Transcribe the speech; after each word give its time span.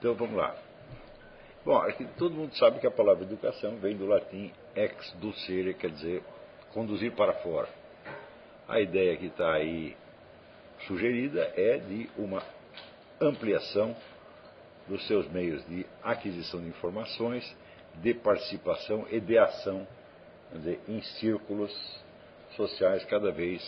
Então 0.00 0.14
vamos 0.14 0.34
lá. 0.34 0.56
Bom, 1.62 1.76
aqui 1.76 2.06
todo 2.16 2.34
mundo 2.34 2.56
sabe 2.56 2.80
que 2.80 2.86
a 2.86 2.90
palavra 2.90 3.22
educação 3.22 3.76
vem 3.76 3.94
do 3.94 4.06
latim 4.06 4.50
ex 4.74 5.12
ducere, 5.20 5.74
quer 5.74 5.90
dizer 5.90 6.22
conduzir 6.72 7.12
para 7.12 7.34
fora. 7.34 7.68
A 8.66 8.80
ideia 8.80 9.14
que 9.18 9.26
está 9.26 9.52
aí 9.52 9.94
sugerida 10.86 11.52
é 11.54 11.76
de 11.76 12.08
uma 12.16 12.42
ampliação 13.20 13.94
dos 14.88 15.06
seus 15.06 15.30
meios 15.30 15.62
de 15.66 15.84
aquisição 16.02 16.62
de 16.62 16.68
informações, 16.68 17.54
de 17.96 18.14
participação 18.14 19.06
e 19.10 19.20
de 19.20 19.36
ação 19.36 19.86
dizer, 20.50 20.80
em 20.88 21.02
círculos 21.02 22.02
sociais 22.56 23.04
cada 23.04 23.30
vez 23.30 23.62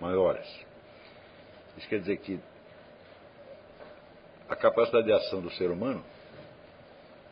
maiores. 0.00 0.46
Isso 1.76 1.88
quer 1.88 1.98
dizer 1.98 2.18
que 2.18 2.38
a 4.48 4.56
capacidade 4.56 5.06
de 5.06 5.12
ação 5.12 5.40
do 5.40 5.50
ser 5.52 5.70
humano 5.70 6.04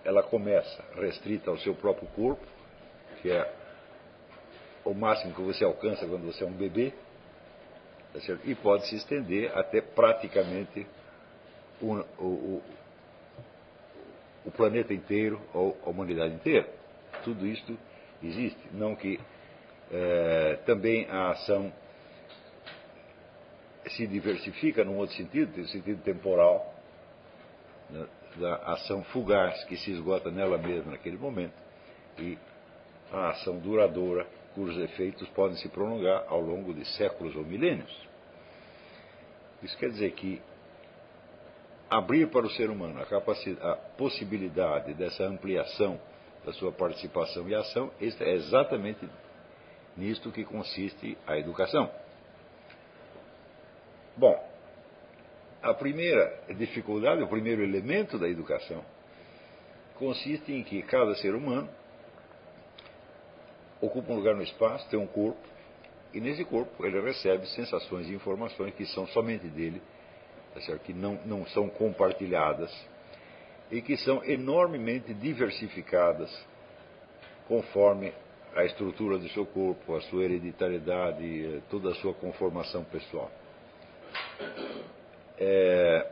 ela 0.05 0.23
começa 0.23 0.85
restrita 0.95 1.51
ao 1.51 1.59
seu 1.59 1.75
próprio 1.75 2.09
corpo, 2.09 2.45
que 3.21 3.31
é 3.31 3.53
o 4.85 4.93
máximo 4.93 5.35
que 5.35 5.41
você 5.41 5.65
alcança 5.65 6.07
quando 6.07 6.27
você 6.27 6.43
é 6.43 6.47
um 6.47 6.53
bebê, 6.53 6.93
tá 8.13 8.21
e 8.45 8.55
pode 8.55 8.89
se 8.89 8.97
estender 8.97 9.57
até 9.57 9.81
praticamente 9.81 10.87
o, 11.81 11.95
o, 12.19 12.63
o, 14.45 14.51
planeta 14.51 14.93
inteiro 14.93 15.41
ou 15.55 15.79
a 15.85 15.91
humanidade 15.91 16.35
inteira. 16.35 16.69
Tudo 17.25 17.47
isto 17.47 17.79
existe. 18.23 18.61
Não 18.73 18.97
que 18.97 19.21
é, 19.91 20.59
também 20.67 21.09
a 21.09 21.31
ação 21.31 21.73
se 23.89 24.07
diversifica 24.07 24.85
num 24.85 24.97
outro 24.97 25.17
sentido, 25.17 25.57
no 25.59 25.69
sentido 25.69 26.03
temporal, 26.03 26.72
da 28.37 28.55
ação 28.73 29.03
fugaz 29.05 29.63
que 29.65 29.77
se 29.77 29.91
esgota 29.91 30.31
nela 30.31 30.59
mesma 30.59 30.93
naquele 30.93 31.19
momento, 31.19 31.55
e 32.19 32.39
a 33.13 33.31
ação 33.31 33.59
duradoura 33.59 34.27
cujos 34.55 34.77
efeitos 34.79 35.29
podem 35.31 35.57
se 35.57 35.69
prolongar 35.69 36.25
ao 36.29 36.41
longo 36.41 36.75
de 36.75 36.85
séculos 36.97 37.35
ou 37.37 37.45
milênios. 37.45 38.09
Isso 39.63 39.77
quer 39.79 39.91
dizer 39.91 40.13
que 40.13 40.41
abrir 41.89 42.29
para 42.29 42.47
o 42.47 42.51
ser 42.51 42.71
humano 42.71 43.01
a, 43.01 43.73
a 43.73 43.77
possibilidade 43.77 44.95
dessa 44.95 45.25
ampliação 45.25 46.01
da 46.45 46.53
sua 46.53 46.73
participação 46.73 47.49
e 47.49 47.55
ação, 47.55 47.91
é 48.01 48.31
exatamente 48.33 49.09
nisto 49.97 50.33
que 50.33 50.45
consiste 50.45 51.17
a 51.27 51.39
educação. 51.39 51.91
Bom, 54.17 54.52
a 55.63 55.73
primeira 55.73 56.43
dificuldade, 56.57 57.23
o 57.23 57.29
primeiro 57.29 57.63
elemento 57.63 58.19
da 58.19 58.29
educação, 58.29 58.85
consiste 59.95 60.53
em 60.53 60.65
que 60.65 60.83
cada 60.83 61.15
ser 61.15 61.35
humano 61.35 61.69
ocupa 63.81 64.13
um 64.13 64.17
lugar 64.17 64.35
no 64.35 64.43
espaço, 64.43 64.89
tem 64.89 64.99
um 64.99 65.07
corpo, 65.07 65.41
e 66.13 66.21
nesse 66.21 66.45
corpo 66.45 66.85
ele 66.85 67.01
recebe 67.01 67.47
sensações 67.49 68.09
e 68.09 68.15
informações 68.15 68.75
que 68.75 68.85
são 68.87 69.07
somente 69.09 69.47
dele, 69.47 69.81
tá 70.55 70.79
que 70.79 70.93
não, 70.93 71.19
não 71.25 71.47
são 71.47 71.69
compartilhadas 71.69 72.71
e 73.71 73.81
que 73.81 73.97
são 73.97 74.23
enormemente 74.25 75.15
diversificadas 75.15 76.31
conforme 77.49 78.13
a 78.55 78.65
estrutura 78.65 79.17
do 79.17 79.29
seu 79.31 79.47
corpo, 79.47 79.97
a 79.97 80.01
sua 80.03 80.25
hereditariedade, 80.25 81.25
eh, 81.25 81.61
toda 81.71 81.91
a 81.91 81.95
sua 81.95 82.13
conformação 82.13 82.85
pessoal. 82.85 83.31
É, 85.45 86.07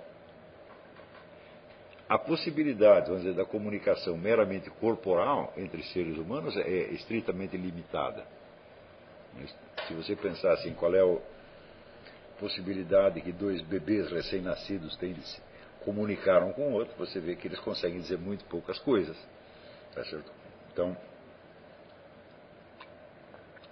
a 2.09 2.19
possibilidade, 2.19 3.07
vamos 3.07 3.23
dizer, 3.23 3.37
da 3.37 3.45
comunicação 3.45 4.19
meramente 4.19 4.69
corporal 4.69 5.53
entre 5.57 5.85
seres 5.85 6.19
humanos 6.19 6.57
é 6.57 6.93
estritamente 6.95 7.57
limitada. 7.57 8.25
Se 9.87 9.95
você 9.95 10.17
pensar 10.17 10.55
assim, 10.55 10.75
qual 10.75 10.93
é 10.93 11.01
a 11.01 11.19
possibilidade 12.41 13.21
que 13.21 13.31
dois 13.31 13.63
bebês 13.63 14.11
recém-nascidos 14.11 14.97
têm 14.97 15.13
de 15.13 15.23
se 15.23 15.41
comunicar 15.85 16.43
um 16.43 16.53
com 16.53 16.71
o 16.71 16.73
outro, 16.73 16.93
você 16.99 17.21
vê 17.21 17.37
que 17.37 17.47
eles 17.47 17.61
conseguem 17.61 18.01
dizer 18.01 18.19
muito 18.19 18.45
poucas 18.47 18.81
coisas. 18.81 19.17
Tá 19.95 20.05
certo? 20.07 20.33
Então, 20.73 20.97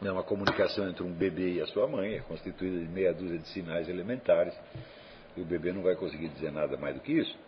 é 0.05 0.13
uma 0.13 0.23
comunicação 0.23 0.89
entre 0.89 1.03
um 1.03 1.13
bebê 1.13 1.55
e 1.55 1.61
a 1.61 1.67
sua 1.67 1.89
mãe, 1.89 2.15
é 2.15 2.21
constituída 2.21 2.79
de 2.79 2.87
meia 2.87 3.13
dúzia 3.13 3.39
de 3.39 3.49
sinais 3.49 3.89
elementares, 3.89 4.55
e 5.39 5.43
o 5.43 5.45
bebê 5.45 5.73
não 5.73 5.83
vai 5.83 5.95
conseguir 5.95 6.29
dizer 6.29 6.53
nada 6.53 6.77
mais 6.77 6.95
do 6.95 7.01
que 7.01 7.13
isso 7.13 7.39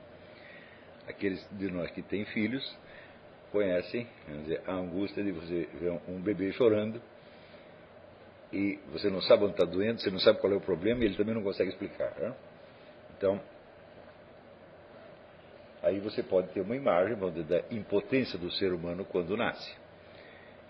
aqueles 1.10 1.46
de 1.52 1.70
nós 1.70 1.90
que 1.90 2.02
têm 2.02 2.24
filhos 2.26 2.76
conhecem 3.52 4.06
dizer, 4.42 4.62
a 4.66 4.72
angústia 4.72 5.22
de 5.22 5.32
você 5.32 5.68
ver 5.74 6.00
um 6.08 6.20
bebê 6.20 6.52
chorando 6.52 7.02
e 8.52 8.78
você 8.92 9.10
não 9.10 9.20
sabe 9.20 9.44
onde 9.44 9.52
está 9.52 9.64
doendo, 9.64 10.00
você 10.00 10.10
não 10.10 10.18
sabe 10.18 10.40
qual 10.40 10.52
é 10.52 10.56
o 10.56 10.60
problema 10.60 11.02
e 11.02 11.06
ele 11.06 11.16
também 11.16 11.34
não 11.34 11.42
consegue 11.42 11.70
explicar. 11.70 12.12
Né? 12.18 12.34
Então, 13.16 13.40
aí 15.82 16.00
você 16.00 16.22
pode 16.22 16.48
ter 16.48 16.60
uma 16.60 16.74
imagem 16.74 17.16
dizer, 17.32 17.44
da 17.44 17.74
impotência 17.74 18.38
do 18.38 18.50
ser 18.52 18.72
humano 18.72 19.04
quando 19.04 19.36
nasce. 19.36 19.72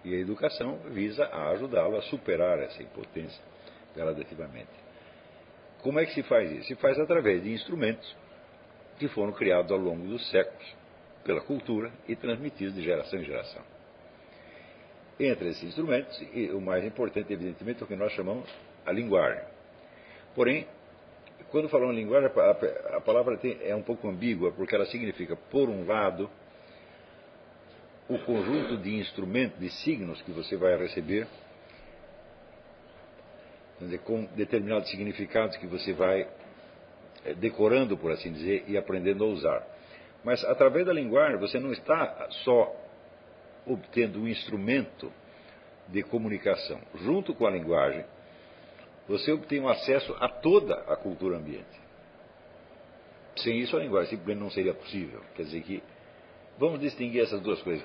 E 0.05 0.15
a 0.15 0.19
educação 0.19 0.79
visa 0.91 1.25
a 1.27 1.51
ajudá-lo 1.51 1.97
a 1.97 2.03
superar 2.03 2.59
essa 2.59 2.83
impotência 2.83 3.43
gradativamente. 3.95 4.90
Como 5.83 5.99
é 5.99 6.07
que 6.07 6.13
se 6.13 6.23
faz 6.23 6.51
isso? 6.51 6.69
Se 6.69 6.75
faz 6.77 6.99
através 6.99 7.43
de 7.43 7.53
instrumentos 7.53 8.17
que 8.99 9.09
foram 9.09 9.33
criados 9.33 9.73
ao 9.73 9.79
longo 9.79 10.07
dos 10.07 10.29
séculos 10.31 10.75
pela 11.25 11.41
cultura 11.41 11.91
e 12.09 12.15
transmitidos 12.15 12.75
de 12.75 12.83
geração 12.83 13.19
em 13.19 13.25
geração. 13.25 13.63
Entre 15.19 15.49
esses 15.51 15.63
instrumentos, 15.65 16.19
o 16.55 16.61
mais 16.61 16.85
importante, 16.85 17.33
evidentemente, 17.33 17.81
é 17.81 17.85
o 17.85 17.87
que 17.87 17.97
nós 17.97 18.13
chamamos 18.13 18.49
a 18.87 18.93
linguagem. 18.93 19.43
Porém, 20.35 20.67
quando 21.51 21.69
falamos 21.69 21.97
linguagem, 21.97 22.31
a 22.95 23.01
palavra 23.01 23.39
é 23.63 23.75
um 23.75 23.83
pouco 23.83 24.09
ambígua, 24.09 24.53
porque 24.53 24.75
ela 24.75 24.87
significa, 24.87 25.37
por 25.37 25.69
um 25.69 25.87
lado, 25.87 26.31
o 28.09 28.19
conjunto 28.21 28.77
de 28.79 28.97
instrumentos, 28.97 29.59
de 29.59 29.69
signos 29.71 30.21
que 30.23 30.31
você 30.31 30.57
vai 30.57 30.77
receber, 30.77 31.27
dizer, 33.87 33.99
com 34.01 34.25
determinados 34.37 34.91
significados 34.91 35.57
que 35.57 35.67
você 35.67 35.93
vai 35.93 36.29
é, 37.25 37.35
decorando, 37.35 37.97
por 37.97 38.13
assim 38.13 38.33
dizer, 38.33 38.65
e 38.67 38.77
aprendendo 38.77 39.25
a 39.25 39.27
usar. 39.27 39.67
Mas 40.25 40.45
através 40.45 40.87
da 40.87 40.93
linguagem 40.93 41.39
você 41.39 41.59
não 41.59 41.73
está 41.73 42.29
só 42.45 42.75
obtendo 43.67 44.21
um 44.21 44.29
instrumento 44.29 45.13
de 45.89 46.03
comunicação. 46.03 46.81
Junto 46.97 47.35
com 47.35 47.47
a 47.47 47.51
linguagem, 47.51 48.05
você 49.09 49.33
obtém 49.33 49.61
um 49.61 49.69
acesso 49.69 50.15
a 50.21 50.29
toda 50.29 50.75
a 50.75 50.97
cultura 50.97 51.37
ambiente. 51.37 51.81
Sem 53.37 53.59
isso, 53.59 53.77
a 53.77 53.81
linguagem 53.81 54.11
simplesmente 54.11 54.43
não 54.43 54.51
seria 54.51 54.75
possível. 54.75 55.21
Quer 55.35 55.45
dizer 55.45 55.63
que 55.63 55.83
vamos 56.59 56.81
distinguir 56.81 57.23
essas 57.23 57.41
duas 57.41 57.61
coisas. 57.63 57.85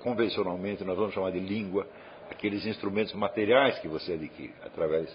Convencionalmente, 0.00 0.84
nós 0.84 0.96
vamos 0.96 1.12
chamar 1.12 1.32
de 1.32 1.40
língua 1.40 1.86
aqueles 2.30 2.64
instrumentos 2.64 3.12
materiais 3.14 3.78
que 3.80 3.88
você 3.88 4.14
adquire 4.14 4.54
através 4.62 5.14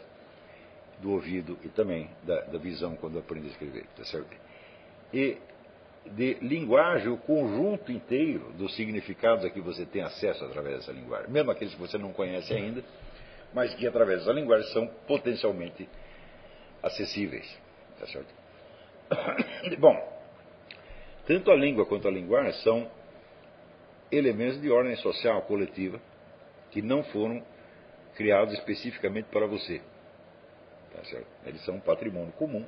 do 1.01 1.11
ouvido 1.11 1.57
e 1.63 1.69
também 1.69 2.09
da, 2.23 2.41
da 2.41 2.57
visão 2.57 2.95
quando 2.95 3.19
aprende 3.19 3.47
a 3.47 3.51
escrever, 3.51 3.85
tá 3.95 4.03
certo? 4.05 4.35
E 5.13 5.37
de 6.05 6.35
linguagem, 6.41 7.09
o 7.09 7.17
conjunto 7.17 7.91
inteiro 7.91 8.51
dos 8.53 8.75
significados 8.75 9.43
a 9.45 9.49
que 9.49 9.59
você 9.59 9.85
tem 9.85 10.01
acesso 10.01 10.43
através 10.45 10.77
dessa 10.77 10.91
linguagem, 10.91 11.29
mesmo 11.29 11.51
aqueles 11.51 11.73
que 11.73 11.79
você 11.79 11.97
não 11.97 12.13
conhece 12.13 12.53
ainda, 12.53 12.83
mas 13.53 13.73
que 13.75 13.87
através 13.87 14.19
dessa 14.19 14.31
linguagem 14.31 14.71
são 14.71 14.87
potencialmente 15.07 15.87
acessíveis, 16.81 17.47
tá 17.99 18.07
certo? 18.07 18.33
Bom, 19.79 19.95
tanto 21.25 21.51
a 21.51 21.55
língua 21.55 21.85
quanto 21.85 22.07
a 22.07 22.11
linguagem 22.11 22.53
são 22.61 22.89
elementos 24.11 24.61
de 24.61 24.71
ordem 24.71 24.95
social 24.97 25.41
coletiva 25.43 25.99
que 26.71 26.81
não 26.81 27.03
foram 27.03 27.43
criados 28.15 28.53
especificamente 28.53 29.25
para 29.25 29.45
você. 29.45 29.81
Tá? 30.97 31.21
Eles 31.45 31.63
são 31.63 31.75
um 31.75 31.79
patrimônio 31.79 32.31
comum. 32.33 32.65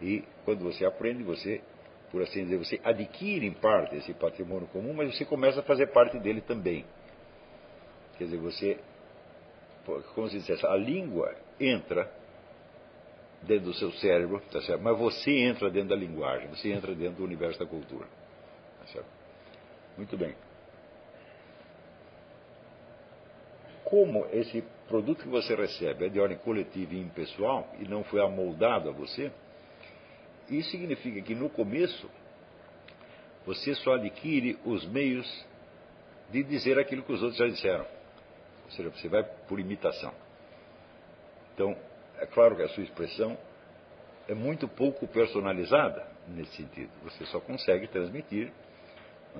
E 0.00 0.24
quando 0.44 0.64
você 0.64 0.84
aprende, 0.84 1.22
você, 1.22 1.60
por 2.10 2.22
assim 2.22 2.44
dizer, 2.44 2.58
você 2.58 2.80
adquire 2.84 3.46
em 3.46 3.52
parte 3.52 3.96
esse 3.96 4.12
patrimônio 4.12 4.66
comum, 4.68 4.92
mas 4.92 5.16
você 5.16 5.24
começa 5.24 5.60
a 5.60 5.62
fazer 5.62 5.86
parte 5.88 6.18
dele 6.18 6.40
também. 6.40 6.84
Quer 8.18 8.24
dizer, 8.24 8.38
você, 8.38 8.78
como 10.14 10.28
se 10.28 10.38
dissesse, 10.38 10.66
a 10.66 10.74
língua 10.74 11.34
entra 11.60 12.10
dentro 13.42 13.66
do 13.66 13.74
seu 13.74 13.92
cérebro, 13.92 14.40
tá 14.50 14.60
certo? 14.62 14.82
mas 14.82 14.98
você 14.98 15.30
entra 15.30 15.70
dentro 15.70 15.90
da 15.90 15.96
linguagem, 15.96 16.48
você 16.48 16.72
entra 16.72 16.94
dentro 16.94 17.18
do 17.18 17.24
universo 17.24 17.58
da 17.58 17.66
cultura. 17.66 18.06
Tá 18.80 18.86
certo? 18.86 19.08
Muito 19.96 20.16
bem. 20.16 20.34
Como 23.86 24.26
esse 24.32 24.64
produto 24.88 25.22
que 25.22 25.28
você 25.28 25.54
recebe 25.54 26.06
é 26.06 26.08
de 26.08 26.18
ordem 26.18 26.36
coletiva 26.38 26.92
e 26.92 27.00
impessoal 27.00 27.72
e 27.78 27.84
não 27.86 28.02
foi 28.02 28.20
amoldado 28.20 28.88
a 28.88 28.92
você, 28.92 29.30
isso 30.50 30.70
significa 30.70 31.20
que 31.22 31.36
no 31.36 31.48
começo 31.48 32.10
você 33.46 33.74
só 33.76 33.94
adquire 33.94 34.58
os 34.64 34.84
meios 34.88 35.46
de 36.30 36.42
dizer 36.42 36.78
aquilo 36.80 37.04
que 37.04 37.12
os 37.12 37.22
outros 37.22 37.38
já 37.38 37.46
disseram. 37.46 37.86
Ou 38.64 38.70
seja, 38.72 38.90
você 38.90 39.08
vai 39.08 39.22
por 39.22 39.60
imitação. 39.60 40.12
Então, 41.54 41.76
é 42.18 42.26
claro 42.26 42.56
que 42.56 42.62
a 42.62 42.68
sua 42.70 42.82
expressão 42.82 43.38
é 44.26 44.34
muito 44.34 44.66
pouco 44.66 45.06
personalizada 45.06 46.04
nesse 46.26 46.56
sentido. 46.56 46.90
Você 47.04 47.24
só 47.26 47.38
consegue 47.38 47.86
transmitir, 47.86 48.52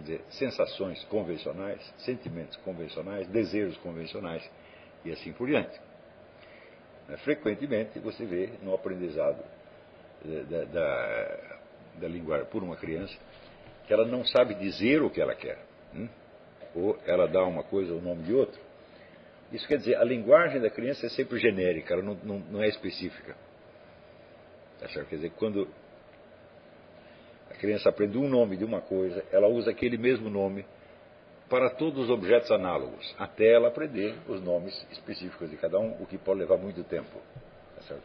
dizer, 0.03 0.21
sensações 0.31 1.03
convencionais, 1.05 1.81
sentimentos 1.99 2.57
convencionais, 2.59 3.27
desejos 3.29 3.77
convencionais 3.79 4.49
e 5.05 5.13
assim 5.13 5.33
por 5.33 5.47
diante. 5.47 5.79
Frequentemente 7.19 7.99
você 8.01 8.25
vê 8.25 8.51
no 8.63 8.75
aprendizado 8.75 9.43
da, 10.25 10.65
da, 10.65 11.59
da 12.01 12.09
linguagem 12.09 12.47
por 12.47 12.63
uma 12.63 12.77
criança 12.77 13.17
que 13.87 13.93
ela 13.93 14.05
não 14.05 14.25
sabe 14.25 14.55
dizer 14.55 15.03
o 15.03 15.11
que 15.11 15.21
ela 15.21 15.35
quer. 15.35 15.59
Hein? 15.95 16.11
Ou 16.75 16.99
ela 17.07 17.29
dá 17.29 17.45
uma 17.45 17.63
coisa 17.63 17.95
o 17.95 18.01
nome 18.01 18.25
de 18.25 18.35
outra. 18.35 18.61
Isso 19.53 19.67
quer 19.69 19.79
dizer, 19.79 19.97
a 19.97 20.05
linguagem 20.05 20.61
da 20.61 20.69
criança 20.69 21.07
é 21.07 21.09
sempre 21.09 21.39
genérica, 21.39 21.95
ela 21.95 22.03
não, 22.03 22.15
não, 22.25 22.39
não 22.41 22.63
é 22.63 22.69
específica. 22.69 23.37
Tá 24.81 24.89
Quer 24.89 25.17
dizer, 25.17 25.31
quando 25.37 25.69
criança 27.57 27.89
aprende 27.89 28.19
um 28.19 28.29
nome 28.29 28.57
de 28.57 28.65
uma 28.65 28.81
coisa, 28.81 29.25
ela 29.33 29.49
usa 29.49 29.71
aquele 29.71 29.97
mesmo 29.97 30.31
nome 30.31 30.65
para 31.49 31.71
todos 31.71 32.05
os 32.05 32.11
objetos 32.11 32.51
análogos, 32.51 33.15
até 33.19 33.53
ela 33.53 33.69
aprender 33.69 34.15
os 34.29 34.43
nomes 34.43 34.75
específicos 34.91 35.49
de 35.51 35.57
cada 35.57 35.79
um, 35.79 35.93
o 36.03 36.07
que 36.07 36.19
pode 36.19 36.41
levar 36.41 36.57
muito 36.57 36.83
tempo. 36.85 37.21
Tá 37.77 37.97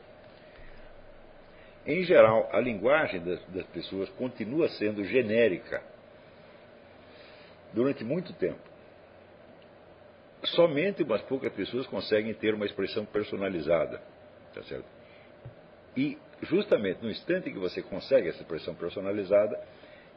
em 1.85 2.03
geral, 2.03 2.47
a 2.51 2.59
linguagem 2.59 3.21
das, 3.21 3.43
das 3.47 3.65
pessoas 3.67 4.09
continua 4.09 4.69
sendo 4.69 5.03
genérica 5.03 5.81
durante 7.73 8.03
muito 8.03 8.33
tempo. 8.33 8.59
Somente 10.43 11.03
umas 11.03 11.21
poucas 11.23 11.51
pessoas 11.53 11.87
conseguem 11.87 12.33
ter 12.33 12.53
uma 12.53 12.65
expressão 12.65 13.05
personalizada. 13.05 14.01
Tá 14.53 14.61
certo? 14.63 14.85
E 15.95 16.17
justamente 16.41 17.01
no 17.01 17.09
instante 17.09 17.51
que 17.51 17.59
você 17.59 17.81
consegue 17.81 18.29
essa 18.29 18.41
expressão 18.41 18.75
personalizada, 18.75 19.59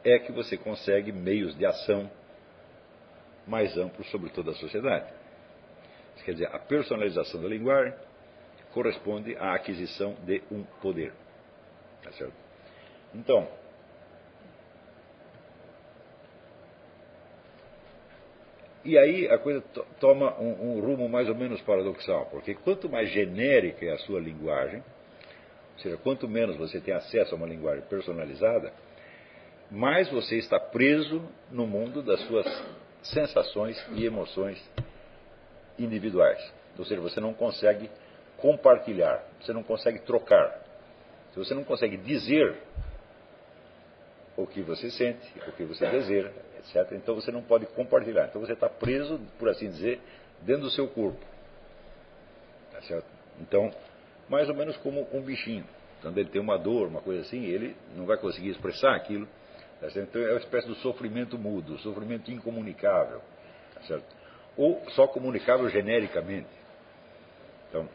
é 0.03 0.19
que 0.19 0.31
você 0.31 0.57
consegue 0.57 1.11
meios 1.11 1.55
de 1.57 1.65
ação 1.65 2.09
mais 3.47 3.77
amplos 3.77 4.09
sobre 4.09 4.29
toda 4.29 4.51
a 4.51 4.55
sociedade. 4.55 5.11
Quer 6.23 6.31
dizer, 6.31 6.47
a 6.47 6.59
personalização 6.59 7.41
da 7.41 7.47
linguagem 7.47 7.93
corresponde 8.73 9.35
à 9.37 9.53
aquisição 9.53 10.15
de 10.25 10.41
um 10.51 10.63
poder. 10.81 11.13
Tá 12.03 12.11
certo? 12.13 12.33
Então, 13.13 13.47
e 18.83 18.97
aí 18.97 19.27
a 19.29 19.37
coisa 19.37 19.61
toma 19.99 20.39
um, 20.39 20.77
um, 20.77 20.79
rumo 20.81 21.07
mais 21.07 21.29
ou 21.29 21.35
menos 21.35 21.61
paradoxal, 21.61 22.25
porque 22.27 22.53
quanto 22.55 22.89
mais 22.89 23.09
genérica 23.09 23.85
é 23.85 23.91
a 23.91 23.97
sua 23.99 24.19
linguagem, 24.19 24.83
ou 25.75 25.79
seja, 25.81 25.97
quanto 25.97 26.27
menos 26.27 26.55
você 26.55 26.79
tem 26.79 26.93
acesso 26.93 27.35
a 27.35 27.37
uma 27.37 27.47
linguagem 27.47 27.83
personalizada, 27.85 28.71
mais 29.69 30.09
você 30.09 30.37
está 30.37 30.59
preso 30.59 31.21
no 31.51 31.67
mundo 31.67 32.01
das 32.01 32.19
suas 32.21 32.45
sensações 33.03 33.83
e 33.93 34.05
emoções 34.05 34.63
individuais. 35.77 36.39
Ou 36.77 36.85
seja, 36.85 37.01
você 37.01 37.19
não 37.19 37.33
consegue 37.33 37.89
compartilhar, 38.37 39.23
você 39.41 39.53
não 39.53 39.63
consegue 39.63 39.99
trocar. 39.99 40.61
Se 41.33 41.39
você 41.39 41.53
não 41.53 41.63
consegue 41.63 41.97
dizer 41.97 42.57
o 44.37 44.45
que 44.45 44.61
você 44.61 44.89
sente, 44.91 45.33
o 45.47 45.51
que 45.51 45.63
você 45.63 45.85
deseja, 45.87 46.31
etc., 46.59 46.93
então 46.93 47.15
você 47.15 47.31
não 47.31 47.41
pode 47.41 47.65
compartilhar. 47.67 48.27
Então 48.27 48.41
você 48.41 48.53
está 48.53 48.69
preso, 48.69 49.19
por 49.37 49.49
assim 49.49 49.69
dizer, 49.69 49.99
dentro 50.41 50.63
do 50.63 50.71
seu 50.71 50.87
corpo. 50.87 51.19
Tá 52.71 52.81
certo? 52.81 53.07
Então, 53.39 53.71
mais 54.29 54.49
ou 54.49 54.55
menos 54.55 54.75
como 54.77 55.07
um 55.13 55.21
bichinho. 55.21 55.65
Quando 56.01 56.17
ele 56.17 56.29
tem 56.29 56.41
uma 56.41 56.57
dor, 56.57 56.87
uma 56.87 57.01
coisa 57.01 57.21
assim, 57.21 57.43
ele 57.45 57.75
não 57.95 58.05
vai 58.05 58.17
conseguir 58.17 58.49
expressar 58.49 58.95
aquilo. 58.95 59.27
Tá 59.79 59.87
então 59.95 60.21
é 60.21 60.31
uma 60.31 60.39
espécie 60.39 60.67
do 60.67 60.75
sofrimento 60.75 61.37
mudo, 61.37 61.77
sofrimento 61.79 62.31
incomunicável. 62.31 63.21
Tá? 63.87 63.99
Ou 64.57 64.83
só 64.91 65.07
comunicável 65.07 65.69
genericamente. 65.69 66.47
Então, 67.69 67.89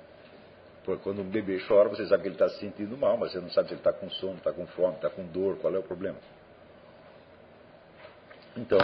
quando 1.02 1.22
um 1.22 1.28
bebê 1.28 1.58
chora, 1.66 1.88
você 1.88 2.06
sabe 2.06 2.22
que 2.22 2.28
ele 2.28 2.34
está 2.34 2.48
se 2.48 2.58
sentindo 2.58 2.96
mal, 2.96 3.16
mas 3.16 3.32
você 3.32 3.40
não 3.40 3.50
sabe 3.50 3.68
se 3.68 3.74
ele 3.74 3.80
está 3.80 3.92
com 3.92 4.10
sono, 4.10 4.36
está 4.36 4.52
com 4.52 4.66
fome, 4.68 4.96
está 4.96 5.08
com 5.08 5.24
dor, 5.26 5.56
qual 5.58 5.74
é 5.74 5.78
o 5.78 5.82
problema. 5.82 6.18
Então, 8.56 8.78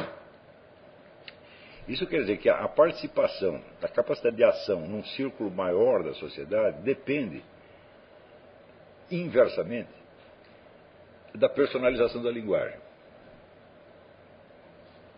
isso 1.88 2.06
quer 2.06 2.20
dizer 2.20 2.38
que 2.38 2.48
a 2.48 2.66
participação, 2.68 3.62
a 3.80 3.88
capacidade 3.88 4.36
de 4.36 4.44
ação 4.44 4.80
num 4.80 5.04
círculo 5.04 5.50
maior 5.50 6.02
da 6.02 6.14
sociedade 6.14 6.82
depende 6.82 7.42
inversamente 9.10 9.90
da 11.34 11.48
personalização 11.48 12.22
da 12.22 12.30
linguagem. 12.30 12.78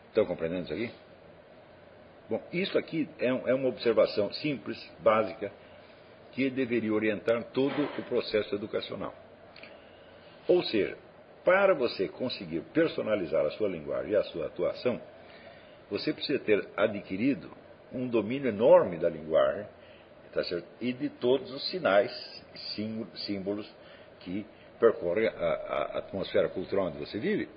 Estão 0.09 0.27
compreendendo 0.27 0.65
isso 0.65 0.75
aqui? 0.75 0.91
Bom, 2.29 2.43
isso 2.53 2.77
aqui 2.77 3.09
é, 3.19 3.29
é 3.29 3.55
uma 3.55 3.69
observação 3.69 4.31
simples, 4.35 4.79
básica, 4.99 5.51
que 6.33 6.51
deveria 6.51 6.93
orientar 6.93 7.43
todo 7.45 7.83
o 7.83 8.03
processo 8.03 8.55
educacional. 8.55 9.15
Ou 10.47 10.63
seja, 10.65 10.99
para 11.45 11.75
você 11.75 12.09
conseguir 12.09 12.61
personalizar 12.75 13.47
a 13.47 13.51
sua 13.53 13.69
linguagem 13.69 14.13
e 14.13 14.17
a 14.17 14.25
sua 14.25 14.47
atuação, 14.47 15.01
você 15.91 16.13
precisa 16.13 16.39
ter 16.39 16.69
adquirido 16.77 17.51
um 17.93 18.07
domínio 18.07 18.49
enorme 18.49 18.99
da 18.99 19.09
linguagem 19.09 19.67
tá 20.33 20.43
e 20.81 20.93
de 20.93 21.09
todos 21.09 21.51
os 21.53 21.71
sinais, 21.71 22.13
símbolos 23.27 23.69
que 24.21 24.47
percorrem 24.79 25.27
a, 25.27 25.33
a 25.33 25.99
atmosfera 25.99 26.49
cultural 26.49 26.87
onde 26.87 26.99
você 26.99 27.19
vive. 27.19 27.49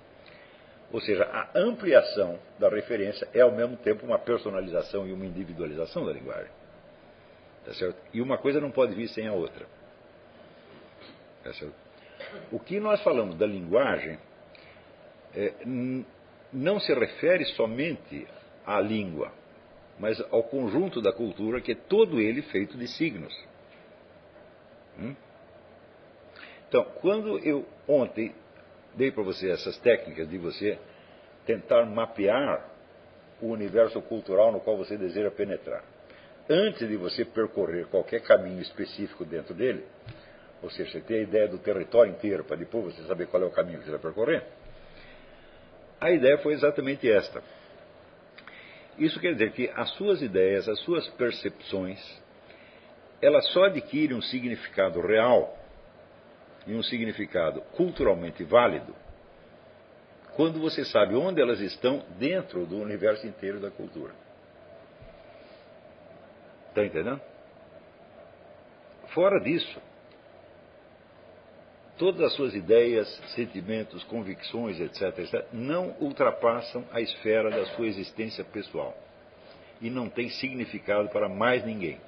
Ou 0.90 1.00
seja, 1.00 1.24
a 1.24 1.58
ampliação 1.58 2.38
da 2.58 2.68
referência 2.68 3.28
é 3.32 3.40
ao 3.40 3.52
mesmo 3.52 3.76
tempo 3.78 4.04
uma 4.04 4.18
personalização 4.18 5.06
e 5.06 5.12
uma 5.12 5.24
individualização 5.24 6.04
da 6.04 6.12
linguagem. 6.12 6.50
Tá 7.64 7.72
certo? 7.74 7.96
E 8.12 8.20
uma 8.20 8.36
coisa 8.36 8.60
não 8.60 8.70
pode 8.70 8.94
vir 8.94 9.08
sem 9.08 9.26
a 9.26 9.32
outra. 9.32 9.66
Tá 11.44 11.52
certo? 11.54 11.74
O 12.50 12.58
que 12.58 12.78
nós 12.80 13.02
falamos 13.02 13.36
da 13.36 13.46
linguagem 13.46 14.18
é, 15.34 15.54
não 16.52 16.78
se 16.78 16.92
refere 16.92 17.44
somente 17.46 18.26
à 18.66 18.80
língua, 18.80 19.32
mas 19.98 20.20
ao 20.30 20.42
conjunto 20.44 21.00
da 21.00 21.12
cultura, 21.12 21.60
que 21.60 21.72
é 21.72 21.74
todo 21.74 22.20
ele 22.20 22.42
feito 22.42 22.76
de 22.76 22.86
signos. 22.88 23.32
Hum? 24.98 25.14
Então, 26.68 26.84
quando 27.00 27.38
eu 27.38 27.66
ontem 27.86 28.34
dei 28.94 29.10
para 29.10 29.22
você 29.22 29.50
essas 29.50 29.78
técnicas 29.78 30.28
de 30.28 30.38
você 30.38 30.78
tentar 31.46 31.84
mapear 31.86 32.70
o 33.40 33.48
universo 33.48 34.00
cultural 34.02 34.52
no 34.52 34.60
qual 34.60 34.76
você 34.76 34.96
deseja 34.96 35.30
penetrar, 35.30 35.84
antes 36.48 36.86
de 36.86 36.96
você 36.96 37.24
percorrer 37.24 37.86
qualquer 37.86 38.22
caminho 38.22 38.60
específico 38.60 39.24
dentro 39.24 39.54
dele, 39.54 39.84
ou 40.62 40.70
seja, 40.70 40.92
você 40.92 41.00
ter 41.00 41.14
a 41.14 41.22
ideia 41.22 41.48
do 41.48 41.58
território 41.58 42.12
inteiro 42.12 42.44
para 42.44 42.56
depois 42.56 42.94
você 42.94 43.02
saber 43.06 43.26
qual 43.26 43.42
é 43.42 43.46
o 43.46 43.50
caminho 43.50 43.78
que 43.78 43.84
você 43.84 43.90
vai 43.90 44.00
percorrer, 44.00 44.44
a 46.02 46.10
ideia 46.10 46.36
foi 46.38 46.52
exatamente 46.52 47.08
esta. 47.08 47.40
Isso 48.98 49.20
quer 49.20 49.34
dizer 49.34 49.52
que 49.52 49.70
as 49.74 49.88
suas 49.92 50.20
ideias, 50.20 50.68
as 50.68 50.80
suas 50.80 51.08
percepções, 51.10 52.00
elas 53.20 53.46
só 53.52 53.64
adquirem 53.64 54.16
um 54.16 54.20
significado 54.20 55.00
real 55.00 55.56
e 56.66 56.74
um 56.74 56.82
significado 56.82 57.60
culturalmente 57.76 58.42
válido 58.42 58.94
quando 60.34 60.58
você 60.58 60.84
sabe 60.84 61.14
onde 61.14 61.40
elas 61.40 61.60
estão 61.60 62.04
dentro 62.18 62.66
do 62.66 62.78
universo 62.78 63.24
inteiro 63.26 63.60
da 63.60 63.70
cultura. 63.70 64.12
Está 66.70 66.84
entendendo? 66.84 67.20
Fora 69.08 69.38
disso, 69.38 69.80
todas 72.02 72.20
as 72.20 72.32
suas 72.32 72.52
ideias, 72.52 73.06
sentimentos, 73.32 74.02
convicções, 74.02 74.80
etc., 74.80 75.20
etc., 75.20 75.46
não 75.52 75.94
ultrapassam 76.00 76.84
a 76.90 77.00
esfera 77.00 77.48
da 77.48 77.64
sua 77.76 77.86
existência 77.86 78.42
pessoal 78.42 78.92
e 79.80 79.88
não 79.88 80.08
tem 80.08 80.28
significado 80.28 81.08
para 81.10 81.28
mais 81.28 81.64
ninguém. 81.64 82.00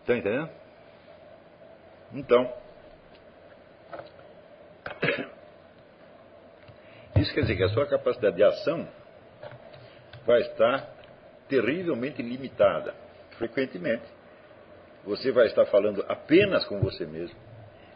Está 0.00 0.16
entendendo? 0.16 0.48
Então, 2.14 2.50
isso 7.20 7.34
quer 7.34 7.42
dizer 7.42 7.56
que 7.56 7.62
a 7.62 7.68
sua 7.68 7.86
capacidade 7.86 8.36
de 8.36 8.42
ação 8.42 8.88
vai 10.24 10.40
estar 10.40 10.88
terrivelmente 11.46 12.22
limitada. 12.22 12.94
Frequentemente, 13.32 14.15
você 15.06 15.30
vai 15.30 15.46
estar 15.46 15.64
falando 15.66 16.04
apenas 16.08 16.64
com 16.64 16.80
você 16.80 17.06
mesmo. 17.06 17.36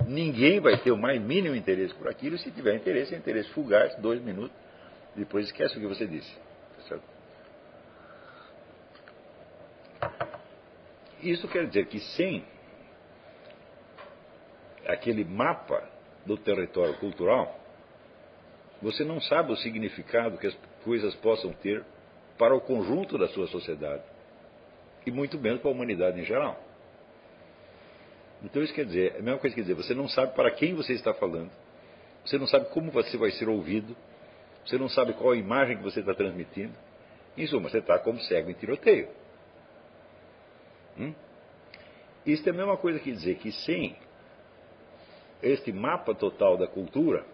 Ninguém 0.06 0.60
vai 0.60 0.78
ter 0.78 0.92
o 0.92 0.96
mais 0.96 1.20
mínimo 1.20 1.54
interesse 1.54 1.92
por 1.94 2.08
aquilo. 2.08 2.38
Se 2.38 2.50
tiver 2.52 2.74
interesse, 2.76 3.14
é 3.14 3.18
interesse 3.18 3.50
fugaz, 3.50 3.94
dois 3.96 4.22
minutos. 4.22 4.56
Depois 5.14 5.46
esquece 5.46 5.76
o 5.76 5.80
que 5.80 5.86
você 5.86 6.06
disse. 6.06 6.32
Tá? 6.88 6.98
Isso 11.20 11.46
quer 11.48 11.66
dizer 11.66 11.86
que 11.86 11.98
sem 12.00 12.44
aquele 14.86 15.24
mapa 15.24 15.82
do 16.24 16.36
território 16.36 16.94
cultural, 16.94 17.58
você 18.80 19.04
não 19.04 19.20
sabe 19.20 19.52
o 19.52 19.56
significado 19.56 20.38
que 20.38 20.46
as 20.46 20.56
coisas 20.84 21.14
possam 21.16 21.52
ter 21.52 21.84
para 22.38 22.54
o 22.54 22.60
conjunto 22.60 23.18
da 23.18 23.28
sua 23.28 23.46
sociedade 23.48 24.02
e 25.04 25.10
muito 25.10 25.38
menos 25.38 25.60
para 25.60 25.70
a 25.70 25.74
humanidade 25.74 26.18
em 26.18 26.24
geral. 26.24 26.69
Então 28.42 28.62
isso 28.62 28.72
quer 28.72 28.86
dizer, 28.86 29.14
é 29.16 29.18
a 29.18 29.22
mesma 29.22 29.38
coisa 29.38 29.54
que 29.54 29.60
dizer, 29.60 29.74
você 29.74 29.94
não 29.94 30.08
sabe 30.08 30.34
para 30.34 30.50
quem 30.50 30.74
você 30.74 30.94
está 30.94 31.12
falando, 31.12 31.50
você 32.24 32.38
não 32.38 32.46
sabe 32.46 32.66
como 32.70 32.90
você 32.90 33.16
vai 33.16 33.30
ser 33.32 33.48
ouvido, 33.48 33.96
você 34.64 34.78
não 34.78 34.88
sabe 34.88 35.12
qual 35.14 35.32
a 35.32 35.36
imagem 35.36 35.76
que 35.78 35.82
você 35.82 36.00
está 36.00 36.14
transmitindo. 36.14 36.72
Em 37.36 37.46
suma, 37.46 37.68
você 37.68 37.78
está 37.78 37.98
como 37.98 38.20
cego 38.20 38.50
em 38.50 38.54
tiroteio. 38.54 39.08
Hum? 40.98 41.14
Isso 42.26 42.46
é 42.48 42.52
a 42.52 42.54
mesma 42.54 42.76
coisa 42.76 42.98
que 42.98 43.10
dizer 43.10 43.36
que 43.36 43.52
sem 43.52 43.96
este 45.42 45.72
mapa 45.72 46.14
total 46.14 46.58
da 46.58 46.66
cultura, 46.66 47.24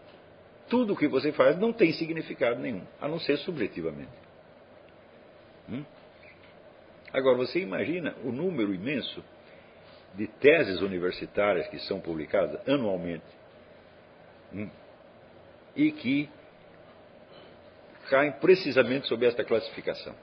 tudo 0.69 0.93
o 0.93 0.97
que 0.97 1.09
você 1.09 1.33
faz 1.33 1.59
não 1.59 1.73
tem 1.73 1.93
significado 1.93 2.61
nenhum, 2.61 2.83
a 3.01 3.09
não 3.09 3.19
ser 3.19 3.37
subjetivamente. 3.39 4.13
Hum? 5.69 5.85
Agora, 7.13 7.37
você 7.37 7.61
imagina 7.61 8.15
o 8.23 8.31
número 8.31 8.75
imenso 8.75 9.25
de 10.17 10.27
teses 10.27 10.81
universitárias 10.81 11.69
que 11.69 11.79
são 11.81 12.01
publicadas 12.01 12.67
anualmente 12.67 13.25
hum, 14.53 14.69
e 15.75 15.93
que 15.93 16.29
caem 18.09 18.33
precisamente 18.33 19.07
sob 19.09 19.27
esta 19.27 19.45
classificação. 19.45 20.15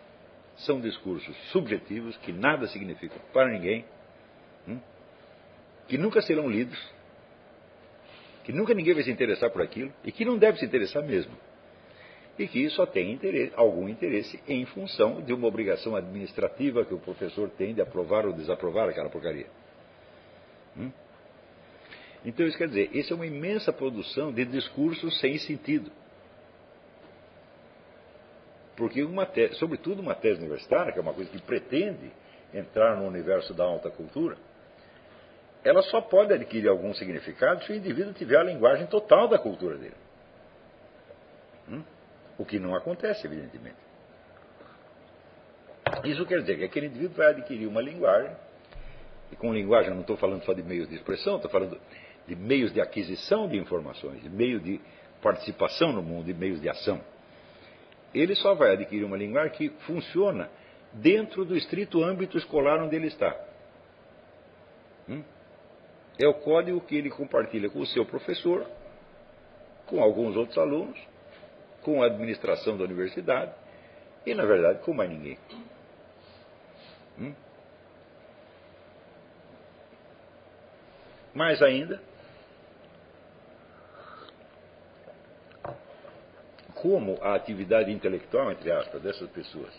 São 0.57 0.81
discursos 0.81 1.35
subjetivos 1.51 2.17
que 2.17 2.31
nada 2.31 2.67
significam 2.67 3.19
para 3.31 3.51
ninguém, 3.51 3.85
hum, 4.67 4.79
que 5.87 5.97
nunca 5.97 6.21
serão 6.21 6.49
lidos, 6.49 6.79
que 8.43 8.51
nunca 8.51 8.73
ninguém 8.73 8.93
vai 8.93 9.03
se 9.03 9.11
interessar 9.11 9.51
por 9.51 9.61
aquilo 9.61 9.93
e 10.03 10.11
que 10.11 10.25
não 10.25 10.37
deve 10.37 10.57
se 10.57 10.65
interessar 10.65 11.03
mesmo. 11.03 11.35
E 12.37 12.47
que 12.47 12.67
só 12.71 12.87
tem 12.87 13.11
interesse, 13.11 13.53
algum 13.55 13.87
interesse 13.87 14.41
em 14.47 14.65
função 14.65 15.21
de 15.21 15.33
uma 15.33 15.47
obrigação 15.47 15.95
administrativa 15.95 16.83
que 16.83 16.93
o 16.93 16.99
professor 16.99 17.47
tem 17.51 17.75
de 17.75 17.81
aprovar 17.81 18.25
ou 18.25 18.33
desaprovar 18.33 18.89
aquela 18.89 19.09
porcaria. 19.09 19.45
Hum? 20.77 20.91
Então, 22.25 22.45
isso 22.45 22.57
quer 22.57 22.67
dizer, 22.67 22.89
isso 22.95 23.13
é 23.13 23.15
uma 23.15 23.25
imensa 23.25 23.73
produção 23.73 24.31
de 24.31 24.45
discursos 24.45 25.19
sem 25.19 25.37
sentido. 25.37 25.91
Porque, 28.75 29.03
uma 29.03 29.25
tese, 29.25 29.55
sobretudo 29.55 30.01
uma 30.01 30.15
tese 30.15 30.39
universitária, 30.39 30.91
que 30.91 30.99
é 30.99 31.01
uma 31.01 31.13
coisa 31.13 31.29
que 31.29 31.41
pretende 31.41 32.11
entrar 32.53 32.97
no 32.97 33.07
universo 33.07 33.53
da 33.53 33.63
alta 33.63 33.89
cultura, 33.89 34.37
ela 35.63 35.81
só 35.83 36.01
pode 36.01 36.33
adquirir 36.33 36.67
algum 36.67 36.93
significado 36.93 37.63
se 37.63 37.71
o 37.71 37.75
indivíduo 37.75 38.13
tiver 38.13 38.37
a 38.37 38.43
linguagem 38.43 38.85
total 38.87 39.27
da 39.27 39.37
cultura 39.37 39.77
dele. 39.77 39.95
Hum? 41.69 41.83
O 42.37 42.45
que 42.45 42.59
não 42.59 42.75
acontece, 42.75 43.25
evidentemente. 43.25 43.77
Isso 46.03 46.25
quer 46.25 46.41
dizer 46.41 46.57
que 46.57 46.63
aquele 46.65 46.87
indivíduo 46.87 47.15
vai 47.15 47.27
adquirir 47.27 47.67
uma 47.67 47.81
linguagem, 47.81 48.35
e 49.33 49.35
com 49.35 49.51
linguagem 49.51 49.89
eu 49.89 49.95
não 49.95 50.01
estou 50.01 50.15
falando 50.15 50.43
só 50.43 50.53
de 50.53 50.61
meios 50.61 50.87
de 50.87 50.93
expressão, 50.93 51.37
estou 51.37 51.49
falando 51.49 51.79
de 52.27 52.35
meios 52.35 52.71
de 52.71 52.79
aquisição 52.79 53.47
de 53.47 53.57
informações, 53.57 54.21
de 54.21 54.29
meios 54.29 54.63
de 54.63 54.79
participação 55.23 55.91
no 55.91 56.03
mundo, 56.03 56.25
de 56.25 56.35
meios 56.35 56.61
de 56.61 56.69
ação. 56.69 57.01
Ele 58.13 58.35
só 58.35 58.53
vai 58.53 58.73
adquirir 58.73 59.03
uma 59.03 59.17
linguagem 59.17 59.51
que 59.53 59.69
funciona 59.87 60.51
dentro 60.93 61.43
do 61.43 61.57
estrito 61.57 62.03
âmbito 62.03 62.37
escolar 62.37 62.79
onde 62.79 62.95
ele 62.95 63.07
está. 63.07 63.35
Hum? 65.09 65.23
É 66.21 66.27
o 66.27 66.35
código 66.35 66.79
que 66.81 66.95
ele 66.95 67.09
compartilha 67.09 67.71
com 67.71 67.79
o 67.79 67.87
seu 67.87 68.05
professor, 68.05 68.69
com 69.87 69.99
alguns 69.99 70.35
outros 70.35 70.59
alunos, 70.59 70.99
com 71.81 72.03
a 72.03 72.05
administração 72.05 72.77
da 72.77 72.83
universidade 72.83 73.51
e, 74.27 74.35
na 74.35 74.45
verdade, 74.45 74.83
com 74.83 74.93
mais 74.93 75.09
ninguém. 75.09 75.39
Hum? 77.19 77.33
Mais 81.33 81.61
ainda, 81.61 82.01
como 86.75 87.17
a 87.21 87.33
atividade 87.33 87.91
intelectual, 87.91 88.51
entre 88.51 88.71
aspas, 88.71 89.01
dessas 89.01 89.29
pessoas 89.29 89.73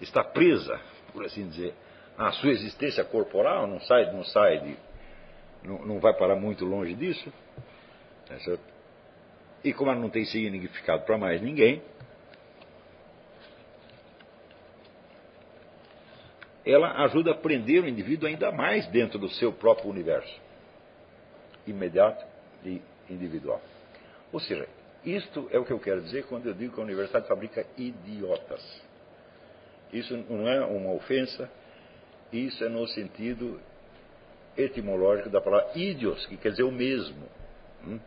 está 0.00 0.22
presa, 0.22 0.78
por 1.12 1.24
assim 1.24 1.48
dizer, 1.48 1.74
à 2.16 2.30
sua 2.32 2.50
existência 2.50 3.04
corporal, 3.04 3.66
não 3.66 3.80
sai, 3.80 4.12
não 4.12 4.24
sai 4.24 4.60
de 4.60 4.76
não, 5.64 5.84
não 5.84 5.98
vai 5.98 6.14
parar 6.14 6.36
muito 6.36 6.64
longe 6.64 6.94
disso. 6.94 7.32
Tá 8.26 8.36
e 9.64 9.72
como 9.72 9.90
ela 9.90 9.98
não 9.98 10.10
tem 10.10 10.24
significado 10.24 11.04
para 11.04 11.18
mais 11.18 11.42
ninguém, 11.42 11.82
ela 16.64 17.04
ajuda 17.04 17.32
a 17.32 17.34
prender 17.34 17.82
o 17.82 17.88
indivíduo 17.88 18.28
ainda 18.28 18.52
mais 18.52 18.86
dentro 18.88 19.18
do 19.18 19.28
seu 19.30 19.52
próprio 19.52 19.90
universo 19.90 20.47
imediato 21.68 22.24
e 22.64 22.80
individual. 23.10 23.60
Ou 24.32 24.40
seja, 24.40 24.68
isto 25.04 25.48
é 25.50 25.58
o 25.58 25.64
que 25.64 25.72
eu 25.72 25.78
quero 25.78 26.02
dizer 26.02 26.24
quando 26.24 26.46
eu 26.46 26.54
digo 26.54 26.74
que 26.74 26.80
a 26.80 26.84
universidade 26.84 27.26
fabrica 27.26 27.64
idiotas. 27.76 28.62
Isso 29.92 30.16
não 30.28 30.46
é 30.48 30.64
uma 30.64 30.92
ofensa, 30.92 31.50
isso 32.32 32.62
é 32.62 32.68
no 32.68 32.86
sentido 32.88 33.60
etimológico 34.56 35.30
da 35.30 35.40
palavra 35.40 35.70
idios, 35.78 36.26
que 36.26 36.36
quer 36.36 36.50
dizer 36.50 36.64
o 36.64 36.72
mesmo. 36.72 37.26
Hum? 37.86 37.98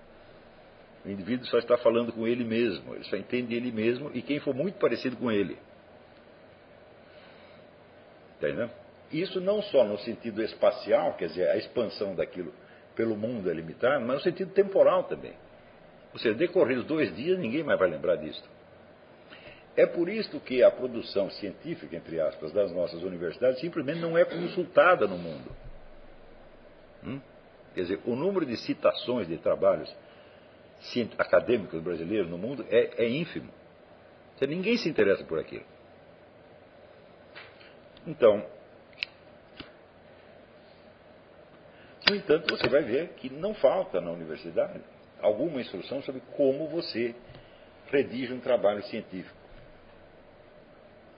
O 1.03 1.09
indivíduo 1.09 1.47
só 1.47 1.57
está 1.57 1.77
falando 1.77 2.13
com 2.13 2.27
ele 2.27 2.43
mesmo, 2.43 2.93
ele 2.93 3.03
só 3.05 3.15
entende 3.15 3.55
ele 3.55 3.71
mesmo 3.71 4.11
e 4.13 4.21
quem 4.21 4.39
for 4.39 4.53
muito 4.53 4.77
parecido 4.77 5.17
com 5.17 5.31
ele. 5.31 5.57
Entendeu? 8.37 8.69
Isso 9.11 9.41
não 9.41 9.61
só 9.63 9.83
no 9.83 9.97
sentido 9.99 10.43
espacial, 10.43 11.13
quer 11.15 11.27
dizer, 11.27 11.49
a 11.49 11.57
expansão 11.57 12.15
daquilo 12.15 12.53
pelo 12.95 13.15
mundo 13.15 13.49
é 13.49 13.53
limitado, 13.53 14.05
mas 14.05 14.17
no 14.17 14.21
sentido 14.21 14.51
temporal 14.51 15.03
também. 15.05 15.33
Ou 16.13 16.19
seja, 16.19 16.35
decorridos 16.35 16.85
dois 16.85 17.15
dias, 17.15 17.39
ninguém 17.39 17.63
mais 17.63 17.79
vai 17.79 17.89
lembrar 17.89 18.17
disso. 18.17 18.43
É 19.75 19.85
por 19.85 20.09
isso 20.09 20.39
que 20.41 20.61
a 20.63 20.69
produção 20.69 21.29
científica, 21.29 21.95
entre 21.95 22.19
aspas, 22.19 22.51
das 22.51 22.71
nossas 22.73 23.01
universidades 23.03 23.61
simplesmente 23.61 23.99
não 23.99 24.17
é 24.17 24.25
consultada 24.25 25.07
no 25.07 25.17
mundo. 25.17 25.49
Hum? 27.03 27.21
Quer 27.73 27.81
dizer, 27.81 27.99
o 28.05 28.15
número 28.15 28.45
de 28.45 28.57
citações 28.57 29.27
de 29.27 29.37
trabalhos 29.37 29.93
acadêmicos 31.17 31.81
brasileiros 31.81 32.29
no 32.29 32.37
mundo 32.37 32.65
é, 32.69 33.05
é 33.05 33.09
ínfimo. 33.09 33.49
Então, 34.35 34.47
ninguém 34.47 34.75
se 34.75 34.89
interessa 34.89 35.23
por 35.23 35.39
aquilo. 35.39 35.63
Então, 38.05 38.43
no 42.11 42.15
entanto, 42.15 42.55
você 42.55 42.67
vai 42.69 42.83
ver 42.83 43.09
que 43.17 43.29
não 43.29 43.53
falta 43.53 43.99
na 44.01 44.11
universidade 44.11 44.79
alguma 45.21 45.61
instrução 45.61 46.01
sobre 46.01 46.21
como 46.35 46.67
você 46.67 47.15
redige 47.91 48.33
um 48.33 48.39
trabalho 48.39 48.83
científico. 48.83 49.35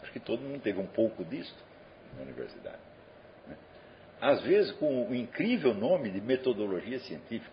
Acho 0.01 0.12
que 0.12 0.19
todo 0.19 0.41
mundo 0.41 0.62
teve 0.62 0.79
um 0.79 0.88
pouco 0.88 1.23
disso 1.23 1.55
na 2.15 2.23
universidade 2.23 2.93
às 4.23 4.41
vezes 4.41 4.71
com 4.73 5.09
o 5.09 5.13
incrível 5.13 5.73
nome 5.73 6.09
de 6.09 6.21
metodologia 6.21 6.97
científica. 7.00 7.51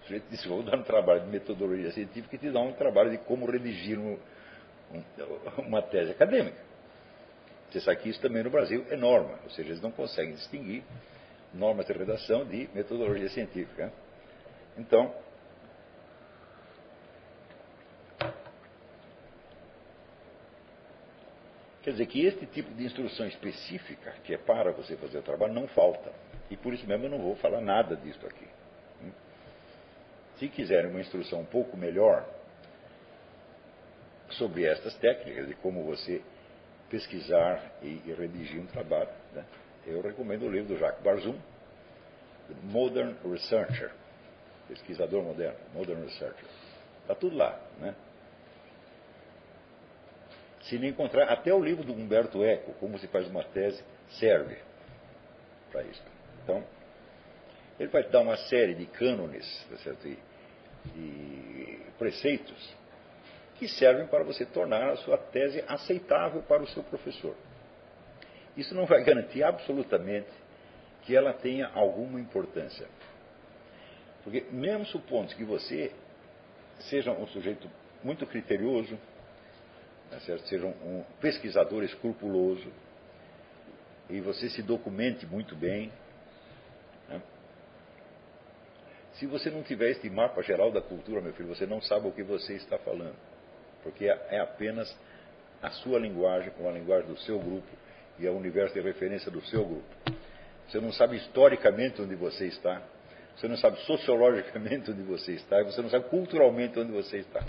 O 0.00 0.02
sujeito 0.02 0.26
disse, 0.30 0.46
vou 0.46 0.62
dar 0.62 0.76
um 0.76 0.82
trabalho 0.82 1.22
de 1.22 1.28
metodologia 1.28 1.90
científica 1.90 2.36
e 2.36 2.38
te 2.38 2.50
dá 2.50 2.60
um 2.60 2.74
trabalho 2.74 3.10
de 3.10 3.18
como 3.18 3.50
redigir 3.50 3.98
um, 3.98 4.18
um, 4.92 5.02
uma 5.66 5.80
tese 5.80 6.10
acadêmica. 6.10 6.58
Você 7.70 7.80
sabe 7.80 8.02
que 8.02 8.10
isso 8.10 8.20
também 8.20 8.42
no 8.42 8.50
Brasil 8.50 8.84
é 8.90 8.96
norma, 8.96 9.38
ou 9.42 9.50
seja, 9.50 9.70
eles 9.70 9.80
não 9.80 9.90
conseguem 9.90 10.34
distinguir 10.34 10.82
normas 11.56 11.86
de 11.86 11.92
redação 11.92 12.44
de 12.44 12.68
metodologia 12.74 13.28
científica. 13.28 13.92
Então, 14.78 15.12
Quer 21.82 21.92
dizer 21.92 22.06
que 22.06 22.26
este 22.26 22.46
tipo 22.46 22.74
de 22.74 22.84
instrução 22.84 23.28
específica, 23.28 24.12
que 24.24 24.34
é 24.34 24.36
para 24.36 24.72
você 24.72 24.96
fazer 24.96 25.18
o 25.18 25.22
trabalho, 25.22 25.52
não 25.52 25.68
falta. 25.68 26.10
E 26.50 26.56
por 26.56 26.74
isso 26.74 26.84
mesmo 26.84 27.04
eu 27.04 27.10
não 27.10 27.20
vou 27.20 27.36
falar 27.36 27.60
nada 27.60 27.94
disso 27.94 28.26
aqui. 28.26 28.48
Se 30.36 30.48
quiserem 30.48 30.90
uma 30.90 31.00
instrução 31.00 31.42
um 31.42 31.44
pouco 31.44 31.76
melhor 31.76 32.28
sobre 34.30 34.66
estas 34.66 34.96
técnicas, 34.96 35.46
de 35.46 35.54
como 35.54 35.84
você 35.84 36.20
pesquisar 36.90 37.78
e, 37.80 38.02
e 38.04 38.14
redigir 38.18 38.60
um 38.60 38.66
trabalho, 38.66 39.10
né? 39.32 39.44
Eu 39.86 40.00
recomendo 40.00 40.44
o 40.44 40.50
livro 40.50 40.74
do 40.74 40.78
Jacques 40.78 41.02
Barzun, 41.02 41.38
Modern 42.64 43.14
Researcher, 43.24 43.92
pesquisador 44.68 45.22
moderno, 45.22 45.58
Modern 45.72 46.02
Researcher. 46.02 46.46
Está 47.02 47.14
tudo 47.14 47.36
lá, 47.36 47.58
né? 47.78 47.94
Se 50.62 50.78
não 50.78 50.88
encontrar, 50.88 51.28
até 51.28 51.54
o 51.54 51.62
livro 51.62 51.84
do 51.84 51.92
Humberto 51.92 52.42
Eco, 52.42 52.72
Como 52.80 52.98
se 52.98 53.06
faz 53.06 53.28
uma 53.28 53.44
tese, 53.44 53.84
serve 54.18 54.58
para 55.70 55.82
isso. 55.82 56.02
Então, 56.42 56.64
ele 57.78 57.88
vai 57.88 58.02
te 58.02 58.10
dar 58.10 58.20
uma 58.20 58.36
série 58.36 58.74
de 58.74 58.86
cânones 58.86 59.66
tá 59.70 59.76
certo? 59.78 60.08
E, 60.08 60.18
e 60.96 61.86
preceitos 61.98 62.74
que 63.56 63.68
servem 63.68 64.06
para 64.06 64.24
você 64.24 64.44
tornar 64.44 64.90
a 64.90 64.96
sua 64.96 65.16
tese 65.16 65.64
aceitável 65.66 66.42
para 66.42 66.62
o 66.62 66.66
seu 66.68 66.82
professor. 66.82 67.34
Isso 68.56 68.74
não 68.74 68.86
vai 68.86 69.04
garantir 69.04 69.42
absolutamente 69.42 70.30
que 71.02 71.14
ela 71.14 71.32
tenha 71.32 71.68
alguma 71.68 72.20
importância. 72.20 72.86
Porque, 74.24 74.44
mesmo 74.50 74.86
supondo 74.86 75.34
que 75.34 75.44
você 75.44 75.92
seja 76.90 77.12
um 77.12 77.26
sujeito 77.28 77.70
muito 78.02 78.26
criterioso, 78.26 78.98
né, 80.10 80.18
seja 80.20 80.66
um 80.66 81.04
pesquisador 81.20 81.84
escrupuloso, 81.84 82.72
e 84.08 84.20
você 84.20 84.48
se 84.48 84.62
documente 84.62 85.26
muito 85.26 85.54
bem, 85.54 85.92
né, 87.08 87.20
se 89.14 89.26
você 89.26 89.50
não 89.50 89.62
tiver 89.62 89.90
este 89.90 90.10
mapa 90.10 90.42
geral 90.42 90.72
da 90.72 90.80
cultura, 90.80 91.20
meu 91.20 91.32
filho, 91.32 91.48
você 91.48 91.66
não 91.66 91.80
sabe 91.80 92.08
o 92.08 92.12
que 92.12 92.22
você 92.22 92.54
está 92.54 92.78
falando. 92.78 93.16
Porque 93.82 94.06
é 94.06 94.40
apenas 94.40 94.94
a 95.62 95.70
sua 95.70 95.98
linguagem, 95.98 96.50
com 96.50 96.68
a 96.68 96.72
linguagem 96.72 97.08
do 97.08 97.18
seu 97.20 97.38
grupo, 97.38 97.66
e 98.18 98.26
é 98.26 98.30
o 98.30 98.36
universo 98.36 98.74
de 98.74 98.80
referência 98.80 99.30
do 99.30 99.40
seu 99.46 99.64
grupo. 99.64 99.84
Você 100.68 100.80
não 100.80 100.92
sabe 100.92 101.16
historicamente 101.16 102.00
onde 102.02 102.14
você 102.14 102.46
está, 102.46 102.82
você 103.36 103.46
não 103.46 103.56
sabe 103.56 103.78
sociologicamente 103.80 104.90
onde 104.92 105.02
você 105.02 105.32
está, 105.32 105.60
e 105.60 105.64
você 105.64 105.80
não 105.82 105.90
sabe 105.90 106.08
culturalmente 106.08 106.78
onde 106.78 106.92
você 106.92 107.18
está. 107.18 107.44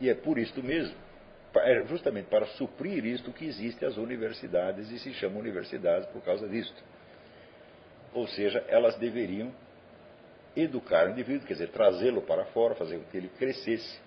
E 0.00 0.08
é 0.08 0.14
por 0.14 0.38
isto 0.38 0.62
mesmo, 0.62 0.96
é 1.56 1.84
justamente 1.86 2.26
para 2.26 2.46
suprir 2.46 3.04
isto 3.06 3.32
que 3.32 3.46
existem 3.46 3.88
as 3.88 3.96
universidades 3.96 4.90
e 4.90 4.98
se 4.98 5.12
chamam 5.14 5.38
universidades 5.38 6.08
por 6.08 6.22
causa 6.22 6.48
disto. 6.48 6.82
Ou 8.12 8.26
seja, 8.28 8.64
elas 8.68 8.96
deveriam 8.96 9.52
educar 10.56 11.06
o 11.06 11.10
indivíduo, 11.10 11.46
quer 11.46 11.54
dizer, 11.54 11.68
trazê-lo 11.68 12.22
para 12.22 12.44
fora, 12.46 12.74
fazer 12.74 12.98
com 12.98 13.04
que 13.04 13.16
ele 13.16 13.28
crescesse, 13.38 13.98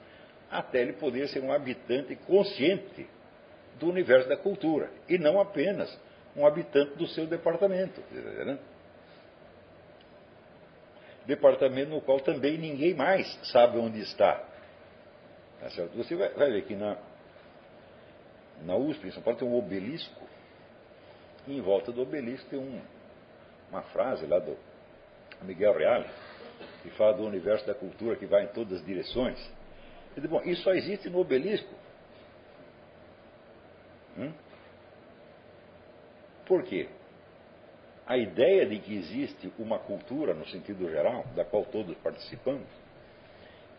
até 0.50 0.82
ele 0.82 0.94
poder 0.94 1.28
ser 1.30 1.42
um 1.42 1.52
habitante 1.52 2.16
consciente 2.16 3.08
do 3.80 3.90
universo 3.90 4.28
da 4.28 4.38
cultura, 4.38 4.90
e 5.08 5.18
não 5.18 5.40
apenas 5.40 5.98
um 6.36 6.46
habitante 6.46 6.96
do 6.96 7.08
seu 7.08 7.26
departamento. 7.26 8.02
Né? 8.12 8.60
Departamento 11.26 11.90
no 11.90 12.02
qual 12.02 12.20
também 12.20 12.58
ninguém 12.58 12.94
mais 12.94 13.28
sabe 13.52 13.78
onde 13.78 14.00
está. 14.00 14.44
Tá 15.60 15.70
Você 15.96 16.16
vai, 16.16 16.30
vai, 16.30 16.52
ver 16.52 16.66
que 16.66 16.76
na, 16.76 16.98
na 18.64 18.76
USP, 18.76 19.08
em 19.08 19.12
São 19.12 19.24
Paulo, 19.24 19.40
tem 19.40 19.48
um 19.48 19.58
obelisco, 19.58 20.28
e 21.48 21.58
em 21.58 21.62
volta 21.62 21.92
do 21.92 22.02
obelisco 22.02 22.48
tem 22.50 22.60
um, 22.60 22.82
uma 23.70 23.82
frase 23.84 24.26
lá 24.26 24.40
do 24.40 24.56
Miguel 25.42 25.78
Reale, 25.78 26.06
que 26.84 26.90
fala 26.92 27.14
do 27.14 27.24
universo 27.24 27.66
da 27.66 27.74
cultura 27.74 28.16
que 28.16 28.26
vai 28.26 28.44
em 28.44 28.48
todas 28.48 28.80
as 28.80 28.86
direções. 28.86 29.38
Diz, 30.16 30.26
bom, 30.30 30.42
isso 30.44 30.64
só 30.64 30.74
existe 30.74 31.10
no 31.10 31.20
obelisco. 31.20 31.74
Hum? 34.18 34.32
Por 36.46 36.64
quê? 36.64 36.88
A 38.06 38.18
ideia 38.18 38.66
de 38.66 38.80
que 38.80 38.96
existe 38.96 39.52
uma 39.60 39.80
cultura, 39.80 40.34
no 40.34 40.48
sentido 40.48 40.90
geral, 40.90 41.26
da 41.36 41.44
qual 41.44 41.66
todos 41.66 41.96
participamos, 41.98 42.68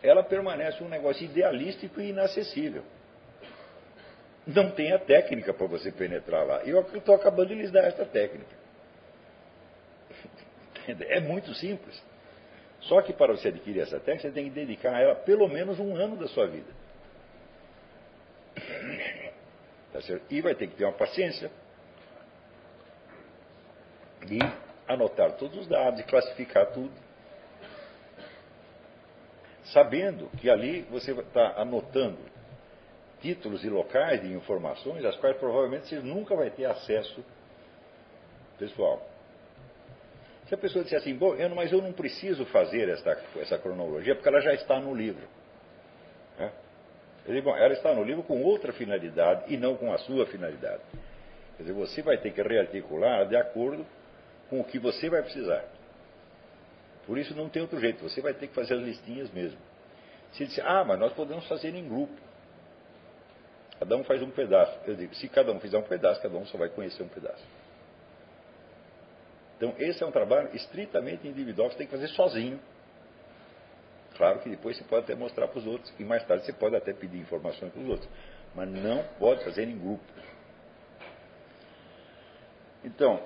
ela 0.01 0.23
permanece 0.23 0.83
um 0.83 0.87
negócio 0.87 1.25
idealístico 1.25 1.99
e 1.99 2.09
inacessível. 2.09 2.83
Não 4.45 4.71
tem 4.71 4.93
a 4.93 4.99
técnica 4.99 5.53
para 5.53 5.67
você 5.67 5.91
penetrar 5.91 6.45
lá. 6.45 6.63
E 6.63 6.69
eu 6.69 6.81
estou 6.81 7.15
acabando 7.15 7.49
de 7.49 7.55
lhes 7.55 7.71
dar 7.71 7.83
esta 7.85 8.05
técnica. 8.05 8.57
É 11.07 11.19
muito 11.19 11.53
simples. 11.53 12.01
Só 12.81 12.99
que 13.03 13.13
para 13.13 13.33
você 13.33 13.49
adquirir 13.49 13.81
essa 13.81 13.99
técnica, 13.99 14.29
você 14.29 14.33
tem 14.33 14.45
que 14.45 14.49
dedicar 14.49 14.95
a 14.95 14.99
ela 14.99 15.15
pelo 15.15 15.47
menos 15.47 15.79
um 15.79 15.95
ano 15.95 16.15
da 16.15 16.27
sua 16.27 16.47
vida. 16.47 16.71
Tá 19.91 19.99
e 20.29 20.41
vai 20.41 20.53
ter 20.55 20.67
que 20.67 20.75
ter 20.75 20.85
uma 20.85 20.93
paciência 20.93 21.49
de 24.25 24.37
anotar 24.87 25.33
todos 25.33 25.57
os 25.57 25.67
dados 25.67 25.99
e 25.99 26.03
classificar 26.03 26.71
tudo. 26.71 26.93
Sabendo 29.65 30.29
que 30.37 30.49
ali 30.49 30.81
você 30.83 31.11
está 31.11 31.53
anotando 31.57 32.19
títulos 33.21 33.63
e 33.63 33.69
locais 33.69 34.21
de 34.21 34.33
informações, 34.33 35.03
às 35.05 35.15
quais 35.17 35.37
provavelmente 35.37 35.87
você 35.87 35.99
nunca 35.99 36.35
vai 36.35 36.49
ter 36.49 36.65
acesso 36.65 37.23
pessoal. 38.57 39.07
Se 40.47 40.55
a 40.55 40.57
pessoa 40.57 40.83
disser 40.83 40.99
assim, 40.99 41.15
bom, 41.15 41.35
eu, 41.35 41.49
mas 41.53 41.71
eu 41.71 41.81
não 41.81 41.93
preciso 41.93 42.45
fazer 42.47 42.89
essa, 42.89 43.11
essa 43.37 43.57
cronologia, 43.59 44.15
porque 44.15 44.27
ela 44.27 44.41
já 44.41 44.53
está 44.53 44.79
no 44.79 44.95
livro. 44.95 45.27
Ela 47.27 47.73
está 47.73 47.93
no 47.93 48.03
livro 48.03 48.23
com 48.23 48.41
outra 48.41 48.73
finalidade 48.73 49.53
e 49.53 49.57
não 49.57 49.75
com 49.75 49.93
a 49.93 49.97
sua 49.99 50.25
finalidade. 50.25 50.81
Quer 51.57 51.63
dizer, 51.63 51.73
você 51.73 52.01
vai 52.01 52.17
ter 52.17 52.31
que 52.31 52.41
rearticular 52.41 53.27
de 53.27 53.35
acordo 53.35 53.85
com 54.49 54.59
o 54.59 54.63
que 54.63 54.79
você 54.79 55.09
vai 55.09 55.21
precisar. 55.21 55.63
Por 57.05 57.17
isso 57.17 57.35
não 57.35 57.49
tem 57.49 57.61
outro 57.61 57.79
jeito, 57.79 58.01
você 58.01 58.21
vai 58.21 58.33
ter 58.33 58.47
que 58.47 58.53
fazer 58.53 58.75
as 58.75 58.81
listinhas 58.81 59.31
mesmo. 59.31 59.59
Se 60.33 60.45
disser, 60.45 60.65
ah, 60.65 60.83
mas 60.83 60.99
nós 60.99 61.13
podemos 61.13 61.47
fazer 61.47 61.73
em 61.75 61.87
grupo. 61.87 62.13
Cada 63.79 63.95
um 63.95 64.03
faz 64.03 64.21
um 64.21 64.29
pedaço. 64.29 64.77
Eu 64.85 64.95
digo, 64.95 65.15
se 65.15 65.27
cada 65.27 65.51
um 65.51 65.59
fizer 65.59 65.77
um 65.77 65.83
pedaço, 65.83 66.21
cada 66.21 66.37
um 66.37 66.45
só 66.45 66.57
vai 66.57 66.69
conhecer 66.69 67.01
um 67.01 67.07
pedaço. 67.07 67.43
Então, 69.57 69.73
esse 69.77 70.03
é 70.03 70.05
um 70.05 70.11
trabalho 70.11 70.49
estritamente 70.53 71.27
individual 71.27 71.67
que 71.69 71.73
você 71.73 71.79
tem 71.79 71.87
que 71.87 71.93
fazer 71.93 72.07
sozinho. 72.09 72.59
Claro 74.19 74.39
que 74.39 74.49
depois 74.49 74.75
você 74.75 74.83
pode 74.83 75.05
até 75.05 75.15
mostrar 75.15 75.47
para 75.47 75.59
os 75.59 75.65
outros, 75.65 75.93
e 75.97 76.03
mais 76.03 76.21
tarde 76.25 76.45
você 76.45 76.51
pode 76.51 76.75
até 76.75 76.91
pedir 76.91 77.17
informações 77.17 77.71
para 77.71 77.81
os 77.81 77.87
outros, 77.87 78.09
mas 78.53 78.69
não 78.69 79.01
pode 79.17 79.45
fazer 79.45 79.63
em 79.63 79.79
grupo. 79.79 80.03
Então, 82.83 83.23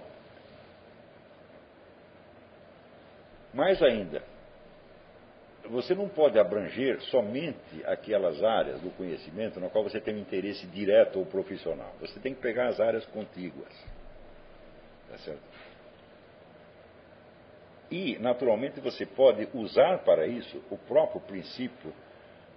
mais 3.51 3.82
ainda, 3.82 4.21
você 5.67 5.95
não 5.95 6.08
pode 6.08 6.38
abranger 6.38 7.01
somente 7.06 7.84
aquelas 7.86 8.43
áreas 8.43 8.79
do 8.79 8.91
conhecimento 8.91 9.60
na 9.60 9.69
qual 9.69 9.84
você 9.84 9.99
tem 9.99 10.13
um 10.13 10.19
interesse 10.19 10.67
direto 10.67 11.17
ou 11.17 11.25
profissional. 11.25 11.91
Você 12.01 12.19
tem 12.19 12.36
que 12.36 12.41
pegar 12.41 12.67
as 12.67 12.79
áreas 12.79 13.03
contíguas. 13.08 13.73
Tá 15.10 15.17
certo? 15.17 15.52
E, 17.93 18.17
naturalmente, 18.17 18.79
você 18.79 19.06
pode 19.06 19.47
usar 19.53 19.99
para 19.99 20.25
isso 20.25 20.60
o 20.71 20.75
próprio 20.75 21.21
princípio 21.21 21.93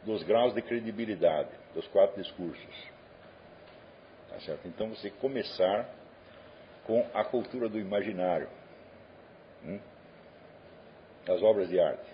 dos 0.02 0.22
graus 0.22 0.54
de 0.54 0.62
credibilidade, 0.62 1.50
dos 1.74 1.86
quatro 1.88 2.22
discursos. 2.22 2.88
Tá 4.30 4.40
certo? 4.40 4.66
Então, 4.66 4.88
você 4.88 5.10
começar 5.10 5.90
com 6.86 7.06
a 7.12 7.22
cultura 7.22 7.68
do 7.68 7.78
imaginário, 7.78 8.48
hum? 9.62 9.78
as 11.28 11.42
obras 11.42 11.68
de 11.68 11.78
arte. 11.78 12.10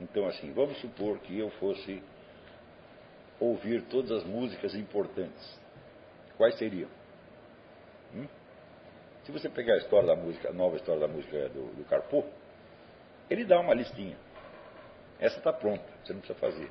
Então, 0.00 0.26
assim, 0.26 0.52
vamos 0.52 0.78
supor 0.82 1.18
que 1.20 1.38
eu 1.38 1.48
fosse 1.52 2.02
ouvir 3.40 3.84
todas 3.84 4.10
as 4.10 4.24
músicas 4.24 4.74
importantes. 4.74 5.58
Quais 6.36 6.58
seriam? 6.58 6.90
Hum? 8.14 8.26
Se 9.24 9.32
você 9.32 9.48
pegar 9.48 9.74
a 9.74 9.78
história 9.78 10.06
da 10.06 10.16
música, 10.16 10.50
a 10.50 10.52
nova 10.52 10.76
história 10.76 11.00
da 11.00 11.08
música 11.08 11.48
do, 11.48 11.74
do 11.74 11.84
Carpo, 11.88 12.24
ele 13.30 13.44
dá 13.44 13.58
uma 13.58 13.74
listinha. 13.74 14.16
Essa 15.18 15.38
está 15.38 15.52
pronta, 15.52 15.84
você 16.04 16.12
não 16.12 16.20
precisa 16.20 16.38
fazer. 16.38 16.70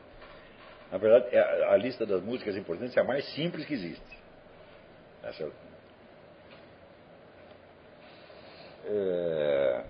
Na 0.92 0.98
verdade, 0.98 1.36
é 1.36 1.40
a, 1.40 1.72
a, 1.72 1.78
lista 1.78 2.06
das 2.06 2.22
músicas 2.22 2.56
importantes 2.56 2.96
é 2.96 3.00
a 3.00 3.04
mais 3.04 3.26
simples 3.34 3.66
que 3.66 3.74
existe. 3.74 4.20
Essa, 5.24 5.52
é, 8.86 9.84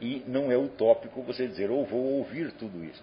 e 0.00 0.22
não 0.26 0.52
é 0.52 0.56
utópico 0.56 1.22
você 1.22 1.46
dizer, 1.46 1.70
ou 1.70 1.86
vou 1.86 2.18
ouvir 2.18 2.52
tudo 2.52 2.84
isso. 2.84 3.02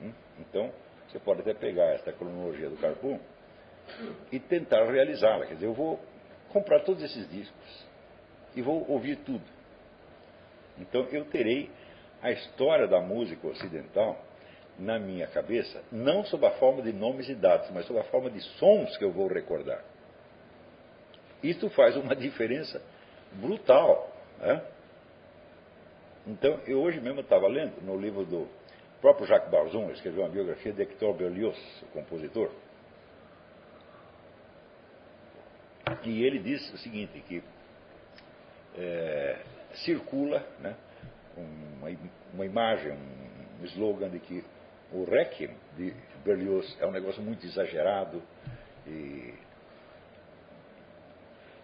Hum? 0.00 0.12
Então, 0.38 0.72
você 1.08 1.18
pode 1.18 1.40
até 1.40 1.52
pegar 1.52 1.86
esta 1.94 2.12
cronologia 2.12 2.70
do 2.70 2.76
Carpo 2.76 3.18
e 4.30 4.38
tentar 4.38 4.84
realizá-la. 4.84 5.46
Quer 5.46 5.54
dizer, 5.54 5.66
eu 5.66 5.74
vou 5.74 5.98
comprar 6.52 6.80
todos 6.80 7.02
esses 7.02 7.28
discos 7.30 7.86
e 8.54 8.62
vou 8.62 8.88
ouvir 8.88 9.16
tudo. 9.16 9.44
Então 10.78 11.02
eu 11.10 11.24
terei 11.26 11.70
a 12.22 12.30
história 12.30 12.86
da 12.86 13.00
música 13.00 13.46
ocidental 13.46 14.24
na 14.78 14.98
minha 14.98 15.26
cabeça, 15.26 15.82
não 15.92 16.24
sob 16.24 16.46
a 16.46 16.52
forma 16.52 16.82
de 16.82 16.92
nomes 16.92 17.28
e 17.28 17.34
dados, 17.34 17.70
mas 17.70 17.86
sob 17.86 17.98
a 17.98 18.04
forma 18.04 18.30
de 18.30 18.40
sons 18.58 18.96
que 18.96 19.04
eu 19.04 19.12
vou 19.12 19.28
recordar. 19.28 19.84
Isso 21.42 21.68
faz 21.70 21.96
uma 21.96 22.16
diferença 22.16 22.80
brutal. 23.32 24.10
Né? 24.38 24.62
Então, 26.26 26.60
eu 26.66 26.80
hoje 26.80 27.00
mesmo 27.00 27.20
estava 27.20 27.46
lendo 27.46 27.80
no 27.82 27.96
livro 27.96 28.24
do 28.24 28.48
próprio 29.00 29.26
Jacques 29.26 29.50
Barzun, 29.50 29.90
escreveu 29.90 30.22
uma 30.22 30.30
biografia 30.30 30.72
de 30.72 30.82
Hector 30.82 31.14
Berlioz, 31.14 31.58
o 31.82 31.86
compositor. 31.86 32.50
E 36.04 36.24
ele 36.24 36.38
diz 36.38 36.72
o 36.72 36.78
seguinte, 36.78 37.20
que 37.28 37.42
é, 38.76 39.38
circula 39.84 40.46
né, 40.60 40.74
uma, 41.36 41.88
uma 42.32 42.46
imagem, 42.46 42.92
um 43.60 43.64
slogan 43.64 44.10
de 44.10 44.18
que 44.20 44.44
o 44.92 45.04
Requiem 45.04 45.54
de 45.76 45.94
Berlioz 46.24 46.76
é 46.80 46.86
um 46.86 46.90
negócio 46.90 47.22
muito 47.22 47.46
exagerado 47.46 48.22
e 48.86 49.34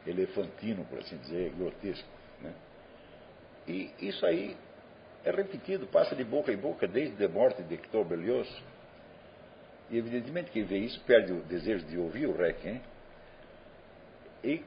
elefantino, 0.07 0.85
por 0.85 0.99
assim 1.01 1.17
dizer, 1.19 1.53
grotesco. 1.53 2.09
Né? 2.41 2.55
E 3.67 3.91
isso 4.01 4.25
aí 4.25 4.57
é 5.25 5.31
repetido, 5.31 5.87
passa 5.89 6.15
de 6.15 6.23
boca 6.23 6.53
em 6.53 6.57
boca 6.57 6.87
desde 6.87 7.25
a 7.25 7.29
morte 7.29 7.63
de 7.63 7.75
Hector 7.75 8.05
Berlioz. 8.05 8.49
E 9.91 9.99
evidentemente 9.99 10.51
quem 10.51 10.65
vê 10.65 10.79
isso 10.79 11.01
perde 11.05 11.33
o 11.33 11.43
desejo 11.43 11.85
de 11.87 11.99
ouvir 11.99 12.27
o 12.27 12.37
Requiem. 12.37 12.81
E 14.47 14.65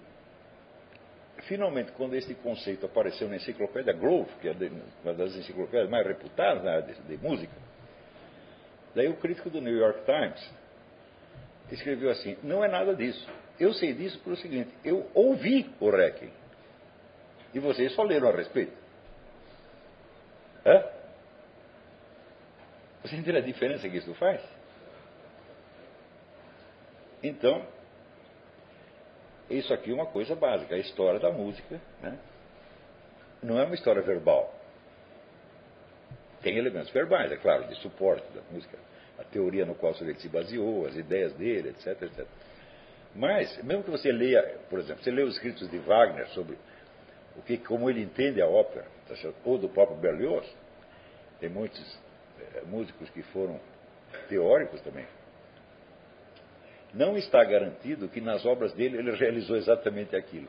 finalmente, 1.44 1.94
quando 1.94 2.14
esse 2.16 2.36
conceito 2.36 2.86
apareceu 2.86 3.30
na 3.30 3.38
enciclopédia 3.38 3.94
Grove, 3.94 4.30
que 4.42 4.50
é 4.50 4.56
uma 5.04 5.14
das 5.14 5.34
enciclopédias 5.36 5.90
mais 5.90 6.06
reputadas 6.06 6.64
na 6.64 6.72
área 6.72 6.94
de, 6.94 7.02
de 7.02 7.18
música, 7.18 7.54
daí 8.94 9.08
o 9.08 9.16
crítico 9.16 9.50
do 9.50 9.62
New 9.62 9.76
York 9.76 10.02
Times 10.04 10.54
escreveu 11.72 12.10
assim: 12.10 12.38
não 12.44 12.64
é 12.64 12.68
nada 12.68 12.94
disso. 12.94 13.26
Eu 13.58 13.74
sei 13.74 13.94
disso 13.94 14.20
pelo 14.20 14.36
seguinte: 14.36 14.70
eu 14.84 15.10
ouvi 15.14 15.74
o 15.80 15.90
Requiem. 15.90 16.32
E 17.54 17.60
vocês 17.60 17.94
só 17.94 18.04
leram 18.04 18.28
a 18.28 18.36
respeito. 18.36 18.78
Hã? 20.66 20.84
Você 23.04 23.16
entende 23.16 23.38
a 23.38 23.42
diferença 23.42 23.88
que 23.88 23.98
isso 23.98 24.14
faz? 24.16 24.42
Então, 27.24 27.66
isso 29.50 29.74
aqui 29.74 29.92
é 29.92 29.94
uma 29.94 30.06
coisa 30.06 30.36
básica, 30.36 30.76
a 30.76 30.78
história 30.78 31.20
da 31.20 31.32
música. 31.32 31.80
Né? 32.02 32.18
Não 33.42 33.60
é 33.60 33.66
uma 33.66 33.76
história 33.76 34.02
verbal. 34.02 34.54
Tem 36.42 36.58
elementos 36.58 36.90
verbais, 36.92 37.32
é 37.32 37.38
claro, 37.38 37.68
de 37.68 37.76
suporte 37.76 38.26
da 38.34 38.42
música, 38.52 38.78
a 39.18 39.24
teoria 39.24 39.66
no 39.66 39.76
qual 39.76 39.94
ele 40.00 40.16
se 40.16 40.30
baseou, 40.30 40.86
as 40.86 40.96
ideias 40.96 41.34
dele, 41.34 41.70
etc, 41.70 42.02
etc. 42.04 42.26
Mas, 43.16 43.62
mesmo 43.64 43.84
que 43.84 43.90
você 43.90 44.12
leia, 44.12 44.42
por 44.70 44.80
exemplo, 44.80 45.04
você 45.04 45.12
lê 45.12 45.24
os 45.24 45.34
escritos 45.34 45.70
de 45.70 45.78
Wagner 45.80 46.28
sobre 46.30 46.58
o 47.36 47.42
que, 47.42 47.58
como 47.58 47.90
ele 47.90 48.02
entende 48.02 48.42
a 48.42 48.48
ópera, 48.48 48.86
tá 49.08 49.16
ou 49.44 49.58
do 49.58 49.68
próprio 49.68 49.98
Berlioz, 49.98 50.48
tem 51.40 51.50
muitos 51.50 52.00
é, 52.56 52.62
músicos 52.62 53.10
que 53.10 53.24
foram 53.24 53.60
teóricos 54.28 54.80
também. 54.82 55.06
Não 56.94 57.18
está 57.18 57.44
garantido 57.44 58.08
que 58.10 58.20
nas 58.20 58.46
obras 58.46 58.74
dele 58.74 58.98
ele 58.98 59.12
realizou 59.16 59.56
exatamente 59.56 60.16
aquilo. 60.16 60.48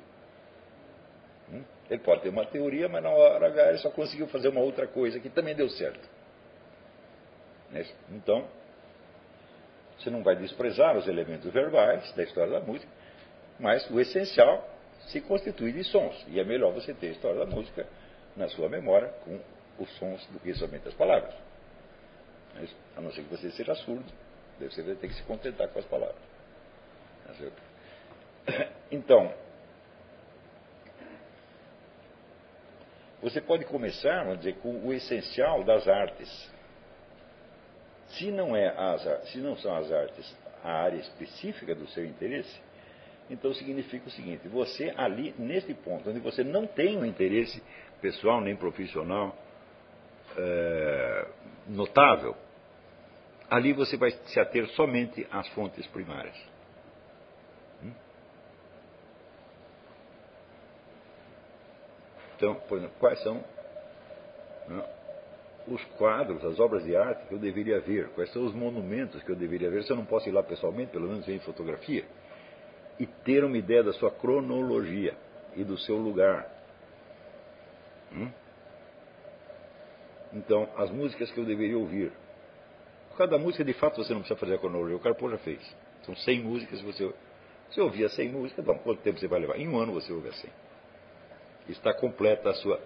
Hum? 1.53 1.62
Ele 1.90 2.00
pode 2.00 2.22
ter 2.22 2.29
uma 2.29 2.46
teoria, 2.46 2.88
mas 2.88 3.03
na 3.03 3.11
hora 3.11 3.46
H 3.46 3.68
ele 3.68 3.79
só 3.79 3.90
conseguiu 3.90 4.26
fazer 4.29 4.48
uma 4.48 4.61
outra 4.61 4.87
coisa 4.87 5.20
que 5.20 5.29
também 5.29 5.55
deu 5.55 5.68
certo. 5.68 6.09
Então, 8.11 8.48
você 9.98 10.11
não 10.11 10.22
vai 10.22 10.35
desprezar 10.37 10.96
os 10.96 11.07
elementos 11.07 11.53
verbais 11.53 12.11
da 12.14 12.22
história 12.22 12.53
da 12.53 12.61
música, 12.61 12.90
mas 13.59 13.88
o 13.90 14.00
essencial 14.00 14.66
se 15.09 15.20
constitui 15.20 15.72
de 15.72 15.85
sons. 15.85 16.24
E 16.29 16.40
é 16.40 16.44
melhor 16.44 16.72
você 16.72 16.94
ter 16.94 17.09
a 17.09 17.11
história 17.11 17.38
da 17.38 17.46
música 17.46 17.87
na 18.37 18.48
sua 18.48 18.68
memória 18.68 19.09
com 19.24 19.38
os 19.79 19.90
sons 19.98 20.26
do 20.29 20.40
que 20.40 20.55
somente 20.55 20.88
as 20.88 20.94
palavras. 20.94 21.35
A 22.96 23.00
não 23.00 23.12
ser 23.12 23.22
que 23.22 23.31
você 23.31 23.50
seja 23.50 23.74
surdo, 23.74 24.11
você 24.59 24.83
vai 24.83 24.94
ter 24.94 25.09
que 25.09 25.14
se 25.14 25.22
contentar 25.22 25.68
com 25.68 25.79
as 25.79 25.85
palavras. 25.85 26.30
Então, 28.90 29.33
você 33.23 33.40
pode 33.40 33.64
começar, 33.66 34.25
vamos 34.25 34.38
dizer, 34.38 34.57
com 34.57 34.87
o 34.87 34.93
essencial 34.93 35.62
das 35.62 35.87
artes. 35.87 36.51
Se 38.09 38.31
não, 38.33 38.57
é 38.57 38.66
as, 38.69 39.29
se 39.31 39.38
não 39.38 39.57
são 39.57 39.77
as 39.77 39.93
artes 39.93 40.37
a 40.64 40.73
área 40.73 40.99
específica 40.99 41.75
do 41.75 41.87
seu 41.88 42.05
interesse, 42.05 42.61
então 43.31 43.53
significa 43.55 44.09
o 44.09 44.11
seguinte: 44.11 44.49
você 44.49 44.93
ali, 44.97 45.35
nesse 45.38 45.73
ponto, 45.75 46.11
onde 46.11 46.19
você 46.19 46.43
não 46.43 46.66
tem 46.66 46.97
um 46.97 47.05
interesse 47.05 47.62
pessoal 48.01 48.40
nem 48.40 48.57
profissional 48.57 49.37
é, 50.37 51.27
notável, 51.69 52.37
ali 53.49 53.73
você 53.73 53.97
vai 53.97 54.11
se 54.11 54.40
ater 54.40 54.66
somente 54.71 55.27
às 55.31 55.49
fontes 55.49 55.87
primárias. 55.88 56.37
Então, 62.40 62.55
por 62.55 62.79
exemplo, 62.79 62.96
quais 62.98 63.22
são 63.22 63.44
né, 64.66 64.83
os 65.68 65.85
quadros, 65.98 66.42
as 66.42 66.59
obras 66.59 66.83
de 66.85 66.96
arte 66.96 67.29
que 67.29 67.35
eu 67.35 67.38
deveria 67.38 67.79
ver? 67.81 68.09
Quais 68.14 68.33
são 68.33 68.46
os 68.46 68.55
monumentos 68.55 69.22
que 69.22 69.31
eu 69.31 69.37
deveria 69.37 69.68
ver? 69.68 69.85
Se 69.85 69.92
eu 69.92 69.96
não 69.96 70.07
posso 70.07 70.26
ir 70.26 70.33
lá 70.33 70.42
pessoalmente, 70.42 70.90
pelo 70.90 71.07
menos 71.07 71.29
em 71.29 71.38
fotografia 71.40 72.03
e 72.98 73.05
ter 73.05 73.44
uma 73.44 73.59
ideia 73.59 73.83
da 73.83 73.92
sua 73.92 74.11
cronologia 74.11 75.14
e 75.55 75.62
do 75.62 75.76
seu 75.76 75.98
lugar. 75.98 76.50
Hum? 78.11 78.31
Então, 80.33 80.66
as 80.79 80.90
músicas 80.90 81.31
que 81.31 81.38
eu 81.38 81.44
deveria 81.44 81.76
ouvir. 81.76 82.11
Cada 83.18 83.37
música, 83.37 83.62
de 83.62 83.74
fato, 83.74 84.03
você 84.03 84.14
não 84.14 84.20
precisa 84.20 84.40
fazer 84.40 84.55
a 84.55 84.59
cronologia. 84.59 84.96
O 84.96 85.00
Carpô 85.00 85.29
já 85.29 85.37
fez. 85.38 85.61
São 86.05 86.16
100 86.16 86.42
músicas. 86.42 86.81
Você, 86.81 87.12
você 87.68 87.81
ouvia 87.83 88.09
100 88.09 88.31
músicas, 88.31 88.64
bom, 88.64 88.79
quanto 88.79 89.03
tempo 89.03 89.18
você 89.18 89.29
vai 89.29 89.40
levar? 89.40 89.59
Em 89.59 89.68
um 89.68 89.79
ano 89.79 89.92
você 89.92 90.11
ouve 90.11 90.29
a 90.29 90.33
100. 90.33 90.50
Está 91.68 91.94
completa 91.94 92.51
a 92.51 92.55
sua 92.55 92.81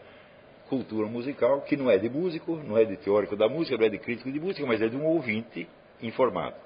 cultura 0.68 1.06
musical, 1.06 1.62
que 1.62 1.76
não 1.76 1.90
é 1.90 1.98
de 1.98 2.08
músico, 2.08 2.56
não 2.56 2.76
é 2.76 2.84
de 2.84 2.96
teórico 2.96 3.36
da 3.36 3.48
música, 3.48 3.76
não 3.76 3.84
é 3.84 3.88
de 3.88 3.98
crítico 3.98 4.30
de 4.30 4.40
música, 4.40 4.66
mas 4.66 4.80
é 4.82 4.88
de 4.88 4.96
um 4.96 5.04
ouvinte 5.04 5.68
informado. 6.02 6.56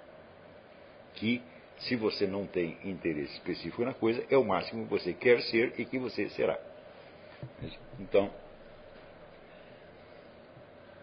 Que 1.15 1.43
se 1.79 1.97
você 1.97 2.27
não 2.27 2.47
tem 2.47 2.77
interesse 2.85 3.33
específico 3.35 3.85
na 3.85 3.95
coisa, 3.95 4.25
é 4.31 4.37
o 4.37 4.45
máximo 4.45 4.85
que 4.85 4.91
você 4.91 5.13
quer 5.13 5.41
ser 5.43 5.75
e 5.79 5.85
que 5.85 5.99
você 5.99 6.29
será. 6.31 6.59
Então, 8.01 8.31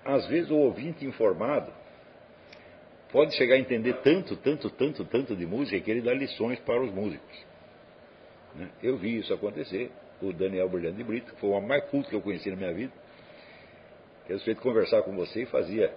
às 0.03 0.27
vezes 0.27 0.51
o 0.51 0.55
ouvinte 0.55 1.05
informado 1.05 1.71
pode 3.11 3.35
chegar 3.35 3.55
a 3.55 3.59
entender 3.59 3.93
tanto, 4.01 4.35
tanto, 4.35 4.69
tanto, 4.69 5.05
tanto 5.05 5.35
de 5.35 5.45
música 5.45 5.79
que 5.79 5.89
ele 5.89 6.01
dá 6.01 6.13
lições 6.13 6.59
para 6.59 6.81
os 6.81 6.91
músicos. 6.93 7.45
Né? 8.55 8.69
Eu 8.83 8.97
vi 8.97 9.17
isso 9.17 9.33
acontecer. 9.33 9.91
O 10.21 10.31
Daniel 10.31 10.69
Brilhante 10.69 10.97
de 10.97 11.03
Brito, 11.03 11.33
que 11.33 11.39
foi 11.39 11.49
o 11.49 11.61
mais 11.61 11.83
culto 11.85 12.09
que 12.09 12.15
eu 12.15 12.21
conheci 12.21 12.49
na 12.49 12.55
minha 12.55 12.73
vida, 12.73 12.93
que 14.25 14.33
é 14.33 14.39
feito 14.39 14.61
conversar 14.61 15.01
com 15.03 15.15
você 15.15 15.43
e 15.43 15.45
fazia 15.45 15.93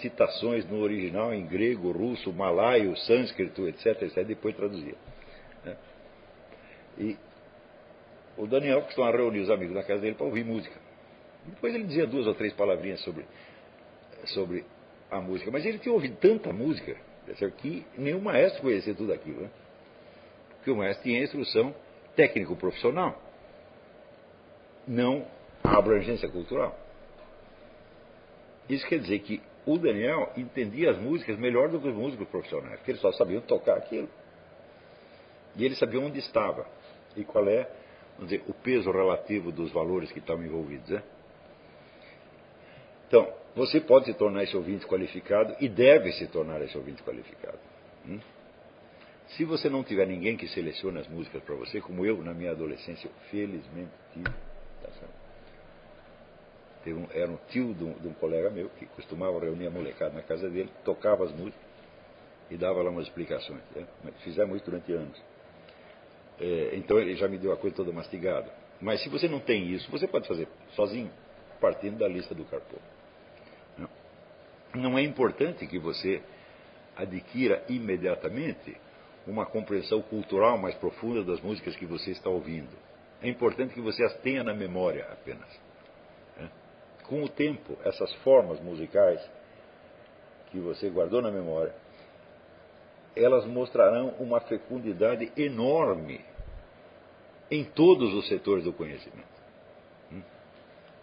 citações 0.00 0.68
no 0.68 0.80
original 0.80 1.32
em 1.32 1.46
grego, 1.46 1.90
russo, 1.90 2.32
malaio, 2.32 2.96
sânscrito, 2.96 3.66
etc, 3.68 4.02
etc, 4.02 4.24
depois 4.24 4.54
traduzia. 4.54 4.94
Né? 5.64 5.76
E 6.98 7.16
o 8.36 8.46
Daniel 8.46 8.82
costumava 8.82 9.16
reunir 9.16 9.40
os 9.40 9.50
amigos 9.50 9.74
na 9.74 9.82
casa 9.82 10.00
dele 10.00 10.14
para 10.14 10.26
ouvir 10.26 10.44
música. 10.44 10.76
Depois 11.46 11.74
ele 11.74 11.84
dizia 11.84 12.06
duas 12.06 12.26
ou 12.26 12.34
três 12.34 12.52
palavrinhas 12.52 13.00
sobre, 13.00 13.24
sobre 14.26 14.64
a 15.10 15.20
música. 15.20 15.50
Mas 15.50 15.64
ele 15.64 15.78
tinha 15.78 15.92
ouvido 15.92 16.16
tanta 16.16 16.52
música 16.52 16.96
que 17.58 17.86
nenhum 17.96 18.20
maestro 18.20 18.62
conhecia 18.62 18.94
tudo 18.94 19.12
aquilo. 19.12 19.42
Né? 19.42 19.50
Porque 20.56 20.70
o 20.70 20.76
maestro 20.76 21.04
tinha 21.04 21.22
instrução 21.22 21.74
técnico-profissional, 22.16 23.20
não 24.86 25.26
a 25.62 25.76
abrangência 25.76 26.28
cultural. 26.28 26.78
Isso 28.68 28.86
quer 28.86 28.98
dizer 29.00 29.18
que 29.20 29.42
o 29.66 29.76
Daniel 29.76 30.32
entendia 30.36 30.90
as 30.90 30.98
músicas 30.98 31.38
melhor 31.38 31.68
do 31.68 31.80
que 31.80 31.88
os 31.88 31.94
músicos 31.94 32.28
profissionais, 32.28 32.76
porque 32.76 32.92
eles 32.92 33.00
só 33.00 33.12
sabiam 33.12 33.40
tocar 33.42 33.76
aquilo. 33.76 34.08
E 35.56 35.64
ele 35.64 35.74
sabia 35.74 36.00
onde 36.00 36.18
estava 36.18 36.66
e 37.16 37.24
qual 37.24 37.48
é, 37.48 37.68
dizer, 38.20 38.42
o 38.46 38.54
peso 38.54 38.90
relativo 38.90 39.50
dos 39.50 39.72
valores 39.72 40.12
que 40.12 40.20
estavam 40.20 40.44
envolvidos. 40.44 40.88
Né? 40.88 41.02
Então, 43.08 43.28
você 43.56 43.80
pode 43.80 44.06
se 44.06 44.14
tornar 44.14 44.44
esse 44.44 44.56
ouvinte 44.56 44.86
qualificado 44.86 45.56
e 45.60 45.68
deve 45.68 46.12
se 46.12 46.26
tornar 46.28 46.62
esse 46.62 46.76
ouvinte 46.78 47.02
qualificado. 47.02 47.58
Hum? 48.06 48.20
Se 49.28 49.44
você 49.44 49.68
não 49.68 49.82
tiver 49.82 50.06
ninguém 50.06 50.36
que 50.36 50.48
selecione 50.48 50.98
as 50.98 51.08
músicas 51.08 51.42
para 51.42 51.54
você, 51.54 51.80
como 51.80 52.06
eu 52.06 52.22
na 52.22 52.32
minha 52.32 52.52
adolescência, 52.52 53.10
felizmente 53.30 53.90
tive? 54.12 54.49
Um, 56.86 57.06
era 57.12 57.30
um 57.30 57.36
tio 57.48 57.74
de 57.74 57.84
um, 57.84 57.92
de 57.92 58.08
um, 58.08 58.14
colega 58.14 58.48
meu 58.50 58.70
que 58.70 58.86
costumava 58.86 59.38
reunir 59.38 59.66
a 59.66 59.70
molecada 59.70 60.14
na 60.14 60.22
casa 60.22 60.48
dele, 60.48 60.70
tocava 60.82 61.24
as 61.24 61.32
músicas 61.32 61.60
e 62.50 62.56
dava 62.56 62.82
lá 62.82 62.90
umas 62.90 63.06
explicações. 63.06 63.60
Né? 63.74 63.86
Fizemos 64.24 64.56
isso 64.56 64.64
durante 64.64 64.92
anos. 64.92 65.22
É, 66.40 66.70
então 66.74 66.98
ele 66.98 67.14
já 67.16 67.28
me 67.28 67.36
deu 67.36 67.52
a 67.52 67.56
coisa 67.56 67.76
toda 67.76 67.92
mastigada. 67.92 68.50
Mas 68.80 69.02
se 69.02 69.10
você 69.10 69.28
não 69.28 69.40
tem 69.40 69.68
isso, 69.68 69.90
você 69.90 70.08
pode 70.08 70.26
fazer 70.26 70.48
sozinho, 70.74 71.10
partindo 71.60 71.98
da 71.98 72.08
lista 72.08 72.34
do 72.34 72.44
Carpo. 72.46 72.78
Não 74.74 74.96
é 74.96 75.02
importante 75.02 75.66
que 75.66 75.78
você 75.78 76.22
adquira 76.96 77.64
imediatamente 77.68 78.76
uma 79.26 79.44
compreensão 79.44 80.00
cultural 80.02 80.56
mais 80.58 80.74
profunda 80.76 81.22
das 81.24 81.40
músicas 81.40 81.76
que 81.76 81.84
você 81.84 82.12
está 82.12 82.30
ouvindo. 82.30 82.70
É 83.22 83.28
importante 83.28 83.74
que 83.74 83.80
você 83.80 84.02
as 84.04 84.14
tenha 84.18 84.42
na 84.42 84.54
memória 84.54 85.06
apenas. 85.12 85.48
Com 87.04 87.24
o 87.24 87.28
tempo, 87.28 87.76
essas 87.84 88.12
formas 88.22 88.60
musicais 88.60 89.20
que 90.50 90.60
você 90.60 90.88
guardou 90.88 91.20
na 91.20 91.30
memória, 91.30 91.74
elas 93.16 93.44
mostrarão 93.46 94.10
uma 94.20 94.40
fecundidade 94.40 95.32
enorme 95.36 96.24
em 97.50 97.64
todos 97.64 98.14
os 98.14 98.28
setores 98.28 98.62
do 98.64 98.72
conhecimento. 98.72 99.26
Hum? 100.12 100.22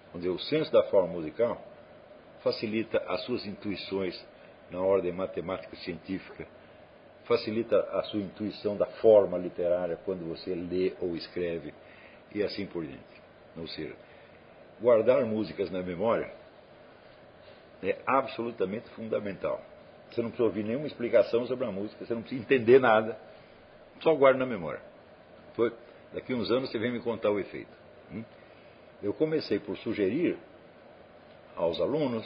Vamos 0.08 0.22
dizer, 0.22 0.30
o 0.30 0.40
senso 0.40 0.72
da 0.72 0.84
forma 0.84 1.10
musical 1.10 1.62
facilita 2.42 3.00
as 3.08 3.24
suas 3.26 3.46
intuições 3.46 4.18
na 4.72 4.82
ordem 4.82 5.12
matemática 5.12 5.76
científica, 5.78 6.48
facilita 7.26 7.78
a 7.92 8.04
sua 8.04 8.22
intuição 8.22 8.78
da 8.78 8.86
forma 8.86 9.38
literária 9.38 10.00
quando 10.06 10.28
você 10.28 10.56
lê 10.56 10.94
ou 11.02 11.18
escreve 11.18 11.74
e 12.34 12.44
assim 12.44 12.66
por 12.66 12.86
diante. 12.86 13.04
Ou 13.56 13.68
seja, 13.68 13.96
guardar 14.80 15.26
músicas 15.26 15.72
na 15.72 15.82
memória 15.82 16.32
é 17.84 17.98
absolutamente 18.06 18.90
fundamental. 18.92 19.62
Você 20.12 20.22
não 20.22 20.30
precisa 20.30 20.48
ouvir 20.48 20.64
nenhuma 20.64 20.88
explicação 20.88 21.46
sobre 21.48 21.66
a 21.66 21.72
música, 21.72 22.06
você 22.06 22.14
não 22.14 22.22
precisa 22.22 22.42
entender 22.42 22.80
nada, 22.80 23.18
só 24.02 24.14
guarda 24.16 24.40
na 24.40 24.46
memória. 24.46 24.82
Foi, 25.54 25.74
daqui 26.14 26.34
uns 26.34 26.50
anos 26.52 26.72
você 26.72 26.80
vem 26.80 26.92
me 26.92 27.00
contar 27.00 27.32
o 27.32 27.40
efeito. 27.40 27.72
Hum? 28.12 28.24
Eu 29.02 29.14
comecei 29.14 29.60
por 29.60 29.78
sugerir 29.78 30.38
aos 31.56 31.80
alunos, 31.80 32.26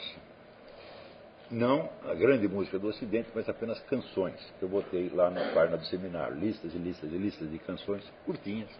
não 1.50 1.90
a 2.04 2.14
grande 2.14 2.48
música 2.48 2.78
do 2.78 2.88
Ocidente, 2.88 3.28
mas 3.34 3.48
apenas 3.48 3.78
canções, 3.80 4.40
que 4.58 4.62
eu 4.62 4.68
botei 4.68 5.10
lá 5.10 5.30
na 5.30 5.52
página 5.52 5.76
do 5.76 5.84
seminário, 5.86 6.36
listas 6.36 6.74
e 6.74 6.78
listas 6.78 7.12
e 7.12 7.16
listas 7.16 7.50
de 7.50 7.58
canções 7.58 8.02
curtinhas, 8.24 8.70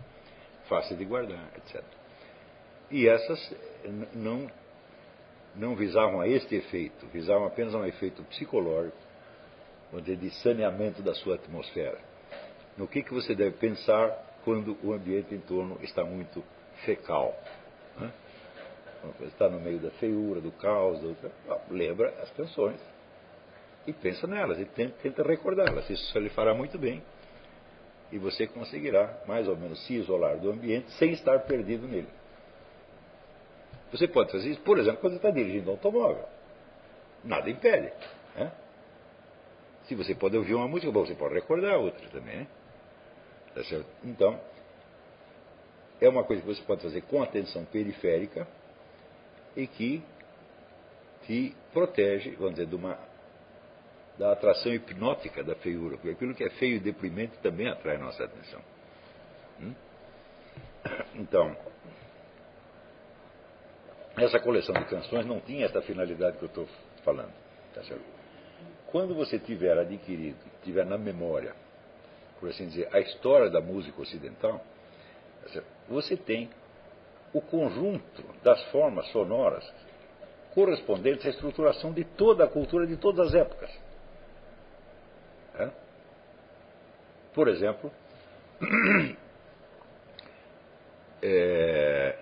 fáceis 0.73 0.99
de 0.99 1.05
guardar, 1.05 1.51
etc. 1.59 1.85
E 2.91 3.07
essas 3.07 3.55
não, 4.15 4.51
não 5.55 5.77
visavam 5.77 6.23
a 6.23 6.27
este 6.27 6.55
efeito, 6.55 7.07
visavam 7.09 7.47
apenas 7.47 7.75
a 7.75 7.79
um 7.79 7.85
efeito 7.85 8.23
psicológico, 8.25 8.97
de 10.01 10.31
saneamento 10.43 11.03
da 11.03 11.15
sua 11.15 11.35
atmosfera. 11.35 11.99
No 12.79 12.89
que, 12.89 13.03
que 13.03 13.13
você 13.13 13.35
deve 13.35 13.59
pensar 13.59 14.09
quando 14.43 14.79
o 14.83 14.95
ambiente 14.95 15.35
em 15.35 15.41
torno 15.41 15.79
está 15.83 16.03
muito 16.03 16.43
fecal. 16.87 17.39
Né? 17.99 18.11
está 19.27 19.51
no 19.51 19.61
meio 19.61 19.79
da 19.79 19.91
feiura, 19.91 20.41
do 20.41 20.53
caos, 20.53 20.99
do... 21.01 21.15
lembra 21.71 22.09
as 22.23 22.31
canções 22.31 22.81
e 23.87 23.93
pensa 23.93 24.27
nelas 24.27 24.59
e 24.59 24.65
tenta 24.65 25.23
recordá-las. 25.23 25.91
Isso 25.91 26.19
lhe 26.19 26.31
fará 26.31 26.55
muito 26.55 26.79
bem 26.79 27.03
e 28.13 28.19
você 28.19 28.47
conseguirá, 28.47 29.23
mais 29.27 29.49
ou 29.49 29.57
menos, 29.57 29.85
se 29.87 29.95
isolar 29.95 30.39
do 30.39 30.51
ambiente 30.51 30.91
sem 30.93 31.13
estar 31.13 31.41
perdido 31.41 31.89
nele. 31.89 32.09
Você 33.91 34.07
pode 34.07 34.31
fazer 34.31 34.51
isso, 34.51 34.61
por 34.61 34.79
exemplo, 34.79 35.01
quando 35.01 35.17
está 35.17 35.31
dirigindo 35.31 35.71
um 35.71 35.73
automóvel. 35.73 36.25
Nada 37.25 37.49
impede. 37.51 37.91
Né? 38.37 38.53
Se 39.85 39.95
você 39.95 40.15
pode 40.15 40.37
ouvir 40.37 40.55
uma 40.55 40.69
música, 40.69 40.93
bom, 40.93 41.05
você 41.05 41.15
pode 41.15 41.35
recordar 41.35 41.79
outra 41.79 42.07
também. 42.11 42.37
Né? 42.37 42.47
Tá 43.55 43.63
então, 44.05 44.41
é 46.01 46.09
uma 46.09 46.25
coisa 46.25 46.43
que 46.43 46.49
você 46.49 46.63
pode 46.63 46.83
fazer 46.83 47.03
com 47.03 47.23
atenção 47.23 47.65
periférica 47.65 48.47
e 49.57 49.67
que 49.67 50.03
te 51.27 51.55
protege, 51.73 52.31
vamos 52.33 52.55
dizer, 52.55 52.67
de 52.67 52.75
uma, 52.75 52.99
da 54.19 54.33
atração 54.33 54.73
hipnótica 54.73 55.43
da 55.43 55.55
feiura, 55.57 55.97
porque 55.97 56.11
aquilo 56.11 56.35
que 56.35 56.45
é 56.45 56.51
feio 56.51 56.77
e 56.77 56.81
deprimente 56.81 57.39
também 57.39 57.69
atrai 57.69 57.99
nossa 57.99 58.25
atenção. 58.25 58.61
Hum? 59.61 59.75
Então, 61.15 61.57
essa 64.17 64.39
coleção 64.41 64.75
de 64.75 64.85
canções 64.85 65.25
não 65.25 65.41
tinha 65.41 65.67
essa 65.67 65.81
finalidade 65.83 66.37
que 66.37 66.45
eu 66.45 66.49
estou 66.49 66.69
falando. 67.05 67.33
Tá 67.75 67.83
Quando 68.87 69.15
você 69.15 69.39
tiver 69.39 69.79
adquirido, 69.79 70.39
tiver 70.63 70.85
na 70.85 70.99
memória, 70.99 71.55
por 72.39 72.51
assim 72.51 72.69
dizer, 72.69 72.89
a 72.93 73.01
história 73.01 73.49
da 73.49 73.61
música 73.61 74.01
ocidental, 74.01 74.63
tá 75.43 75.63
você 75.89 76.17
tem 76.17 76.51
o 77.33 77.41
conjunto 77.41 78.23
das 78.43 78.63
formas 78.65 79.07
sonoras 79.11 79.67
correspondentes 80.55 81.25
à 81.25 81.31
estruturação 81.31 81.93
de 81.93 82.05
toda 82.05 82.45
a 82.45 82.49
cultura 82.49 82.87
de 82.87 82.97
todas 82.97 83.29
as 83.29 83.35
épocas. 83.35 83.71
É? 85.55 85.71
Por 87.35 87.49
exemplo, 87.49 87.91
é, 91.23 92.19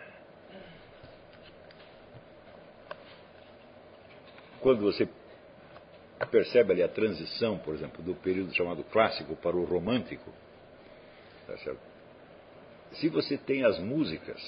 quando 4.61 4.83
você 4.83 5.09
percebe 6.31 6.73
ali 6.73 6.83
a 6.83 6.89
transição, 6.89 7.59
por 7.59 7.75
exemplo, 7.75 8.03
do 8.03 8.15
período 8.15 8.55
chamado 8.55 8.85
clássico 8.85 9.35
para 9.37 9.57
o 9.57 9.65
romântico, 9.65 10.31
tá 11.47 11.57
se 12.93 13.09
você 13.09 13.37
tem 13.37 13.65
as 13.65 13.79
músicas 13.79 14.41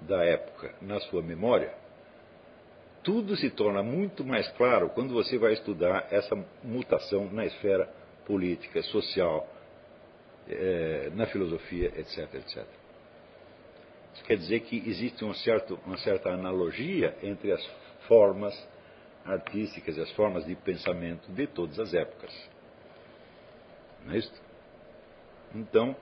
da 0.00 0.24
época 0.24 0.74
na 0.80 1.00
sua 1.00 1.22
memória, 1.22 1.72
tudo 3.02 3.36
se 3.36 3.50
torna 3.50 3.82
muito 3.82 4.24
mais 4.24 4.48
claro 4.52 4.90
quando 4.90 5.12
você 5.12 5.38
vai 5.38 5.52
estudar 5.52 6.06
essa 6.10 6.36
mutação 6.62 7.30
na 7.30 7.44
esfera 7.44 7.88
política, 8.26 8.82
social, 8.82 9.46
na 11.14 11.26
filosofia, 11.26 11.92
etc, 11.96 12.34
etc. 12.34 12.66
Isso 14.14 14.24
quer 14.24 14.36
dizer 14.36 14.60
que 14.60 14.88
existe 14.88 15.24
um 15.24 15.34
certo, 15.34 15.78
uma 15.84 15.96
certa 15.98 16.30
analogia 16.30 17.16
entre 17.22 17.52
as 17.52 17.64
formas 18.06 18.54
artísticas 19.24 19.96
e 19.96 20.00
as 20.00 20.10
formas 20.12 20.44
de 20.44 20.54
pensamento 20.54 21.30
de 21.32 21.46
todas 21.46 21.78
as 21.78 21.94
épocas. 21.94 22.32
Não 24.04 24.14
é 24.14 24.18
isso? 24.18 24.32
Então, 25.54 25.96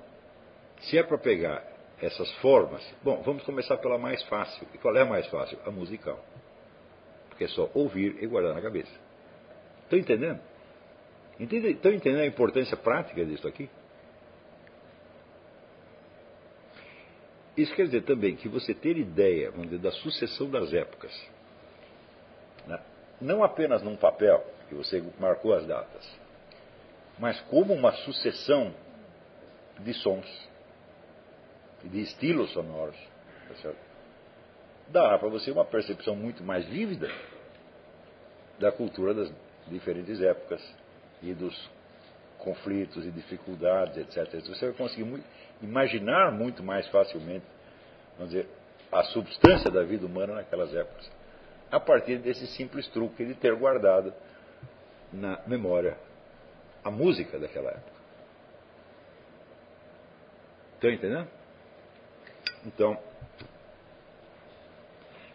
se 0.81 0.99
é 0.99 1.03
para 1.03 1.19
pegar 1.19 1.73
essas 2.03 2.31
formas. 2.39 2.83
Bom, 3.03 3.23
vamos 3.23 3.45
começar 3.45 3.77
pela 3.77 3.97
mais 3.97 4.23
fácil. 4.25 4.67
E 4.75 4.79
qual 4.79 4.95
é 4.97 5.03
a 5.03 5.07
mais 5.07 5.27
fácil? 5.29 5.57
A 5.65 5.71
musical. 5.71 6.23
Porque 7.29 7.45
é 7.45 7.49
só 7.49 7.71
ouvir 7.73 8.23
e 8.23 8.27
guardar 8.27 8.55
na 8.55 8.61
cabeça. 8.61 8.93
Estão 9.85 9.99
entendendo? 9.99 10.41
Estão 11.39 11.93
entendendo 11.93 12.23
a 12.23 12.27
importância 12.27 12.77
prática 12.77 13.25
disso 13.25 13.47
aqui? 13.47 13.71
Isso 17.57 17.75
quer 17.75 17.85
dizer 17.85 18.03
também 18.03 18.37
que 18.37 18.49
você 18.49 18.73
ter 18.75 18.97
ideia, 18.97 19.51
vamos 19.51 19.67
dizer, 19.67 19.83
da 19.83 19.93
sucessão 19.93 20.51
das 20.51 20.73
épocas, 20.73 21.12
né? 22.67 22.81
não 23.21 23.45
apenas 23.45 23.83
num 23.83 23.97
papel, 23.97 24.45
que 24.69 24.75
você 24.75 25.03
marcou 25.21 25.53
as 25.53 25.67
datas, 25.67 26.09
mas 27.19 27.38
como 27.43 27.75
uma 27.75 27.93
sucessão 27.93 28.75
de 29.81 29.93
sons 29.95 30.51
de 31.85 32.01
estilos 32.01 32.53
sonoros. 32.53 32.97
Tá 33.62 33.73
Dá 34.88 35.19
para 35.19 35.29
você 35.29 35.51
uma 35.51 35.65
percepção 35.65 36.15
muito 36.15 36.43
mais 36.43 36.65
vívida 36.67 37.11
da 38.59 38.71
cultura 38.71 39.15
das 39.15 39.33
diferentes 39.67 40.21
épocas 40.21 40.62
e 41.23 41.33
dos 41.33 41.71
conflitos 42.38 43.05
e 43.07 43.11
dificuldades, 43.11 43.97
etc. 43.97 44.41
Você 44.47 44.67
vai 44.67 44.75
conseguir 44.75 45.05
muito, 45.05 45.25
imaginar 45.62 46.33
muito 46.33 46.62
mais 46.62 46.87
facilmente, 46.88 47.44
vamos 48.16 48.33
dizer, 48.33 48.48
a 48.90 49.03
substância 49.05 49.70
da 49.70 49.83
vida 49.83 50.05
humana 50.05 50.35
naquelas 50.35 50.75
épocas, 50.75 51.11
a 51.70 51.81
partir 51.81 52.18
desse 52.18 52.46
simples 52.48 52.87
truque 52.88 53.25
de 53.25 53.35
ter 53.35 53.55
guardado 53.55 54.12
na 55.12 55.40
memória 55.46 55.96
a 56.85 56.90
música 56.90 57.38
daquela 57.38 57.70
época. 57.70 57.92
Estão 60.75 60.90
entendendo? 60.90 61.29
Então, 62.66 62.98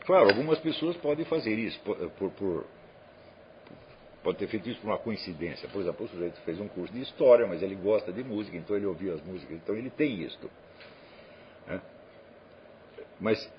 claro, 0.06 0.30
algumas 0.30 0.60
pessoas 0.60 0.96
podem 0.98 1.26
fazer 1.26 1.54
isso 1.54 1.80
por, 1.82 2.10
por, 2.12 2.32
por 2.32 2.66
pode 4.28 4.40
ter 4.40 4.48
feito 4.48 4.70
isso 4.70 4.82
por 4.82 4.88
uma 4.88 4.98
coincidência. 4.98 5.70
Por 5.70 5.82
exemplo, 5.82 6.06
o 6.06 6.10
sujeito 6.10 6.38
fez 6.42 6.60
um 6.60 6.68
curso 6.68 6.94
de 6.94 7.00
história, 7.00 7.48
mas 7.48 7.64
ele 7.64 7.76
gosta 7.76 8.12
de 8.12 8.22
música, 8.26 8.58
então 8.58 8.76
ele 8.76 8.86
ouviu 8.86 9.14
as 9.14 9.22
músicas, 9.22 9.56
então 9.56 9.74
ele 9.74 9.90
tem 9.90 10.22
isto. 10.22 10.52
Né? 11.66 11.82
Mas 13.22 13.54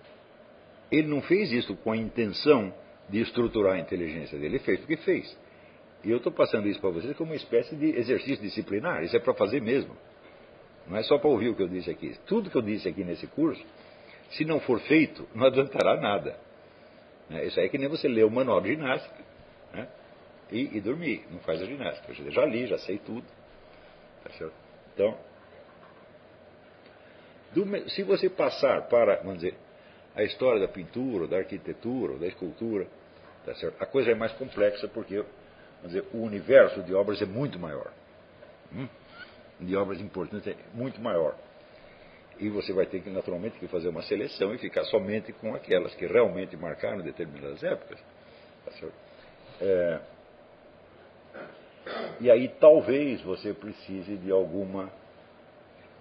ele 0.92 1.09
não 1.09 1.22
fez 1.22 1.50
isso 1.52 1.74
com 1.76 1.90
a 1.90 1.96
intenção 1.96 2.70
de 3.09 3.18
estruturar 3.18 3.76
a 3.76 3.78
inteligência 3.78 4.38
dele, 4.38 4.57
ele 4.57 4.59
fez 4.62 4.78
porque 4.81 4.98
fez. 4.98 5.38
E 6.04 6.11
eu 6.11 6.18
estou 6.18 6.31
passando 6.31 6.68
isso 6.68 6.78
para 6.83 6.90
vocês 6.90 7.16
como 7.16 7.31
uma 7.31 7.37
espécie 7.37 7.74
de 7.74 7.96
exercício 7.96 8.44
disciplinar, 8.44 9.02
isso 9.02 9.16
é 9.16 9.20
para 9.20 9.33
fazer 9.33 9.62
mesmo. 9.62 9.96
não 10.87 10.98
é 10.98 11.02
só 11.02 11.16
para 11.16 11.31
ouvir 11.31 11.48
o 11.48 11.54
que 11.54 11.62
eu 11.62 11.68
disse 11.68 11.90
aqui. 11.90 12.14
Tudo 12.26 12.50
que 12.50 12.59
eu 12.59 12.62
disse 12.62 12.87
aqui 12.87 13.02
nesse 13.04 13.26
curso, 13.28 13.64
se 14.33 14.44
não 14.44 14.61
for 14.61 14.81
feito, 14.81 15.26
não 15.35 15.46
adiantará 15.48 15.98
nada. 15.98 16.38
Né? 17.31 17.46
Isso 17.46 17.59
aí 17.59 17.64
é 17.64 17.68
que 17.70 17.78
nem 17.78 17.88
você 17.88 18.07
ler 18.07 18.26
o 18.26 18.31
manual 18.31 18.61
de 18.61 18.68
ginástica 18.68 19.26
né? 19.72 19.88
E, 20.51 20.77
e, 20.77 20.81
dormir, 20.81 21.27
não 21.31 21.41
faz 21.41 21.61
a 21.61 21.67
ginástica. 21.67 22.13
Eu 22.23 22.31
já 22.31 22.45
li, 22.45 22.67
já 22.67 22.79
sei 22.79 22.99
tudo. 22.99 23.25
Tá 24.25 24.31
então, 24.95 25.17
do, 27.53 27.91
se 27.91 28.03
você 28.03 28.29
passar 28.29 28.89
para, 28.89 29.17
vamos 29.19 29.37
dizer, 29.37 29.55
a 30.15 30.23
história 30.23 30.61
da 30.61 30.69
pintura, 30.69 31.27
da 31.27 31.39
arquitetura, 31.39 32.19
da 32.19 32.27
escultura, 32.27 32.87
tá 33.45 33.53
a 33.81 33.87
coisa 33.87 34.11
é 34.11 34.15
mais 34.15 34.33
complexa 34.33 34.89
porque 34.89 35.17
vamos 35.17 35.93
dizer, 35.93 36.05
o 36.13 36.19
universo 36.19 36.83
de 36.83 36.95
obras 36.95 37.21
é 37.23 37.27
muito 37.27 37.59
maior. 37.59 37.93
Hum? 38.73 38.89
De 39.61 39.77
obras 39.77 40.01
importantes 40.01 40.49
é 40.49 40.57
muito 40.75 41.01
maior. 41.01 41.37
E 42.39 42.49
você 42.49 42.73
vai 42.73 42.87
ter 42.87 43.01
que, 43.01 43.11
naturalmente, 43.11 43.59
que 43.59 43.67
fazer 43.67 43.89
uma 43.89 44.03
seleção 44.03 44.55
e 44.55 44.59
ficar 44.59 44.85
somente 44.85 45.33
com 45.33 45.55
aquelas 45.55 45.95
que 45.95 46.07
realmente 46.07 46.57
marcaram 46.57 47.01
determinadas 47.01 47.63
épocas. 47.65 47.99
Tá 48.65 48.89
é, 49.61 50.01
e 52.21 52.31
aí 52.31 52.49
talvez 52.61 53.21
você 53.23 53.55
precise 53.55 54.17
de 54.17 54.31
alguma 54.31 54.91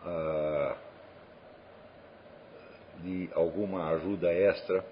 ah, 0.04 0.76
de 3.00 3.30
alguma 3.34 3.90
ajuda 3.92 4.32
extra 4.32 4.84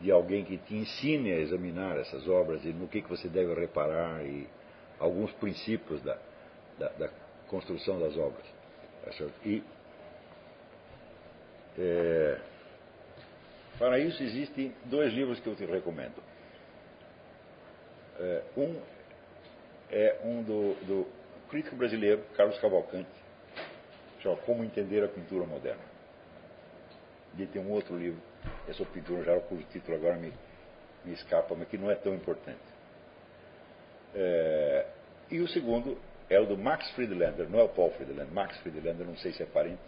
de 0.00 0.10
alguém 0.10 0.44
que 0.44 0.56
te 0.58 0.74
ensine 0.74 1.32
a 1.32 1.38
examinar 1.38 1.98
essas 1.98 2.26
obras 2.26 2.64
e 2.64 2.68
no 2.68 2.88
que, 2.88 3.02
que 3.02 3.08
você 3.08 3.28
deve 3.28 3.54
reparar 3.54 4.24
e 4.24 4.48
alguns 4.98 5.30
princípios 5.32 6.00
da, 6.02 6.16
da, 6.78 6.88
da 6.88 7.10
construção 7.48 7.98
das 8.00 8.16
obras. 8.16 8.44
Tá 9.04 9.10
e 9.44 9.62
é, 11.78 12.38
para 13.78 13.98
isso 13.98 14.22
existem 14.22 14.72
dois 14.84 15.12
livros 15.12 15.40
que 15.40 15.48
eu 15.48 15.56
te 15.56 15.64
recomendo. 15.64 16.31
É, 18.18 18.42
um 18.56 18.80
é 19.90 20.20
um 20.24 20.42
do, 20.42 20.74
do 20.86 21.06
crítico 21.50 21.76
brasileiro, 21.76 22.22
Carlos 22.34 22.58
Cavalcante, 22.58 23.10
chama 24.20 24.36
Como 24.38 24.64
Entender 24.64 25.04
a 25.04 25.08
Pintura 25.08 25.44
Moderna. 25.44 25.82
E 27.38 27.46
tem 27.46 27.62
um 27.62 27.70
outro 27.70 27.96
livro, 27.96 28.20
é 28.68 28.72
sobre 28.72 28.94
pintura 28.94 29.22
geral, 29.22 29.40
cujo 29.42 29.62
título 29.64 29.96
agora 29.96 30.16
me, 30.16 30.32
me 31.04 31.12
escapa, 31.12 31.54
mas 31.54 31.68
que 31.68 31.76
não 31.76 31.90
é 31.90 31.94
tão 31.94 32.14
importante. 32.14 32.60
É, 34.14 34.86
e 35.30 35.40
o 35.40 35.48
segundo 35.48 35.98
é 36.28 36.38
o 36.40 36.46
do 36.46 36.56
Max 36.56 36.90
Friedlander, 36.92 37.48
não 37.48 37.58
é 37.58 37.62
o 37.62 37.68
Paul 37.68 37.90
Friedlander, 37.92 38.32
Max 38.32 38.56
Friedlander, 38.58 39.06
não 39.06 39.16
sei 39.16 39.32
se 39.32 39.42
é 39.42 39.46
parente, 39.46 39.80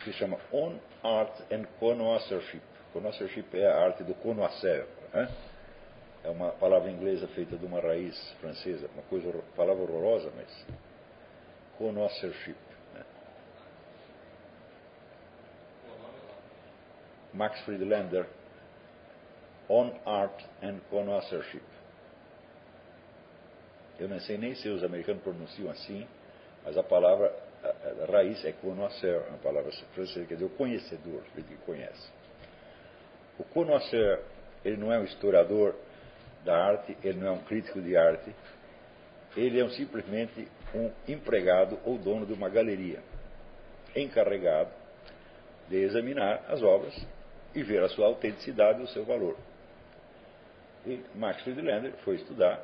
que 0.00 0.12
se 0.12 0.12
chama 0.14 0.38
On 0.52 0.78
Art 1.02 1.40
and 1.52 1.64
Connoisseurship. 1.78 2.62
Connoisseurship 2.92 3.46
é 3.54 3.66
a 3.66 3.84
arte 3.84 4.04
do 4.04 4.14
connoisseur. 4.14 4.86
Né? 5.12 5.28
É 6.26 6.30
uma 6.30 6.50
palavra 6.50 6.90
inglesa 6.90 7.28
feita 7.28 7.56
de 7.56 7.64
uma 7.64 7.80
raiz 7.80 8.18
francesa, 8.40 8.90
uma 8.94 9.02
coisa, 9.04 9.32
palavra 9.54 9.84
horrorosa, 9.84 10.32
mas 10.34 10.66
connoisseurship. 11.78 12.56
Max 17.32 17.60
Friedlander, 17.60 18.26
On 19.68 19.92
Art 20.04 20.42
and 20.64 20.80
Connoisseurship. 20.90 21.62
Eu 24.00 24.08
não 24.08 24.18
sei 24.18 24.36
nem 24.36 24.56
se 24.56 24.68
os 24.68 24.82
americanos 24.82 25.22
pronunciam 25.22 25.70
assim, 25.70 26.08
mas 26.64 26.76
a 26.76 26.82
palavra 26.82 27.32
a, 27.62 28.02
a 28.02 28.06
raiz 28.10 28.44
é 28.44 28.50
connoisseur, 28.50 29.28
uma 29.28 29.38
palavra 29.38 29.70
francesa, 29.94 30.26
quer 30.26 30.34
dizer 30.34 30.46
o 30.46 30.50
conhecedor, 30.56 31.22
ele 31.36 31.46
que 31.46 31.56
conhece. 31.58 32.10
O 33.38 33.44
connoisseur, 33.44 34.22
ele 34.64 34.76
não 34.76 34.92
é 34.92 34.98
um 34.98 35.04
historiador 35.04 35.85
da 36.46 36.56
arte, 36.56 36.96
ele 37.02 37.18
não 37.18 37.28
é 37.28 37.30
um 37.32 37.44
crítico 37.44 37.80
de 37.80 37.96
arte, 37.96 38.34
ele 39.36 39.60
é 39.60 39.64
um, 39.64 39.70
simplesmente 39.70 40.48
um 40.74 40.90
empregado 41.06 41.78
ou 41.84 41.98
dono 41.98 42.24
de 42.24 42.32
uma 42.32 42.48
galeria, 42.48 43.00
encarregado 43.94 44.70
de 45.68 45.76
examinar 45.76 46.44
as 46.48 46.62
obras 46.62 46.94
e 47.54 47.62
ver 47.62 47.82
a 47.82 47.88
sua 47.88 48.06
autenticidade 48.06 48.80
e 48.80 48.84
o 48.84 48.88
seu 48.88 49.04
valor. 49.04 49.36
E 50.86 51.02
Max 51.14 51.42
Friedlander 51.42 51.92
foi 52.04 52.14
estudar 52.14 52.60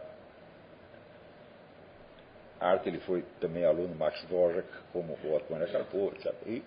arte, 2.60 2.88
ele 2.88 3.00
foi 3.00 3.24
também 3.40 3.64
aluno 3.64 3.94
Max 3.96 4.22
Dvorak, 4.22 4.68
como 4.92 5.18
o 5.24 5.34
Otmane 5.34 5.66
Charcot, 5.66 6.16
etc. 6.16 6.32
E 6.46 6.62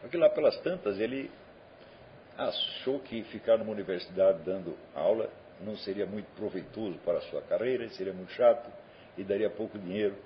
porque 0.00 0.16
lá 0.16 0.30
pelas 0.30 0.58
tantas 0.60 0.98
ele 0.98 1.30
achou 2.38 2.98
que 3.00 3.22
ficar 3.24 3.58
numa 3.58 3.72
universidade 3.72 4.38
dando 4.42 4.74
aula 4.94 5.28
não 5.64 5.76
seria 5.76 6.06
muito 6.06 6.26
proveitoso 6.36 6.98
para 7.04 7.18
a 7.18 7.20
sua 7.22 7.42
carreira, 7.42 7.88
seria 7.90 8.12
muito 8.12 8.32
chato 8.32 8.70
e 9.16 9.24
daria 9.24 9.50
pouco 9.50 9.78
dinheiro. 9.78 10.16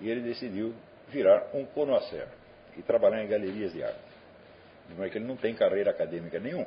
E 0.00 0.10
ele 0.10 0.20
decidiu 0.20 0.74
virar 1.08 1.50
um 1.54 1.64
connoisseur 1.66 2.26
e 2.76 2.82
trabalhar 2.82 3.22
em 3.22 3.28
galerias 3.28 3.72
de 3.72 3.82
arte. 3.82 4.00
Não 4.96 5.04
é 5.04 5.08
que 5.08 5.18
ele 5.18 5.26
não 5.26 5.36
tem 5.36 5.54
carreira 5.54 5.90
acadêmica 5.90 6.38
nenhuma. 6.38 6.66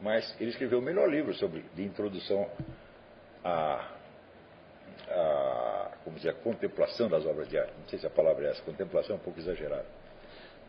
Mas 0.00 0.34
ele 0.40 0.50
escreveu 0.50 0.78
o 0.78 0.82
melhor 0.82 1.08
livro 1.08 1.32
sobre, 1.34 1.64
de 1.74 1.82
introdução 1.82 2.50
à, 3.42 3.92
à 5.08 5.90
como 6.04 6.16
dizer, 6.16 6.34
contemplação 6.36 7.08
das 7.08 7.24
obras 7.24 7.48
de 7.48 7.58
arte. 7.58 7.72
Não 7.78 7.88
sei 7.88 7.98
se 7.98 8.06
a 8.06 8.10
palavra 8.10 8.46
é 8.46 8.50
essa, 8.50 8.62
contemplação 8.62 9.16
é 9.16 9.18
um 9.18 9.22
pouco 9.22 9.40
exagerada. 9.40 9.86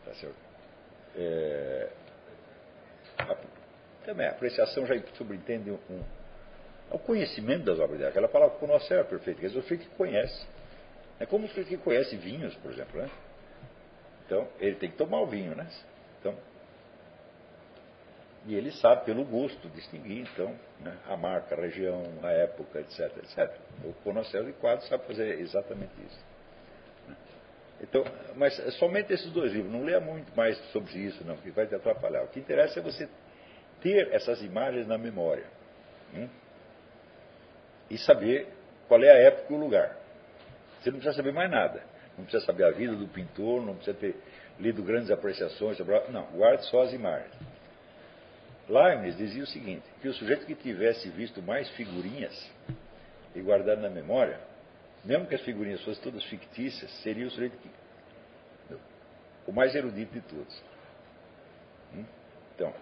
Tá 0.06 0.14
certo? 0.16 0.36
É, 1.16 1.90
também 4.08 4.26
a 4.26 4.32
apreciação 4.32 4.86
já 4.86 4.96
subentende 5.16 5.70
um, 5.70 6.02
é 6.90 6.96
o 6.96 7.00
conhecimento 7.00 7.66
das 7.66 7.78
obras 7.78 8.00
de 8.00 8.06
arte. 8.06 8.14
Aquela 8.14 8.30
palavra 8.30 8.58
conhecer 8.58 8.98
é 8.98 9.04
perfeita, 9.04 9.42
quer 9.42 9.48
dizer, 9.48 9.60
o 9.60 9.64
que 9.64 9.86
conhece. 9.98 10.48
É 11.20 11.26
como 11.26 11.46
o 11.46 11.50
que 11.50 11.78
conhece 11.78 12.16
vinhos, 12.16 12.56
por 12.56 12.72
exemplo. 12.72 13.02
Né? 13.02 13.10
Então, 14.26 14.48
ele 14.62 14.78
tem 14.78 14.90
que 14.90 14.96
tomar 14.96 15.20
o 15.20 15.28
vinho, 15.28 15.54
né? 15.54 15.68
Então, 16.20 16.34
e 18.46 18.56
ele 18.56 18.72
sabe 18.72 19.04
pelo 19.04 19.26
gosto 19.26 19.68
distinguir, 19.70 20.22
então, 20.22 20.58
né, 20.80 20.98
a 21.06 21.18
marca, 21.18 21.54
a 21.54 21.60
região, 21.60 22.02
a 22.24 22.32
época, 22.32 22.80
etc, 22.80 23.12
etc. 23.18 23.54
O 23.84 23.92
conhecedor 24.06 24.46
de 24.46 24.54
quadros 24.54 24.88
sabe 24.88 25.06
fazer 25.06 25.38
exatamente 25.42 25.92
isso. 26.00 26.26
Né. 27.10 27.16
Então, 27.82 28.06
mas 28.38 28.56
somente 28.76 29.12
esses 29.12 29.30
dois 29.34 29.52
livros, 29.52 29.70
não 29.70 29.84
leia 29.84 30.00
muito 30.00 30.34
mais 30.34 30.58
sobre 30.72 30.98
isso, 30.98 31.26
não, 31.26 31.36
que 31.36 31.52
vai 31.52 31.68
te 31.68 31.76
atrapalhar. 31.76 32.24
O 32.24 32.28
que 32.30 32.40
interessa 32.40 32.80
é 32.80 32.82
você 32.82 33.10
ter 33.82 34.10
essas 34.12 34.42
imagens 34.42 34.88
na 34.88 34.98
memória. 34.98 35.46
Hein? 36.14 36.30
E 37.90 37.98
saber 37.98 38.48
qual 38.88 39.04
é 39.04 39.12
a 39.12 39.18
época 39.18 39.54
e 39.54 39.56
o 39.56 39.60
lugar. 39.60 39.98
Você 40.80 40.92
não 40.92 41.00
precisa 41.00 41.16
saber 41.16 41.34
mais 41.34 41.50
nada. 41.50 41.84
Não 42.18 42.26
precisa 42.26 42.46
saber 42.46 42.64
a 42.64 42.72
vida 42.72 42.96
do 42.96 43.08
pintor, 43.08 43.64
não 43.64 43.76
precisa 43.76 43.96
ter 43.96 44.16
lido 44.60 44.82
grandes 44.82 45.12
apreciações. 45.12 45.78
Não, 46.10 46.26
guarde 46.32 46.66
só 46.66 46.82
as 46.82 46.94
imagens. 46.94 47.34
Leibniz 48.68 49.16
dizia 49.16 49.44
o 49.44 49.48
seguinte: 49.48 49.86
que 50.02 50.08
o 50.08 50.14
sujeito 50.14 50.46
que 50.46 50.56
tivesse 50.56 51.10
visto 51.10 51.42
mais 51.42 51.70
figurinhas 51.72 52.52
e 53.36 53.42
guardado 53.42 53.82
na 53.82 53.90
memória, 53.90 54.40
mesmo 55.06 55.28
que 55.28 55.36
as 55.36 55.42
figurinhas 55.42 55.82
fossem 55.84 56.04
todas 56.04 56.24
fictícias, 56.26 56.92
seria 57.02 57.28
o 57.28 57.30
sujeito 57.30 57.58
que. 57.58 57.70
o 59.46 59.54
mais 59.54 59.74
erudito 59.76 60.12
de 60.12 60.22
todos. 60.22 60.64
Hum? 61.96 62.06
Então, 62.56 62.74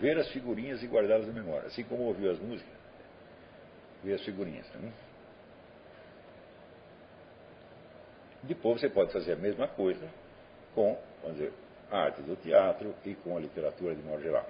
ver 0.00 0.18
as 0.18 0.28
figurinhas 0.28 0.82
e 0.82 0.86
guardá-las 0.86 1.26
na 1.26 1.32
memória, 1.32 1.68
assim 1.68 1.84
como 1.84 2.04
ouviu 2.04 2.30
as 2.30 2.38
músicas, 2.38 2.74
ver 4.02 4.14
as 4.14 4.24
figurinhas. 4.24 4.66
Hum? 4.76 4.90
Depois 8.42 8.80
você 8.80 8.88
pode 8.88 9.12
fazer 9.12 9.32
a 9.32 9.36
mesma 9.36 9.68
coisa 9.68 10.06
com 10.74 10.98
vamos 11.22 11.38
dizer, 11.38 11.52
a 11.90 11.98
arte 11.98 12.22
do 12.22 12.36
teatro 12.36 12.94
e 13.04 13.14
com 13.14 13.36
a 13.36 13.40
literatura 13.40 13.94
de 13.94 14.02
modo 14.02 14.22
geral. 14.22 14.46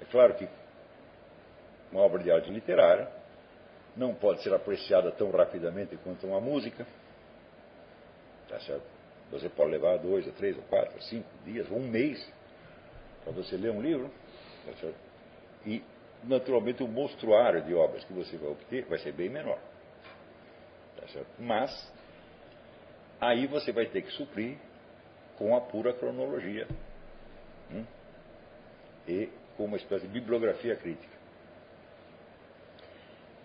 É 0.00 0.04
claro 0.04 0.34
que 0.34 0.48
uma 1.90 2.02
obra 2.02 2.22
de 2.22 2.30
arte 2.30 2.50
literária 2.50 3.08
não 3.96 4.14
pode 4.14 4.42
ser 4.42 4.52
apreciada 4.52 5.10
tão 5.12 5.30
rapidamente 5.30 5.96
quanto 5.98 6.26
uma 6.26 6.40
música. 6.40 6.86
Tá 8.48 8.58
certo? 8.60 8.84
Você 9.30 9.48
pode 9.48 9.70
levar 9.70 9.98
dois, 9.98 10.26
ou 10.26 10.32
três, 10.32 10.56
ou 10.56 10.62
quatro, 10.64 10.94
ou 10.94 11.02
cinco 11.02 11.28
dias, 11.44 11.70
ou 11.70 11.78
um 11.78 11.88
mês 11.88 12.24
para 13.22 13.32
você 13.32 13.56
ler 13.56 13.70
um 13.70 13.80
livro. 13.80 14.10
Tá? 14.64 14.88
E, 15.66 15.82
naturalmente, 16.22 16.82
o 16.82 16.88
monstruário 16.88 17.62
de 17.62 17.74
obras 17.74 18.04
que 18.04 18.12
você 18.12 18.36
vai 18.36 18.50
obter 18.50 18.84
vai 18.86 18.98
ser 18.98 19.12
bem 19.12 19.28
menor. 19.28 19.58
Tá? 20.96 21.22
Mas, 21.38 21.92
aí 23.20 23.46
você 23.46 23.72
vai 23.72 23.86
ter 23.86 24.02
que 24.02 24.10
suprir 24.12 24.56
com 25.36 25.56
a 25.56 25.60
pura 25.60 25.92
cronologia 25.92 26.66
hum? 27.72 27.84
e 29.08 29.28
com 29.56 29.64
uma 29.64 29.76
espécie 29.76 30.06
de 30.06 30.12
bibliografia 30.12 30.76
crítica. 30.76 31.14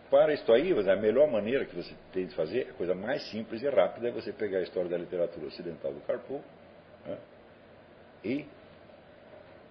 para 0.10 0.34
isto 0.34 0.52
aí, 0.52 0.72
a 0.72 0.96
melhor 0.96 1.30
maneira 1.30 1.66
que 1.66 1.76
você 1.76 1.94
tem 2.12 2.26
de 2.26 2.36
fazer, 2.36 2.70
a 2.70 2.74
coisa 2.74 2.96
mais 2.96 3.30
simples 3.30 3.62
e 3.62 3.70
rápida 3.70 4.10
é 4.10 4.12
você 4.12 4.32
pegar 4.32 4.60
a 4.60 4.64
história 4.64 4.90
da 4.90 4.98
literatura 4.98 5.48
ocidental 5.48 5.94
do 5.94 6.02
Carpo 6.02 6.42
né, 7.06 7.18
e 8.24 8.46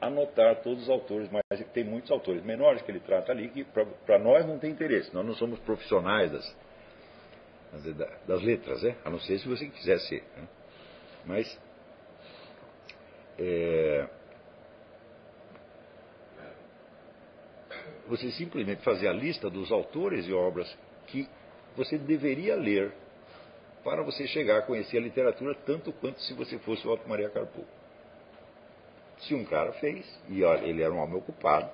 anotar 0.00 0.62
todos 0.62 0.84
os 0.84 0.88
autores, 0.88 1.28
mas 1.30 1.42
tem 1.72 1.84
muitos 1.84 2.10
autores 2.10 2.42
menores 2.44 2.82
que 2.82 2.90
ele 2.90 3.00
trata 3.00 3.32
ali 3.32 3.48
que 3.48 3.64
para 3.64 4.18
nós 4.18 4.46
não 4.46 4.58
tem 4.58 4.70
interesse, 4.70 5.12
nós 5.12 5.26
não 5.26 5.34
somos 5.34 5.58
profissionais 5.60 6.30
das, 6.30 6.56
das 8.26 8.42
letras, 8.42 8.82
né? 8.82 8.96
a 9.04 9.10
não 9.10 9.18
ser 9.20 9.38
se 9.38 9.48
você 9.48 9.66
quiser 9.66 9.98
ser. 10.00 10.22
Né? 10.36 10.48
Mas 11.24 11.60
é, 13.38 14.08
você 18.06 18.30
simplesmente 18.32 18.82
fazer 18.82 19.08
a 19.08 19.12
lista 19.12 19.50
dos 19.50 19.70
autores 19.70 20.26
e 20.26 20.32
obras 20.32 20.72
que 21.08 21.28
você 21.76 21.98
deveria 21.98 22.56
ler 22.56 22.92
para 23.84 24.02
você 24.02 24.26
chegar 24.26 24.58
a 24.58 24.62
conhecer 24.62 24.98
a 24.98 25.00
literatura 25.00 25.54
tanto 25.66 25.92
quanto 25.92 26.20
se 26.22 26.34
você 26.34 26.58
fosse 26.58 26.86
o 26.86 26.90
Otto 26.90 27.08
Maria 27.08 27.30
Carpo. 27.30 27.64
Se 29.20 29.34
um 29.34 29.44
cara 29.44 29.72
fez, 29.74 30.06
e 30.28 30.42
ele 30.42 30.82
era 30.82 30.92
um 30.92 30.98
homem 30.98 31.16
ocupado, 31.16 31.70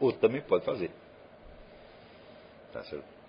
outro 0.00 0.20
também 0.20 0.40
pode 0.42 0.64
fazer. 0.64 0.90
Tá 2.72 2.82
certo? 2.84 3.20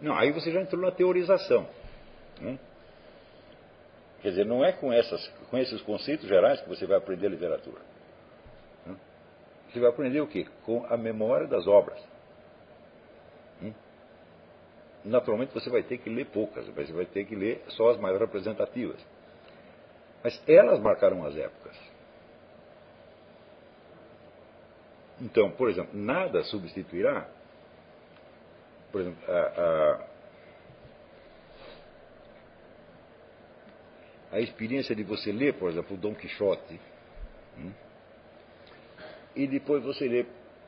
Não, 0.00 0.16
aí 0.16 0.30
você 0.32 0.52
já 0.52 0.60
entrou 0.60 0.80
na 0.80 0.92
teorização. 0.92 1.68
Né? 2.40 2.58
Quer 4.22 4.30
dizer, 4.30 4.46
não 4.46 4.64
é 4.64 4.72
com, 4.72 4.92
essas, 4.92 5.26
com 5.50 5.58
esses 5.58 5.80
conceitos 5.82 6.28
gerais 6.28 6.60
que 6.60 6.68
você 6.68 6.86
vai 6.86 6.98
aprender 6.98 7.28
literatura. 7.28 7.80
Né? 8.86 8.96
Você 9.70 9.80
vai 9.80 9.90
aprender 9.90 10.20
o 10.20 10.26
quê? 10.26 10.46
Com 10.64 10.86
a 10.86 10.96
memória 10.96 11.46
das 11.46 11.66
obras. 11.66 12.00
Naturalmente 15.08 15.54
você 15.54 15.70
vai 15.70 15.82
ter 15.82 15.98
que 15.98 16.10
ler 16.10 16.26
poucas, 16.26 16.66
você 16.66 16.92
vai 16.92 17.06
ter 17.06 17.24
que 17.24 17.34
ler 17.34 17.62
só 17.68 17.90
as 17.90 17.98
mais 17.98 18.18
representativas. 18.18 19.00
Mas 20.22 20.42
elas 20.46 20.78
marcaram 20.80 21.24
as 21.24 21.36
épocas. 21.36 21.76
Então, 25.20 25.50
por 25.50 25.68
exemplo, 25.70 25.98
nada 25.98 26.44
substituirá, 26.44 27.28
por 28.92 29.00
exemplo, 29.00 29.24
a, 29.28 30.04
a 30.04 30.08
a 34.30 34.40
experiência 34.40 34.94
de 34.94 35.02
você 35.02 35.32
ler, 35.32 35.54
por 35.54 35.70
exemplo, 35.70 35.96
o 35.96 35.98
Dom 35.98 36.14
Quixote, 36.14 36.78
hum, 37.56 37.72
e 39.34 39.46
depois 39.46 39.82
você 39.82 40.06
ler, 40.06 40.26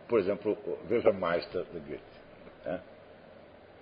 por 0.09 0.18
exemplo, 0.18 0.57
o 0.64 0.78
Weltmeister 0.91 1.64
de 1.64 1.78
Goethe. 1.80 2.10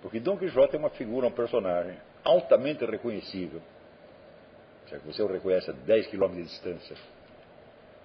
Porque 0.01 0.19
Dom 0.19 0.37
Quixote 0.37 0.75
é 0.75 0.79
uma 0.79 0.89
figura, 0.91 1.27
um 1.27 1.31
personagem 1.31 1.97
altamente 2.23 2.85
reconhecível. 2.85 3.61
Você 5.05 5.21
o 5.21 5.27
reconhece 5.27 5.69
a 5.69 5.73
10 5.73 6.07
km 6.07 6.31
de 6.31 6.43
distância. 6.43 6.95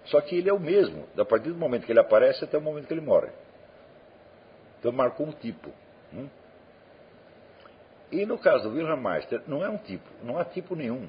Só 0.07 0.21
que 0.21 0.37
ele 0.37 0.51
é 0.51 0.53
o 0.53 0.61
mesmo, 0.61 1.07
a 1.17 1.25
partir 1.25 1.49
do 1.49 1.57
momento 1.57 1.87
que 1.87 1.93
ele 1.93 2.01
aparece 2.01 2.45
até 2.45 2.59
o 2.59 2.61
momento 2.61 2.87
que 2.87 2.93
ele 2.93 3.01
morre. 3.01 3.31
Então 4.79 4.93
marcou 4.93 5.27
um 5.27 5.33
tipo. 5.33 5.71
Hum? 6.13 6.29
E 8.13 8.27
no 8.27 8.39
caso 8.39 8.69
do 8.69 8.77
Wilhelm 8.77 9.03
Meister, 9.03 9.43
não 9.47 9.65
é 9.65 9.69
um 9.69 9.79
tipo, 9.79 10.09
não 10.23 10.39
há 10.39 10.45
tipo 10.45 10.77
nenhum 10.77 11.09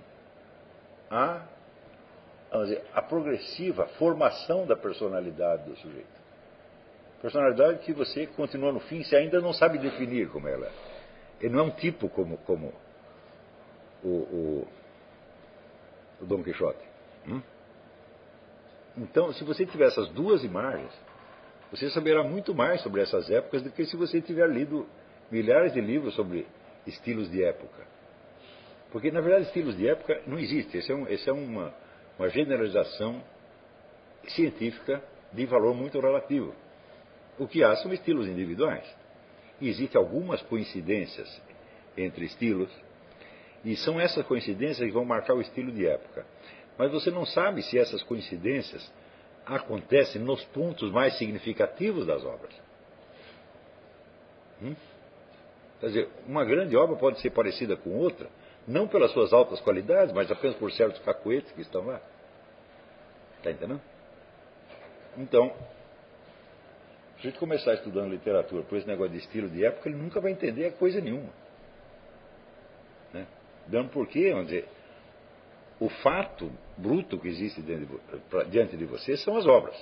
vamos 2.52 2.70
dizer, 2.70 2.84
a 2.94 3.02
progressiva 3.02 3.88
formação 4.00 4.66
da 4.66 4.76
personalidade 4.76 5.70
do 5.70 5.76
sujeito. 5.78 6.15
Personalidade 7.26 7.80
que 7.80 7.92
você 7.92 8.28
continua 8.28 8.72
no 8.72 8.80
fim, 8.82 9.04
você 9.04 9.16
ainda 9.16 9.42
não 9.42 9.52
sabe 9.52 9.80
definir 9.80 10.30
como 10.30 10.48
ela 10.48 10.68
é. 10.68 10.72
Ele 11.42 11.56
não 11.56 11.62
é 11.62 11.64
um 11.64 11.72
tipo 11.72 12.08
como, 12.08 12.38
como 12.38 12.72
o, 14.04 14.08
o, 14.08 14.68
o 16.22 16.26
Dom 16.28 16.44
Quixote. 16.44 16.86
Hum? 17.28 17.42
Então, 18.96 19.34
se 19.34 19.44
você 19.44 19.66
tiver 19.66 19.88
essas 19.88 20.08
duas 20.10 20.44
imagens, 20.44 20.92
você 21.72 21.90
saberá 21.90 22.24
muito 22.24 22.54
mais 22.54 22.82
sobre 22.82 23.02
essas 23.02 23.28
épocas 23.32 23.64
do 23.64 23.72
que 23.72 23.86
se 23.88 23.98
você 23.98 24.22
tiver 24.22 24.48
lido 24.48 24.86
milhares 25.32 25.74
de 25.74 25.82
livros 25.82 26.14
sobre 26.14 26.46
estilos 26.86 27.28
de 27.32 27.44
época. 27.44 27.88
Porque, 28.92 29.10
na 29.10 29.22
verdade, 29.22 29.48
estilos 29.48 29.76
de 29.76 29.90
época 29.90 30.22
não 30.28 30.38
existe. 30.38 30.78
Essa 30.78 30.94
é, 30.94 30.96
um, 30.96 31.08
esse 31.08 31.28
é 31.28 31.34
uma, 31.34 31.74
uma 32.20 32.30
generalização 32.30 33.20
científica 34.28 35.02
de 35.34 35.44
valor 35.48 35.74
muito 35.74 36.00
relativo. 36.00 36.54
O 37.38 37.48
que 37.48 37.64
há 37.64 37.76
são 37.78 37.94
estilos 37.94 38.28
individuais. 38.28 38.86
Existem 39.62 40.00
algumas 40.00 40.42
coincidências 40.44 41.42
entre 41.98 42.26
estilos, 42.26 42.70
e 43.64 43.76
são 43.78 44.00
essas 44.00 44.26
coincidências 44.26 44.86
que 44.86 44.94
vão 44.94 45.06
marcar 45.06 45.34
o 45.34 45.42
estilo 45.42 45.72
de 45.72 45.88
época. 45.88 46.26
Mas 46.78 46.92
você 46.92 47.10
não 47.10 47.26
sabe 47.26 47.64
se 47.64 47.80
essas 47.80 48.04
coincidências 48.04 48.92
acontecem 49.46 50.22
nos 50.22 50.44
pontos 50.46 50.92
mais 50.92 51.18
significativos 51.18 52.06
das 52.06 52.24
obras. 52.24 52.54
Hum? 54.62 54.76
Quer 55.80 55.88
dizer, 55.88 56.10
uma 56.28 56.44
grande 56.46 56.76
obra 56.76 56.96
pode 56.96 57.20
ser 57.22 57.32
parecida 57.32 57.76
com 57.76 57.92
outra, 57.98 58.30
não 58.68 58.88
pelas 58.88 59.12
suas 59.12 59.34
altas 59.34 59.60
qualidades, 59.62 60.14
mas 60.14 60.32
apenas 60.32 60.56
por 60.58 60.72
certos 60.72 61.02
cacoetes 61.02 61.52
que 61.52 61.62
estão 61.62 61.86
lá. 61.86 62.02
Está 63.38 63.52
entendendo? 63.52 63.82
Então, 65.18 65.54
se 67.26 67.30
a 67.30 67.32
gente 67.32 67.40
começar 67.40 67.74
estudando 67.74 68.12
literatura 68.12 68.62
por 68.64 68.78
esse 68.78 68.88
negócio 68.88 69.12
de 69.12 69.18
estilo 69.18 69.50
de 69.50 69.66
época, 69.66 69.90
ele 69.90 69.98
nunca 69.98 70.22
vai 70.22 70.32
entender 70.32 70.72
coisa 70.74 71.02
nenhuma. 71.02 71.30
Né? 73.12 73.26
Dando 73.68 73.90
porquê, 73.90 74.30
vamos 74.30 74.48
dizer, 74.48 74.68
o 75.80 75.90
fato 75.90 76.52
bruto 76.78 77.18
que 77.18 77.28
existe 77.28 77.64
diante 78.50 78.78
de 78.78 78.86
você 78.86 79.18
são 79.18 79.36
as 79.38 79.48
obras. 79.48 79.76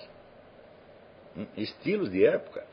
Hum? 1.35 1.45
Estilos 1.57 2.09
de 2.09 2.25
época 2.25 2.65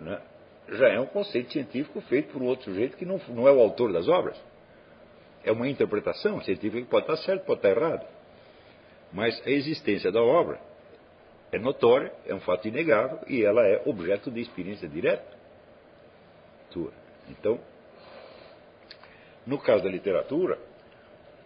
né, 0.00 0.20
já 0.68 0.88
é 0.88 1.00
um 1.00 1.06
conceito 1.06 1.50
científico 1.52 2.00
feito 2.02 2.30
por 2.30 2.42
um 2.42 2.46
outro 2.46 2.66
sujeito 2.66 2.96
que 2.96 3.06
não, 3.06 3.18
não 3.28 3.48
é 3.48 3.52
o 3.52 3.60
autor 3.60 3.90
das 3.90 4.06
obras. 4.06 4.38
É 5.44 5.50
uma 5.50 5.66
interpretação 5.66 6.42
científica 6.42 6.82
que 6.82 6.90
pode 6.90 7.04
estar 7.04 7.16
certo, 7.24 7.46
pode 7.46 7.60
estar 7.60 7.70
errado. 7.70 8.06
Mas 9.12 9.40
a 9.46 9.50
existência 9.50 10.12
da 10.12 10.22
obra 10.22 10.60
é 11.52 11.58
notória, 11.58 12.12
é 12.26 12.34
um 12.34 12.40
fato 12.40 12.66
inegável 12.66 13.20
e 13.28 13.44
ela 13.44 13.66
é 13.66 13.82
objeto 13.86 14.30
de 14.30 14.40
experiência 14.40 14.88
direta 14.88 15.42
tua. 16.72 16.90
Então, 17.28 17.60
no 19.46 19.58
caso 19.58 19.84
da 19.84 19.90
literatura, 19.90 20.58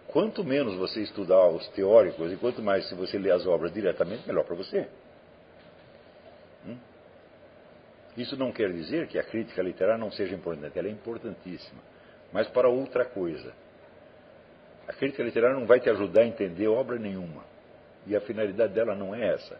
quanto 0.07 0.45
menos 0.45 0.77
você 0.77 1.03
estudar 1.03 1.49
os 1.49 1.67
teóricos 1.71 2.33
e 2.33 2.37
quanto 2.37 2.63
mais 2.63 2.89
se 2.89 2.95
você 2.95 3.19
ler 3.19 3.33
as 3.33 3.47
obras 3.47 3.73
diretamente, 3.73 4.27
melhor 4.27 4.45
para 4.45 4.55
você. 4.55 4.89
Hum? 6.65 6.79
Isso 8.17 8.37
não 8.37 8.53
quer 8.53 8.73
dizer 8.73 9.09
que 9.09 9.19
a 9.19 9.25
crítica 9.25 9.61
literária 9.61 9.99
não 9.99 10.11
seja 10.11 10.35
importante, 10.35 10.79
ela 10.79 10.89
é 10.89 10.93
importantíssima, 10.93 11.83
mas 12.33 12.49
para 12.49 12.69
outra 12.69 13.05
coisa. 13.05 13.53
A 14.87 14.93
crítica 14.93 15.25
literária 15.25 15.59
não 15.59 15.67
vai 15.67 15.81
te 15.81 15.91
ajudar 15.91 16.23
a 16.23 16.27
entender 16.27 16.69
obra 16.69 16.97
nenhuma. 16.97 17.45
E 18.07 18.15
a 18.15 18.21
finalidade 18.21 18.73
dela 18.73 18.95
não 18.95 19.13
é 19.13 19.35
essa. 19.35 19.59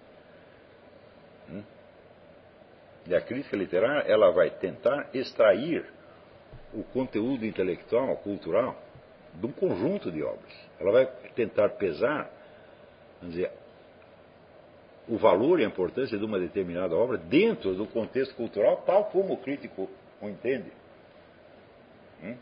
E 3.09 3.15
a 3.15 3.21
crítica 3.21 3.57
literária, 3.57 4.11
ela 4.11 4.31
vai 4.33 4.51
tentar 4.51 5.09
extrair 5.15 5.85
o 6.75 6.83
conteúdo 6.83 7.47
intelectual, 7.47 8.17
cultural, 8.19 8.77
de 9.35 9.47
um 9.47 9.53
conjunto 9.53 10.11
de 10.11 10.23
obras. 10.23 10.53
Ela 10.81 10.93
vai 10.93 11.07
tentar 11.35 11.71
pesar, 11.71 12.31
vamos 13.21 13.35
dizer, 13.37 13.51
o 15.09 15.17
valor 15.17 15.61
e 15.61 15.65
a 15.65 15.69
importância 15.69 16.19
de 16.19 16.25
uma 16.25 16.39
determinada 16.39 16.97
obra 16.97 17.17
dentro 17.17 17.75
do 17.75 17.87
contexto 17.87 18.35
cultural, 18.35 18.83
tal 18.85 19.05
como 19.05 19.35
o 19.35 19.37
crítico 19.37 19.89
o 20.21 20.29
entende. 20.29 20.73
Hum? 22.23 22.37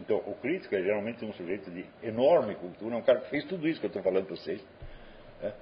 Então, 0.00 0.18
o 0.18 0.34
crítico 0.34 0.74
é 0.74 0.82
geralmente 0.82 1.24
um 1.24 1.32
sujeito 1.32 1.70
de 1.70 1.86
enorme 2.02 2.54
cultura, 2.56 2.94
é 2.94 2.98
um 2.98 3.02
cara 3.02 3.20
que 3.20 3.30
fez 3.30 3.44
tudo 3.46 3.66
isso 3.66 3.80
que 3.80 3.86
eu 3.86 3.88
estou 3.88 4.02
falando 4.02 4.26
para 4.26 4.36
vocês. 4.36 4.62
Né? 5.40 5.54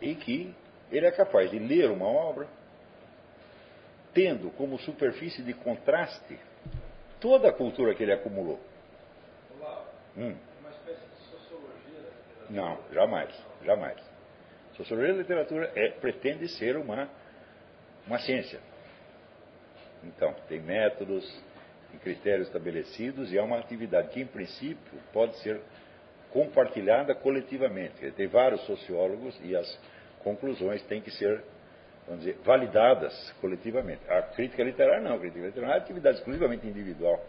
E 0.00 0.14
que 0.14 0.54
ele 0.90 1.06
é 1.06 1.10
capaz 1.10 1.50
de 1.50 1.58
ler 1.58 1.90
uma 1.90 2.06
obra, 2.06 2.46
tendo 4.14 4.50
como 4.50 4.78
superfície 4.78 5.42
de 5.42 5.54
contraste 5.54 6.38
toda 7.20 7.48
a 7.48 7.52
cultura 7.52 7.94
que 7.94 8.02
ele 8.02 8.12
acumulou. 8.12 8.60
Hum. 10.16 10.34
Uma 10.60 10.70
espécie 10.70 11.00
de 11.00 11.22
sociologia 11.30 12.00
da 12.00 12.08
literatura? 12.08 12.50
Não, 12.50 12.78
jamais, 12.92 13.44
jamais. 13.64 13.98
Sociologia 14.76 15.14
da 15.14 15.20
literatura 15.20 15.72
é, 15.74 15.90
pretende 15.90 16.48
ser 16.48 16.76
uma, 16.76 17.08
uma 18.06 18.18
ciência. 18.18 18.60
Então, 20.02 20.34
tem 20.48 20.60
métodos, 20.60 21.24
e 21.94 21.96
critérios 21.98 22.48
estabelecidos, 22.48 23.32
e 23.32 23.38
é 23.38 23.42
uma 23.42 23.58
atividade 23.58 24.08
que, 24.08 24.20
em 24.20 24.26
princípio, 24.26 25.00
pode 25.12 25.36
ser 25.38 25.60
compartilhada 26.30 27.14
coletivamente. 27.14 28.10
Tem 28.12 28.26
vários 28.26 28.60
sociólogos 28.66 29.38
e 29.42 29.56
as 29.56 29.80
conclusões 30.22 30.82
têm 30.84 31.00
que 31.00 31.10
ser, 31.10 31.42
vamos 32.06 32.24
dizer, 32.24 32.38
validadas 32.44 33.34
coletivamente. 33.40 34.00
A 34.08 34.22
crítica 34.22 34.62
literária 34.62 35.00
não, 35.02 35.16
a 35.16 35.18
crítica 35.18 35.46
literária 35.46 35.72
é 35.72 35.76
uma 35.76 35.82
atividade 35.82 36.18
exclusivamente 36.18 36.66
individual. 36.66 37.24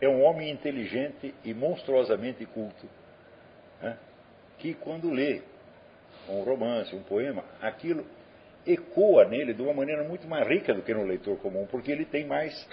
É 0.00 0.08
um 0.08 0.22
homem 0.22 0.50
inteligente 0.50 1.34
e 1.44 1.54
monstruosamente 1.54 2.44
culto, 2.46 2.86
né, 3.80 3.96
que 4.58 4.74
quando 4.74 5.10
lê 5.10 5.42
um 6.28 6.42
romance, 6.42 6.94
um 6.94 7.02
poema, 7.02 7.44
aquilo 7.60 8.04
ecoa 8.66 9.24
nele 9.24 9.52
de 9.52 9.62
uma 9.62 9.74
maneira 9.74 10.04
muito 10.04 10.26
mais 10.26 10.46
rica 10.46 10.72
do 10.72 10.82
que 10.82 10.94
no 10.94 11.04
leitor 11.04 11.36
comum, 11.38 11.66
porque 11.66 11.90
ele 11.90 12.04
tem 12.04 12.24
mais 12.24 12.68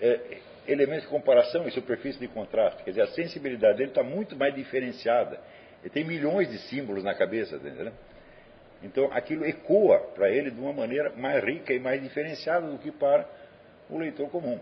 é, 0.00 0.38
elementos 0.66 1.04
de 1.04 1.08
comparação 1.08 1.66
e 1.66 1.70
superfície 1.70 2.18
de 2.18 2.28
contraste. 2.28 2.82
Quer 2.84 2.90
dizer, 2.90 3.02
a 3.02 3.06
sensibilidade 3.08 3.78
dele 3.78 3.90
está 3.90 4.02
muito 4.02 4.36
mais 4.36 4.54
diferenciada. 4.54 5.40
Ele 5.80 5.90
tem 5.90 6.04
milhões 6.04 6.50
de 6.50 6.58
símbolos 6.68 7.02
na 7.02 7.14
cabeça, 7.14 7.56
entendeu? 7.56 7.92
Então 8.82 9.10
aquilo 9.12 9.44
ecoa 9.44 9.98
para 10.14 10.30
ele 10.30 10.50
de 10.50 10.60
uma 10.60 10.72
maneira 10.72 11.10
mais 11.10 11.42
rica 11.44 11.72
e 11.72 11.78
mais 11.78 12.02
diferenciada 12.02 12.66
do 12.66 12.78
que 12.78 12.90
para 12.90 13.28
o 13.88 13.98
leitor 13.98 14.28
comum. 14.30 14.58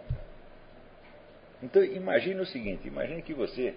Então 1.62 1.82
imagine 1.82 2.40
o 2.40 2.46
seguinte, 2.46 2.88
imagine 2.88 3.22
que 3.22 3.34
você 3.34 3.74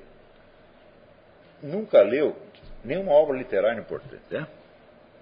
nunca 1.62 2.02
leu 2.02 2.36
nenhuma 2.84 3.12
obra 3.12 3.38
literária 3.38 3.80
importante, 3.80 4.24
né? 4.30 4.48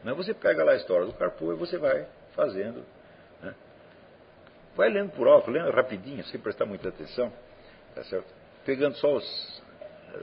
Mas 0.03 0.17
você 0.17 0.33
pega 0.33 0.63
lá 0.63 0.71
a 0.71 0.75
história 0.75 1.05
do 1.05 1.13
Carpo 1.13 1.51
e 1.51 1.55
você 1.55 1.77
vai 1.77 2.07
fazendo 2.35 2.83
Vai 4.75 4.89
lendo 4.89 5.11
por 5.11 5.27
alto, 5.27 5.51
lendo 5.51 5.69
rapidinho, 5.71 6.23
sem 6.25 6.39
prestar 6.39 6.65
muita 6.65 6.89
atenção, 6.89 7.31
tá? 7.93 8.01
Pegando 8.65 8.95
só 8.97 9.15
os, 9.15 9.63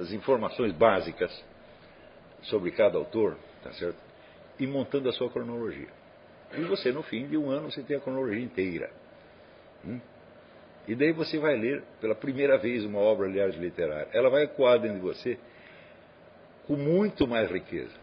as 0.00 0.10
informações 0.12 0.72
básicas 0.72 1.30
sobre 2.42 2.70
cada 2.70 2.96
autor, 2.96 3.36
tá 3.62 3.72
certo? 3.72 4.07
E 4.58 4.66
montando 4.66 5.08
a 5.08 5.12
sua 5.12 5.30
cronologia. 5.30 5.88
E 6.56 6.62
você, 6.62 6.90
no 6.92 7.02
fim 7.02 7.26
de 7.26 7.36
um 7.36 7.50
ano, 7.50 7.70
você 7.70 7.82
tem 7.82 7.96
a 7.96 8.00
cronologia 8.00 8.42
inteira. 8.42 8.90
Hum? 9.84 10.00
E 10.86 10.94
daí 10.94 11.12
você 11.12 11.38
vai 11.38 11.54
ler 11.56 11.82
pela 12.00 12.14
primeira 12.14 12.56
vez 12.56 12.84
uma 12.84 12.98
obra, 12.98 13.26
aliás, 13.26 13.54
literária. 13.56 14.08
Ela 14.12 14.30
vai 14.30 14.44
ecoar 14.44 14.78
dentro 14.78 14.96
de 14.96 15.02
você 15.02 15.38
com 16.66 16.76
muito 16.76 17.26
mais 17.26 17.50
riqueza. 17.50 17.94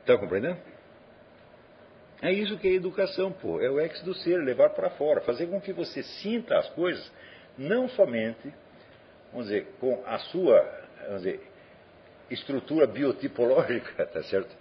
Está 0.00 0.16
compreendendo? 0.18 0.58
É 2.20 2.32
isso 2.32 2.58
que 2.58 2.68
é 2.68 2.72
educação, 2.72 3.32
pô. 3.32 3.60
É 3.60 3.70
o 3.70 3.80
ex 3.80 4.02
do 4.02 4.14
ser, 4.14 4.38
levar 4.42 4.70
para 4.70 4.90
fora, 4.90 5.20
fazer 5.20 5.46
com 5.46 5.60
que 5.60 5.72
você 5.72 6.02
sinta 6.02 6.58
as 6.58 6.68
coisas, 6.70 7.10
não 7.56 7.88
somente, 7.90 8.52
vamos 9.32 9.48
dizer, 9.48 9.68
com 9.80 10.02
a 10.04 10.18
sua, 10.18 10.60
vamos 11.06 11.22
dizer, 11.22 11.40
estrutura 12.30 12.86
biotipológica, 12.86 14.06
tá 14.06 14.22
certo? 14.24 14.54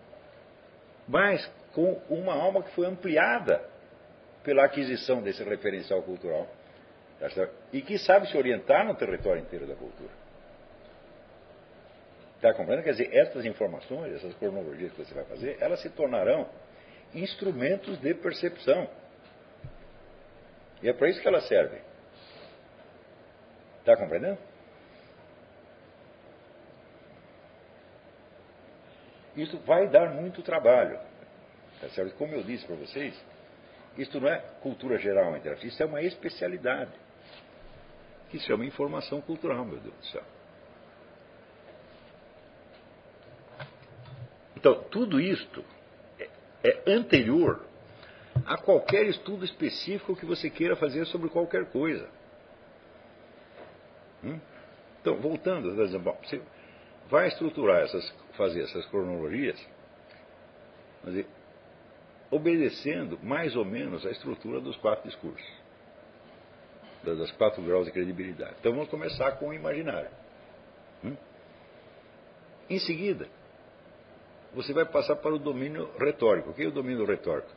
Mas 1.08 1.46
com 1.74 2.02
uma 2.10 2.34
alma 2.34 2.64
que 2.64 2.72
foi 2.72 2.86
ampliada 2.86 3.62
pela 4.44 4.66
aquisição 4.66 5.22
desse 5.22 5.44
referencial 5.44 6.02
cultural, 6.02 6.48
tá 7.20 7.30
certo? 7.30 7.54
E 7.74 7.82
que 7.82 7.98
sabe 7.98 8.28
se 8.30 8.38
orientar 8.38 8.86
no 8.86 8.96
território 8.96 9.42
inteiro 9.42 9.68
da 9.68 9.76
cultura. 9.76 10.12
Está 12.38 12.54
compreendendo? 12.54 12.84
Quer 12.84 12.92
dizer, 12.92 13.16
essas 13.16 13.46
informações, 13.46 14.14
essas 14.14 14.34
cronologias 14.36 14.92
que 14.92 15.04
você 15.04 15.14
vai 15.14 15.26
fazer, 15.26 15.58
elas 15.60 15.82
se 15.82 15.90
tornarão 15.90 16.48
instrumentos 17.14 17.98
de 18.00 18.14
percepção. 18.14 18.88
E 20.82 20.90
é 20.90 20.94
para 20.94 21.10
isso 21.10 21.20
que 21.20 21.28
elas 21.28 21.48
servem. 21.48 21.82
Está 23.80 23.98
compreendendo? 23.98 24.38
Isso 29.38 29.58
vai 29.60 29.88
dar 29.88 30.10
muito 30.14 30.42
trabalho. 30.42 31.00
Tá 31.80 31.88
certo? 31.90 32.16
Como 32.16 32.34
eu 32.34 32.44
disse 32.44 32.66
para 32.66 32.76
vocês, 32.76 33.14
isso 33.98 34.20
não 34.20 34.28
é 34.28 34.38
cultura 34.62 34.98
geral 34.98 35.38
isso 35.64 35.82
é 35.82 35.86
uma 35.86 36.02
especialidade. 36.02 36.92
Que 38.30 38.40
se 38.40 38.46
chama 38.46 38.66
informação 38.66 39.22
cultural, 39.22 39.64
meu 39.64 39.80
Deus 39.80 39.96
do 39.96 40.06
céu. 40.08 40.24
Então, 44.58 44.84
tudo 44.90 45.22
isto 45.22 45.64
é 46.64 46.92
anterior 46.92 47.64
a 48.46 48.58
qualquer 48.58 49.06
estudo 49.06 49.46
específico 49.46 50.16
que 50.16 50.26
você 50.26 50.50
queira 50.50 50.76
fazer 50.76 51.06
sobre 51.06 51.30
qualquer 51.30 51.66
coisa. 51.66 52.10
Hum? 54.24 54.40
Então, 55.00 55.16
voltando, 55.18 56.00
bom, 56.00 56.18
você 56.24 56.42
vai 57.10 57.28
estruturar 57.28 57.84
essas, 57.84 58.14
fazer 58.38 58.62
essas 58.62 58.86
cronologias, 58.86 59.60
obedecendo 62.32 63.20
mais 63.22 63.56
ou 63.56 63.66
menos 63.66 64.06
a 64.06 64.12
estrutura 64.12 64.62
dos 64.62 64.78
quatro 64.78 65.10
discursos, 65.10 65.48
das 67.04 67.32
quatro 67.32 67.62
graus 67.64 67.86
de 67.86 67.92
credibilidade. 67.92 68.56
Então 68.60 68.74
vamos 68.74 68.90
começar 68.90 69.32
com 69.34 69.50
o 69.50 69.54
imaginário. 69.54 70.10
Hum? 71.04 71.16
Em 72.70 72.80
seguida, 72.80 73.28
você 74.54 74.74
vai 74.74 74.86
passar 74.86 75.16
para 75.18 75.34
o 75.34 75.40
domínio 75.40 75.90
retórico. 75.98 76.50
O 76.50 76.54
que 76.54 76.64
é 76.64 76.68
o 76.68 76.72
domínio 76.72 77.06
retórico? 77.06 77.50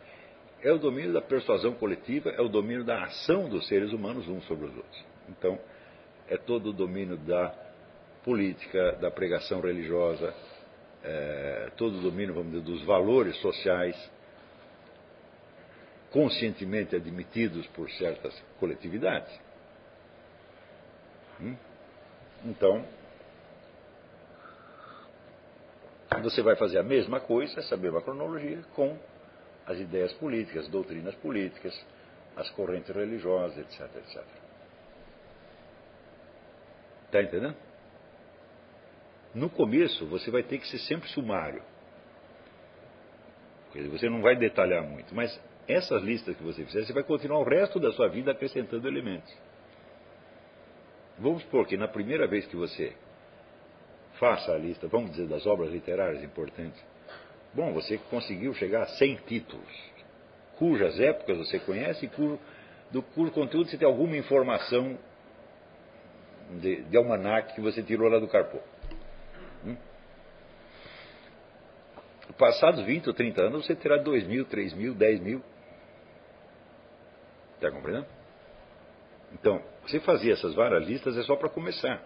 É 0.63 0.71
o 0.71 0.79
domínio 0.79 1.13
da 1.13 1.23
persuasão 1.23 1.73
coletiva, 1.73 2.31
é 2.31 2.41
o 2.41 2.49
domínio 2.49 2.85
da 2.85 3.05
ação 3.05 3.49
dos 3.49 3.67
seres 3.67 3.93
humanos 3.93 4.29
uns 4.29 4.45
sobre 4.47 4.67
os 4.67 4.77
outros. 4.77 5.05
Então, 5.29 5.59
é 6.29 6.37
todo 6.37 6.69
o 6.69 6.73
domínio 6.73 7.17
da 7.17 7.55
política, 8.23 8.93
da 9.01 9.11
pregação 9.11 9.61
religiosa, 9.61 10.35
é, 11.03 11.71
todo 11.77 11.99
o 11.99 12.03
domínio, 12.03 12.35
vamos 12.35 12.53
dizer, 12.53 12.65
dos 12.65 12.83
valores 12.85 13.37
sociais, 13.41 13.97
conscientemente 16.11 16.97
admitidos 16.97 17.67
por 17.69 17.91
certas 17.93 18.35
coletividades. 18.59 19.33
Hum? 21.41 21.57
Então, 22.45 22.85
Você 26.23 26.43
vai 26.43 26.57
fazer 26.57 26.79
a 26.79 26.83
mesma 26.83 27.21
coisa, 27.21 27.61
essa 27.61 27.77
mesma 27.77 28.03
cronologia, 28.03 28.63
com 28.75 28.99
as 29.65 29.79
ideias 29.79 30.13
políticas, 30.15 30.69
doutrinas 30.69 31.15
políticas, 31.17 31.75
as 32.37 32.51
correntes 32.51 32.95
religiosas, 32.95 33.57
etc, 33.59 33.81
etc. 33.97 34.23
Está 37.07 37.23
entendendo? 37.23 37.57
No 39.35 39.49
começo, 39.49 40.07
você 40.07 40.31
vai 40.31 40.43
ter 40.43 40.59
que 40.59 40.67
ser 40.69 40.79
sempre 40.79 41.09
sumário. 41.11 41.63
Você 43.93 44.09
não 44.09 44.21
vai 44.21 44.35
detalhar 44.35 44.83
muito, 44.83 45.15
mas 45.15 45.39
essas 45.69 46.03
listas 46.03 46.37
que 46.37 46.43
você 46.43 46.65
fizer, 46.65 46.85
você 46.85 46.93
vai 46.93 47.05
continuar 47.05 47.39
o 47.39 47.45
resto 47.45 47.79
da 47.79 47.93
sua 47.93 48.09
vida 48.09 48.33
acrescentando 48.33 48.89
elementos. 48.89 49.33
Vamos 51.19 51.43
supor 51.43 51.67
que 51.67 51.77
na 51.77 51.87
primeira 51.87 52.27
vez 52.27 52.47
que 52.47 52.57
você 52.57 52.93
faça 54.19 54.53
a 54.53 54.59
lista, 54.59 54.89
vamos 54.89 55.13
dizer, 55.13 55.29
das 55.29 55.47
obras 55.47 55.71
literárias 55.71 56.23
importantes. 56.25 56.83
Bom, 57.55 57.73
você 57.73 57.99
conseguiu 58.11 58.53
chegar 58.55 58.83
a 58.83 58.87
100 58.87 59.17
títulos, 59.27 59.91
cujas 60.57 60.99
épocas 60.99 61.39
você 61.39 61.59
conhece 61.59 62.07
e 62.07 62.09
cujo, 62.09 62.39
do 62.91 63.03
cujo 63.03 63.31
conteúdo 63.31 63.71
você 63.71 63.79
tem 63.79 63.87
alguma 63.87 64.17
informação 64.17 64.99
de, 66.61 66.83
de 66.83 66.97
almanac 66.97 67.55
que 67.55 67.61
você 67.61 67.83
tirou 67.83 68.09
lá 68.09 68.19
do 68.19 68.27
Carpo. 68.27 68.61
Passados 72.41 72.83
20 72.87 73.07
ou 73.07 73.13
30 73.13 73.43
anos, 73.43 73.67
você 73.67 73.77
terá 73.77 73.99
2 73.99 74.27
mil, 74.27 74.47
3 74.47 74.73
mil, 74.73 74.95
10 74.95 75.21
mil. 75.21 75.43
Está 77.57 77.71
compreendendo? 77.71 78.07
Então, 79.35 79.63
você 79.83 80.01
fazer 80.01 80.33
essas 80.33 80.55
várias 80.55 80.87
listas 80.87 81.19
é 81.19 81.23
só 81.23 81.37
para 81.37 81.51
começar. 81.51 82.03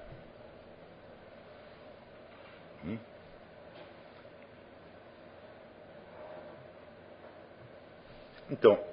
Hum? 2.85 2.99
Então, 8.51 8.85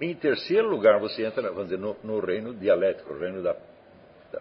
em 0.00 0.14
terceiro 0.14 0.70
lugar, 0.70 0.98
você 0.98 1.26
entra 1.26 1.50
vamos 1.50 1.64
dizer, 1.64 1.78
no, 1.78 1.98
no 2.02 2.18
reino 2.18 2.54
dialético, 2.54 3.12
o 3.12 3.18
reino 3.18 3.42
da, 3.42 3.54
da, 4.32 4.40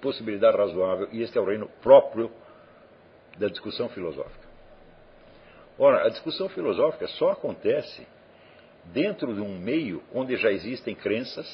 possibilidade 0.00 0.56
razoável, 0.56 1.10
e 1.12 1.22
este 1.22 1.36
é 1.36 1.40
o 1.40 1.44
reino 1.44 1.68
próprio 1.82 2.32
da 3.38 3.48
discussão 3.48 3.90
filosófica. 3.90 4.45
Ora, 5.78 6.06
a 6.06 6.08
discussão 6.08 6.48
filosófica 6.48 7.06
só 7.08 7.30
acontece 7.30 8.06
dentro 8.92 9.34
de 9.34 9.40
um 9.40 9.58
meio 9.58 10.02
onde 10.14 10.36
já 10.36 10.50
existem 10.50 10.94
crenças 10.94 11.46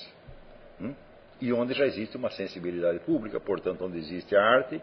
hum, 0.80 0.94
e 1.40 1.52
onde 1.52 1.74
já 1.74 1.86
existe 1.86 2.16
uma 2.16 2.30
sensibilidade 2.30 3.00
pública, 3.00 3.40
portanto, 3.40 3.84
onde 3.84 3.98
existe 3.98 4.36
a 4.36 4.42
arte 4.42 4.80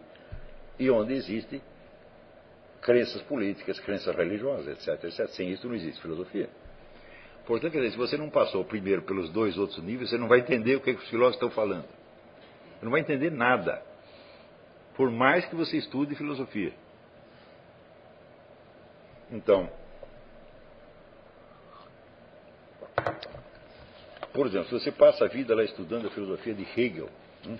e 0.77 0.89
onde 0.89 1.13
existe 1.13 1.61
crenças 2.81 3.21
políticas, 3.23 3.79
crenças 3.79 4.15
religiosas, 4.15 4.67
etc, 4.67 5.03
etc. 5.05 5.27
Sem 5.29 5.49
isso 5.51 5.67
não 5.67 5.75
existe 5.75 6.01
filosofia. 6.01 6.49
Portanto, 7.45 7.71
quer 7.71 7.79
dizer, 7.79 7.91
se 7.91 7.97
você 7.97 8.17
não 8.17 8.29
passou 8.29 8.63
primeiro 8.63 9.01
pelos 9.03 9.29
dois 9.31 9.57
outros 9.57 9.81
níveis, 9.83 10.09
você 10.09 10.17
não 10.17 10.27
vai 10.27 10.39
entender 10.39 10.75
o 10.75 10.81
que, 10.81 10.91
é 10.91 10.93
que 10.93 11.01
os 11.01 11.09
filósofos 11.09 11.35
estão 11.35 11.49
falando. 11.49 11.85
Você 11.85 12.85
não 12.85 12.91
vai 12.91 13.01
entender 13.01 13.31
nada. 13.31 13.81
por 14.95 15.09
mais 15.09 15.45
que 15.45 15.55
você 15.55 15.77
estude 15.77 16.13
filosofia. 16.15 16.73
Então, 19.31 19.69
por 24.33 24.47
exemplo, 24.47 24.67
se 24.67 24.73
você 24.73 24.91
passa 24.91 25.25
a 25.25 25.27
vida 25.27 25.55
lá 25.55 25.63
estudando 25.63 26.07
a 26.07 26.11
filosofia 26.11 26.53
de 26.53 26.63
Hegel, 26.63 27.09
hum, 27.45 27.57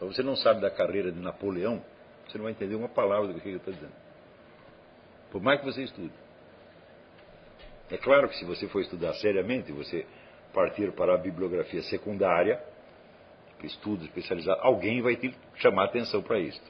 você 0.00 0.22
não 0.22 0.36
sabe 0.36 0.60
da 0.60 0.70
carreira 0.70 1.10
de 1.10 1.18
Napoleão, 1.18 1.82
você 2.26 2.38
não 2.38 2.44
vai 2.44 2.52
entender 2.52 2.74
uma 2.74 2.88
palavra 2.88 3.32
do 3.32 3.40
que 3.40 3.48
Hegel 3.48 3.58
está 3.58 3.72
dizendo. 3.72 3.94
Por 5.30 5.40
mais 5.42 5.60
que 5.60 5.66
você 5.66 5.82
estude. 5.82 6.12
É 7.90 7.96
claro 7.96 8.28
que 8.28 8.36
se 8.36 8.44
você 8.44 8.68
for 8.68 8.80
estudar 8.80 9.14
seriamente, 9.14 9.72
você 9.72 10.06
partir 10.52 10.92
para 10.92 11.14
a 11.14 11.18
bibliografia 11.18 11.82
secundária, 11.84 12.62
estudo 13.62 14.04
especializado, 14.04 14.60
alguém 14.62 15.00
vai 15.02 15.16
te 15.16 15.34
chamar 15.56 15.84
atenção 15.84 16.22
para 16.22 16.38
isso. 16.38 16.60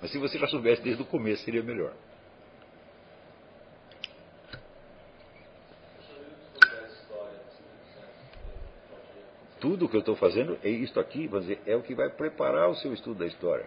Mas 0.00 0.10
se 0.10 0.18
você 0.18 0.38
já 0.38 0.46
soubesse 0.46 0.82
desde 0.82 1.02
o 1.02 1.06
começo, 1.06 1.44
seria 1.44 1.62
melhor. 1.62 1.92
Tudo 9.62 9.86
o 9.86 9.88
que 9.88 9.94
eu 9.94 10.00
estou 10.00 10.16
fazendo 10.16 10.58
é 10.64 10.68
isto 10.68 10.98
aqui, 10.98 11.28
vamos 11.28 11.46
dizer, 11.46 11.62
é 11.64 11.76
o 11.76 11.82
que 11.82 11.94
vai 11.94 12.10
preparar 12.10 12.68
o 12.68 12.74
seu 12.74 12.92
estudo 12.92 13.20
da 13.20 13.26
história. 13.26 13.64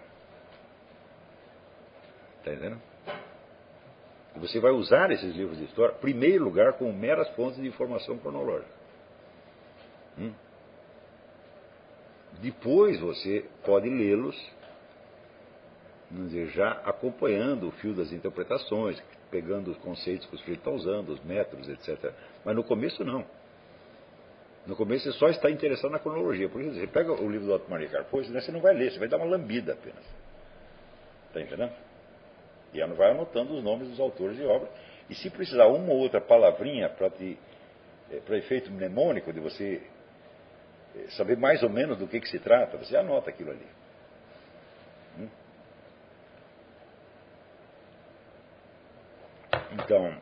Está 2.39 2.51
entendendo? 2.51 2.81
Você 4.35 4.59
vai 4.59 4.73
usar 4.73 5.09
esses 5.11 5.33
livros 5.33 5.57
de 5.57 5.63
história, 5.63 5.95
em 5.95 6.01
primeiro 6.01 6.43
lugar, 6.43 6.73
como 6.73 6.91
meras 6.91 7.29
fontes 7.29 7.61
de 7.61 7.67
informação 7.69 8.17
cronológica. 8.17 8.69
Hum? 10.19 10.33
Depois 12.41 12.99
você 12.99 13.45
pode 13.63 13.89
lê-los, 13.89 14.35
já 16.53 16.71
acompanhando 16.83 17.69
o 17.69 17.71
fio 17.71 17.93
das 17.93 18.11
interpretações, 18.11 19.01
pegando 19.31 19.71
os 19.71 19.77
conceitos 19.77 20.27
que 20.27 20.35
o 20.35 20.39
sujeito 20.39 20.59
está 20.59 20.71
usando, 20.71 21.13
os 21.13 21.23
métodos, 21.23 21.69
etc. 21.69 22.11
Mas 22.43 22.53
no 22.53 22.65
começo 22.65 23.01
não. 23.05 23.25
No 24.66 24.76
começo 24.76 25.11
você 25.11 25.18
só 25.18 25.30
está 25.30 25.49
interessado 25.49 25.91
na 25.91 25.99
cronologia. 25.99 26.49
Por 26.49 26.61
isso 26.61 26.74
você 26.74 26.88
pega 26.88 27.11
o 27.13 27.30
livro 27.30 27.47
do 27.47 27.53
Otto 27.53 27.70
Maria 27.70 27.88
Carpois, 27.88 28.30
né, 28.30 28.41
você 28.41 28.51
não 28.51 28.61
vai 28.61 28.74
ler, 28.74 28.91
você 28.91 28.99
vai 28.99 29.07
dar 29.07 29.18
uma 29.18 29.26
lambida 29.26 29.74
apenas. 29.74 30.03
Está 31.28 31.41
entendendo? 31.41 31.74
E 32.74 32.82
ela 32.82 32.93
vai 32.93 33.11
anotando 33.11 33.53
os 33.55 33.63
nomes 33.63 33.89
dos 33.89 33.99
autores 33.99 34.36
de 34.36 34.43
obra. 34.43 34.70
E 35.09 35.16
se 35.16 35.30
precisar 35.30 35.68
uma 35.68 35.93
ou 35.93 35.99
outra 35.99 36.20
palavrinha 36.20 36.89
para 36.89 37.11
eh, 37.22 38.38
efeito 38.38 38.72
mnemônico 38.72 39.32
de 39.32 39.39
você 39.39 39.82
saber 41.09 41.38
mais 41.38 41.61
ou 41.61 41.70
menos 41.70 41.97
do 41.97 42.07
que, 42.07 42.20
que 42.20 42.30
se 42.30 42.39
trata, 42.39 42.78
você 42.78 42.95
anota 42.95 43.30
aquilo 43.30 43.51
ali. 43.51 43.68
Hum? 45.20 45.30
Então, 49.74 50.22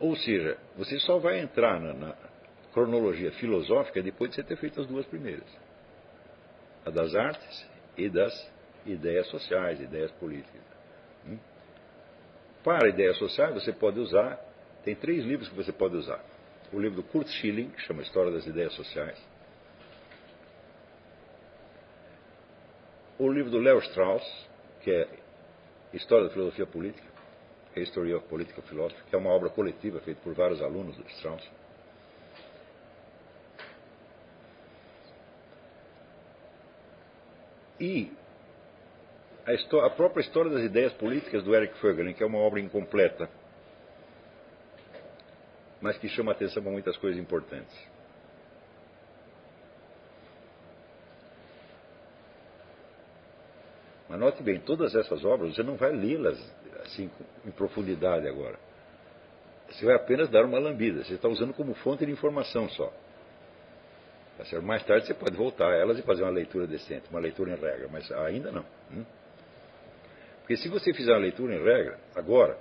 ou 0.00 0.16
seja, 0.16 0.56
você 0.76 0.98
só 1.00 1.18
vai 1.18 1.40
entrar 1.40 1.80
na, 1.80 1.92
na 1.92 2.16
cronologia 2.72 3.32
filosófica 3.32 4.02
depois 4.02 4.30
de 4.30 4.36
você 4.36 4.42
ter 4.42 4.56
feito 4.56 4.80
as 4.80 4.86
duas 4.86 5.06
primeiras: 5.06 5.48
a 6.86 6.90
das 6.90 7.14
artes 7.14 7.66
e 7.96 8.08
das 8.08 8.32
ideias 8.86 9.26
sociais, 9.28 9.80
ideias 9.80 10.10
políticas. 10.12 10.62
Hum? 11.26 11.38
Para 12.62 12.88
ideias 12.88 13.16
sociais, 13.18 13.54
você 13.54 13.72
pode 13.72 13.98
usar, 13.98 14.38
tem 14.84 14.94
três 14.94 15.24
livros 15.24 15.48
que 15.48 15.56
você 15.56 15.72
pode 15.72 15.96
usar. 15.96 16.22
O 16.72 16.78
livro 16.78 16.96
do 16.96 17.02
Kurt 17.02 17.28
Schilling, 17.28 17.70
que 17.70 17.80
chama 17.82 18.02
História 18.02 18.30
das 18.30 18.46
Ideias 18.46 18.74
Sociais. 18.74 19.18
O 23.18 23.30
livro 23.32 23.50
do 23.50 23.58
Leo 23.58 23.78
Strauss, 23.78 24.46
que 24.82 24.90
é 24.90 25.08
História 25.94 26.26
da 26.26 26.30
Filosofia 26.30 26.66
Política, 26.66 27.07
History 27.78 28.14
of 28.14 28.26
Political 28.28 28.62
Philosophy, 28.64 29.02
que 29.08 29.14
é 29.14 29.18
uma 29.18 29.30
obra 29.30 29.48
coletiva 29.50 30.00
feita 30.00 30.20
por 30.22 30.34
vários 30.34 30.60
alunos 30.62 30.96
do 30.96 31.06
Strauss. 31.08 31.48
E 37.80 38.12
a, 39.46 39.54
história, 39.54 39.86
a, 39.86 39.90
própria 39.90 40.20
história 40.20 40.50
das 40.50 40.62
ideias 40.62 40.92
políticas 40.94 41.44
do 41.44 41.54
Eric 41.54 41.78
Fögelin, 41.78 42.12
que 42.12 42.22
é 42.22 42.26
uma 42.26 42.38
obra 42.38 42.60
incompleta, 42.60 43.30
mas 45.80 45.96
que 45.96 46.08
chama 46.08 46.32
atenção 46.32 46.62
para 46.62 46.72
muitas 46.72 46.96
coisas 46.96 47.20
importantes. 47.20 47.74
Mas 54.08 54.18
note 54.18 54.42
bem, 54.42 54.58
todas 54.60 54.94
essas 54.94 55.24
obras 55.24 55.54
você 55.54 55.62
não 55.62 55.76
vai 55.76 55.92
lê-las 55.92 56.38
assim 56.84 57.10
em 57.44 57.50
profundidade 57.50 58.26
agora. 58.26 58.58
Você 59.70 59.84
vai 59.84 59.96
apenas 59.96 60.28
dar 60.30 60.44
uma 60.44 60.58
lambida. 60.58 61.04
Você 61.04 61.14
está 61.14 61.28
usando 61.28 61.52
como 61.52 61.74
fonte 61.74 62.06
de 62.06 62.12
informação 62.12 62.68
só. 62.70 62.92
Tá 64.38 64.60
Mais 64.62 64.84
tarde 64.84 65.06
você 65.06 65.14
pode 65.14 65.36
voltar 65.36 65.68
a 65.72 65.76
elas 65.76 65.98
e 65.98 66.02
fazer 66.02 66.22
uma 66.22 66.30
leitura 66.30 66.66
decente, 66.66 67.10
uma 67.10 67.20
leitura 67.20 67.52
em 67.52 67.56
regra, 67.56 67.88
mas 67.90 68.10
ainda 68.12 68.52
não. 68.52 68.64
Hum? 68.92 69.04
Porque 70.40 70.56
se 70.56 70.68
você 70.68 70.94
fizer 70.94 71.12
uma 71.12 71.18
leitura 71.18 71.54
em 71.54 71.62
regra, 71.62 71.98
agora, 72.14 72.56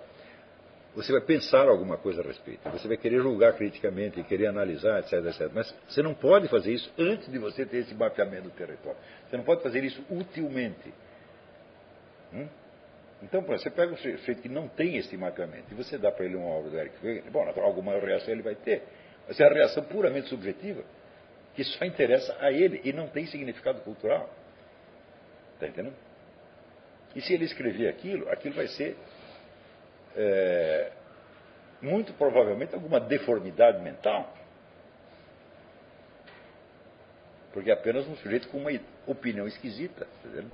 você 0.95 1.11
vai 1.11 1.21
pensar 1.21 1.69
alguma 1.69 1.95
coisa 1.95 2.21
a 2.21 2.25
respeito. 2.25 2.67
Você 2.71 2.87
vai 2.87 2.97
querer 2.97 3.21
julgar 3.21 3.53
criticamente, 3.53 4.21
querer 4.23 4.47
analisar, 4.47 4.99
etc, 4.99 5.13
etc. 5.25 5.51
Mas 5.53 5.73
você 5.87 6.01
não 6.01 6.15
pode 6.15 6.47
fazer 6.47 6.73
isso 6.73 6.91
antes 6.97 7.31
de 7.31 7.37
você 7.37 7.65
ter 7.65 7.77
esse 7.77 7.93
mapeamento 7.93 8.45
do 8.45 8.49
território. 8.49 8.97
Você 9.29 9.37
não 9.37 9.43
pode 9.43 9.61
fazer 9.61 9.83
isso 9.83 10.03
utilmente. 10.09 10.91
Hum? 12.33 12.47
Então, 13.23 13.41
você 13.41 13.69
pega 13.69 13.93
um 13.93 13.97
sujeito 13.97 14.41
que 14.41 14.49
não 14.49 14.67
tem 14.67 14.97
esse 14.97 15.15
mapeamento 15.17 15.65
e 15.71 15.75
você 15.75 15.97
dá 15.97 16.11
para 16.11 16.25
ele 16.25 16.35
uma 16.35 16.49
obra 16.49 16.69
do 16.69 16.77
Eric 16.77 16.95
Wegener, 17.03 17.31
bom, 17.31 17.49
alguma 17.61 17.97
reação 17.99 18.31
ele 18.31 18.43
vai 18.43 18.55
ter. 18.55 18.83
Mas 19.27 19.39
é 19.39 19.45
a 19.45 19.49
reação 19.49 19.83
puramente 19.85 20.29
subjetiva, 20.29 20.83
que 21.55 21.63
só 21.63 21.83
interessa 21.83 22.37
a 22.39 22.51
ele 22.51 22.79
e 22.83 22.93
não 22.93 23.07
tem 23.07 23.25
significado 23.25 23.81
cultural. 23.81 24.29
Está 25.55 25.67
entendendo? 25.67 25.95
E 27.15 27.21
se 27.21 27.33
ele 27.33 27.45
escrever 27.45 27.87
aquilo, 27.87 28.29
aquilo 28.29 28.53
vai 28.53 28.67
ser 28.67 28.95
é, 30.15 30.91
muito 31.81 32.13
provavelmente 32.13 32.75
alguma 32.75 32.99
deformidade 32.99 33.81
mental. 33.81 34.31
Porque 37.51 37.71
é 37.71 37.73
apenas 37.73 38.07
um 38.07 38.15
sujeito 38.17 38.47
com 38.49 38.59
uma 38.59 38.69
opinião 39.07 39.47
esquisita. 39.47 40.05
Tá 40.05 40.27
entendendo? 40.29 40.51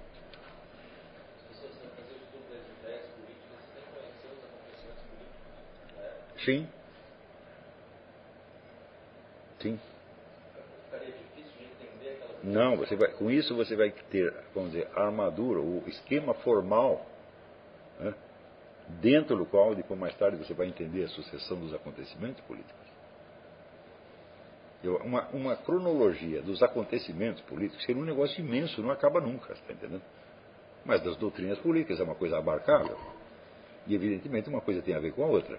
Sim. 6.46 6.68
Sim. 9.62 9.80
Não, 12.44 12.76
você 12.76 12.96
vai, 12.96 13.10
com 13.14 13.32
isso 13.32 13.56
você 13.56 13.76
vai 13.76 13.90
ter, 13.90 14.34
vamos 14.54 14.72
dizer, 14.72 14.90
a 14.94 15.06
armadura, 15.06 15.62
o 15.62 15.82
esquema 15.88 16.34
formal, 16.36 17.06
né, 18.00 18.14
dentro 19.02 19.38
do 19.38 19.46
qual, 19.46 19.74
depois 19.74 19.98
mais 19.98 20.14
tarde, 20.18 20.38
você 20.38 20.54
vai 20.54 20.68
entender 20.68 21.06
a 21.06 21.08
sucessão 21.08 21.58
dos 21.58 21.74
acontecimentos 21.74 22.44
políticos. 22.44 22.84
Uma, 25.06 25.30
uma 25.30 25.56
cronologia 25.56 26.42
dos 26.42 26.62
acontecimentos 26.62 27.42
políticos 27.44 27.86
seria 27.86 28.02
um 28.02 28.06
negócio 28.06 28.44
imenso, 28.44 28.82
não 28.82 28.92
acaba 28.92 29.22
nunca, 29.22 29.54
está 29.54 29.72
entendendo? 29.72 30.04
Mas 30.84 31.02
das 31.02 31.16
doutrinas 31.16 31.58
políticas 31.60 32.02
é 32.02 32.04
uma 32.04 32.16
coisa 32.16 32.38
abarcável. 32.38 33.00
E, 33.88 33.96
evidentemente, 33.96 34.50
uma 34.50 34.60
coisa 34.60 34.82
tem 34.82 34.94
a 34.94 35.00
ver 35.00 35.14
com 35.14 35.24
a 35.24 35.28
outra. 35.28 35.58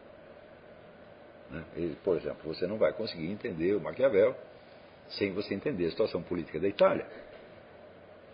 Né? 1.54 1.96
Por 2.02 2.16
exemplo, 2.16 2.52
você 2.52 2.66
não 2.66 2.76
vai 2.76 2.92
conseguir 2.92 3.30
entender 3.30 3.74
o 3.74 3.80
Maquiavel 3.80 4.34
sem 5.10 5.32
você 5.32 5.54
entender 5.54 5.86
a 5.86 5.90
situação 5.90 6.22
política 6.22 6.58
da 6.58 6.66
Itália. 6.66 7.06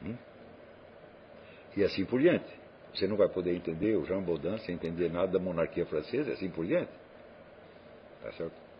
Hum? 0.02 0.16
E 1.76 1.84
assim 1.84 2.04
por 2.04 2.20
diante. 2.20 2.58
Você 2.94 3.06
não 3.06 3.16
vai 3.16 3.28
poder 3.28 3.54
entender 3.54 3.96
o 3.96 4.04
Jean 4.04 4.22
Baudin 4.22 4.58
sem 4.58 4.74
entender 4.74 5.10
nada 5.10 5.28
da 5.28 5.38
monarquia 5.38 5.86
francesa 5.86 6.30
e 6.30 6.32
assim 6.32 6.50
por 6.50 6.66
diante. 6.66 6.90
Tá 8.22 8.32
certo? 8.32 8.70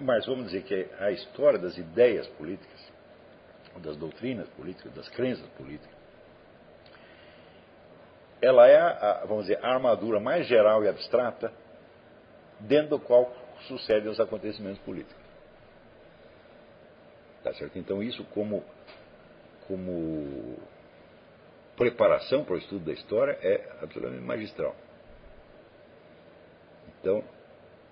Mas 0.00 0.26
vamos 0.26 0.46
dizer 0.46 0.62
que 0.64 0.88
a 0.98 1.10
história 1.10 1.58
das 1.58 1.78
ideias 1.78 2.26
políticas, 2.28 2.92
das 3.78 3.96
doutrinas 3.96 4.48
políticas, 4.50 4.92
das 4.92 5.08
crenças 5.08 5.46
políticas, 5.50 5.96
ela 8.40 8.66
é, 8.66 8.76
a, 8.76 9.24
vamos 9.26 9.44
dizer, 9.44 9.64
a 9.64 9.72
armadura 9.72 10.20
mais 10.20 10.46
geral 10.46 10.84
e 10.84 10.88
abstrata 10.88 11.52
dentro 12.62 12.90
do 12.90 12.98
qual 12.98 13.34
sucedem 13.68 14.10
os 14.10 14.20
acontecimentos 14.20 14.80
políticos. 14.82 15.22
Tá 17.42 17.52
certo? 17.54 17.78
Então, 17.78 18.02
isso 18.02 18.24
como, 18.26 18.64
como 19.66 20.56
preparação 21.76 22.44
para 22.44 22.54
o 22.54 22.58
estudo 22.58 22.84
da 22.84 22.92
história 22.92 23.32
é 23.42 23.78
absolutamente 23.82 24.24
magistral. 24.24 24.76
Então, 27.00 27.24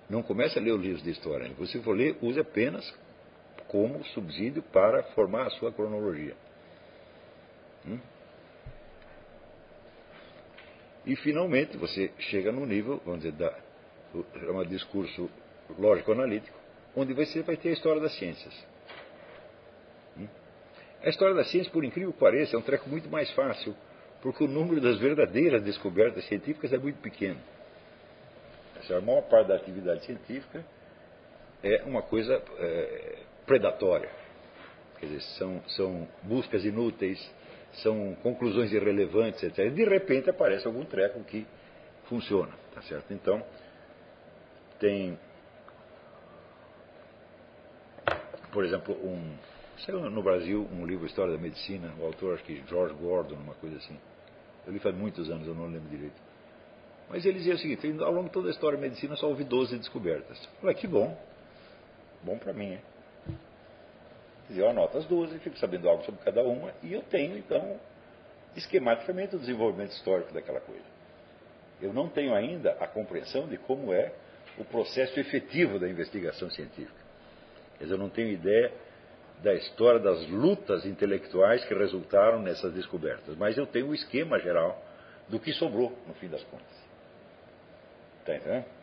não 0.08 0.22
comece 0.22 0.58
a 0.58 0.62
ler 0.62 0.72
os 0.72 0.80
livros 0.80 1.02
de 1.02 1.10
história. 1.10 1.48
Se 1.48 1.54
você 1.54 1.80
for 1.82 1.96
ler, 1.96 2.16
use 2.22 2.38
apenas 2.38 2.94
como 3.66 4.04
subsídio 4.06 4.62
para 4.62 5.02
formar 5.14 5.46
a 5.46 5.50
sua 5.50 5.72
cronologia. 5.72 6.36
Hum? 7.86 7.98
E 11.06 11.16
finalmente 11.16 11.76
você 11.76 12.12
chega 12.18 12.52
no 12.52 12.66
nível, 12.66 13.00
vamos 13.04 13.22
dizer, 13.22 13.32
da, 13.32 13.56
um 14.14 14.64
discurso 14.64 15.30
lógico-analítico, 15.78 16.58
onde 16.96 17.12
você 17.14 17.42
vai 17.42 17.56
ter 17.56 17.70
a 17.70 17.72
história 17.72 18.00
das 18.00 18.12
ciências. 18.16 18.54
Hum? 20.18 20.26
A 21.02 21.08
história 21.08 21.34
das 21.34 21.50
ciências, 21.50 21.72
por 21.72 21.84
incrível 21.84 22.12
que 22.12 22.18
pareça, 22.18 22.56
é 22.56 22.58
um 22.58 22.62
treco 22.62 22.88
muito 22.88 23.08
mais 23.08 23.30
fácil, 23.32 23.74
porque 24.20 24.44
o 24.44 24.48
número 24.48 24.80
das 24.80 24.98
verdadeiras 24.98 25.62
descobertas 25.62 26.24
científicas 26.26 26.72
é 26.72 26.78
muito 26.78 27.00
pequeno. 27.00 27.40
A 28.90 29.00
maior 29.00 29.22
parte 29.22 29.48
da 29.48 29.54
atividade 29.54 30.04
científica 30.04 30.64
é 31.62 31.82
uma 31.84 32.02
coisa 32.02 32.42
é, 32.58 33.18
predatória. 33.46 34.10
Quer 34.98 35.06
dizer, 35.06 35.20
são, 35.38 35.62
são 35.68 36.08
buscas 36.22 36.64
inúteis, 36.64 37.18
são 37.74 38.16
conclusões 38.22 38.72
irrelevantes, 38.72 39.42
etc. 39.42 39.70
De 39.72 39.84
repente 39.84 40.28
aparece 40.28 40.66
algum 40.66 40.84
treco 40.84 41.22
que 41.24 41.46
funciona, 42.06 42.52
tá 42.74 42.82
certo? 42.82 43.12
Então, 43.12 43.42
tem, 44.80 45.18
por 48.50 48.64
exemplo, 48.64 48.94
um, 48.94 49.36
saiu 49.84 50.10
no 50.10 50.22
Brasil 50.22 50.66
um 50.72 50.84
livro 50.84 51.06
História 51.06 51.34
da 51.34 51.38
Medicina, 51.38 51.94
o 52.00 52.06
autor 52.06 52.34
acho 52.34 52.44
que 52.44 52.64
George 52.66 52.94
Gordon, 52.94 53.36
uma 53.36 53.54
coisa 53.54 53.76
assim. 53.76 53.96
Eu 54.66 54.72
li 54.72 54.78
faz 54.80 54.94
muitos 54.94 55.30
anos, 55.30 55.46
eu 55.46 55.54
não 55.54 55.66
lembro 55.66 55.88
direito. 55.88 56.20
Mas 57.08 57.24
ele 57.24 57.38
dizia 57.38 57.54
o 57.54 57.58
seguinte, 57.58 57.86
ao 58.02 58.12
longo 58.12 58.28
de 58.28 58.32
toda 58.32 58.48
a 58.48 58.50
história 58.50 58.76
da 58.76 58.82
medicina 58.82 59.16
só 59.16 59.28
houve 59.28 59.44
12 59.44 59.76
descobertas. 59.78 60.42
Eu 60.42 60.60
falei, 60.60 60.76
que 60.76 60.86
bom, 60.86 61.16
bom 62.22 62.38
para 62.38 62.52
mim, 62.52 62.72
hein? 62.72 62.80
eu 64.50 64.68
anoto 64.68 64.98
as 64.98 65.04
12, 65.06 65.38
fico 65.40 65.56
sabendo 65.58 65.88
algo 65.88 66.02
sobre 66.04 66.20
cada 66.24 66.42
uma, 66.42 66.72
e 66.82 66.92
eu 66.92 67.02
tenho, 67.02 67.38
então, 67.38 67.78
esquematicamente 68.56 69.36
o 69.36 69.38
desenvolvimento 69.38 69.92
histórico 69.92 70.32
daquela 70.32 70.60
coisa. 70.60 70.84
Eu 71.80 71.92
não 71.92 72.08
tenho 72.08 72.34
ainda 72.34 72.72
a 72.80 72.86
compreensão 72.86 73.46
de 73.46 73.56
como 73.58 73.92
é 73.92 74.12
o 74.58 74.64
processo 74.64 75.18
efetivo 75.18 75.78
da 75.78 75.88
investigação 75.88 76.50
científica. 76.50 77.00
Eu 77.80 77.96
não 77.96 78.10
tenho 78.10 78.28
ideia 78.28 78.72
da 79.42 79.54
história 79.54 79.98
das 79.98 80.28
lutas 80.28 80.84
intelectuais 80.84 81.64
que 81.64 81.74
resultaram 81.74 82.42
nessas 82.42 82.72
descobertas, 82.74 83.36
mas 83.36 83.56
eu 83.56 83.66
tenho 83.66 83.88
o 83.88 83.94
esquema 83.94 84.38
geral 84.38 84.82
do 85.28 85.40
que 85.40 85.52
sobrou, 85.52 85.96
no 86.06 86.14
fim 86.14 86.28
das 86.28 86.42
contas. 86.44 86.66
Está 88.20 88.36
entendendo? 88.36 88.80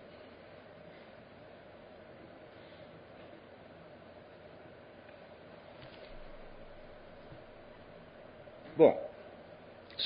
Bom, 8.76 9.12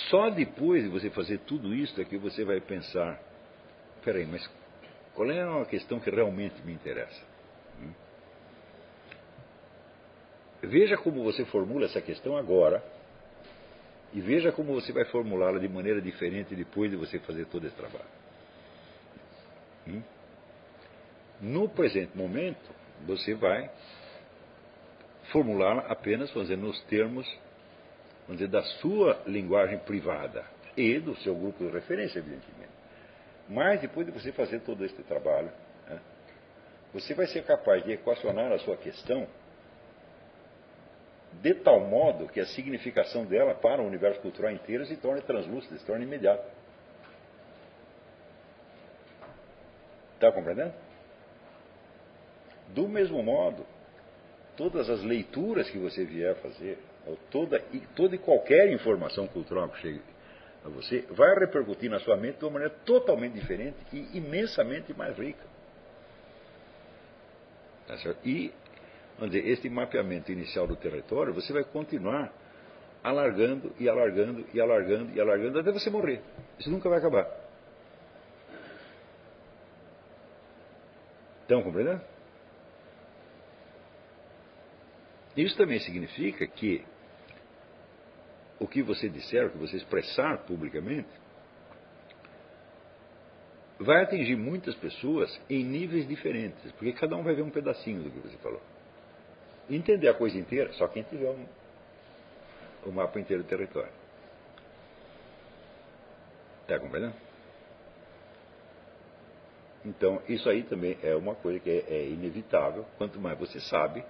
só 0.09 0.29
depois 0.29 0.83
de 0.83 0.89
você 0.89 1.09
fazer 1.09 1.39
tudo 1.39 1.73
isso 1.73 1.99
é 1.99 2.05
que 2.05 2.17
você 2.17 2.45
vai 2.45 2.61
pensar, 2.61 3.21
peraí, 4.03 4.25
mas 4.25 4.49
qual 5.15 5.29
é 5.29 5.41
a 5.61 5.65
questão 5.65 5.99
que 5.99 6.09
realmente 6.09 6.61
me 6.63 6.73
interessa? 6.73 7.21
Hum? 7.79 7.91
Veja 10.63 10.97
como 10.97 11.23
você 11.23 11.45
formula 11.45 11.85
essa 11.85 12.01
questão 12.01 12.37
agora 12.37 12.83
e 14.13 14.21
veja 14.21 14.51
como 14.51 14.73
você 14.73 14.91
vai 14.91 15.05
formulá-la 15.05 15.59
de 15.59 15.67
maneira 15.67 16.01
diferente 16.01 16.55
depois 16.55 16.91
de 16.91 16.97
você 16.97 17.19
fazer 17.19 17.45
todo 17.45 17.65
esse 17.65 17.75
trabalho. 17.75 18.05
Hum? 19.87 20.01
No 21.41 21.67
presente 21.69 22.15
momento, 22.15 22.69
você 23.05 23.33
vai 23.33 23.69
formulá-la 25.31 25.81
apenas, 25.87 26.31
dizer, 26.31 26.57
nos 26.57 26.81
termos 26.83 27.27
vamos 28.27 28.39
dizer, 28.39 28.47
da 28.47 28.61
sua 28.79 29.21
linguagem 29.25 29.79
privada 29.79 30.45
e 30.77 30.99
do 30.99 31.15
seu 31.17 31.35
grupo 31.35 31.65
de 31.65 31.71
referência, 31.71 32.19
evidentemente. 32.19 32.70
Mas 33.51 33.81
depois 33.81 34.07
de 34.07 34.13
você 34.13 34.31
fazer 34.31 34.61
todo 34.61 34.85
este 34.85 35.03
trabalho, 35.03 35.51
né, 35.85 35.99
você 36.93 37.13
vai 37.13 37.27
ser 37.27 37.43
capaz 37.43 37.83
de 37.83 37.91
equacionar 37.91 38.49
a 38.49 38.59
sua 38.59 38.77
questão 38.77 39.27
de 41.33 41.53
tal 41.55 41.81
modo 41.81 42.29
que 42.29 42.39
a 42.39 42.45
significação 42.45 43.25
dela 43.25 43.53
para 43.53 43.81
o 43.81 43.85
universo 43.85 44.21
cultural 44.21 44.53
inteiro 44.53 44.85
se 44.85 44.95
torne 44.95 45.21
translúcida, 45.21 45.77
se 45.77 45.85
torne 45.85 46.05
imediata. 46.05 46.45
Está 50.13 50.31
compreendendo? 50.31 50.73
Do 52.69 52.87
mesmo 52.87 53.21
modo, 53.21 53.65
todas 54.55 54.89
as 54.89 55.03
leituras 55.03 55.69
que 55.69 55.77
você 55.77 56.05
vier 56.05 56.31
a 56.31 56.35
fazer, 56.35 56.79
toda, 57.29 57.61
toda 57.95 58.15
e 58.15 58.19
qualquer 58.19 58.71
informação 58.71 59.27
cultural 59.27 59.67
que 59.69 59.79
chegue 59.81 60.10
a 60.63 60.69
você, 60.69 61.05
vai 61.09 61.33
repercutir 61.39 61.89
na 61.89 61.99
sua 61.99 62.15
mente 62.17 62.37
de 62.37 62.45
uma 62.45 62.51
maneira 62.51 62.73
totalmente 62.85 63.33
diferente 63.33 63.77
e 63.91 64.17
imensamente 64.17 64.93
mais 64.93 65.17
rica. 65.17 65.43
Tá 67.87 67.95
e, 68.23 68.53
vamos 69.17 69.35
dizer, 69.35 69.49
este 69.49 69.69
mapeamento 69.69 70.31
inicial 70.31 70.67
do 70.67 70.75
território, 70.75 71.33
você 71.33 71.51
vai 71.51 71.63
continuar 71.63 72.31
alargando 73.03 73.73
e 73.79 73.89
alargando 73.89 74.45
e 74.53 74.61
alargando 74.61 75.11
e 75.13 75.19
alargando 75.19 75.59
até 75.59 75.71
você 75.71 75.89
morrer. 75.89 76.21
Isso 76.59 76.69
nunca 76.69 76.87
vai 76.87 76.99
acabar. 76.99 77.27
Estão 81.41 81.63
compreendendo? 81.63 82.01
Isso 85.35 85.57
também 85.57 85.79
significa 85.79 86.45
que 86.47 86.85
o 88.61 88.67
que 88.67 88.83
você 88.83 89.09
disser, 89.09 89.47
o 89.47 89.49
que 89.49 89.57
você 89.57 89.75
expressar 89.75 90.37
publicamente, 90.45 91.09
vai 93.79 94.03
atingir 94.03 94.35
muitas 94.35 94.75
pessoas 94.75 95.41
em 95.49 95.63
níveis 95.63 96.07
diferentes, 96.07 96.71
porque 96.73 96.93
cada 96.93 97.15
um 97.15 97.23
vai 97.23 97.33
ver 97.33 97.41
um 97.41 97.49
pedacinho 97.49 98.03
do 98.03 98.11
que 98.11 98.19
você 98.19 98.37
falou. 98.37 98.61
Entender 99.67 100.09
a 100.09 100.13
coisa 100.13 100.37
inteira, 100.37 100.71
só 100.73 100.87
quem 100.87 101.01
tiver 101.01 101.31
um, 101.31 101.45
o 102.85 102.91
mapa 102.91 103.19
inteiro 103.19 103.41
do 103.41 103.49
território. 103.49 103.91
Está 106.61 106.79
compreendendo? 106.79 107.15
Então, 109.83 110.21
isso 110.29 110.47
aí 110.47 110.61
também 110.61 110.99
é 111.01 111.15
uma 111.15 111.33
coisa 111.33 111.59
que 111.59 111.69
é, 111.71 111.83
é 111.89 112.07
inevitável. 112.07 112.85
Quanto 112.99 113.19
mais 113.19 113.39
você 113.39 113.59
sabe, 113.59 114.05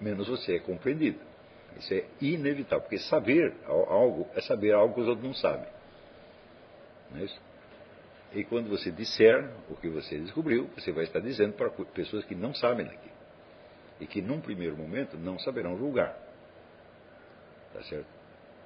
menos 0.00 0.26
você 0.26 0.56
é 0.56 0.58
compreendido. 0.58 1.27
Isso 1.76 1.94
é 1.94 2.04
inevitável, 2.20 2.80
porque 2.80 2.98
saber 2.98 3.54
algo 3.66 4.26
é 4.34 4.40
saber 4.40 4.72
algo 4.72 4.94
que 4.94 5.00
os 5.00 5.08
outros 5.08 5.26
não 5.26 5.34
sabem. 5.34 5.68
Não 7.10 7.20
é 7.20 7.24
isso? 7.24 7.40
E 8.34 8.44
quando 8.44 8.68
você 8.68 8.90
disser 8.90 9.48
o 9.70 9.76
que 9.76 9.88
você 9.88 10.18
descobriu, 10.18 10.68
você 10.76 10.92
vai 10.92 11.04
estar 11.04 11.20
dizendo 11.20 11.54
para 11.54 11.70
pessoas 11.70 12.24
que 12.24 12.34
não 12.34 12.54
sabem 12.54 12.84
daquilo. 12.84 13.16
E 14.00 14.06
que 14.06 14.20
num 14.20 14.40
primeiro 14.40 14.76
momento 14.76 15.16
não 15.16 15.38
saberão 15.38 15.78
julgar. 15.78 16.16
Tá 17.72 17.82
certo? 17.82 18.06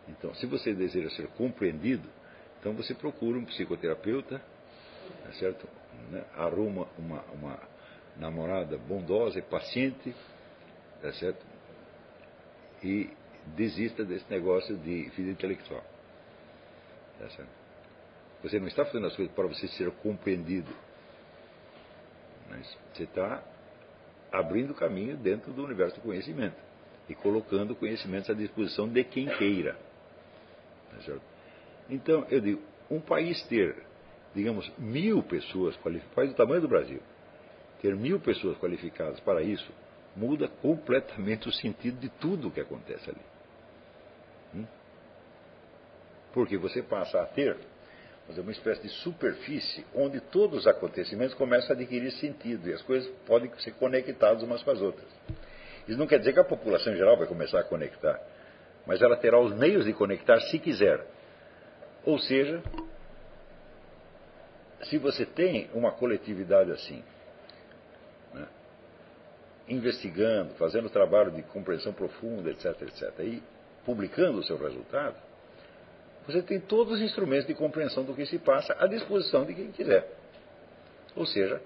Então, 0.09 0.35
se 0.35 0.47
você 0.47 0.75
deseja 0.75 1.11
ser 1.11 1.29
compreendido, 1.29 2.09
então 2.59 2.73
você 2.75 2.95
procura 2.95 3.39
um 3.39 3.45
psicoterapeuta, 3.45 4.41
tá 5.25 5.33
certo? 5.35 5.69
Né? 6.11 6.25
Arruma 6.37 6.89
uma, 6.99 7.23
uma 7.33 7.59
namorada 8.17 8.77
bondosa 8.77 9.39
e 9.39 9.43
paciente, 9.43 10.15
tá 11.01 11.13
certo? 11.13 11.52
E 12.83 13.11
desista 13.57 14.05
desse 14.05 14.29
negócio 14.31 14.77
de 14.77 15.05
vida 15.11 15.31
intelectual. 15.31 15.85
Tá 17.19 17.29
você 18.43 18.59
não 18.59 18.67
está 18.67 18.85
fazendo 18.85 19.07
as 19.07 19.15
coisas 19.15 19.33
para 19.35 19.47
você 19.47 19.69
ser 19.69 19.91
compreendido. 19.93 20.71
Mas 22.51 22.77
você 22.93 23.05
está 23.05 23.43
abrindo 24.33 24.75
caminho 24.75 25.17
dentro 25.17 25.53
do 25.53 25.65
universo 25.65 25.97
do 25.97 26.03
conhecimento 26.03 26.57
e 27.09 27.15
colocando 27.15 27.77
conhecimentos 27.77 28.29
à 28.31 28.35
disposição 28.35 28.89
de 28.89 29.05
quem 29.05 29.27
queira. 29.37 29.77
Tá 30.91 31.15
então, 31.89 32.27
eu 32.31 32.41
digo, 32.41 32.63
um 32.91 33.01
país 33.01 33.43
ter, 33.45 33.77
digamos, 34.35 34.71
mil 34.79 35.23
pessoas 35.23 35.77
qualificadas, 35.77 36.31
do 36.31 36.37
tamanho 36.37 36.61
do 36.61 36.69
Brasil, 36.69 37.01
ter 37.81 37.95
mil 37.95 38.19
pessoas 38.21 38.57
qualificadas 38.59 39.21
para 39.21 39.43
isso, 39.43 39.73
muda 40.15 40.49
completamente 40.49 41.49
o 41.49 41.53
sentido 41.53 41.99
de 41.99 42.09
tudo 42.09 42.49
o 42.49 42.51
que 42.51 42.61
acontece 42.61 43.11
ali. 43.11 43.21
Hum? 44.55 44.67
Porque 46.33 46.57
você 46.57 46.83
passa 46.83 47.21
a 47.21 47.27
ter 47.27 47.57
uma 48.29 48.53
espécie 48.53 48.83
de 48.83 48.89
superfície 48.89 49.85
onde 49.95 50.21
todos 50.21 50.61
os 50.61 50.67
acontecimentos 50.67 51.35
começam 51.35 51.71
a 51.71 51.73
adquirir 51.73 52.13
sentido 52.13 52.69
e 52.69 52.73
as 52.73 52.83
coisas 52.83 53.11
podem 53.27 53.51
ser 53.59 53.73
conectadas 53.73 54.43
umas 54.43 54.63
com 54.63 54.71
as 54.71 54.81
outras. 54.81 55.09
Isso 55.89 55.99
não 55.99 56.07
quer 56.07 56.19
dizer 56.19 56.33
que 56.33 56.41
a 56.41 56.45
população 56.45 56.93
em 56.93 56.97
geral 56.97 57.17
vai 57.17 57.27
começar 57.27 57.61
a 57.61 57.65
conectar, 57.65 58.21
mas 58.87 59.03
ela 59.03 59.17
terá 59.17 59.39
os 59.41 59.55
meios 59.55 59.85
de 59.85 59.93
conectar 59.93 60.41
se 60.41 60.59
quiser. 60.59 61.05
Ou 62.05 62.19
seja, 62.19 62.63
se 64.85 64.99
você 64.99 65.27
tem 65.27 65.69
uma 65.75 65.93
coletividade 65.93 66.71
assim, 66.71 67.03
investigando, 69.69 70.55
fazendo 70.55 70.89
trabalho 70.91 71.31
de 71.31 71.43
compreensão 71.43 71.93
profunda, 71.93 72.51
etc, 72.51 72.83
etc, 72.83 73.19
e 73.21 73.43
publicando 73.85 74.39
o 74.39 74.45
seu 74.45 74.57
resultado, 74.57 75.17
você 76.27 76.43
tem 76.43 76.61
todos 76.61 76.95
os 76.95 77.01
instrumentos 77.01 77.47
de 77.47 77.55
compreensão 77.55 78.05
do 78.05 78.15
que 78.15 78.25
se 78.27 78.39
passa 78.39 78.77
à 78.79 78.87
disposição 78.87 79.45
de 79.45 79.55
quem 79.55 79.73
quiser. 79.73 80.09
Ou 81.17 81.27
seja, 81.27 81.61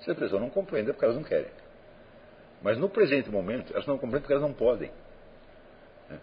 se 0.00 0.10
a 0.10 0.14
pessoa 0.14 0.40
não 0.40 0.50
compreende 0.50 0.90
é 0.90 0.92
porque 0.92 1.04
elas 1.04 1.16
não 1.16 1.24
querem. 1.24 1.50
Mas 2.62 2.78
no 2.78 2.88
presente 2.88 3.30
momento, 3.30 3.72
elas 3.72 3.86
não 3.86 3.96
compreendem 3.96 4.22
porque 4.22 4.32
elas 4.32 4.42
não 4.42 4.54
podem. 4.54 4.90
Né? 6.08 6.18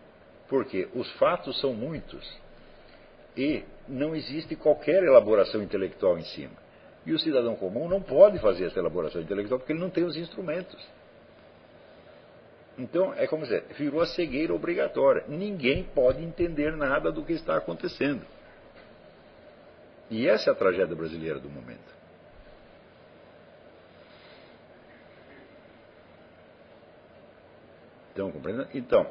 Porque 0.49 0.89
os 0.93 1.09
fatos 1.13 1.59
são 1.61 1.73
muitos 1.73 2.25
e 3.37 3.63
não 3.87 4.15
existe 4.15 4.55
qualquer 4.55 5.03
elaboração 5.03 5.61
intelectual 5.61 6.17
em 6.17 6.23
cima. 6.23 6.65
E 7.05 7.13
o 7.13 7.19
cidadão 7.19 7.55
comum 7.55 7.87
não 7.87 8.01
pode 8.01 8.39
fazer 8.39 8.65
essa 8.65 8.79
elaboração 8.79 9.21
intelectual 9.21 9.59
porque 9.59 9.73
ele 9.73 9.79
não 9.79 9.91
tem 9.91 10.03
os 10.03 10.17
instrumentos. 10.17 10.83
Então, 12.77 13.13
é 13.13 13.25
como 13.25 13.43
dizer, 13.43 13.63
virou 13.77 14.01
a 14.01 14.07
cegueira 14.07 14.53
obrigatória. 14.53 15.23
Ninguém 15.27 15.83
pode 15.83 16.21
entender 16.21 16.75
nada 16.75 17.11
do 17.11 17.23
que 17.23 17.33
está 17.33 17.55
acontecendo. 17.55 18.25
E 20.09 20.27
essa 20.27 20.49
é 20.49 20.53
a 20.53 20.55
tragédia 20.55 20.95
brasileira 20.95 21.39
do 21.39 21.49
momento. 21.49 21.95
Estão 28.09 28.31
compreendendo? 28.31 28.69
Então, 28.73 29.09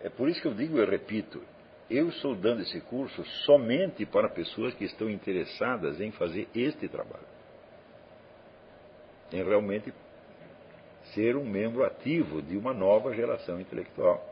é 0.00 0.08
por 0.08 0.28
isso 0.28 0.40
que 0.40 0.48
eu 0.48 0.54
digo 0.54 0.78
e 0.78 0.84
repito, 0.84 1.42
eu 1.88 2.08
estou 2.08 2.34
dando 2.34 2.62
esse 2.62 2.80
curso 2.82 3.24
somente 3.44 4.06
para 4.06 4.28
pessoas 4.28 4.74
que 4.74 4.84
estão 4.84 5.08
interessadas 5.10 6.00
em 6.00 6.10
fazer 6.12 6.48
este 6.54 6.88
trabalho. 6.88 7.26
Em 9.32 9.42
realmente 9.42 9.92
ser 11.14 11.36
um 11.36 11.44
membro 11.44 11.84
ativo 11.84 12.42
de 12.42 12.56
uma 12.56 12.72
nova 12.72 13.14
geração 13.14 13.60
intelectual. 13.60 14.24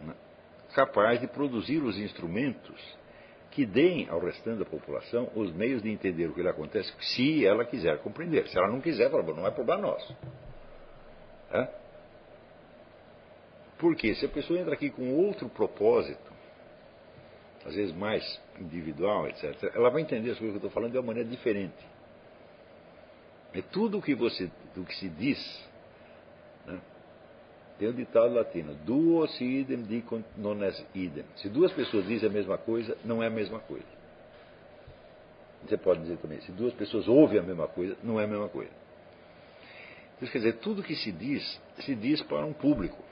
Né? 0.00 0.14
Capaz 0.74 1.20
de 1.20 1.26
produzir 1.26 1.82
os 1.82 1.98
instrumentos 1.98 3.02
que 3.50 3.66
deem 3.66 4.08
ao 4.08 4.18
restante 4.18 4.60
da 4.60 4.64
população 4.64 5.30
os 5.34 5.52
meios 5.52 5.82
de 5.82 5.90
entender 5.90 6.26
o 6.26 6.34
que 6.34 6.42
lhe 6.42 6.48
acontece, 6.48 6.92
se 7.00 7.46
ela 7.46 7.64
quiser 7.64 7.98
compreender. 7.98 8.48
Se 8.48 8.56
ela 8.56 8.68
não 8.68 8.80
quiser, 8.80 9.10
não 9.10 9.46
é 9.46 9.50
problema 9.50 9.82
nosso. 9.82 10.16
É? 11.52 11.68
Porque 13.78 14.14
se 14.14 14.24
a 14.24 14.28
pessoa 14.28 14.58
entra 14.58 14.72
aqui 14.72 14.90
com 14.90 15.12
outro 15.14 15.48
propósito, 15.50 16.32
às 17.66 17.74
vezes 17.74 17.94
mais 17.94 18.22
individual, 18.58 19.28
etc., 19.28 19.70
ela 19.74 19.90
vai 19.90 20.02
entender 20.02 20.30
as 20.30 20.38
coisas 20.38 20.56
que 20.56 20.64
eu 20.64 20.68
estou 20.68 20.70
falando 20.70 20.92
de 20.92 20.98
uma 20.98 21.06
maneira 21.06 21.28
diferente. 21.28 21.91
É 23.54 23.60
tudo 23.60 23.98
o 23.98 24.02
que, 24.02 24.14
você, 24.14 24.50
do 24.74 24.84
que 24.84 24.94
se 24.96 25.08
diz. 25.08 25.68
Né? 26.66 26.80
Tem 27.78 27.88
um 27.88 27.92
ditado 27.92 28.34
latino: 28.34 28.74
duo 28.84 29.26
si 29.28 29.44
idem 29.44 29.82
dicont 29.82 30.24
non 30.36 30.62
es 30.64 30.84
idem. 30.94 31.24
Se 31.36 31.48
duas 31.48 31.72
pessoas 31.72 32.06
dizem 32.06 32.28
a 32.28 32.32
mesma 32.32 32.56
coisa, 32.58 32.96
não 33.04 33.22
é 33.22 33.26
a 33.26 33.30
mesma 33.30 33.60
coisa. 33.60 33.86
Você 35.66 35.76
pode 35.76 36.00
dizer 36.00 36.16
também: 36.18 36.40
se 36.40 36.52
duas 36.52 36.72
pessoas 36.74 37.06
ouvem 37.06 37.38
a 37.38 37.42
mesma 37.42 37.68
coisa, 37.68 37.96
não 38.02 38.18
é 38.18 38.24
a 38.24 38.26
mesma 38.26 38.48
coisa. 38.48 38.70
Isso 40.20 40.30
quer 40.30 40.38
dizer, 40.38 40.52
tudo 40.58 40.84
que 40.84 40.94
se 40.94 41.10
diz, 41.10 41.60
se 41.80 41.96
diz 41.96 42.22
para 42.22 42.46
um 42.46 42.52
público. 42.52 43.02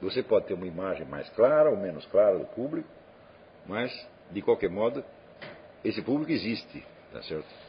Você 0.00 0.22
pode 0.22 0.46
ter 0.46 0.54
uma 0.54 0.66
imagem 0.66 1.06
mais 1.06 1.28
clara 1.30 1.70
ou 1.70 1.76
menos 1.76 2.06
clara 2.06 2.38
do 2.38 2.46
público, 2.46 2.88
mas, 3.66 3.92
de 4.30 4.40
qualquer 4.40 4.70
modo, 4.70 5.04
esse 5.84 6.00
público 6.00 6.32
existe, 6.32 6.82
tá 7.12 7.22
certo? 7.22 7.65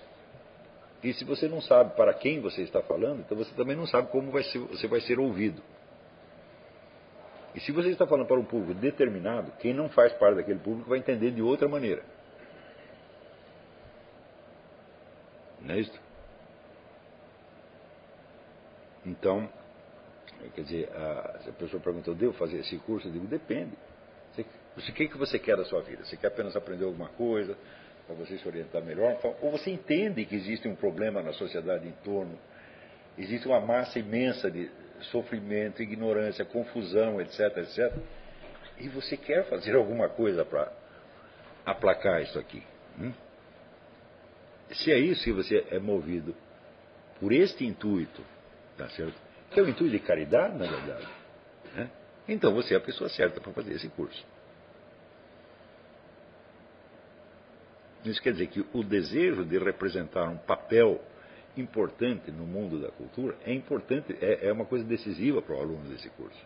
E 1.07 1.13
se 1.13 1.23
você 1.23 1.47
não 1.47 1.61
sabe 1.61 1.95
para 1.95 2.13
quem 2.13 2.41
você 2.41 2.63
está 2.63 2.81
falando, 2.81 3.21
então 3.21 3.37
você 3.37 3.53
também 3.55 3.75
não 3.75 3.87
sabe 3.87 4.09
como 4.11 4.29
vai 4.29 4.43
ser, 4.43 4.59
você 4.59 4.87
vai 4.87 4.99
ser 4.99 5.19
ouvido. 5.19 5.61
E 7.55 7.59
se 7.61 7.71
você 7.71 7.89
está 7.89 8.05
falando 8.05 8.27
para 8.27 8.39
um 8.39 8.43
público 8.43 8.73
determinado, 8.73 9.51
quem 9.59 9.73
não 9.73 9.87
faz 9.89 10.11
parte 10.13 10.35
daquele 10.35 10.59
público 10.59 10.89
vai 10.89 10.99
entender 10.99 11.31
de 11.31 11.41
outra 11.41 11.67
maneira. 11.67 12.03
Não 15.61 15.75
é 15.75 15.79
isso? 15.79 15.99
Então, 19.05 19.49
Quer 20.53 20.61
dizer, 20.61 20.89
a, 20.93 21.39
a 21.49 21.51
pessoa 21.53 21.81
perguntou, 21.81 22.13
devo 22.13 22.33
fazer 22.33 22.57
esse 22.57 22.77
curso? 22.79 23.07
Eu 23.07 23.11
digo, 23.11 23.27
depende. 23.27 23.71
Você, 24.35 24.45
o 24.91 24.93
que, 24.93 25.07
que 25.07 25.17
você 25.17 25.39
quer 25.39 25.57
da 25.57 25.65
sua 25.65 25.81
vida? 25.81 26.05
Você 26.05 26.15
quer 26.15 26.27
apenas 26.27 26.55
aprender 26.55 26.85
alguma 26.85 27.09
coisa 27.09 27.57
para 28.07 28.15
você 28.15 28.37
se 28.37 28.47
orientar 28.47 28.81
melhor? 28.83 29.19
Ou 29.41 29.51
você 29.51 29.69
entende 29.69 30.25
que 30.25 30.35
existe 30.35 30.67
um 30.67 30.75
problema 30.75 31.21
na 31.21 31.33
sociedade 31.33 31.87
em 31.87 31.91
torno? 32.03 32.39
Existe 33.17 33.47
uma 33.47 33.59
massa 33.59 33.99
imensa 33.99 34.49
de 34.49 34.71
sofrimento, 35.11 35.83
ignorância, 35.83 36.45
confusão, 36.45 37.19
etc, 37.21 37.57
etc. 37.57 37.93
E 38.79 38.87
você 38.87 39.17
quer 39.17 39.43
fazer 39.49 39.75
alguma 39.75 40.07
coisa 40.07 40.45
para 40.45 40.71
aplacar 41.65 42.21
isso 42.21 42.39
aqui? 42.39 42.63
Hum? 42.99 43.11
Se 44.71 44.91
é 44.91 44.97
isso 44.97 45.23
que 45.23 45.31
você 45.31 45.65
é 45.69 45.79
movido 45.79 46.35
por 47.19 47.31
este 47.31 47.65
intuito, 47.65 48.23
tá 48.77 48.87
certo? 48.89 49.27
que 49.51 49.59
é 49.59 49.63
o 49.63 49.69
intuito 49.69 49.91
de 49.91 49.99
caridade, 49.99 50.57
na 50.57 50.67
verdade. 50.67 51.07
Né? 51.73 51.89
Então 52.27 52.53
você 52.53 52.73
é 52.73 52.77
a 52.77 52.81
pessoa 52.81 53.09
certa 53.09 53.39
para 53.39 53.51
fazer 53.53 53.73
esse 53.73 53.87
curso. 53.89 54.25
Isso 58.09 58.21
quer 58.21 58.33
dizer 58.33 58.47
que 58.47 58.65
o 58.73 58.83
desejo 58.83 59.43
de 59.45 59.57
representar 59.57 60.29
um 60.29 60.37
papel 60.37 61.01
importante 61.55 62.31
no 62.31 62.45
mundo 62.45 62.79
da 62.79 62.89
cultura 62.89 63.35
é 63.45 63.53
importante, 63.53 64.15
é, 64.21 64.47
é 64.47 64.51
uma 64.51 64.65
coisa 64.65 64.85
decisiva 64.85 65.41
para 65.41 65.55
o 65.55 65.59
aluno 65.59 65.89
desse 65.89 66.09
curso. 66.11 66.39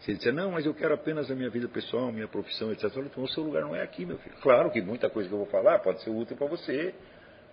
Se 0.00 0.12
ele 0.12 0.18
disser, 0.18 0.32
não, 0.32 0.52
mas 0.52 0.64
eu 0.64 0.72
quero 0.72 0.94
apenas 0.94 1.30
a 1.30 1.34
minha 1.34 1.50
vida 1.50 1.68
pessoal, 1.68 2.12
minha 2.12 2.28
profissão, 2.28 2.70
etc. 2.70 2.84
Então, 2.98 3.24
o 3.24 3.28
seu 3.28 3.42
lugar 3.42 3.62
não 3.62 3.74
é 3.74 3.82
aqui, 3.82 4.06
meu 4.06 4.16
filho. 4.18 4.36
Claro 4.40 4.70
que 4.70 4.80
muita 4.80 5.10
coisa 5.10 5.28
que 5.28 5.34
eu 5.34 5.38
vou 5.38 5.48
falar 5.48 5.80
pode 5.80 6.02
ser 6.02 6.10
útil 6.10 6.36
para 6.36 6.46
você, 6.46 6.94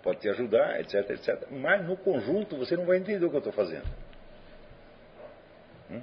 pode 0.03 0.19
te 0.19 0.29
ajudar, 0.29 0.79
etc, 0.79 1.09
etc. 1.09 1.47
Mas 1.51 1.83
no 1.85 1.97
conjunto 1.97 2.55
você 2.55 2.77
não 2.77 2.85
vai 2.85 2.97
entender 2.97 3.25
o 3.25 3.29
que 3.29 3.35
eu 3.35 3.39
estou 3.39 3.53
fazendo. 3.53 3.87
Hum? 5.89 6.01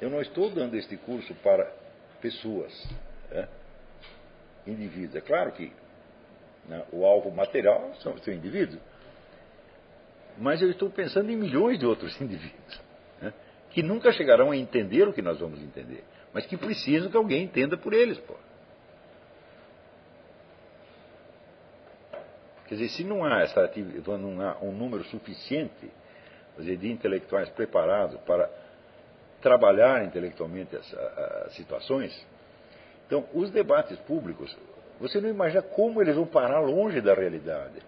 Eu 0.00 0.08
não 0.08 0.22
estou 0.22 0.50
dando 0.50 0.74
este 0.76 0.96
curso 0.96 1.34
para 1.36 1.70
pessoas, 2.22 2.72
é? 3.30 3.46
Indivíduos. 4.66 5.16
É 5.16 5.20
claro 5.20 5.52
que 5.52 5.72
né, 6.68 6.84
o 6.92 7.04
alvo 7.04 7.30
material 7.30 7.92
são, 8.00 8.16
são 8.18 8.32
indivíduos. 8.32 8.80
Mas 10.38 10.60
eu 10.60 10.70
estou 10.70 10.90
pensando 10.90 11.30
em 11.30 11.36
milhões 11.36 11.78
de 11.78 11.86
outros 11.86 12.18
indivíduos 12.20 12.80
né, 13.20 13.32
que 13.70 13.82
nunca 13.82 14.12
chegarão 14.12 14.50
a 14.50 14.56
entender 14.56 15.08
o 15.08 15.12
que 15.12 15.22
nós 15.22 15.38
vamos 15.38 15.62
entender, 15.62 16.04
mas 16.32 16.46
que 16.46 16.56
precisam 16.56 17.10
que 17.10 17.16
alguém 17.16 17.44
entenda 17.44 17.76
por 17.76 17.92
eles. 17.92 18.18
Pô. 18.18 18.34
Quer 22.68 22.74
dizer, 22.74 22.88
se 22.88 23.04
não 23.04 23.24
há, 23.24 23.42
essa, 23.42 23.70
não 24.18 24.40
há 24.40 24.58
um 24.60 24.72
número 24.72 25.04
suficiente 25.04 25.88
dizer, 26.58 26.76
de 26.76 26.90
intelectuais 26.90 27.48
preparados 27.50 28.18
para 28.22 28.50
trabalhar 29.40 30.04
intelectualmente 30.04 30.74
as, 30.74 30.94
as 30.94 31.52
situações, 31.54 32.26
então 33.06 33.26
os 33.32 33.50
debates 33.50 33.98
públicos, 34.00 34.56
você 35.00 35.20
não 35.20 35.28
imagina 35.28 35.62
como 35.62 36.02
eles 36.02 36.16
vão 36.16 36.26
parar 36.26 36.60
longe 36.60 37.00
da 37.00 37.14
realidade. 37.14 37.80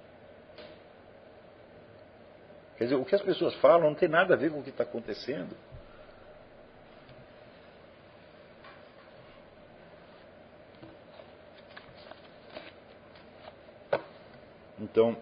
Quer 2.77 2.85
dizer, 2.85 2.97
o 2.97 3.05
que 3.05 3.15
as 3.15 3.23
pessoas 3.23 3.55
falam 3.57 3.89
não 3.89 3.95
tem 3.95 4.09
nada 4.09 4.35
a 4.35 4.37
ver 4.37 4.53
com 4.53 4.61
o 4.61 4.63
que 4.63 4.71
está 4.71 4.85
acontecendo. 4.85 5.57
Então, 14.81 15.17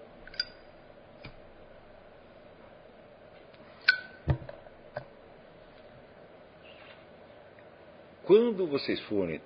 quando 8.24 8.66
vocês 8.66 9.00
forem 9.06 9.40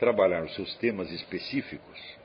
trabalhar 0.00 0.42
os 0.42 0.54
seus 0.54 0.74
temas 0.78 1.10
específicos, 1.12 2.18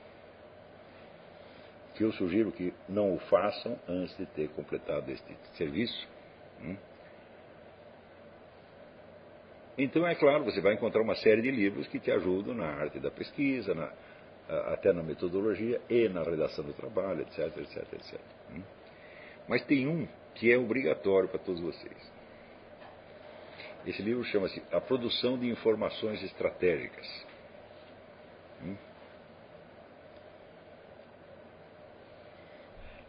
que 1.93 2.03
eu 2.03 2.11
sugiro 2.13 2.51
que 2.51 2.73
não 2.87 3.13
o 3.13 3.19
façam 3.19 3.77
antes 3.87 4.17
de 4.17 4.25
ter 4.27 4.47
completado 4.49 5.11
este 5.11 5.35
serviço. 5.57 6.07
Hum? 6.61 6.77
Então, 9.77 10.07
é 10.07 10.15
claro, 10.15 10.45
você 10.45 10.61
vai 10.61 10.73
encontrar 10.73 11.01
uma 11.01 11.15
série 11.15 11.41
de 11.41 11.51
livros 11.51 11.85
que 11.87 11.99
te 11.99 12.09
ajudam 12.09 12.55
na 12.55 12.65
arte 12.65 12.97
da 12.97 13.11
pesquisa, 13.11 13.75
na, 13.75 13.91
até 14.71 14.93
na 14.93 15.03
metodologia 15.03 15.81
e 15.89 16.07
na 16.07 16.23
redação 16.23 16.63
do 16.63 16.73
trabalho, 16.73 17.21
etc, 17.23 17.57
etc, 17.57 17.93
etc. 17.93 18.19
Mas 19.49 19.65
tem 19.65 19.85
um 19.85 20.07
que 20.33 20.51
é 20.51 20.57
obrigatório 20.57 21.27
para 21.27 21.39
todos 21.39 21.61
vocês. 21.61 22.11
Esse 23.85 24.01
livro 24.01 24.23
chama-se 24.23 24.63
A 24.71 24.79
Produção 24.79 25.37
de 25.37 25.47
Informações 25.49 26.23
Estratégicas. 26.23 27.34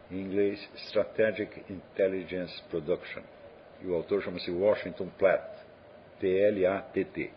Em 0.09 0.21
inglês 0.21 0.69
Strategic 0.87 1.71
Intelligence 1.71 2.61
Production. 2.69 3.23
E 3.81 3.87
o 3.87 3.95
autor 3.95 4.23
chama-se 4.23 4.49
Washington 4.49 5.09
Platt, 5.17 5.45
P-L-A-T-T. 6.19 7.31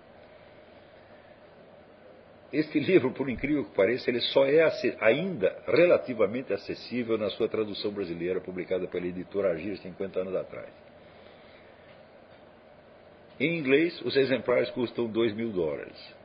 Este 2.52 2.80
livro, 2.80 3.12
por 3.12 3.28
incrível 3.28 3.64
que 3.64 3.74
pareça, 3.74 4.10
ele 4.10 4.20
só 4.20 4.44
é 4.44 4.60
ainda 5.00 5.56
relativamente 5.66 6.52
acessível 6.52 7.16
na 7.16 7.30
sua 7.30 7.48
tradução 7.48 7.92
brasileira, 7.92 8.40
publicada 8.40 8.88
pela 8.88 9.06
editora 9.06 9.52
Agir 9.52 9.76
50 9.76 10.20
anos 10.20 10.34
atrás. 10.34 10.68
Em 13.38 13.56
inglês, 13.56 14.00
os 14.02 14.16
exemplares 14.16 14.68
custam 14.70 15.06
2 15.06 15.32
mil 15.34 15.52
dólares. 15.52 16.19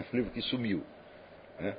Um 0.00 0.16
livro 0.16 0.30
que 0.30 0.42
sumiu. 0.42 0.82
Né? 1.58 1.76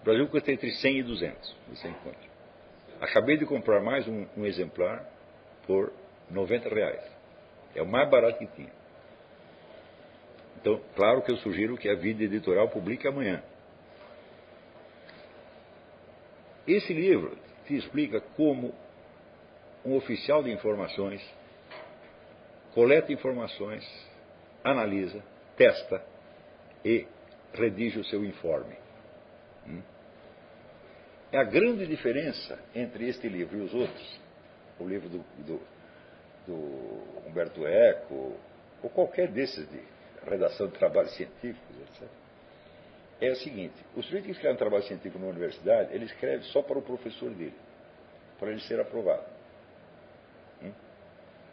O 0.00 0.04
Brasil 0.04 0.28
custa 0.28 0.52
entre 0.52 0.70
100 0.72 0.98
e 0.98 1.02
200, 1.02 1.56
você 1.68 1.88
encontra. 1.88 2.28
Acabei 3.00 3.36
de 3.36 3.46
comprar 3.46 3.80
mais 3.80 4.06
um, 4.08 4.26
um 4.36 4.46
exemplar 4.46 5.08
por 5.66 5.92
90 6.30 6.68
reais. 6.68 7.02
É 7.74 7.82
o 7.82 7.86
mais 7.86 8.08
barato 8.10 8.38
que 8.38 8.46
tinha. 8.46 8.72
Então, 10.60 10.80
claro 10.96 11.22
que 11.22 11.30
eu 11.30 11.36
sugiro 11.36 11.76
que 11.76 11.88
a 11.88 11.94
vida 11.94 12.24
editorial 12.24 12.68
publique 12.68 13.06
amanhã. 13.06 13.42
Esse 16.66 16.92
livro 16.92 17.38
te 17.66 17.76
explica 17.76 18.20
como 18.20 18.74
um 19.84 19.94
oficial 19.94 20.42
de 20.42 20.50
informações 20.50 21.22
coleta 22.78 23.12
informações, 23.12 23.84
analisa, 24.62 25.20
testa 25.58 26.02
e 26.84 27.06
redige 27.52 27.98
o 27.98 28.04
seu 28.04 28.24
informe. 28.24 28.76
Hum? 29.66 29.82
É 31.32 31.38
a 31.38 31.44
grande 31.44 31.86
diferença 31.86 32.58
entre 32.74 33.06
este 33.06 33.28
livro 33.28 33.58
e 33.58 33.60
os 33.60 33.74
outros, 33.74 34.20
o 34.78 34.86
livro 34.86 35.08
do, 35.08 35.18
do, 35.44 35.60
do 36.46 37.28
Humberto 37.28 37.66
Eco, 37.66 38.36
ou 38.82 38.88
qualquer 38.88 39.28
desses 39.28 39.68
de 39.68 39.82
redação 40.24 40.68
de 40.68 40.78
trabalhos 40.78 41.14
científicos, 41.16 41.76
etc. 41.80 42.08
É 43.20 43.30
o 43.30 43.36
seguinte: 43.36 43.74
o 43.96 44.02
sujeito 44.02 44.24
que 44.26 44.30
escreve 44.30 44.54
um 44.54 44.58
trabalho 44.58 44.84
científico 44.84 45.18
na 45.18 45.26
universidade, 45.26 45.92
ele 45.92 46.04
escreve 46.04 46.44
só 46.44 46.62
para 46.62 46.78
o 46.78 46.82
professor 46.82 47.30
dele, 47.30 47.56
para 48.38 48.50
ele 48.50 48.60
ser 48.60 48.80
aprovado. 48.80 49.26
Hum? 50.62 50.72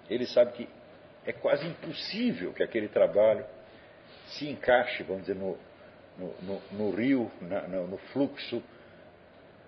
Ele 0.09 0.27
sabe 0.27 0.51
que 0.53 0.69
é 1.25 1.33
quase 1.33 1.65
impossível 1.67 2.53
que 2.53 2.61
aquele 2.61 2.87
trabalho 2.87 3.43
se 4.37 4.49
encaixe, 4.49 5.03
vamos 5.03 5.23
dizer, 5.23 5.35
no, 5.35 5.57
no, 6.17 6.33
no, 6.41 6.61
no 6.71 6.91
rio, 6.91 7.31
na, 7.41 7.61
no, 7.67 7.97
fluxo 8.13 8.61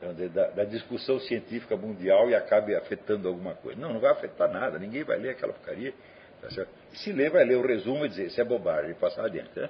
dizer, 0.02 0.30
da, 0.30 0.50
da, 0.50 0.64
discussão 0.64 1.20
científica 1.20 1.76
mundial 1.76 2.30
e 2.30 2.36
acabe 2.36 2.76
afetando 2.76 3.28
alguma 3.28 3.56
coisa. 3.56 3.80
Não, 3.80 3.94
não 3.94 4.00
vai 4.00 4.12
afetar 4.12 4.52
nada, 4.52 4.78
ninguém 4.78 5.04
vai 5.04 5.18
ler 5.18 5.32
aquela 5.32 5.54
porcaria. 5.54 5.94
Tá 6.42 6.50
se 6.94 7.12
ler, 7.12 7.32
vai 7.32 7.44
ler 7.44 7.56
o 7.56 7.66
resumo 7.66 8.06
e 8.06 8.10
dizer, 8.10 8.28
isso 8.28 8.40
é 8.40 8.44
bobagem, 8.44 8.92
e 8.92 8.94
passar 8.94 9.26
adiante. 9.26 9.58
Né? 9.58 9.70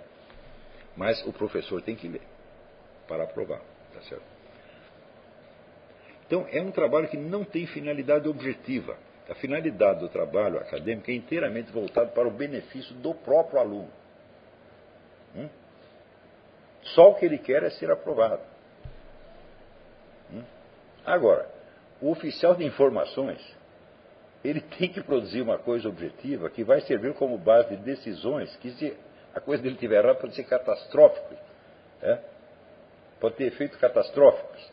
Mas 0.95 1.25
o 1.25 1.31
professor 1.31 1.81
tem 1.81 1.95
que 1.95 2.07
ler 2.07 2.21
para 3.07 3.23
aprovar. 3.23 3.61
Tá 3.93 4.01
certo? 4.01 4.37
Então, 6.25 6.45
é 6.51 6.61
um 6.61 6.71
trabalho 6.71 7.07
que 7.07 7.15
não 7.15 7.45
tem 7.45 7.65
finalidade 7.67 8.27
objetiva. 8.27 8.97
A 9.29 9.35
finalidade 9.35 10.01
do 10.01 10.09
trabalho 10.09 10.57
acadêmico 10.57 11.09
é 11.09 11.13
inteiramente 11.13 11.71
voltado 11.71 12.11
para 12.11 12.27
o 12.27 12.31
benefício 12.31 12.93
do 12.95 13.13
próprio 13.13 13.59
aluno. 13.59 13.89
Hum? 15.38 15.49
Só 16.81 17.11
o 17.11 17.15
que 17.15 17.25
ele 17.25 17.38
quer 17.38 17.63
é 17.63 17.69
ser 17.69 17.91
aprovado. 17.91 18.41
Hum? 20.33 20.43
Agora, 21.05 21.49
o 22.01 22.09
oficial 22.11 22.55
de 22.55 22.65
informações, 22.65 23.41
ele 24.43 24.61
tem 24.77 24.89
que 24.89 25.01
produzir 25.01 25.41
uma 25.41 25.57
coisa 25.57 25.88
objetiva 25.88 26.49
que 26.49 26.63
vai 26.63 26.81
servir 26.81 27.13
como 27.13 27.38
base 27.38 27.75
de 27.75 27.83
decisões 27.83 28.55
que, 28.57 28.71
se 28.71 28.97
a 29.33 29.39
coisa 29.39 29.61
dele 29.61 29.75
estiver 29.75 30.03
errada, 30.03 30.19
pode 30.19 30.35
ser 30.35 30.43
catastrófico. 30.43 31.35
É? 32.01 32.19
Pode 33.19 33.35
ter 33.35 33.45
efeitos 33.45 33.77
catastróficos. 33.79 34.71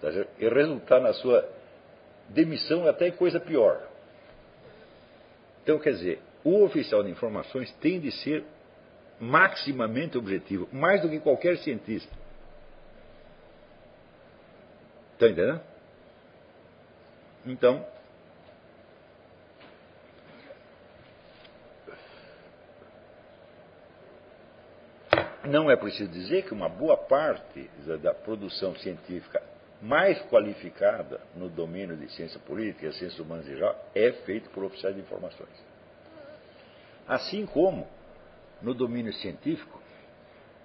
Tá 0.00 0.08
e 0.38 0.48
resultar 0.48 1.00
na 1.00 1.12
sua 1.14 1.48
demissão 2.28 2.86
é 2.86 2.90
até 2.90 3.10
coisa 3.10 3.40
pior. 3.40 3.80
Então, 5.62 5.78
quer 5.78 5.90
dizer, 5.90 6.20
o 6.44 6.62
oficial 6.62 7.02
de 7.02 7.10
informações 7.10 7.72
tem 7.80 7.98
de 7.98 8.12
ser 8.12 8.44
maximamente 9.20 10.18
objetivo, 10.18 10.68
mais 10.72 11.00
do 11.02 11.08
que 11.08 11.20
qualquer 11.20 11.58
cientista. 11.58 12.12
Está 15.14 15.28
entendendo? 15.28 15.60
Então, 17.46 17.86
não 25.44 25.70
é 25.70 25.76
preciso 25.76 26.10
dizer 26.10 26.44
que 26.44 26.52
uma 26.52 26.68
boa 26.68 26.96
parte 26.96 27.70
da 28.02 28.14
produção 28.14 28.74
científica 28.76 29.42
mais 29.80 30.20
qualificada 30.22 31.20
no 31.36 31.48
domínio 31.48 31.96
de 31.96 32.10
ciência 32.12 32.40
política 32.40 32.90
ciências 32.92 33.18
humanas 33.18 33.46
em 33.46 33.54
geral 33.54 33.90
é 33.94 34.10
feito 34.24 34.48
por 34.50 34.64
oficiais 34.64 34.94
de 34.94 35.02
informações. 35.02 35.64
Assim 37.06 37.44
como 37.44 37.86
no 38.64 38.74
domínio 38.74 39.12
científico, 39.12 39.80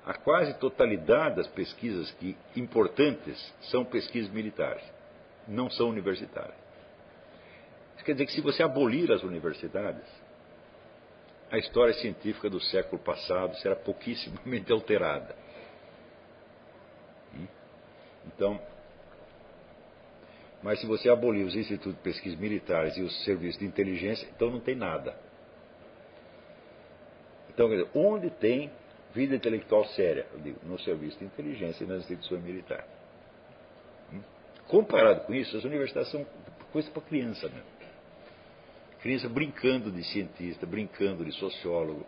a 0.05 0.13
quase 0.13 0.53
totalidade 0.55 1.35
das 1.35 1.47
pesquisas 1.47 2.09
que, 2.13 2.35
importantes 2.55 3.53
são 3.69 3.85
pesquisas 3.85 4.31
militares, 4.31 4.83
não 5.47 5.69
são 5.69 5.89
universitárias. 5.89 6.57
Isso 7.95 8.05
quer 8.05 8.13
dizer 8.13 8.25
que 8.25 8.31
se 8.31 8.41
você 8.41 8.63
abolir 8.63 9.11
as 9.11 9.21
universidades, 9.23 10.07
a 11.51 11.57
história 11.57 11.93
científica 11.95 12.49
do 12.49 12.61
século 12.61 13.01
passado 13.01 13.55
será 13.57 13.75
pouquíssimamente 13.75 14.71
alterada. 14.73 15.35
Então, 18.25 18.59
mas 20.61 20.79
se 20.79 20.85
você 20.85 21.09
abolir 21.09 21.45
os 21.45 21.55
institutos 21.55 21.95
de 21.95 22.01
pesquisa 22.01 22.37
militares 22.37 22.95
e 22.97 23.01
os 23.01 23.23
serviços 23.23 23.59
de 23.59 23.65
inteligência, 23.65 24.27
então 24.35 24.49
não 24.49 24.59
tem 24.59 24.75
nada. 24.75 25.28
Então, 27.59 27.69
dizer, 27.69 27.89
onde 27.93 28.29
tem 28.29 28.71
vida 29.13 29.35
intelectual 29.35 29.83
séria? 29.87 30.25
Eu 30.31 30.39
digo, 30.39 30.59
no 30.63 30.79
serviço 30.79 31.19
de 31.19 31.25
inteligência 31.25 31.83
e 31.83 31.87
nas 31.87 31.99
instituições 32.03 32.41
militares. 32.41 32.85
Hum? 34.13 34.21
Comparado 34.65 35.25
com 35.25 35.33
isso, 35.33 35.57
as 35.57 35.65
universidades 35.65 36.09
são 36.09 36.25
coisa 36.71 36.89
para 36.89 37.01
criança 37.01 37.49
mesmo. 37.49 37.67
Criança 39.01 39.27
brincando 39.27 39.91
de 39.91 40.05
cientista, 40.05 40.65
brincando 40.65 41.25
de 41.25 41.33
sociólogo, 41.33 42.05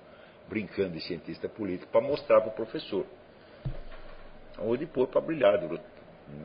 brincando 0.47 0.91
de 0.91 1.01
cientista 1.01 1.49
político, 1.49 1.91
para 1.91 1.99
mostrar 1.99 2.39
para 2.39 2.51
o 2.51 2.53
professor. 2.53 3.05
Ou 4.57 4.77
depois 4.77 5.09
para 5.09 5.19
brilhar 5.19 5.59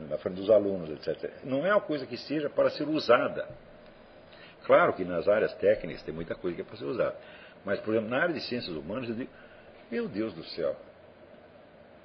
na 0.09 0.17
frente 0.17 0.35
dos 0.35 0.49
alunos, 0.49 0.89
etc. 0.89 1.31
Não 1.45 1.65
é 1.65 1.73
uma 1.73 1.79
coisa 1.79 2.05
que 2.05 2.17
seja 2.17 2.49
para 2.49 2.69
ser 2.71 2.89
usada. 2.89 3.47
Claro 4.65 4.91
que 4.91 5.05
nas 5.05 5.29
áreas 5.29 5.53
técnicas 5.55 6.03
tem 6.03 6.13
muita 6.13 6.35
coisa 6.35 6.57
que 6.57 6.61
é 6.61 6.65
para 6.65 6.75
ser 6.75 6.83
usada. 6.83 7.15
Mas, 7.65 7.79
por 7.79 7.93
exemplo, 7.93 8.09
na 8.09 8.21
área 8.21 8.33
de 8.33 8.41
ciências 8.41 8.75
humanas, 8.75 9.09
eu 9.09 9.15
digo, 9.15 9.29
meu 9.91 10.07
Deus 10.07 10.33
do 10.33 10.43
céu, 10.43 10.75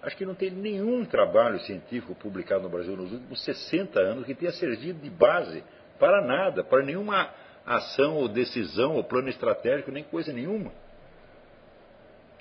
acho 0.03 0.17
que 0.17 0.27
não 0.27 0.35
tem 0.35 0.51
nenhum 0.51 1.05
trabalho 1.05 1.61
científico 1.61 2.15
publicado 2.15 2.63
no 2.63 2.69
Brasil 2.69 2.97
nos 2.97 3.13
últimos 3.13 3.43
60 3.45 4.01
anos 4.01 4.27
que 4.27 4.35
tenha 4.35 4.53
servido 4.53 5.01
de 5.01 5.11
base 5.11 5.63
para 5.99 6.21
nada, 6.21 6.65
para 6.65 6.83
nenhuma 6.83 7.31
ação 7.65 8.17
ou 8.17 8.29
decisão 8.29 8.97
ou 8.97 9.05
plano 9.05 9.29
estratégico, 9.29 9.91
nem 9.91 10.03
coisa 10.03 10.33
nenhuma. 10.33 10.73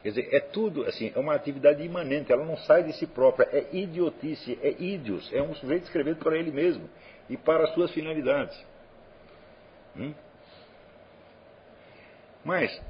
Quer 0.02 0.10
dizer, 0.10 0.30
é 0.32 0.40
tudo, 0.40 0.84
assim, 0.86 1.12
é 1.16 1.20
uma 1.20 1.36
atividade 1.36 1.84
imanente, 1.84 2.32
ela 2.32 2.44
não 2.44 2.58
sai 2.58 2.84
de 2.84 2.94
si 2.94 3.06
própria, 3.06 3.48
é 3.52 3.68
idiotice, 3.72 4.58
é 4.62 4.72
ídios, 4.82 5.32
é 5.32 5.42
um 5.42 5.54
sujeito 5.54 5.84
escrevendo 5.84 6.18
para 6.18 6.36
ele 6.36 6.52
mesmo 6.52 6.90
e 7.30 7.38
para 7.38 7.66
as 7.66 7.74
suas 7.76 7.92
finalidades. 7.92 8.60
Hum? 9.96 10.14
Mas, 12.44 12.82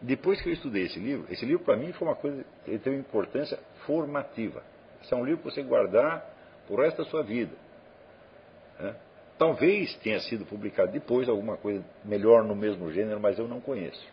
depois 0.00 0.40
que 0.42 0.48
eu 0.48 0.52
estudei 0.52 0.84
esse 0.84 0.98
livro, 0.98 1.26
esse 1.30 1.44
livro 1.44 1.64
para 1.64 1.76
mim 1.76 1.92
foi 1.92 2.08
uma 2.08 2.16
coisa, 2.16 2.44
tem 2.64 2.92
uma 2.92 2.98
importância 2.98 3.58
formativa. 3.86 4.62
Esse 5.02 5.14
é 5.14 5.16
um 5.16 5.24
livro 5.24 5.42
para 5.42 5.50
você 5.50 5.62
guardar 5.62 6.24
por 6.66 6.80
resto 6.80 6.98
da 6.98 7.04
sua 7.08 7.22
vida. 7.22 7.52
Né? 8.78 8.94
Talvez 9.38 9.94
tenha 9.96 10.20
sido 10.20 10.44
publicado 10.44 10.92
depois 10.92 11.28
alguma 11.28 11.56
coisa 11.56 11.84
melhor 12.04 12.44
no 12.44 12.54
mesmo 12.54 12.90
gênero, 12.92 13.20
mas 13.20 13.38
eu 13.38 13.48
não 13.48 13.60
conheço. 13.60 14.06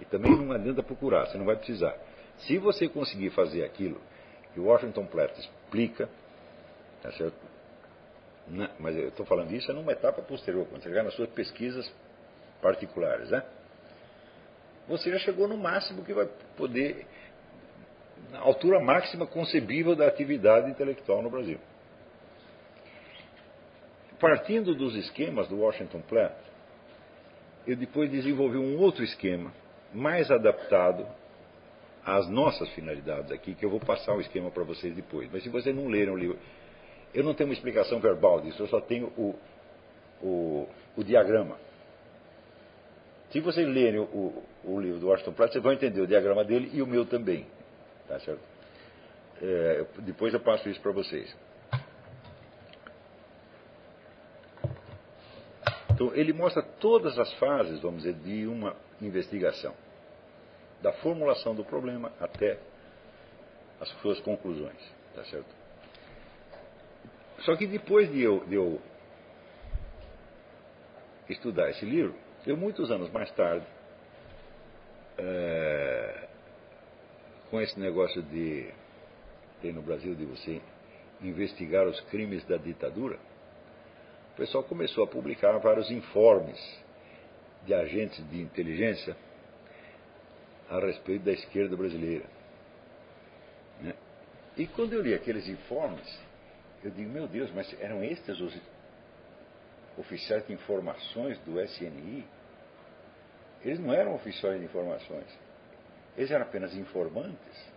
E 0.00 0.04
também 0.04 0.34
não 0.34 0.52
adianta 0.52 0.82
procurar, 0.82 1.26
você 1.26 1.36
não 1.36 1.44
vai 1.44 1.56
precisar. 1.56 1.94
Se 2.38 2.56
você 2.58 2.88
conseguir 2.88 3.30
fazer 3.30 3.64
aquilo 3.64 4.00
que 4.54 4.60
o 4.60 4.64
Washington 4.64 5.06
Platt 5.06 5.38
explica, 5.38 6.08
tá? 7.02 7.10
Não, 8.48 8.68
mas 8.78 8.96
eu 8.96 9.08
estou 9.08 9.24
falando 9.26 9.52
isso 9.52 9.70
é 9.70 9.74
numa 9.74 9.92
etapa 9.92 10.22
posterior, 10.22 10.66
quando 10.68 10.82
chegar 10.82 11.02
nas 11.02 11.14
suas 11.14 11.28
pesquisas 11.30 11.90
particulares, 12.60 13.30
né? 13.30 13.44
Você 14.88 15.10
já 15.10 15.18
chegou 15.18 15.46
no 15.46 15.56
máximo 15.56 16.04
que 16.04 16.12
vai 16.12 16.28
poder, 16.56 17.06
na 18.30 18.40
altura 18.40 18.80
máxima 18.80 19.26
concebível 19.26 19.94
da 19.94 20.06
atividade 20.06 20.70
intelectual 20.70 21.22
no 21.22 21.30
Brasil. 21.30 21.58
partindo 24.20 24.74
dos 24.74 24.94
esquemas 24.94 25.48
do 25.48 25.58
Washington 25.58 26.02
Plan, 26.02 26.30
eu 27.66 27.74
depois 27.74 28.10
desenvolvi 28.10 28.58
um 28.58 28.78
outro 28.78 29.02
esquema, 29.02 29.52
mais 29.92 30.30
adaptado 30.30 31.06
às 32.04 32.28
nossas 32.28 32.68
finalidades 32.70 33.32
aqui, 33.32 33.54
que 33.54 33.64
eu 33.64 33.70
vou 33.70 33.80
passar 33.80 34.14
o 34.14 34.20
esquema 34.20 34.50
para 34.50 34.62
vocês 34.62 34.94
depois. 34.94 35.28
Mas 35.32 35.42
se 35.42 35.48
vocês 35.48 35.74
não 35.74 35.88
lerem 35.88 36.12
o 36.12 36.16
livro, 36.16 36.38
eu 37.14 37.24
não 37.24 37.34
tenho 37.34 37.48
uma 37.48 37.54
explicação 37.54 37.98
verbal 37.98 38.40
disso, 38.40 38.62
eu 38.62 38.68
só 38.68 38.80
tenho 38.80 39.06
o, 39.16 39.34
o, 40.22 40.68
o 40.96 41.02
diagrama. 41.02 41.56
Se 43.30 43.40
vocês 43.40 43.66
lerem 43.66 44.00
o, 44.00 44.42
o, 44.64 44.80
livro 44.80 44.98
do 44.98 45.06
Washington 45.08 45.32
Pratt, 45.32 45.52
vocês 45.52 45.62
vão 45.62 45.72
entender 45.72 46.00
o 46.00 46.06
diagrama 46.06 46.44
dele 46.44 46.68
e 46.72 46.82
o 46.82 46.86
meu 46.86 47.06
também. 47.06 47.46
Tá 48.08 48.18
certo? 48.20 48.40
É, 49.40 49.86
depois 50.00 50.34
eu 50.34 50.40
passo 50.40 50.68
isso 50.68 50.80
para 50.80 50.90
vocês. 50.90 51.34
Então, 55.92 56.14
ele 56.14 56.32
mostra 56.32 56.62
todas 56.62 57.18
as 57.18 57.32
fases, 57.34 57.80
vamos 57.80 58.02
dizer, 58.02 58.14
de 58.14 58.46
uma 58.46 58.74
investigação. 59.00 59.74
Da 60.82 60.92
formulação 60.94 61.54
do 61.54 61.64
problema 61.64 62.10
até 62.18 62.58
as 63.80 63.88
suas 64.00 64.18
conclusões. 64.20 64.80
Tá 65.14 65.24
certo? 65.26 65.54
Só 67.40 67.54
que 67.54 67.66
depois 67.66 68.10
de 68.10 68.22
eu, 68.22 68.44
de 68.46 68.54
eu 68.54 68.80
estudar 71.28 71.70
esse 71.70 71.84
livro, 71.84 72.14
eu, 72.46 72.56
muitos 72.56 72.90
anos 72.90 73.10
mais 73.10 73.30
tarde, 73.32 73.66
é, 75.18 76.28
com 77.50 77.60
esse 77.60 77.78
negócio 77.78 78.22
de, 78.22 78.70
tem 79.60 79.72
no 79.72 79.82
Brasil, 79.82 80.14
de 80.14 80.24
você 80.24 80.60
investigar 81.20 81.86
os 81.86 82.00
crimes 82.02 82.44
da 82.44 82.56
ditadura, 82.56 83.18
o 84.32 84.36
pessoal 84.36 84.64
começou 84.64 85.04
a 85.04 85.06
publicar 85.06 85.58
vários 85.58 85.90
informes 85.90 86.58
de 87.66 87.74
agentes 87.74 88.26
de 88.30 88.40
inteligência 88.40 89.16
a 90.70 90.78
respeito 90.78 91.24
da 91.24 91.32
esquerda 91.32 91.76
brasileira. 91.76 92.24
Né? 93.82 93.94
E 94.56 94.66
quando 94.66 94.94
eu 94.94 95.02
li 95.02 95.12
aqueles 95.12 95.46
informes, 95.48 96.18
eu 96.82 96.90
digo, 96.90 97.10
meu 97.10 97.26
Deus, 97.26 97.50
mas 97.52 97.74
eram 97.80 98.02
estes 98.02 98.40
os 98.40 98.54
oficiais 100.00 100.46
de 100.46 100.52
informações 100.52 101.38
do 101.40 101.60
SNI? 101.60 102.26
Eles 103.62 103.78
não 103.78 103.92
eram 103.92 104.14
oficiais 104.14 104.58
de 104.58 104.64
informações. 104.64 105.26
Eles 106.16 106.30
eram 106.30 106.44
apenas 106.44 106.74
informantes. 106.74 107.72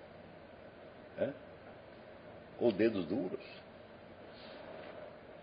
Né? 1.18 1.34
Ou 2.60 2.72
dedos 2.72 3.06
duros. 3.06 3.46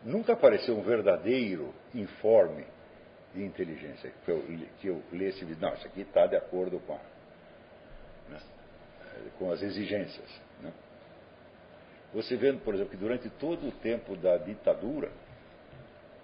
Nunca 0.02 0.32
apareceu 0.32 0.76
um 0.76 0.82
verdadeiro 0.82 1.74
informe 1.94 2.64
de 3.34 3.44
inteligência 3.44 4.12
que 4.24 4.30
eu, 4.30 4.42
que 4.80 4.86
eu 4.88 5.02
lesse 5.12 5.42
e 5.44 5.46
disse, 5.46 5.60
não, 5.60 5.74
isso 5.74 5.86
aqui 5.86 6.00
está 6.00 6.26
de 6.26 6.36
acordo 6.36 6.80
com, 6.80 6.94
a, 6.94 7.00
né, 8.30 8.40
com 9.38 9.52
as 9.52 9.62
exigências. 9.62 10.28
Né? 10.60 10.72
Você 12.14 12.36
vendo, 12.36 12.60
por 12.64 12.74
exemplo, 12.74 12.90
que 12.90 12.96
durante 12.96 13.28
todo 13.30 13.68
o 13.68 13.72
tempo 13.72 14.16
da 14.16 14.36
ditadura, 14.38 15.12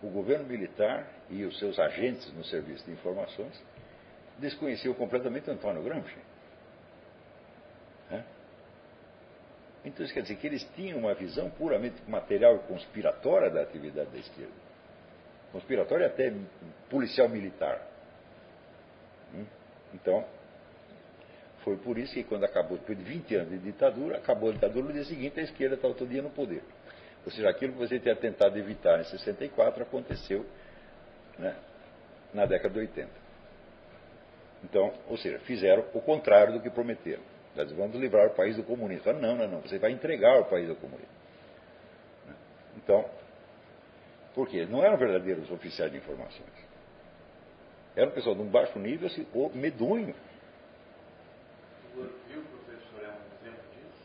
o 0.03 0.09
governo 0.09 0.47
militar 0.47 1.07
e 1.31 1.45
os 1.45 1.59
seus 1.59 1.79
agentes 1.79 2.33
no 2.35 2.45
serviço 2.45 2.85
de 2.85 2.93
informações 2.93 3.61
desconheciam 4.39 4.95
completamente 4.95 5.51
Antônio 5.51 5.83
Gramsci. 5.83 6.19
Então 9.87 10.05
isso 10.05 10.13
quer 10.13 10.23
dizer 10.23 10.37
que 10.37 10.47
eles 10.49 10.65
tinham 10.75 10.99
uma 10.99 11.15
visão 11.15 11.49
puramente 11.49 12.03
material 12.09 12.57
e 12.57 12.59
conspiratória 12.67 13.49
da 13.49 13.63
atividade 13.63 14.11
da 14.11 14.19
esquerda. 14.19 14.53
Conspiratória 15.53 16.09
até 16.09 16.35
policial 16.91 17.29
militar. 17.29 17.81
Hum? 19.33 19.45
Então, 19.95 20.25
foi 21.63 21.77
por 21.77 21.97
isso 21.99 22.13
que 22.15 22.25
quando 22.25 22.45
acabou, 22.45 22.77
depois 22.77 22.99
de 22.99 23.05
20 23.05 23.35
anos 23.37 23.51
de 23.51 23.59
ditadura, 23.59 24.19
acabou 24.19 24.51
a 24.51 24.53
ditadura, 24.53 24.87
no 24.87 24.93
dia 24.93 25.05
seguinte 25.05 25.39
a 25.39 25.45
esquerda 25.45 25.77
estava 25.77 25.95
todo 25.95 26.09
dia 26.09 26.21
no 26.21 26.31
poder. 26.31 26.65
Ou 27.27 27.33
seja, 27.33 27.51
aquilo 27.51 27.73
que 27.75 27.79
você 27.79 27.99
tinha 27.99 28.17
tentado 28.17 28.57
evitar 28.59 29.01
em 29.01 29.05
64 29.05 29.83
aconteceu 29.83 30.47
né, 31.39 31.55
na 32.33 32.47
década 32.47 32.73
de 32.73 32.81
80. 32.81 33.11
Então, 34.65 34.95
ou 35.09 35.19
seja, 35.19 35.39
fizeram 35.41 35.85
o 35.93 36.01
contrário 36.01 36.55
do 36.55 36.61
que 36.61 36.71
prometeram. 36.71 37.23
Nós 37.55 37.71
vamos 37.73 37.97
livrar 37.97 38.29
o 38.29 38.35
país 38.35 38.57
do 38.57 38.63
comunismo. 38.63 39.13
Não, 39.15 39.37
não, 39.37 39.49
não, 39.49 39.61
você 39.61 39.79
vai 39.79 39.91
entregar 39.91 40.41
o 40.41 40.45
país 40.45 40.71
ao 40.71 40.77
comunismo. 40.77 41.15
Então, 42.77 43.05
por 44.35 44.47
quê? 44.49 44.67
Não 44.67 44.85
eram 44.85 44.97
verdadeiros 44.97 45.51
oficiais 45.51 45.91
de 45.91 45.99
informações. 45.99 46.67
Era 47.97 48.09
um 48.09 48.13
pessoal 48.13 48.35
de 48.35 48.43
um 48.43 48.51
baixo 48.51 48.79
nível, 48.79 49.09
assim, 49.09 49.27
medonho. 49.55 50.15
O 51.95 52.01
Orville, 52.01 52.45
professor, 52.45 53.03
é 53.03 53.09
um 53.09 53.23
exemplo 53.41 53.65
disso? 53.73 54.05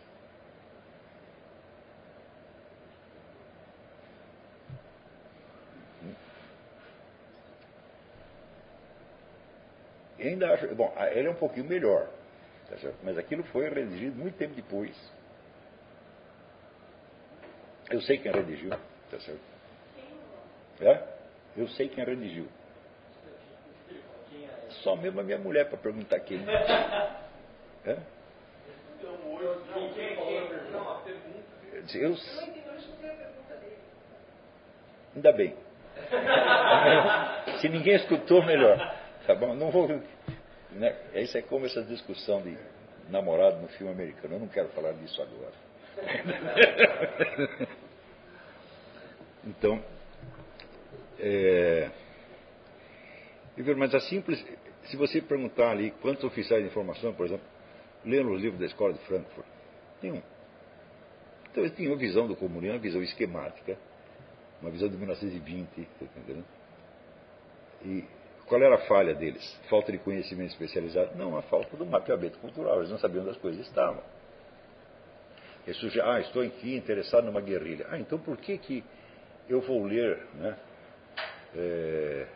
E 10.18 10.31
ainda 10.42 10.54
acho. 10.54 10.76
Bom, 10.76 10.94
ele 11.12 11.28
é 11.28 11.32
um 11.32 11.36
pouquinho 11.36 11.68
melhor. 11.68 12.08
Tá 12.70 12.76
Mas 13.04 13.18
aquilo 13.18 13.44
foi 13.46 13.70
redigido 13.70 14.18
muito 14.18 14.38
tempo 14.38 14.56
depois. 14.56 14.96
Eu 17.90 18.02
sei 18.02 18.18
quem 18.18 18.32
redigiu, 18.32 18.70
tá 18.70 19.20
certo? 19.20 19.42
É? 20.80 21.04
Eu 21.58 21.68
sei 21.70 21.90
quem 21.90 22.04
redigiu. 22.04 22.48
Só 24.84 24.96
mesmo 24.96 25.20
a 25.20 25.24
minha 25.24 25.38
mulher 25.38 25.68
para 25.68 25.78
perguntar 25.78 26.20
quem. 26.22 26.40
É? 27.84 27.98
Eu, 31.96 32.16
ainda 35.16 35.32
bem. 35.32 35.56
Se 37.60 37.68
ninguém 37.70 37.96
escutou, 37.96 38.46
melhor. 38.46 38.78
Tá 39.26 39.36
bom? 39.36 39.56
Não 39.56 39.72
vou 39.72 39.88
né? 40.74 40.96
Isso 41.16 41.38
é 41.38 41.42
como 41.42 41.66
essa 41.66 41.84
discussão 41.84 42.42
de 42.42 42.58
namorado 43.10 43.62
no 43.62 43.68
filme 43.70 43.92
americano. 43.92 44.36
Eu 44.36 44.40
não 44.40 44.48
quero 44.48 44.70
falar 44.70 44.94
disso 44.94 45.22
agora. 45.22 45.54
então, 49.46 49.84
é, 51.20 51.90
mas 53.76 53.94
a 53.94 54.00
simples, 54.00 54.44
se 54.86 54.96
você 54.96 55.22
perguntar 55.22 55.72
ali 55.72 55.92
quantos 56.02 56.24
oficiais 56.24 56.64
de 56.64 56.70
informação, 56.70 57.14
por 57.14 57.26
exemplo, 57.26 57.46
leram 58.06 58.32
os 58.34 58.42
livros 58.42 58.60
da 58.60 58.66
escola 58.66 58.94
de 58.94 59.00
Frankfurt, 59.00 59.46
nenhum. 60.02 60.22
Então 61.52 61.64
eles 61.64 61.76
tinham 61.76 61.92
uma 61.92 62.00
visão 62.00 62.28
do 62.28 62.36
comunismo, 62.36 62.76
uma 62.76 62.82
visão 62.82 63.04
esquemática, 63.04 63.78
uma 64.62 64.72
visão 64.72 64.88
de 64.88 64.96
1920, 64.96 65.68
tá 66.00 66.06
entendendo? 66.06 66.46
E 67.84 68.06
qual 68.52 68.62
era 68.62 68.76
a 68.76 68.80
falha 68.80 69.16
deles? 69.16 69.58
Falta 69.70 69.94
de 69.94 69.98
conhecimento 69.98 70.52
especializado? 70.52 71.16
Não, 71.16 71.38
a 71.38 71.42
falta 71.44 71.78
do 71.78 71.86
mapeamento 71.86 72.38
cultural. 72.40 72.80
Eles 72.80 72.90
não 72.90 73.00
sabiam 73.00 73.22
onde 73.22 73.32
as 73.32 73.38
coisas 73.38 73.66
estavam. 73.66 74.04
Eles 75.66 75.80
suge... 75.80 76.02
ah, 76.02 76.20
estou 76.20 76.42
aqui 76.42 76.76
interessado 76.76 77.24
numa 77.24 77.40
guerrilha. 77.40 77.88
Ah, 77.90 77.98
então 77.98 78.20
por 78.20 78.36
que, 78.36 78.58
que 78.58 78.84
eu 79.48 79.62
vou 79.62 79.86
ler 79.86 80.20
né, 80.34 80.58
é, 81.56 82.28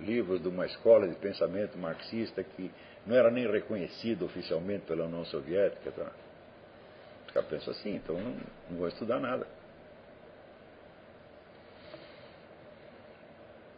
livros 0.00 0.42
de 0.42 0.48
uma 0.48 0.66
escola 0.66 1.08
de 1.08 1.14
pensamento 1.14 1.78
marxista 1.78 2.44
que 2.44 2.70
não 3.06 3.16
era 3.16 3.30
nem 3.30 3.50
reconhecido 3.50 4.26
oficialmente 4.26 4.84
pela 4.84 5.06
União 5.06 5.24
Soviética? 5.24 5.90
Tá? 5.90 6.12
Caras 7.32 7.48
pensam 7.48 7.72
assim, 7.72 7.94
então 7.94 8.16
não, 8.20 8.36
não 8.68 8.76
vou 8.76 8.88
estudar 8.88 9.18
nada. 9.18 9.46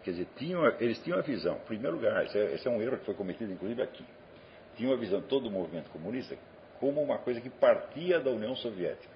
Quer 0.05 0.11
dizer, 0.11 0.29
tinham, 0.37 0.67
eles 0.79 0.99
tinham 1.03 1.19
a 1.19 1.23
visão, 1.23 1.57
em 1.57 1.67
primeiro 1.67 1.97
lugar, 1.97 2.27
esse 2.27 2.39
é, 2.39 2.55
esse 2.55 2.69
é 2.69 2.71
um 2.71 2.81
erro 2.81 2.99
que 2.99 3.07
foi 3.07 3.15
cometido 3.15 3.51
inclusive 3.51 3.83
aqui. 3.83 4.05
Tinham 4.77 4.93
a 4.93 4.97
visão 4.97 5.23
todo 5.23 5.47
o 5.47 5.51
movimento 5.51 5.89
comunista 5.91 6.37
como 6.79 7.03
uma 7.03 7.19
coisa 7.19 7.41
que 7.41 7.49
partia 7.49 8.21
da 8.21 8.31
União 8.31 8.55
Soviética. 8.57 9.15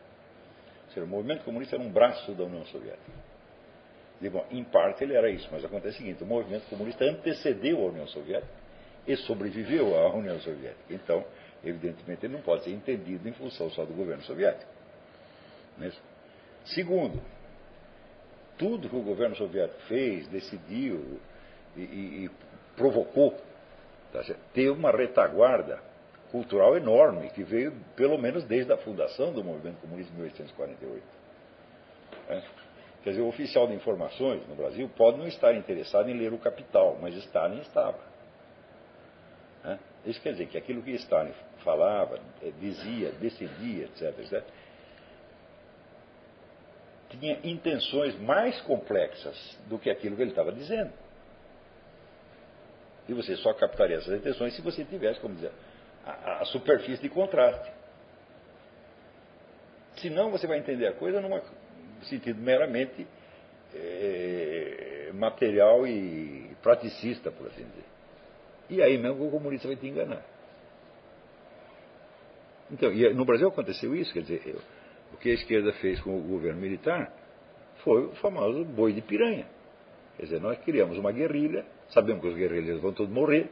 Ou 0.86 0.94
seja, 0.94 1.05
o 1.05 1.09
movimento 1.09 1.44
comunista 1.44 1.77
era 1.77 1.85
um 1.85 1.90
braço 1.90 2.32
da 2.32 2.44
União 2.44 2.65
Soviética. 2.66 3.12
E, 4.20 4.28
bom, 4.31 4.47
em 4.51 4.65
parte 4.65 5.05
ele 5.05 5.15
era 5.15 5.31
isso, 5.31 5.47
mas 5.52 5.62
acontece 5.62 5.97
o 5.97 5.98
seguinte: 5.98 6.23
o 6.23 6.27
movimento 6.27 6.66
comunista 6.70 7.05
antecedeu 7.05 7.78
a 7.82 7.90
União 7.90 8.06
Soviética 8.06 8.52
e 9.06 9.15
sobreviveu 9.16 9.94
à 9.94 10.15
União 10.15 10.40
Soviética. 10.40 10.82
Então, 10.89 11.24
evidentemente, 11.62 12.24
ele 12.24 12.32
não 12.32 12.43
pode 12.43 12.65
ser 12.65 12.70
entendido 12.70 13.28
em 13.28 13.32
função 13.32 13.69
só 13.70 13.85
do 13.85 13.93
governo 13.93 14.23
soviético. 14.23 14.70
É 15.82 15.90
Segundo, 16.65 17.20
tudo 18.59 18.89
que 18.89 18.97
o 18.97 19.02
governo 19.02 19.36
soviético 19.36 19.80
fez, 19.82 20.26
decidiu 20.28 21.20
e, 21.76 21.80
e, 21.80 22.24
e 22.24 22.30
provocou, 22.76 23.35
tá 24.12 24.22
teve 24.52 24.70
uma 24.70 24.90
retaguarda 24.90 25.80
cultural 26.30 26.76
enorme, 26.76 27.30
que 27.30 27.43
veio 27.43 27.72
pelo 27.97 28.18
menos 28.18 28.44
desde 28.44 28.72
a 28.72 28.76
fundação 28.76 29.32
do 29.32 29.43
movimento 29.43 29.80
comunista 29.80 30.12
em 30.12 30.16
1848. 30.16 31.02
É. 32.28 32.43
Quer 33.02 33.10
dizer, 33.10 33.22
o 33.22 33.28
oficial 33.28 33.66
de 33.66 33.74
informações 33.74 34.47
no 34.48 34.55
Brasil 34.55 34.90
pode 34.97 35.18
não 35.18 35.26
estar 35.26 35.55
interessado 35.55 36.10
em 36.10 36.18
ler 36.18 36.32
o 36.32 36.39
Capital, 36.39 36.98
mas 37.01 37.14
Stalin 37.14 37.60
estava. 37.60 37.98
Né? 39.64 39.78
Isso 40.05 40.20
quer 40.20 40.32
dizer 40.32 40.47
que 40.47 40.59
aquilo 40.59 40.82
que 40.82 40.90
Stalin 40.93 41.32
falava, 41.64 42.18
eh, 42.43 42.52
dizia, 42.60 43.12
decidia, 43.12 43.85
etc., 43.85 44.18
etc., 44.18 44.44
tinha 47.10 47.39
intenções 47.43 48.18
mais 48.20 48.60
complexas 48.62 49.59
do 49.66 49.78
que 49.78 49.90
aquilo 49.90 50.16
que 50.16 50.22
ele 50.22 50.30
estava 50.30 50.52
dizendo. 50.52 50.93
E 53.09 53.14
você 53.14 53.36
só 53.36 53.55
captaria 53.55 53.97
essas 53.97 54.18
intenções 54.18 54.55
se 54.55 54.60
você 54.60 54.85
tivesse, 54.85 55.18
como 55.20 55.35
dizer, 55.35 55.51
a, 56.05 56.43
a 56.43 56.44
superfície 56.47 57.01
de 57.01 57.09
contraste. 57.09 57.70
Senão 59.97 60.30
você 60.30 60.47
vai 60.47 60.59
entender 60.59 60.86
a 60.86 60.93
coisa 60.93 61.20
num 61.20 61.40
sentido 62.02 62.40
meramente 62.40 63.06
é, 63.74 65.10
material 65.14 65.86
e 65.86 66.55
praticista, 66.62 67.30
por 67.30 67.47
assim 67.47 67.64
dizer. 67.64 67.85
E 68.70 68.82
aí 68.82 68.98
mesmo 68.98 69.26
o 69.26 69.30
comunista 69.30 69.66
vai 69.66 69.76
te 69.76 69.86
enganar. 69.86 70.22
Então, 72.70 72.93
no 73.14 73.24
Brasil 73.24 73.48
aconteceu 73.48 73.94
isso, 73.97 74.12
quer 74.12 74.20
dizer, 74.20 74.56
o 75.12 75.16
que 75.16 75.30
a 75.30 75.35
esquerda 75.35 75.72
fez 75.74 76.01
com 76.01 76.16
o 76.18 76.22
governo 76.22 76.60
militar 76.60 77.12
foi 77.82 78.06
o 78.06 78.12
famoso 78.16 78.64
boi 78.64 78.93
de 78.93 79.02
piranha. 79.02 79.47
Quer 80.16 80.24
dizer, 80.24 80.40
nós 80.40 80.59
criamos 80.59 80.98
uma 80.98 81.12
guerrilha, 81.12 81.64
sabemos 81.90 82.22
que 82.22 82.28
os 82.28 82.36
guerrilheiros 82.36 82.82
vão 82.82 82.93
todos 82.93 83.12
morrer, 83.12 83.48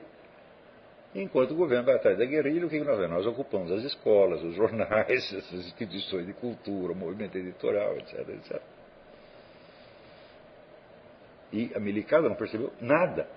enquanto 1.14 1.52
o 1.52 1.54
governo 1.54 1.84
vai 1.84 1.94
atrás 1.94 2.18
da 2.18 2.24
guerrilha, 2.24 2.66
o 2.66 2.68
que 2.68 2.78
nós 2.78 2.88
fazemos? 2.88 3.10
Nós 3.10 3.26
ocupamos 3.26 3.70
as 3.72 3.84
escolas, 3.84 4.42
os 4.42 4.54
jornais, 4.56 5.32
as 5.34 5.52
instituições 5.52 6.26
de 6.26 6.32
cultura, 6.34 6.92
o 6.92 6.96
movimento 6.96 7.36
editorial, 7.38 7.96
etc, 7.98 8.28
etc. 8.28 8.62
E 11.52 11.70
a 11.74 11.80
milicada 11.80 12.28
não 12.28 12.36
percebeu 12.36 12.72
nada. 12.80 13.28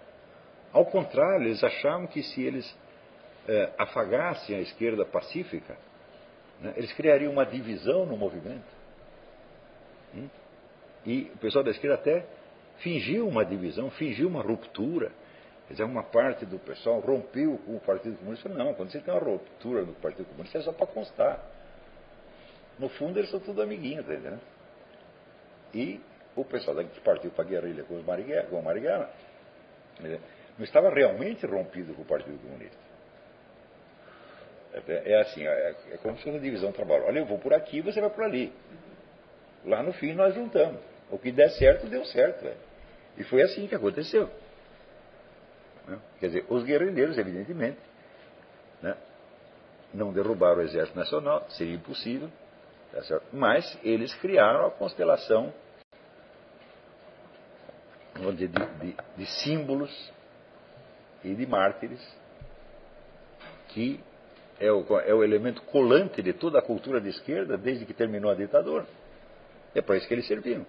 Ao 0.74 0.86
contrário, 0.86 1.46
eles 1.46 1.64
achavam 1.64 2.08
que 2.08 2.22
se 2.24 2.44
eles 2.44 2.78
eh, 3.48 3.72
afagassem 3.78 4.56
a 4.56 4.62
esquerda 4.62 5.06
pacífica, 5.06 5.78
eles 6.76 6.92
criariam 6.94 7.32
uma 7.32 7.46
divisão 7.46 8.06
no 8.06 8.18
movimento. 8.18 8.68
Hum? 10.16 10.28
E 11.06 11.32
o 11.34 11.38
pessoal 11.38 11.64
da 11.64 11.72
esquerda 11.72 11.96
até 11.96 12.26
fingiu 12.80 13.28
uma 13.28 13.46
divisão, 13.46 13.90
fingiu 13.92 14.28
uma 14.28 14.42
ruptura. 14.42 15.12
Quer 15.68 15.74
dizer, 15.74 15.84
uma 15.84 16.04
parte 16.04 16.46
do 16.46 16.58
pessoal 16.60 17.00
rompeu 17.00 17.58
com 17.66 17.76
o 17.76 17.80
Partido 17.80 18.18
Comunista. 18.18 18.50
Não, 18.50 18.74
quando 18.74 18.92
você 18.92 19.00
tem 19.00 19.14
uma 19.14 19.24
ruptura 19.24 19.84
no 19.84 19.94
Partido 19.94 20.26
Comunista 20.26 20.58
é 20.58 20.62
só 20.62 20.74
para 20.74 20.88
constar. 20.88 21.40
No 22.78 22.90
fundo, 22.90 23.20
eles 23.20 23.30
são 23.30 23.40
tudo 23.40 23.62
amiguinhos, 23.62 24.06
entendendo? 24.06 24.42
E 25.74 26.02
o 26.36 26.44
pessoal 26.44 26.76
que 26.78 27.00
partiu 27.02 27.32
para 27.32 27.46
a 27.46 27.48
guerrilha 27.48 27.84
com, 27.84 27.96
os 27.96 28.06
com 28.50 28.60
o 28.60 28.64
Marighella 28.64 29.10
não 30.58 30.64
estava 30.64 30.90
realmente 30.90 31.46
rompido 31.46 31.94
com 31.94 32.02
o 32.02 32.06
Partido 32.06 32.40
Comunista. 32.40 32.89
É, 34.74 35.14
é 35.14 35.22
assim, 35.22 35.46
é, 35.46 35.76
é, 35.92 35.98
como 35.98 36.16
se 36.18 36.24
fosse 36.24 36.36
uma 36.36 36.40
divisão 36.40 36.72
do 36.72 36.76
trabalho. 36.76 37.06
Olha, 37.06 37.20
eu 37.20 37.26
vou 37.26 37.40
por 37.40 37.54
aqui, 37.54 37.82
você 37.82 38.00
vai 38.00 38.10
por 38.10 38.24
ali. 38.24 38.54
Lá 39.66 39.82
no 39.82 39.92
fim 39.94 40.14
nós 40.14 40.34
juntamos. 40.34 40.80
O 41.10 41.18
que 41.18 41.32
der 41.32 41.50
certo, 41.52 41.88
deu 41.88 42.06
certo. 42.06 42.44
Véio. 42.44 42.58
E 43.18 43.24
foi 43.24 43.42
assim 43.42 43.68
que 43.68 43.76
aconteceu. 43.76 44.30
Né? 45.88 46.00
Quer 46.20 46.28
dizer, 46.28 46.46
os 46.50 46.64
guerrilheiros, 46.64 47.18
evidentemente, 47.18 47.80
né, 48.82 48.96
não 49.94 50.14
derrubaram 50.14 50.60
o 50.60 50.62
exército 50.62 50.98
nacional, 50.98 51.50
seria 51.50 51.76
impossível, 51.76 52.30
tá 52.92 53.22
mas 53.34 53.78
eles 53.84 54.14
criaram 54.16 54.68
a 54.68 54.72
constelação 54.72 55.54
de, 58.36 58.48
de, 58.48 58.96
de 59.18 59.26
símbolos 59.26 60.14
e 61.24 61.34
de 61.34 61.46
mártires 61.46 62.02
que 63.70 64.04
é 64.60 64.72
o, 64.72 65.00
é 65.00 65.14
o 65.14 65.24
elemento 65.24 65.62
colante 65.64 66.22
de 66.22 66.34
toda 66.34 66.60
a 66.60 66.62
cultura 66.62 67.00
de 67.00 67.10
esquerda 67.10 67.58
desde 67.58 67.86
que 67.86 67.94
terminou 67.94 68.30
a 68.30 68.36
ditadura. 68.36 68.86
É 69.74 69.82
para 69.82 69.98
isso 69.98 70.08
que 70.08 70.14
eles 70.14 70.28
serviam. 70.28 70.66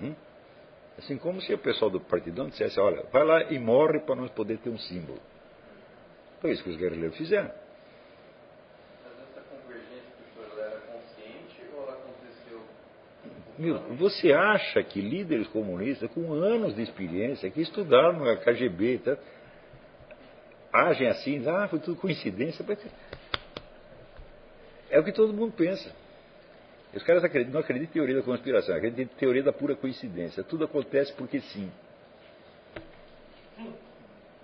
Hum? 0.00 0.14
Assim 0.98 1.18
como 1.18 1.40
se 1.40 1.52
o 1.52 1.58
pessoal 1.58 1.90
do 1.90 2.00
partidão 2.00 2.48
dissesse, 2.48 2.78
olha, 2.80 3.04
vai 3.12 3.24
lá 3.24 3.42
e 3.44 3.58
morre 3.58 4.00
para 4.00 4.14
nós 4.14 4.30
poder 4.30 4.58
ter 4.58 4.70
um 4.70 4.78
símbolo. 4.78 5.20
Foi 6.40 6.52
isso 6.52 6.62
que 6.62 6.70
os 6.70 6.76
guerrilheiros 6.76 7.16
fizeram. 7.16 7.50
Mas 9.04 9.12
essa 9.28 9.42
convergência 9.42 10.10
que 10.16 10.40
o 10.40 10.44
senhor 10.44 10.66
era 10.66 10.80
consciente 10.80 11.62
ou 11.74 11.82
ela 11.82 11.92
aconteceu? 11.92 12.60
Meu, 13.58 13.96
você 13.96 14.32
acha 14.32 14.82
que 14.82 15.02
líderes 15.02 15.46
comunistas 15.48 16.10
com 16.10 16.32
anos 16.32 16.74
de 16.74 16.82
experiência, 16.82 17.50
que 17.50 17.60
estudaram 17.60 18.24
a 18.24 18.36
KGB, 18.36 18.98
tá, 18.98 19.18
agem 20.72 21.08
assim, 21.08 21.46
ah, 21.48 21.68
foi 21.68 21.78
tudo 21.80 22.00
coincidência. 22.00 22.64
É 24.90 24.98
o 24.98 25.04
que 25.04 25.12
todo 25.12 25.32
mundo 25.32 25.52
pensa. 25.52 25.90
Os 26.94 27.02
caras 27.04 27.22
acreditam, 27.22 27.54
não 27.54 27.60
acreditam 27.60 27.90
em 27.90 27.92
teoria 27.92 28.16
da 28.16 28.22
conspiração, 28.22 28.74
acreditam 28.74 29.04
em 29.04 29.18
teoria 29.18 29.42
da 29.42 29.52
pura 29.52 29.76
coincidência. 29.76 30.42
Tudo 30.42 30.64
acontece 30.64 31.12
porque 31.12 31.40
sim. 31.40 31.70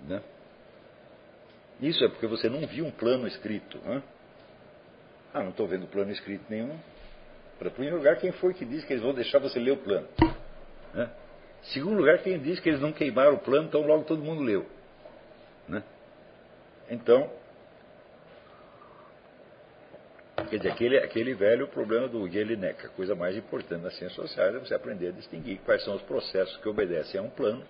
Né? 0.07 0.21
Isso 1.81 2.03
é 2.03 2.07
porque 2.07 2.25
você 2.25 2.49
não 2.49 2.65
viu 2.65 2.85
um 2.85 2.91
plano 2.91 3.27
escrito. 3.27 3.77
Né? 3.79 4.01
Ah, 5.33 5.43
não 5.43 5.49
estou 5.49 5.67
vendo 5.67 5.87
plano 5.87 6.11
escrito 6.11 6.45
nenhum. 6.49 6.77
Para 7.59 7.69
primeiro 7.69 7.97
lugar, 7.97 8.17
quem 8.17 8.31
foi 8.31 8.53
que 8.53 8.63
disse 8.63 8.85
que 8.85 8.93
eles 8.93 9.03
vão 9.03 9.13
deixar 9.13 9.39
você 9.39 9.59
ler 9.59 9.71
o 9.71 9.77
plano? 9.77 10.07
Né? 10.93 11.09
Segundo 11.73 11.97
lugar, 11.97 12.19
quem 12.19 12.39
disse 12.39 12.61
que 12.61 12.69
eles 12.69 12.79
não 12.79 12.93
queimaram 12.93 13.33
o 13.33 13.39
plano, 13.39 13.67
então 13.67 13.81
logo 13.81 14.05
todo 14.05 14.23
mundo 14.23 14.41
leu. 14.41 14.65
Né? 15.67 15.83
Então, 16.89 17.29
Quer 20.49 20.57
dizer, 20.57 20.71
aquele, 20.71 20.97
aquele 20.97 21.33
velho 21.33 21.67
problema 21.67 22.07
do 22.07 22.29
Jelinek, 22.29 22.85
a 22.85 22.89
coisa 22.89 23.15
mais 23.15 23.35
importante 23.35 23.81
nas 23.81 23.97
ciências 23.97 24.13
sociais 24.13 24.55
é 24.55 24.59
você 24.59 24.73
aprender 24.73 25.09
a 25.09 25.11
distinguir 25.11 25.59
quais 25.65 25.83
são 25.83 25.95
os 25.95 26.01
processos 26.03 26.55
que 26.57 26.69
obedecem 26.69 27.19
a 27.19 27.23
um 27.23 27.29
plano 27.29 27.65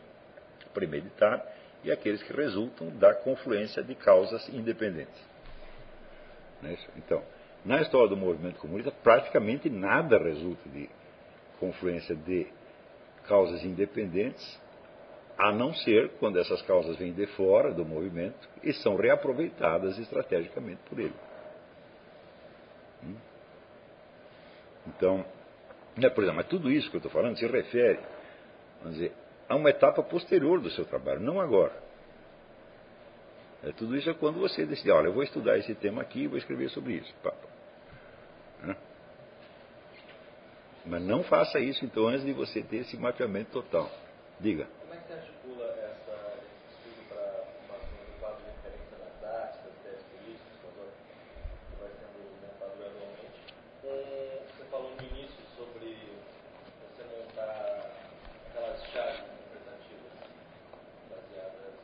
premeditado 0.73 1.41
e 1.83 1.91
aqueles 1.91 2.21
que 2.21 2.33
resultam 2.33 2.89
da 2.97 3.15
confluência 3.15 3.81
de 3.81 3.95
causas 3.95 4.47
independentes. 4.49 5.19
É 6.63 6.75
então, 6.97 7.23
na 7.65 7.81
história 7.81 8.09
do 8.09 8.17
movimento 8.17 8.59
comunista, 8.59 8.91
praticamente 8.91 9.69
nada 9.69 10.17
resulta 10.17 10.69
de 10.69 10.89
confluência 11.59 12.15
de 12.15 12.47
causas 13.27 13.63
independentes, 13.63 14.59
a 15.37 15.51
não 15.51 15.73
ser 15.73 16.09
quando 16.19 16.39
essas 16.39 16.61
causas 16.63 16.97
vêm 16.97 17.13
de 17.13 17.27
fora 17.27 17.71
do 17.71 17.85
movimento 17.85 18.49
e 18.63 18.73
são 18.73 18.95
reaproveitadas 18.95 19.97
estrategicamente 19.99 20.81
por 20.89 20.99
ele. 20.99 21.13
Então, 24.87 25.23
né, 25.95 26.09
por 26.09 26.23
exemplo, 26.23 26.37
mas 26.37 26.47
tudo 26.47 26.71
isso 26.71 26.89
que 26.89 26.95
eu 26.95 26.99
estou 26.99 27.11
falando 27.11 27.37
se 27.37 27.45
refere, 27.45 27.99
dizer, 28.85 29.11
a 29.47 29.55
uma 29.55 29.69
etapa 29.69 30.01
posterior 30.01 30.59
do 30.59 30.71
seu 30.71 30.85
trabalho, 30.85 31.19
não 31.19 31.39
agora. 31.39 31.73
É, 33.63 33.71
tudo 33.71 33.95
isso 33.95 34.09
é 34.09 34.13
quando 34.13 34.39
você 34.39 34.65
decide, 34.65 34.91
olha, 34.91 35.07
eu 35.07 35.13
vou 35.13 35.23
estudar 35.23 35.57
esse 35.57 35.73
tema 35.75 36.01
aqui 36.01 36.21
e 36.23 36.27
vou 36.27 36.37
escrever 36.37 36.69
sobre 36.69 36.93
isso. 36.93 37.13
Né? 38.63 38.75
Mas 40.85 41.01
não 41.03 41.23
faça 41.23 41.59
isso 41.59 41.83
então 41.83 42.07
antes 42.07 42.23
de 42.23 42.33
você 42.33 42.61
ter 42.61 42.77
esse 42.77 42.97
mapeamento 42.97 43.51
total. 43.51 43.89
Diga. 44.39 44.67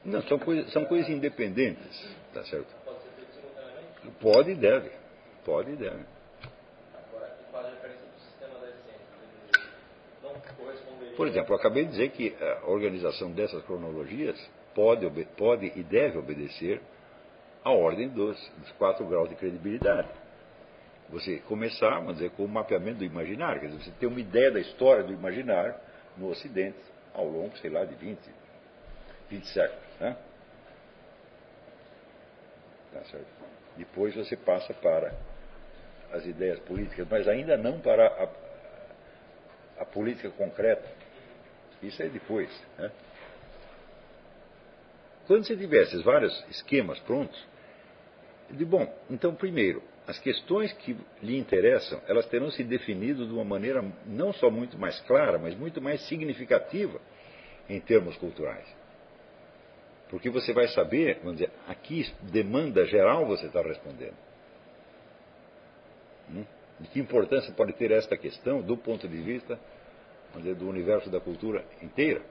Não, 0.05 0.21
são, 0.33 0.39
coisa, 0.39 0.69
são 0.69 0.85
coisas 0.85 1.09
independentes, 1.09 2.15
tá 2.33 2.43
certo? 2.45 2.73
Pode 4.19 4.51
e 4.51 4.55
deve. 4.55 4.91
Pode 5.45 5.71
e 5.71 5.75
deve. 5.75 6.03
Por 11.15 11.27
exemplo, 11.27 11.53
eu 11.53 11.59
acabei 11.59 11.85
de 11.85 11.91
dizer 11.91 12.09
que 12.09 12.35
a 12.41 12.67
organização 12.67 13.31
dessas 13.31 13.63
cronologias 13.65 14.39
pode, 14.73 15.07
pode 15.37 15.71
e 15.75 15.83
deve 15.83 16.17
obedecer 16.17 16.81
à 17.63 17.71
ordem 17.71 18.09
dos, 18.09 18.35
dos 18.57 18.71
quatro 18.73 19.05
graus 19.05 19.29
de 19.29 19.35
credibilidade. 19.35 20.09
Você 21.09 21.37
começar, 21.47 21.99
vamos 21.99 22.15
dizer, 22.15 22.31
com 22.31 22.45
o 22.45 22.47
mapeamento 22.47 22.99
do 22.99 23.05
imaginário, 23.05 23.61
quer 23.61 23.67
dizer, 23.67 23.83
você 23.83 23.91
ter 23.99 24.07
uma 24.07 24.19
ideia 24.19 24.49
da 24.49 24.59
história 24.59 25.03
do 25.03 25.13
imaginário 25.13 25.75
no 26.17 26.29
Ocidente, 26.29 26.79
ao 27.13 27.27
longo, 27.27 27.55
sei 27.59 27.69
lá, 27.69 27.85
de 27.85 27.93
20, 27.93 28.19
20 29.29 29.47
séculos. 29.49 29.92
Né? 30.03 30.17
Tá? 32.91 33.01
Depois 33.77 34.13
você 34.13 34.35
passa 34.35 34.73
para 34.73 35.13
as 36.11 36.25
ideias 36.25 36.59
políticas, 36.59 37.07
mas 37.09 37.27
ainda 37.27 37.57
não 37.57 37.79
para 37.79 38.05
a, 38.05 39.81
a 39.81 39.85
política 39.85 40.29
concreta. 40.31 40.87
Isso 41.81 42.03
é 42.03 42.07
depois. 42.07 42.49
Né? 42.77 42.91
Quando 45.25 45.45
você 45.45 45.55
tiver 45.55 45.83
esses 45.83 46.03
vários 46.03 46.45
esquemas 46.49 46.99
prontos, 46.99 47.41
de 48.51 48.65
bom, 48.65 48.93
então 49.09 49.33
primeiro, 49.33 49.81
as 50.05 50.19
questões 50.19 50.73
que 50.73 50.97
lhe 51.21 51.37
interessam, 51.37 52.01
elas 52.07 52.27
terão 52.27 52.51
se 52.51 52.61
definido 52.61 53.25
de 53.25 53.31
uma 53.33 53.45
maneira 53.45 53.81
não 54.05 54.33
só 54.33 54.51
muito 54.51 54.77
mais 54.77 54.99
clara, 55.01 55.39
mas 55.39 55.55
muito 55.55 55.81
mais 55.81 56.01
significativa 56.07 56.99
em 57.69 57.79
termos 57.79 58.17
culturais. 58.17 58.82
Porque 60.13 60.29
você 60.29 60.53
vai 60.53 60.67
saber, 60.67 61.17
vamos 61.23 61.39
dizer, 61.39 61.51
a 61.67 61.73
que 61.73 62.05
demanda 62.21 62.85
geral 62.85 63.25
você 63.25 63.47
está 63.47 63.63
respondendo. 63.63 64.13
Hum? 66.29 66.45
De 66.79 66.87
que 66.89 66.99
importância 66.99 67.51
pode 67.53 67.73
ter 67.73 67.89
esta 67.89 68.15
questão 68.15 68.61
do 68.61 68.77
ponto 68.77 69.07
de 69.07 69.17
vista 69.19 69.59
dizer, 70.35 70.53
do 70.53 70.69
universo 70.69 71.09
da 71.09 71.19
cultura 71.19 71.65
inteira? 71.81 72.21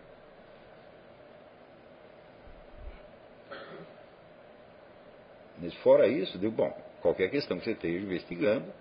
Mas 5.59 5.75
fora 5.79 6.07
isso, 6.07 6.39
digo, 6.39 6.53
bom, 6.53 6.71
qualquer 7.01 7.31
questão 7.31 7.59
que 7.59 7.65
você 7.65 7.73
esteja 7.73 7.99
investigando, 7.99 8.73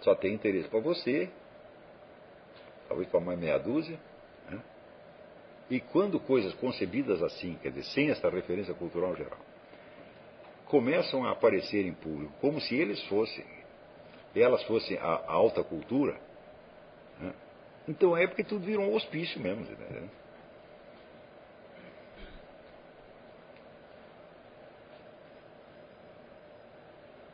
só 0.00 0.14
tem 0.14 0.32
interesse 0.32 0.68
para 0.68 0.78
você, 0.78 1.28
talvez 2.86 3.08
para 3.08 3.18
mais 3.18 3.36
meia 3.36 3.58
dúzia. 3.58 3.98
E 5.72 5.80
quando 5.80 6.20
coisas 6.20 6.52
concebidas 6.56 7.22
assim, 7.22 7.58
quer 7.62 7.70
dizer, 7.70 7.84
sem 7.84 8.10
essa 8.10 8.28
referência 8.28 8.74
cultural 8.74 9.16
geral, 9.16 9.38
começam 10.66 11.24
a 11.24 11.30
aparecer 11.30 11.86
em 11.86 11.94
público 11.94 12.30
como 12.42 12.60
se 12.60 12.74
eles 12.74 13.02
fossem, 13.04 13.42
elas 14.36 14.62
fossem 14.64 14.98
a, 14.98 15.02
a 15.06 15.32
alta 15.32 15.64
cultura, 15.64 16.20
né? 17.18 17.32
então 17.88 18.14
é 18.14 18.26
porque 18.26 18.44
tudo 18.44 18.66
virou 18.66 18.84
um 18.84 18.94
hospício 18.94 19.40
mesmo. 19.40 19.64
Né? 19.64 20.10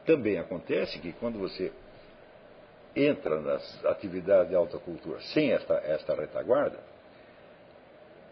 Também 0.07 0.39
acontece 0.39 1.01
que 1.01 1.13
quando 1.15 1.41
você 1.41 1.73
entra 2.95 3.41
nas 3.41 3.85
atividades 3.85 4.51
de 4.51 4.55
alta 4.55 4.79
cultura 4.79 5.21
sem 5.23 5.51
esta, 5.51 5.75
esta 5.79 6.15
retaguarda, 6.15 6.79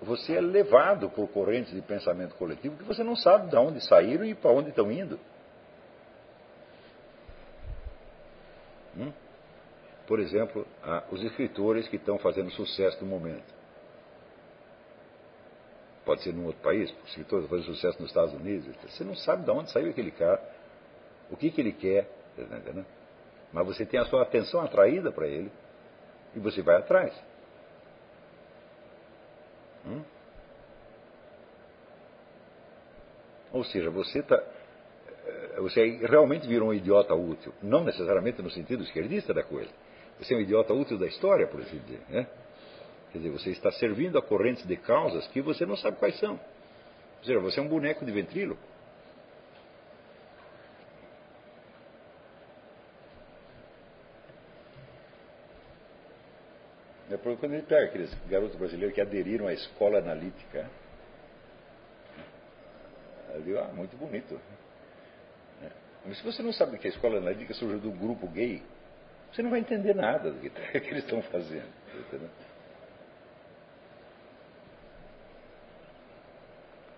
você 0.02 0.35
é 0.36 0.40
levado 0.40 1.09
por 1.10 1.28
correntes 1.28 1.73
de 1.73 1.81
pensamento 1.81 2.35
coletivo 2.35 2.77
que 2.77 2.85
você 2.85 3.02
não 3.02 3.16
sabe 3.16 3.48
de 3.48 3.56
onde 3.56 3.81
saíram 3.85 4.24
e 4.24 4.35
para 4.35 4.51
onde 4.51 4.70
estão 4.70 4.90
indo. 4.90 5.18
Hum? 8.97 9.12
Por 10.06 10.20
exemplo, 10.20 10.66
os 11.10 11.23
escritores 11.23 11.89
que 11.89 11.97
estão 11.97 12.18
fazendo 12.18 12.51
sucesso 12.51 13.05
no 13.05 13.10
momento. 13.10 13.55
Pode 16.05 16.23
ser 16.23 16.32
num 16.32 16.47
outro 16.47 16.62
país, 16.62 16.94
escritores 17.06 17.48
fazendo 17.48 17.66
sucesso 17.66 18.01
nos 18.01 18.10
Estados 18.10 18.32
Unidos. 18.35 18.74
Você 18.89 19.02
não 19.02 19.16
sabe 19.16 19.44
de 19.44 19.51
onde 19.51 19.73
saiu 19.73 19.90
aquele 19.90 20.12
cara 20.12 20.40
o 21.31 21.36
que, 21.36 21.51
que 21.51 21.60
ele 21.60 21.73
quer, 21.73 22.09
tá 22.36 22.85
mas 23.52 23.66
você 23.66 23.85
tem 23.85 23.98
a 23.98 24.05
sua 24.05 24.23
atenção 24.23 24.60
atraída 24.60 25.10
para 25.10 25.27
ele 25.27 25.51
e 26.35 26.39
você 26.39 26.62
vai 26.62 26.77
atrás. 26.77 27.12
Hum? 29.87 30.03
Ou 33.53 33.65
seja, 33.65 33.89
você 33.91 34.23
tá, 34.23 34.43
eh, 35.27 35.61
você 35.61 35.99
realmente 36.07 36.47
virou 36.47 36.69
um 36.69 36.75
idiota 36.75 37.15
útil, 37.15 37.53
não 37.63 37.85
necessariamente 37.85 38.43
no 38.43 38.51
sentido 38.51 38.83
esquerdista 38.83 39.33
da 39.33 39.43
coisa. 39.43 39.71
Você 40.19 40.35
é 40.35 40.37
um 40.37 40.41
idiota 40.41 40.73
útil 40.73 40.99
da 40.99 41.07
história, 41.07 41.47
por 41.47 41.61
assim 41.61 41.79
dizer. 41.79 42.01
Né? 42.09 42.27
Quer 43.13 43.19
dizer, 43.19 43.31
você 43.31 43.51
está 43.51 43.71
servindo 43.73 44.19
a 44.19 44.23
correntes 44.23 44.67
de 44.67 44.77
causas 44.77 45.27
que 45.29 45.41
você 45.41 45.65
não 45.65 45.77
sabe 45.77 45.97
quais 45.99 46.19
são. 46.19 46.33
Ou 46.33 47.25
seja, 47.25 47.39
você 47.39 47.61
é 47.61 47.63
um 47.63 47.69
boneco 47.69 48.05
de 48.05 48.13
ventríloco. 48.13 48.61
Quando 57.35 57.55
ele 57.55 57.62
pega 57.62 57.86
aqueles 57.86 58.15
garotos 58.28 58.57
brasileiros 58.57 58.94
que 58.94 59.01
aderiram 59.01 59.48
à 59.48 59.53
escola 59.53 59.98
analítica, 59.98 60.70
eu 63.35 63.43
digo, 63.43 63.59
ah, 63.59 63.69
muito 63.74 63.97
bonito. 63.97 64.40
É. 65.62 65.69
Mas 66.05 66.19
se 66.19 66.24
você 66.24 66.43
não 66.43 66.53
sabe 66.53 66.78
que 66.78 66.86
a 66.86 66.90
escola 66.90 67.19
analítica 67.19 67.53
surgiu 67.55 67.81
do 67.81 67.90
grupo 67.90 68.28
gay, 68.28 68.62
você 69.32 69.43
não 69.43 69.51
vai 69.51 69.59
entender 69.59 69.94
nada 69.94 70.31
do 70.31 70.39
que, 70.39 70.51
que 70.81 70.89
eles 70.89 71.03
estão 71.03 71.20
fazendo. 71.23 71.69
Entendeu? 71.98 72.31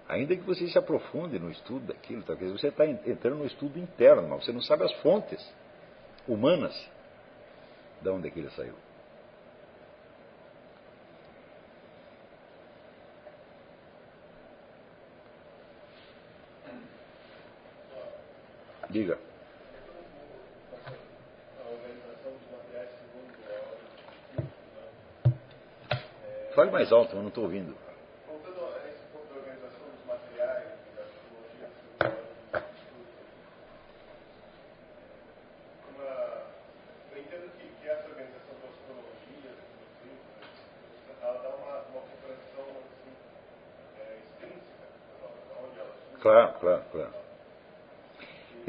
Ainda 0.08 0.36
que 0.36 0.42
você 0.42 0.66
se 0.68 0.78
aprofunde 0.78 1.38
no 1.38 1.50
estudo 1.50 1.86
daquilo, 1.86 2.22
talvez 2.22 2.52
você 2.52 2.68
está 2.68 2.86
entrando 2.86 3.36
no 3.36 3.46
estudo 3.46 3.78
interno, 3.78 4.28
mas 4.28 4.44
você 4.44 4.52
não 4.52 4.62
sabe 4.62 4.84
as 4.84 4.92
fontes 5.00 5.54
humanas 6.26 6.74
de 8.00 8.08
onde 8.08 8.28
aquilo 8.28 8.50
saiu. 8.52 8.74
Diga. 18.90 19.18
Fale 26.54 26.70
mais 26.70 26.90
alto, 26.90 27.14
eu 27.14 27.20
não 27.20 27.28
estou 27.28 27.44
ouvindo. 27.44 27.87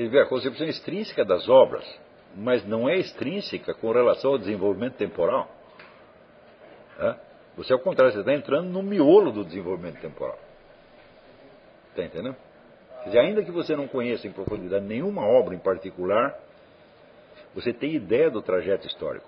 Quer 0.09 0.15
ver, 0.15 0.21
a 0.23 0.25
concepção 0.25 0.65
extrínseca 0.65 1.23
das 1.23 1.47
obras, 1.47 1.85
mas 2.35 2.65
não 2.65 2.89
é 2.89 2.97
extrínseca 2.97 3.75
com 3.75 3.91
relação 3.91 4.31
ao 4.31 4.39
desenvolvimento 4.39 4.95
temporal. 4.95 5.47
Você, 7.55 7.71
ao 7.71 7.79
contrário, 7.79 8.11
você 8.13 8.21
está 8.21 8.33
entrando 8.33 8.69
no 8.69 8.81
miolo 8.81 9.31
do 9.31 9.45
desenvolvimento 9.45 10.01
temporal. 10.01 10.39
Está 11.89 12.03
entendendo? 12.05 12.35
Quer 13.03 13.05
dizer, 13.05 13.19
ainda 13.19 13.43
que 13.43 13.51
você 13.51 13.75
não 13.75 13.87
conheça 13.87 14.25
em 14.25 14.31
profundidade 14.31 14.83
nenhuma 14.83 15.21
obra 15.21 15.53
em 15.53 15.59
particular, 15.59 16.35
você 17.53 17.71
tem 17.71 17.93
ideia 17.93 18.31
do 18.31 18.41
trajeto 18.41 18.87
histórico. 18.87 19.27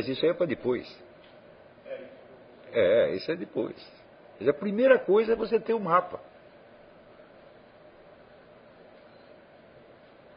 Mas 0.00 0.08
isso 0.08 0.24
aí 0.24 0.30
é 0.30 0.34
para 0.34 0.46
depois. 0.46 0.88
É, 2.72 3.14
isso 3.16 3.30
é 3.30 3.36
depois. 3.36 3.76
Mas 4.38 4.48
a 4.48 4.54
primeira 4.54 4.98
coisa 4.98 5.34
é 5.34 5.36
você 5.36 5.60
ter 5.60 5.74
o 5.74 5.76
um 5.76 5.80
mapa. 5.80 6.18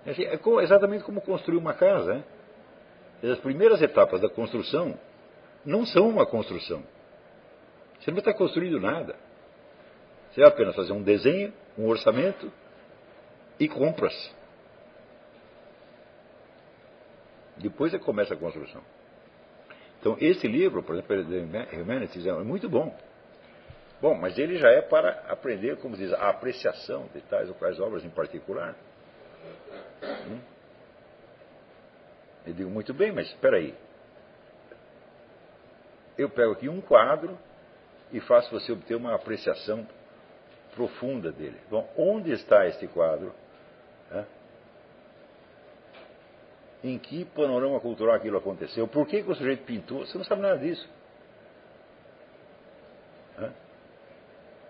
É 0.06 0.64
exatamente 0.64 1.06
como 1.06 1.22
construir 1.22 1.56
uma 1.56 1.74
casa. 1.74 2.16
Né? 3.22 3.32
As 3.32 3.40
primeiras 3.40 3.82
etapas 3.82 4.20
da 4.20 4.28
construção 4.28 5.00
não 5.64 5.86
são 5.86 6.10
uma 6.10 6.26
construção. 6.26 6.84
Você 8.02 8.12
não 8.12 8.18
está 8.18 8.34
construindo 8.34 8.82
nada. 8.82 9.16
Você 10.30 10.42
vai 10.42 10.50
apenas 10.50 10.76
fazer 10.76 10.92
um 10.92 11.02
desenho, 11.02 11.54
um 11.78 11.88
orçamento 11.88 12.52
e 13.58 13.70
compras. 13.70 14.14
Depois 17.56 17.94
que 17.94 18.00
começa 18.00 18.34
a 18.34 18.38
construção. 18.38 18.84
Então, 20.04 20.18
esse 20.20 20.46
livro, 20.50 20.84
por 20.84 20.96
exemplo, 20.96 21.24
The 21.24 21.82
Humanities, 21.82 22.28
é 22.28 22.34
muito 22.34 22.68
bom. 22.68 22.94
Bom, 24.02 24.16
mas 24.16 24.38
ele 24.38 24.58
já 24.58 24.70
é 24.70 24.82
para 24.82 25.24
aprender, 25.30 25.78
como 25.78 25.96
diz, 25.96 26.12
a 26.12 26.30
apreciação 26.30 27.08
de 27.14 27.22
tais 27.22 27.48
ou 27.48 27.56
quais 27.56 27.80
obras 27.80 28.04
em 28.04 28.10
particular. 28.10 28.76
Hum? 30.28 30.40
Eu 32.46 32.54
digo, 32.54 32.70
muito 32.70 32.94
bem, 32.94 33.14
mas 33.14 33.28
espera 33.28 33.56
aí 33.56 33.74
eu 36.18 36.30
pego 36.30 36.52
aqui 36.52 36.70
um 36.70 36.82
quadro 36.82 37.38
e 38.12 38.20
faço 38.20 38.52
você 38.52 38.72
obter 38.72 38.96
uma 38.96 39.16
apreciação 39.16 39.88
profunda 40.76 41.32
dele. 41.32 41.60
Bom, 41.70 41.90
onde 41.98 42.32
está 42.32 42.68
este 42.68 42.88
quadro? 42.88 43.34
Né? 44.12 44.26
Em 46.84 46.98
que 46.98 47.26
panorama 47.26 47.80
cultural 47.80 48.16
aquilo 48.16 48.38
aconteceu? 48.38 48.88
Por 48.88 49.08
que, 49.08 49.24
que 49.24 49.32
o 49.32 49.36
sujeito 49.36 49.64
pintou? 49.64 50.06
Você 50.06 50.18
não 50.18 50.26
sabe 50.26 50.42
nada 50.42 50.58
disso. 50.58 50.88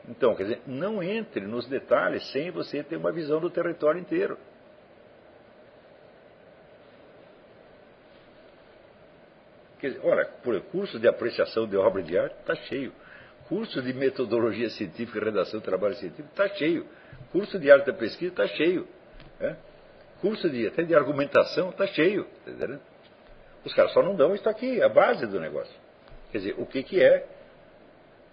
Então, 0.08 0.36
quer 0.36 0.44
dizer, 0.44 0.62
não 0.68 1.02
entre 1.02 1.46
nos 1.46 1.68
detalhes 1.68 2.30
sem 2.32 2.52
você 2.52 2.84
ter 2.84 2.98
uma 2.98 3.12
visão 3.12 3.40
do 3.40 3.50
território 3.50 4.00
inteiro. 4.00 4.38
Quer 9.80 9.92
dizer, 9.92 10.02
olha, 10.06 10.26
por 10.44 10.60
curso 10.64 11.00
de 11.00 11.08
apreciação 11.08 11.68
de 11.68 11.78
obra 11.78 12.04
de 12.04 12.18
arte 12.18 12.36
está 12.40 12.56
cheio. 12.56 12.94
Curso 13.48 13.82
de 13.82 13.94
metodologia 13.94 14.70
científica 14.70 15.20
e 15.20 15.24
redação 15.24 15.60
de 15.60 15.66
trabalho 15.66 15.96
científico 15.96 16.30
está 16.30 16.48
cheio. 16.56 16.86
Curso 17.32 17.60
de 17.60 17.72
arte 17.72 17.88
da 17.88 17.94
pesquisa 17.94 18.32
está 18.32 18.48
cheio. 18.48 18.88
Né? 19.40 19.58
Curso 20.24 20.50
de, 20.50 20.66
até 20.66 20.84
de 20.84 20.96
argumentação 20.96 21.72
está 21.72 21.86
cheio. 21.86 22.24
Tá 22.46 22.80
Os 23.66 23.74
caras 23.74 23.92
só 23.92 24.02
não 24.02 24.16
dão 24.16 24.34
isso 24.34 24.48
aqui, 24.48 24.82
a 24.82 24.88
base 24.88 25.28
do 25.28 25.38
negócio. 25.38 25.76
Quer 26.32 26.38
dizer, 26.38 26.56
o 26.58 26.66
que, 26.66 26.82
que 26.82 27.04
é 27.04 27.28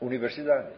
universidade? 0.01 0.71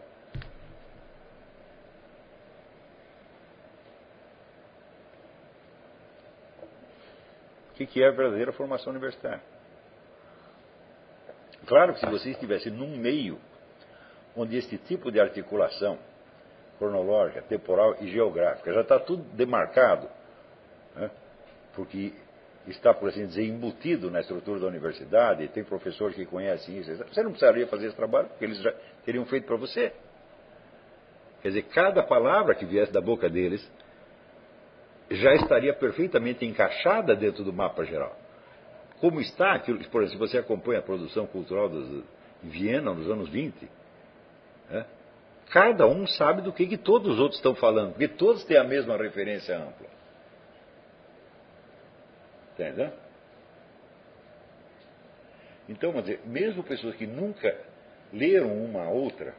O 7.69 7.75
que, 7.75 7.85
que 7.85 8.01
é 8.01 8.07
a 8.07 8.11
verdadeira 8.11 8.51
formação 8.51 8.91
universitária? 8.91 9.43
Claro 11.67 11.93
que 11.93 11.99
se 11.99 12.07
você 12.07 12.31
estivesse 12.31 12.71
num 12.71 12.97
meio 12.97 13.39
onde 14.35 14.57
este 14.57 14.79
tipo 14.79 15.11
de 15.11 15.19
articulação 15.19 15.99
cronológica, 16.79 17.43
temporal 17.43 17.97
e 18.01 18.07
geográfica 18.07 18.73
já 18.73 18.81
está 18.81 18.99
tudo 18.99 19.21
demarcado, 19.35 20.09
né? 20.95 21.09
porque 21.75 22.13
está, 22.67 22.93
por 22.93 23.09
assim 23.09 23.25
dizer, 23.25 23.43
embutido 23.43 24.09
na 24.09 24.21
estrutura 24.21 24.59
da 24.59 24.67
universidade, 24.67 25.47
tem 25.49 25.63
professores 25.63 26.15
que 26.15 26.25
conhecem 26.25 26.77
isso, 26.77 26.95
você 26.95 27.23
não 27.23 27.31
precisaria 27.31 27.67
fazer 27.67 27.87
esse 27.87 27.95
trabalho, 27.95 28.29
porque 28.29 28.45
eles 28.45 28.59
já 28.61 28.73
teriam 29.05 29.25
feito 29.25 29.45
para 29.45 29.57
você. 29.57 29.91
Quer 31.41 31.49
dizer, 31.49 31.63
cada 31.63 32.01
palavra 32.03 32.55
que 32.55 32.65
viesse 32.65 32.91
da 32.91 33.01
boca 33.01 33.29
deles 33.29 33.69
já 35.11 35.33
estaria 35.33 35.73
perfeitamente 35.73 36.45
encaixada 36.45 37.15
dentro 37.15 37.43
do 37.43 37.51
mapa 37.51 37.83
geral 37.83 38.17
como 39.03 39.19
está 39.19 39.51
aquilo, 39.51 39.79
por 39.89 40.01
exemplo, 40.01 40.25
se 40.25 40.31
você 40.31 40.37
acompanha 40.37 40.79
a 40.79 40.81
produção 40.81 41.27
cultural 41.27 41.67
de 41.67 42.03
Viena 42.41 42.93
nos 42.93 43.11
anos 43.11 43.27
20, 43.27 43.69
né, 44.69 44.85
cada 45.49 45.85
um 45.85 46.07
sabe 46.07 46.41
do 46.41 46.53
que, 46.53 46.65
que 46.65 46.77
todos 46.77 47.15
os 47.15 47.19
outros 47.19 47.37
estão 47.37 47.53
falando, 47.53 47.91
porque 47.91 48.07
todos 48.07 48.45
têm 48.45 48.55
a 48.55 48.63
mesma 48.63 48.95
referência 48.95 49.57
ampla. 49.57 49.87
Entendeu? 52.53 52.91
Então, 55.67 55.91
vamos 55.91 56.05
dizer, 56.05 56.21
mesmo 56.25 56.63
pessoas 56.63 56.95
que 56.95 57.07
nunca 57.07 57.55
leram 58.11 58.53
uma 58.63 58.89
outra 58.89 59.33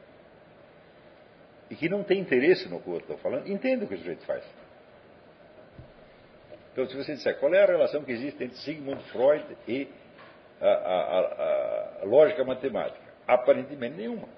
e 1.70 1.76
que 1.76 1.88
não 1.88 2.02
têm 2.02 2.20
interesse 2.20 2.68
no 2.68 2.80
que 2.80 2.88
o 2.88 2.92
outro 2.92 3.12
está 3.12 3.22
falando, 3.22 3.48
entendem 3.48 3.84
o 3.84 3.88
que 3.88 3.94
o 3.94 3.98
sujeito 3.98 4.24
faz. 4.24 4.44
Então, 6.72 6.86
se 6.88 6.96
você 6.96 7.14
disser 7.14 7.38
qual 7.38 7.54
é 7.54 7.62
a 7.62 7.66
relação 7.66 8.02
que 8.02 8.10
existe 8.10 8.42
entre 8.42 8.56
Sigmund 8.58 9.02
Freud 9.04 9.44
e 9.68 9.88
a, 10.60 10.66
a, 10.66 12.00
a 12.02 12.04
lógica 12.04 12.44
matemática, 12.44 13.04
aparentemente 13.26 13.96
nenhuma. 13.96 14.28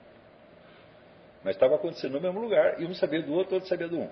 Mas 1.43 1.55
estava 1.55 1.77
acontecendo 1.77 2.13
no 2.13 2.21
mesmo 2.21 2.41
lugar, 2.41 2.81
e 2.81 2.85
um 2.85 2.95
sabia 2.95 3.23
do 3.23 3.33
outro, 3.33 3.55
outro 3.55 3.69
sabia 3.69 3.89
do 3.89 4.01
um. 4.01 4.11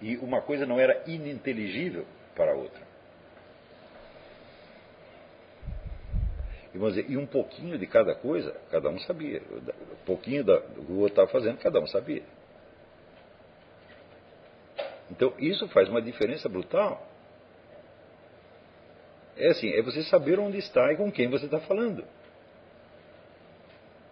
E 0.00 0.16
uma 0.18 0.40
coisa 0.40 0.64
não 0.64 0.78
era 0.78 1.02
ininteligível 1.06 2.06
para 2.34 2.52
a 2.52 2.54
outra. 2.54 2.88
E, 6.74 6.78
vamos 6.78 6.94
dizer, 6.94 7.10
e 7.10 7.16
um 7.16 7.26
pouquinho 7.26 7.78
de 7.78 7.86
cada 7.86 8.14
coisa, 8.14 8.54
cada 8.70 8.88
um 8.88 8.98
sabia. 9.00 9.42
Um 9.50 10.04
pouquinho 10.04 10.44
do 10.44 10.60
que 10.60 10.92
o 10.92 10.98
outro 10.98 11.12
estava 11.12 11.28
fazendo, 11.28 11.58
cada 11.58 11.80
um 11.80 11.86
sabia. 11.86 12.22
Então, 15.10 15.32
isso 15.38 15.66
faz 15.68 15.88
uma 15.88 16.02
diferença 16.02 16.48
brutal. 16.48 17.06
É 19.36 19.48
assim, 19.48 19.70
é 19.70 19.82
você 19.82 20.02
saber 20.04 20.38
onde 20.38 20.58
está 20.58 20.92
e 20.92 20.96
com 20.96 21.10
quem 21.10 21.28
você 21.28 21.46
está 21.46 21.60
falando. 21.60 22.04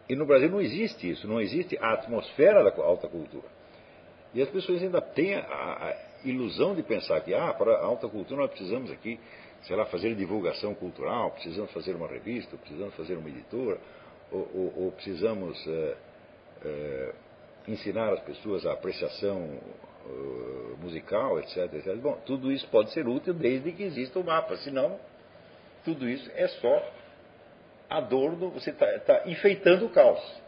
E 0.09 0.15
no 0.15 0.25
Brasil 0.25 0.49
não 0.49 0.61
existe 0.61 1.11
isso, 1.11 1.27
não 1.27 1.41
existe 1.41 1.77
a 1.79 1.93
atmosfera 1.93 2.63
da 2.63 2.83
alta 2.83 3.09
cultura. 3.09 3.47
E 4.37 4.43
as 4.43 4.49
pessoas 4.51 4.83
ainda 4.83 5.01
têm 5.01 5.35
a, 5.35 5.41
a 5.41 5.97
ilusão 6.25 6.75
de 6.75 6.83
pensar 6.83 7.21
que, 7.23 7.35
ah, 7.35 7.53
para 7.55 7.73
a 7.73 7.85
alta 7.85 8.09
cultura 8.09 8.43
nós 8.43 8.51
precisamos 8.51 8.91
aqui 8.91 9.19
sei 9.63 9.77
lá, 9.77 9.85
fazer 9.87 10.15
divulgação 10.15 10.75
cultural, 10.75 11.33
precisamos 11.33 11.73
fazer 11.73 11.95
uma 11.97 12.07
revista, 12.07 12.57
precisamos 12.57 12.95
fazer 12.95 13.17
uma 13.17 13.29
editora, 13.29 13.79
ou, 14.31 14.49
ou, 14.55 14.85
ou 14.85 14.93
precisamos 14.93 15.67
é, 15.67 15.97
é, 16.65 17.15
ensinar 17.69 18.13
as 18.13 18.21
pessoas 18.21 18.65
a 18.65 18.73
apreciação 18.73 19.39
uh, 20.07 20.77
musical, 20.81 21.41
etc, 21.41 21.73
etc. 21.75 21.97
Bom, 21.97 22.21
tudo 22.25 22.53
isso 22.53 22.67
pode 22.69 22.93
ser 22.93 23.09
útil 23.09 23.35
desde 23.35 23.73
que 23.73 23.83
exista 23.83 24.19
o 24.19 24.23
um 24.23 24.27
mapa, 24.27 24.57
senão 24.59 24.99
tudo 25.85 26.09
isso 26.09 26.31
é 26.35 26.47
só 26.49 26.93
adorno, 27.89 28.51
você 28.51 28.71
está 28.71 28.99
tá 29.01 29.23
enfeitando 29.27 29.87
o 29.87 29.91
caos. 29.91 30.43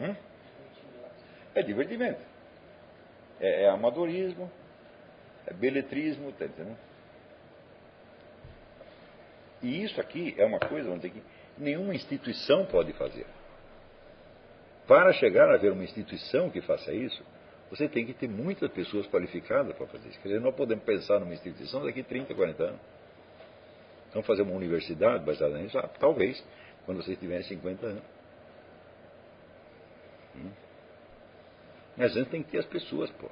Hum? 0.00 0.14
É 1.54 1.62
divertimento. 1.62 2.20
É, 3.40 3.64
é 3.64 3.68
amadorismo, 3.68 4.50
é 5.46 5.52
beletrismo, 5.52 6.32
tá 6.32 6.46
entendendo? 6.46 6.78
E 9.62 9.84
isso 9.84 10.00
aqui 10.00 10.34
é 10.38 10.44
uma 10.44 10.58
coisa 10.58 10.96
que 10.98 11.22
nenhuma 11.56 11.94
instituição 11.94 12.66
pode 12.66 12.92
fazer. 12.94 13.26
Para 14.86 15.12
chegar 15.12 15.48
a 15.48 15.54
haver 15.54 15.72
uma 15.72 15.84
instituição 15.84 16.50
que 16.50 16.60
faça 16.60 16.92
isso, 16.92 17.24
você 17.70 17.88
tem 17.88 18.04
que 18.04 18.12
ter 18.12 18.28
muitas 18.28 18.70
pessoas 18.70 19.06
qualificadas 19.06 19.74
para 19.76 19.86
fazer 19.86 20.08
isso. 20.08 20.20
Quer 20.20 20.28
dizer, 20.28 20.40
nós 20.40 20.54
podemos 20.54 20.84
pensar 20.84 21.20
numa 21.20 21.32
instituição 21.32 21.84
daqui 21.84 22.02
30, 22.02 22.34
40 22.34 22.62
anos. 22.62 22.80
Então, 24.10 24.22
fazer 24.22 24.42
uma 24.42 24.54
universidade 24.54 25.24
baseada 25.24 25.56
nisso, 25.58 25.78
ah, 25.78 25.88
talvez, 25.98 26.44
quando 26.84 27.02
você 27.02 27.16
tiver 27.16 27.42
50 27.42 27.86
anos. 27.86 28.02
Hum. 30.36 30.50
Mas 31.96 32.16
antes 32.16 32.30
tem 32.30 32.42
que 32.42 32.50
ter 32.50 32.58
as 32.58 32.66
pessoas, 32.66 33.10
pô. 33.10 33.28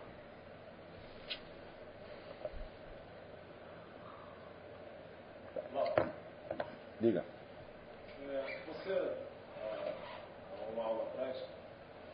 Diga. 7.01 7.24
Você, 8.69 8.93
há 8.93 10.73
uma 10.74 10.85
aula 10.85 11.05
atrás, 11.05 11.37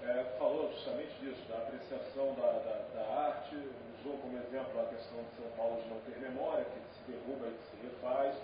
é, 0.05 0.36
falou 0.39 0.70
justamente 0.73 1.12
disso, 1.18 1.43
da 1.48 1.56
apreciação 1.59 2.35
da, 2.35 2.52
da, 2.52 2.85
da, 2.94 3.14
arte, 3.27 3.56
usou 3.98 4.16
como 4.18 4.39
exemplo 4.39 4.81
a 4.81 4.85
questão 4.86 5.18
de 5.24 5.43
São 5.43 5.51
Paulo 5.56 5.82
de 5.82 5.89
não 5.89 5.98
ter 6.02 6.16
memória, 6.20 6.64
que 6.64 6.78
se 6.97 7.10
derruba 7.10 7.48
e 7.48 7.59
se 7.68 7.86
refaz, 7.86 8.36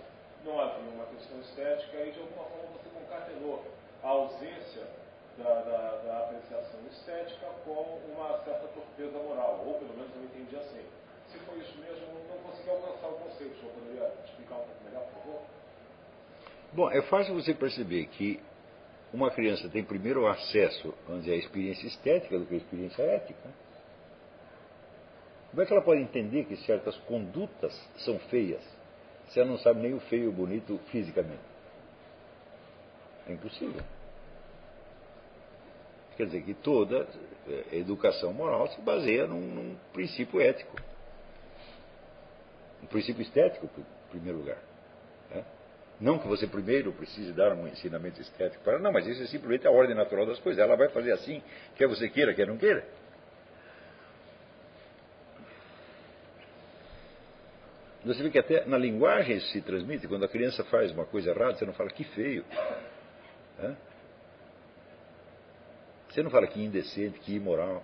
não 0.44 0.60
havia 0.60 0.90
uma 0.90 1.06
questão 1.06 1.40
estética, 1.40 1.98
e 1.98 2.10
de 2.10 2.18
alguma 2.18 2.44
forma 2.46 2.66
você 2.72 2.88
concatenou 2.88 3.64
a 4.02 4.08
ausência 4.08 5.01
da, 5.38 5.54
da, 5.62 5.96
da, 5.96 6.18
apreciação 6.24 6.80
estética 6.90 7.46
com 7.64 8.00
uma 8.12 8.38
certa 8.44 8.66
torpeza 8.68 9.18
moral, 9.18 9.64
ou 9.66 9.74
pelo 9.74 9.94
menos 9.94 10.10
eu 10.14 10.24
entendi 10.24 10.56
assim. 10.56 10.84
Se 11.28 11.38
foi 11.38 11.58
isso 11.58 11.78
mesmo, 11.78 12.06
não 12.28 12.38
consegui 12.38 12.70
alcançar 12.70 13.08
o 13.08 13.14
conceito. 13.14 13.54
O 13.54 13.60
senhor 13.60 13.72
poderia 13.72 14.12
explicar 14.24 14.54
um 14.56 14.64
pouco 14.64 14.84
melhor, 14.84 15.04
por 15.04 15.22
favor? 15.22 15.42
Bom, 16.72 16.90
é 16.90 17.02
fácil 17.02 17.34
você 17.34 17.54
perceber 17.54 18.06
que 18.06 18.40
uma 19.12 19.30
criança 19.30 19.68
tem 19.68 19.84
primeiro 19.84 20.26
acesso, 20.26 20.94
vamos 21.06 21.24
dizer, 21.24 21.36
à 21.36 21.38
experiência 21.38 21.86
estética 21.86 22.38
do 22.38 22.46
que 22.46 22.54
à 22.54 22.58
experiência 22.58 23.02
ética. 23.02 23.50
Como 25.50 25.62
é 25.62 25.66
que 25.66 25.72
ela 25.72 25.82
pode 25.82 26.00
entender 26.00 26.44
que 26.44 26.56
certas 26.64 26.96
condutas 27.00 27.72
são 27.98 28.18
feias 28.30 28.62
se 29.28 29.38
ela 29.38 29.50
não 29.50 29.58
sabe 29.58 29.80
nem 29.80 29.94
o 29.94 30.00
feio 30.00 30.24
e 30.24 30.28
o 30.28 30.32
bonito 30.32 30.78
fisicamente? 30.90 31.42
É 33.28 33.32
impossível. 33.32 33.82
Quer 36.16 36.26
dizer 36.26 36.42
que 36.42 36.54
toda 36.54 37.06
eh, 37.48 37.78
educação 37.78 38.32
moral 38.32 38.68
se 38.68 38.80
baseia 38.80 39.26
num, 39.26 39.40
num 39.40 39.76
princípio 39.92 40.40
ético. 40.40 40.76
Um 42.82 42.86
princípio 42.86 43.22
estético, 43.22 43.68
em 43.78 44.10
primeiro 44.10 44.38
lugar. 44.38 44.58
Né? 45.30 45.44
Não 46.00 46.18
que 46.18 46.26
você 46.26 46.46
primeiro 46.46 46.92
precise 46.92 47.32
dar 47.32 47.52
um 47.52 47.66
ensinamento 47.66 48.20
estético 48.20 48.62
para. 48.64 48.78
Não, 48.78 48.92
mas 48.92 49.06
isso 49.06 49.22
é 49.22 49.26
simplesmente 49.26 49.66
a 49.66 49.70
ordem 49.70 49.94
natural 49.94 50.26
das 50.26 50.38
coisas. 50.40 50.62
Ela 50.62 50.76
vai 50.76 50.88
fazer 50.88 51.12
assim, 51.12 51.42
quer 51.76 51.86
você 51.86 52.08
queira, 52.08 52.34
quer 52.34 52.46
não 52.46 52.56
queira. 52.56 52.84
Você 58.04 58.20
vê 58.20 58.30
que 58.30 58.38
até 58.38 58.64
na 58.64 58.76
linguagem 58.76 59.36
isso 59.36 59.46
se 59.52 59.60
transmite. 59.60 60.08
Quando 60.08 60.24
a 60.24 60.28
criança 60.28 60.64
faz 60.64 60.90
uma 60.90 61.04
coisa 61.04 61.30
errada, 61.30 61.54
você 61.54 61.64
não 61.64 61.72
fala 61.72 61.88
que 61.90 62.02
feio. 62.02 62.44
Hã? 63.60 63.76
Você 66.12 66.22
não 66.22 66.30
fala 66.30 66.46
que 66.46 66.62
indecente, 66.62 67.18
que 67.20 67.34
imoral. 67.34 67.82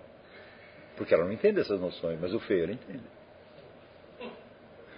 Porque 0.95 1.13
ela 1.13 1.25
não 1.25 1.31
entende 1.31 1.59
essas 1.59 1.79
noções, 1.79 2.19
mas 2.19 2.33
o 2.33 2.39
feio 2.39 2.63
ela 2.65 2.73
entende. 2.73 3.03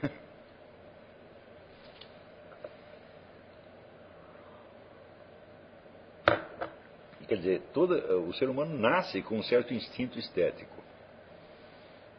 Quer 7.27 7.37
dizer, 7.37 7.61
todo, 7.73 7.93
o 8.27 8.33
ser 8.33 8.49
humano 8.49 8.77
nasce 8.77 9.21
com 9.21 9.37
um 9.37 9.43
certo 9.43 9.73
instinto 9.73 10.19
estético. 10.19 10.75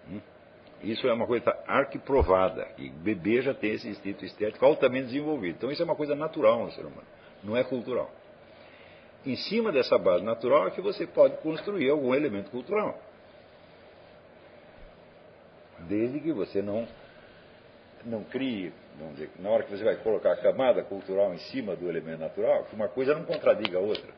Hum? 0.09 0.23
Isso 0.83 1.07
é 1.07 1.13
uma 1.13 1.27
coisa 1.27 1.55
arquiprovada. 1.67 2.67
E 2.79 2.89
bebê 2.89 3.43
já 3.43 3.53
tem 3.53 3.73
esse 3.73 3.87
instinto 3.87 4.25
estético 4.25 4.65
altamente 4.65 5.09
desenvolvido. 5.09 5.57
Então 5.57 5.71
isso 5.71 5.83
é 5.83 5.85
uma 5.85 5.95
coisa 5.95 6.15
natural 6.15 6.65
no 6.65 6.73
ser 6.73 6.87
humano, 6.87 7.07
não 7.45 7.55
é 7.55 7.63
cultural. 7.63 8.11
Em 9.25 9.37
cima 9.37 9.71
dessa 9.71 9.97
base 9.99 10.25
natural 10.25 10.69
é 10.69 10.71
que 10.71 10.81
você 10.81 11.07
pode 11.07 11.37
construir 11.39 11.89
algum 11.91 12.15
elemento 12.15 12.51
cultural. 12.51 13.01
Desde 15.81 16.21
que 16.21 16.33
você 16.33 16.61
não, 16.63 16.87
não 18.05 18.25
crie, 18.25 18.73
vamos 18.99 19.15
dizer, 19.15 19.31
na 19.39 19.51
hora 19.51 19.63
que 19.63 19.71
você 19.71 19.85
vai 19.85 19.97
colocar 19.97 20.33
a 20.33 20.37
camada 20.37 20.83
cultural 20.83 21.33
em 21.35 21.39
cima 21.39 21.77
do 21.77 21.89
elemento 21.89 22.21
natural, 22.21 22.65
que 22.65 22.75
uma 22.75 22.89
coisa 22.89 23.15
não 23.15 23.25
contradiga 23.25 23.79
a 23.79 23.81
outra 23.81 24.13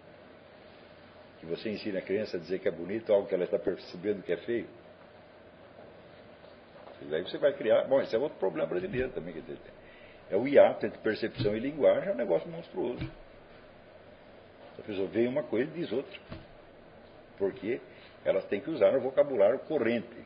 que 1.45 1.51
você 1.51 1.71
ensina 1.71 1.99
a 1.99 2.03
criança 2.03 2.37
a 2.37 2.41
dizer 2.41 2.59
que 2.59 2.69
é 2.69 2.71
bonito 2.71 3.13
algo 3.13 3.29
que 3.29 3.35
ela 3.35 3.45
está 3.45 3.59
percebendo 3.59 4.23
que 4.23 4.33
é 4.33 4.37
feio. 4.39 4.67
E 7.03 7.15
aí 7.15 7.23
você 7.23 7.37
vai 7.37 7.53
criar. 7.53 7.85
Bom, 7.85 8.01
esse 8.01 8.17
é 8.17 8.19
outro 8.19 8.39
problema 8.39 8.67
brasileiro 8.67 9.11
também. 9.11 9.35
Dizer, 9.35 9.59
é 10.31 10.37
o 10.37 10.49
hiato 10.49 10.87
entre 10.87 10.99
percepção 11.01 11.55
e 11.55 11.61
linguagem, 11.61 12.09
é 12.09 12.13
um 12.13 12.17
negócio 12.17 12.49
monstruoso. 12.51 13.07
A 14.79 14.83
pessoa 14.83 15.09
vê 15.09 15.27
uma 15.27 15.43
coisa 15.43 15.71
e 15.71 15.75
diz 15.75 15.93
outra. 15.93 16.19
Porque 17.39 17.81
elas 18.25 18.45
têm 18.47 18.61
que 18.61 18.71
usar 18.71 18.95
o 18.97 19.01
vocabulário 19.01 19.59
corrente. 19.61 20.17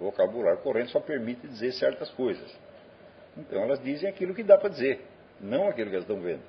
O 0.00 0.04
vocabulário 0.04 0.60
corrente 0.60 0.90
só 0.90 1.00
permite 1.00 1.46
dizer 1.46 1.72
certas 1.72 2.10
coisas. 2.10 2.54
Então 3.36 3.62
elas 3.62 3.82
dizem 3.82 4.08
aquilo 4.08 4.34
que 4.34 4.42
dá 4.42 4.56
para 4.58 4.68
dizer, 4.68 5.00
não 5.40 5.68
aquilo 5.68 5.90
que 5.90 5.96
elas 5.96 6.08
estão 6.08 6.20
vendo. 6.20 6.42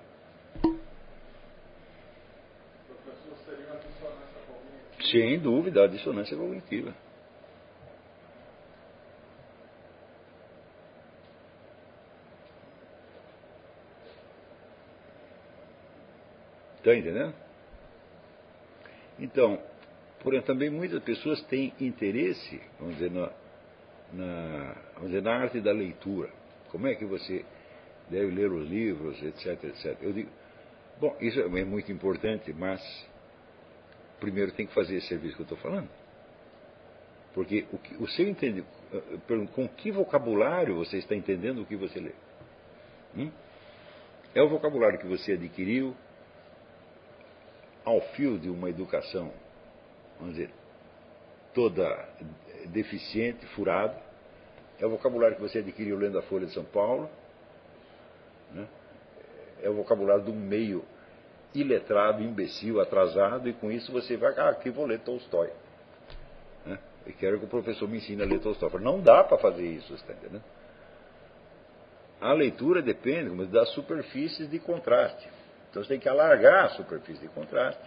Sem 5.12 5.40
dúvida, 5.40 5.84
a 5.84 5.88
dissonância 5.88 6.36
cognitiva. 6.36 6.94
Está 16.86 16.96
entendendo? 16.96 17.34
Então, 19.18 19.60
porém, 20.20 20.40
também 20.44 20.70
muitas 20.70 21.02
pessoas 21.02 21.42
têm 21.46 21.74
interesse, 21.82 22.62
vamos 22.80 22.94
dizer, 22.98 23.10
na, 23.10 23.32
na, 24.14 24.76
vamos 24.94 25.10
dizer, 25.10 25.24
na 25.24 25.36
arte 25.36 25.60
da 25.62 25.72
leitura. 25.72 26.30
Como 26.70 26.86
é 26.86 26.94
que 26.94 27.04
você 27.04 27.44
deve 28.08 28.28
ler 28.36 28.52
os 28.52 28.70
livros, 28.70 29.20
etc, 29.24 29.64
etc. 29.64 29.98
Eu 30.00 30.14
digo, 30.14 30.30
bom, 31.02 31.18
isso 31.20 31.40
é 31.40 31.66
muito 31.66 31.92
importante, 31.92 32.54
mas 32.54 32.80
primeiro 34.20 34.52
tem 34.52 34.68
que 34.68 34.74
fazer 34.76 34.98
esse 34.98 35.08
serviço 35.08 35.38
que 35.38 35.42
eu 35.42 35.46
estou 35.46 35.58
falando. 35.58 35.90
Porque 37.34 37.66
o, 37.72 37.80
que, 37.80 37.96
o 37.96 38.08
seu 38.10 38.30
entendimento, 38.30 38.70
com 39.54 39.68
que 39.68 39.90
vocabulário 39.90 40.76
você 40.76 40.98
está 40.98 41.16
entendendo 41.16 41.64
o 41.64 41.66
que 41.66 41.76
você 41.76 42.00
lê? 42.00 42.12
Hum? 43.18 43.32
É 44.36 44.44
o 44.44 44.50
vocabulário 44.50 45.00
que 45.00 45.08
você 45.08 45.32
adquiriu 45.32 45.96
ao 47.86 48.02
fio 48.02 48.38
de 48.38 48.50
uma 48.50 48.70
educação, 48.70 49.32
vamos 50.20 50.36
dizer, 50.36 50.50
toda 51.54 51.86
deficiente, 52.66 53.46
furada. 53.48 53.96
É 54.80 54.86
o 54.86 54.90
vocabulário 54.90 55.38
que 55.38 55.42
você 55.42 55.60
adquiriu 55.60 55.98
lendo 55.98 56.18
a 56.18 56.22
Folha 56.24 56.46
de 56.46 56.54
São 56.54 56.66
Paulo. 56.66 57.10
Né? 58.52 58.68
É 59.62 59.70
o 59.70 59.76
vocabulário 59.76 60.24
de 60.26 60.32
um 60.32 60.36
meio 60.36 60.84
iletrado, 61.54 62.22
imbecil, 62.22 62.82
atrasado, 62.82 63.48
e 63.48 63.54
com 63.54 63.72
isso 63.72 63.92
você 63.92 64.18
vai, 64.18 64.38
ah, 64.38 64.50
aqui 64.50 64.70
vou 64.70 64.86
ler 64.86 65.00
Tolstói. 65.00 65.50
Né? 66.66 66.78
Eu 67.06 67.14
quero 67.14 67.40
que 67.40 67.46
o 67.46 67.48
professor 67.48 67.88
me 67.88 67.98
ensine 67.98 68.22
a 68.22 68.26
ler 68.26 68.40
Tolstói. 68.40 68.70
Falo, 68.70 68.84
não 68.84 69.00
dá 69.00 69.24
para 69.24 69.38
fazer 69.38 69.66
isso, 69.66 69.94
está 69.94 70.12
entendendo? 70.12 70.44
A 72.20 72.34
leitura 72.34 72.82
depende 72.82 73.46
das 73.46 73.70
superfícies 73.70 74.50
de 74.50 74.60
contraste. 74.60 75.30
Então 75.76 75.84
você 75.84 75.90
tem 75.90 76.00
que 76.00 76.08
alargar 76.08 76.68
a 76.68 76.70
superfície 76.70 77.20
de 77.20 77.28
contraste. 77.28 77.84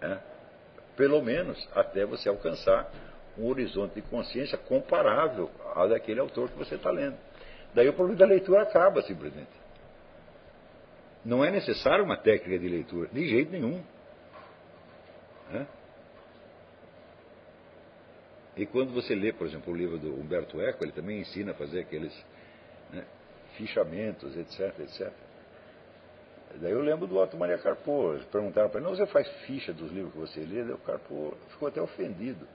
Né? 0.00 0.20
Pelo 0.96 1.22
menos 1.22 1.68
até 1.72 2.04
você 2.04 2.28
alcançar 2.28 2.90
um 3.38 3.46
horizonte 3.46 3.94
de 3.94 4.02
consciência 4.02 4.58
comparável 4.58 5.48
ao 5.72 5.88
daquele 5.88 6.18
autor 6.18 6.50
que 6.50 6.58
você 6.58 6.74
está 6.74 6.90
lendo. 6.90 7.16
Daí 7.72 7.88
o 7.88 7.92
problema 7.92 8.18
da 8.18 8.26
leitura 8.26 8.62
acaba, 8.62 9.02
simplesmente. 9.02 9.52
Não 11.24 11.44
é 11.44 11.50
necessário 11.52 12.04
uma 12.04 12.16
técnica 12.16 12.58
de 12.58 12.68
leitura, 12.68 13.08
de 13.12 13.28
jeito 13.28 13.52
nenhum. 13.52 13.80
Né? 15.52 15.64
E 18.56 18.66
quando 18.66 18.92
você 18.92 19.14
lê, 19.14 19.32
por 19.32 19.46
exemplo, 19.46 19.72
o 19.72 19.76
livro 19.76 19.96
do 19.96 20.12
Humberto 20.12 20.60
Eco, 20.60 20.82
ele 20.82 20.92
também 20.92 21.20
ensina 21.20 21.52
a 21.52 21.54
fazer 21.54 21.82
aqueles 21.82 22.12
né, 22.90 23.04
fichamentos, 23.56 24.36
etc, 24.36 24.80
etc. 24.80 25.25
Daí 26.54 26.72
eu 26.72 26.80
lembro 26.80 27.06
do 27.06 27.18
Otto 27.18 27.36
Maria 27.36 27.58
Carpo, 27.58 28.18
perguntaram 28.32 28.70
para 28.70 28.80
ele, 28.80 28.88
não, 28.88 28.96
você 28.96 29.06
faz 29.06 29.28
ficha 29.46 29.72
dos 29.72 29.92
livros 29.92 30.12
que 30.12 30.18
você 30.18 30.40
lê? 30.40 30.62
Daí 30.62 30.72
o 30.72 30.78
Carpo 30.78 31.36
ficou 31.50 31.68
até 31.68 31.82
ofendido. 31.82 32.46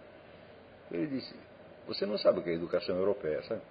Ele 0.92 1.08
disse, 1.08 1.36
você 1.88 2.06
não 2.06 2.18
sabe 2.18 2.40
o 2.40 2.44
que 2.44 2.50
é 2.50 2.54
educação 2.54 2.98
europeia, 2.98 3.44
sabe? 3.44 3.62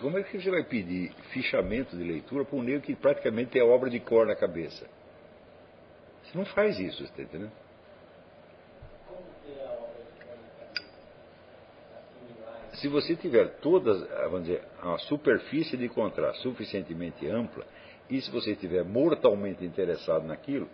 Como 0.00 0.18
é 0.18 0.22
que 0.22 0.40
você 0.40 0.50
vai 0.50 0.62
pedir 0.64 1.12
fichamento 1.32 1.96
de 1.96 2.02
leitura 2.02 2.44
para 2.44 2.56
um 2.56 2.62
negro 2.62 2.80
que 2.80 2.94
praticamente 2.94 3.50
tem 3.50 3.62
a 3.62 3.66
obra 3.66 3.90
de 3.90 4.00
cor 4.00 4.26
na 4.26 4.34
cabeça? 4.34 4.86
Você 6.30 6.38
não 6.38 6.44
faz 6.44 6.78
isso, 6.78 7.02
está 7.02 7.22
entendendo? 7.22 7.50
Se 12.74 12.86
você 12.86 13.16
tiver 13.16 13.58
toda 13.60 13.92
vamos 14.28 14.46
dizer, 14.46 14.62
a 14.80 14.96
superfície 14.98 15.76
de 15.76 15.88
contraste 15.88 16.40
suficientemente 16.42 17.26
ampla, 17.26 17.66
e 18.08 18.20
se 18.22 18.30
você 18.30 18.52
estiver 18.52 18.84
mortalmente 18.84 19.64
interessado 19.64 20.24
naquilo, 20.24 20.68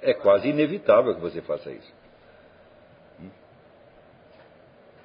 é 0.00 0.14
quase 0.14 0.48
inevitável 0.48 1.14
que 1.14 1.20
você 1.20 1.42
faça 1.42 1.70
isso. 1.70 1.92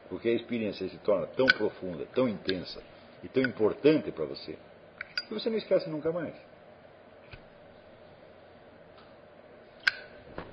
Porque 0.07 0.29
a 0.29 0.33
experiência 0.33 0.87
se 0.87 0.97
torna 0.99 1.27
tão 1.27 1.47
profunda, 1.47 2.05
tão 2.13 2.29
intensa 2.29 2.81
e 3.21 3.27
tão 3.27 3.43
importante 3.43 4.11
para 4.13 4.23
você, 4.23 4.57
que 5.27 5.33
você 5.33 5.49
não 5.49 5.57
esquece 5.57 5.89
nunca 5.89 6.11
mais. 6.11 6.54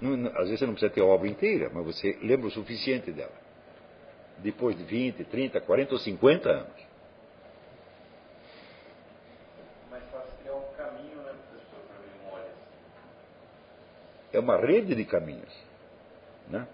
Não, 0.03 0.27
às 0.31 0.49
vezes 0.49 0.59
você 0.59 0.66
não 0.66 0.74
precisa 0.74 0.93
ter 0.93 1.01
a 1.01 1.05
obra 1.05 1.29
inteira, 1.29 1.70
mas 1.73 1.85
você 1.85 2.19
lembra 2.20 2.49
o 2.49 2.51
suficiente 2.51 3.12
dela. 3.12 3.33
Depois 4.39 4.77
de 4.77 4.83
20, 4.83 5.23
30, 5.24 5.61
40 5.61 5.93
ou 5.93 6.01
50 6.01 6.51
anos. 6.51 6.83
Um 9.87 9.91
né. 9.93 10.03
É 14.33 14.41
uma 14.41 14.57
rede 14.57 14.97
de 14.97 15.05
caminhos. 15.05 15.55
Né? 16.49 16.66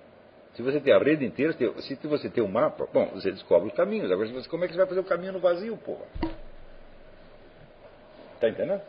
Se 0.55 0.63
você 0.63 0.81
tem 0.81 0.95
a 0.95 0.99
rede 0.99 1.27
inteira, 1.27 1.53
se 1.53 1.97
você 2.07 2.31
tem 2.31 2.43
um 2.43 2.49
mapa, 2.49 2.89
bom, 2.91 3.11
você 3.11 3.31
descobre 3.31 3.69
os 3.69 3.75
caminhos. 3.75 4.11
Agora, 4.11 4.27
como 4.49 4.65
é 4.65 4.69
que 4.69 4.73
você 4.73 4.79
vai 4.79 4.87
fazer 4.87 5.01
o 5.01 5.05
caminho 5.05 5.35
no 5.35 5.39
vazio, 5.39 5.77
porra? 5.77 6.07
Está 8.37 8.49
entendendo? 8.49 8.81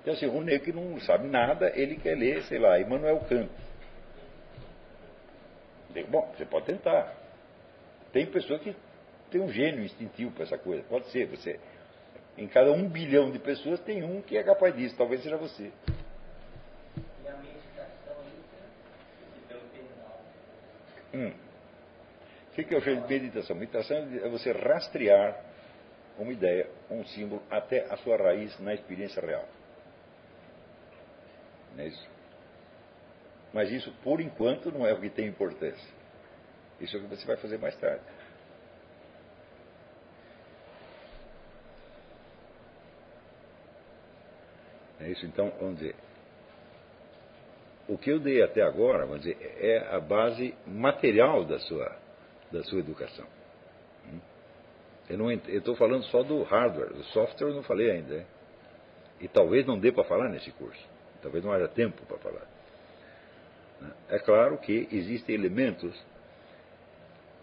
Então, 0.00 0.14
assim, 0.14 0.26
o 0.26 0.40
negro 0.40 0.64
que 0.64 0.72
não 0.72 1.00
sabe 1.00 1.28
nada, 1.28 1.72
ele 1.74 1.96
quer 1.96 2.16
ler, 2.16 2.42
sei 2.44 2.58
lá, 2.58 2.78
Immanuel 2.78 3.20
Kant. 3.28 3.50
Bom, 6.08 6.32
você 6.36 6.44
pode 6.44 6.66
tentar. 6.66 7.14
Tem 8.12 8.26
pessoa 8.26 8.58
que 8.58 8.74
tem 9.30 9.40
um 9.40 9.50
gênio 9.50 9.84
instintivo 9.84 10.30
para 10.32 10.44
essa 10.44 10.56
coisa. 10.56 10.82
Pode 10.84 11.10
ser, 11.10 11.26
você. 11.26 11.58
Em 12.36 12.46
cada 12.46 12.72
um 12.72 12.88
bilhão 12.88 13.30
de 13.30 13.38
pessoas 13.38 13.80
tem 13.80 14.02
um 14.02 14.22
que 14.22 14.36
é 14.36 14.42
capaz 14.42 14.74
disso. 14.74 14.96
Talvez 14.96 15.22
seja 15.22 15.36
você. 15.36 15.72
Hum. 21.12 21.32
O 22.50 22.62
que 22.62 22.74
é 22.74 22.78
o 22.78 22.80
jeito 22.80 23.06
de 23.06 23.08
meditação? 23.08 23.56
Meditação 23.56 23.96
é 23.96 24.28
você 24.28 24.52
rastrear 24.52 25.44
uma 26.18 26.32
ideia, 26.32 26.68
um 26.90 27.04
símbolo, 27.04 27.42
até 27.48 27.86
a 27.88 27.96
sua 27.98 28.16
raiz 28.16 28.58
na 28.58 28.74
experiência 28.74 29.24
real. 29.24 29.44
Não 31.76 31.84
é 31.84 31.88
isso? 31.88 32.08
Mas 33.52 33.70
isso, 33.70 33.92
por 34.02 34.20
enquanto, 34.20 34.70
não 34.70 34.86
é 34.86 34.92
o 34.92 35.00
que 35.00 35.08
tem 35.08 35.26
importância. 35.26 35.94
Isso 36.80 36.96
é 36.96 37.00
o 37.00 37.02
que 37.02 37.16
você 37.16 37.26
vai 37.26 37.36
fazer 37.36 37.58
mais 37.58 37.76
tarde. 37.76 38.02
É 45.00 45.08
isso, 45.10 45.24
então, 45.26 45.52
vamos 45.58 45.78
dizer. 45.78 45.94
O 47.88 47.96
que 47.96 48.10
eu 48.10 48.20
dei 48.20 48.42
até 48.42 48.62
agora, 48.62 49.06
vamos 49.06 49.22
dizer, 49.22 49.38
é 49.60 49.78
a 49.94 49.98
base 49.98 50.54
material 50.66 51.44
da 51.44 51.58
sua, 51.60 51.96
da 52.52 52.62
sua 52.64 52.80
educação. 52.80 53.26
Hum? 54.06 54.20
Eu 55.08 55.58
estou 55.58 55.74
falando 55.74 56.04
só 56.04 56.22
do 56.22 56.42
hardware, 56.42 56.92
do 56.92 57.02
software 57.04 57.48
eu 57.48 57.54
não 57.54 57.62
falei 57.62 57.90
ainda. 57.90 58.16
Hein? 58.16 58.26
E 59.20 59.28
talvez 59.28 59.64
não 59.64 59.78
dê 59.78 59.90
para 59.90 60.04
falar 60.04 60.28
nesse 60.28 60.50
curso. 60.52 60.97
Talvez 61.22 61.44
não 61.44 61.52
haja 61.52 61.68
tempo 61.68 62.04
para 62.06 62.18
falar. 62.18 62.46
É 64.08 64.18
claro 64.18 64.58
que 64.58 64.88
existem 64.90 65.34
elementos 65.34 65.94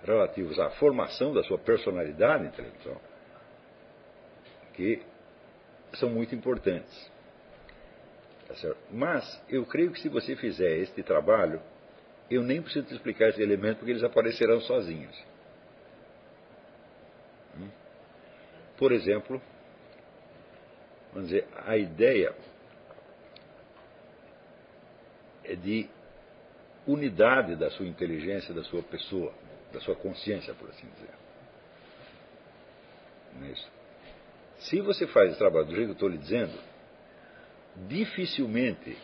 relativos 0.04 0.60
à 0.60 0.70
formação 0.72 1.34
da 1.34 1.44
sua 1.44 1.58
personalidade 1.58 2.46
intelectual 2.46 3.02
que 4.76 5.02
são 5.94 6.10
muito 6.10 6.36
importantes. 6.36 7.12
Tá 8.48 8.76
Mas 8.92 9.42
eu 9.50 9.66
creio 9.66 9.92
que 9.92 10.02
se 10.02 10.10
você 10.10 10.36
fizer 10.36 10.78
este 10.80 11.02
trabalho, 11.02 11.62
eu 12.30 12.44
nem 12.44 12.62
preciso 12.62 12.86
te 12.86 12.94
explicar 12.94 13.30
esse 13.30 13.42
elemento 13.42 13.78
porque 13.78 13.92
eles 13.92 14.04
aparecerão 14.04 14.60
sozinhos. 14.62 15.16
Hum? 17.58 17.70
Por 18.78 18.92
exemplo, 18.92 19.42
vamos 21.14 21.30
dizer, 21.30 21.48
a 21.66 21.78
ideia 21.78 22.36
de 25.56 25.90
unidade 26.88 27.56
da 27.56 27.70
sua 27.72 27.86
inteligência, 27.86 28.54
da 28.54 28.64
sua 28.64 28.82
pessoa, 28.84 29.34
da 29.72 29.80
sua 29.82 29.96
consciência, 29.96 30.54
por 30.54 30.70
assim 30.70 30.88
dizer. 30.88 31.14
Não 33.36 33.48
é 33.48 33.52
isso? 33.52 33.72
Se 34.60 34.80
você 34.82 35.06
faz 35.08 35.30
esse 35.30 35.38
trabalho 35.38 35.66
do 35.66 35.76
jeito 35.76 35.86
que 35.86 35.92
eu 35.92 35.94
estou 35.94 36.10
lhe 36.10 36.18
dizendo, 36.18 36.58
dificilmente 37.88 38.98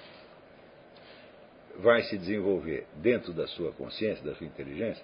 vai 1.77 2.03
se 2.03 2.17
desenvolver 2.17 2.87
dentro 2.95 3.33
da 3.33 3.47
sua 3.47 3.71
consciência, 3.73 4.23
da 4.23 4.35
sua 4.35 4.47
inteligência, 4.47 5.03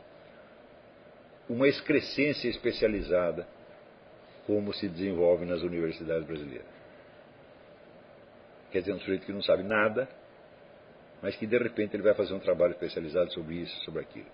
uma 1.50 1.68
excrescência 1.68 2.50
especializada 2.50 3.48
como 4.46 4.74
se 4.74 4.88
desenvolve 4.88 5.46
nas 5.46 5.62
universidades 5.62 6.26
brasileiras. 6.26 6.66
Quer 8.72 8.80
dizer, 8.80 8.94
um 8.94 9.00
sujeito 9.00 9.26
que 9.26 9.32
não 9.32 9.42
sabe 9.42 9.64
nada, 9.64 10.08
mas 11.22 11.36
que 11.36 11.46
de 11.46 11.58
repente 11.58 11.96
ele 11.96 12.04
vai 12.04 12.14
fazer 12.14 12.34
um 12.34 12.40
trabalho 12.40 12.74
especializado 12.74 13.32
sobre 13.34 13.56
isso, 13.56 13.76
sobre 13.84 14.02
aquilo, 14.02 14.28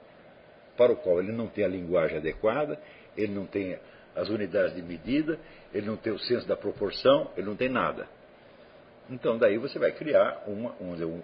para 0.78 0.92
o 0.92 0.96
qual 0.98 1.20
ele 1.20 1.32
não 1.32 1.48
tem 1.48 1.64
a 1.64 1.68
linguagem 1.68 2.18
adequada, 2.18 2.80
ele 3.16 3.34
não 3.34 3.46
tem 3.46 3.78
as 4.16 4.30
unidades 4.30 4.76
de 4.76 4.82
medida, 4.82 5.40
ele 5.74 5.88
não 5.88 5.98
tem 5.98 6.14
o 6.14 6.20
senso 6.20 6.48
da 6.48 6.56
proporção, 6.56 7.32
ele 7.36 7.48
não 7.48 7.56
tem 7.56 7.70
nada. 7.70 8.08
Então, 9.10 9.38
daí 9.38 9.58
você 9.58 9.78
vai 9.78 9.92
criar 9.92 10.44
uma, 10.48 10.72
um, 10.80 11.22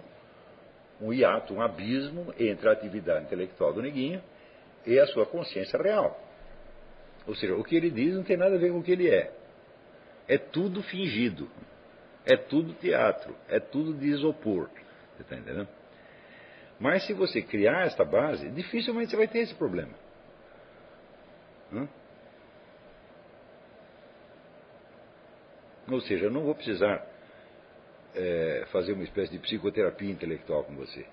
um 1.00 1.12
hiato, 1.12 1.54
um 1.54 1.62
abismo 1.62 2.34
entre 2.38 2.68
a 2.68 2.72
atividade 2.72 3.24
intelectual 3.24 3.72
do 3.72 3.80
neguinho 3.80 4.22
e 4.86 4.98
a 4.98 5.06
sua 5.06 5.26
consciência 5.26 5.80
real. 5.80 6.18
Ou 7.26 7.34
seja, 7.34 7.54
o 7.54 7.64
que 7.64 7.76
ele 7.76 7.90
diz 7.90 8.14
não 8.14 8.22
tem 8.22 8.36
nada 8.36 8.56
a 8.56 8.58
ver 8.58 8.70
com 8.70 8.78
o 8.78 8.82
que 8.82 8.92
ele 8.92 9.08
é. 9.08 9.32
É 10.28 10.38
tudo 10.38 10.82
fingido. 10.82 11.48
É 12.24 12.36
tudo 12.36 12.72
teatro. 12.74 13.34
É 13.48 13.58
tudo 13.58 13.94
de 13.94 14.08
isopor. 14.08 14.68
Você 15.20 15.22
está 15.22 15.36
entendendo? 15.36 15.68
Mas 16.78 17.04
se 17.04 17.12
você 17.12 17.42
criar 17.42 17.86
esta 17.86 18.04
base, 18.04 18.48
dificilmente 18.50 19.10
você 19.10 19.16
vai 19.16 19.28
ter 19.28 19.40
esse 19.40 19.54
problema. 19.54 19.92
Ou 25.90 26.00
seja, 26.00 26.24
eu 26.24 26.30
não 26.30 26.44
vou 26.44 26.54
precisar 26.54 27.06
é, 28.14 28.64
fazer 28.72 28.92
uma 28.92 29.04
espécie 29.04 29.30
de 29.30 29.38
psicoterapia 29.38 30.10
intelectual 30.10 30.64
com 30.64 30.74
você. 30.74 31.04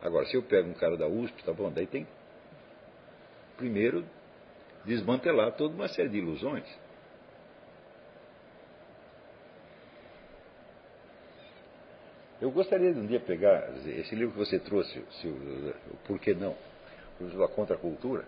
Agora, 0.00 0.24
se 0.26 0.36
eu 0.36 0.42
pego 0.42 0.68
um 0.68 0.74
cara 0.74 0.96
da 0.96 1.06
USP, 1.06 1.44
tá 1.44 1.52
bom, 1.52 1.70
daí 1.70 1.86
tem 1.86 2.06
primeiro 3.56 4.04
desmantelar 4.84 5.52
toda 5.52 5.74
uma 5.74 5.88
série 5.88 6.08
de 6.08 6.18
ilusões. 6.18 6.64
Eu 12.44 12.50
gostaria 12.50 12.92
de 12.92 13.00
um 13.00 13.06
dia 13.06 13.20
pegar 13.20 13.70
esse 13.86 14.14
livro 14.14 14.32
que 14.32 14.38
você 14.38 14.58
trouxe, 14.58 15.02
se, 15.12 15.26
o 15.26 15.74
Por 16.06 16.18
que 16.18 16.34
não? 16.34 16.54
Livro 17.18 17.38
da 17.38 17.48
Contracultura. 17.48 18.26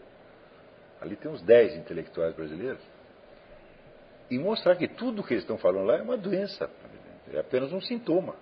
Ali 1.03 1.17
tem 1.17 1.31
uns 1.31 1.43
10 1.43 1.77
intelectuais 1.77 2.35
brasileiros 2.35 2.81
e 4.31 4.39
mostrar 4.39 4.75
que 4.77 4.89
tudo 4.89 5.23
que 5.23 5.35
eles 5.35 5.43
estão 5.43 5.59
falando 5.59 5.85
lá 5.85 5.99
é 5.99 6.03
uma 6.03 6.17
doença, 6.17 6.71
é 7.31 7.39
apenas 7.39 7.71
um 7.75 7.81
sintoma. 7.83 8.37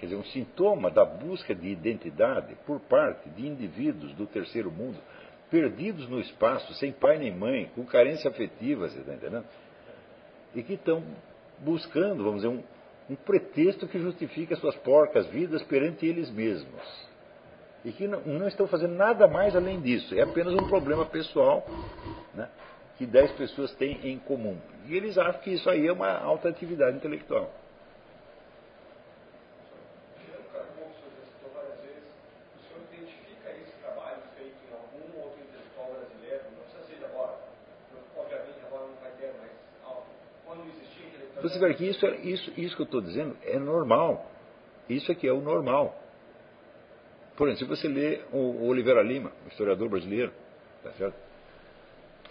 Quer 0.00 0.06
dizer, 0.06 0.16
um 0.16 0.24
sintoma 0.24 0.90
da 0.90 1.04
busca 1.04 1.54
de 1.54 1.68
identidade 1.68 2.56
por 2.66 2.80
parte 2.80 3.28
de 3.30 3.46
indivíduos 3.46 4.12
do 4.14 4.26
terceiro 4.26 4.72
mundo, 4.72 4.98
perdidos 5.48 6.08
no 6.08 6.18
espaço, 6.18 6.74
sem 6.74 6.90
pai 6.90 7.18
nem 7.18 7.32
mãe, 7.32 7.70
com 7.76 7.86
carência 7.86 8.28
afetiva, 8.28 8.88
você 8.88 8.98
está 8.98 9.14
entendendo? 9.14 9.46
E 10.56 10.60
que 10.64 10.72
estão 10.72 11.04
buscando, 11.60 12.22
vamos 12.22 12.42
dizer, 12.42 12.48
um, 12.48 12.62
um 13.10 13.14
pretexto 13.14 13.86
que 13.86 13.98
justifique 13.98 14.54
as 14.54 14.60
suas 14.60 14.76
porcas 14.76 15.26
vidas 15.26 15.62
perante 15.64 16.06
eles 16.06 16.30
mesmos. 16.30 17.08
E 17.84 17.92
que 17.92 18.08
não, 18.08 18.20
não 18.20 18.48
estão 18.48 18.66
fazendo 18.66 18.94
nada 18.94 19.28
mais 19.28 19.54
além 19.54 19.80
disso. 19.80 20.14
É 20.14 20.22
apenas 20.22 20.54
um 20.54 20.68
problema 20.68 21.04
pessoal. 21.04 21.66
Né? 22.34 22.48
que 22.96 23.06
dez 23.06 23.30
pessoas 23.32 23.72
têm 23.74 23.98
em 24.04 24.18
comum. 24.18 24.56
E 24.86 24.96
eles 24.96 25.18
acham 25.18 25.40
que 25.40 25.50
isso 25.50 25.68
aí 25.68 25.86
é 25.86 25.92
uma 25.92 26.16
alta 26.18 26.48
atividade 26.48 26.96
intelectual. 26.96 27.52
Que 41.72 41.88
isso, 41.88 42.06
isso, 42.06 42.52
isso 42.56 42.76
que 42.76 42.82
eu 42.82 42.86
estou 42.86 43.00
dizendo 43.00 43.36
é 43.44 43.58
normal. 43.58 44.30
Isso 44.88 45.10
aqui 45.10 45.26
é 45.26 45.32
o 45.32 45.40
normal. 45.40 45.98
Por 47.36 47.48
exemplo, 47.48 47.74
se 47.76 47.82
você 47.82 47.88
lê 47.88 48.20
o 48.32 48.66
Oliveira 48.66 49.02
Lima, 49.02 49.32
o 49.46 49.48
historiador 49.48 49.88
brasileiro, 49.88 50.32
tá 50.82 50.92
certo? 50.92 51.16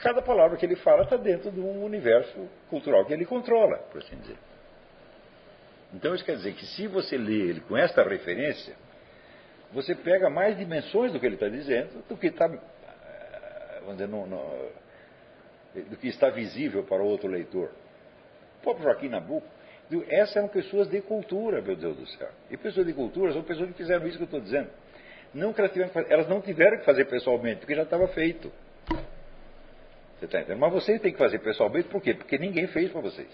cada 0.03 0.21
palavra 0.21 0.57
que 0.57 0.65
ele 0.65 0.75
fala 0.75 1.03
está 1.03 1.15
dentro 1.15 1.49
de 1.49 1.61
um 1.61 1.81
universo 1.83 2.49
cultural 2.69 3.05
que 3.05 3.13
ele 3.13 3.25
controla, 3.25 3.77
por 3.77 4.01
assim 4.01 4.17
dizer. 4.17 4.37
Então 5.93 6.13
isso 6.13 6.25
quer 6.25 6.35
dizer 6.35 6.53
que 6.55 6.65
se 6.65 6.87
você 6.87 7.17
lê 7.17 7.49
ele 7.49 7.61
com 7.61 7.77
esta 7.77 8.03
referência, 8.03 8.75
você 9.71 9.95
pega 9.95 10.29
mais 10.29 10.57
dimensões 10.57 11.13
do 11.13 11.19
que 11.19 11.25
ele 11.25 11.35
está 11.35 11.47
dizendo 11.47 12.03
do 12.09 12.17
que 12.17 12.27
está, 12.27 12.45
eh, 12.47 13.79
vamos 13.79 13.93
dizer, 13.93 14.07
no, 14.07 14.27
no, 14.27 14.71
do 15.89 15.95
que 15.95 16.09
está 16.09 16.29
visível 16.29 16.83
para 16.83 17.01
outro 17.01 17.29
leitor. 17.29 17.71
Próprio 18.63 18.85
Joaquim 18.85 19.09
Nabuco, 19.09 19.45
essas 20.09 20.37
eram 20.37 20.47
pessoas 20.47 20.89
de 20.89 21.01
cultura, 21.01 21.61
meu 21.61 21.75
Deus 21.75 21.97
do 21.97 22.07
céu. 22.07 22.29
E 22.49 22.57
pessoas 22.57 22.87
de 22.87 22.93
cultura 22.93 23.33
são 23.33 23.43
pessoas 23.43 23.69
que 23.69 23.75
fizeram 23.75 24.07
isso 24.07 24.17
que 24.17 24.23
eu 24.23 24.25
estou 24.25 24.39
dizendo. 24.39 24.69
Não 25.33 25.53
elas, 26.09 26.27
não 26.27 26.41
tiveram 26.41 26.77
que 26.77 26.85
fazer 26.85 27.05
pessoalmente, 27.05 27.59
porque 27.59 27.75
já 27.75 27.83
estava 27.83 28.07
feito. 28.07 28.51
Você 30.17 30.25
está 30.25 30.39
entendendo? 30.39 30.59
Mas 30.59 30.73
vocês 30.73 31.01
têm 31.01 31.11
que 31.11 31.17
fazer 31.17 31.39
pessoalmente, 31.39 31.89
por 31.89 32.01
quê? 32.01 32.13
Porque 32.13 32.37
ninguém 32.37 32.67
fez 32.67 32.91
para 32.91 33.01
vocês. 33.01 33.27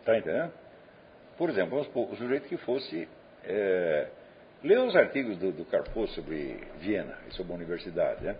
Está 0.00 0.18
entendendo? 0.18 0.52
Por 1.38 1.48
exemplo, 1.48 1.70
vamos 1.70 1.86
supor, 1.86 2.12
o 2.12 2.16
sujeito 2.16 2.48
que 2.48 2.56
fosse. 2.58 3.08
É, 3.44 4.08
ler 4.62 4.78
os 4.80 4.94
artigos 4.94 5.38
do, 5.38 5.52
do 5.52 5.64
Carpo 5.64 6.06
sobre 6.08 6.60
Viena 6.78 7.16
e 7.28 7.34
sobre 7.34 7.52
a 7.52 7.56
universidade. 7.56 8.22
Né? 8.22 8.36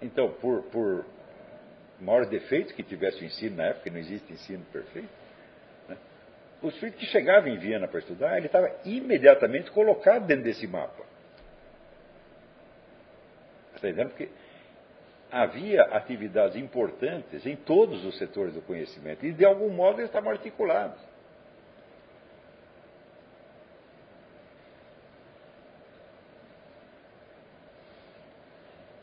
Então, 0.00 0.30
por, 0.40 0.62
por 0.64 1.06
maiores 2.00 2.28
defeitos 2.28 2.72
que 2.72 2.82
tivesse 2.82 3.22
o 3.22 3.24
ensino 3.24 3.56
na 3.56 3.66
época, 3.66 3.90
não 3.90 3.98
existe 3.98 4.32
ensino 4.32 4.64
perfeito, 4.72 5.08
né? 5.88 5.96
o 6.62 6.70
sujeito 6.70 6.96
que 6.98 7.06
chegava 7.06 7.48
em 7.48 7.56
Viena 7.58 7.88
para 7.88 8.00
estudar, 8.00 8.36
ele 8.36 8.46
estava 8.46 8.70
imediatamente 8.84 9.70
colocado 9.70 10.26
dentro 10.26 10.44
desse 10.44 10.66
mapa. 10.66 11.04
Está 13.74 13.88
entendendo? 13.88 14.10
Porque 14.10 14.28
havia 15.30 15.82
atividades 15.82 16.56
importantes 16.56 17.44
em 17.46 17.56
todos 17.56 18.04
os 18.04 18.16
setores 18.18 18.54
do 18.54 18.62
conhecimento 18.62 19.24
e, 19.24 19.32
de 19.32 19.44
algum 19.44 19.70
modo, 19.70 20.00
eles 20.00 20.08
estavam 20.08 20.30
articulados. 20.30 21.00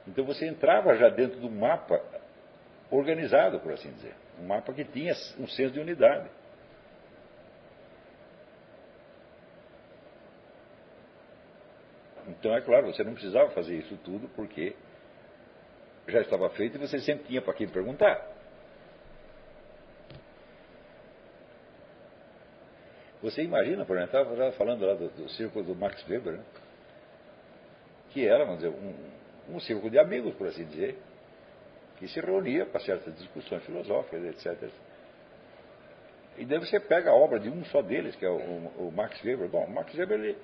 Então 0.07 0.25
você 0.25 0.45
entrava 0.45 0.95
já 0.95 1.09
dentro 1.09 1.39
do 1.39 1.49
mapa 1.49 2.01
organizado, 2.91 3.59
por 3.59 3.73
assim 3.73 3.91
dizer. 3.91 4.13
Um 4.39 4.45
mapa 4.45 4.73
que 4.73 4.83
tinha 4.83 5.13
um 5.39 5.47
senso 5.47 5.73
de 5.73 5.79
unidade. 5.79 6.29
Então, 12.27 12.55
é 12.55 12.61
claro, 12.61 12.87
você 12.87 13.03
não 13.03 13.13
precisava 13.13 13.49
fazer 13.51 13.75
isso 13.77 13.97
tudo 14.03 14.27
porque 14.29 14.75
já 16.07 16.21
estava 16.21 16.49
feito 16.51 16.75
e 16.75 16.79
você 16.79 16.99
sempre 16.99 17.25
tinha 17.25 17.41
para 17.41 17.53
quem 17.53 17.67
perguntar. 17.67 18.33
Você 23.21 23.41
imagina, 23.41 23.85
por 23.85 23.97
exemplo, 23.97 24.19
estava 24.21 24.51
falando 24.53 24.85
lá 24.85 24.93
do, 24.93 25.09
do 25.09 25.29
círculo 25.29 25.63
do 25.63 25.75
Max 25.75 26.05
Weber, 26.07 26.33
né? 26.33 26.43
que 28.09 28.27
era, 28.27 28.43
vamos 28.43 28.61
dizer, 28.61 28.69
um, 28.69 28.93
um 29.49 29.59
círculo 29.59 29.89
de 29.89 29.99
amigos, 29.99 30.33
por 30.35 30.47
assim 30.47 30.65
dizer, 30.65 30.97
que 31.97 32.07
se 32.07 32.19
reunia 32.19 32.65
para 32.65 32.79
certas 32.81 33.15
discussões 33.17 33.63
filosóficas, 33.63 34.23
etc. 34.25 34.69
E 36.37 36.45
daí 36.45 36.59
você 36.59 36.79
pega 36.79 37.11
a 37.11 37.13
obra 37.13 37.39
de 37.39 37.49
um 37.49 37.63
só 37.65 37.81
deles, 37.81 38.15
que 38.15 38.25
é 38.25 38.29
o, 38.29 38.35
o 38.35 38.91
Max 38.91 39.23
Weber. 39.23 39.47
Bom, 39.47 39.67
Max 39.67 39.93
Weber 39.93 40.19
ele, 40.19 40.37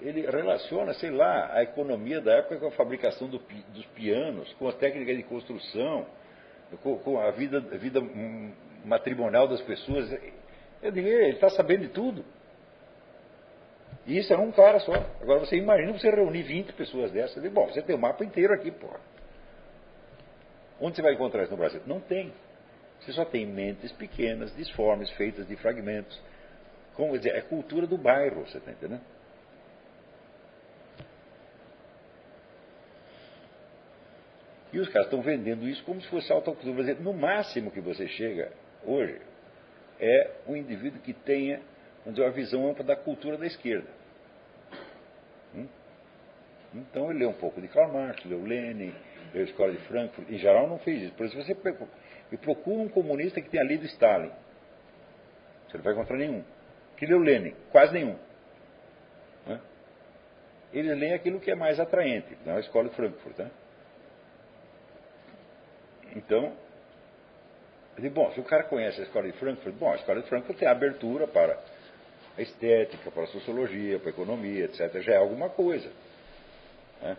ele 0.00 0.20
relaciona, 0.22 0.92
sei 0.94 1.10
lá, 1.10 1.54
a 1.54 1.62
economia 1.62 2.20
da 2.20 2.32
época 2.32 2.58
com 2.58 2.66
a 2.66 2.72
fabricação 2.72 3.28
do, 3.28 3.38
dos 3.38 3.86
pianos, 3.94 4.52
com 4.54 4.68
a 4.68 4.72
técnica 4.72 5.14
de 5.14 5.22
construção, 5.22 6.06
com, 6.82 6.98
com 6.98 7.20
a 7.20 7.30
vida, 7.30 7.60
vida 7.60 8.00
matrimonial 8.84 9.46
das 9.46 9.60
pessoas. 9.62 10.10
Eu 10.82 10.90
digo, 10.90 11.06
ele 11.06 11.34
está 11.34 11.48
sabendo 11.50 11.82
de 11.82 11.88
tudo. 11.88 12.24
E 14.10 14.18
isso 14.18 14.34
é 14.34 14.36
um 14.36 14.50
cara 14.50 14.80
só. 14.80 14.92
Agora 15.22 15.38
você 15.38 15.56
imagina 15.56 15.92
você 15.92 16.10
reunir 16.10 16.42
20 16.42 16.72
pessoas 16.72 17.12
dessas. 17.12 17.40
Bom, 17.52 17.68
você 17.68 17.80
tem 17.80 17.94
o 17.94 17.98
um 17.98 18.00
mapa 18.00 18.24
inteiro 18.24 18.52
aqui, 18.52 18.72
pô. 18.72 18.88
Onde 20.80 20.96
você 20.96 21.02
vai 21.02 21.14
encontrar 21.14 21.44
isso 21.44 21.52
no 21.52 21.56
Brasil? 21.56 21.80
Não 21.86 22.00
tem. 22.00 22.32
Você 23.00 23.12
só 23.12 23.24
tem 23.24 23.46
mentes 23.46 23.92
pequenas, 23.92 24.52
disformes, 24.56 25.08
feitas 25.12 25.46
de 25.46 25.54
fragmentos. 25.54 26.20
Como 26.94 27.16
dizer, 27.16 27.36
é 27.36 27.40
cultura 27.40 27.86
do 27.86 27.96
bairro, 27.96 28.40
você 28.40 28.58
está 28.58 28.72
entendendo? 28.72 29.00
E 34.72 34.80
os 34.80 34.88
caras 34.88 35.06
estão 35.06 35.22
vendendo 35.22 35.68
isso 35.68 35.84
como 35.84 36.02
se 36.02 36.08
fosse 36.08 36.32
autocultura. 36.32 36.94
No 36.94 37.12
máximo 37.12 37.70
que 37.70 37.80
você 37.80 38.08
chega 38.08 38.50
hoje 38.84 39.20
é 40.00 40.32
um 40.48 40.56
indivíduo 40.56 41.00
que 41.00 41.12
tenha 41.12 41.60
dizer, 42.06 42.22
uma 42.22 42.30
visão 42.30 42.68
ampla 42.68 42.82
da 42.82 42.96
cultura 42.96 43.36
da 43.36 43.46
esquerda. 43.46 43.99
Hum? 45.54 45.66
Então 46.74 47.10
ele 47.10 47.20
lê 47.20 47.26
um 47.26 47.32
pouco 47.32 47.60
de 47.60 47.68
Karl 47.68 47.92
Marx, 47.92 48.24
leu 48.24 48.42
Lenin, 48.44 48.94
leu 49.34 49.42
a 49.42 49.44
Escola 49.44 49.72
de 49.72 49.78
Frankfurt. 49.86 50.30
Em 50.30 50.38
geral 50.38 50.68
não 50.68 50.78
fez 50.78 51.02
isso. 51.02 51.14
Por 51.14 51.26
isso 51.26 51.36
você 51.36 51.54
procura 52.36 52.78
um 52.78 52.88
comunista 52.88 53.40
que 53.40 53.48
tenha 53.48 53.64
lido 53.64 53.84
Stalin. 53.86 54.30
Você 55.68 55.76
não 55.76 55.84
vai 55.84 55.92
encontrar 55.92 56.16
nenhum. 56.16 56.44
Que 56.96 57.06
leu 57.06 57.18
Lenin? 57.18 57.54
Quase 57.70 57.92
nenhum. 57.92 58.16
Né? 59.46 59.60
Eles 60.72 60.98
leem 60.98 61.14
aquilo 61.14 61.40
que 61.40 61.50
é 61.50 61.54
mais 61.54 61.80
atraente, 61.80 62.36
na 62.44 62.56
é 62.56 62.60
Escola 62.60 62.88
de 62.88 62.94
Frankfurt. 62.94 63.38
Né? 63.38 63.50
Então, 66.14 66.52
digo, 67.98 68.14
bom, 68.14 68.32
se 68.32 68.40
o 68.40 68.44
cara 68.44 68.64
conhece 68.64 69.00
a 69.00 69.04
escola 69.04 69.26
de 69.26 69.38
Frankfurt, 69.38 69.74
bom, 69.76 69.92
a 69.92 69.96
escola 69.96 70.20
de 70.20 70.28
Frankfurt 70.28 70.58
tem 70.58 70.68
abertura 70.68 71.26
para 71.26 71.58
a 72.40 72.44
estética, 72.44 73.10
para 73.10 73.24
a 73.24 73.28
sociologia, 73.28 73.98
para 73.98 74.08
a 74.08 74.12
economia, 74.12 74.64
etc. 74.64 75.00
Já 75.00 75.14
é 75.14 75.16
alguma 75.16 75.48
coisa. 75.48 75.90
Né? 77.00 77.16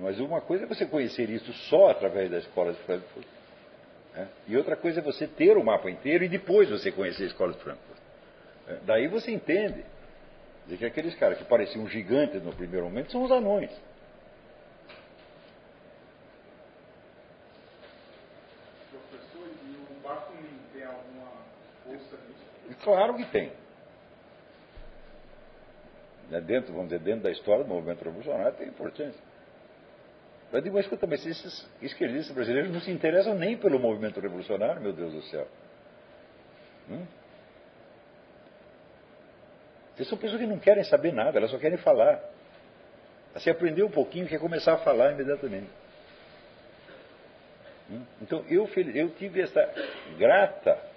Mas 0.00 0.18
uma 0.18 0.40
coisa 0.40 0.64
é 0.64 0.66
você 0.66 0.86
conhecer 0.86 1.28
isso 1.28 1.52
só 1.68 1.90
através 1.90 2.30
da 2.30 2.38
escola 2.38 2.72
de 2.72 2.78
Frankfurt. 2.80 3.26
Né? 4.14 4.28
E 4.48 4.56
outra 4.56 4.74
coisa 4.74 5.00
é 5.00 5.02
você 5.02 5.26
ter 5.26 5.56
o 5.56 5.64
mapa 5.64 5.90
inteiro 5.90 6.24
e 6.24 6.28
depois 6.28 6.70
você 6.70 6.90
conhecer 6.90 7.24
a 7.24 7.26
escola 7.26 7.52
de 7.52 7.58
Frankfurt. 7.58 8.00
Né? 8.66 8.80
Daí 8.86 9.08
você 9.08 9.30
entende 9.30 9.84
de 10.66 10.76
que 10.76 10.86
aqueles 10.86 11.14
caras 11.16 11.36
que 11.38 11.44
pareciam 11.44 11.86
gigantes 11.86 12.42
no 12.42 12.52
primeiro 12.52 12.86
momento 12.86 13.12
são 13.12 13.22
os 13.22 13.30
anões. 13.30 13.70
Professor, 18.90 19.48
e 19.66 19.76
o 19.76 20.00
Bakunin 20.02 20.60
tem 20.72 20.84
alguma 20.84 21.30
força 21.84 22.16
Claro 22.82 23.14
que 23.14 23.24
tem. 23.26 23.52
Né, 26.30 26.40
dentro, 26.40 26.72
vamos 26.72 26.88
dizer, 26.88 27.00
dentro 27.00 27.24
da 27.24 27.30
história 27.30 27.64
do 27.64 27.68
movimento 27.68 28.04
revolucionário 28.04 28.52
tem 28.56 28.68
importância. 28.68 29.20
Eu 30.52 30.60
digo, 30.60 30.74
mas 30.74 30.84
escuta, 30.84 31.06
mas 31.06 31.24
esses 31.24 31.68
esquerdistas 31.80 32.34
brasileiros 32.34 32.72
não 32.72 32.80
se 32.80 32.90
interessam 32.90 33.34
nem 33.34 33.56
pelo 33.56 33.78
movimento 33.78 34.20
revolucionário, 34.20 34.80
meu 34.80 34.92
Deus 34.92 35.12
do 35.12 35.22
céu. 35.22 35.46
Hum? 36.90 37.06
Essas 39.94 40.08
são 40.08 40.18
pessoas 40.18 40.40
que 40.40 40.46
não 40.46 40.58
querem 40.58 40.82
saber 40.84 41.12
nada, 41.12 41.38
elas 41.38 41.50
só 41.50 41.58
querem 41.58 41.78
falar. 41.78 42.20
Você 43.34 43.50
aprendeu 43.50 43.86
um 43.86 43.90
pouquinho, 43.90 44.26
quer 44.26 44.40
começar 44.40 44.74
a 44.74 44.78
falar 44.78 45.12
imediatamente. 45.12 45.70
Hum? 47.90 48.02
Então 48.22 48.44
eu, 48.48 48.68
eu 48.94 49.10
tive 49.10 49.42
essa 49.42 49.72
grata 50.18 50.89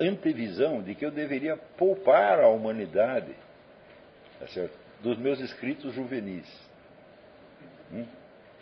antevisão 0.00 0.82
de 0.82 0.94
que 0.94 1.04
eu 1.04 1.10
deveria 1.10 1.56
poupar 1.56 2.40
a 2.40 2.48
humanidade 2.48 3.34
tá 4.38 4.46
dos 5.02 5.18
meus 5.18 5.38
escritos 5.40 5.94
juvenis. 5.94 6.46
Hum? 7.92 8.06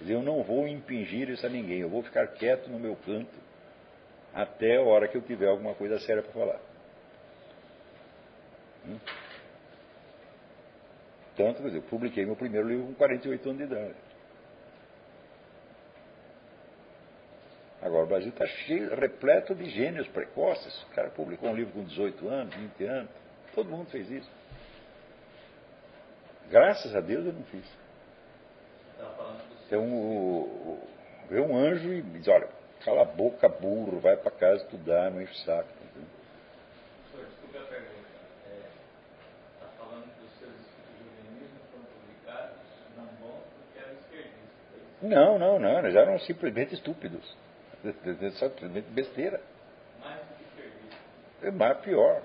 eu 0.07 0.23
não 0.23 0.43
vou 0.43 0.67
impingir 0.67 1.29
isso 1.29 1.45
a 1.45 1.49
ninguém, 1.49 1.81
eu 1.81 1.89
vou 1.89 2.03
ficar 2.03 2.27
quieto 2.29 2.69
no 2.69 2.79
meu 2.79 2.97
canto 2.97 3.35
até 4.33 4.77
a 4.77 4.83
hora 4.83 5.09
que 5.09 5.17
eu 5.17 5.23
tiver 5.23 5.49
alguma 5.49 5.75
coisa 5.75 5.99
séria 6.01 6.23
para 6.23 6.33
falar. 6.33 6.61
Hum? 8.87 8.99
Tanto, 11.37 11.63
quer 11.63 11.69
dizer, 11.69 11.79
eu 11.79 11.83
publiquei 11.83 12.25
meu 12.25 12.37
primeiro 12.37 12.69
livro 12.69 12.87
com 12.87 12.95
48 12.95 13.49
anos 13.49 13.59
de 13.59 13.65
idade. 13.65 14.08
Agora, 17.89 18.05
o 18.05 18.07
Brasil 18.07 18.29
está 18.29 18.47
cheio, 18.47 18.95
repleto 18.95 19.55
de 19.55 19.71
gênios 19.71 20.07
precoces. 20.09 20.83
O 20.83 20.91
cara 20.91 21.09
publicou 21.09 21.49
um 21.49 21.57
livro 21.57 21.73
com 21.73 21.85
18 21.85 22.29
anos, 22.29 22.55
20 22.55 22.85
anos. 22.85 23.11
Todo 23.55 23.71
mundo 23.71 23.89
fez 23.89 24.11
isso. 24.11 24.31
Graças 26.51 26.95
a 26.95 27.01
Deus 27.01 27.25
eu 27.25 27.33
não 27.33 27.43
fiz. 27.45 27.65
Então, 29.67 29.85
o, 29.85 30.87
vê 31.31 31.41
um 31.41 31.57
anjo 31.57 31.91
e 31.91 32.03
diz: 32.03 32.29
olha, 32.29 32.49
cala 32.85 33.03
a 33.03 33.05
boca, 33.07 33.49
burro, 33.49 33.99
vai 34.01 34.19
para 34.19 34.33
casa 34.33 34.65
estudar, 34.65 35.11
não 35.11 35.23
enche 35.23 35.33
o 35.33 35.45
saco. 35.47 35.69
Não, 45.01 45.39
não, 45.39 45.59
não, 45.59 45.79
eles 45.79 45.95
eram 45.95 46.19
simplesmente 46.19 46.75
estúpidos. 46.75 47.25
Simplesmente 47.83 48.91
besteira. 48.91 49.41
Mais 50.01 50.21
do 50.21 50.35
que 50.35 50.43
esquerdista. 50.45 50.97
É 51.43 51.51
mais 51.51 51.79
pior. 51.79 52.23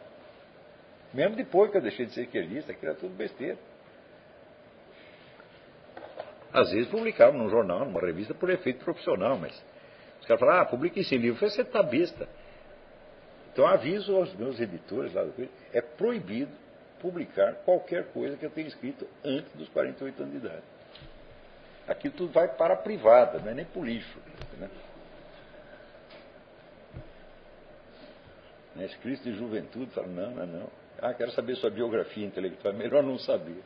Mesmo 1.13 1.35
depois 1.35 1.69
que 1.69 1.77
eu 1.77 1.81
deixei 1.81 2.05
de 2.07 2.13
ser 2.13 2.23
esquerdista, 2.23 2.71
aquilo 2.71 2.91
era 2.91 2.99
tudo 2.99 3.15
besteira. 3.15 3.57
Às 6.51 6.71
vezes 6.71 6.87
publicavam 6.89 7.39
num 7.39 7.49
jornal, 7.49 7.85
numa 7.85 7.99
revista, 7.99 8.33
por 8.33 8.49
efeito 8.49 8.83
profissional, 8.83 9.37
mas 9.37 9.53
os 10.19 10.25
caras 10.27 10.39
falavam, 10.39 10.61
ah, 10.61 10.65
publique 10.65 10.99
esse 10.99 11.15
livro. 11.17 11.35
Eu 11.35 11.35
falei, 11.35 11.53
você 11.53 11.61
está 11.61 11.81
besta. 11.83 12.27
Então 13.51 13.67
aviso 13.67 14.15
aos 14.15 14.33
meus 14.35 14.59
editores 14.59 15.13
lá 15.13 15.23
do 15.23 15.49
é 15.71 15.81
proibido 15.81 16.51
publicar 16.99 17.53
qualquer 17.65 18.05
coisa 18.05 18.37
que 18.37 18.45
eu 18.45 18.49
tenha 18.49 18.67
escrito 18.67 19.07
antes 19.23 19.51
dos 19.53 19.67
48 19.69 20.23
anos 20.23 20.31
de 20.31 20.47
idade. 20.47 20.63
Aquilo 21.87 22.13
tudo 22.15 22.33
vai 22.33 22.47
para 22.47 22.75
a 22.75 22.77
privada, 22.77 23.39
não 23.39 23.49
é 23.49 23.53
nem 23.53 23.65
para 23.65 23.81
o 23.81 23.85
lixo. 23.85 24.17
Né? 24.57 24.69
Né, 28.75 28.85
escrito 28.85 29.23
de 29.23 29.33
juventude, 29.33 29.91
fala, 29.91 30.07
não, 30.07 30.31
não, 30.31 30.45
não. 30.45 30.69
Ah, 31.01 31.13
quero 31.13 31.31
saber 31.31 31.55
sua 31.57 31.69
biografia 31.69 32.25
intelectual, 32.25 32.73
melhor 32.73 33.03
não 33.03 33.19
saber. 33.19 33.61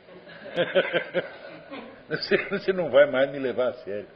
você, 2.09 2.37
você 2.49 2.73
não 2.73 2.89
vai 2.89 3.09
mais 3.09 3.31
me 3.31 3.39
levar 3.39 3.69
a 3.69 3.73
sério. 3.73 4.07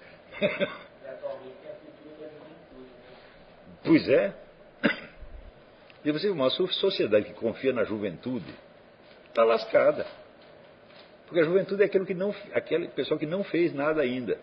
Pois 3.84 4.10
é. 4.10 4.34
E 6.04 6.12
você, 6.12 6.30
uma 6.30 6.50
sociedade 6.50 7.26
que 7.26 7.34
confia 7.34 7.72
na 7.72 7.84
juventude 7.84 8.54
está 9.28 9.44
lascada. 9.44 10.06
Porque 11.28 11.40
a 11.40 11.44
juventude 11.44 11.84
é 11.84 11.86
aquele, 11.86 12.06
que 12.06 12.14
não, 12.14 12.36
aquele 12.54 12.88
pessoal 12.90 13.20
que 13.20 13.26
não 13.26 13.44
fez 13.44 13.74
nada 13.74 14.02
ainda. 14.02 14.38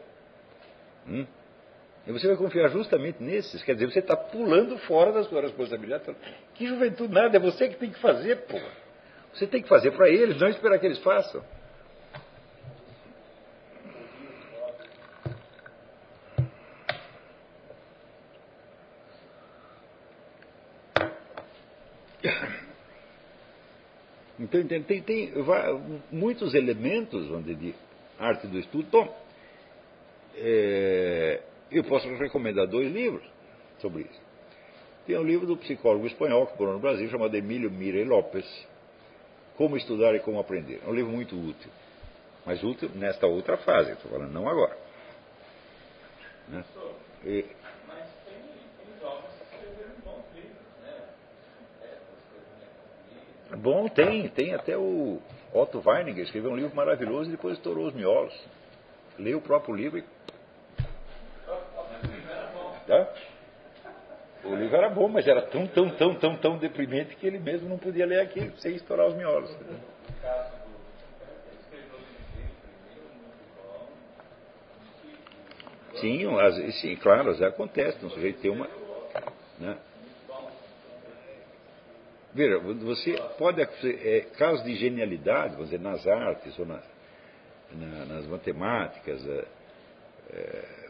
Hum? 1.06 1.26
E 2.08 2.12
você 2.12 2.26
vai 2.26 2.36
confiar 2.38 2.70
justamente 2.70 3.22
nesses. 3.22 3.62
Quer 3.62 3.74
dizer, 3.74 3.92
você 3.92 3.98
está 3.98 4.16
pulando 4.16 4.78
fora 4.78 5.12
da 5.12 5.24
sua 5.24 5.42
responsabilidade. 5.42 6.04
Que 6.54 6.66
juventude 6.66 7.12
nada, 7.12 7.36
é 7.36 7.38
você 7.38 7.68
que 7.68 7.76
tem 7.76 7.90
que 7.90 8.00
fazer, 8.00 8.46
pô. 8.46 8.58
Você 9.34 9.46
tem 9.46 9.62
que 9.62 9.68
fazer 9.68 9.90
para 9.90 10.08
eles, 10.08 10.40
não 10.40 10.48
esperar 10.48 10.78
que 10.78 10.86
eles 10.86 10.98
façam. 11.00 11.44
Então, 24.40 24.66
tem, 24.66 25.02
tem, 25.02 25.32
muitos 26.10 26.54
elementos 26.54 27.30
onde 27.30 27.54
de 27.54 27.74
arte 28.18 28.46
do 28.46 28.58
estudo. 28.58 28.88
Bom, 28.90 29.14
é, 30.36 31.42
eu 31.70 31.84
posso 31.84 32.08
recomendar 32.16 32.66
dois 32.66 32.92
livros 32.92 33.24
sobre 33.78 34.02
isso. 34.02 34.20
Tem 35.06 35.18
um 35.18 35.24
livro 35.24 35.46
do 35.46 35.56
psicólogo 35.56 36.06
espanhol 36.06 36.46
que 36.46 36.58
morou 36.58 36.74
no 36.74 36.80
Brasil, 36.80 37.08
chamado 37.08 37.34
Emílio 37.34 37.70
Mire 37.70 38.04
Lopes, 38.04 38.46
Como 39.56 39.76
Estudar 39.76 40.14
e 40.14 40.20
Como 40.20 40.38
Aprender. 40.38 40.80
É 40.84 40.88
um 40.88 40.94
livro 40.94 41.10
muito 41.10 41.34
útil, 41.34 41.70
mas 42.44 42.62
útil 42.62 42.90
nesta 42.94 43.26
outra 43.26 43.56
fase, 43.58 43.92
estou 43.92 44.10
falando, 44.10 44.32
não 44.32 44.48
agora. 44.48 44.76
Né? 46.48 46.64
E, 47.24 47.44
Bom, 53.56 53.88
tem, 53.88 54.28
tem 54.28 54.54
até 54.54 54.76
o 54.76 55.20
Otto 55.54 55.82
Weininger 55.84 56.24
escreveu 56.24 56.50
um 56.50 56.56
livro 56.56 56.76
maravilhoso 56.76 57.30
e 57.30 57.32
depois 57.32 57.56
estourou 57.56 57.86
os 57.86 57.94
miolos. 57.94 58.34
Leu 59.18 59.38
o 59.38 59.42
próprio 59.42 59.74
livro 59.74 59.98
e. 59.98 60.17
Tá? 62.88 63.06
O 64.44 64.54
livro 64.54 64.76
era 64.76 64.88
bom, 64.88 65.08
mas 65.08 65.28
era 65.28 65.42
tão, 65.42 65.66
tão, 65.66 65.90
tão, 65.90 66.14
tão, 66.14 66.36
tão 66.36 66.58
deprimente 66.58 67.14
que 67.16 67.26
ele 67.26 67.38
mesmo 67.38 67.68
não 67.68 67.76
podia 67.76 68.06
ler 68.06 68.20
aquilo 68.20 68.56
sem 68.58 68.74
estourar 68.74 69.06
os 69.06 69.14
miolos. 69.14 69.54
Sim, 75.96 76.40
as, 76.40 76.80
sim, 76.80 76.96
claro, 76.96 77.34
já 77.34 77.48
acontece, 77.48 78.02
um 78.04 78.10
sujeito 78.10 78.40
tem 78.40 78.50
uma. 78.50 78.68
Né? 79.58 79.76
Veja, 82.32 82.58
você 82.58 83.20
pode. 83.36 83.60
É, 83.60 84.20
casos 84.38 84.64
de 84.64 84.76
genialidade, 84.76 85.54
vamos 85.54 85.70
dizer, 85.70 85.80
nas 85.80 86.06
artes 86.06 86.58
ou 86.58 86.64
nas, 86.64 86.84
na, 87.72 88.04
nas 88.06 88.26
matemáticas, 88.26 89.26
é, 89.26 89.44
é, 90.30 90.87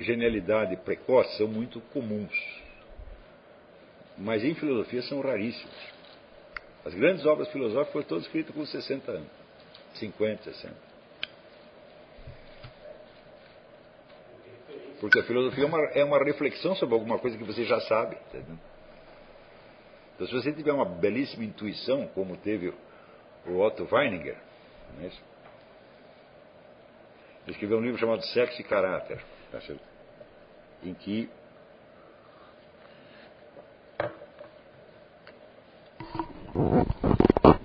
genialidade 0.00 0.76
precoce 0.78 1.36
são 1.36 1.48
muito 1.48 1.80
comuns. 1.92 2.32
Mas 4.18 4.44
em 4.44 4.54
filosofia 4.54 5.02
são 5.02 5.20
raríssimos. 5.20 5.92
As 6.84 6.94
grandes 6.94 7.24
obras 7.24 7.48
filosóficas 7.50 7.92
foram 7.92 8.06
todas 8.06 8.24
escritas 8.24 8.54
com 8.54 8.66
60 8.66 9.10
anos, 9.10 9.28
50, 9.94 10.44
60. 10.44 10.92
Porque 15.00 15.18
a 15.18 15.24
filosofia 15.24 15.64
é 15.64 15.66
uma, 15.66 15.84
é 15.94 16.04
uma 16.04 16.18
reflexão 16.22 16.76
sobre 16.76 16.94
alguma 16.94 17.18
coisa 17.18 17.36
que 17.36 17.44
você 17.44 17.64
já 17.64 17.80
sabe. 17.80 18.16
Entendeu? 18.28 18.58
Então, 20.14 20.26
se 20.26 20.32
você 20.32 20.52
tiver 20.52 20.72
uma 20.72 20.84
belíssima 20.84 21.44
intuição, 21.44 22.06
como 22.14 22.36
teve 22.36 22.72
o 23.46 23.58
Otto 23.58 23.88
Weininger, 23.90 24.36
é 25.00 25.10
ele 27.44 27.50
escreveu 27.50 27.78
um 27.78 27.80
livro 27.80 27.98
chamado 27.98 28.24
Sexo 28.26 28.60
e 28.60 28.64
Caráter, 28.64 29.20
tá 29.52 29.60
em 30.82 30.94
que 30.94 31.28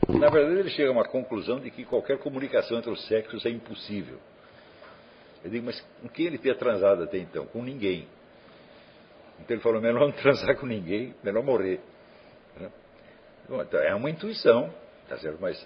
na 0.09 0.29
verdade 0.29 0.59
ele 0.59 0.69
chega 0.71 0.89
a 0.89 0.91
uma 0.91 1.05
conclusão 1.05 1.59
de 1.59 1.71
que 1.71 1.85
qualquer 1.85 2.19
comunicação 2.19 2.77
entre 2.77 2.91
os 2.91 3.07
sexos 3.07 3.45
é 3.45 3.49
impossível. 3.49 4.19
Eu 5.43 5.51
digo, 5.51 5.65
mas 5.65 5.79
com 6.01 6.09
quem 6.09 6.25
ele 6.25 6.37
tinha 6.37 6.55
transado 6.55 7.03
até 7.03 7.17
então? 7.17 7.45
Com 7.45 7.63
ninguém. 7.63 8.07
Então 9.39 9.55
ele 9.55 9.61
falou, 9.61 9.79
melhor 9.79 9.99
não 9.99 10.11
transar 10.11 10.57
com 10.57 10.65
ninguém, 10.65 11.15
melhor 11.23 11.43
morrer. 11.43 11.79
Bom, 13.47 13.61
então 13.61 13.79
é 13.79 13.95
uma 13.95 14.09
intuição, 14.09 14.73
tá 15.07 15.17
certo? 15.17 15.37
mas 15.39 15.65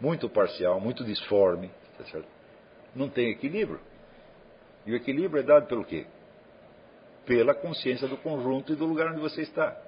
muito 0.00 0.28
parcial, 0.28 0.80
muito 0.80 1.04
disforme, 1.04 1.70
tá 1.96 2.04
certo? 2.06 2.26
não 2.94 3.08
tem 3.08 3.30
equilíbrio. 3.30 3.80
E 4.90 4.92
o 4.92 4.96
equilíbrio 4.96 5.40
é 5.40 5.44
dado 5.44 5.68
pelo 5.68 5.84
quê? 5.84 6.04
Pela 7.24 7.54
consciência 7.54 8.08
do 8.08 8.16
conjunto 8.16 8.72
e 8.72 8.76
do 8.76 8.84
lugar 8.84 9.12
onde 9.12 9.20
você 9.20 9.42
está. 9.42 9.80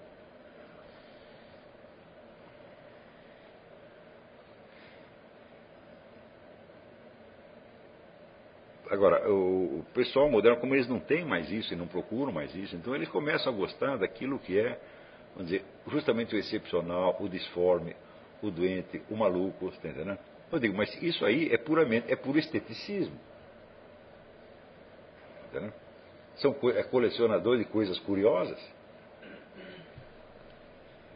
Agora, 8.88 9.28
o, 9.28 9.84
pessoal 9.92 10.30
moderno, 10.30 10.60
como 10.60 10.72
eles 10.76 10.86
não 10.86 11.00
têm 11.00 11.24
mais 11.24 11.50
isso 11.50 11.74
e 11.74 11.76
não 11.76 11.88
procuram 11.88 12.32
mais 12.32 12.54
isso, 12.54 12.76
então 12.76 12.94
eles 12.94 13.08
começam 13.08 13.52
a 13.52 13.56
gostar 13.56 13.96
daquilo 13.96 14.38
que 14.38 14.56
é 14.56 14.78
vamos 15.34 15.50
dizer, 15.50 15.64
justamente 15.88 16.36
o 16.36 16.38
excepcional, 16.38 17.16
o 17.18 17.28
disforme, 17.28 17.96
o 18.40 18.52
doente, 18.52 19.02
o 19.10 19.16
maluco, 19.16 19.66
está 19.66 19.88
entendendo? 19.88 20.18
Eu 20.52 20.60
digo, 20.60 20.76
mas 20.76 20.94
isso 21.02 21.24
aí 21.24 21.48
é 21.52 21.58
puramente, 21.58 22.12
é 22.12 22.14
puro 22.14 22.38
esteticismo. 22.38 23.18
Entendeu? 25.52 25.72
São 26.36 26.56
é 26.70 26.82
colecionador 26.82 27.58
de 27.58 27.66
coisas 27.66 27.98
curiosas. 28.00 28.58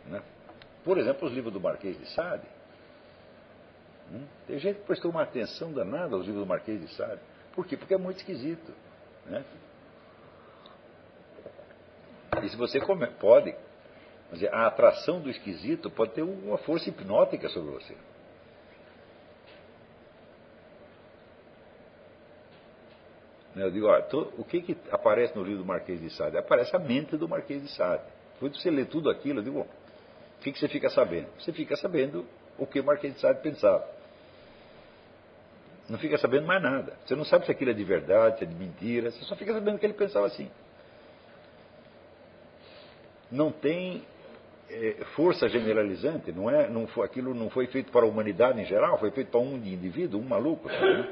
Né? 0.05 0.23
Por 0.85 0.99
exemplo, 0.99 1.27
os 1.27 1.35
livros 1.35 1.53
do 1.53 1.61
Marquês 1.61 1.99
de 1.99 2.07
Sade. 2.11 2.47
Hum? 4.13 4.27
Tem 4.47 4.59
gente 4.59 4.81
que 4.81 4.87
prestou 4.87 5.11
uma 5.11 5.23
atenção 5.23 5.73
danada 5.73 6.15
aos 6.15 6.27
livros 6.27 6.45
do 6.45 6.49
Marquês 6.49 6.81
de 6.81 6.95
Sade. 6.95 7.21
Por 7.55 7.67
quê? 7.67 7.79
Porque 7.79 7.95
é 7.95 7.99
muito 7.99 8.19
esquisito. 8.19 8.73
Né? 9.25 9.43
E 12.43 12.49
se 12.51 12.57
você 12.57 12.79
come, 12.79 13.07
pode 13.07 13.57
Dizer, 14.33 14.53
a 14.53 14.67
atração 14.67 15.21
do 15.21 15.31
esquisito 15.31 15.89
pode 15.91 16.13
ter 16.13 16.23
uma 16.23 16.59
força 16.59 16.89
hipnótica 16.89 17.49
sobre 17.49 17.71
você. 17.71 17.97
Eu 23.65 23.71
digo, 23.71 23.87
olha, 23.87 24.07
o 24.37 24.45
que, 24.45 24.61
que 24.61 24.77
aparece 24.91 25.35
no 25.37 25.43
livro 25.43 25.61
do 25.61 25.65
Marquês 25.65 26.01
de 26.01 26.11
Sade? 26.11 26.37
Aparece 26.37 26.77
a 26.77 26.79
mente 26.79 27.17
do 27.17 27.27
Marquês 27.27 27.63
de 27.63 27.69
Sade. 27.71 28.03
Depois 28.35 28.53
de 28.53 28.61
você 28.61 28.71
ler 28.71 28.87
tudo 28.87 29.09
aquilo, 29.09 29.39
eu 29.41 29.43
digo, 29.43 29.59
bom, 29.61 29.67
o 30.39 30.43
que, 30.43 30.53
que 30.53 30.59
você 30.59 30.69
fica 30.69 30.91
sabendo? 30.91 31.29
Você 31.39 31.53
fica 31.53 31.75
sabendo 31.77 32.27
o 32.59 32.67
que 32.67 32.79
o 32.79 32.85
Marquês 32.85 33.15
de 33.15 33.21
Sade 33.21 33.41
pensava. 33.41 33.87
Não 35.89 35.99
fica 35.99 36.19
sabendo 36.19 36.47
mais 36.47 36.63
nada. 36.63 36.99
Você 37.05 37.15
não 37.15 37.25
sabe 37.25 37.47
se 37.47 37.53
aquilo 37.53 37.71
é 37.71 37.75
de 37.75 37.85
verdade, 37.85 38.39
se 38.39 38.45
é 38.45 38.47
de 38.47 38.55
mentira, 38.55 39.11
você 39.11 39.25
só 39.25 39.37
fica 39.37 39.55
sabendo 39.55 39.79
que 39.79 39.87
ele 39.87 39.95
pensava 39.95 40.27
assim. 40.27 40.51
Não 43.31 43.51
tem 43.51 44.05
é, 44.69 45.05
força 45.15 45.49
generalizante, 45.49 46.33
não 46.33 46.51
é? 46.51 46.69
Não 46.69 46.87
foi, 46.89 47.07
aquilo 47.07 47.35
não 47.35 47.49
foi 47.49 47.67
feito 47.69 47.91
para 47.93 48.05
a 48.05 48.09
humanidade 48.09 48.61
em 48.61 48.65
geral, 48.65 48.99
foi 48.99 49.11
feito 49.13 49.31
para 49.31 49.41
um 49.41 49.57
indivíduo, 49.57 50.21
um 50.21 50.25
maluco. 50.25 50.69
Sabe? 50.69 51.09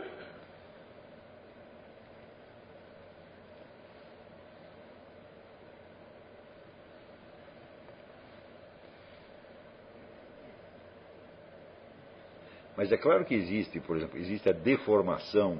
Mas 12.85 12.93
é 12.93 12.99
claro 12.99 13.25
que 13.25 13.35
existe, 13.35 13.81
por 13.81 13.97
exemplo, 13.97 14.19
existe 14.19 14.47
a 14.47 14.53
deformação 14.53 15.59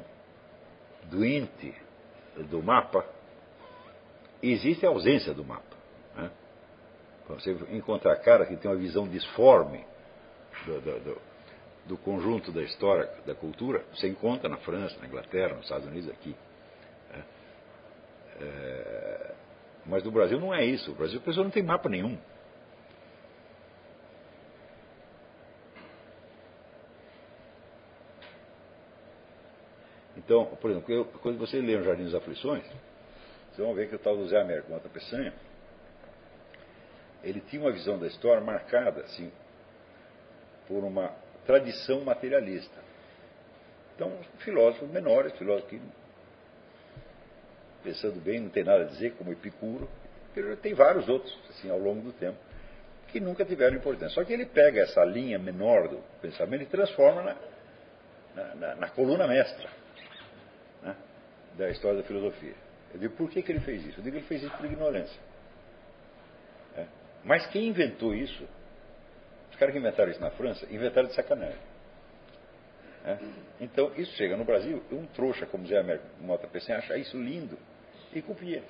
doente 1.05 1.75
do 2.51 2.63
mapa, 2.63 3.03
existe 4.43 4.85
a 4.85 4.91
ausência 4.91 5.33
do 5.33 5.43
mapa. 5.43 5.75
Para 7.27 7.37
você 7.37 7.53
encontrar 7.71 8.15
cara 8.17 8.45
que 8.45 8.59
tem 8.59 8.71
uma 8.71 8.77
visão 8.77 9.09
disforme 9.09 9.87
do, 10.67 10.81
do, 10.83 11.01
do, 11.01 11.23
do, 11.87 11.97
conjunto 11.97 12.53
da 12.53 12.61
história, 12.61 13.11
da 13.25 13.35
cultura, 13.35 13.83
você 13.95 14.07
encontra 14.07 14.47
na 14.47 14.59
França, 14.59 14.95
na 15.01 15.07
Inglaterra, 15.07 15.55
nos 15.55 15.65
Estados 15.65 15.87
Unidos, 15.87 16.11
aqui. 16.11 16.37
É. 17.11 17.23
É, 18.45 19.35
mas 19.87 20.05
no 20.05 20.11
Brasil 20.11 20.39
não 20.39 20.53
é 20.53 20.63
isso. 20.63 20.91
No 20.91 20.97
Brasil 20.97 21.19
a 21.19 21.23
pessoa 21.23 21.43
não 21.43 21.51
tem 21.51 21.63
mapa 21.63 21.89
nenhum. 21.89 22.19
Então, 30.25 30.47
por 30.47 30.71
exemplo, 30.71 31.05
quando 31.21 31.39
você 31.39 31.61
lê 31.61 31.77
o 31.77 31.85
Jardim 31.85 32.05
das 32.05 32.15
Aflições, 32.15 32.65
vocês 32.65 33.59
vão 33.59 33.75
ver 33.75 33.89
que 33.89 33.95
o 33.95 33.99
tal 33.99 34.17
do 34.17 34.27
Zé 34.27 34.41
Américo 34.41 34.71
Mota 34.71 34.89
Peçanha, 34.89 35.35
ele 37.23 37.41
tinha 37.41 37.61
uma 37.61 37.71
visão 37.71 37.99
da 37.99 38.07
história 38.07 38.43
marcada 38.43 39.03
assim, 39.03 39.31
por 40.67 40.83
uma 40.83 41.13
tradição 41.47 42.01
materialista. 42.05 42.83
Então, 43.95 44.13
filósofos 44.39 44.91
menores, 44.91 45.37
filósofos 45.37 45.71
que, 45.71 45.81
pensando 47.83 48.19
bem, 48.21 48.41
não 48.41 48.49
tem 48.49 48.65
nada 48.65 48.85
a 48.85 48.87
dizer, 48.87 49.13
como 49.17 49.31
Epicuro, 49.31 49.89
tem 50.63 50.75
vários 50.75 51.09
outros, 51.09 51.39
assim, 51.51 51.71
ao 51.71 51.79
longo 51.79 52.01
do 52.01 52.13
tempo, 52.13 52.39
que 53.09 53.21
nunca 53.21 53.45
tiveram 53.45 53.77
importância. 53.77 54.15
Só 54.15 54.25
que 54.25 54.33
ele 54.33 54.47
pega 54.47 54.81
essa 54.81 55.05
linha 55.05 55.39
menor 55.39 55.87
do 55.87 55.99
pensamento 56.21 56.63
e 56.63 56.67
transforma 56.67 57.23
na, 57.23 57.37
na, 58.35 58.55
na, 58.55 58.75
na 58.75 58.89
coluna 58.89 59.29
mestra 59.29 59.84
da 61.57 61.71
história 61.71 61.99
da 61.99 62.07
filosofia. 62.07 62.55
Eu 62.93 63.01
digo, 63.01 63.17
por 63.17 63.31
que, 63.31 63.43
que 63.43 63.53
ele 63.53 63.61
fez 63.61 63.85
isso? 63.85 64.01
Eu 64.01 64.05
digo, 64.05 64.17
ele 64.17 64.27
fez 64.27 64.43
isso 64.43 64.57
por 64.57 64.65
ignorância. 64.67 65.21
É. 66.77 66.87
Mas 67.25 67.47
quem 67.49 67.69
inventou 67.69 68.15
isso, 68.15 68.47
os 69.51 69.57
caras 69.57 69.73
que 69.73 69.79
inventaram 69.79 70.11
isso 70.11 70.21
na 70.21 70.31
França, 70.31 70.67
inventaram 70.73 71.09
de 71.09 71.15
sacanagem. 71.15 71.59
É. 73.05 73.19
Então, 73.61 73.93
isso 73.97 74.13
chega 74.17 74.37
no 74.37 74.45
Brasil, 74.45 74.83
um 74.91 75.07
trouxa 75.07 75.45
como 75.47 75.67
Zé 75.67 75.79
Américo 75.79 76.07
Mota 76.21 76.47
Pessin 76.47 76.73
acha 76.73 76.97
isso 76.97 77.19
lindo 77.19 77.59
e 78.15 78.23
copia. 78.23 78.63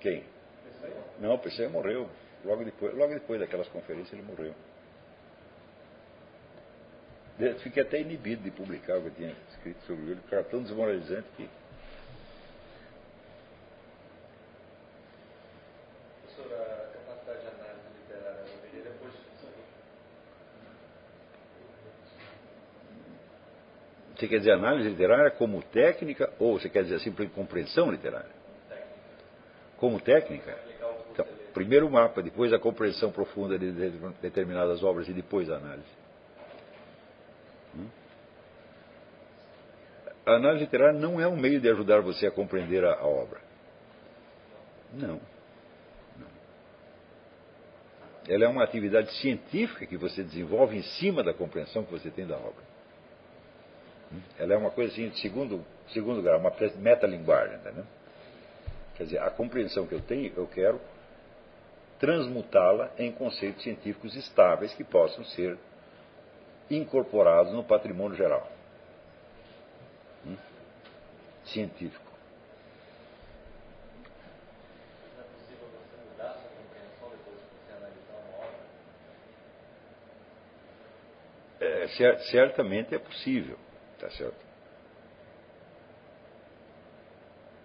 Quem? 0.00 0.24
Não, 1.18 1.34
o 1.34 1.38
PC 1.38 1.68
morreu. 1.68 2.10
Logo 2.44 2.64
depois, 2.64 2.94
logo 2.94 3.14
depois 3.14 3.40
daquelas 3.40 3.68
conferências 3.68 4.12
ele 4.12 4.22
morreu. 4.22 4.54
Eu 7.38 7.58
fiquei 7.58 7.82
até 7.82 8.00
inibido 8.00 8.42
de 8.42 8.50
publicar 8.50 8.98
o 8.98 9.02
que 9.02 9.06
eu 9.08 9.14
tinha 9.14 9.36
escrito 9.50 9.80
sobre 9.86 10.04
ele, 10.04 10.20
porque 10.20 10.34
era 10.34 10.44
tão 10.44 10.62
desmoralizante 10.62 11.26
que. 11.36 11.48
A 16.38 16.86
capacidade 17.16 17.40
de 17.40 17.48
análise 17.48 17.88
literária 18.00 18.44
depois 18.84 19.12
Você 24.16 24.28
quer 24.28 24.38
dizer 24.38 24.52
análise 24.52 24.88
literária 24.88 25.30
como 25.32 25.62
técnica 25.62 26.32
ou 26.38 26.58
você 26.58 26.68
quer 26.68 26.84
dizer 26.84 27.00
simplesmente 27.00 27.34
compreensão 27.34 27.90
literária? 27.90 28.44
como 29.84 30.00
técnica. 30.00 30.56
Então, 31.12 31.26
primeiro 31.52 31.86
o 31.86 31.90
mapa, 31.90 32.22
depois 32.22 32.52
a 32.54 32.58
compreensão 32.58 33.12
profunda 33.12 33.58
de 33.58 33.70
determinadas 34.22 34.82
obras 34.82 35.06
e 35.08 35.12
depois 35.12 35.50
a 35.50 35.56
análise. 35.56 36.03
A 40.26 40.32
análise 40.32 40.64
literária 40.64 40.98
não 40.98 41.20
é 41.20 41.28
um 41.28 41.36
meio 41.36 41.60
de 41.60 41.68
ajudar 41.68 42.00
você 42.00 42.26
a 42.26 42.30
compreender 42.30 42.84
a, 42.84 42.94
a 42.94 43.06
obra. 43.06 43.40
Não. 44.92 45.20
Ela 48.26 48.44
é 48.46 48.48
uma 48.48 48.64
atividade 48.64 49.12
científica 49.16 49.84
que 49.84 49.98
você 49.98 50.22
desenvolve 50.22 50.76
em 50.76 50.82
cima 50.82 51.22
da 51.22 51.34
compreensão 51.34 51.84
que 51.84 51.90
você 51.90 52.10
tem 52.10 52.26
da 52.26 52.36
obra. 52.36 52.64
Ela 54.38 54.54
é 54.54 54.56
uma 54.56 54.70
coisa 54.70 54.92
assim 54.92 55.08
de 55.10 55.20
segundo, 55.20 55.64
segundo 55.88 56.22
grau, 56.22 56.38
uma 56.38 56.52
metalinguagem, 56.76 57.56
entendeu? 57.56 57.84
Quer 58.96 59.04
dizer, 59.04 59.18
a 59.18 59.30
compreensão 59.30 59.86
que 59.86 59.94
eu 59.94 60.00
tenho, 60.00 60.32
eu 60.36 60.46
quero 60.46 60.80
transmutá-la 61.98 62.90
em 62.98 63.10
conceitos 63.12 63.62
científicos 63.62 64.14
estáveis 64.16 64.72
que 64.74 64.84
possam 64.84 65.24
ser 65.24 65.58
incorporados 66.70 67.52
no 67.52 67.64
patrimônio 67.64 68.16
geral. 68.16 68.53
Hum? 70.26 70.36
Científico. 71.44 72.04
É 81.60 82.18
certamente 82.30 82.94
é 82.94 82.98
possível, 82.98 83.58
tá 83.98 84.10
certo? 84.10 84.44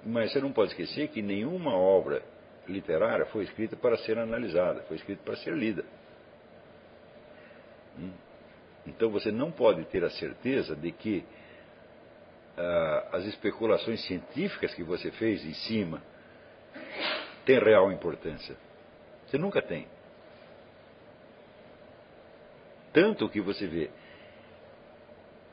Mas 0.06 0.32
você 0.32 0.40
não 0.40 0.52
pode 0.52 0.72
esquecer 0.72 1.10
que 1.10 1.22
nenhuma 1.22 1.76
obra 1.76 2.24
literária 2.68 3.26
foi 3.28 3.44
escrita 3.44 3.76
para 3.76 3.98
ser 3.98 4.18
analisada, 4.18 4.82
foi 4.84 4.98
escrita 4.98 5.22
para 5.24 5.36
ser 5.38 5.54
lida. 5.54 5.84
Hum? 7.98 8.12
Então 8.88 9.10
você 9.10 9.32
não 9.32 9.52
pode 9.52 9.84
ter 9.86 10.04
a 10.04 10.10
certeza 10.10 10.76
de 10.76 10.92
que 10.92 11.26
ah, 12.62 13.08
as 13.14 13.24
especulações 13.24 14.06
científicas 14.06 14.74
que 14.74 14.84
você 14.84 15.10
fez 15.12 15.46
em 15.46 15.54
cima 15.54 16.02
têm 17.46 17.58
real 17.58 17.90
importância. 17.90 18.58
Você 19.26 19.38
nunca 19.38 19.62
tem. 19.62 19.88
Tanto 22.92 23.30
que 23.30 23.40
você 23.40 23.66
vê 23.66 23.90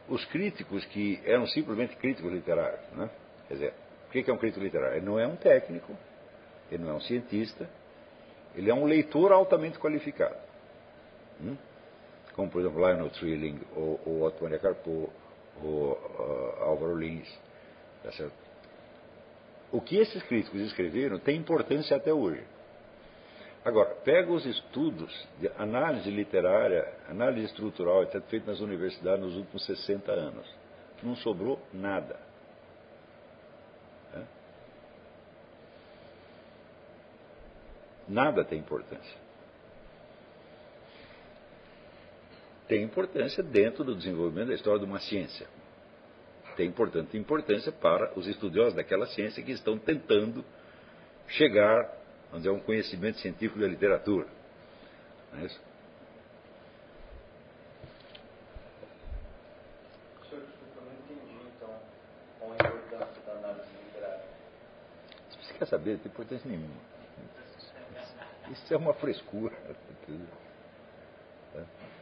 os 0.08 0.24
críticos 0.26 0.84
que 0.86 1.20
eram 1.24 1.46
simplesmente 1.46 1.94
críticos 1.94 2.32
literários, 2.32 2.90
né? 2.92 3.08
quer 3.46 3.54
dizer, 3.54 3.74
o 4.08 4.10
que 4.10 4.28
é 4.28 4.34
um 4.34 4.38
crítico 4.38 4.64
literário? 4.64 4.96
Ele 4.96 5.06
não 5.06 5.18
é 5.18 5.28
um 5.28 5.36
técnico, 5.36 5.96
ele 6.72 6.82
não 6.82 6.90
é 6.90 6.94
um 6.94 7.00
cientista, 7.00 7.68
ele 8.56 8.68
é 8.68 8.74
um 8.74 8.84
leitor 8.84 9.30
altamente 9.30 9.78
qualificado. 9.78 10.36
Hum? 11.40 11.56
Como, 12.34 12.50
por 12.50 12.60
exemplo, 12.60 12.80
Lionel 12.80 13.10
Trilling, 13.10 13.60
ou, 13.76 14.00
ou 14.04 14.22
Otto 14.22 14.42
Maria 14.42 14.58
Carpo, 14.58 15.12
uh, 15.62 16.62
Álvaro 16.62 16.96
Lins. 16.96 17.28
Tá 18.02 18.12
certo? 18.12 18.34
O 19.72 19.80
que 19.80 19.96
esses 19.96 20.22
críticos 20.24 20.60
escreveram 20.60 21.18
tem 21.18 21.36
importância 21.36 21.96
até 21.96 22.12
hoje. 22.12 22.42
Agora, 23.64 23.96
pega 24.04 24.30
os 24.30 24.46
estudos 24.46 25.12
de 25.40 25.48
análise 25.58 26.08
literária, 26.08 26.86
análise 27.08 27.46
estrutural, 27.46 28.04
etc., 28.04 28.22
feitos 28.28 28.46
nas 28.48 28.60
universidades 28.60 29.24
nos 29.24 29.36
últimos 29.36 29.66
60 29.66 30.12
anos. 30.12 30.46
Não 31.02 31.16
sobrou 31.16 31.60
nada. 31.72 32.16
Nada 38.08 38.44
tem 38.44 38.58
importância. 38.58 39.25
Tem 42.68 42.82
importância 42.82 43.42
dentro 43.42 43.84
do 43.84 43.94
desenvolvimento 43.94 44.48
da 44.48 44.54
história 44.54 44.80
de 44.80 44.84
uma 44.84 44.98
ciência. 44.98 45.46
Tem, 46.56 46.70
portanto, 46.72 47.16
importância 47.16 47.70
para 47.70 48.18
os 48.18 48.26
estudiosos 48.26 48.74
daquela 48.74 49.06
ciência 49.06 49.42
que 49.42 49.52
estão 49.52 49.78
tentando 49.78 50.44
chegar 51.28 51.84
vamos 52.30 52.42
dizer, 52.42 52.48
a 52.48 52.52
um 52.52 52.60
conhecimento 52.60 53.18
científico 53.18 53.60
da 53.60 53.68
literatura. 53.68 54.26
Não 55.32 55.40
é 55.40 55.46
isso? 55.46 55.60
Desculpa, 60.22 60.80
eu 60.80 60.82
não 60.82 60.92
entendi, 60.92 61.36
então, 61.56 61.80
qual 62.38 62.52
a 62.52 62.54
importância 62.54 63.22
da 63.26 63.32
análise 63.32 63.68
literária. 63.84 64.24
Você 65.30 65.54
quer 65.54 65.66
saber? 65.66 65.92
Não 65.92 65.98
tem 65.98 66.12
importância 66.12 66.50
nenhuma. 66.50 66.96
Isso 68.50 68.74
é 68.74 68.76
uma 68.76 68.94
frescura. 68.94 69.54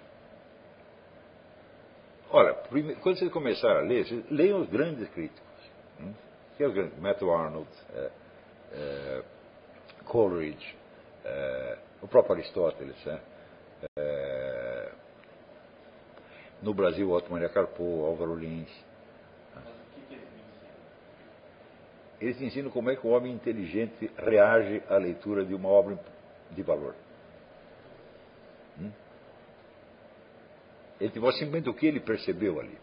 Quando 3.00 3.18
vocês 3.18 3.30
começarem 3.30 3.78
a 3.78 3.80
ler, 3.82 4.04
vocês 4.04 4.30
leiam 4.30 4.60
os 4.60 4.68
grandes 4.68 5.08
críticos. 5.10 5.42
Hum? 6.00 6.12
Que 6.56 6.64
é 6.64 6.66
os 6.66 6.74
grandes? 6.74 6.98
Matthew 6.98 7.32
Arnold, 7.32 7.68
é, 7.94 8.10
é, 8.72 9.22
Coleridge, 10.04 10.76
é, 11.24 11.78
o 12.02 12.08
próprio 12.08 12.34
Aristóteles. 12.34 12.96
Né? 13.04 13.20
No 16.62 16.74
Brasil, 16.74 17.10
Otto 17.10 17.30
Maria 17.30 17.48
Carpo, 17.48 18.06
Álvaro 18.06 18.34
Lins. 18.34 18.70
Eles 22.20 22.40
ensinam 22.40 22.70
como 22.70 22.90
é 22.90 22.96
que 22.96 23.06
o 23.06 23.10
homem 23.10 23.32
inteligente 23.32 24.10
reage 24.16 24.82
à 24.88 24.96
leitura 24.96 25.44
de 25.44 25.54
uma 25.54 25.68
obra 25.68 25.98
de 26.50 26.62
valor. 26.62 26.94
Hum? 28.80 28.90
Ele 31.04 31.12
simplesmente 31.12 31.68
o 31.68 31.74
que 31.74 31.86
ele 31.86 32.00
percebeu 32.00 32.58
ali. 32.58 32.78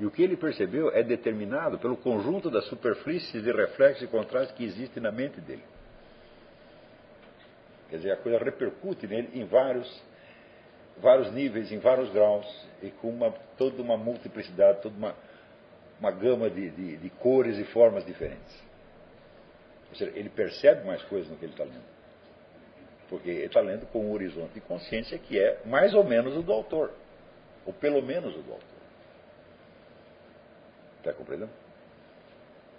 E 0.00 0.06
o 0.06 0.10
que 0.10 0.22
ele 0.22 0.36
percebeu 0.36 0.90
é 0.90 1.02
determinado 1.02 1.78
pelo 1.78 1.96
conjunto 1.96 2.50
das 2.50 2.64
superfícies 2.66 3.42
de 3.42 3.52
reflexo 3.52 4.04
e 4.04 4.08
contraste 4.08 4.54
que 4.54 4.64
existe 4.64 4.98
na 5.00 5.10
mente 5.12 5.40
dele. 5.40 5.62
Quer 7.90 7.96
dizer, 7.96 8.12
a 8.12 8.16
coisa 8.16 8.38
repercute 8.38 9.06
nele 9.06 9.30
em 9.34 9.44
vários, 9.44 10.02
vários 10.98 11.32
níveis, 11.32 11.72
em 11.72 11.78
vários 11.78 12.10
graus, 12.10 12.46
e 12.82 12.90
com 12.90 13.08
uma, 13.08 13.30
toda 13.56 13.80
uma 13.80 13.96
multiplicidade, 13.96 14.82
toda 14.82 14.96
uma, 14.96 15.14
uma 15.98 16.10
gama 16.10 16.50
de, 16.50 16.70
de, 16.70 16.96
de 16.96 17.10
cores 17.10 17.56
e 17.58 17.64
formas 17.64 18.04
diferentes. 18.04 18.62
Ou 19.90 19.96
seja, 19.96 20.12
ele 20.14 20.28
percebe 20.28 20.86
mais 20.86 21.02
coisas 21.04 21.30
no 21.30 21.36
que 21.36 21.44
ele 21.44 21.52
está 21.52 21.64
lendo 21.64 21.98
porque 23.08 23.30
ele 23.30 23.46
está 23.46 23.60
lendo 23.60 23.86
com 23.86 24.06
um 24.06 24.12
horizonte 24.12 24.52
de 24.54 24.60
consciência 24.60 25.18
que 25.18 25.38
é 25.38 25.62
mais 25.64 25.94
ou 25.94 26.04
menos 26.04 26.36
o 26.36 26.42
do 26.42 26.52
autor, 26.52 26.92
ou 27.68 27.74
pelo 27.74 28.00
menos 28.00 28.34
o 28.34 28.40
do 28.40 28.52
autor. 28.52 28.78
Está 30.96 31.12
compreendendo? 31.12 31.52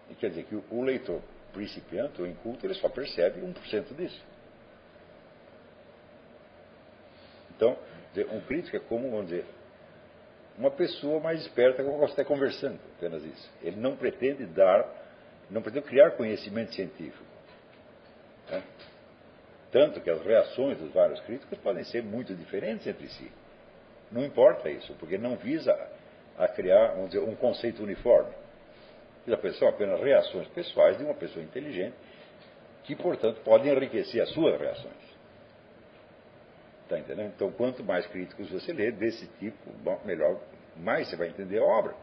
E 0.10 0.16
quer 0.16 0.30
dizer 0.30 0.46
que 0.46 0.56
o 0.56 0.82
leitor 0.82 1.22
principiante 1.54 2.20
ou 2.20 2.28
inculto, 2.28 2.66
ele 2.66 2.74
só 2.74 2.90
percebe 2.90 3.40
1% 3.40 3.96
disso. 3.96 4.20
Então, 7.56 7.78
um 8.32 8.42
crítico 8.42 8.78
é 8.78 8.80
como, 8.80 9.12
vamos 9.12 9.28
dizer, 9.28 9.46
uma 10.58 10.72
pessoa 10.72 11.20
mais 11.20 11.40
esperta 11.42 11.84
com 11.84 11.92
quem 11.92 12.00
você 12.00 12.14
está 12.14 12.26
conversando, 12.26 12.80
apenas 12.98 13.24
isso. 13.24 13.52
Ele 13.62 13.76
não 13.76 13.96
pretende 13.96 14.48
dar 14.48 14.92
Não 15.52 15.62
pretendo 15.62 15.86
criar 15.86 16.12
conhecimento 16.12 16.74
científico. 16.74 17.24
Né? 18.50 18.64
Tanto 19.72 20.02
que 20.02 20.10
as 20.10 20.24
reações 20.24 20.80
dos 20.80 20.92
vários 20.92 21.20
críticos 21.22 21.60
podem 21.60 21.84
ser 21.84 22.02
muito 22.02 22.34
diferentes 22.34 22.88
entre 22.88 23.08
si. 23.08 23.32
Não 24.12 24.24
importa 24.26 24.70
isso, 24.70 24.94
porque 24.96 25.18
não 25.18 25.36
visa 25.36 25.74
a 26.38 26.48
criar 26.48 26.94
vamos 26.94 27.12
dizer, 27.12 27.24
um 27.24 27.36
conceito 27.36 27.84
uniforme. 27.84 28.34
São 29.60 29.68
apenas 29.68 30.00
reações 30.02 30.48
pessoais 30.48 30.98
de 30.98 31.04
uma 31.04 31.14
pessoa 31.14 31.44
inteligente 31.44 31.96
que, 32.84 32.96
portanto, 32.96 33.42
podem 33.42 33.72
enriquecer 33.72 34.22
as 34.22 34.30
suas 34.30 34.60
reações. 34.60 35.10
Está 36.84 36.98
entendendo? 36.98 37.34
Então, 37.36 37.52
quanto 37.52 37.84
mais 37.84 38.08
críticos 38.08 38.50
você 38.50 38.74
lê 38.74 38.92
desse 38.92 39.28
tipo, 39.40 39.72
melhor, 40.06 40.40
mais 40.76 41.08
você 41.08 41.16
vai 41.16 41.28
entender 41.28 41.60
a 41.60 41.64
obra. 41.64 41.94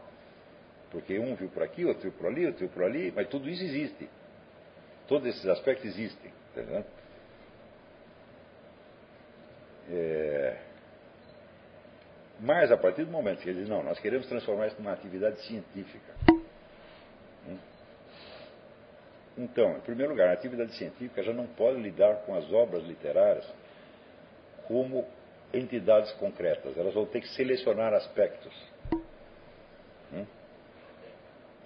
Porque 0.89 1.19
um 1.19 1.35
viu 1.35 1.49
por 1.49 1.63
aqui, 1.63 1.83
outro 1.83 2.03
viu 2.03 2.13
por 2.13 2.27
ali, 2.27 2.45
outro 2.45 2.59
viu 2.59 2.69
por 2.69 2.83
ali, 2.83 3.11
mas 3.13 3.27
tudo 3.27 3.49
isso 3.49 3.63
existe. 3.63 4.09
Todos 5.07 5.27
esses 5.27 5.45
aspectos 5.45 5.85
existem. 5.85 6.31
Está 6.49 6.61
entendendo? 6.61 6.85
É... 9.89 10.66
Mas 12.39 12.71
a 12.71 12.77
partir 12.77 13.03
do 13.03 13.11
momento 13.11 13.39
que 13.39 13.49
ele 13.49 13.61
diz, 13.61 13.69
não, 13.69 13.83
nós 13.83 13.99
queremos 13.99 14.27
transformar 14.27 14.67
isso 14.67 14.75
numa 14.77 14.93
atividade 14.93 15.41
científica. 15.47 16.13
Hum? 17.47 17.57
Então, 19.37 19.77
em 19.77 19.81
primeiro 19.81 20.11
lugar, 20.11 20.29
a 20.29 20.33
atividade 20.33 20.73
científica 20.75 21.23
já 21.23 21.33
não 21.33 21.47
pode 21.47 21.79
lidar 21.79 22.17
com 22.25 22.35
as 22.35 22.51
obras 22.51 22.83
literárias 22.83 23.45
como 24.67 25.07
entidades 25.53 26.11
concretas. 26.13 26.77
Elas 26.77 26.93
vão 26.93 27.05
ter 27.05 27.21
que 27.21 27.29
selecionar 27.29 27.93
aspectos. 27.93 28.53
Hum? 30.13 30.25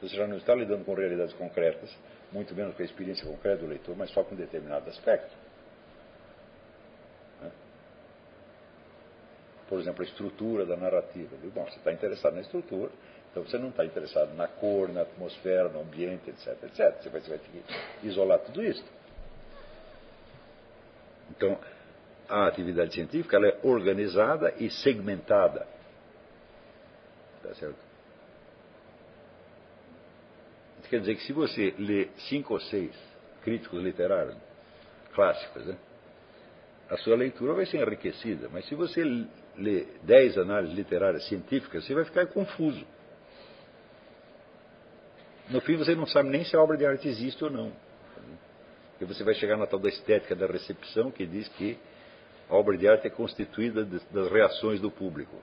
Você 0.01 0.15
já 0.15 0.25
não 0.25 0.37
está 0.37 0.55
lidando 0.55 0.85
com 0.85 0.93
realidades 0.93 1.33
concretas, 1.33 1.93
muito 2.31 2.55
menos 2.55 2.75
com 2.75 2.81
a 2.81 2.85
experiência 2.85 3.25
concreta 3.25 3.57
do 3.57 3.67
leitor, 3.67 3.95
mas 3.97 4.09
só 4.11 4.23
com 4.23 4.35
um 4.35 4.37
determinado 4.37 4.89
aspecto. 4.89 5.35
Por 9.71 9.79
exemplo, 9.79 10.03
a 10.03 10.05
estrutura 10.05 10.65
da 10.65 10.75
narrativa. 10.75 11.33
Bom, 11.55 11.63
você 11.63 11.77
está 11.77 11.93
interessado 11.93 12.33
na 12.33 12.41
estrutura, 12.41 12.91
então 13.31 13.41
você 13.41 13.57
não 13.57 13.69
está 13.69 13.85
interessado 13.85 14.35
na 14.35 14.45
cor, 14.45 14.89
na 14.89 15.03
atmosfera, 15.03 15.69
no 15.69 15.79
ambiente, 15.79 16.29
etc, 16.29 16.61
etc. 16.63 17.01
Você 17.01 17.09
vai, 17.09 17.21
você 17.21 17.29
vai 17.29 17.39
ter 17.39 17.49
que 18.01 18.05
isolar 18.05 18.39
tudo 18.39 18.61
isso. 18.61 18.83
Então, 21.29 21.57
a 22.27 22.47
atividade 22.47 22.93
científica 22.93 23.37
ela 23.37 23.47
é 23.47 23.59
organizada 23.63 24.53
e 24.59 24.69
segmentada. 24.69 25.65
Tá 27.41 27.55
certo? 27.55 27.79
Quer 30.89 30.99
dizer 30.99 31.15
que 31.15 31.23
se 31.23 31.31
você 31.31 31.73
lê 31.79 32.09
cinco 32.27 32.55
ou 32.55 32.59
seis 32.59 32.93
críticos 33.41 33.81
literários 33.81 34.35
clássicos, 35.13 35.65
né, 35.65 35.77
a 36.89 36.97
sua 36.97 37.15
leitura 37.15 37.53
vai 37.53 37.65
ser 37.65 37.81
enriquecida. 37.81 38.49
Mas 38.51 38.65
se 38.65 38.75
você 38.75 39.01
ler 39.57 39.87
dez 40.03 40.37
análises 40.37 40.75
literárias 40.75 41.27
científicas, 41.27 41.85
você 41.85 41.93
vai 41.93 42.05
ficar 42.05 42.27
confuso. 42.27 42.85
No 45.49 45.59
fim, 45.61 45.75
você 45.75 45.93
não 45.95 46.07
sabe 46.07 46.29
nem 46.29 46.45
se 46.45 46.55
a 46.55 46.61
obra 46.61 46.77
de 46.77 46.85
arte 46.85 47.07
existe 47.07 47.43
ou 47.43 47.49
não. 47.49 47.71
E 48.99 49.05
você 49.05 49.23
vai 49.23 49.33
chegar 49.33 49.57
na 49.57 49.67
tal 49.67 49.79
da 49.79 49.89
estética 49.89 50.35
da 50.35 50.45
recepção, 50.45 51.11
que 51.11 51.25
diz 51.25 51.47
que 51.49 51.77
a 52.49 52.55
obra 52.55 52.77
de 52.77 52.87
arte 52.87 53.07
é 53.07 53.09
constituída 53.09 53.83
das 53.83 54.31
reações 54.31 54.79
do 54.79 54.91
público. 54.91 55.35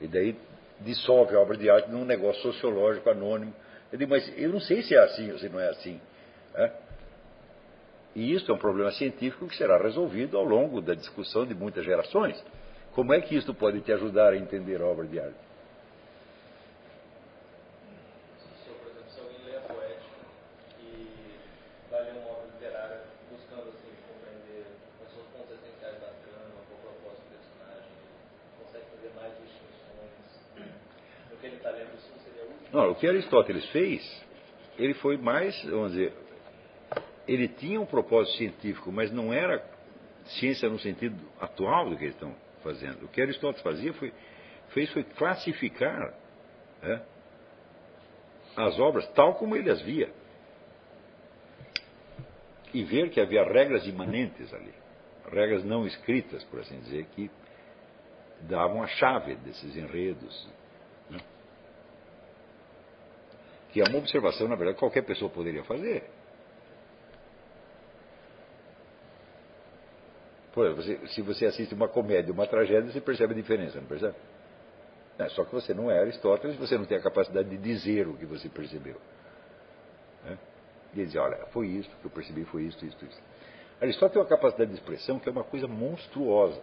E 0.00 0.06
daí 0.06 0.36
dissolve 0.80 1.34
a 1.34 1.40
obra 1.40 1.56
de 1.56 1.70
arte 1.70 1.90
num 1.90 2.04
negócio 2.04 2.42
sociológico 2.42 3.08
anônimo. 3.10 3.54
Eu 3.90 3.98
digo, 3.98 4.10
mas 4.10 4.32
eu 4.36 4.50
não 4.50 4.60
sei 4.60 4.82
se 4.82 4.94
é 4.94 4.98
assim 4.98 5.32
ou 5.32 5.38
se 5.38 5.48
não 5.48 5.58
é 5.58 5.68
assim. 5.70 6.00
É? 6.54 6.72
E 8.14 8.32
isso 8.34 8.50
é 8.50 8.54
um 8.54 8.58
problema 8.58 8.90
científico 8.92 9.46
que 9.46 9.56
será 9.56 9.78
resolvido 9.78 10.36
ao 10.36 10.44
longo 10.44 10.80
da 10.80 10.94
discussão 10.94 11.46
de 11.46 11.54
muitas 11.54 11.84
gerações. 11.84 12.42
Como 12.94 13.12
é 13.12 13.20
que 13.20 13.34
isso 13.34 13.54
pode 13.54 13.80
te 13.80 13.92
ajudar 13.92 14.34
a 14.34 14.36
entender 14.36 14.80
a 14.80 14.84
obra 14.84 15.06
de 15.06 15.18
arte? 15.18 15.34
Não, 32.72 32.90
o 32.90 32.94
que 32.94 33.06
Aristóteles 33.06 33.66
fez, 33.66 34.24
ele 34.78 34.94
foi 34.94 35.18
mais, 35.18 35.62
vamos 35.64 35.92
dizer, 35.92 36.14
ele 37.28 37.46
tinha 37.46 37.78
um 37.78 37.84
propósito 37.84 38.38
científico, 38.38 38.90
mas 38.90 39.12
não 39.12 39.30
era 39.30 39.62
ciência 40.24 40.70
no 40.70 40.78
sentido 40.78 41.16
atual 41.38 41.90
do 41.90 41.98
que 41.98 42.04
eles 42.04 42.14
estão 42.14 42.34
fazendo. 42.62 43.04
O 43.04 43.08
que 43.08 43.20
Aristóteles 43.20 43.62
fazia 43.62 43.92
foi, 43.94 44.12
fez 44.68 44.90
foi 44.92 45.04
classificar 45.04 46.14
né, 46.82 47.02
as 48.56 48.78
obras 48.78 49.06
tal 49.08 49.34
como 49.34 49.56
ele 49.56 49.70
as 49.70 49.80
via. 49.82 50.10
E 52.72 52.82
ver 52.84 53.10
que 53.10 53.20
havia 53.20 53.44
regras 53.44 53.86
imanentes 53.86 54.52
ali, 54.54 54.72
regras 55.30 55.62
não 55.62 55.86
escritas, 55.86 56.42
por 56.44 56.60
assim 56.60 56.78
dizer, 56.80 57.04
que 57.14 57.30
davam 58.42 58.82
a 58.82 58.86
chave 58.86 59.34
desses 59.36 59.76
enredos. 59.76 60.48
Né? 61.10 61.18
Que 63.72 63.80
é 63.80 63.84
uma 63.88 63.98
observação, 63.98 64.48
na 64.48 64.56
verdade, 64.56 64.78
qualquer 64.78 65.02
pessoa 65.02 65.30
poderia 65.30 65.62
fazer. 65.64 66.04
Pô, 70.52 70.70
você, 70.74 70.98
se 71.08 71.22
você 71.22 71.46
assiste 71.46 71.74
uma 71.74 71.88
comédia, 71.88 72.32
uma 72.32 72.46
tragédia, 72.46 72.92
você 72.92 73.00
percebe 73.00 73.32
a 73.32 73.36
diferença, 73.36 73.80
não 73.80 73.86
percebe? 73.86 74.14
É, 75.18 75.28
só 75.30 75.44
que 75.44 75.52
você 75.52 75.72
não 75.72 75.90
é 75.90 76.00
Aristóteles, 76.00 76.56
você 76.56 76.76
não 76.76 76.84
tem 76.84 76.98
a 76.98 77.02
capacidade 77.02 77.48
de 77.48 77.56
dizer 77.56 78.06
o 78.06 78.16
que 78.16 78.26
você 78.26 78.48
percebeu. 78.48 78.96
Né? 80.24 80.38
E 80.94 81.04
dizer, 81.04 81.18
olha, 81.20 81.38
foi 81.52 81.68
isso 81.68 81.90
que 82.00 82.04
eu 82.04 82.10
percebi, 82.10 82.44
foi 82.44 82.64
isso, 82.64 82.84
isso, 82.84 83.02
isso. 83.02 83.22
Aristóteles 83.80 84.12
tem 84.12 84.22
uma 84.22 84.28
capacidade 84.28 84.70
de 84.70 84.76
expressão 84.76 85.18
que 85.18 85.28
é 85.28 85.32
uma 85.32 85.44
coisa 85.44 85.66
monstruosa. 85.66 86.60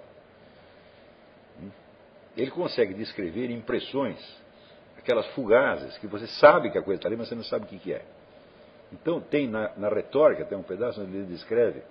Hum? 1.59 1.69
Ele 2.37 2.51
consegue 2.51 2.93
descrever 2.93 3.49
impressões, 3.49 4.19
aquelas 4.97 5.25
fugazes, 5.33 5.97
que 5.97 6.05
você 6.05 6.27
sabe 6.27 6.69
que 6.69 6.77
a 6.77 6.83
coisa 6.83 6.99
está 6.99 7.09
ali, 7.09 7.17
mas 7.17 7.27
você 7.27 7.35
não 7.35 7.43
sabe 7.43 7.65
o 7.65 7.67
que, 7.67 7.79
que 7.79 7.93
é. 7.93 8.05
Então, 8.91 9.19
tem 9.19 9.47
na, 9.47 9.75
na 9.77 9.89
retórica, 9.89 10.45
tem 10.45 10.57
um 10.57 10.63
pedaço 10.63 11.01
onde 11.01 11.17
ele 11.17 11.25
descreve 11.25 11.81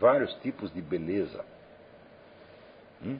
vários 0.00 0.34
tipos 0.40 0.72
de 0.72 0.80
beleza. 0.80 1.44
Hum? 3.04 3.18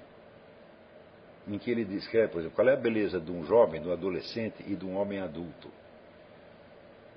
Em 1.47 1.59
que 1.59 1.70
ele 1.70 1.85
descreve, 1.85 2.28
por 2.28 2.39
exemplo, 2.40 2.57
qual 2.57 2.69
é 2.69 2.73
a 2.73 2.77
beleza 2.77 3.20
de 3.20 3.31
um 3.31 3.44
jovem, 3.44 3.81
de 3.81 3.89
um 3.89 3.93
adolescente 3.93 4.65
e 4.66 4.74
de 4.74 4.85
um 4.85 4.97
homem 4.97 5.20
adulto. 5.20 5.70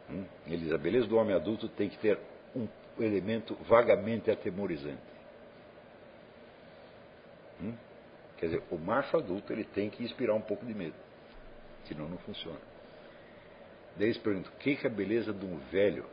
Hum? 0.09 0.25
Ele 0.45 0.57
diz: 0.57 0.71
a 0.71 0.77
beleza 0.77 1.07
do 1.07 1.17
homem 1.17 1.35
adulto 1.35 1.67
tem 1.69 1.89
que 1.89 1.97
ter 1.97 2.19
um 2.55 2.67
elemento 2.99 3.55
vagamente 3.67 4.29
atemorizante. 4.29 5.01
Hum? 7.61 7.73
Quer 8.37 8.47
dizer, 8.47 8.63
o 8.69 8.77
macho 8.77 9.17
adulto 9.17 9.53
ele 9.53 9.63
tem 9.63 9.89
que 9.89 10.03
inspirar 10.03 10.33
um 10.33 10.41
pouco 10.41 10.65
de 10.65 10.73
medo, 10.73 10.95
senão 11.85 12.09
não 12.09 12.17
funciona. 12.19 12.59
Daí 13.95 14.07
eles 14.07 14.17
perguntam: 14.17 14.51
o 14.51 14.55
que 14.57 14.77
é 14.83 14.87
a 14.87 14.89
beleza 14.89 15.33
de 15.33 15.45
um 15.45 15.57
velho? 15.71 16.05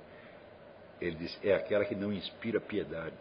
Ele 1.00 1.16
diz: 1.16 1.38
é 1.42 1.54
aquela 1.54 1.84
que 1.84 1.94
não 1.94 2.12
inspira 2.12 2.60
piedade. 2.60 3.14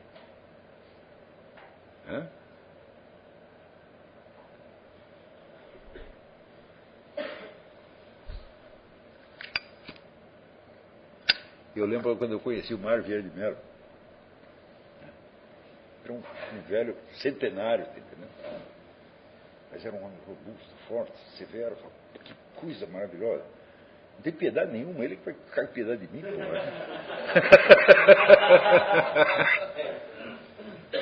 Eu 11.75 11.85
lembro 11.85 12.15
quando 12.17 12.31
eu 12.33 12.39
conheci 12.39 12.73
o 12.73 12.79
Mário 12.79 13.03
Vieira 13.03 13.21
de 13.23 13.29
Mello. 13.29 13.57
Era 16.03 16.13
um, 16.13 16.17
um 16.17 16.61
velho 16.67 16.97
centenário, 17.21 17.85
tá 17.85 17.91
entendeu? 17.91 18.27
Mas 19.71 19.85
era 19.85 19.95
um 19.95 20.03
homem 20.03 20.17
robusto, 20.27 20.67
forte, 20.87 21.13
severo. 21.37 21.77
Que 22.23 22.33
coisa 22.55 22.87
maravilhosa. 22.87 23.45
Não 24.15 24.23
tem 24.23 24.33
piedade 24.33 24.71
nenhuma, 24.71 25.05
ele 25.05 25.15
que 25.15 25.23
vai 25.23 25.33
ficar 25.33 25.67
com 25.67 25.73
piedade 25.73 26.05
de 26.05 26.13
mim, 26.13 26.21
pô. 26.21 26.27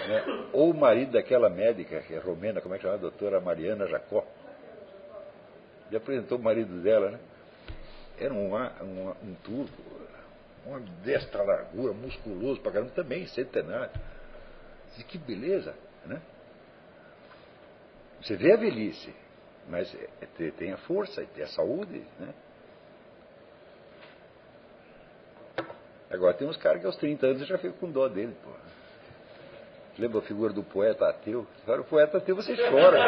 Né? 0.07 0.49
Ou 0.53 0.71
o 0.71 0.73
marido 0.73 1.11
daquela 1.11 1.49
médica, 1.49 2.01
que 2.01 2.13
é 2.13 2.19
romena, 2.19 2.61
como 2.61 2.73
é 2.73 2.77
que 2.77 2.83
chama? 2.83 2.97
Doutora 2.97 3.41
Mariana 3.41 3.87
Jacó. 3.87 4.25
E 5.91 5.95
apresentou 5.95 6.37
o 6.37 6.41
marido 6.41 6.81
dela, 6.81 7.11
né? 7.11 7.19
Era 8.19 8.33
um, 8.33 8.55
um, 8.55 9.09
um 9.09 9.35
turco, 9.43 9.81
uma 10.65 10.79
desta 11.03 11.41
largura, 11.43 11.93
musculoso 11.93 12.59
pra 12.61 12.71
caramba, 12.71 12.91
também 12.91 13.27
centenário. 13.27 13.91
Disse, 14.89 15.03
que 15.03 15.17
beleza, 15.17 15.75
né? 16.05 16.21
Você 18.21 18.35
vê 18.35 18.53
a 18.53 18.57
velhice, 18.57 19.13
mas 19.69 19.93
é, 19.93 20.09
é, 20.21 20.51
tem 20.51 20.71
a 20.71 20.77
força, 20.77 21.23
tem 21.35 21.43
a 21.43 21.47
saúde, 21.47 22.03
né? 22.19 22.33
Agora 26.09 26.33
tem 26.33 26.47
uns 26.47 26.57
caras 26.57 26.79
que 26.79 26.87
aos 26.87 26.95
30 26.95 27.27
anos 27.27 27.41
eu 27.41 27.47
já 27.47 27.57
fico 27.57 27.77
com 27.77 27.91
dó 27.91 28.07
dele, 28.07 28.35
pô. 28.43 28.49
Lembra 29.97 30.19
a 30.19 30.21
figura 30.21 30.53
do 30.53 30.63
poeta 30.63 31.07
ateu? 31.09 31.47
Cara, 31.65 31.81
o 31.81 31.85
poeta 31.85 32.17
ateu 32.17 32.35
você 32.35 32.55
chora. 32.55 32.99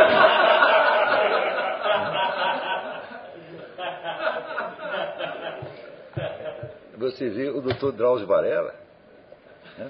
Você 6.98 7.30
vê 7.30 7.50
o 7.50 7.62
doutor 7.62 7.94
Drauzio 7.94 8.28
Varela, 8.28 8.76
né? 9.78 9.90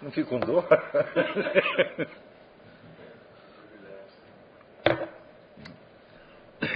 não 0.00 0.12
fica 0.12 0.28
com 0.28 0.38
dor. 0.38 0.64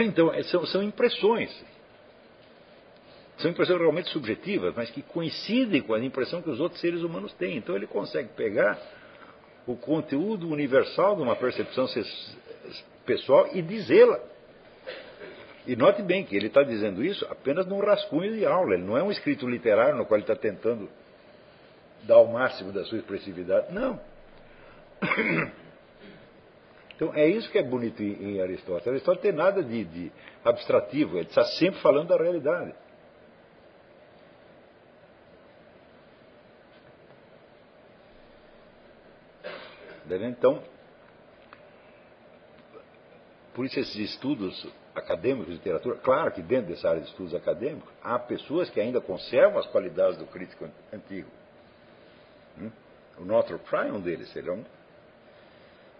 Então, 0.03 0.33
é, 0.33 0.43
são, 0.45 0.65
são 0.65 0.83
impressões. 0.83 1.51
São 3.37 3.51
impressões 3.51 3.79
realmente 3.79 4.11
subjetivas, 4.11 4.75
mas 4.75 4.91
que 4.91 5.03
coincidem 5.03 5.83
com 5.83 5.93
a 5.93 6.01
impressão 6.01 6.41
que 6.41 6.49
os 6.49 6.59
outros 6.61 6.81
seres 6.81 7.03
humanos 7.03 7.33
têm. 7.35 7.57
Então 7.57 7.77
ele 7.77 7.87
consegue 7.87 8.31
pegar 8.31 8.79
o 9.73 9.77
conteúdo 9.77 10.49
universal 10.49 11.17
de 11.17 11.23
uma 11.23 11.37
percepção 11.37 11.87
pessoal 13.05 13.49
e 13.53 13.63
dizê-la. 13.63 14.19
E 15.67 15.77
note 15.77 16.03
bem 16.03 16.25
que 16.25 16.35
ele 16.35 16.47
está 16.47 16.63
dizendo 16.63 17.05
isso 17.05 17.27
apenas 17.31 17.67
num 17.67 17.81
rascunho 17.81 18.35
de 18.35 18.45
aula. 18.45 18.75
Ele 18.75 18.83
não 18.83 18.97
é 18.97 19.03
um 19.03 19.11
escrito 19.11 19.49
literário 19.49 19.97
no 19.97 20.07
qual 20.07 20.19
ele 20.19 20.25
está 20.25 20.35
tentando 20.35 20.89
dar 22.03 22.19
o 22.19 22.33
máximo 22.33 22.73
da 22.73 22.85
sua 22.85 22.99
expressividade. 22.99 23.73
Não. 23.73 24.01
Então 27.01 27.15
é 27.15 27.27
isso 27.27 27.51
que 27.51 27.57
é 27.57 27.63
bonito 27.63 28.03
em, 28.03 28.43
Aristóteles. 28.43 28.87
Aristóteles 28.89 29.23
tem 29.23 29.33
nada 29.33 29.63
de, 29.63 29.85
de 29.85 30.13
abstrativo, 30.45 31.17
ele 31.17 31.29
está 31.29 31.43
sempre 31.47 31.81
falando 31.81 32.09
da 32.09 32.17
realidade. 32.19 32.75
Então, 40.17 40.63
por 43.55 43.65
isso 43.65 43.79
esses 43.79 43.97
estudos 43.97 44.67
acadêmicos 44.95 45.47
de 45.47 45.53
literatura, 45.55 45.97
claro 45.97 46.33
que 46.33 46.43
dentro 46.43 46.73
dessa 46.73 46.89
área 46.89 47.01
de 47.01 47.09
estudos 47.09 47.35
acadêmicos, 47.35 47.89
há 48.03 48.19
pessoas 48.19 48.69
que 48.71 48.81
ainda 48.81 49.01
conservam 49.01 49.59
as 49.59 49.67
qualidades 49.67 50.19
do 50.19 50.27
crítico 50.27 50.69
antigo. 50.93 51.29
Hum? 52.59 52.71
O 53.19 53.25
Northrop 53.25 53.65
Frye 53.67 53.89
é 53.89 53.93
um 53.93 54.01
deles, 54.01 54.35
ele 54.35 54.49
é 54.49 54.53
um 54.53 54.65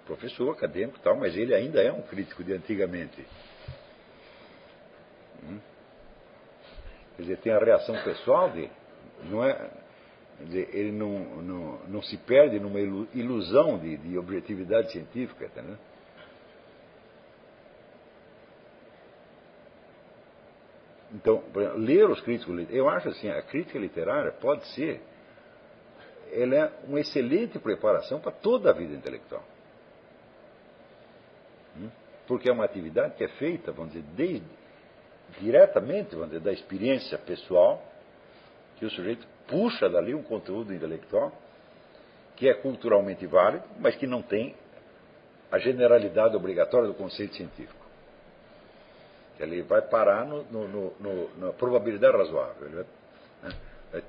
professor 0.07 0.51
acadêmico 0.51 0.99
e 0.99 1.03
tal, 1.03 1.17
mas 1.17 1.37
ele 1.37 1.55
ainda 1.55 1.81
é 1.83 1.93
um 1.93 2.03
crítico 2.03 2.43
de 2.43 2.53
antigamente. 2.53 3.25
Hum? 5.45 5.61
Quer 7.17 7.23
dizer, 7.23 7.37
tem 7.39 7.53
a 7.53 7.59
reação 7.59 8.03
pessoal 8.03 8.51
de. 8.51 8.71
Não 9.25 9.45
é, 9.45 9.71
dizer, 10.47 10.71
ele 10.73 10.93
não, 10.93 11.19
não, 11.43 11.79
não 11.87 12.03
se 12.03 12.17
perde 12.17 12.59
numa 12.59 12.81
ilusão 12.81 13.79
de, 13.79 13.97
de 13.97 14.19
objetividade 14.19 14.93
científica, 14.93 15.47
entendeu? 15.47 15.77
Então, 21.13 21.43
ler 21.77 22.09
os 22.09 22.21
críticos 22.21 22.71
eu 22.71 22.89
acho 22.89 23.09
assim, 23.09 23.29
a 23.29 23.43
crítica 23.43 23.79
literária 23.79 24.31
pode 24.33 24.65
ser, 24.69 25.01
ela 26.33 26.55
é 26.55 26.73
uma 26.87 27.01
excelente 27.01 27.59
preparação 27.59 28.21
para 28.21 28.31
toda 28.31 28.71
a 28.71 28.73
vida 28.73 28.95
intelectual. 28.95 29.43
Hum? 31.77 31.91
Porque 32.29 32.49
é 32.49 32.53
uma 32.53 32.65
atividade 32.65 33.17
que 33.17 33.25
é 33.25 33.29
feita, 33.29 33.73
vamos 33.73 33.93
dizer, 33.93 34.07
desde, 34.15 34.47
diretamente, 35.41 36.15
vamos 36.15 36.29
dizer, 36.29 36.41
da 36.41 36.53
experiência 36.53 37.19
pessoal, 37.19 37.85
que 38.77 38.87
o 38.87 38.91
sujeito 38.91 39.27
puxa 39.51 39.91
dali 39.91 40.15
um 40.15 40.23
conteúdo 40.23 40.73
intelectual 40.73 41.33
que 42.37 42.49
é 42.49 42.55
culturalmente 42.55 43.27
válido, 43.27 43.65
mas 43.79 43.97
que 43.97 44.07
não 44.07 44.23
tem 44.23 44.55
a 45.53 45.59
generalidade 45.59 46.35
obrigatória 46.35 46.89
do 46.89 46.95
conceito 46.95 47.35
científico. 47.35 47.85
Ele 49.39 49.61
vai 49.63 49.83
parar 49.83 50.25
no, 50.25 50.45
no, 50.45 50.95
no, 50.99 51.39
na 51.39 51.53
probabilidade 51.53 52.17
razoável. 52.17 52.67
Ele 52.67 52.77
vai, 52.77 52.85
né, 53.43 53.57
vai 53.93 54.05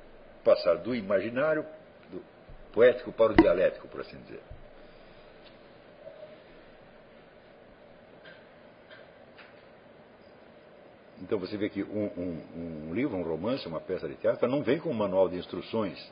passar 0.46 0.76
do 0.76 0.96
imaginário, 0.96 1.66
do 2.10 2.22
poético 2.72 3.12
para 3.12 3.34
o 3.34 3.36
dialético, 3.36 3.88
por 3.88 4.02
assim 4.02 4.18
dizer. 4.22 4.42
Então 11.22 11.38
você 11.38 11.56
vê 11.56 11.70
que 11.70 11.84
um, 11.84 12.06
um, 12.18 12.90
um, 12.90 12.94
livro, 12.94 13.16
um 13.16 13.24
romance, 13.24 13.68
uma 13.68 13.80
peça 13.80 14.08
de 14.08 14.16
teatro, 14.16 14.48
não 14.48 14.64
vem 14.64 14.80
com 14.80 14.90
um 14.90 14.94
manual 14.94 15.30
de 15.30 15.38
instruções, 15.38 16.12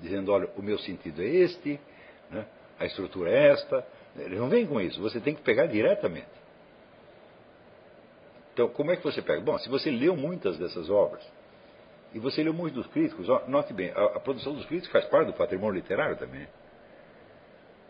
dizendo, 0.00 0.32
olha, 0.32 0.50
o 0.56 0.62
meu 0.62 0.78
sentido 0.78 1.22
é 1.22 1.26
este, 1.26 1.80
né, 2.30 2.44
a 2.78 2.86
estrutura 2.86 3.30
é 3.30 3.52
esta. 3.52 3.86
Ele 4.16 4.36
não 4.36 4.48
vem 4.48 4.66
com 4.66 4.80
isso, 4.80 5.00
você 5.00 5.20
tem 5.20 5.34
que 5.34 5.42
pegar 5.42 5.66
diretamente. 5.66 6.26
Então, 8.52 8.68
como 8.68 8.90
é 8.90 8.96
que 8.96 9.02
você 9.02 9.22
pega? 9.22 9.40
Bom, 9.40 9.58
se 9.58 9.68
você 9.68 9.90
leu 9.90 10.16
muitas 10.16 10.58
dessas 10.58 10.88
obras, 10.90 11.24
e 12.12 12.18
você 12.20 12.42
leu 12.42 12.54
muitos 12.54 12.84
dos 12.84 12.92
críticos, 12.92 13.26
note 13.48 13.72
bem, 13.72 13.90
a, 13.90 14.04
a 14.16 14.20
produção 14.20 14.54
dos 14.54 14.64
críticos 14.66 14.92
faz 14.92 15.04
parte 15.06 15.26
do 15.28 15.34
patrimônio 15.34 15.74
literário 15.74 16.16
também. 16.16 16.46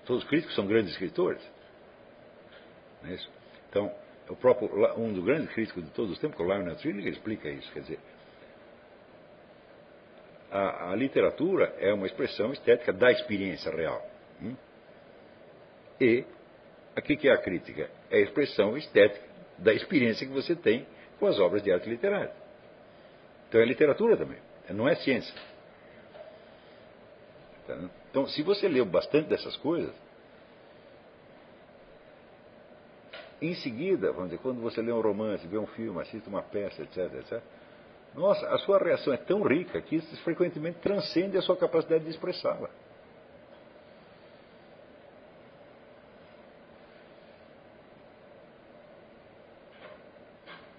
Todos 0.06 0.22
os 0.22 0.28
críticos 0.28 0.55
são 0.55 0.66
grandes 0.66 0.93
escritores. 0.93 1.43
É 3.05 3.12
isso? 3.12 3.31
Então, 3.68 3.93
o 4.29 4.37
próprio, 4.37 4.71
um 4.99 5.13
dos 5.13 5.25
grandes 5.25 5.53
críticos 5.53 5.85
de 5.85 5.91
todos 5.91 6.13
os 6.13 6.19
tempos, 6.19 6.39
o 6.41 6.45
Lionel 6.45 6.77
Trilling, 6.77 7.09
explica 7.09 7.49
isso. 7.49 7.71
Quer 7.73 7.81
dizer, 7.81 7.99
a, 10.51 10.93
a, 10.93 10.97
literatura 10.97 11.75
é 11.79 11.93
uma 11.93 12.07
expressão 12.07 12.53
estética 12.53 12.93
da 12.93 13.11
experiência 13.11 13.71
real. 13.71 14.03
Hum? 14.43 14.55
E 16.01 16.25
o 16.97 17.03
que 17.03 17.29
é 17.29 17.33
a 17.33 17.39
crítica? 17.39 17.91
É 18.11 18.19
a 18.19 18.21
expressão 18.21 18.77
estética 18.77 19.27
da 19.59 19.73
experiência 19.73 20.27
que 20.27 20.33
você 20.33 20.55
tem 20.55 20.87
com 21.19 21.27
as 21.27 21.39
obras 21.39 21.63
de 21.63 21.71
arte 21.71 21.89
literária. 21.89 22.33
Então 23.49 23.61
é 23.61 23.65
literatura 23.65 24.17
também, 24.17 24.39
não 24.71 24.89
é 24.89 24.95
ciência. 24.97 25.35
Então, 28.11 28.27
se 28.27 28.43
você 28.43 28.69
leu 28.69 28.85
bastante 28.85 29.29
dessas 29.29 29.57
coisas, 29.57 29.95
Em 33.45 33.55
seguida, 33.57 34.11
vamos 34.11 34.31
dizer, 34.31 34.41
quando 34.41 34.62
você 34.62 34.81
lê 34.81 34.91
um 34.91 35.03
romance, 35.03 35.47
vê 35.47 35.59
um 35.59 35.66
filme, 35.66 36.01
assiste 36.01 36.27
uma 36.27 36.43
peça, 36.43 36.81
etc, 36.81 37.12
etc, 37.12 37.43
nossa, 38.15 38.49
a 38.49 38.57
sua 38.61 38.79
reação 38.79 39.12
é 39.12 39.19
tão 39.19 39.43
rica 39.43 39.83
que 39.83 39.97
isso 39.97 40.16
frequentemente 40.23 40.79
transcende 40.79 41.37
a 41.37 41.43
sua 41.43 41.55
capacidade 41.55 42.05
de 42.05 42.11
expressá-la. 42.11 42.71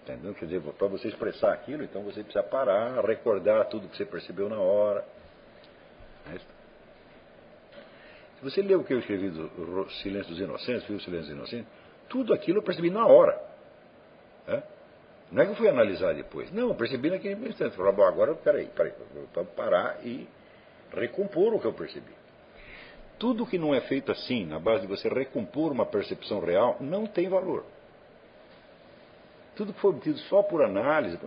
Entendeu? 0.02 0.34
Quer 0.34 0.46
dizer, 0.46 0.62
para 0.62 0.88
você 0.88 1.08
expressar 1.10 1.54
aquilo, 1.54 1.84
então 1.84 2.02
você 2.02 2.24
precisa 2.24 2.42
parar, 2.42 3.00
recordar 3.06 3.66
tudo 3.66 3.88
que 3.90 3.98
você 3.98 4.06
percebeu 4.06 4.50
na 4.50 4.60
hora. 4.60 5.06
Se 8.40 8.44
você 8.44 8.64
leu 8.64 8.80
o 8.80 8.84
que 8.84 8.94
eu 8.94 9.00
escrevi 9.00 9.30
do 9.30 9.88
Silêncio 10.02 10.32
dos 10.32 10.40
Inocentes, 10.40 10.84
viu 10.88 10.98
o 10.98 11.02
Silêncio 11.02 11.28
dos 11.28 11.38
Inocentes, 11.38 11.85
tudo 12.10 12.34
aquilo 12.34 12.60
eu 12.60 12.64
percebi 12.64 12.90
na 12.90 13.06
hora. 13.06 13.42
É? 14.48 14.62
Não 15.32 15.42
é 15.42 15.46
que 15.46 15.52
eu 15.52 15.56
fui 15.56 15.68
analisar 15.68 16.14
depois. 16.14 16.52
Não, 16.52 16.70
eu 16.70 16.76
percebi 16.76 17.10
naquele 17.10 17.50
instante. 17.50 17.76
Falei, 17.76 17.92
bom, 17.94 18.04
agora, 18.04 18.36
peraí, 18.36 18.68
peraí, 18.68 18.94
vamos 19.34 19.52
parar 19.52 20.06
e 20.06 20.28
recompor 20.94 21.54
o 21.54 21.60
que 21.60 21.66
eu 21.66 21.74
percebi. 21.74 22.14
Tudo 23.18 23.46
que 23.46 23.58
não 23.58 23.74
é 23.74 23.82
feito 23.82 24.12
assim, 24.12 24.46
na 24.46 24.60
base 24.60 24.82
de 24.82 24.88
você 24.88 25.08
recompor 25.08 25.72
uma 25.72 25.86
percepção 25.86 26.40
real, 26.40 26.78
não 26.80 27.06
tem 27.08 27.30
valor. 27.30 27.66
Tudo 29.56 29.74
que 29.74 29.80
for 29.80 29.90
obtido 29.90 30.18
só 30.20 30.44
por 30.44 30.62
análise, 30.62 31.18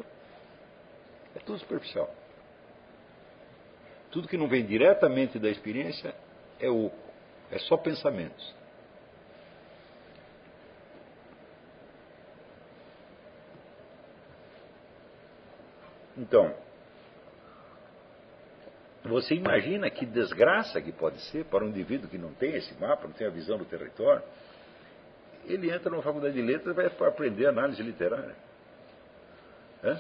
é 1.34 1.38
tudo 1.40 1.58
superficial. 1.58 2.12
Tudo 4.10 4.28
que 4.28 4.36
não 4.36 4.48
vem 4.48 4.64
diretamente 4.64 5.38
da 5.38 5.48
experiência 5.48 6.14
é 6.60 6.68
oco, 6.68 6.96
é 7.50 7.58
só 7.58 7.76
pensamentos. 7.76 8.54
Então, 16.18 16.52
você 19.04 19.34
imagina 19.34 19.88
que 19.88 20.04
desgraça 20.04 20.82
que 20.82 20.90
pode 20.90 21.20
ser 21.30 21.44
para 21.44 21.64
um 21.64 21.68
indivíduo 21.68 22.10
que 22.10 22.18
não 22.18 22.34
tem 22.34 22.56
esse 22.56 22.74
mapa, 22.74 23.06
não 23.06 23.14
tem 23.14 23.26
a 23.26 23.30
visão 23.30 23.56
do 23.56 23.64
território. 23.64 24.22
Ele 25.46 25.70
entra 25.70 25.88
numa 25.90 26.02
faculdade 26.02 26.34
de 26.34 26.42
letras 26.42 26.74
e 26.74 26.76
vai 26.76 27.08
aprender 27.08 27.46
análise 27.46 27.80
literária. 27.82 28.34
É? 29.82 29.94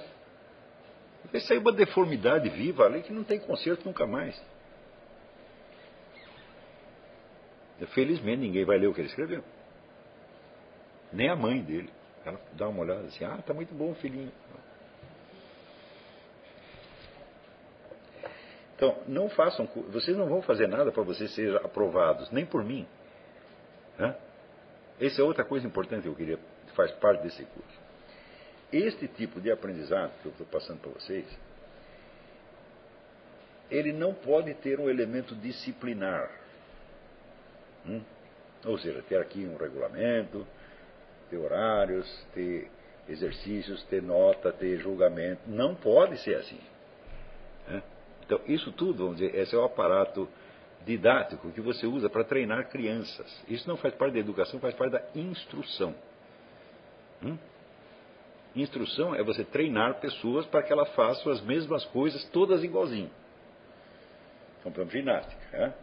Vai 1.30 1.40
sair 1.42 1.58
uma 1.58 1.72
deformidade 1.72 2.48
viva 2.50 2.84
ali 2.84 3.02
que 3.02 3.12
não 3.12 3.22
tem 3.22 3.38
conserto 3.38 3.84
nunca 3.84 4.06
mais. 4.06 4.38
Felizmente 7.94 8.42
ninguém 8.42 8.64
vai 8.64 8.76
ler 8.76 8.88
o 8.88 8.94
que 8.94 9.00
ele 9.00 9.08
escreveu. 9.08 9.44
Nem 11.12 11.30
a 11.30 11.36
mãe 11.36 11.62
dele. 11.62 11.90
Ela 12.24 12.40
dá 12.54 12.68
uma 12.68 12.80
olhada 12.80 13.06
assim, 13.06 13.24
ah, 13.24 13.38
tá 13.46 13.54
muito 13.54 13.72
bom, 13.72 13.94
filhinho. 13.94 14.32
Então, 18.78 18.96
não 19.08 19.28
façam, 19.28 19.68
vocês 19.88 20.16
não 20.16 20.28
vão 20.28 20.40
fazer 20.40 20.68
nada 20.68 20.92
para 20.92 21.02
vocês 21.02 21.34
serem 21.34 21.56
aprovados, 21.56 22.30
nem 22.30 22.46
por 22.46 22.62
mim. 22.62 22.86
Né? 23.98 24.14
Essa 25.00 25.20
é 25.20 25.24
outra 25.24 25.44
coisa 25.44 25.66
importante 25.66 26.02
que 26.02 26.08
eu 26.08 26.14
queria, 26.14 26.36
que 26.36 26.72
faz 26.76 26.92
parte 26.92 27.24
desse 27.24 27.44
curso. 27.44 27.80
Este 28.72 29.08
tipo 29.08 29.40
de 29.40 29.50
aprendizado 29.50 30.12
que 30.22 30.26
eu 30.26 30.30
estou 30.30 30.46
passando 30.46 30.78
para 30.78 30.92
vocês, 30.92 31.26
ele 33.68 33.92
não 33.92 34.14
pode 34.14 34.54
ter 34.54 34.78
um 34.78 34.88
elemento 34.88 35.34
disciplinar. 35.34 36.30
Hum? 37.84 38.00
Ou 38.64 38.78
seja, 38.78 39.02
ter 39.08 39.18
aqui 39.18 39.44
um 39.44 39.56
regulamento, 39.56 40.46
ter 41.28 41.36
horários, 41.36 42.06
ter 42.32 42.70
exercícios, 43.08 43.82
ter 43.86 44.00
nota, 44.00 44.52
ter 44.52 44.78
julgamento. 44.78 45.40
Não 45.48 45.74
pode 45.74 46.16
ser 46.18 46.36
assim. 46.36 46.60
Então, 48.28 48.42
isso 48.46 48.70
tudo, 48.72 49.04
vamos 49.04 49.16
dizer, 49.16 49.34
esse 49.34 49.54
é 49.54 49.58
o 49.58 49.64
aparato 49.64 50.28
didático 50.84 51.50
que 51.50 51.62
você 51.62 51.86
usa 51.86 52.10
para 52.10 52.24
treinar 52.24 52.68
crianças. 52.68 53.26
Isso 53.48 53.66
não 53.66 53.78
faz 53.78 53.94
parte 53.94 54.12
da 54.12 54.18
educação, 54.18 54.60
faz 54.60 54.74
parte 54.74 54.92
da 54.92 55.02
instrução. 55.14 55.94
Hum? 57.22 57.38
Instrução 58.54 59.14
é 59.14 59.22
você 59.22 59.44
treinar 59.44 59.98
pessoas 59.98 60.44
para 60.44 60.62
que 60.62 60.70
elas 60.70 60.90
façam 60.90 61.32
as 61.32 61.40
mesmas 61.40 61.86
coisas, 61.86 62.22
todas 62.28 62.62
igualzinho. 62.62 63.10
Então, 64.60 64.70
por 64.70 64.82
exemplo, 64.82 64.98
ginástica. 64.98 65.58
Né? 65.58 65.74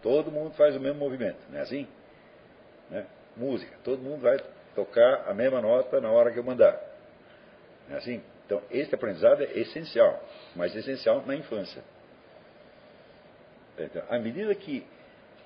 Todo 0.00 0.30
mundo 0.30 0.54
faz 0.54 0.76
o 0.76 0.80
mesmo 0.80 1.00
movimento, 1.00 1.40
não 1.50 1.58
é 1.58 1.62
assim? 1.62 1.88
Né? 2.88 3.04
Música, 3.36 3.76
todo 3.82 4.00
mundo 4.00 4.20
vai 4.20 4.38
tocar 4.76 5.28
a 5.28 5.34
mesma 5.34 5.60
nota 5.60 6.00
na 6.00 6.12
hora 6.12 6.30
que 6.30 6.38
eu 6.38 6.44
mandar. 6.44 6.80
Não 7.88 7.96
é 7.96 7.98
assim? 7.98 8.22
Então, 8.50 8.60
esse 8.68 8.92
aprendizado 8.92 9.44
é 9.44 9.60
essencial, 9.60 10.20
mas 10.56 10.74
essencial 10.74 11.24
na 11.24 11.36
infância. 11.36 11.84
Então, 13.78 14.02
à 14.10 14.18
medida 14.18 14.52
que 14.56 14.84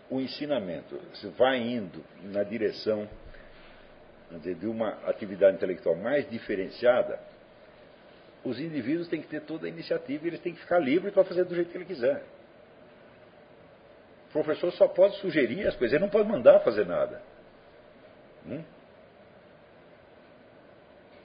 o 0.09 0.19
ensinamento 0.23 0.99
vai 1.37 1.59
indo 1.59 2.03
na 2.23 2.43
direção 2.43 3.07
dizer, 4.31 4.55
de 4.55 4.67
uma 4.67 4.89
atividade 5.07 5.55
intelectual 5.55 5.95
mais 5.97 6.29
diferenciada, 6.31 7.21
os 8.43 8.59
indivíduos 8.59 9.07
têm 9.09 9.21
que 9.21 9.29
ter 9.29 9.43
toda 9.43 9.67
a 9.67 9.69
iniciativa 9.69 10.25
e 10.25 10.29
eles 10.29 10.41
têm 10.41 10.55
que 10.55 10.61
ficar 10.61 10.79
livres 10.79 11.13
para 11.13 11.25
fazer 11.25 11.45
do 11.45 11.55
jeito 11.55 11.71
que 11.71 11.77
ele 11.77 11.85
quiser. 11.85 12.23
O 14.31 14.33
professor 14.33 14.73
só 14.73 14.89
pode 14.89 15.17
sugerir 15.19 15.67
as 15.67 15.77
coisas, 15.77 15.93
ele 15.93 16.05
não 16.05 16.11
pode 16.11 16.27
mandar 16.27 16.61
fazer 16.61 16.87
nada. 16.87 17.21
Hum? 18.47 18.65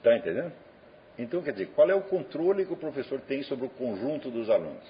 entendendo? 0.04 0.52
Então, 1.20 1.42
quer 1.42 1.52
dizer, 1.52 1.66
qual 1.74 1.90
é 1.90 1.94
o 1.94 2.00
controle 2.00 2.64
que 2.64 2.72
o 2.72 2.76
professor 2.76 3.20
tem 3.20 3.42
sobre 3.42 3.66
o 3.66 3.68
conjunto 3.68 4.30
dos 4.30 4.48
alunos? 4.48 4.82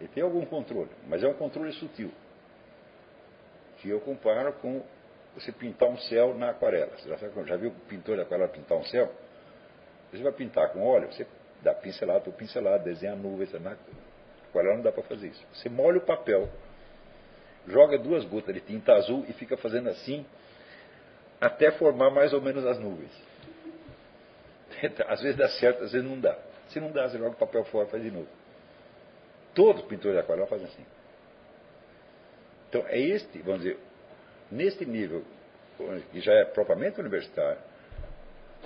Ele 0.00 0.08
tem 0.14 0.22
algum 0.22 0.44
controle, 0.46 0.90
mas 1.08 1.20
é 1.24 1.26
um 1.26 1.34
controle 1.34 1.72
sutil. 1.72 2.12
Que 3.78 3.88
eu 3.88 3.98
comparo 4.00 4.52
com 4.54 4.84
você 5.34 5.50
pintar 5.50 5.88
um 5.88 5.98
céu 5.98 6.32
na 6.34 6.50
aquarela. 6.50 6.96
Você 6.96 7.08
já, 7.08 7.16
já 7.44 7.56
viu 7.56 7.70
o 7.70 7.74
pintor 7.88 8.16
de 8.16 8.22
aquarela 8.22 8.48
pintar 8.48 8.78
um 8.78 8.84
céu? 8.84 9.12
Você 10.12 10.22
vai 10.22 10.30
pintar 10.30 10.68
com 10.72 10.86
óleo, 10.86 11.12
você 11.12 11.26
dá 11.60 11.74
pincelada 11.74 12.20
por 12.20 12.34
pincelada, 12.34 12.84
desenha 12.84 13.16
nuvens. 13.16 13.52
Na 13.60 13.76
aquarela 14.48 14.76
não 14.76 14.82
dá 14.82 14.92
para 14.92 15.02
fazer 15.02 15.26
isso. 15.26 15.44
Você 15.54 15.68
molha 15.68 15.98
o 15.98 16.02
papel, 16.02 16.48
joga 17.66 17.98
duas 17.98 18.24
gotas 18.26 18.54
de 18.54 18.60
tinta 18.60 18.92
azul 18.92 19.24
e 19.28 19.32
fica 19.32 19.56
fazendo 19.56 19.88
assim 19.88 20.24
até 21.40 21.72
formar 21.72 22.10
mais 22.10 22.32
ou 22.32 22.40
menos 22.40 22.64
as 22.64 22.78
nuvens. 22.78 23.31
Às 25.06 25.20
vezes 25.20 25.36
dá 25.36 25.48
certo, 25.48 25.84
às 25.84 25.92
vezes 25.92 26.08
não 26.08 26.18
dá. 26.18 26.36
Se 26.68 26.80
não 26.80 26.90
dá, 26.90 27.08
você 27.08 27.18
joga 27.18 27.30
o 27.30 27.36
papel 27.36 27.64
fora 27.66 27.86
faz 27.88 28.02
de 28.02 28.10
novo. 28.10 28.28
Todos 29.54 29.82
os 29.82 29.88
pintores 29.88 30.14
de 30.14 30.20
aquarela 30.20 30.46
fazem 30.46 30.66
assim. 30.66 30.84
Então 32.68 32.84
é 32.86 32.98
este, 32.98 33.38
vamos 33.42 33.62
dizer, 33.62 33.78
neste 34.50 34.86
nível, 34.86 35.22
que 36.10 36.20
já 36.20 36.32
é 36.32 36.44
propriamente 36.46 36.98
universitário, 37.00 37.60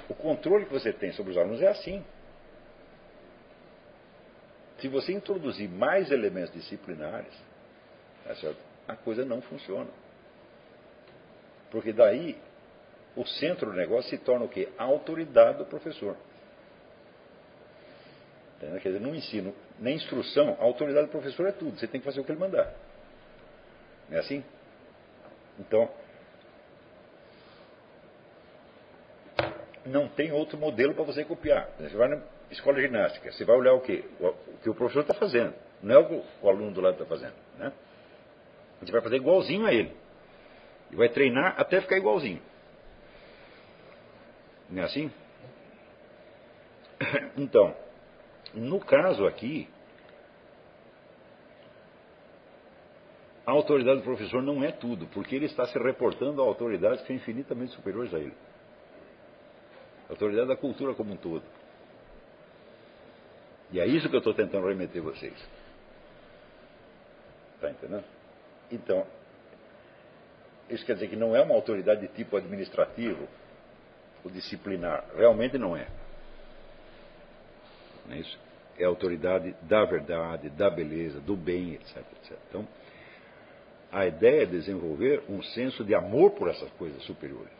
o 0.09 0.15
controle 0.15 0.67
que 0.67 0.73
você 0.73 0.93
tem 0.93 1.13
sobre 1.13 1.33
os 1.33 1.39
alunos 1.39 1.61
é 1.61 1.69
assim. 1.69 2.05
Se 4.79 4.89
você 4.89 5.13
introduzir 5.13 5.69
mais 5.69 6.11
elementos 6.11 6.53
disciplinares, 6.53 7.33
tá 8.25 8.35
a 8.89 8.95
coisa 8.95 9.25
não 9.25 9.41
funciona. 9.43 9.91
Porque 11.71 11.93
daí 11.93 12.39
o 13.17 13.27
centro 13.27 13.71
do 13.71 13.77
negócio 13.77 14.11
se 14.11 14.19
torna 14.19 14.45
o 14.45 14.49
quê? 14.49 14.69
A 14.77 14.85
autoridade 14.85 15.59
do 15.59 15.65
professor. 15.65 16.17
Quer 18.61 18.79
dizer, 18.79 19.01
no 19.01 19.15
ensino, 19.15 19.55
na 19.79 19.91
instrução, 19.91 20.57
a 20.61 20.65
autoridade 20.65 21.07
do 21.07 21.11
professor 21.11 21.47
é 21.47 21.53
tudo. 21.53 21.79
Você 21.79 21.87
tem 21.87 22.01
que 22.01 22.05
fazer 22.05 22.21
o 22.21 22.25
que 22.25 22.33
ele 22.33 22.41
mandar. 22.41 22.73
Não 24.09 24.17
é 24.17 24.21
assim? 24.21 24.45
Então, 25.59 25.91
não 29.85 30.09
tem 30.09 30.33
outro 30.33 30.59
modelo 30.59 30.95
para 30.95 31.05
você 31.05 31.25
copiar. 31.25 31.69
Você 31.79 31.97
vai 31.97 32.09
na 32.09 32.21
escola 32.51 32.77
de 32.77 32.83
ginástica, 32.83 33.33
você 33.33 33.45
vai 33.45 33.57
olhar 33.57 33.73
o 33.73 33.81
quê? 33.81 34.05
O 34.21 34.59
que 34.63 34.71
o 34.71 34.75
professor 34.75 35.01
está 35.01 35.15
fazendo, 35.15 35.55
não 35.83 35.95
é 35.95 35.99
o 35.99 36.07
que 36.07 36.23
o 36.43 36.49
aluno 36.49 36.73
do 36.73 36.81
lado 36.81 36.95
está 36.95 37.07
fazendo. 37.07 37.35
Né? 37.59 37.73
Você 38.81 38.93
vai 38.93 39.01
fazer 39.01 39.17
igualzinho 39.17 39.67
a 39.67 39.73
ele. 39.73 39.95
E 40.91 40.97
vai 40.97 41.09
treinar 41.09 41.55
até 41.59 41.81
ficar 41.81 41.97
igualzinho. 41.97 42.41
Não 44.71 44.83
é 44.83 44.85
assim? 44.85 45.11
Então, 47.37 47.77
no 48.55 48.81
caso 48.81 49.27
aqui, 49.27 49.69
a 53.45 53.51
autoridade 53.53 53.99
do 53.99 54.05
professor 54.05 54.43
não 54.43 54.65
é 54.65 54.73
tudo, 54.73 55.07
porque 55.09 55.37
ele 55.37 55.45
está 55.47 55.67
se 55.67 55.79
reportando 55.79 56.41
a 56.41 56.45
autoridades 56.45 57.03
que 57.03 57.09
são 57.09 57.17
infinitamente 57.17 57.75
superiores 57.75 58.15
a 58.15 58.19
ele. 58.19 58.35
A 60.09 60.13
autoridade 60.13 60.49
da 60.49 60.57
cultura 60.57 60.95
como 60.95 61.13
um 61.13 61.17
todo. 61.17 61.45
E 63.71 63.81
é 63.81 63.87
isso 63.87 64.09
que 64.09 64.15
eu 64.15 64.21
estou 64.21 64.33
tentando 64.33 64.67
remeter 64.67 65.03
vocês. 65.03 65.35
Está 67.57 67.71
entendendo? 67.71 68.05
Então, 68.71 69.07
isso 70.71 70.85
quer 70.85 70.95
dizer 70.95 71.09
que 71.09 71.17
não 71.17 71.35
é 71.37 71.43
uma 71.43 71.55
autoridade 71.55 72.01
de 72.01 72.09
tipo 72.09 72.37
administrativo 72.37 73.29
ou 74.27 74.31
disciplinar. 74.31 75.05
Realmente 75.17 75.57
não 75.57 75.77
é. 75.77 75.87
Não 78.07 78.17
é 78.17 78.19
isso? 78.19 78.39
É 78.79 78.85
a 78.85 78.89
autoridade 78.89 79.55
da 79.63 79.85
verdade, 79.85 80.51
da 80.51 80.69
beleza, 80.69 81.21
do 81.21 81.37
bem, 81.37 81.75
etc, 81.75 81.97
etc. 81.97 82.39
Então, 82.49 82.69
a 83.91 84.05
ideia 84.07 84.43
é 84.43 84.47
desenvolver 84.47 85.23
um 85.29 85.43
senso 85.43 85.85
de 85.85 85.95
amor 85.95 86.33
por 86.33 86.49
essas 86.49 86.71
coisas 86.73 87.03
superiores. 87.05 87.53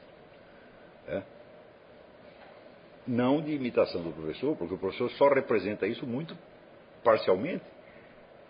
É? 1.09 1.23
Não 3.07 3.41
de 3.41 3.53
imitação 3.53 4.03
do 4.03 4.11
professor, 4.11 4.57
porque 4.57 4.75
o 4.75 4.79
professor 4.79 5.09
só 5.13 5.29
representa 5.29 5.87
isso 5.87 6.05
muito 6.05 6.37
parcialmente. 7.03 7.65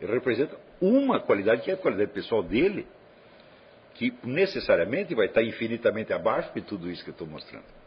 Ele 0.00 0.12
representa 0.12 0.56
uma 0.80 1.20
qualidade, 1.20 1.62
que 1.62 1.70
é 1.70 1.74
a 1.74 1.76
qualidade 1.76 2.10
pessoal 2.10 2.42
dele, 2.42 2.86
que 3.94 4.12
necessariamente 4.24 5.14
vai 5.14 5.26
estar 5.26 5.42
infinitamente 5.42 6.12
abaixo 6.12 6.52
de 6.54 6.62
tudo 6.62 6.90
isso 6.90 7.04
que 7.04 7.10
eu 7.10 7.12
estou 7.12 7.26
mostrando. 7.26 7.85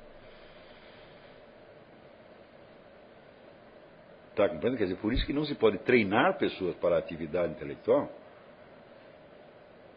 Está 4.29 4.47
compreendendo? 4.47 4.77
Quer 4.77 4.85
dizer, 4.85 4.97
por 4.97 5.11
isso 5.13 5.25
que 5.25 5.33
não 5.33 5.45
se 5.45 5.55
pode 5.55 5.79
treinar 5.79 6.37
pessoas 6.37 6.75
para 6.75 6.95
a 6.95 6.99
atividade 6.99 7.53
intelectual 7.53 8.09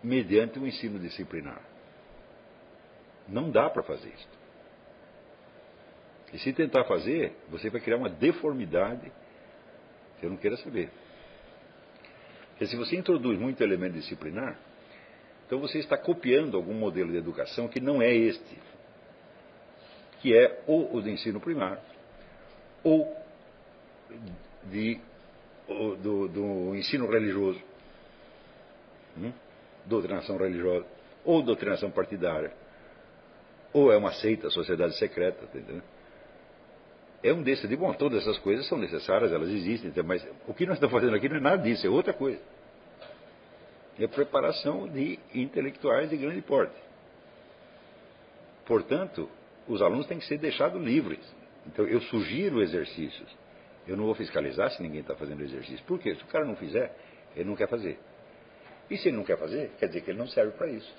mediante 0.03 0.59
um 0.59 0.67
ensino 0.67 0.99
disciplinar. 0.99 1.61
Não 3.29 3.51
dá 3.51 3.71
para 3.71 3.83
fazer 3.83 4.09
isso. 4.09 4.29
E 6.33 6.39
se 6.39 6.53
tentar 6.53 6.85
fazer, 6.85 7.37
você 7.49 7.71
vai 7.71 7.81
criar 7.81 7.99
uma 7.99 8.09
deformidade 8.09 9.13
que 10.19 10.27
eu 10.27 10.31
não 10.31 10.37
queira 10.37 10.57
saber. 10.57 10.91
Porque 12.51 12.67
se 12.67 12.77
você 12.77 12.97
introduz 12.97 13.39
muito 13.39 13.63
elemento 13.63 13.95
disciplinar, 13.95 14.59
então 15.47 15.61
você 15.61 15.79
está 15.79 15.97
copiando 15.97 16.57
algum 16.57 16.75
modelo 16.75 17.11
de 17.11 17.19
educação 17.19 17.69
que 17.69 17.81
não 17.81 18.01
é 18.01 18.13
este, 18.13 18.59
que 20.21 20.35
é 20.37 20.63
ou 20.67 20.97
o 20.97 21.03
de 21.03 21.11
ensino 21.11 21.41
primário, 21.41 21.83
ou 22.83 23.22
de, 24.71 25.01
do, 25.69 26.29
do 26.29 26.75
ensino 26.75 27.11
religioso. 27.11 27.61
Hum? 29.19 29.33
doutrinação 29.87 30.37
religiosa, 30.37 30.87
ou 31.25 31.43
doutrinação 31.43 31.91
partidária, 31.91 32.53
ou 33.73 33.93
é 33.93 33.97
uma 33.97 34.13
seita, 34.13 34.51
sociedade 34.51 34.97
secreta, 34.99 35.47
tá 35.47 35.59
entendeu? 35.59 35.83
É 37.23 37.33
um 37.33 37.43
desses, 37.43 37.69
de 37.69 37.77
bom, 37.77 37.93
todas 37.95 38.23
essas 38.23 38.39
coisas 38.39 38.67
são 38.67 38.77
necessárias, 38.77 39.33
elas 39.33 39.49
existem, 39.49 39.93
mas 40.05 40.27
o 40.47 40.53
que 40.53 40.67
nós 40.67 40.75
estamos 40.75 40.93
fazendo 40.93 41.15
aqui 41.15 41.29
não 41.29 41.37
é 41.37 41.41
nada 41.41 41.63
disso, 41.63 41.87
é 41.87 41.91
outra 41.91 42.13
coisa. 42.13 42.41
É 43.99 44.07
preparação 44.09 44.89
de 44.89 45.19
intelectuais 45.33 46.11
de 46.11 46.17
grande 46.17 46.43
porte. 46.43 46.75
Portanto, 48.67 49.29
os 49.69 49.81
alunos 49.81 50.07
têm 50.07 50.19
que 50.19 50.27
ser 50.27 50.39
deixados 50.39 50.83
livres. 50.83 51.21
Então, 51.67 51.87
eu 51.87 52.01
sugiro 52.03 52.61
exercícios. 52.61 53.31
Eu 53.87 53.97
não 53.97 54.05
vou 54.05 54.15
fiscalizar 54.15 54.71
se 54.71 54.83
ninguém 54.83 55.01
está 55.01 55.15
fazendo 55.15 55.43
exercício. 55.43 55.85
Por 55.87 55.99
quê? 55.99 56.15
Se 56.15 56.23
o 56.23 56.27
cara 56.27 56.45
não 56.45 56.57
fizer, 56.57 56.95
Ele 57.35 57.49
não 57.49 57.57
quer 57.57 57.69
fazer. 57.69 57.99
E 58.91 58.99
se 58.99 59.09
ele 59.09 59.17
não 59.17 59.25
quer 59.25 59.39
fazer, 59.39 59.71
quer 59.79 59.87
dizer 59.87 60.03
que 60.03 60.11
ele 60.11 60.19
não 60.19 60.27
serve 60.29 60.53
para 60.53 60.69
isso. 60.69 60.93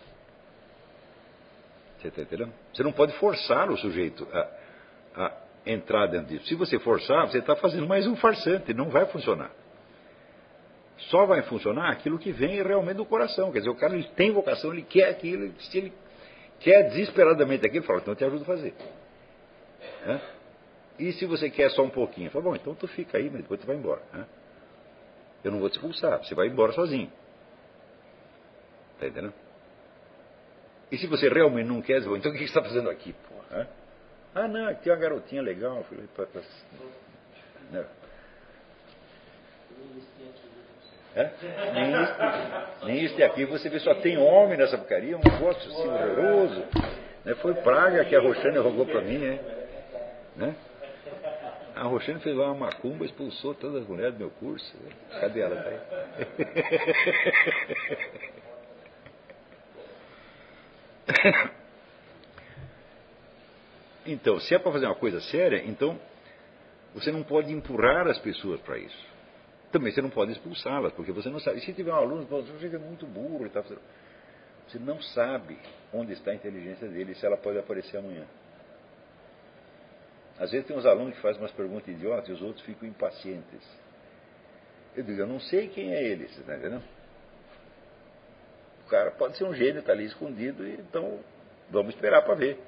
Você 1.99 2.07
está 2.07 2.21
entendendo? 2.23 2.51
Você 2.73 2.81
não 2.81 2.91
pode 2.91 3.13
forçar 3.13 3.69
o 3.69 3.77
sujeito 3.77 4.27
a, 4.33 4.49
a 5.15 5.31
entrar 5.65 6.07
dentro 6.07 6.27
disso. 6.27 6.47
Se 6.47 6.55
você 6.55 6.79
forçar, 6.79 7.27
você 7.27 7.37
está 7.37 7.55
fazendo 7.55 7.87
mais 7.87 8.07
um 8.07 8.15
farsante, 8.15 8.73
não 8.73 8.89
vai 8.89 9.05
funcionar. 9.05 9.51
Só 10.97 11.25
vai 11.25 11.43
funcionar 11.43 11.91
aquilo 11.91 12.17
que 12.17 12.31
vem 12.31 12.61
realmente 12.63 12.97
do 12.97 13.05
coração. 13.05 13.51
Quer 13.51 13.59
dizer, 13.59 13.69
o 13.69 13.75
cara 13.75 13.93
ele 13.93 14.07
tem 14.15 14.31
vocação, 14.31 14.73
ele 14.73 14.83
quer 14.83 15.09
aquilo, 15.09 15.53
se 15.59 15.77
ele 15.77 15.93
quer 16.59 16.89
desesperadamente 16.89 17.65
aquilo, 17.65 17.85
fala, 17.85 17.99
então 17.99 18.13
eu 18.13 18.17
te 18.17 18.25
ajudo 18.25 18.41
a 18.41 18.45
fazer. 18.45 18.73
Né? 20.05 20.21
E 20.99 21.11
se 21.13 21.25
você 21.25 21.49
quer 21.49 21.69
só 21.71 21.83
um 21.83 21.89
pouquinho, 21.89 22.29
fala, 22.29 22.45
bom, 22.45 22.55
então 22.55 22.75
tu 22.75 22.87
fica 22.87 23.17
aí, 23.17 23.29
mas 23.29 23.41
depois 23.41 23.59
tu 23.59 23.67
vai 23.67 23.75
embora. 23.75 24.01
Né? 24.13 24.25
Eu 25.43 25.51
não 25.51 25.59
vou 25.59 25.69
te 25.69 25.73
expulsar, 25.73 26.23
você 26.23 26.35
vai 26.35 26.47
embora 26.47 26.71
sozinho. 26.73 27.11
Está 28.93 29.07
entendendo? 29.07 29.33
E 30.91 30.97
se 30.97 31.07
você 31.07 31.27
realmente 31.27 31.67
não 31.67 31.81
quer, 31.81 31.97
então 31.97 32.13
o 32.13 32.19
que 32.21 32.37
você 32.37 32.43
está 32.43 32.61
fazendo 32.61 32.89
aqui? 32.89 33.13
Porra? 33.27 33.67
Ah, 34.35 34.47
não, 34.47 34.67
aqui 34.67 34.83
tem 34.83 34.93
uma 34.93 34.99
garotinha 34.99 35.41
legal. 35.41 35.77
Eu 35.77 35.83
falei, 35.83 36.05
pra, 36.15 36.25
pra... 36.27 36.41
Não. 37.71 37.85
É? 41.15 41.31
Nem, 42.83 43.03
isso, 43.03 43.13
isso 43.13 43.23
aqui. 43.23 43.45
Você 43.45 43.69
vê, 43.69 43.79
só 43.79 43.93
tem 43.95 44.17
homem 44.17 44.57
nessa 44.57 44.77
porcaria, 44.77 45.17
um 45.17 45.21
negócio 45.21 45.71
assim 45.71 45.87
horroroso. 45.87 46.63
Né? 47.23 47.35
Foi 47.35 47.53
praga 47.55 48.03
que 48.05 48.15
a 48.15 48.21
Roxane 48.21 48.57
rogou 48.57 48.85
para 48.85 49.01
mim, 49.01 49.17
né? 49.17 49.39
né? 50.35 50.55
A 51.75 51.83
Roxane 51.83 52.19
fez 52.19 52.35
lá 52.35 52.51
uma 52.51 52.67
macumba, 52.67 53.05
expulsou 53.05 53.55
todas 53.55 53.81
as 53.83 53.87
mulheres 53.87 54.13
do 54.13 54.19
meu 54.19 54.29
curso. 54.31 54.75
Cadê 55.19 55.41
ela? 55.41 55.55
Tá 55.55 55.71
Então, 64.05 64.37
se 64.39 64.53
é 64.53 64.59
para 64.59 64.71
fazer 64.71 64.85
uma 64.85 64.95
coisa 64.95 65.21
séria, 65.21 65.63
então 65.65 65.97
você 66.93 67.11
não 67.11 67.23
pode 67.23 67.51
empurrar 67.51 68.07
as 68.07 68.19
pessoas 68.19 68.59
para 68.61 68.77
isso. 68.77 69.13
Também 69.71 69.91
você 69.91 70.01
não 70.01 70.09
pode 70.09 70.33
expulsá-las, 70.33 70.93
porque 70.93 71.11
você 71.11 71.29
não 71.29 71.39
sabe. 71.39 71.61
Se 71.61 71.73
tiver 71.73 71.91
um 71.91 71.95
aluno, 71.95 72.25
você 72.25 72.67
é 72.67 72.77
muito 72.77 73.07
burro 73.07 73.45
e 73.45 73.49
tal. 73.49 73.63
Você 73.63 74.77
não 74.79 75.01
sabe 75.01 75.57
onde 75.91 76.13
está 76.13 76.31
a 76.31 76.35
inteligência 76.35 76.87
dele 76.87 77.13
e 77.13 77.15
se 77.15 77.25
ela 77.25 77.37
pode 77.37 77.57
aparecer 77.57 77.97
amanhã. 77.97 78.25
Às 80.39 80.51
vezes 80.51 80.67
tem 80.67 80.75
uns 80.75 80.85
alunos 80.85 81.15
que 81.15 81.21
fazem 81.21 81.41
umas 81.41 81.51
perguntas 81.51 81.87
idiotas 81.87 82.27
e 82.29 82.31
os 82.31 82.41
outros 82.41 82.65
ficam 82.65 82.87
impacientes. 82.87 83.61
Eu 84.95 85.03
digo, 85.03 85.21
eu 85.21 85.27
não 85.27 85.39
sei 85.39 85.67
quem 85.69 85.93
é 85.93 86.03
ele, 86.03 86.27
você 86.27 86.41
está 86.41 86.55
entendendo? 86.55 86.83
O 88.85 88.89
cara 88.89 89.11
pode 89.11 89.37
ser 89.37 89.43
um 89.43 89.53
gênio, 89.53 89.79
está 89.79 89.91
ali 89.91 90.05
escondido, 90.05 90.67
então 90.67 91.19
vamos 91.69 91.93
esperar 91.95 92.21
para 92.23 92.35
ver. 92.35 92.59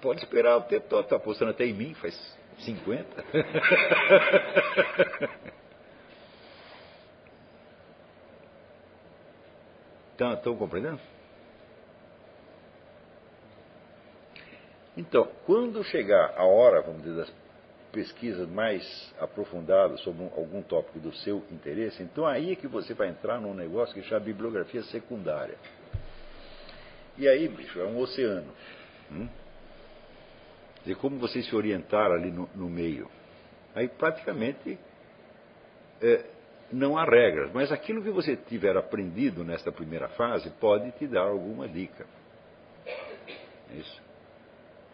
Pode 0.00 0.22
esperar 0.22 0.56
o 0.56 0.62
tempo 0.62 0.88
todo, 0.88 1.04
está 1.04 1.16
apostando 1.16 1.50
até 1.50 1.64
em 1.64 1.74
mim, 1.74 1.94
faz 1.94 2.14
50. 2.60 3.24
Estão, 10.20 10.56
compreendendo? 10.56 11.00
Então, 14.96 15.30
quando 15.46 15.84
chegar 15.84 16.34
a 16.36 16.44
hora, 16.44 16.82
vamos 16.82 17.02
dizer, 17.02 17.16
das 17.16 17.32
pesquisas 17.92 18.48
mais 18.48 19.14
aprofundadas 19.20 20.00
sobre 20.00 20.24
algum 20.36 20.60
tópico 20.62 20.98
do 20.98 21.14
seu 21.18 21.44
interesse, 21.50 22.02
então 22.02 22.26
aí 22.26 22.52
é 22.52 22.56
que 22.56 22.66
você 22.66 22.94
vai 22.94 23.08
entrar 23.08 23.40
num 23.40 23.54
negócio 23.54 23.94
que 23.94 24.02
chama 24.02 24.20
bibliografia 24.20 24.82
secundária. 24.84 25.56
E 27.16 27.28
aí, 27.28 27.48
bicho, 27.48 27.80
é 27.80 27.84
um 27.84 27.98
oceano. 27.98 28.52
Hum? 29.10 29.28
de 30.88 30.94
como 30.94 31.18
você 31.18 31.42
se 31.42 31.54
orientar 31.54 32.10
ali 32.10 32.30
no, 32.30 32.48
no 32.54 32.68
meio. 32.68 33.10
Aí 33.74 33.88
praticamente 33.88 34.78
é, 36.00 36.24
não 36.70 36.98
há 36.98 37.04
regras, 37.04 37.50
mas 37.52 37.72
aquilo 37.72 38.02
que 38.02 38.10
você 38.10 38.36
tiver 38.36 38.76
aprendido 38.76 39.44
nesta 39.44 39.72
primeira 39.72 40.08
fase 40.10 40.50
pode 40.60 40.90
te 40.92 41.06
dar 41.06 41.22
alguma 41.22 41.68
dica. 41.68 42.06
Isso. 43.72 44.02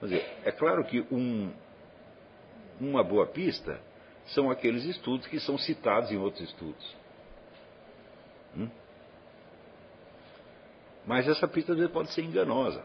Quer 0.00 0.06
dizer, 0.06 0.36
é 0.44 0.52
claro 0.52 0.84
que 0.84 1.00
um, 1.10 1.52
uma 2.80 3.02
boa 3.02 3.26
pista 3.26 3.80
são 4.26 4.50
aqueles 4.50 4.84
estudos 4.84 5.26
que 5.26 5.40
são 5.40 5.58
citados 5.58 6.10
em 6.10 6.16
outros 6.16 6.48
estudos. 6.48 6.96
Hum? 8.56 8.68
Mas 11.06 11.28
essa 11.28 11.46
pista 11.46 11.74
pode 11.88 12.12
ser 12.12 12.22
enganosa. 12.22 12.82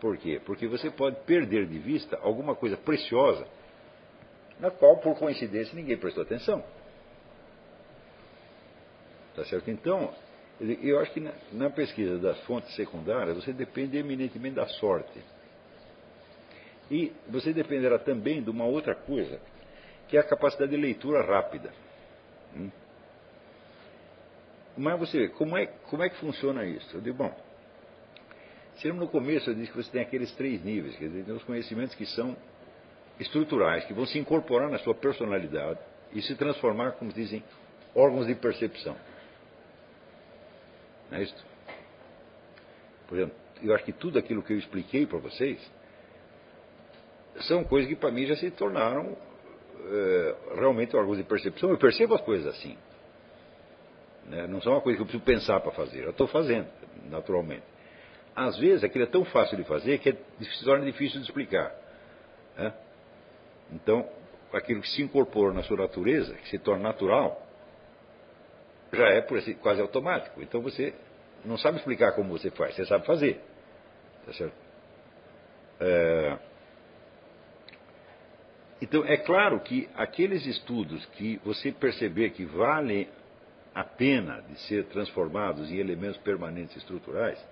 Por 0.00 0.16
quê? 0.16 0.40
Porque 0.44 0.68
você 0.68 0.90
pode 0.90 1.16
perder 1.24 1.66
de 1.66 1.78
vista 1.78 2.18
alguma 2.22 2.54
coisa 2.54 2.76
preciosa 2.76 3.46
na 4.60 4.70
qual, 4.70 4.98
por 4.98 5.16
coincidência, 5.18 5.74
ninguém 5.74 5.96
prestou 5.96 6.22
atenção. 6.22 6.64
Tá 9.38 9.44
certo? 9.44 9.70
Então, 9.70 10.12
eu 10.82 10.98
acho 10.98 11.12
que 11.12 11.20
na, 11.20 11.32
na 11.52 11.70
pesquisa 11.70 12.18
das 12.18 12.40
fontes 12.40 12.74
secundárias 12.74 13.36
você 13.36 13.52
depende 13.52 13.96
eminentemente 13.96 14.56
da 14.56 14.66
sorte. 14.66 15.22
E 16.90 17.12
você 17.28 17.52
dependerá 17.52 18.00
também 18.00 18.42
de 18.42 18.50
uma 18.50 18.64
outra 18.64 18.96
coisa, 18.96 19.40
que 20.08 20.16
é 20.16 20.20
a 20.20 20.24
capacidade 20.24 20.72
de 20.72 20.76
leitura 20.76 21.24
rápida. 21.24 21.72
Hum? 22.56 22.68
Mas 24.76 24.98
você 24.98 25.18
vê, 25.18 25.28
como 25.28 25.56
é, 25.56 25.66
como 25.66 26.02
é 26.02 26.08
que 26.08 26.16
funciona 26.16 26.64
isso? 26.64 26.96
Eu 26.96 27.00
digo, 27.00 27.18
bom, 27.18 27.32
se 28.78 28.90
no 28.90 29.06
começo 29.06 29.50
eu 29.50 29.54
disse 29.54 29.70
que 29.70 29.76
você 29.76 29.90
tem 29.92 30.02
aqueles 30.02 30.32
três 30.32 30.64
níveis, 30.64 30.96
quer 30.96 31.06
dizer, 31.06 31.24
tem 31.24 31.34
os 31.34 31.44
conhecimentos 31.44 31.94
que 31.94 32.06
são 32.06 32.36
estruturais, 33.20 33.84
que 33.84 33.94
vão 33.94 34.04
se 34.04 34.18
incorporar 34.18 34.68
na 34.68 34.78
sua 34.78 34.96
personalidade 34.96 35.78
e 36.12 36.22
se 36.22 36.34
transformar, 36.34 36.92
como 36.92 37.12
dizem, 37.12 37.44
órgãos 37.94 38.26
de 38.26 38.34
percepção. 38.34 38.96
Não 41.10 41.18
é 41.18 41.22
isso? 41.22 41.46
Por 43.06 43.16
exemplo, 43.18 43.36
eu 43.62 43.74
acho 43.74 43.84
que 43.84 43.92
tudo 43.92 44.18
aquilo 44.18 44.42
que 44.42 44.52
eu 44.52 44.58
expliquei 44.58 45.06
para 45.06 45.18
vocês 45.18 45.58
são 47.42 47.64
coisas 47.64 47.88
que 47.88 47.96
para 47.96 48.10
mim 48.10 48.26
já 48.26 48.36
se 48.36 48.50
tornaram 48.50 49.16
é, 49.90 50.36
realmente 50.56 50.96
órgãos 50.96 51.18
de 51.18 51.24
percepção. 51.24 51.70
Eu 51.70 51.78
percebo 51.78 52.14
as 52.14 52.20
coisas 52.20 52.46
assim. 52.46 52.76
Né? 54.26 54.46
Não 54.46 54.60
são 54.60 54.72
uma 54.72 54.80
coisa 54.80 54.96
que 54.96 55.02
eu 55.02 55.06
preciso 55.06 55.24
pensar 55.24 55.60
para 55.60 55.72
fazer. 55.72 56.04
Eu 56.04 56.10
estou 56.10 56.26
fazendo, 56.26 56.68
naturalmente 57.08 57.64
às 58.38 58.56
vezes 58.56 58.84
aquilo 58.84 59.02
é 59.02 59.08
tão 59.08 59.24
fácil 59.24 59.56
de 59.56 59.64
fazer 59.64 59.98
que 59.98 60.10
é, 60.10 60.16
se 60.40 60.64
torna 60.64 60.84
difícil 60.84 61.18
de 61.18 61.26
explicar. 61.26 61.74
Né? 62.56 62.72
Então, 63.72 64.08
aquilo 64.52 64.80
que 64.80 64.88
se 64.88 65.02
incorpora 65.02 65.52
na 65.52 65.62
sua 65.64 65.76
natureza, 65.76 66.34
que 66.34 66.48
se 66.48 66.58
torna 66.58 66.84
natural, 66.84 67.47
já 68.92 69.08
é 69.08 69.20
quase 69.60 69.80
automático. 69.80 70.42
Então 70.42 70.60
você 70.60 70.94
não 71.44 71.56
sabe 71.58 71.78
explicar 71.78 72.12
como 72.12 72.36
você 72.36 72.50
faz, 72.50 72.74
você 72.74 72.86
sabe 72.86 73.06
fazer. 73.06 73.40
Tá 74.26 74.32
certo? 74.32 74.54
É... 75.80 76.38
Então, 78.80 79.04
é 79.04 79.16
claro 79.16 79.58
que 79.60 79.88
aqueles 79.96 80.46
estudos 80.46 81.04
que 81.06 81.40
você 81.44 81.72
perceber 81.72 82.30
que 82.30 82.44
valem 82.44 83.08
a 83.74 83.82
pena 83.82 84.40
de 84.42 84.58
ser 84.62 84.84
transformados 84.86 85.70
em 85.70 85.78
elementos 85.78 86.16
permanentes 86.18 86.76
estruturais, 86.76 87.44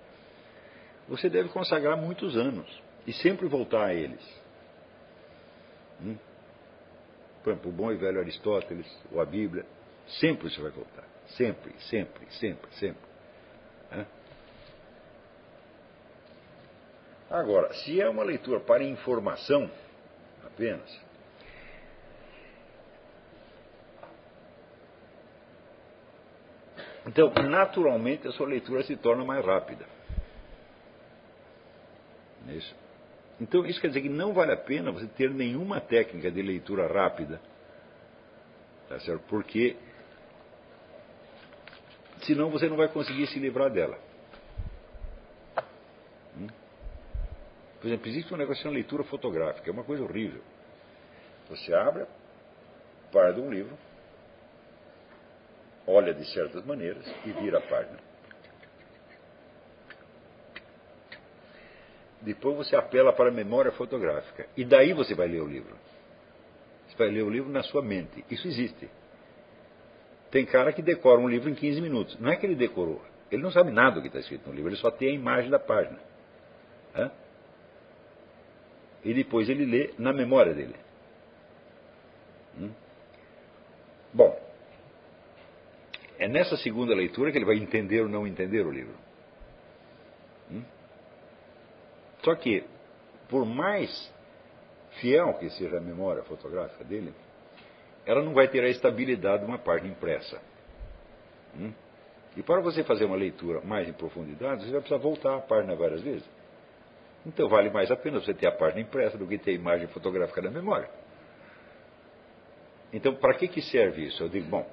você 1.07 1.29
deve 1.29 1.49
consagrar 1.49 1.97
muitos 1.97 2.37
anos 2.37 2.67
e 3.05 3.13
sempre 3.13 3.47
voltar 3.47 3.87
a 3.87 3.93
eles. 3.93 4.41
Hum? 6.01 6.17
Por 7.43 7.51
exemplo, 7.51 7.71
o 7.71 7.73
bom 7.73 7.91
e 7.91 7.95
velho 7.95 8.19
Aristóteles, 8.19 8.87
ou 9.11 9.21
a 9.21 9.25
Bíblia, 9.25 9.65
sempre 10.19 10.49
você 10.49 10.61
vai 10.61 10.71
voltar. 10.71 11.05
Sempre, 11.27 11.73
sempre, 11.81 12.25
sempre, 12.31 12.73
sempre. 12.75 13.07
Agora, 17.29 17.73
se 17.73 17.99
é 17.99 18.07
uma 18.07 18.23
leitura 18.23 18.59
para 18.59 18.83
informação 18.83 19.69
apenas, 20.45 20.99
então, 27.05 27.33
naturalmente, 27.49 28.27
a 28.27 28.31
sua 28.31 28.47
leitura 28.47 28.81
se 28.83 28.95
torna 28.95 29.25
mais 29.25 29.45
rápida. 29.45 29.85
Isso. 32.47 32.73
Então, 33.41 33.65
isso 33.65 33.79
quer 33.81 33.89
dizer 33.89 34.01
que 34.01 34.09
não 34.09 34.33
vale 34.33 34.53
a 34.53 34.57
pena 34.57 34.91
você 34.91 35.05
ter 35.07 35.29
nenhuma 35.29 35.81
técnica 35.81 36.31
de 36.31 36.41
leitura 36.41 36.87
rápida. 36.87 37.41
Tá 38.87 38.99
certo? 39.01 39.23
Porque 39.27 39.75
senão 42.27 42.49
você 42.49 42.67
não 42.69 42.77
vai 42.77 42.89
conseguir 42.89 43.25
se 43.27 43.39
livrar 43.39 43.71
dela. 43.71 43.97
Hum? 46.37 46.47
Por 47.79 47.87
exemplo, 47.87 48.07
existe 48.07 48.33
um 48.33 48.37
negócio 48.37 48.67
de 48.67 48.75
leitura 48.75 49.03
fotográfica, 49.05 49.69
é 49.69 49.73
uma 49.73 49.83
coisa 49.83 50.03
horrível. 50.03 50.41
Você 51.49 51.73
abre, 51.73 52.05
para 53.11 53.31
de 53.31 53.39
um 53.39 53.49
livro, 53.49 53.75
olha 55.87 56.13
de 56.13 56.29
certas 56.33 56.65
maneiras 56.65 57.05
e 57.25 57.31
vira 57.31 57.59
a 57.59 57.61
página. 57.61 57.99
Depois 62.21 62.57
você 62.57 62.75
apela 62.75 63.13
para 63.13 63.29
a 63.29 63.31
memória 63.31 63.71
fotográfica. 63.71 64.49
E 64.57 64.65
daí 64.65 64.91
você 64.91 65.15
vai 65.15 65.27
ler 65.27 65.41
o 65.41 65.47
livro. 65.47 65.77
Você 66.87 66.97
vai 66.97 67.09
ler 67.09 67.23
o 67.23 67.29
livro 67.29 67.49
na 67.49 67.63
sua 67.63 67.81
mente. 67.81 68.25
Isso 68.29 68.47
existe. 68.47 68.89
Tem 70.31 70.45
cara 70.45 70.73
que 70.73 70.81
decora 70.81 71.19
um 71.19 71.27
livro 71.27 71.49
em 71.49 71.55
15 71.55 71.81
minutos. 71.81 72.19
Não 72.19 72.29
é 72.29 72.35
que 72.35 72.45
ele 72.45 72.55
decorou. 72.55 73.01
Ele 73.31 73.41
não 73.41 73.51
sabe 73.51 73.71
nada 73.71 73.95
do 73.95 74.01
que 74.01 74.07
está 74.07 74.19
escrito 74.19 74.47
no 74.47 74.55
livro, 74.55 74.69
ele 74.69 74.77
só 74.77 74.89
tem 74.89 75.09
a 75.09 75.13
imagem 75.13 75.49
da 75.49 75.59
página. 75.59 75.99
Hã? 76.95 77.11
E 79.03 79.13
depois 79.13 79.49
ele 79.49 79.65
lê 79.65 79.93
na 79.97 80.13
memória 80.13 80.53
dele. 80.53 80.75
Hum? 82.57 82.71
Bom, 84.13 84.37
é 86.17 86.27
nessa 86.27 86.57
segunda 86.57 86.95
leitura 86.95 87.31
que 87.31 87.37
ele 87.37 87.45
vai 87.45 87.57
entender 87.57 88.01
ou 88.01 88.09
não 88.09 88.25
entender 88.25 88.65
o 88.65 88.71
livro. 88.71 88.95
Hum? 90.51 90.63
Só 92.23 92.33
que, 92.35 92.63
por 93.29 93.45
mais 93.45 94.13
fiel 94.99 95.33
que 95.35 95.49
seja 95.51 95.77
a 95.77 95.81
memória 95.81 96.23
fotográfica 96.23 96.83
dele, 96.83 97.13
ela 98.07 98.23
não 98.23 98.33
vai 98.33 98.47
ter 98.47 98.63
a 98.63 98.69
estabilidade 98.69 99.43
de 99.43 99.49
uma 99.49 99.59
página 99.59 99.89
impressa. 99.89 100.41
Hum? 101.59 101.73
E 102.37 102.41
para 102.41 102.61
você 102.61 102.83
fazer 102.83 103.03
uma 103.03 103.17
leitura 103.17 103.59
mais 103.61 103.87
em 103.87 103.93
profundidade, 103.93 104.63
você 104.63 104.71
vai 104.71 104.79
precisar 104.79 105.01
voltar 105.01 105.35
a 105.35 105.41
página 105.41 105.75
várias 105.75 106.01
vezes. 106.01 106.27
Então 107.25 107.49
vale 107.49 107.69
mais 107.69 107.91
a 107.91 107.97
pena 107.97 108.21
você 108.21 108.33
ter 108.33 108.47
a 108.47 108.51
página 108.51 108.79
impressa 108.79 109.17
do 109.17 109.27
que 109.27 109.37
ter 109.37 109.51
a 109.51 109.55
imagem 109.55 109.87
fotográfica 109.87 110.41
na 110.41 110.49
memória. 110.49 110.89
Então, 112.93 113.13
para 113.13 113.33
que, 113.33 113.49
que 113.49 113.61
serve 113.61 114.05
isso? 114.05 114.23
Eu 114.23 114.29
digo, 114.29 114.47
bom, 114.47 114.65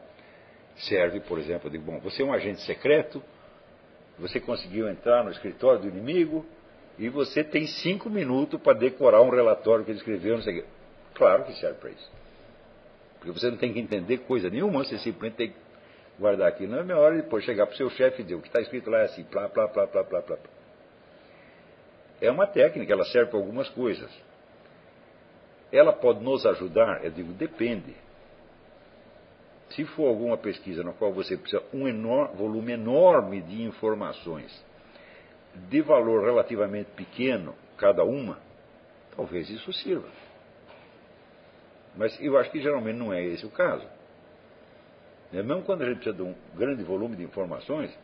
serve, 0.77 1.19
por 1.19 1.36
exemplo, 1.39 1.66
eu 1.66 1.73
digo, 1.73 1.85
bom, 1.85 1.98
você 1.98 2.23
é 2.23 2.24
um 2.24 2.32
agente 2.32 2.61
secreto, 2.61 3.20
você 4.16 4.39
conseguiu 4.39 4.89
entrar 4.89 5.24
no 5.24 5.31
escritório 5.32 5.81
do 5.81 5.89
inimigo 5.89 6.47
e 6.97 7.09
você 7.09 7.43
tem 7.43 7.66
cinco 7.66 8.09
minutos 8.09 8.61
para 8.61 8.78
decorar 8.78 9.20
um 9.23 9.31
relatório 9.31 9.85
que 9.85 9.90
ele 9.90 9.98
escreveu, 9.98 10.36
não 10.36 10.43
sei 10.44 10.61
o 10.61 10.62
quê. 10.62 10.69
Claro 11.15 11.44
que 11.44 11.55
serve 11.55 11.81
para 11.81 11.90
isso. 11.90 12.24
Porque 13.25 13.41
você 13.41 13.51
não 13.51 13.57
tem 13.57 13.73
que 13.73 13.81
entender 13.81 14.19
coisa 14.19 14.51
nenhuma, 14.51 14.85
você 14.85 14.99
simplesmente 14.99 15.37
tem 15.37 15.49
que 15.49 15.57
guardar 16.19 16.47
aquilo 16.47 16.77
na 16.77 16.85
memória 16.85 17.19
e 17.19 17.23
depois 17.23 17.43
chegar 17.43 17.65
para 17.65 17.73
o 17.73 17.77
seu 17.77 17.89
chefe 17.89 18.21
e 18.21 18.23
dizer 18.23 18.35
o 18.35 18.43
que 18.43 18.49
está 18.49 18.61
escrito 18.61 18.91
lá 18.91 18.99
é 18.99 19.05
assim, 19.05 19.25
plá, 19.25 19.49
plá, 19.49 19.67
plá, 19.67 19.87
plá, 19.87 20.05
plá, 20.05 20.21
plá. 20.21 20.37
É 22.21 22.31
uma 22.31 22.47
técnica, 22.47 22.93
ela 22.93 23.05
serve 23.07 23.31
para 23.31 23.39
algumas 23.39 23.67
coisas. 23.71 24.11
Ela 25.73 25.91
pode 25.91 26.23
nos 26.23 26.45
ajudar, 26.45 27.03
eu 27.03 27.11
digo, 27.11 27.33
depende. 27.33 27.97
Se 29.71 29.87
for 29.87 30.09
alguma 30.09 30.37
pesquisa 30.37 30.85
na 30.85 30.93
qual 30.93 31.11
você 31.11 31.35
precisa 31.39 31.63
um 31.73 31.89
enorme, 31.89 32.37
volume 32.37 32.73
enorme 32.73 33.41
de 33.41 33.63
informações, 33.63 34.65
de 35.55 35.81
valor 35.81 36.25
relativamente 36.25 36.91
pequeno, 36.91 37.55
cada 37.79 38.05
uma, 38.05 38.39
talvez 39.17 39.49
isso 39.49 39.73
sirva. 39.73 40.09
Mas 41.97 42.19
eu 42.21 42.37
acho 42.39 42.51
que 42.51 42.61
geralmente 42.61 42.97
não 42.97 43.12
é 43.12 43.23
esse 43.25 43.47
o 43.47 43.51
caso. 43.51 43.87
Né? 45.33 45.43
Mesmo 45.43 45.62
quando 45.62 45.83
a 45.83 45.87
gente 45.87 45.97
precisa 45.97 46.16
de 46.16 46.23
um 46.23 46.35
grande 46.57 46.83
volume 46.83 47.16
de 47.16 47.23
informações, 47.23 47.97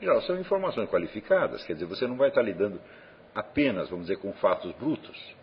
geral, 0.00 0.20
são 0.22 0.38
informações 0.38 0.88
qualificadas, 0.88 1.64
quer 1.64 1.74
dizer, 1.74 1.86
você 1.86 2.06
não 2.06 2.16
vai 2.16 2.28
estar 2.28 2.42
lidando 2.42 2.80
apenas, 3.34 3.88
vamos 3.88 4.06
dizer, 4.06 4.20
com 4.20 4.32
fatos 4.34 4.72
brutos. 4.72 5.34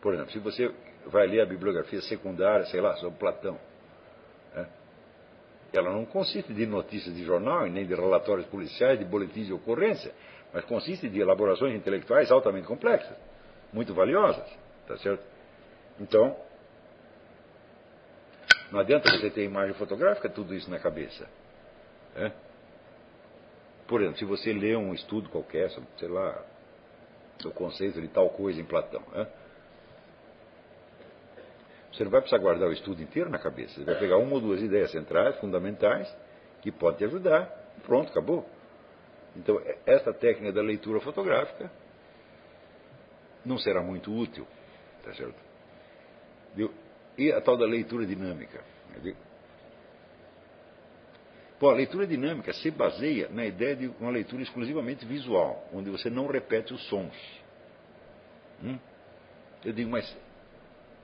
Por 0.00 0.14
exemplo, 0.14 0.32
se 0.32 0.38
você 0.38 0.72
vai 1.06 1.26
ler 1.26 1.42
a 1.42 1.46
bibliografia 1.46 2.00
secundária, 2.02 2.66
sei 2.66 2.80
lá, 2.80 2.96
sobre 2.96 3.18
Platão, 3.18 3.58
né? 4.54 4.66
ela 5.72 5.90
não 5.92 6.04
consiste 6.04 6.52
de 6.52 6.66
notícias 6.66 7.14
de 7.14 7.24
jornal, 7.24 7.66
nem 7.66 7.86
de 7.86 7.94
relatórios 7.94 8.46
policiais, 8.46 8.98
de 8.98 9.04
boletins 9.04 9.46
de 9.46 9.52
ocorrência, 9.52 10.12
mas 10.52 10.64
consiste 10.64 11.08
de 11.08 11.20
elaborações 11.20 11.74
intelectuais 11.74 12.30
altamente 12.30 12.66
complexas, 12.66 13.16
muito 13.72 13.94
valiosas, 13.94 14.48
tá 14.86 14.96
certo? 14.98 15.22
Então, 16.00 16.36
não 18.70 18.80
adianta 18.80 19.10
você 19.10 19.30
ter 19.30 19.44
imagem 19.44 19.74
fotográfica, 19.74 20.28
tudo 20.28 20.54
isso 20.54 20.70
na 20.70 20.78
cabeça. 20.78 21.28
É? 22.16 22.32
Por 23.86 24.00
exemplo, 24.00 24.18
se 24.18 24.24
você 24.24 24.52
lê 24.52 24.76
um 24.76 24.94
estudo 24.94 25.28
qualquer, 25.28 25.70
sei 25.70 26.08
lá, 26.08 26.44
o 27.44 27.50
conceito 27.50 28.00
de 28.00 28.08
tal 28.08 28.30
coisa 28.30 28.60
em 28.60 28.64
Platão, 28.64 29.02
é? 29.14 29.26
você 31.92 32.04
não 32.04 32.10
vai 32.10 32.20
precisar 32.20 32.40
guardar 32.40 32.68
o 32.68 32.72
estudo 32.72 33.02
inteiro 33.02 33.28
na 33.28 33.38
cabeça. 33.38 33.74
Você 33.74 33.84
vai 33.84 33.98
pegar 33.98 34.16
uma 34.16 34.34
ou 34.34 34.40
duas 34.40 34.62
ideias 34.62 34.90
centrais, 34.92 35.36
fundamentais, 35.40 36.08
que 36.62 36.70
podem 36.70 36.98
te 36.98 37.04
ajudar. 37.04 37.46
Pronto, 37.82 38.10
acabou. 38.10 38.48
Então, 39.36 39.60
esta 39.84 40.12
técnica 40.12 40.52
da 40.52 40.62
leitura 40.62 41.00
fotográfica 41.00 41.70
não 43.44 43.58
será 43.58 43.82
muito 43.82 44.14
útil. 44.14 44.46
Tá 45.02 45.12
certo? 45.14 45.34
E 47.20 47.30
a 47.30 47.40
tal 47.42 47.54
da 47.54 47.66
leitura 47.66 48.06
dinâmica. 48.06 48.64
Bom, 51.60 51.68
a 51.68 51.74
leitura 51.74 52.06
dinâmica 52.06 52.50
se 52.54 52.70
baseia 52.70 53.28
na 53.28 53.44
ideia 53.44 53.76
de 53.76 53.88
uma 54.00 54.10
leitura 54.10 54.42
exclusivamente 54.42 55.04
visual, 55.04 55.68
onde 55.70 55.90
você 55.90 56.08
não 56.08 56.26
repete 56.26 56.72
os 56.72 56.82
sons. 56.88 57.12
Hum? 58.64 58.78
Eu 59.62 59.74
digo, 59.74 59.90
mas 59.90 60.16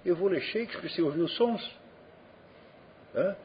eu 0.07 0.17
vou 0.17 0.29
ler 0.29 0.41
Shakespeare 0.41 0.91
se 0.91 1.03
ouvir 1.03 1.21
os 1.21 1.37
sons? 1.37 1.79
Hã? 3.15 3.37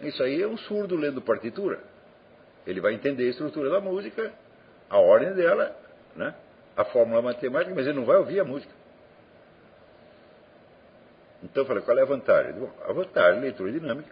Isso 0.00 0.22
aí 0.22 0.40
é 0.40 0.48
um 0.48 0.56
surdo 0.56 0.96
lendo 0.96 1.20
partitura. 1.20 1.78
Ele 2.66 2.80
vai 2.80 2.94
entender 2.94 3.26
a 3.26 3.30
estrutura 3.30 3.68
da 3.68 3.82
música, 3.82 4.32
a 4.88 4.98
ordem 4.98 5.34
dela, 5.34 5.78
né? 6.16 6.34
A 6.76 6.84
fórmula 6.84 7.22
matemática, 7.22 7.74
mas 7.74 7.86
ele 7.86 7.96
não 7.96 8.04
vai 8.04 8.16
ouvir 8.16 8.40
a 8.40 8.44
música. 8.44 8.72
Então 11.42 11.62
eu 11.62 11.66
falei, 11.66 11.82
qual 11.82 11.98
é 11.98 12.02
a 12.02 12.06
vantagem? 12.06 12.52
Bom, 12.54 12.70
a 12.84 12.92
vantagem 12.92 13.36
da 13.36 13.42
leitura 13.42 13.70
dinâmica 13.70 14.10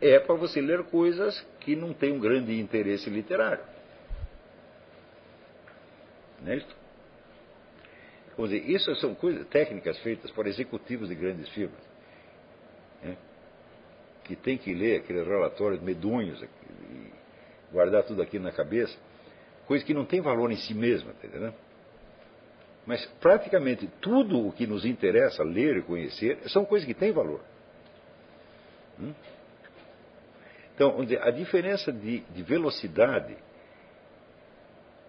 é 0.00 0.18
para 0.18 0.34
você 0.34 0.60
ler 0.60 0.82
coisas 0.84 1.46
que 1.60 1.76
não 1.76 1.92
têm 1.92 2.12
um 2.12 2.20
grande 2.20 2.58
interesse 2.58 3.10
literário. 3.10 3.62
Não 6.40 6.52
é 6.52 6.56
isso? 6.56 6.76
Vamos 8.36 8.52
dizer, 8.52 8.70
isso 8.70 8.94
são 8.96 9.14
coisas, 9.14 9.46
técnicas 9.48 9.98
feitas 9.98 10.30
por 10.30 10.46
executivos 10.46 11.08
de 11.08 11.14
grandes 11.14 11.48
firmas. 11.50 11.80
Né? 13.02 13.16
Que 14.24 14.36
tem 14.36 14.56
que 14.56 14.72
ler 14.72 15.00
aqueles 15.00 15.26
relatórios 15.26 15.82
medonhos 15.82 16.40
e 16.40 17.12
guardar 17.72 18.04
tudo 18.04 18.22
aquilo 18.22 18.44
na 18.44 18.52
cabeça. 18.52 18.96
Coisa 19.66 19.84
que 19.84 19.92
não 19.92 20.04
tem 20.04 20.20
valor 20.20 20.50
em 20.50 20.56
si 20.56 20.72
mesma, 20.72 21.12
tá 21.14 21.26
entendendo? 21.26 21.54
Mas 22.88 23.04
praticamente 23.20 23.86
tudo 24.00 24.46
o 24.46 24.50
que 24.50 24.66
nos 24.66 24.86
interessa 24.86 25.42
ler 25.42 25.76
e 25.76 25.82
conhecer 25.82 26.38
são 26.48 26.64
coisas 26.64 26.86
que 26.86 26.94
têm 26.94 27.12
valor. 27.12 27.42
Hum? 28.98 29.12
Então, 30.74 30.96
a 31.20 31.30
diferença 31.30 31.92
de, 31.92 32.20
de 32.20 32.42
velocidade 32.42 33.36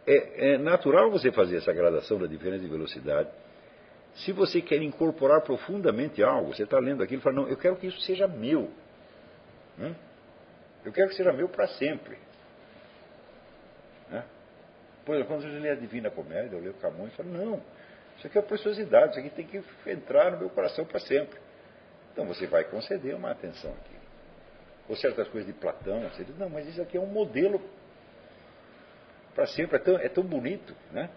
é, 0.06 0.56
é, 0.56 0.58
natural 0.58 1.10
você 1.10 1.32
fazer 1.32 1.56
essa 1.56 1.72
gradação 1.72 2.20
da 2.20 2.28
diferença 2.28 2.64
de 2.64 2.68
velocidade. 2.68 3.30
Se 4.14 4.34
você 4.34 4.62
quer 4.62 4.82
incorporar 4.82 5.40
profundamente 5.40 6.22
algo, 6.22 6.54
você 6.54 6.64
está 6.64 6.80
lendo 6.80 7.02
aquilo 7.02 7.22
e 7.22 7.24
fala, 7.24 7.38
não, 7.38 7.48
eu 7.48 7.56
quero 7.56 7.78
que 7.78 7.88
isso 7.88 8.02
seja 8.02 8.28
meu. 8.28 8.70
Hum? 9.80 9.96
Eu 10.84 10.92
quero 10.92 11.08
que 11.08 11.16
seja 11.16 11.32
meu 11.32 11.48
para 11.48 11.68
sempre. 11.68 12.18
Exemplo, 15.14 15.36
quando 15.36 15.46
eu 15.46 15.62
leio 15.62 15.74
a 15.74 15.78
Divina 15.78 16.10
Comédia, 16.10 16.56
eu 16.56 16.60
leio 16.60 16.74
Camões, 16.76 17.12
eu 17.12 17.24
falo, 17.24 17.30
não, 17.30 17.62
isso 18.18 18.28
aqui 18.28 18.38
é 18.38 18.42
preciosidade, 18.42 19.12
isso 19.12 19.20
aqui 19.20 19.30
tem 19.30 19.46
que 19.46 19.64
entrar 19.90 20.32
no 20.32 20.40
meu 20.40 20.50
coração 20.50 20.86
para 20.86 21.00
sempre. 21.00 21.40
Então 22.12 22.26
você 22.26 22.48
vai 22.48 22.66
conceder 22.66 23.16
uma 23.16 23.32
atenção 23.32 23.72
aqui. 23.72 23.96
Ou 24.88 24.96
certas 24.96 25.28
coisas 25.30 25.48
de 25.48 25.60
Platão, 25.60 26.02
você 26.10 26.24
diz, 26.24 26.38
não, 26.38 26.50
mas 26.50 26.68
isso 26.68 26.82
aqui 26.82 26.98
é 26.98 27.00
um 27.00 27.08
modelo 27.08 27.62
para 29.34 29.46
sempre, 29.48 29.78
é 29.78 29.80
tão, 29.80 29.98
é 29.98 30.10
tão 30.10 30.24
bonito, 30.24 30.76
né? 30.92 31.10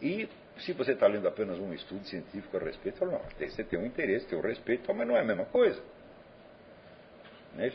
E 0.00 0.28
se 0.58 0.72
você 0.72 0.92
está 0.92 1.06
lendo 1.06 1.28
apenas 1.28 1.58
um 1.58 1.72
estudo 1.74 2.06
científico 2.06 2.56
a 2.56 2.60
respeito, 2.60 2.98
fala, 2.98 3.12
não, 3.12 3.48
você 3.48 3.64
tem 3.64 3.78
um 3.78 3.84
interesse, 3.84 4.26
tem 4.26 4.38
um 4.38 4.42
respeito, 4.42 4.92
mas 4.94 5.06
não 5.06 5.16
é 5.16 5.20
a 5.20 5.24
mesma 5.24 5.44
coisa. 5.44 5.82
Não 7.54 7.64
é 7.64 7.72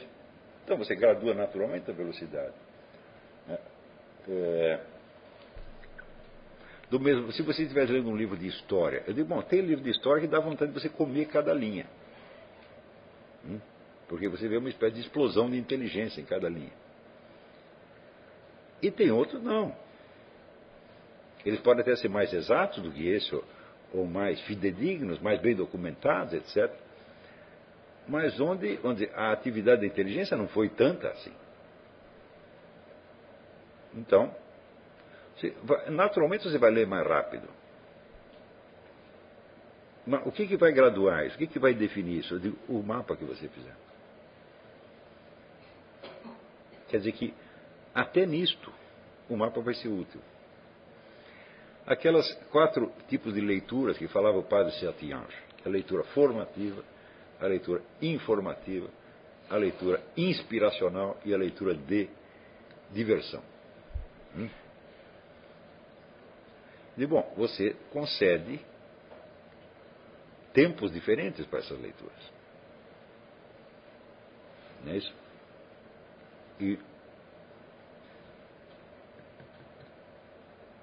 então 0.63 0.77
você 0.77 0.95
gradua 0.95 1.35
naturalmente 1.35 1.91
a 1.91 1.93
velocidade. 1.93 2.64
É, 4.27 4.79
do 6.89 6.99
mesmo, 6.99 7.31
se 7.31 7.41
você 7.41 7.63
estiver 7.63 7.89
lendo 7.89 8.09
um 8.09 8.15
livro 8.15 8.37
de 8.37 8.47
história, 8.47 9.03
eu 9.07 9.13
digo, 9.13 9.27
bom, 9.27 9.41
tem 9.41 9.61
livro 9.61 9.83
de 9.83 9.89
história 9.89 10.21
que 10.21 10.27
dá 10.27 10.39
vontade 10.39 10.71
de 10.71 10.79
você 10.79 10.87
comer 10.87 11.25
cada 11.25 11.53
linha. 11.53 11.85
Hum? 13.45 13.59
Porque 14.07 14.27
você 14.27 14.47
vê 14.47 14.57
uma 14.57 14.69
espécie 14.69 14.95
de 14.95 15.01
explosão 15.01 15.49
de 15.49 15.57
inteligência 15.57 16.21
em 16.21 16.25
cada 16.25 16.47
linha. 16.47 16.71
E 18.81 18.91
tem 18.91 19.09
outros 19.09 19.41
não. 19.41 19.75
Eles 21.43 21.59
podem 21.59 21.81
até 21.81 21.95
ser 21.95 22.09
mais 22.09 22.31
exatos 22.31 22.83
do 22.83 22.91
que 22.91 23.07
esse, 23.07 23.33
ou, 23.33 23.43
ou 23.93 24.05
mais 24.05 24.39
fidedignos, 24.41 25.19
mais 25.19 25.41
bem 25.41 25.55
documentados, 25.55 26.33
etc. 26.33 26.71
Mas 28.07 28.39
onde, 28.39 28.79
onde 28.83 29.09
a 29.15 29.31
atividade 29.31 29.81
da 29.81 29.87
inteligência 29.87 30.37
não 30.37 30.47
foi 30.47 30.69
tanta 30.69 31.09
assim. 31.09 31.33
Então, 33.95 34.33
naturalmente 35.89 36.43
você 36.43 36.57
vai 36.57 36.71
ler 36.71 36.85
mais 36.85 37.07
rápido. 37.07 37.47
Mas 40.05 40.25
o 40.25 40.31
que, 40.31 40.45
que 40.45 40.57
vai 40.57 40.71
graduar 40.71 41.25
isso? 41.25 41.35
O 41.35 41.39
que, 41.39 41.47
que 41.47 41.59
vai 41.59 41.73
definir 41.73 42.19
isso? 42.19 42.39
Digo, 42.39 42.57
o 42.69 42.83
mapa 42.83 43.15
que 43.15 43.25
você 43.25 43.47
fizer. 43.47 43.75
Quer 46.87 46.97
dizer 46.99 47.11
que 47.13 47.33
até 47.93 48.25
nisto 48.25 48.71
o 49.27 49.35
mapa 49.35 49.59
vai 49.61 49.73
ser 49.73 49.87
útil. 49.87 50.21
Aquelas 51.87 52.31
quatro 52.51 52.91
tipos 53.07 53.33
de 53.33 53.41
leituras 53.41 53.97
que 53.97 54.07
falava 54.07 54.37
o 54.37 54.43
padre 54.43 54.73
Sertiange, 54.73 55.37
a 55.65 55.69
leitura 55.69 56.03
formativa, 56.03 56.83
a 57.39 57.47
leitura 57.47 57.81
informativa, 58.01 58.89
a 59.49 59.55
leitura 59.55 60.01
inspiracional 60.15 61.17
e 61.25 61.33
a 61.33 61.37
leitura 61.37 61.73
de 61.75 62.09
diversão. 62.91 63.41
Hum? 64.35 64.49
E 66.97 67.05
bom, 67.05 67.33
você 67.35 67.75
concede 67.91 68.59
tempos 70.53 70.91
diferentes 70.91 71.45
para 71.45 71.59
essas 71.59 71.79
leituras. 71.79 72.31
Não 74.83 74.93
é 74.93 74.97
isso? 74.97 75.13
E 76.59 76.79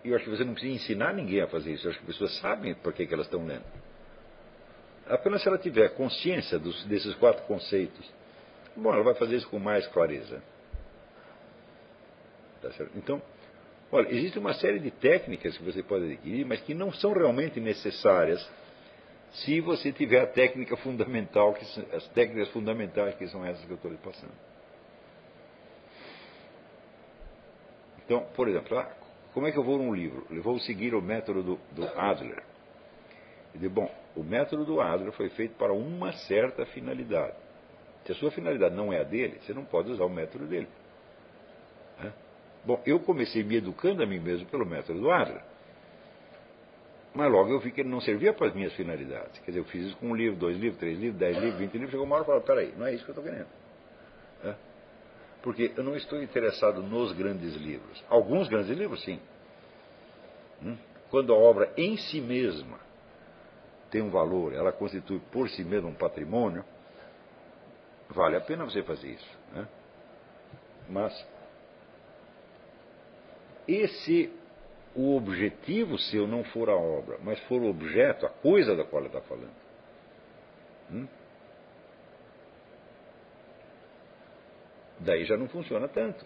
eu 0.04 0.16
acho 0.16 0.24
que 0.24 0.30
você 0.30 0.44
não 0.44 0.52
precisa 0.52 0.74
ensinar 0.74 1.14
ninguém 1.14 1.40
a 1.40 1.46
fazer 1.46 1.72
isso. 1.72 1.86
Eu 1.86 1.90
acho 1.90 2.00
que 2.00 2.10
as 2.10 2.12
pessoas 2.12 2.38
sabem 2.40 2.74
por 2.74 2.92
que, 2.92 3.06
que 3.06 3.14
elas 3.14 3.26
estão 3.26 3.46
lendo. 3.46 3.64
Apenas 5.06 5.42
se 5.42 5.48
ela 5.48 5.58
tiver 5.58 5.88
consciência 5.90 6.58
dos, 6.58 6.84
desses 6.84 7.14
quatro 7.14 7.44
conceitos, 7.44 8.10
bom, 8.76 8.92
ela 8.92 9.02
vai 9.02 9.14
fazer 9.14 9.36
isso 9.36 9.48
com 9.48 9.58
mais 9.58 9.86
clareza. 9.88 10.42
Tá 12.60 12.68
então, 12.94 13.20
olha, 13.92 14.08
existe 14.10 14.38
uma 14.38 14.54
série 14.54 14.78
de 14.78 14.90
técnicas 14.90 15.56
que 15.56 15.62
você 15.62 15.82
pode 15.82 16.06
adquirir, 16.06 16.44
mas 16.46 16.60
que 16.62 16.74
não 16.74 16.90
são 16.92 17.12
realmente 17.12 17.60
necessárias 17.60 18.44
se 19.32 19.60
você 19.60 19.92
tiver 19.92 20.20
a 20.20 20.26
técnica 20.26 20.76
fundamental, 20.78 21.54
que 21.54 21.64
as 21.94 22.06
técnicas 22.08 22.48
fundamentais 22.48 23.14
que 23.14 23.26
são 23.28 23.44
essas 23.44 23.64
que 23.64 23.70
eu 23.70 23.76
estou 23.76 23.90
lhe 23.90 23.98
passando. 23.98 24.32
Então, 28.04 28.26
por 28.34 28.48
exemplo, 28.48 28.78
ah, 28.78 28.90
como 29.32 29.46
é 29.46 29.52
que 29.52 29.58
eu 29.58 29.64
vou 29.64 29.78
num 29.78 29.94
livro? 29.94 30.26
Eu 30.30 30.42
vou 30.42 30.58
seguir 30.58 30.94
o 30.94 31.00
método 31.00 31.42
do, 31.42 31.60
do 31.72 31.84
Adler. 31.98 32.42
E 33.54 33.58
digo, 33.58 33.74
bom, 33.74 33.90
o 34.14 34.22
método 34.22 34.64
do 34.64 34.80
Adler 34.80 35.12
foi 35.12 35.30
feito 35.30 35.54
para 35.56 35.72
uma 35.72 36.12
certa 36.12 36.66
finalidade. 36.66 37.36
Se 38.04 38.12
a 38.12 38.14
sua 38.16 38.30
finalidade 38.30 38.74
não 38.74 38.92
é 38.92 39.00
a 39.00 39.04
dele, 39.04 39.38
você 39.40 39.54
não 39.54 39.64
pode 39.64 39.90
usar 39.90 40.04
o 40.04 40.10
método 40.10 40.46
dele. 40.46 40.68
Bom, 42.64 42.80
eu 42.86 43.00
comecei 43.00 43.42
me 43.42 43.56
educando 43.56 44.02
a 44.02 44.06
mim 44.06 44.20
mesmo 44.20 44.46
pelo 44.46 44.64
método 44.64 45.00
do 45.00 45.10
Adler. 45.10 45.42
Mas 47.14 47.30
logo 47.30 47.50
eu 47.50 47.60
vi 47.60 47.72
que 47.72 47.80
ele 47.80 47.90
não 47.90 48.00
servia 48.00 48.32
para 48.32 48.46
as 48.48 48.54
minhas 48.54 48.72
finalidades. 48.74 49.38
Quer 49.40 49.50
dizer, 49.50 49.60
eu 49.60 49.64
fiz 49.64 49.86
isso 49.86 49.96
com 49.96 50.10
um 50.10 50.14
livro, 50.14 50.38
dois 50.38 50.56
livros, 50.56 50.78
três 50.78 50.98
livros, 50.98 51.18
dez 51.18 51.36
livros, 51.36 51.58
vinte 51.58 51.72
livros. 51.72 51.90
Chegou 51.90 52.06
uma 52.06 52.14
hora 52.16 52.24
e 52.24 52.26
falou: 52.26 52.40
peraí, 52.40 52.72
não 52.76 52.86
é 52.86 52.94
isso 52.94 53.04
que 53.04 53.10
eu 53.10 53.14
estou 53.14 53.24
querendo. 53.24 53.48
É? 54.44 54.54
Porque 55.42 55.72
eu 55.76 55.82
não 55.84 55.96
estou 55.96 56.22
interessado 56.22 56.82
nos 56.82 57.12
grandes 57.12 57.54
livros. 57.56 58.02
Alguns 58.08 58.48
grandes 58.48 58.76
livros, 58.76 59.02
sim. 59.02 59.20
Hum? 60.62 60.76
Quando 61.10 61.34
a 61.34 61.36
obra 61.36 61.72
em 61.76 61.96
si 61.96 62.20
mesma 62.20 62.78
tem 63.90 64.00
um 64.00 64.08
valor, 64.08 64.54
ela 64.54 64.72
constitui 64.72 65.20
por 65.30 65.50
si 65.50 65.62
mesma 65.62 65.90
um 65.90 65.94
patrimônio, 65.94 66.64
vale 68.08 68.36
a 68.36 68.40
pena 68.40 68.64
você 68.64 68.82
fazer 68.82 69.08
isso. 69.08 69.38
Né? 69.52 69.68
Mas, 70.88 71.26
esse 73.66 74.32
o 74.94 75.16
objetivo 75.16 75.98
seu 75.98 76.26
não 76.26 76.44
for 76.44 76.68
a 76.68 76.76
obra, 76.76 77.18
mas 77.22 77.40
for 77.44 77.62
o 77.62 77.70
objeto, 77.70 78.26
a 78.26 78.28
coisa 78.28 78.76
da 78.76 78.84
qual 78.84 79.02
ele 79.02 79.08
está 79.08 79.22
falando. 79.22 79.54
Hum? 80.90 81.08
Daí 85.00 85.24
já 85.24 85.36
não 85.36 85.48
funciona 85.48 85.88
tanto. 85.88 86.24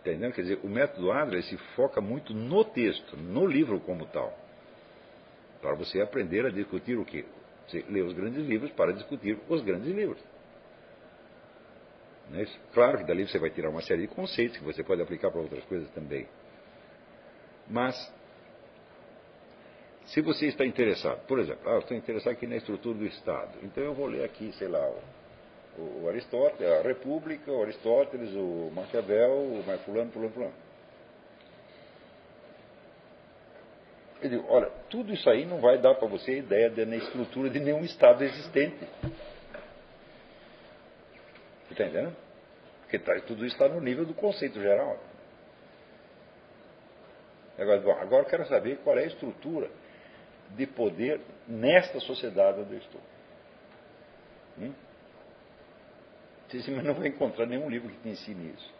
Entendeu? 0.00 0.32
Quer 0.32 0.42
dizer, 0.42 0.60
o 0.62 0.68
método 0.68 1.12
Adler 1.12 1.42
se 1.42 1.56
foca 1.76 2.00
muito 2.00 2.32
no 2.32 2.64
texto, 2.64 3.16
no 3.16 3.46
livro 3.46 3.78
como 3.80 4.06
tal. 4.06 4.36
Para 5.60 5.74
você 5.74 6.00
aprender 6.00 6.46
a 6.46 6.50
discutir 6.50 6.96
o 6.96 7.04
quê? 7.04 7.26
Você 7.66 7.84
lê 7.88 8.00
os 8.00 8.12
grandes 8.14 8.46
livros 8.46 8.70
para 8.72 8.92
discutir 8.92 9.38
os 9.48 9.60
grandes 9.60 9.94
livros. 9.94 10.22
É 12.34 12.44
claro 12.74 12.98
que 12.98 13.04
dali 13.04 13.26
você 13.26 13.38
vai 13.38 13.50
tirar 13.50 13.70
uma 13.70 13.80
série 13.80 14.02
de 14.02 14.08
conceitos 14.08 14.58
que 14.58 14.64
você 14.64 14.82
pode 14.82 15.00
aplicar 15.00 15.30
para 15.30 15.40
outras 15.40 15.64
coisas 15.64 15.90
também. 15.90 16.26
Mas, 17.68 17.96
se 20.06 20.20
você 20.20 20.46
está 20.46 20.64
interessado, 20.64 21.26
por 21.26 21.38
exemplo, 21.38 21.68
ah, 21.70 21.78
estou 21.78 21.96
interessado 21.96 22.32
aqui 22.32 22.46
na 22.46 22.56
estrutura 22.56 22.98
do 22.98 23.06
Estado, 23.06 23.58
então 23.62 23.82
eu 23.82 23.94
vou 23.94 24.06
ler 24.06 24.24
aqui, 24.24 24.52
sei 24.52 24.68
lá, 24.68 24.86
o, 25.78 26.02
o 26.02 26.08
Aristóteles, 26.08 26.72
a 26.72 26.82
República, 26.82 27.50
o 27.50 27.62
Aristóteles, 27.62 28.30
o 28.34 28.70
Maquiavel, 28.74 29.32
o 29.32 29.64
mais 29.66 29.80
fulano, 29.82 30.10
fulano, 30.10 30.32
fulano. 30.32 30.54
Eu 34.20 34.30
digo, 34.30 34.44
olha, 34.48 34.68
tudo 34.90 35.12
isso 35.12 35.30
aí 35.30 35.46
não 35.46 35.60
vai 35.60 35.78
dar 35.78 35.94
para 35.94 36.08
você 36.08 36.38
ideia 36.38 36.68
da 36.68 36.82
estrutura 36.96 37.48
de 37.48 37.60
nenhum 37.60 37.84
Estado 37.84 38.24
existente. 38.24 38.84
Entendendo? 41.78 42.16
Porque 42.80 42.98
tá, 42.98 43.14
tudo 43.20 43.46
isso 43.46 43.54
está 43.54 43.68
no 43.68 43.80
nível 43.80 44.04
do 44.04 44.12
conceito 44.12 44.60
geral. 44.60 44.98
Agora, 47.56 47.80
bom, 47.80 47.92
agora 47.92 48.22
eu 48.24 48.28
quero 48.28 48.46
saber 48.46 48.78
qual 48.78 48.98
é 48.98 49.04
a 49.04 49.06
estrutura 49.06 49.70
de 50.56 50.66
poder 50.66 51.20
nesta 51.46 52.00
sociedade 52.00 52.60
onde 52.60 52.72
eu 52.72 52.78
estou. 52.78 53.00
Hum? 54.58 54.74
Você 56.48 56.70
não 56.70 56.94
vai 56.94 57.08
encontrar 57.08 57.46
nenhum 57.46 57.68
livro 57.70 57.90
que 57.90 58.00
te 58.00 58.08
ensine 58.08 58.54
isso. 58.54 58.74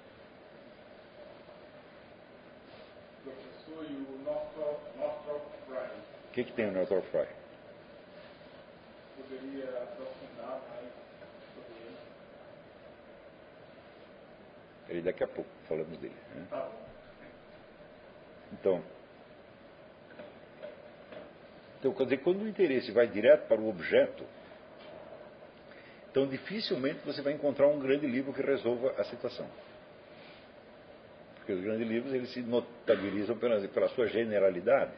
Professor, 3.22 3.84
e 3.88 3.94
o 3.94 4.18
Northrop 4.24 5.42
Frye? 5.66 5.98
O 6.30 6.32
que, 6.32 6.44
que 6.44 6.52
tem 6.52 6.66
o 6.66 6.72
Northrop 6.72 7.04
Frye? 7.10 7.28
Poderia 9.16 9.82
aprofundar 9.82 10.62
mais 10.68 10.77
Ele 14.89 15.02
daqui 15.02 15.23
a 15.23 15.28
pouco 15.28 15.50
falamos 15.68 15.99
dele. 15.99 16.17
Né? 16.34 16.68
Então, 18.52 18.83
então, 21.78 21.92
quer 21.94 22.05
dizer, 22.05 22.18
quando 22.18 22.42
o 22.42 22.49
interesse 22.49 22.91
vai 22.91 23.07
direto 23.07 23.47
para 23.47 23.60
o 23.60 23.68
objeto, 23.68 24.25
então 26.10 26.26
dificilmente 26.26 27.00
você 27.05 27.23
vai 27.23 27.33
encontrar 27.33 27.68
um 27.68 27.78
grande 27.78 28.07
livro 28.07 28.33
que 28.33 28.42
resolva 28.42 28.94
a 28.99 29.05
situação. 29.05 29.47
Porque 31.36 31.52
os 31.52 31.60
grandes 31.60 31.86
livros 31.86 32.12
eles 32.12 32.33
se 32.33 32.42
notabilizam 32.42 33.39
pela, 33.39 33.67
pela 33.68 33.89
sua 33.91 34.07
generalidade. 34.08 34.92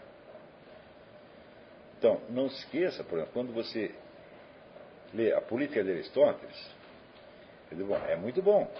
Então, 1.99 2.19
não 2.31 2.49
se 2.49 2.61
esqueça, 2.61 3.05
por 3.05 3.19
exemplo, 3.19 3.35
quando 3.35 3.53
você 3.53 3.95
lê 5.13 5.35
a 5.35 5.41
política 5.43 5.85
de 5.85 5.91
Aristóteles, 5.91 6.75
é 8.09 8.17
muito 8.17 8.41
bom. 8.41 8.73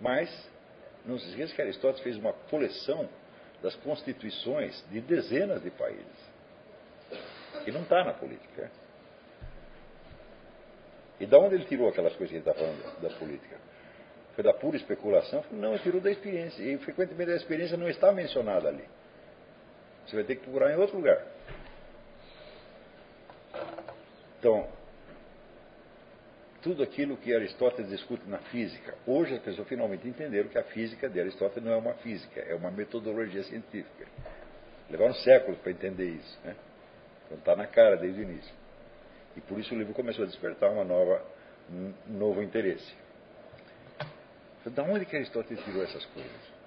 Mas, 0.00 0.30
não 1.04 1.18
se 1.18 1.28
esqueça 1.28 1.54
que 1.54 1.62
Aristóteles 1.62 2.02
fez 2.02 2.16
uma 2.16 2.32
coleção 2.32 3.08
das 3.62 3.74
constituições 3.76 4.82
de 4.90 5.00
dezenas 5.00 5.62
de 5.62 5.70
países. 5.70 6.30
Que 7.64 7.70
não 7.70 7.82
está 7.82 8.04
na 8.04 8.14
política. 8.14 8.70
E 11.18 11.26
da 11.26 11.38
onde 11.38 11.56
ele 11.56 11.64
tirou 11.66 11.88
aquelas 11.88 12.14
coisas 12.16 12.30
que 12.30 12.36
ele 12.36 12.48
está 12.48 12.54
falando 12.54 13.00
da 13.00 13.10
política? 13.18 13.58
Foi 14.34 14.42
da 14.42 14.54
pura 14.54 14.76
especulação? 14.76 15.44
Não, 15.50 15.74
ele 15.74 15.82
tirou 15.82 16.00
da 16.00 16.10
experiência. 16.10 16.62
E 16.62 16.78
frequentemente 16.78 17.32
a 17.32 17.36
experiência 17.36 17.76
não 17.76 17.88
está 17.88 18.10
mencionada 18.12 18.68
ali. 18.68 18.84
Você 20.06 20.16
vai 20.16 20.24
ter 20.24 20.36
que 20.36 20.42
procurar 20.42 20.72
em 20.72 20.76
outro 20.76 20.96
lugar. 20.96 21.22
Então, 24.38 24.66
tudo 26.62 26.82
aquilo 26.82 27.16
que 27.16 27.34
Aristóteles 27.34 27.90
discute 27.90 28.28
na 28.28 28.38
física. 28.38 28.94
Hoje 29.06 29.34
as 29.34 29.42
pessoas 29.42 29.66
finalmente 29.68 30.06
entenderam 30.06 30.48
que 30.48 30.58
a 30.58 30.64
física 30.64 31.08
de 31.08 31.20
Aristóteles 31.20 31.64
não 31.64 31.72
é 31.72 31.76
uma 31.76 31.94
física, 31.94 32.40
é 32.40 32.54
uma 32.54 32.70
metodologia 32.70 33.42
científica. 33.44 34.06
Levaram 34.90 35.14
séculos 35.14 35.58
para 35.60 35.72
entender 35.72 36.10
isso. 36.10 36.38
Né? 36.44 36.54
Então 37.26 37.38
está 37.38 37.56
na 37.56 37.66
cara 37.66 37.96
desde 37.96 38.20
o 38.20 38.22
início. 38.22 38.54
E 39.36 39.40
por 39.40 39.58
isso 39.58 39.74
o 39.74 39.78
livro 39.78 39.94
começou 39.94 40.24
a 40.24 40.26
despertar 40.26 40.70
uma 40.70 40.84
nova, 40.84 41.24
um 41.70 41.92
novo 42.08 42.42
interesse. 42.42 42.94
Da 44.66 44.82
onde 44.82 45.06
que 45.06 45.16
Aristóteles 45.16 45.64
tirou 45.64 45.82
essas 45.82 46.04
coisas? 46.06 46.60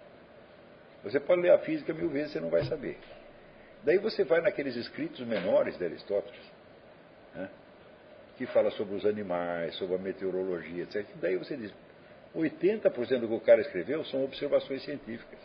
Você 1.04 1.20
pode 1.20 1.42
ler 1.42 1.52
a 1.52 1.60
física 1.60 1.94
mil 1.94 2.10
vezes, 2.10 2.32
você 2.32 2.40
não 2.40 2.50
vai 2.50 2.64
saber. 2.64 2.98
Daí 3.84 3.98
você 3.98 4.24
vai 4.24 4.42
naqueles 4.42 4.76
escritos 4.76 5.20
menores 5.28 5.78
de 5.78 5.84
Aristóteles, 5.84 6.42
né, 7.36 7.50
que 8.38 8.46
fala 8.48 8.72
sobre 8.72 8.96
os 8.96 9.06
animais, 9.06 9.76
sobre 9.76 9.96
a 9.96 10.00
meteorologia, 10.00 10.84
etc. 10.84 11.06
Daí 11.16 11.38
você 11.38 11.56
diz, 11.56 11.74
80% 12.36 13.20
do 13.20 13.28
que 13.28 13.34
o 13.34 13.40
cara 13.40 13.62
escreveu 13.62 14.04
são 14.06 14.24
observações 14.24 14.84
científicas, 14.84 15.40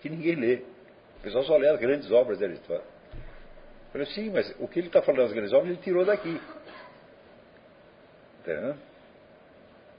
que 0.00 0.08
ninguém 0.08 0.34
lê. 0.34 0.62
O 1.18 1.22
pessoal 1.22 1.44
só 1.44 1.56
lê 1.56 1.68
as 1.68 1.78
grandes 1.78 2.10
obras 2.10 2.38
de 2.38 2.44
Aristóteles. 2.44 2.96
Eu 3.86 3.92
falei, 3.92 4.06
sim, 4.08 4.30
mas 4.30 4.54
o 4.58 4.68
que 4.68 4.80
ele 4.80 4.88
está 4.88 5.02
falando 5.02 5.22
das 5.22 5.32
grandes 5.32 5.52
obras, 5.52 5.70
ele 5.70 5.82
tirou 5.82 6.04
daqui. 6.04 6.40
Entendeu? 8.40 8.76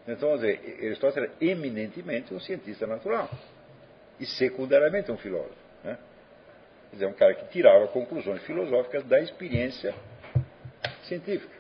Então, 0.08 0.34
Aristóteles 0.34 1.18
era 1.18 1.32
eminentemente 1.42 2.34
um 2.34 2.40
cientista 2.40 2.88
natural 2.88 3.30
e 4.20 4.26
secundariamente 4.26 5.12
um 5.12 5.18
filósofo. 5.18 5.56
Né? 5.84 5.98
Quer 6.90 6.96
dizer, 6.96 7.06
um 7.08 7.14
cara 7.14 7.34
que 7.34 7.50
tirava 7.50 7.88
conclusões 7.88 8.42
filosóficas 8.44 9.04
da 9.04 9.20
experiência 9.20 9.94
científica. 11.04 11.56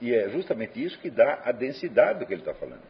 E 0.00 0.14
é 0.14 0.28
justamente 0.30 0.82
isso 0.82 0.98
que 0.98 1.10
dá 1.10 1.42
a 1.44 1.52
densidade 1.52 2.20
do 2.20 2.26
que 2.26 2.32
ele 2.32 2.40
está 2.40 2.54
falando. 2.54 2.82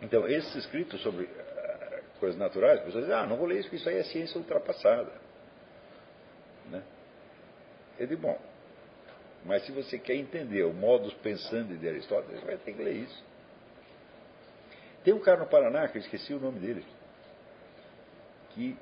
Então, 0.00 0.26
esses 0.28 0.54
escritos 0.56 1.00
sobre 1.02 1.24
uh, 1.24 2.02
coisas 2.20 2.38
naturais, 2.38 2.78
as 2.78 2.84
pessoas 2.84 3.04
dizem, 3.04 3.18
ah, 3.18 3.26
não 3.26 3.36
vou 3.36 3.46
ler 3.46 3.60
isso, 3.60 3.64
porque 3.64 3.76
isso 3.76 3.88
aí 3.88 3.98
é 3.98 4.04
ciência 4.04 4.38
ultrapassada. 4.38 5.12
Né? 6.70 6.82
Eu 7.98 8.06
digo, 8.06 8.20
bom, 8.20 8.38
mas 9.44 9.64
se 9.64 9.72
você 9.72 9.98
quer 9.98 10.14
entender 10.14 10.62
o 10.64 10.72
modus 10.72 11.12
pensando 11.14 11.76
de 11.76 11.88
Aristóteles, 11.88 12.40
você 12.40 12.46
vai 12.46 12.56
ter 12.56 12.72
que 12.74 12.82
ler 12.82 12.94
isso. 12.94 13.24
Tem 15.04 15.12
um 15.12 15.20
cara 15.20 15.40
no 15.40 15.46
Paraná, 15.46 15.88
que 15.88 15.98
eu 15.98 16.02
esqueci 16.02 16.32
o 16.32 16.40
nome 16.40 16.60
dele, 16.60 16.84
que 18.50 18.76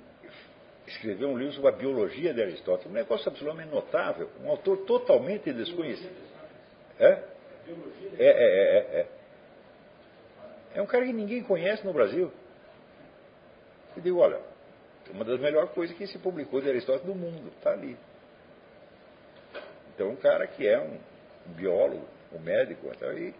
escreveu 0.91 1.28
um 1.28 1.39
livro 1.39 1.55
sobre 1.55 1.70
a 1.70 1.73
biologia 1.73 2.35
de 2.35 2.43
Aristóteles, 2.43 2.91
um 2.91 2.94
negócio 2.94 3.28
absolutamente 3.28 3.70
notável, 3.70 4.28
um 4.43 4.51
autor 4.51 4.78
totalmente 4.78 5.52
desconhecido. 5.52 6.17
É? 6.99 7.07
É, 7.07 7.25
é, 8.19 8.78
é, 8.78 9.01
é. 9.01 9.07
É 10.75 10.83
um 10.83 10.86
cara 10.86 11.05
que 11.05 11.12
ninguém 11.12 11.43
conhece 11.43 11.85
no 11.85 11.93
Brasil. 11.93 12.33
Eu 13.97 14.02
digo, 14.02 14.19
olha, 14.19 14.41
uma 15.10 15.25
das 15.25 15.41
melhores 15.41 15.70
coisas 15.70 15.97
que 15.97 16.07
se 16.07 16.19
publicou 16.19 16.60
de 16.60 16.69
Aristóteles 16.69 17.07
no 17.07 17.15
mundo, 17.15 17.51
está 17.57 17.73
ali. 17.73 17.97
Então, 19.94 20.10
um 20.10 20.17
cara 20.17 20.47
que 20.47 20.67
é 20.67 20.78
um 20.78 21.52
biólogo, 21.52 22.07
um 22.33 22.39
médico, 22.39 22.89
então, 22.94 23.12
e 23.12 23.35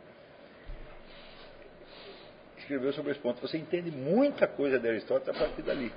escreveu 2.59 2.93
sobre 2.93 3.13
esse 3.13 3.21
ponto. 3.21 3.41
Você 3.41 3.57
entende 3.57 3.91
muita 3.91 4.47
coisa 4.47 4.79
de 4.79 4.89
Aristóteles 4.89 5.37
a 5.37 5.45
partir 5.45 5.63
dali. 5.63 5.93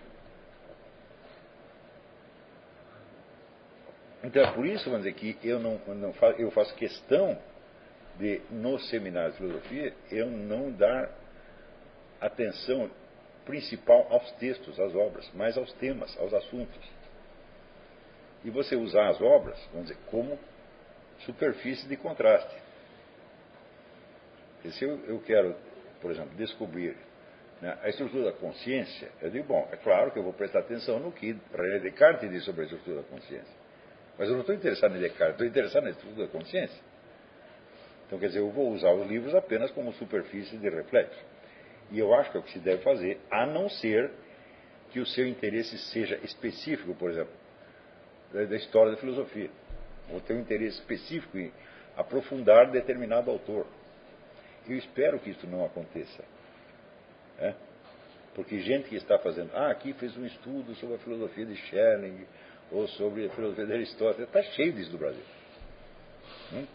Então 4.23 4.41
é 4.41 4.51
por 4.51 4.65
isso, 4.65 4.89
vamos 4.89 5.05
dizer, 5.05 5.15
que 5.15 5.37
eu, 5.45 5.59
não, 5.59 5.77
não 5.87 6.13
faço, 6.13 6.39
eu 6.39 6.49
faço 6.51 6.73
questão 6.75 7.37
de, 8.17 8.41
no 8.49 8.79
seminário 8.79 9.31
de 9.31 9.37
filosofia, 9.37 9.93
eu 10.09 10.27
não 10.27 10.71
dar 10.71 11.11
atenção 12.21 12.89
principal 13.45 14.07
aos 14.09 14.31
textos, 14.33 14.79
às 14.79 14.95
obras, 14.95 15.29
mas 15.33 15.57
aos 15.57 15.71
temas, 15.73 16.17
aos 16.17 16.33
assuntos. 16.33 16.79
E 18.45 18.49
você 18.49 18.77
usar 18.77 19.09
as 19.09 19.21
obras, 19.21 19.59
vamos 19.73 19.89
dizer, 19.89 19.99
como 20.09 20.39
superfície 21.25 21.87
de 21.87 21.97
contraste. 21.97 22.55
E 24.63 24.71
se 24.71 24.85
eu, 24.85 24.97
eu 25.05 25.19
quero, 25.19 25.53
por 26.01 26.11
exemplo, 26.11 26.33
descobrir 26.37 26.95
né, 27.61 27.77
a 27.81 27.89
estrutura 27.89 28.25
da 28.25 28.31
consciência, 28.31 29.09
eu 29.21 29.29
digo, 29.29 29.45
bom, 29.45 29.67
é 29.69 29.75
claro 29.75 30.11
que 30.11 30.19
eu 30.19 30.23
vou 30.23 30.33
prestar 30.33 30.59
atenção 30.59 30.99
no 30.99 31.11
que 31.11 31.37
René 31.53 31.79
Descartes 31.79 32.29
diz 32.29 32.45
sobre 32.45 32.61
a 32.61 32.65
estrutura 32.65 33.01
da 33.01 33.03
consciência. 33.03 33.62
Mas 34.17 34.27
eu 34.27 34.33
não 34.33 34.41
estou 34.41 34.55
interessado 34.55 34.95
em 34.95 34.99
Descartes, 34.99 35.33
estou 35.33 35.47
interessado 35.47 35.83
na 35.83 35.89
estrutura 35.89 36.27
da 36.27 36.31
consciência. 36.31 36.81
Então, 38.05 38.19
quer 38.19 38.27
dizer, 38.27 38.39
eu 38.39 38.51
vou 38.51 38.71
usar 38.71 38.91
os 38.93 39.07
livros 39.07 39.33
apenas 39.33 39.71
como 39.71 39.91
superfície 39.93 40.57
de 40.57 40.69
reflexo. 40.69 41.19
E 41.91 41.99
eu 41.99 42.13
acho 42.13 42.31
que 42.31 42.37
é 42.37 42.39
o 42.39 42.43
que 42.43 42.51
se 42.51 42.59
deve 42.59 42.83
fazer, 42.83 43.19
a 43.31 43.45
não 43.45 43.69
ser 43.69 44.11
que 44.91 44.99
o 44.99 45.05
seu 45.05 45.27
interesse 45.27 45.77
seja 45.91 46.15
específico, 46.23 46.93
por 46.95 47.09
exemplo, 47.09 47.33
da 48.31 48.55
história 48.55 48.91
da 48.91 48.97
filosofia 48.97 49.49
ou 50.11 50.19
ter 50.21 50.33
um 50.33 50.39
interesse 50.39 50.79
específico 50.79 51.37
em 51.37 51.51
aprofundar 51.95 52.71
determinado 52.71 53.29
autor. 53.29 53.65
Eu 54.67 54.77
espero 54.77 55.19
que 55.19 55.29
isso 55.29 55.45
não 55.47 55.65
aconteça. 55.65 56.23
É? 57.39 57.53
Porque 58.35 58.59
gente 58.59 58.89
que 58.89 58.95
está 58.95 59.19
fazendo, 59.19 59.51
ah, 59.53 59.69
aqui 59.69 59.93
fez 59.93 60.15
um 60.17 60.25
estudo 60.25 60.73
sobre 60.75 60.95
a 60.95 60.99
filosofia 60.99 61.45
de 61.45 61.55
Schelling, 61.55 62.25
ou 62.73 62.87
sobre 62.87 63.29
filosofia 63.29 63.65
de 63.65 63.73
Aristóteles, 63.73 64.27
está 64.27 64.41
cheio 64.41 64.73
disso 64.73 64.91
do 64.91 64.97
Brasil. 64.97 65.23
Hum? 66.51 66.65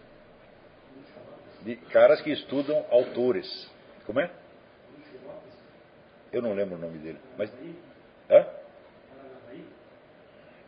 De 1.62 1.76
caras 1.76 2.22
que 2.22 2.30
estudam 2.30 2.86
autores. 2.90 3.68
Como 4.06 4.20
é? 4.20 4.30
Eu 6.32 6.40
não 6.40 6.54
lembro 6.54 6.76
o 6.76 6.78
nome 6.78 6.98
dele. 6.98 7.18
Mas. 7.36 7.52
Hã? 8.30 8.46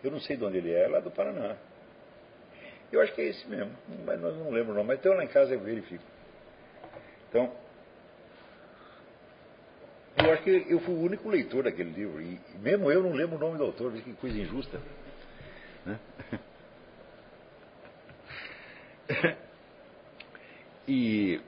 Eu 0.02 0.10
não 0.10 0.20
sei 0.20 0.36
de 0.36 0.44
onde 0.44 0.58
ele 0.58 0.72
é, 0.72 0.84
é 0.84 0.88
lá 0.88 1.00
do 1.00 1.10
Paraná. 1.10 1.56
Eu 2.90 3.00
acho 3.00 3.14
que 3.14 3.20
é 3.20 3.26
esse 3.26 3.46
mesmo, 3.46 3.70
mas 4.04 4.20
nós 4.20 4.36
não 4.36 4.50
lembro 4.50 4.74
não, 4.74 4.82
mas 4.82 5.00
tem 5.00 5.14
lá 5.14 5.22
em 5.22 5.28
casa 5.28 5.54
eu 5.54 5.60
verifico. 5.60 6.02
Então, 7.28 7.52
eu 10.18 10.32
acho 10.32 10.42
que 10.42 10.66
eu 10.68 10.80
fui 10.80 10.94
o 10.94 11.00
único 11.00 11.28
leitor 11.28 11.62
daquele 11.62 11.90
livro, 11.90 12.20
e 12.20 12.40
mesmo 12.58 12.90
eu 12.90 13.00
não 13.02 13.12
lembro 13.12 13.36
o 13.36 13.38
nome 13.38 13.58
do 13.58 13.64
autor, 13.64 13.92
que 13.92 14.12
coisa 14.14 14.36
injusta. 14.36 14.80
Né? 15.90 15.98
E 20.88 21.40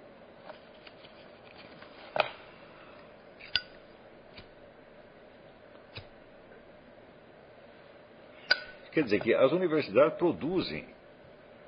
quer 8.93 9.03
dizer 9.03 9.21
que 9.21 9.35
as 9.35 9.51
universidades 9.51 10.17
produzem 10.17 10.87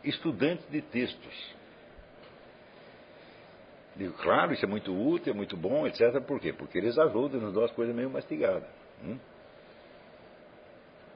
estudantes 0.04 0.64
de 0.70 0.82
textos. 0.82 1.54
Digo, 3.96 4.12
claro, 4.14 4.52
isso 4.52 4.64
é 4.64 4.68
muito 4.68 4.92
útil, 4.92 5.32
é 5.32 5.36
muito 5.36 5.56
bom, 5.56 5.86
etc. 5.86 6.20
Por 6.20 6.38
quê? 6.38 6.52
Porque 6.52 6.78
eles 6.78 6.98
ajudam, 6.98 7.40
nos 7.40 7.54
dão 7.54 7.64
as 7.64 7.72
coisas 7.72 7.94
meio 7.94 8.10
mastigadas. 8.10 8.68
Hum? 9.02 9.18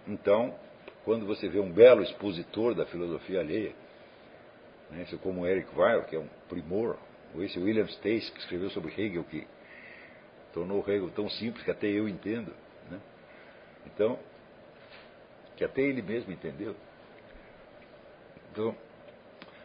Então, 0.07 0.59
quando 1.09 1.25
você 1.25 1.49
vê 1.49 1.59
um 1.59 1.73
belo 1.73 2.03
expositor 2.03 2.75
da 2.75 2.85
filosofia 2.85 3.41
alheia, 3.41 3.73
né, 4.91 5.07
como 5.23 5.47
Eric 5.47 5.75
Weil, 5.75 6.05
que 6.05 6.15
é 6.15 6.19
um 6.19 6.29
primor, 6.51 6.99
ou 7.35 7.43
esse 7.43 7.59
William 7.59 7.87
Stace, 7.87 8.31
que 8.31 8.39
escreveu 8.41 8.69
sobre 8.69 8.93
Hegel, 8.93 9.25
que 9.25 9.47
tornou 10.53 10.85
Hegel 10.87 11.09
tão 11.13 11.27
simples 11.31 11.65
que 11.65 11.71
até 11.71 11.87
eu 11.87 12.07
entendo. 12.07 12.55
Né? 12.91 13.01
Então, 13.87 14.19
que 15.57 15.65
até 15.65 15.81
ele 15.81 16.03
mesmo 16.03 16.31
entendeu. 16.31 16.77
Então, 18.53 18.77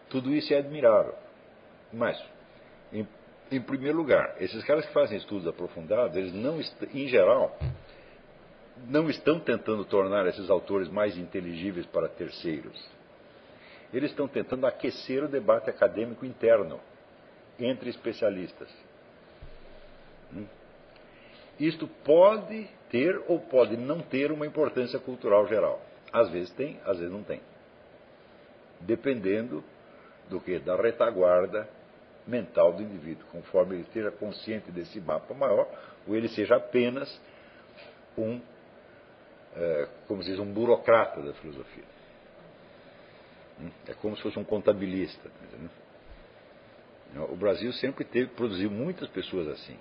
tudo 0.09 0.33
isso 0.33 0.53
é 0.53 0.59
admirável. 0.59 1.13
Mas, 1.91 2.23
em, 2.93 3.05
em 3.51 3.61
primeiro 3.61 3.97
lugar, 3.97 4.37
esses 4.39 4.63
caras 4.63 4.85
que 4.85 4.93
fazem 4.93 5.17
estudos 5.17 5.45
aprofundados, 5.45 6.15
eles 6.15 6.31
não, 6.31 6.61
em 6.93 7.07
geral, 7.09 7.59
não 8.87 9.09
estão 9.09 9.39
tentando 9.39 9.85
tornar 9.85 10.25
esses 10.27 10.49
autores 10.49 10.89
mais 10.89 11.17
inteligíveis 11.17 11.85
para 11.85 12.07
terceiros. 12.07 12.89
Eles 13.93 14.11
estão 14.11 14.27
tentando 14.27 14.65
aquecer 14.65 15.23
o 15.23 15.27
debate 15.27 15.69
acadêmico 15.69 16.25
interno 16.25 16.79
entre 17.59 17.89
especialistas. 17.89 18.69
Hum? 20.33 20.45
Isto 21.59 21.87
pode 22.03 22.67
ter 22.89 23.21
ou 23.27 23.39
pode 23.39 23.77
não 23.77 24.01
ter 24.01 24.31
uma 24.31 24.47
importância 24.47 24.99
cultural 24.99 25.47
geral. 25.47 25.79
Às 26.11 26.29
vezes 26.29 26.49
tem, 26.51 26.79
às 26.85 26.97
vezes 26.97 27.13
não 27.13 27.23
tem 27.23 27.39
dependendo 28.85 29.63
do 30.29 30.39
que? 30.39 30.59
Da 30.59 30.75
retaguarda 30.75 31.67
mental 32.25 32.73
do 32.73 32.81
indivíduo, 32.81 33.25
conforme 33.31 33.75
ele 33.75 33.83
esteja 33.83 34.11
consciente 34.11 34.71
desse 34.71 34.99
mapa 35.01 35.33
maior, 35.33 35.67
ou 36.07 36.15
ele 36.15 36.29
seja 36.29 36.55
apenas 36.55 37.21
um, 38.17 38.39
como 40.07 40.23
se 40.23 40.31
diz, 40.31 40.39
um 40.39 40.51
burocrata 40.51 41.21
da 41.21 41.33
filosofia. 41.33 41.83
Hum? 43.61 43.69
É 43.87 43.93
como 43.93 44.15
se 44.15 44.23
fosse 44.23 44.39
um 44.39 44.43
contabilista. 44.43 45.29
Tá 45.29 47.23
o 47.29 47.35
Brasil 47.35 47.71
sempre 47.73 48.03
teve, 48.03 48.27
produziu 48.31 48.71
muitas 48.71 49.07
pessoas 49.09 49.47
assim, 49.47 49.77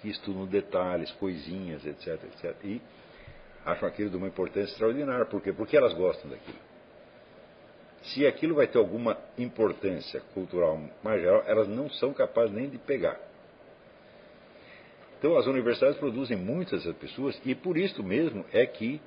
que 0.00 0.08
estudam 0.08 0.46
detalhes, 0.46 1.10
coisinhas, 1.12 1.86
etc, 1.86 2.22
etc, 2.24 2.56
e 2.64 2.82
acham 3.64 3.88
aquilo 3.88 4.10
de 4.10 4.16
uma 4.16 4.26
importância 4.26 4.72
extraordinária. 4.72 5.24
Por 5.24 5.40
quê? 5.40 5.52
Porque 5.52 5.76
elas 5.76 5.94
gostam 5.94 6.30
daquilo. 6.30 6.58
se 8.02 8.26
aquilo 8.26 8.54
vai 8.54 8.66
ter 8.66 8.78
alguma 8.78 9.18
importância 9.38 10.20
cultural 10.32 10.80
mais 11.02 11.20
geral, 11.20 11.42
elas 11.46 11.68
não 11.68 11.88
são 11.90 12.12
capazes 12.12 12.54
nem 12.54 12.68
de 12.68 12.78
pegar. 12.78 13.18
Então 15.18 15.36
as 15.36 15.46
universidades 15.46 15.98
produzem 15.98 16.36
muitas 16.36 16.84
pessoas 16.94 17.40
e 17.44 17.54
por 17.54 17.76
isso 17.76 18.02
mesmo 18.02 18.44
é 18.52 18.66
que 18.66 19.00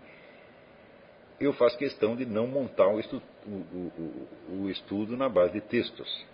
eu 1.39 1.53
faço 1.53 1.77
questão 1.77 2.15
de 2.15 2.25
não 2.25 2.47
montar 2.47 2.87
o 2.87 2.99
estudo, 2.99 3.23
o, 3.45 3.49
o, 3.49 4.63
o 4.63 4.69
estudo 4.69 5.15
na 5.15 5.29
base 5.29 5.53
de 5.53 5.61
textos. 5.61 6.25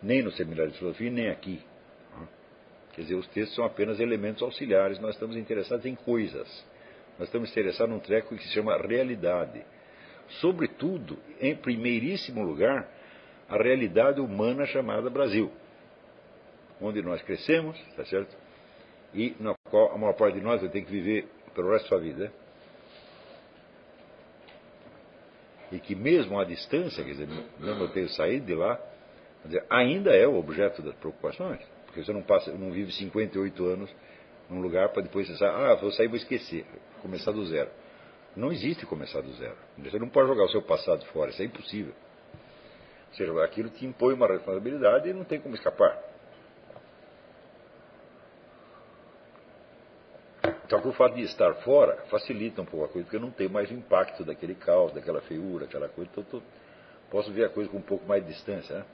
Nem 0.00 0.22
no 0.22 0.30
seminário 0.30 0.70
de 0.70 0.78
filosofia, 0.78 1.10
nem 1.10 1.28
aqui. 1.28 1.60
Quer 2.92 3.02
dizer, 3.02 3.14
os 3.14 3.26
textos 3.28 3.56
são 3.56 3.64
apenas 3.64 3.98
elementos 3.98 4.42
auxiliares, 4.42 5.00
nós 5.00 5.14
estamos 5.14 5.36
interessados 5.36 5.86
em 5.86 5.94
coisas. 5.94 6.48
Nós 7.18 7.28
estamos 7.28 7.50
interessados 7.50 7.92
num 7.92 8.00
treco 8.00 8.36
que 8.36 8.42
se 8.44 8.50
chama 8.50 8.76
realidade. 8.76 9.64
Sobretudo, 10.40 11.18
em 11.40 11.56
primeiríssimo 11.56 12.42
lugar, 12.42 12.88
a 13.48 13.56
realidade 13.56 14.20
humana 14.20 14.66
chamada 14.66 15.10
Brasil 15.10 15.50
onde 16.80 17.02
nós 17.02 17.20
crescemos, 17.22 17.78
tá 17.96 18.04
certo? 18.04 18.36
E 19.14 19.34
na 19.40 19.54
qual 19.70 19.92
a 19.92 19.98
maior 19.98 20.14
parte 20.14 20.38
de 20.38 20.44
nós 20.44 20.60
vai 20.60 20.70
ter 20.70 20.82
que 20.82 20.90
viver 20.90 21.28
pelo 21.54 21.70
resto 21.72 21.84
da 21.84 21.88
sua 21.88 21.98
vida. 21.98 22.32
E 25.72 25.78
que 25.80 25.94
mesmo 25.94 26.38
à 26.38 26.44
distância, 26.44 27.04
quer 27.04 27.10
dizer, 27.10 27.28
mesmo 27.58 27.84
eu 27.84 27.88
ter 27.88 28.08
saído 28.10 28.46
de 28.46 28.54
lá, 28.54 28.80
dizer, 29.44 29.64
ainda 29.68 30.14
é 30.14 30.26
o 30.26 30.36
objeto 30.36 30.82
das 30.82 30.94
preocupações. 30.94 31.60
Porque 31.86 32.02
você 32.02 32.12
não 32.12 32.22
passa, 32.22 32.52
não 32.52 32.70
vive 32.70 32.92
58 32.92 33.66
anos 33.66 33.90
num 34.48 34.60
lugar 34.60 34.90
para 34.90 35.02
depois 35.02 35.28
pensar, 35.28 35.50
ah, 35.50 35.74
vou 35.74 35.90
sair 35.90 36.06
e 36.06 36.08
vou 36.08 36.16
esquecer, 36.16 36.64
começar 37.02 37.32
do 37.32 37.44
zero. 37.46 37.70
Não 38.34 38.52
existe 38.52 38.86
começar 38.86 39.20
do 39.20 39.32
zero. 39.32 39.56
Você 39.78 39.98
não 39.98 40.08
pode 40.08 40.28
jogar 40.28 40.44
o 40.44 40.48
seu 40.48 40.62
passado 40.62 41.04
fora, 41.06 41.30
isso 41.30 41.42
é 41.42 41.44
impossível. 41.44 41.92
Ou 43.08 43.14
seja, 43.14 43.44
aquilo 43.44 43.68
te 43.70 43.84
impõe 43.84 44.14
uma 44.14 44.26
responsabilidade 44.26 45.08
e 45.08 45.12
não 45.12 45.24
tem 45.24 45.40
como 45.40 45.54
escapar. 45.54 46.07
Só 50.68 50.80
que 50.80 50.88
o 50.88 50.92
fato 50.92 51.14
de 51.14 51.22
estar 51.22 51.54
fora 51.62 51.96
facilita 52.10 52.60
um 52.60 52.64
pouco 52.66 52.84
a 52.84 52.88
coisa, 52.88 53.04
porque 53.06 53.16
eu 53.16 53.20
não 53.20 53.30
tenho 53.30 53.50
mais 53.50 53.70
o 53.70 53.74
impacto 53.74 54.24
daquele 54.24 54.54
caos, 54.54 54.92
daquela 54.92 55.20
feiura, 55.22 55.64
aquela 55.64 55.88
coisa. 55.88 56.10
Então, 56.10 56.24
tô, 56.24 56.42
posso 57.10 57.32
ver 57.32 57.46
a 57.46 57.48
coisa 57.48 57.70
com 57.70 57.78
um 57.78 57.82
pouco 57.82 58.06
mais 58.06 58.22
de 58.24 58.32
distância. 58.32 58.78
Né? 58.78 58.84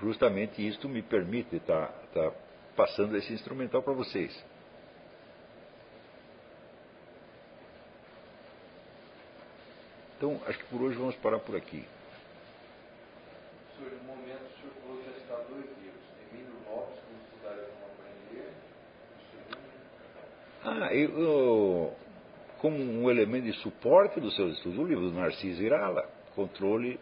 Justamente 0.00 0.66
isto 0.66 0.88
me 0.88 1.00
permite 1.00 1.56
estar 1.56 1.86
tá, 2.12 2.30
tá 2.30 2.32
passando 2.74 3.16
esse 3.16 3.32
instrumental 3.32 3.82
para 3.82 3.92
vocês. 3.92 4.36
Então, 10.16 10.40
acho 10.46 10.58
que 10.58 10.64
por 10.64 10.82
hoje 10.82 10.96
vamos 10.96 11.14
parar 11.16 11.38
por 11.38 11.54
aqui. 11.54 11.84
Senhor, 13.76 13.92
no 13.92 14.04
momento, 14.04 14.48
senhor 14.58 14.72
falou 14.80 14.96
que 14.96 15.10
já 15.10 15.16
está 15.18 15.36
dois 15.48 15.66
livros. 15.78 16.02
Emílio 16.32 16.54
Lopes, 16.66 16.98
como 17.04 17.20
estudar 17.22 17.54
como 17.54 17.86
aprender, 17.92 18.52
ah, 20.68 20.92
eu, 20.92 21.94
como 22.58 22.76
um 22.76 23.08
elemento 23.08 23.44
de 23.44 23.52
suporte 23.60 24.18
dos 24.18 24.34
seus 24.34 24.56
estudos, 24.56 24.80
o 24.80 24.84
livro 24.84 25.10
do 25.10 25.16
Narciso 25.16 25.62
Irala, 25.62 26.02
Controle 26.34 26.98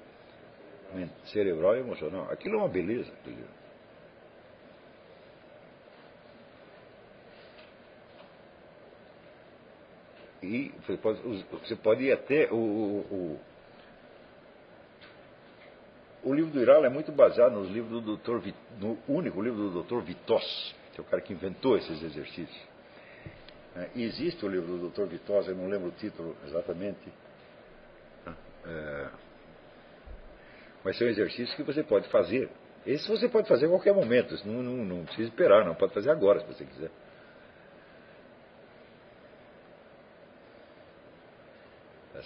Cerebral 1.33 1.77
e 1.77 1.81
Emocional. 1.81 2.29
Aquilo 2.31 2.57
é 2.57 2.59
uma 2.59 2.69
beleza. 2.69 3.11
E 10.43 10.71
você 10.87 10.99
pode, 10.99 11.23
você 11.51 11.77
pode 11.77 12.05
ir 12.05 12.13
até 12.13 12.53
o, 12.53 12.57
o, 12.57 13.41
o 16.23 16.35
livro 16.35 16.51
do 16.51 16.61
Irala 16.61 16.87
é 16.87 16.91
muito 16.91 17.11
baseado 17.13 17.53
nos 17.53 17.71
livros 17.71 18.03
do 18.03 18.17
Dr. 18.19 18.47
no 18.79 18.99
único 19.09 19.41
livro 19.41 19.71
do 19.71 19.83
Dr. 19.83 20.01
Vitos, 20.01 20.77
que 20.93 21.01
é 21.01 21.03
o 21.03 21.07
cara 21.07 21.23
que 21.23 21.33
inventou 21.33 21.79
esses 21.79 22.03
exercícios. 22.03 22.74
É, 23.77 23.91
existe 23.97 24.45
o 24.45 24.49
livro 24.49 24.79
do 24.79 24.91
Dr. 24.91 25.07
Vitosa, 25.07 25.51
eu 25.51 25.57
não 25.57 25.69
lembro 25.69 25.89
o 25.89 25.93
título 25.93 26.37
exatamente. 26.47 27.13
É, 28.67 29.09
mas 30.85 30.97
são 30.97 31.09
exercícios 31.09 31.55
que 31.55 31.63
você 31.63 31.83
pode 31.83 32.09
fazer. 32.09 32.49
Esse 32.87 33.09
você 33.09 33.29
pode 33.29 33.49
fazer 33.49 33.67
a 33.67 33.71
qualquer 33.71 33.95
momento, 33.95 34.37
não, 34.47 34.63
não, 34.63 34.85
não 34.85 35.05
precisa 35.05 35.29
esperar, 35.29 35.65
não. 35.65 35.75
Pode 35.75 35.95
fazer 35.95 36.11
agora 36.11 36.41
se 36.41 36.47
você 36.47 36.65
quiser. 36.65 36.91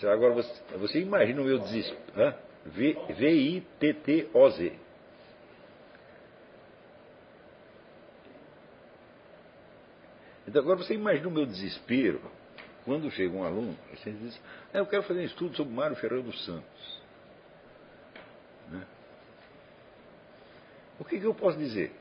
Agora 0.02 0.34
você, 0.34 0.62
você 0.76 1.00
imagina 1.00 1.40
o 1.40 1.44
meu 1.44 1.60
desespero. 1.60 2.34
V-I-T-T-O-Z. 2.66 4.72
Então 10.48 10.62
agora 10.62 10.78
você 10.78 10.94
imagina 10.94 11.28
o 11.28 11.30
meu 11.30 11.44
desespero 11.44 12.22
quando 12.86 13.10
chega 13.10 13.36
um 13.36 13.44
aluno 13.44 13.76
e 13.92 14.10
diz, 14.10 14.40
ah, 14.72 14.78
eu 14.78 14.86
quero 14.86 15.02
fazer 15.02 15.20
um 15.20 15.24
estudo 15.24 15.54
sobre 15.54 15.74
Mário 15.74 15.94
Ferreira 15.94 16.22
dos 16.22 16.42
Santos. 16.46 17.02
Né? 18.70 18.82
O 20.98 21.04
que, 21.04 21.20
que 21.20 21.26
eu 21.26 21.34
posso 21.34 21.58
dizer? 21.58 21.92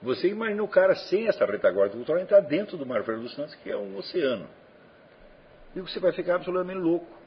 Você 0.00 0.28
imagina 0.28 0.62
o 0.62 0.68
cara 0.68 0.94
sem 0.94 1.28
essa 1.28 1.44
retaguarda 1.44 1.94
cultural 1.94 2.22
entrar 2.22 2.40
dentro 2.40 2.78
do 2.78 2.86
Mário 2.86 3.04
Ferreira 3.04 3.28
dos 3.28 3.36
Santos, 3.36 3.54
que 3.56 3.70
é 3.70 3.76
um 3.76 3.98
oceano. 3.98 4.48
E 5.76 5.80
você 5.82 6.00
vai 6.00 6.12
ficar 6.12 6.36
absolutamente 6.36 6.80
louco. 6.80 7.21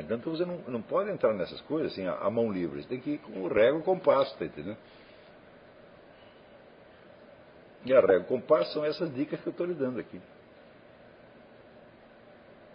Então 0.00 0.18
você 0.18 0.44
não, 0.44 0.58
não 0.68 0.82
pode 0.82 1.10
entrar 1.10 1.34
nessas 1.34 1.60
coisas 1.62 1.92
assim, 1.92 2.06
a, 2.06 2.30
mão 2.30 2.50
livre. 2.50 2.82
Você 2.82 2.88
tem 2.88 3.00
que 3.00 3.10
ir 3.10 3.18
com 3.18 3.42
o 3.42 3.48
régua 3.48 3.80
e 3.80 3.82
compasso, 3.82 4.36
tá 4.38 4.44
entendendo? 4.44 4.78
E 7.84 7.92
a 7.92 8.00
régua 8.00 8.16
e 8.16 8.20
o 8.20 8.24
compasso 8.24 8.72
são 8.72 8.84
essas 8.84 9.12
dicas 9.14 9.40
que 9.40 9.48
eu 9.48 9.50
estou 9.50 9.66
lhe 9.66 9.74
dando 9.74 10.00
aqui. 10.00 10.20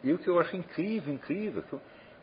E 0.03 0.13
o 0.13 0.19
que 0.19 0.27
eu 0.27 0.39
acho 0.39 0.55
incrível, 0.55 1.13
incrível, 1.13 1.63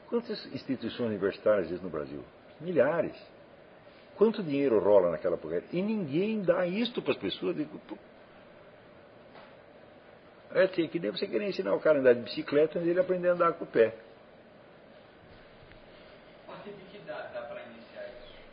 quantas 0.09 0.47
instituições 0.53 1.09
universitárias 1.09 1.67
existem 1.67 1.85
no 1.85 1.91
Brasil? 1.91 2.23
Milhares. 2.61 3.17
Quanto 4.17 4.45
dinheiro 4.45 4.79
rola 4.79 5.11
naquela 5.11 5.37
porcaria? 5.37 5.67
E 5.73 5.83
ninguém 5.83 6.41
dá 6.41 6.65
isto 6.67 7.03
para 7.03 7.13
as 7.13 7.19
pessoas. 7.19 7.57
Digo, 7.57 7.81
é 10.55 10.69
que 10.69 11.01
nem 11.01 11.11
você 11.11 11.27
querer 11.27 11.49
ensinar 11.49 11.75
o 11.75 11.81
cara 11.81 11.99
a 11.99 12.01
andar 12.01 12.15
de 12.15 12.21
bicicleta 12.21 12.79
e 12.79 12.89
ele 12.89 13.01
aprender 13.01 13.29
a 13.31 13.33
andar 13.33 13.55
com 13.55 13.65
o 13.65 13.67
pé. 13.67 13.93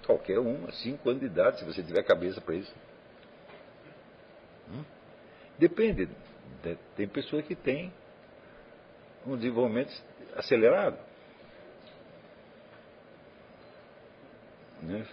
Qualquer 0.06 0.40
um, 0.40 0.72
cinco 0.72 1.10
anos 1.10 1.22
de 1.22 1.28
idade, 1.28 1.60
se 1.60 1.66
você 1.66 1.84
tiver 1.84 2.04
cabeça 2.04 2.42
para 2.42 2.56
isso. 2.56 2.74
Hum? 4.70 4.84
Depende. 5.58 6.10
Tem 6.96 7.08
pessoas 7.08 7.46
que 7.46 7.56
têm 7.56 7.94
um 9.26 9.36
desenvolvimento 9.36 9.92
acelerado. 10.36 10.98
Né? 14.82 15.06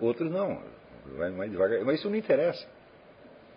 Outros 0.00 0.30
não, 0.30 0.62
vai 1.16 1.30
mais 1.30 1.50
devagar. 1.50 1.84
Mas 1.84 1.98
isso 1.98 2.08
não 2.08 2.16
interessa. 2.16 2.66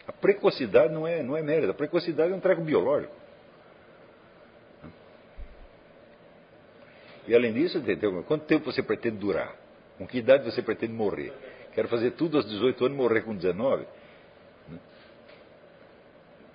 A 0.07 0.11
precocidade 0.11 0.91
não 0.91 1.07
é, 1.07 1.21
não 1.21 1.37
é 1.37 1.41
mérito, 1.41 1.71
a 1.71 1.75
precocidade 1.75 2.33
é 2.33 2.35
um 2.35 2.39
treco 2.39 2.61
biológico. 2.61 3.20
E 7.31 7.35
além 7.35 7.53
disso, 7.53 7.77
entendeu? 7.77 8.21
quanto 8.23 8.43
tempo 8.43 8.69
você 8.69 8.83
pretende 8.83 9.15
durar? 9.15 9.55
Com 9.97 10.05
que 10.05 10.17
idade 10.17 10.43
você 10.43 10.61
pretende 10.61 10.91
morrer? 10.91 11.31
Quero 11.73 11.87
fazer 11.87 12.11
tudo 12.11 12.35
aos 12.35 12.45
18 12.45 12.87
anos 12.87 12.97
e 12.97 13.01
morrer 13.01 13.21
com 13.21 13.33
19? 13.33 13.87
Né? 14.67 14.77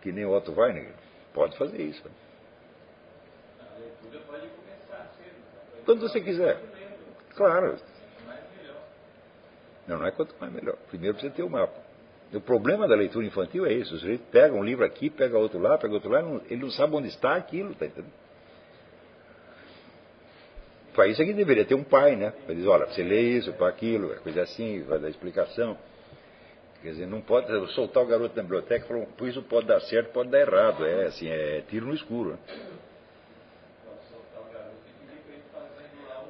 Que 0.03 0.13
nem 0.13 0.27
o 0.27 0.37
Otto 0.37 0.53
Weininger. 0.53 0.93
Pode 1.33 1.57
fazer 1.57 1.81
isso. 1.81 2.07
Né? 2.07 2.15
Quando 5.87 6.01
você 6.03 6.21
quiser. 6.21 6.61
Claro. 7.35 7.79
Não, 9.89 10.01
não 10.01 10.07
é 10.07 10.11
quanto 10.11 10.35
mais 10.39 10.53
melhor. 10.53 10.77
Primeiro 10.91 11.15
precisa 11.15 11.35
ter 11.35 11.43
o 11.43 11.49
mapa. 11.49 11.81
O 12.35 12.41
problema 12.43 12.87
da 12.87 12.95
leitura 12.95 13.25
infantil 13.25 13.65
é 13.65 13.73
isso. 13.73 13.95
O 13.95 13.99
sujeito 13.99 14.25
pega 14.31 14.55
um 14.55 14.63
livro 14.63 14.85
aqui, 14.85 15.09
pega 15.09 15.39
outro 15.39 15.59
lá, 15.59 15.79
pega 15.79 15.95
outro 15.95 16.11
lá, 16.11 16.21
ele 16.51 16.61
não 16.61 16.71
sabe 16.71 16.95
onde 16.95 17.09
está 17.09 17.35
aquilo, 17.35 17.75
tá 17.75 17.87
entendendo? 17.87 18.26
Para 20.97 21.09
isso 21.09 21.21
aqui 21.21 21.35
deveria 21.35 21.67
ter 21.67 21.75
um 21.75 21.85
pai, 21.85 22.17
né? 22.17 22.33
Para 22.47 22.55
dizer, 22.55 22.67
olha, 22.69 22.87
você 22.87 23.03
lê 23.03 23.21
isso, 23.21 23.53
para 23.53 23.69
aquilo, 23.69 24.15
é 24.15 24.17
coisa 24.17 24.41
assim, 24.41 24.83
vai 24.85 24.99
dar 24.99 25.11
explicação. 25.11 25.77
Quer 26.83 26.93
dizer, 26.93 27.07
não 27.07 27.21
pode 27.21 27.49
soltar 27.75 28.03
o 28.03 28.07
garoto 28.07 28.35
na 28.35 28.43
biblioteca 28.43 28.83
e 28.83 28.89
falar, 28.89 29.05
por 29.05 29.29
isso 29.29 29.43
pode 29.43 29.67
dar 29.67 29.79
certo, 29.81 30.11
pode 30.13 30.31
dar 30.31 30.41
errado. 30.41 30.87
É 30.87 31.05
assim, 31.05 31.29
é 31.29 31.63
tiro 31.69 31.85
no 31.87 31.95
escuro. 31.95 32.31
Né? 32.31 32.39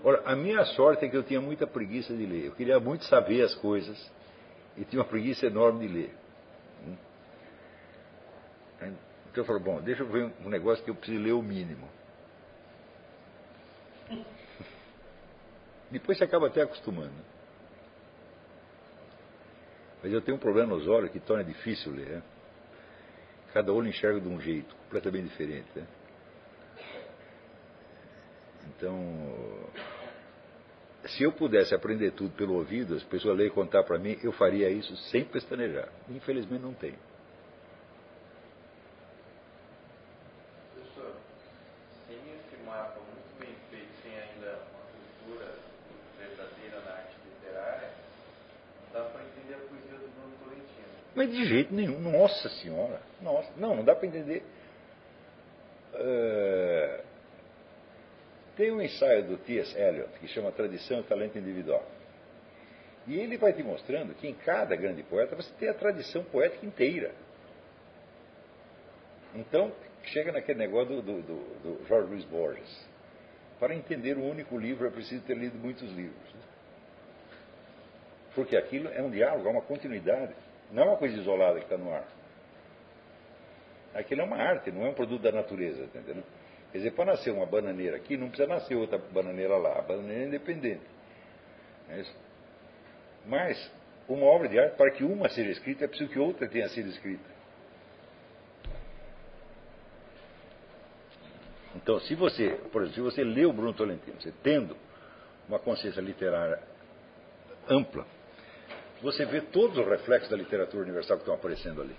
Olha, 0.03 0.23
a 0.25 0.35
minha 0.35 0.65
sorte 0.65 1.05
é 1.05 1.09
que 1.09 1.17
eu 1.17 1.23
tinha 1.23 1.41
muita 1.41 1.65
preguiça 1.65 2.13
de 2.13 2.27
ler. 2.27 2.47
Eu 2.47 2.53
queria 2.53 2.81
muito 2.81 3.05
saber 3.05 3.43
as 3.43 3.55
coisas 3.55 3.97
e 4.77 4.85
tinha 4.85 5.01
uma 5.01 5.09
preguiça 5.09 5.47
enorme 5.47 5.87
de 5.87 5.95
ler. 5.95 6.15
Hum. 6.89 6.97
Então 8.83 8.97
eu 9.37 9.45
falei, 9.45 9.63
bom, 9.63 9.81
deixa 9.81 10.03
eu 10.03 10.09
ver 10.09 10.33
um 10.45 10.49
negócio 10.49 10.85
que 10.85 10.91
eu 10.91 10.95
preciso 10.97 11.23
ler 11.23 11.33
o 11.33 11.43
mínimo. 11.43 11.89
Depois 15.91 16.19
você 16.19 16.25
acaba 16.25 16.49
até 16.49 16.63
acostumando. 16.63 17.15
Mas 20.03 20.13
eu 20.13 20.21
tenho 20.21 20.37
um 20.37 20.41
problema 20.41 20.75
nos 20.75 20.87
olhos 20.87 21.11
que 21.11 21.21
torna 21.21 21.45
difícil 21.45 21.93
ler. 21.93 22.09
Né? 22.09 22.23
Cada 23.53 23.73
olho 23.73 23.89
enxerga 23.89 24.21
de 24.21 24.29
um 24.29 24.41
jeito, 24.41 24.75
completamente 24.77 25.29
diferente. 25.29 25.69
Né? 25.75 25.87
Então, 28.77 29.71
se 31.07 31.23
eu 31.23 31.33
pudesse 31.33 31.75
aprender 31.75 32.11
tudo 32.13 32.31
pelo 32.35 32.55
ouvido, 32.55 32.95
as 32.95 33.03
pessoas 33.05 33.37
lerem 33.37 33.51
e 33.51 33.55
contar 33.55 33.85
para 33.85 33.99
mim, 33.99 34.19
eu 34.23 34.33
faria 34.33 34.69
isso 34.69 34.95
sem 35.11 35.25
pestanejar. 35.25 35.89
Infelizmente 36.09 36.63
não 36.63 36.75
tenho. 36.75 36.99
Professor, 40.75 41.15
sem 42.07 42.17
esse 42.17 42.63
mapa 42.65 42.99
muito 43.01 43.39
bem 43.39 43.55
feito, 43.71 43.89
sem 44.03 44.13
ainda 44.13 44.59
uma 44.73 44.85
cultura 44.93 45.55
verdadeira 46.19 46.81
na 46.81 46.93
arte 46.93 47.17
literária, 47.25 47.91
não 48.83 48.93
dá 48.93 49.09
para 49.09 49.23
entender 49.23 49.55
a 49.55 49.59
poesia 49.59 49.99
do 49.99 50.09
Bruno 50.09 50.37
Tolentino. 50.43 50.89
Mas 51.15 51.31
de 51.31 51.45
jeito 51.67 51.75
nenhum. 51.75 51.99
Nossa 52.01 52.49
Senhora. 52.49 53.01
Nossa. 53.21 53.51
Não, 53.57 53.77
não 53.77 53.85
dá 53.85 53.95
para 53.95 54.07
entender. 54.07 54.43
Uh, 55.95 57.05
tem 58.57 58.71
um 58.71 58.81
ensaio 58.81 59.25
do 59.25 59.37
T.S. 59.39 59.77
Eliot 59.77 60.19
que 60.19 60.29
chama 60.29 60.53
Tradição 60.53 61.01
e 61.01 61.03
Talento 61.05 61.39
Individual. 61.39 61.85
E 63.07 63.19
ele 63.19 63.37
vai 63.37 63.53
te 63.53 63.63
mostrando 63.63 64.15
que 64.15 64.27
em 64.27 64.35
cada 64.35 64.75
grande 64.75 65.03
poeta 65.03 65.37
você 65.37 65.53
tem 65.59 65.69
a 65.69 65.75
tradição 65.75 66.25
poética 66.25 66.67
inteira. 66.67 67.13
Então, 69.35 69.73
chega 70.05 70.33
naquele 70.33 70.59
negócio 70.59 70.97
do, 70.97 71.03
do, 71.03 71.23
do, 71.23 71.79
do 71.79 71.87
Jorge 71.87 72.09
Luiz 72.09 72.25
Borges. 72.25 72.89
Para 73.61 73.75
entender 73.75 74.17
um 74.17 74.29
único 74.29 74.59
livro 74.59 74.87
é 74.87 74.91
preciso 74.91 75.23
ter 75.23 75.37
lido 75.37 75.57
muitos 75.59 75.91
livros. 75.93 76.35
Porque 78.35 78.57
aquilo 78.57 78.89
é 78.89 79.01
um 79.01 79.11
diálogo, 79.11 79.49
é 79.49 79.51
uma 79.51 79.63
continuidade. 79.63 80.35
Não 80.71 80.83
é 80.83 80.87
uma 80.87 80.97
coisa 80.97 81.17
isolada 81.17 81.59
que 81.59 81.65
está 81.65 81.77
no 81.77 81.93
ar. 81.93 82.07
Aquilo 83.95 84.21
é 84.21 84.25
uma 84.25 84.37
arte, 84.37 84.71
não 84.71 84.85
é 84.85 84.91
um 84.91 84.95
produto 84.95 85.23
da 85.23 85.33
natureza, 85.33 85.87
tá 85.93 86.01
entendeu? 86.01 86.23
Quer 86.71 86.79
dizer, 86.79 86.91
para 86.93 87.07
nascer 87.07 87.31
uma 87.31 87.47
bananeira 87.47 87.97
aqui, 87.97 88.17
não 88.17 88.29
precisa 88.29 88.49
nascer 88.49 88.75
outra 88.75 88.99
bananeira 88.99 89.57
lá. 89.57 89.79
A 89.79 89.83
bananeira 89.83 90.25
é 90.25 90.27
independente. 90.27 90.83
É 91.89 92.05
Mas, 93.25 93.73
uma 94.09 94.27
obra 94.27 94.49
de 94.49 94.59
arte, 94.59 94.77
para 94.77 94.91
que 94.91 95.03
uma 95.03 95.29
seja 95.29 95.51
escrita, 95.51 95.85
é 95.85 95.89
preciso 95.89 96.11
que 96.11 96.19
outra 96.19 96.47
tenha 96.49 96.69
sido 96.69 96.89
escrita. 96.91 97.37
Então, 101.77 102.01
se 102.01 102.15
você, 102.15 102.51
por 102.73 102.83
exemplo, 102.83 102.95
se 102.95 103.01
você 103.01 103.25
lê 103.25 103.47
o 103.47 103.53
Bruno 103.53 103.73
Tolentino, 103.73 104.21
você 104.21 104.33
tendo 104.43 104.77
uma 105.49 105.59
consciência 105.59 106.01
literária 106.01 106.61
ampla, 107.69 108.07
você 109.03 109.25
vê 109.25 109.41
todos 109.41 109.77
os 109.79 109.87
reflexos 109.87 110.31
da 110.31 110.37
literatura 110.37 110.83
universal 110.83 111.17
que 111.17 111.23
estão 111.23 111.35
aparecendo 111.35 111.83
ali. 111.83 111.97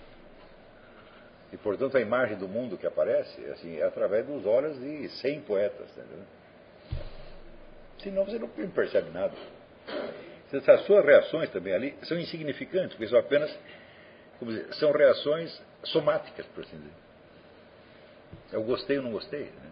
E, 1.52 1.58
portanto, 1.58 1.96
a 1.96 2.02
imagem 2.02 2.38
do 2.38 2.48
mundo 2.48 2.78
que 2.78 2.86
aparece 2.86 3.44
assim, 3.52 3.78
é 3.78 3.84
através 3.84 4.26
dos 4.26 4.46
olhos 4.46 4.80
de 4.80 5.08
100 5.08 5.42
poetas. 5.42 5.90
Entendeu? 5.92 6.26
Senão 8.00 8.26
você 8.26 8.38
não 8.38 8.50
percebe 8.70 9.10
nada. 9.12 9.34
As 10.54 10.82
suas 10.86 11.06
reações 11.06 11.50
também 11.50 11.74
ali 11.74 11.96
são 12.04 12.18
insignificantes, 12.18 12.92
porque 12.92 13.08
são 13.08 13.20
apenas 13.20 13.54
dizer, 14.42 14.74
são 14.76 14.92
reações 14.92 15.62
somáticas, 15.84 16.46
por 16.48 16.64
assim 16.64 16.78
dizer. 16.78 16.94
Eu 18.52 18.64
gostei 18.64 18.98
ou 18.98 19.04
não 19.04 19.12
gostei. 19.12 19.46
Né? 19.46 19.72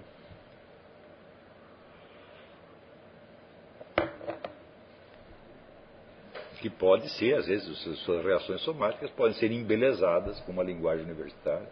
Que 6.65 6.69
pode 6.71 7.07
ser, 7.09 7.35
às 7.35 7.45
vezes, 7.45 7.77
suas 7.99 8.25
reações 8.25 8.59
somáticas 8.61 9.11
podem 9.11 9.35
ser 9.35 9.51
embelezadas 9.51 10.39
com 10.39 10.51
uma 10.51 10.63
linguagem 10.63 11.05
universitária, 11.05 11.69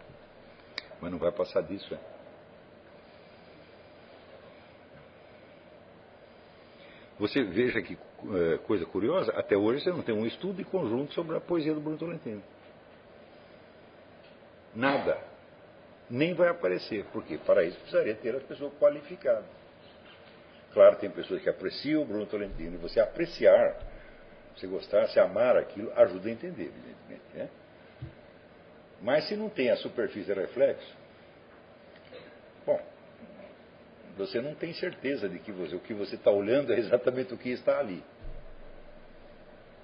mas 1.01 1.11
não 1.11 1.17
vai 1.17 1.31
passar 1.31 1.61
disso. 1.61 1.91
Né? 1.91 1.99
Você 7.17 7.43
veja 7.43 7.81
que 7.81 7.97
é, 7.97 8.57
coisa 8.67 8.85
curiosa, 8.85 9.31
até 9.31 9.57
hoje 9.57 9.83
você 9.83 9.89
não 9.89 10.03
tem 10.03 10.13
um 10.13 10.27
estudo 10.27 10.57
de 10.57 10.63
conjunto 10.63 11.11
sobre 11.15 11.35
a 11.37 11.41
poesia 11.41 11.73
do 11.73 11.81
Bruno 11.81 11.97
Tolentino. 11.97 12.43
Nada. 14.75 15.17
Nem 16.07 16.35
vai 16.35 16.49
aparecer. 16.49 17.03
Porque 17.11 17.39
para 17.39 17.63
isso 17.63 17.79
precisaria 17.79 18.13
ter 18.13 18.35
as 18.35 18.43
pessoas 18.43 18.71
qualificadas. 18.79 19.49
Claro, 20.71 20.97
tem 20.97 21.09
pessoas 21.09 21.41
que 21.41 21.49
apreciam 21.49 22.03
o 22.03 22.05
Bruno 22.05 22.27
Tolentino, 22.27 22.75
e 22.75 22.77
você 22.77 22.99
apreciar 22.99 23.91
se 24.57 24.67
gostar, 24.67 25.07
se 25.09 25.19
amar 25.19 25.57
aquilo, 25.57 25.91
ajuda 25.95 26.29
a 26.29 26.31
entender, 26.31 26.65
evidentemente. 26.65 27.23
Né? 27.33 27.49
Mas 29.01 29.27
se 29.27 29.35
não 29.35 29.49
tem 29.49 29.69
a 29.69 29.75
superfície 29.77 30.33
de 30.33 30.39
reflexo, 30.39 30.95
bom, 32.65 32.79
você 34.17 34.41
não 34.41 34.55
tem 34.55 34.73
certeza 34.73 35.27
de 35.27 35.39
que 35.39 35.51
você, 35.51 35.75
o 35.75 35.79
que 35.79 35.93
você 35.93 36.15
está 36.15 36.31
olhando 36.31 36.71
é 36.73 36.77
exatamente 36.77 37.33
o 37.33 37.37
que 37.37 37.49
está 37.49 37.79
ali. 37.79 38.03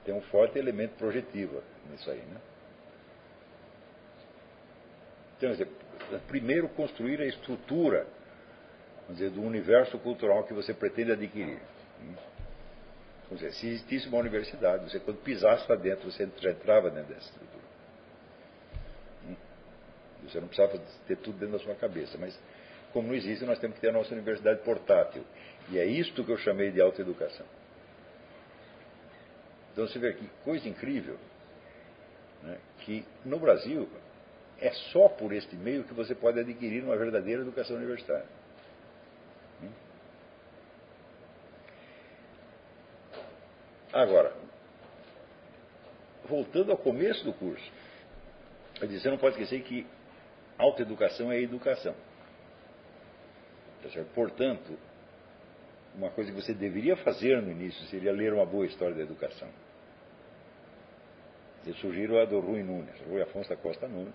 Tem 0.06 0.14
um 0.14 0.22
forte 0.22 0.58
elemento 0.58 0.96
projetivo 0.96 1.62
nisso 1.90 2.10
aí, 2.10 2.22
né? 2.22 2.38
Então, 5.38 5.52
dizer, 5.52 5.70
primeiro 6.28 6.68
construir 6.70 7.22
a 7.22 7.26
estrutura, 7.26 8.08
dizer, 9.10 9.32
do 9.32 9.42
universo 9.42 9.98
cultural 10.00 10.44
que 10.44 10.54
você 10.54 10.74
pretende 10.74 11.12
adquirir. 11.12 11.60
Dizer, 13.32 13.54
se 13.54 13.68
existisse 13.68 14.08
uma 14.08 14.18
universidade, 14.18 14.90
você 14.90 15.00
quando 15.00 15.22
pisasse 15.22 15.70
lá 15.70 15.76
dentro, 15.76 16.12
você 16.12 16.28
já 16.40 16.52
entrava 16.52 16.90
dentro 16.90 17.14
dessa 17.14 17.28
estrutura. 17.28 17.64
Você 20.24 20.40
não 20.40 20.48
precisava 20.48 20.80
ter 21.08 21.18
tudo 21.18 21.38
dentro 21.38 21.58
da 21.58 21.64
sua 21.64 21.76
cabeça, 21.76 22.18
mas 22.18 22.38
como 22.92 23.08
não 23.08 23.16
existe, 23.16 23.46
nós 23.46 23.60
temos 23.60 23.76
que 23.76 23.82
ter 23.82 23.90
a 23.90 23.94
nossa 23.94 24.14
universidade 24.14 24.62
portátil. 24.64 25.24
E 25.70 25.78
é 25.78 25.86
isto 25.86 26.24
que 26.24 26.32
eu 26.32 26.38
chamei 26.38 26.72
de 26.72 26.82
autoeducação. 26.82 27.46
Então 29.72 29.88
você 29.88 30.00
vê 30.00 30.14
que 30.14 30.28
coisa 30.44 30.68
incrível, 30.68 31.18
né, 32.44 32.58
que 32.80 33.06
no 33.24 33.40
Brasil 33.40 33.88
é 34.60 34.72
só 34.92 35.08
por 35.08 35.32
este 35.32 35.56
meio 35.56 35.84
que 35.84 35.94
você 35.94 36.16
pode 36.16 36.40
adquirir 36.40 36.84
uma 36.84 36.98
verdadeira 36.98 37.44
educação 37.44 37.78
universitária. 37.78 38.39
Agora, 43.92 44.34
voltando 46.28 46.72
ao 46.72 46.78
começo 46.78 47.24
do 47.26 47.34
curso, 47.34 47.72
eu 48.80 48.88
disse, 48.88 49.02
você 49.02 49.10
não 49.10 49.18
pode 49.18 49.36
esquecer 49.36 49.62
que 49.64 49.86
autoeducação 50.58 51.32
é 51.32 51.42
educação. 51.42 51.96
Tá 53.82 53.90
Portanto, 54.14 54.78
uma 55.96 56.10
coisa 56.12 56.32
que 56.32 56.40
você 56.40 56.54
deveria 56.54 56.96
fazer 56.98 57.42
no 57.42 57.52
início 57.52 57.84
seria 57.88 58.12
ler 58.12 58.34
uma 58.34 58.46
boa 58.46 58.66
história 58.66 58.96
da 58.96 59.02
educação. 59.02 59.50
Eu 61.66 61.74
sugiro 61.76 62.20
a 62.20 62.26
do 62.26 62.40
Rui 62.40 62.64
Nunes, 62.64 63.00
Rui 63.08 63.22
Afonso 63.22 63.50
da 63.50 63.58
Costa 63.58 63.88
Nunes, 63.88 64.14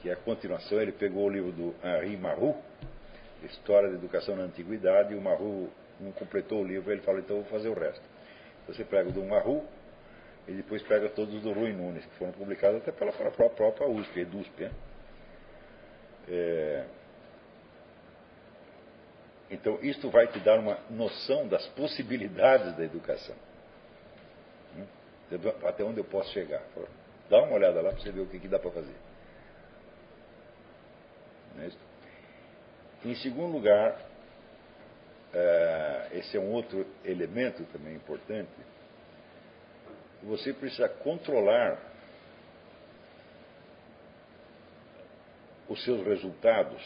que 0.00 0.10
a 0.10 0.16
continuação, 0.16 0.80
ele 0.80 0.92
pegou 0.92 1.26
o 1.26 1.30
livro 1.30 1.52
do 1.52 1.74
Henri 1.82 2.16
Marrou, 2.16 2.60
História 3.42 3.90
da 3.90 3.94
Educação 3.94 4.34
na 4.36 4.44
Antiguidade, 4.44 5.12
e 5.12 5.16
o 5.16 5.20
Marrou 5.20 5.70
não 6.00 6.12
completou 6.12 6.62
o 6.62 6.66
livro, 6.66 6.90
ele 6.90 7.02
falou, 7.02 7.20
então 7.20 7.36
eu 7.36 7.42
vou 7.42 7.50
fazer 7.50 7.68
o 7.68 7.74
resto. 7.74 8.13
Você 8.66 8.84
pega 8.84 9.08
o 9.08 9.12
do 9.12 9.24
Maru 9.24 9.64
e 10.46 10.52
depois 10.52 10.82
pega 10.82 11.08
todos 11.08 11.40
do 11.42 11.52
Rui 11.52 11.72
Nunes, 11.72 12.04
que 12.04 12.14
foram 12.16 12.32
publicados 12.32 12.80
até 12.82 12.92
pela 12.92 13.12
própria, 13.12 13.50
própria 13.50 13.88
USP, 13.88 14.20
EDUSP. 14.20 14.62
Né? 14.62 14.70
É... 16.28 16.84
Então, 19.50 19.78
isto 19.82 20.10
vai 20.10 20.26
te 20.26 20.40
dar 20.40 20.58
uma 20.58 20.78
noção 20.90 21.46
das 21.46 21.66
possibilidades 21.68 22.76
da 22.76 22.84
educação. 22.84 23.36
Hum? 24.76 24.86
Até 25.66 25.84
onde 25.84 25.98
eu 25.98 26.04
posso 26.04 26.32
chegar. 26.32 26.62
Dá 27.28 27.42
uma 27.42 27.54
olhada 27.54 27.80
lá 27.80 27.90
para 27.90 28.00
você 28.00 28.10
ver 28.10 28.20
o 28.20 28.26
que, 28.26 28.40
que 28.40 28.48
dá 28.48 28.58
para 28.58 28.70
fazer. 28.70 28.94
É 31.58 31.70
em 33.04 33.14
segundo 33.16 33.52
lugar, 33.52 34.00
é, 35.34 36.08
esse 36.14 36.36
é 36.36 36.40
um 36.40 36.52
outro 36.52 36.86
elemento 37.04 37.64
também 37.72 37.94
importante, 37.94 38.50
você 40.22 40.52
precisa 40.52 40.88
controlar 40.88 41.78
os 45.68 45.82
seus 45.82 46.06
resultados, 46.06 46.82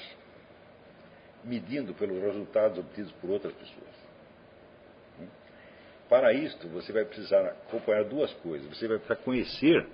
medindo 1.45 1.95
pelos 1.95 2.21
resultados 2.23 2.79
obtidos 2.79 3.13
por 3.21 3.31
outras 3.31 3.53
pessoas. 3.55 3.99
para 6.09 6.33
isto, 6.33 6.67
você 6.69 6.91
vai 6.91 7.05
precisar 7.05 7.45
acompanhar 7.47 8.05
duas 8.05 8.33
coisas. 8.35 8.67
Você 8.69 8.89
vai 8.89 8.97
precisar 8.97 9.23
conhecer 9.23 9.87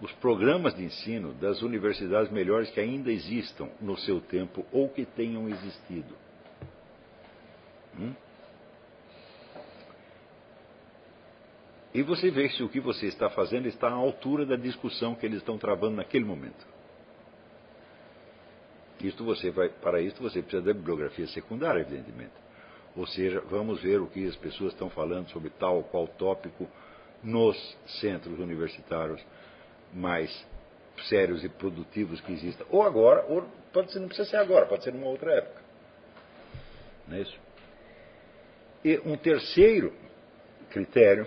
os 0.00 0.10
programas 0.14 0.74
de 0.74 0.82
ensino 0.82 1.32
das 1.34 1.62
universidades 1.62 2.32
melhores 2.32 2.70
que 2.70 2.80
ainda 2.80 3.12
existam 3.12 3.68
no 3.80 3.96
seu 3.96 4.20
tempo 4.20 4.66
ou 4.72 4.88
que 4.88 5.04
tenham 5.04 5.48
existido. 5.48 6.16
Hum? 8.00 8.14
E 11.92 12.02
você 12.02 12.30
vê 12.30 12.48
se 12.50 12.62
o 12.62 12.68
que 12.68 12.80
você 12.80 13.06
está 13.06 13.28
fazendo 13.30 13.66
está 13.66 13.88
à 13.88 13.92
altura 13.92 14.46
da 14.46 14.56
discussão 14.56 15.14
que 15.14 15.26
eles 15.26 15.38
estão 15.38 15.58
travando 15.58 15.96
naquele 15.96 16.24
momento. 16.24 16.66
Isto 19.00 19.24
você 19.24 19.50
vai, 19.50 19.68
para 19.68 20.00
isso 20.00 20.22
você 20.22 20.40
precisa 20.40 20.62
da 20.62 20.72
bibliografia 20.72 21.26
secundária, 21.28 21.80
evidentemente. 21.80 22.32
Ou 22.94 23.06
seja, 23.06 23.40
vamos 23.48 23.82
ver 23.82 24.00
o 24.00 24.06
que 24.06 24.26
as 24.26 24.36
pessoas 24.36 24.72
estão 24.72 24.90
falando 24.90 25.28
sobre 25.30 25.50
tal 25.50 25.76
ou 25.76 25.82
qual 25.84 26.06
tópico 26.06 26.68
nos 27.22 27.56
centros 28.00 28.38
universitários 28.38 29.20
mais 29.92 30.46
sérios 31.08 31.42
e 31.44 31.48
produtivos 31.48 32.20
que 32.20 32.32
existam. 32.32 32.64
Ou 32.70 32.82
agora, 32.82 33.24
ou 33.28 33.42
pode 33.72 33.92
ser, 33.92 34.00
não 34.00 34.08
precisa 34.08 34.28
ser 34.28 34.36
agora, 34.36 34.66
pode 34.66 34.84
ser 34.84 34.92
numa 34.92 35.06
outra 35.06 35.32
época. 35.32 35.60
Não 37.08 37.16
é 37.16 37.20
isso? 37.22 37.38
E 38.82 38.98
um 39.04 39.16
terceiro 39.16 39.92
critério 40.70 41.26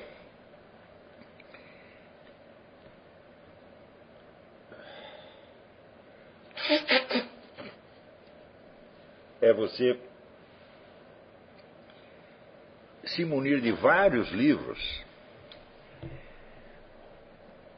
é 9.40 9.53
você 9.53 9.99
se 13.06 13.23
munir 13.23 13.61
de 13.61 13.72
vários 13.72 14.32
livros 14.32 15.03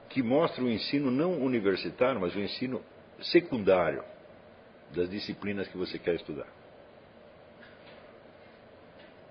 que 0.10 0.24
mostram 0.24 0.68
o 0.68 0.70
ensino 0.70 1.12
não 1.12 1.42
universitário, 1.42 2.22
mas 2.22 2.34
o 2.34 2.40
ensino 2.40 2.82
secundário 3.22 4.02
das 4.92 5.10
disciplinas 5.10 5.68
que 5.68 5.76
você 5.76 6.00
quer 6.00 6.16
estudar. 6.16 6.48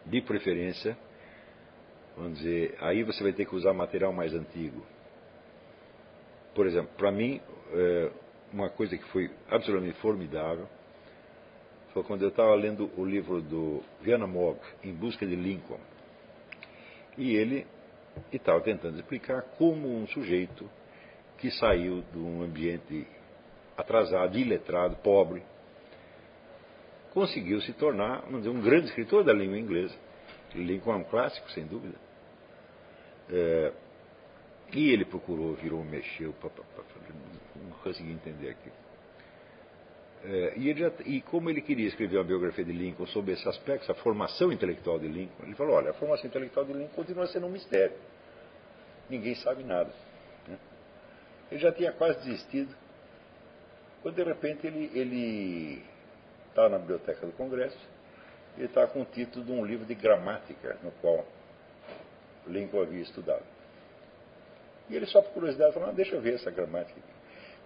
De 0.07 0.21
preferência, 0.21 0.97
vamos 2.17 2.39
dizer, 2.39 2.77
aí 2.81 3.03
você 3.03 3.23
vai 3.23 3.33
ter 3.33 3.47
que 3.47 3.55
usar 3.55 3.73
material 3.73 4.13
mais 4.13 4.35
antigo. 4.35 4.85
Por 6.55 6.67
exemplo, 6.67 6.91
para 6.97 7.11
mim, 7.11 7.41
é, 7.73 8.11
uma 8.53 8.69
coisa 8.69 8.97
que 8.97 9.05
foi 9.09 9.31
absolutamente 9.49 9.99
formidável 10.01 10.69
foi 11.93 12.03
quando 12.03 12.23
eu 12.23 12.29
estava 12.29 12.55
lendo 12.55 12.91
o 12.97 13.05
livro 13.05 13.41
do 13.41 13.83
Viana 14.01 14.27
Mogg, 14.27 14.59
Em 14.83 14.93
Busca 14.93 15.25
de 15.25 15.37
Lincoln. 15.37 15.79
E 17.17 17.37
ele 17.37 17.67
estava 18.33 18.61
tentando 18.61 18.99
explicar 18.99 19.43
como 19.57 19.89
um 19.89 20.07
sujeito 20.09 20.69
que 21.39 21.51
saiu 21.53 22.03
de 22.13 22.19
um 22.19 22.43
ambiente 22.43 23.07
atrasado, 23.77 24.37
iletrado, 24.37 24.97
pobre, 24.97 25.43
conseguiu 27.15 27.61
se 27.61 27.73
tornar, 27.75 28.27
dizer, 28.27 28.49
um 28.51 28.61
grande 28.61 28.89
escritor 28.89 29.25
da 29.25 29.33
língua 29.33 29.57
inglesa. 29.57 29.95
Lincoln 30.55 30.93
é 30.93 30.97
um 30.97 31.05
clássico, 31.05 31.51
sem 31.53 31.65
dúvida. 31.65 31.95
É, 33.31 33.73
e 34.73 34.91
ele 34.91 35.05
procurou, 35.05 35.55
virou, 35.55 35.83
mexeu, 35.85 36.35
não 37.57 37.71
consegui 37.83 38.13
entender 38.13 38.51
aquilo. 38.51 38.75
É, 40.25 40.55
e, 40.57 40.75
já, 40.75 40.91
e, 41.05 41.21
como 41.21 41.51
ele 41.51 41.61
queria 41.61 41.87
escrever 41.87 42.17
uma 42.17 42.25
biografia 42.25 42.65
de 42.65 42.73
Lincoln 42.73 43.07
sobre 43.07 43.33
esse 43.33 43.47
aspecto, 43.49 43.91
a 43.93 43.95
formação 43.95 44.51
intelectual 44.51 44.99
de 44.99 45.07
Lincoln, 45.07 45.45
ele 45.45 45.55
falou: 45.55 45.75
olha, 45.75 45.91
a 45.91 45.95
formação 45.95 46.27
intelectual 46.27 46.65
de 46.65 46.73
Lincoln 46.73 46.95
continua 46.95 47.27
sendo 47.27 47.47
um 47.47 47.51
mistério. 47.51 47.97
Ninguém 49.09 49.35
sabe 49.37 49.63
nada. 49.65 49.93
Né? 50.49 50.59
Ele 51.53 51.61
já 51.61 51.71
tinha 51.73 51.93
quase 51.93 52.25
desistido, 52.25 52.75
quando 54.03 54.15
de 54.15 54.25
repente 54.25 54.67
ele 54.67 55.85
está 56.55 56.69
na 56.69 56.79
biblioteca 56.79 57.27
do 57.27 57.33
Congresso, 57.33 57.77
ele 58.57 58.67
está 58.67 58.87
com 58.87 59.03
o 59.03 59.05
título 59.05 59.45
de 59.45 59.51
um 59.51 59.65
livro 59.65 59.85
de 59.85 59.95
gramática, 59.95 60.79
no 60.83 60.93
qual 60.93 61.27
Lincoln 62.47 62.83
havia 62.83 63.03
estudado. 63.03 63.43
E 64.89 64.95
ele 64.95 65.07
só 65.07 65.21
por 65.21 65.33
curiosidade 65.33 65.75
falou: 65.75 65.89
ah, 65.89 65.93
deixa 65.93 66.15
eu 66.15 66.21
ver 66.21 66.35
essa 66.35 66.51
gramática 66.51 66.99
aqui. 66.99 67.15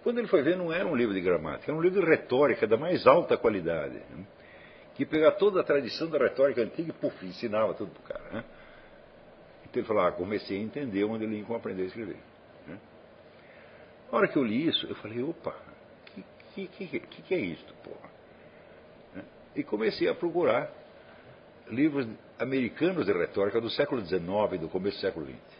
Quando 0.03 0.17
ele 0.17 0.27
foi 0.27 0.41
ver, 0.41 0.57
não 0.57 0.73
era 0.73 0.87
um 0.87 0.95
livro 0.95 1.13
de 1.13 1.21
gramática, 1.21 1.69
era 1.69 1.77
um 1.77 1.81
livro 1.81 2.01
de 2.01 2.07
retórica 2.07 2.65
da 2.65 2.77
mais 2.77 3.05
alta 3.05 3.37
qualidade, 3.37 3.95
né? 3.95 4.25
que 4.95 5.05
pegava 5.05 5.35
toda 5.35 5.61
a 5.61 5.63
tradição 5.63 6.09
da 6.09 6.17
retórica 6.17 6.61
antiga 6.61 6.89
e, 6.89 6.93
puf, 6.93 7.25
ensinava 7.25 7.73
tudo 7.73 7.91
para 7.91 8.01
o 8.01 8.03
cara. 8.03 8.33
Né? 8.33 8.43
Então 9.63 9.81
ele 9.81 9.87
falou, 9.87 10.03
ah, 10.03 10.11
comecei 10.11 10.57
a 10.57 10.61
entender 10.61 11.03
onde 11.03 11.25
Lincoln 11.25 11.55
aprendeu 11.55 11.85
a 11.85 11.87
escrever. 11.87 12.17
Né? 12.65 12.77
Na 14.11 14.17
hora 14.17 14.27
que 14.27 14.37
eu 14.37 14.43
li 14.43 14.67
isso, 14.67 14.87
eu 14.87 14.95
falei, 14.95 15.21
opa, 15.21 15.55
o 16.17 16.53
que, 16.53 16.67
que, 16.67 16.99
que, 16.99 17.21
que, 17.21 17.33
é 17.33 17.39
isto, 17.39 17.73
porra? 17.83 18.18
Né? 19.55 19.61
E 19.61 19.63
comecei 19.63 20.07
a 20.07 20.15
procurar 20.15 20.71
livros 21.69 22.07
americanos 22.39 23.05
de 23.05 23.13
retórica 23.13 23.59
do 23.61 23.69
século 23.69 24.05
XIX 24.05 24.21
e 24.53 24.57
do 24.57 24.69
começo 24.69 24.97
do 24.97 25.01
século 25.01 25.25
XX 25.25 25.59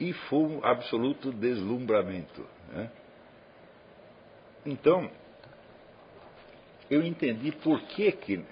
e 0.00 0.12
foi 0.12 0.40
um 0.40 0.64
absoluto 0.64 1.32
deslumbramento. 1.32 2.46
Né? 2.72 2.90
Então, 4.64 5.10
eu 6.90 7.04
entendi 7.04 7.52
por 7.52 7.80
que, 7.82 8.12
que 8.12 8.44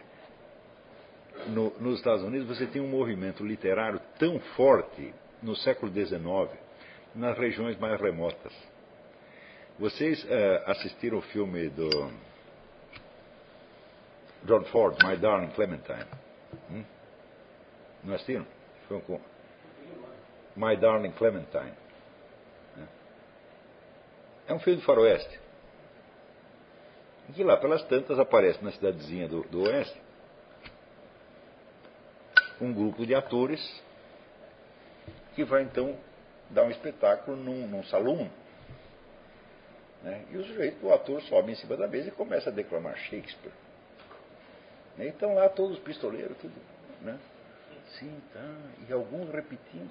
no, 1.48 1.70
nos 1.78 1.98
Estados 1.98 2.24
Unidos 2.24 2.48
você 2.48 2.66
tem 2.66 2.82
um 2.82 2.88
movimento 2.88 3.44
literário 3.44 4.00
tão 4.18 4.40
forte 4.56 5.12
no 5.42 5.55
século 5.56 5.92
XIX, 5.92 6.20
nas 7.14 7.38
regiões 7.38 7.78
mais 7.78 8.00
remotas. 8.00 8.52
Vocês 9.78 10.24
uh, 10.24 10.70
assistiram 10.70 11.18
o 11.18 11.22
filme 11.22 11.68
do 11.68 12.10
John 14.47 14.65
Ford, 14.65 14.97
My 15.05 15.16
Darling 15.16 15.50
Clementine? 15.50 16.07
Hum? 16.70 16.84
Não 18.05 18.15
assistiram? 18.15 18.47
Foi 18.89 18.97
um, 18.97 19.20
My 20.57 20.76
Darling 20.76 21.12
Clementine. 21.12 21.75
É 24.49 24.55
um 24.55 24.60
filme 24.60 24.78
de 24.78 24.86
faroeste. 24.86 25.41
Que 27.34 27.42
lá 27.42 27.57
pelas 27.57 27.83
tantas 27.84 28.18
aparece 28.18 28.65
na 28.65 28.70
cidadezinha 28.70 29.28
do, 29.28 29.42
do 29.49 29.62
oeste 29.62 30.00
um 32.60 32.73
grupo 32.73 33.05
de 33.05 33.15
atores 33.15 33.60
que 35.34 35.44
vai 35.44 35.62
então 35.62 35.97
dar 36.49 36.65
um 36.65 36.70
espetáculo 36.70 37.36
num, 37.36 37.66
num 37.66 37.84
salão. 37.84 38.31
Né? 40.02 40.25
E 40.31 40.36
o 40.36 40.44
sujeito, 40.44 40.86
o 40.86 40.92
ator, 40.92 41.20
sobe 41.23 41.52
em 41.52 41.55
cima 41.57 41.76
da 41.76 41.86
mesa 41.86 42.08
e 42.08 42.12
começa 42.12 42.49
a 42.49 42.52
declamar 42.52 42.97
Shakespeare. 42.97 43.52
Né? 44.97 45.08
Então 45.08 45.34
lá 45.34 45.49
todos 45.49 45.78
os 45.78 45.83
pistoleiros, 45.83 46.36
tudo. 46.39 46.55
Né? 47.02 47.18
Sim, 47.99 48.12
tá. 48.33 48.55
E 48.89 48.92
alguns 48.92 49.31
repetindo. 49.31 49.91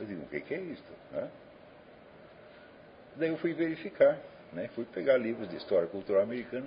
Eu 0.00 0.06
digo, 0.06 0.22
o 0.22 0.28
que, 0.28 0.40
que 0.40 0.54
é 0.54 0.60
isso? 0.60 0.82
Né? 1.10 1.28
Daí 3.16 3.30
eu 3.30 3.38
fui 3.38 3.52
verificar, 3.52 4.16
né? 4.52 4.68
fui 4.74 4.84
pegar 4.84 5.16
livros 5.16 5.48
de 5.48 5.56
história 5.56 5.88
cultural 5.88 6.22
americana 6.22 6.66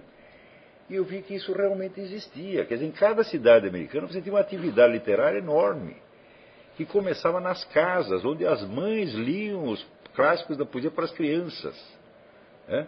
e 0.89 0.95
eu 0.95 1.05
vi 1.05 1.21
que 1.21 1.33
isso 1.33 1.53
realmente 1.53 2.01
existia. 2.01 2.65
Quer 2.65 2.75
dizer, 2.75 2.87
em 2.87 2.91
cada 2.91 3.23
cidade 3.23 3.65
americana 3.65 4.07
você 4.07 4.21
tinha 4.21 4.33
uma 4.33 4.41
atividade 4.41 4.91
literária 4.91 5.37
enorme, 5.37 5.95
que 6.75 6.85
começava 6.85 7.39
nas 7.39 7.63
casas, 7.65 8.25
onde 8.25 8.45
as 8.45 8.61
mães 8.67 9.13
liam 9.13 9.63
os 9.69 9.85
clássicos 10.13 10.57
da 10.57 10.65
poesia 10.65 10.91
para 10.91 11.05
as 11.05 11.11
crianças. 11.11 11.75
Né? 12.67 12.85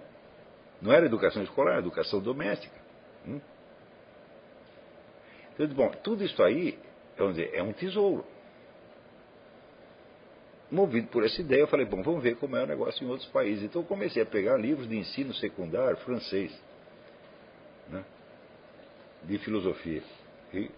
Não 0.81 0.91
era 0.91 1.05
educação 1.05 1.41
escolar, 1.43 1.71
era 1.71 1.79
educação 1.79 2.19
doméstica. 2.19 2.82
Hum? 3.27 3.39
Então, 5.53 5.67
bom, 5.67 5.89
tudo 6.03 6.23
isso 6.23 6.41
aí, 6.41 6.77
dizer, 7.17 7.51
é 7.53 7.61
um 7.61 7.73
tesouro 7.73 8.25
movido 10.73 11.07
por 11.07 11.23
essa 11.23 11.39
ideia, 11.39 11.61
eu 11.61 11.67
falei, 11.67 11.85
bom, 11.85 12.01
vamos 12.01 12.23
ver 12.23 12.35
como 12.37 12.57
é 12.57 12.63
o 12.63 12.67
negócio 12.67 13.05
em 13.05 13.09
outros 13.09 13.29
países. 13.29 13.63
Então 13.63 13.83
eu 13.83 13.87
comecei 13.87 14.23
a 14.23 14.25
pegar 14.25 14.57
livros 14.57 14.89
de 14.89 14.97
ensino 14.97 15.33
secundário 15.35 15.97
francês, 15.97 16.51
né, 17.89 18.03
de 19.23 19.37
filosofia. 19.37 20.01
E 20.51 20.69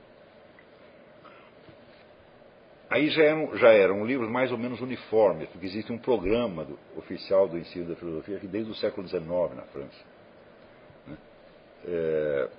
aí 2.90 3.09
já 3.09 3.24
eram, 3.24 3.57
já 3.57 3.69
eram 3.69 4.06
livros 4.06 4.30
mais 4.30 4.51
ou 4.51 4.57
menos 4.57 4.82
uniformes, 4.82 5.48
porque 5.49 5.65
existe 5.65 5.91
um 5.91 5.98
programa 5.98 6.65
do, 6.65 6.77
oficial 6.98 7.48
do 7.48 7.57
ensino 7.57 7.88
da 7.88 7.95
filosofia 7.95 8.40
que 8.40 8.48
desde 8.48 8.72
o 8.72 8.75
século 8.75 9.07
XIX 9.07 9.24
na 9.56 9.64
França. 9.64 10.15
É, 11.88 12.49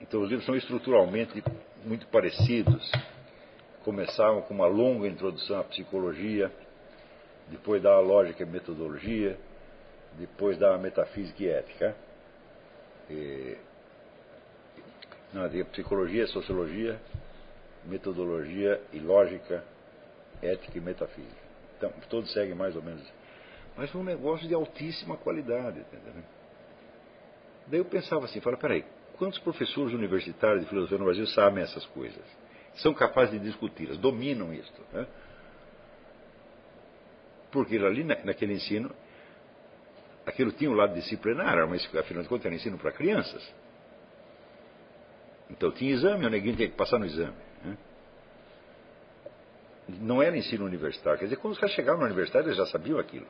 então 0.00 0.22
os 0.22 0.28
livros 0.28 0.46
são 0.46 0.56
estruturalmente 0.56 1.42
muito 1.84 2.06
parecidos 2.08 2.90
começavam 3.84 4.40
com 4.42 4.54
uma 4.54 4.66
longa 4.66 5.06
introdução 5.06 5.60
à 5.60 5.64
psicologia, 5.64 6.50
depois 7.48 7.82
dá 7.82 7.92
a 7.92 8.00
lógica 8.00 8.42
e 8.42 8.46
metodologia, 8.46 9.38
depois 10.18 10.58
dá 10.58 10.74
a 10.74 10.78
metafísica 10.78 11.42
e 11.42 11.48
ética. 11.48 11.94
E, 13.10 13.56
Não, 15.32 15.48
tem 15.50 15.64
psicologia, 15.66 16.26
sociologia, 16.28 16.98
metodologia 17.84 18.80
e 18.92 18.98
lógica, 18.98 19.62
ética 20.40 20.78
e 20.78 20.80
metafísica. 20.80 21.44
Então, 21.76 21.92
todos 22.08 22.32
seguem 22.32 22.54
mais 22.54 22.74
ou 22.74 22.82
menos. 22.82 23.04
Mas 23.76 23.90
foi 23.90 24.00
um 24.00 24.04
negócio 24.04 24.48
de 24.48 24.54
altíssima 24.54 25.16
qualidade, 25.18 25.80
entendeu? 25.80 26.22
Daí 27.66 27.80
eu 27.80 27.84
pensava 27.84 28.24
assim, 28.24 28.40
fala, 28.40 28.56
peraí, 28.56 28.84
quantos 29.16 29.38
professores 29.38 29.92
universitários 29.94 30.62
de 30.62 30.68
filosofia 30.68 30.98
no 30.98 31.04
Brasil 31.04 31.26
sabem 31.28 31.62
essas 31.62 31.84
coisas? 31.86 32.22
São 32.76 32.92
capazes 32.92 33.32
de 33.32 33.46
discuti-las, 33.46 33.96
dominam 33.98 34.52
isto. 34.52 34.80
Né? 34.92 35.06
Porque 37.50 37.76
ali 37.76 38.02
naquele 38.02 38.54
ensino, 38.54 38.90
aquilo 40.26 40.50
tinha 40.52 40.70
um 40.70 40.74
lado 40.74 40.92
disciplinar, 40.94 41.66
mas 41.68 41.88
afinal 41.94 42.22
de 42.22 42.28
contas 42.28 42.46
era 42.46 42.54
ensino 42.54 42.76
para 42.76 42.92
crianças. 42.92 43.54
Então 45.48 45.70
tinha 45.70 45.92
exame, 45.92 46.26
o 46.26 46.30
neguinho 46.30 46.56
tinha 46.56 46.68
que 46.68 46.76
passar 46.76 46.98
no 46.98 47.06
exame. 47.06 47.36
Né? 47.64 47.78
Não 50.00 50.22
era 50.22 50.36
ensino 50.36 50.64
universitário. 50.64 51.18
Quer 51.18 51.26
dizer, 51.26 51.36
quando 51.36 51.52
os 51.52 51.58
caras 51.58 51.74
chegavam 51.74 52.00
na 52.00 52.06
universidade, 52.06 52.48
eles 52.48 52.56
já 52.56 52.66
sabiam 52.66 52.98
aquilo. 52.98 53.26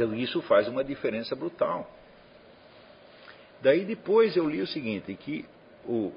Então 0.00 0.14
isso 0.14 0.40
faz 0.40 0.66
uma 0.66 0.82
diferença 0.82 1.36
brutal. 1.36 1.86
Daí 3.60 3.84
depois 3.84 4.34
eu 4.34 4.48
li 4.48 4.62
o 4.62 4.66
seguinte, 4.66 5.14
que 5.14 5.44
o, 5.84 6.10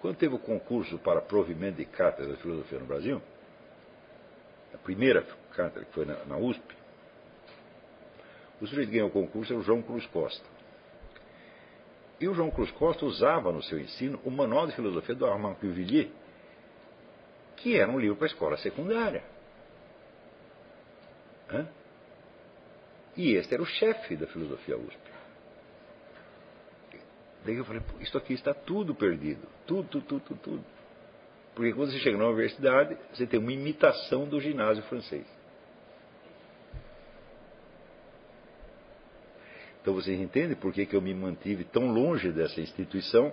quando 0.00 0.16
teve 0.16 0.34
o 0.34 0.38
concurso 0.38 0.96
para 1.00 1.20
provimento 1.20 1.76
de 1.76 1.84
cátedra 1.84 2.34
de 2.34 2.40
filosofia 2.40 2.78
no 2.78 2.86
Brasil, 2.86 3.20
a 4.72 4.78
primeira 4.78 5.20
cátedra 5.54 5.84
que 5.84 5.92
foi 5.92 6.06
na, 6.06 6.24
na 6.24 6.38
USP, 6.38 6.74
o 8.62 8.66
sujeito 8.66 8.88
que 8.88 8.94
ganhou 8.94 9.10
o 9.10 9.12
concurso 9.12 9.52
era 9.52 9.60
o 9.60 9.62
João 9.62 9.82
Cruz 9.82 10.06
Costa. 10.06 10.46
E 12.18 12.26
o 12.26 12.32
João 12.32 12.50
Cruz 12.50 12.70
Costa 12.70 13.04
usava 13.04 13.52
no 13.52 13.62
seu 13.62 13.78
ensino 13.78 14.18
o 14.24 14.30
Manual 14.30 14.66
de 14.68 14.74
Filosofia 14.74 15.14
do 15.14 15.26
Armand 15.26 15.56
Cuvillier, 15.56 16.08
que 17.56 17.76
era 17.76 17.92
um 17.92 18.00
livro 18.00 18.16
para 18.16 18.24
a 18.26 18.30
escola 18.30 18.56
secundária. 18.56 19.22
Hã? 21.50 21.68
E 23.16 23.34
este 23.34 23.54
era 23.54 23.62
o 23.62 23.66
chefe 23.66 24.16
da 24.16 24.26
filosofia 24.26 24.76
USP. 24.76 24.98
Daí 27.44 27.56
eu 27.56 27.64
falei, 27.64 27.80
isso 28.00 28.18
aqui 28.18 28.34
está 28.34 28.52
tudo 28.52 28.94
perdido. 28.94 29.46
Tudo, 29.66 29.88
tudo, 29.88 30.04
tudo, 30.04 30.20
tudo, 30.20 30.40
tudo. 30.40 30.64
Porque 31.54 31.72
quando 31.72 31.90
você 31.92 31.98
chega 32.00 32.18
na 32.18 32.26
universidade, 32.26 32.96
você 33.12 33.26
tem 33.26 33.40
uma 33.40 33.52
imitação 33.52 34.26
do 34.26 34.38
ginásio 34.40 34.82
francês. 34.84 35.26
Então 39.80 39.94
vocês 39.94 40.20
entendem 40.20 40.56
por 40.56 40.72
que, 40.72 40.84
que 40.84 40.96
eu 40.96 41.00
me 41.00 41.14
mantive 41.14 41.64
tão 41.64 41.86
longe 41.86 42.32
dessa 42.32 42.60
instituição? 42.60 43.32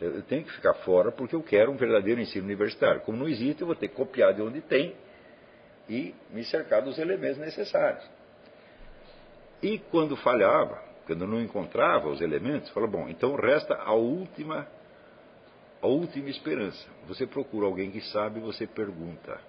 Eu 0.00 0.22
tenho 0.22 0.44
que 0.44 0.52
ficar 0.52 0.74
fora 0.74 1.10
porque 1.10 1.34
eu 1.34 1.42
quero 1.42 1.70
um 1.70 1.76
verdadeiro 1.76 2.20
ensino 2.20 2.44
universitário. 2.44 3.00
Como 3.02 3.16
não 3.16 3.28
existe, 3.28 3.62
eu 3.62 3.66
vou 3.66 3.76
ter 3.76 3.88
que 3.88 3.94
copiar 3.94 4.34
de 4.34 4.42
onde 4.42 4.60
tem 4.60 4.94
e 5.88 6.14
me 6.30 6.44
cercar 6.44 6.82
dos 6.82 6.98
elementos 6.98 7.38
necessários. 7.38 8.17
E 9.62 9.78
quando 9.78 10.16
falhava, 10.16 10.82
quando 11.06 11.26
não 11.26 11.40
encontrava 11.40 12.08
os 12.08 12.20
elementos, 12.20 12.70
fala, 12.70 12.86
bom, 12.86 13.08
então 13.08 13.34
resta 13.34 13.74
a 13.74 13.92
última, 13.92 14.68
a 15.82 15.86
última 15.86 16.28
esperança. 16.28 16.86
Você 17.06 17.26
procura 17.26 17.66
alguém 17.66 17.90
que 17.90 18.00
sabe, 18.12 18.40
você 18.40 18.66
pergunta. 18.66 19.40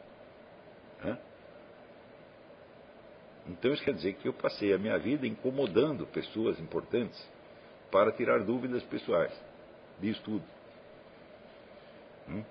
Hã? 1.03 1.17
Então 3.47 3.71
isso 3.71 3.83
quer 3.83 3.93
dizer 3.93 4.13
que 4.13 4.27
eu 4.27 4.33
passei 4.33 4.73
a 4.73 4.77
minha 4.77 4.97
vida 4.97 5.25
incomodando 5.25 6.05
pessoas 6.07 6.59
importantes 6.59 7.19
para 7.91 8.11
tirar 8.11 8.39
dúvidas 8.43 8.83
pessoais 8.83 9.33
de 9.99 10.09
estudo. 10.09 10.43
Hum? 12.27 12.43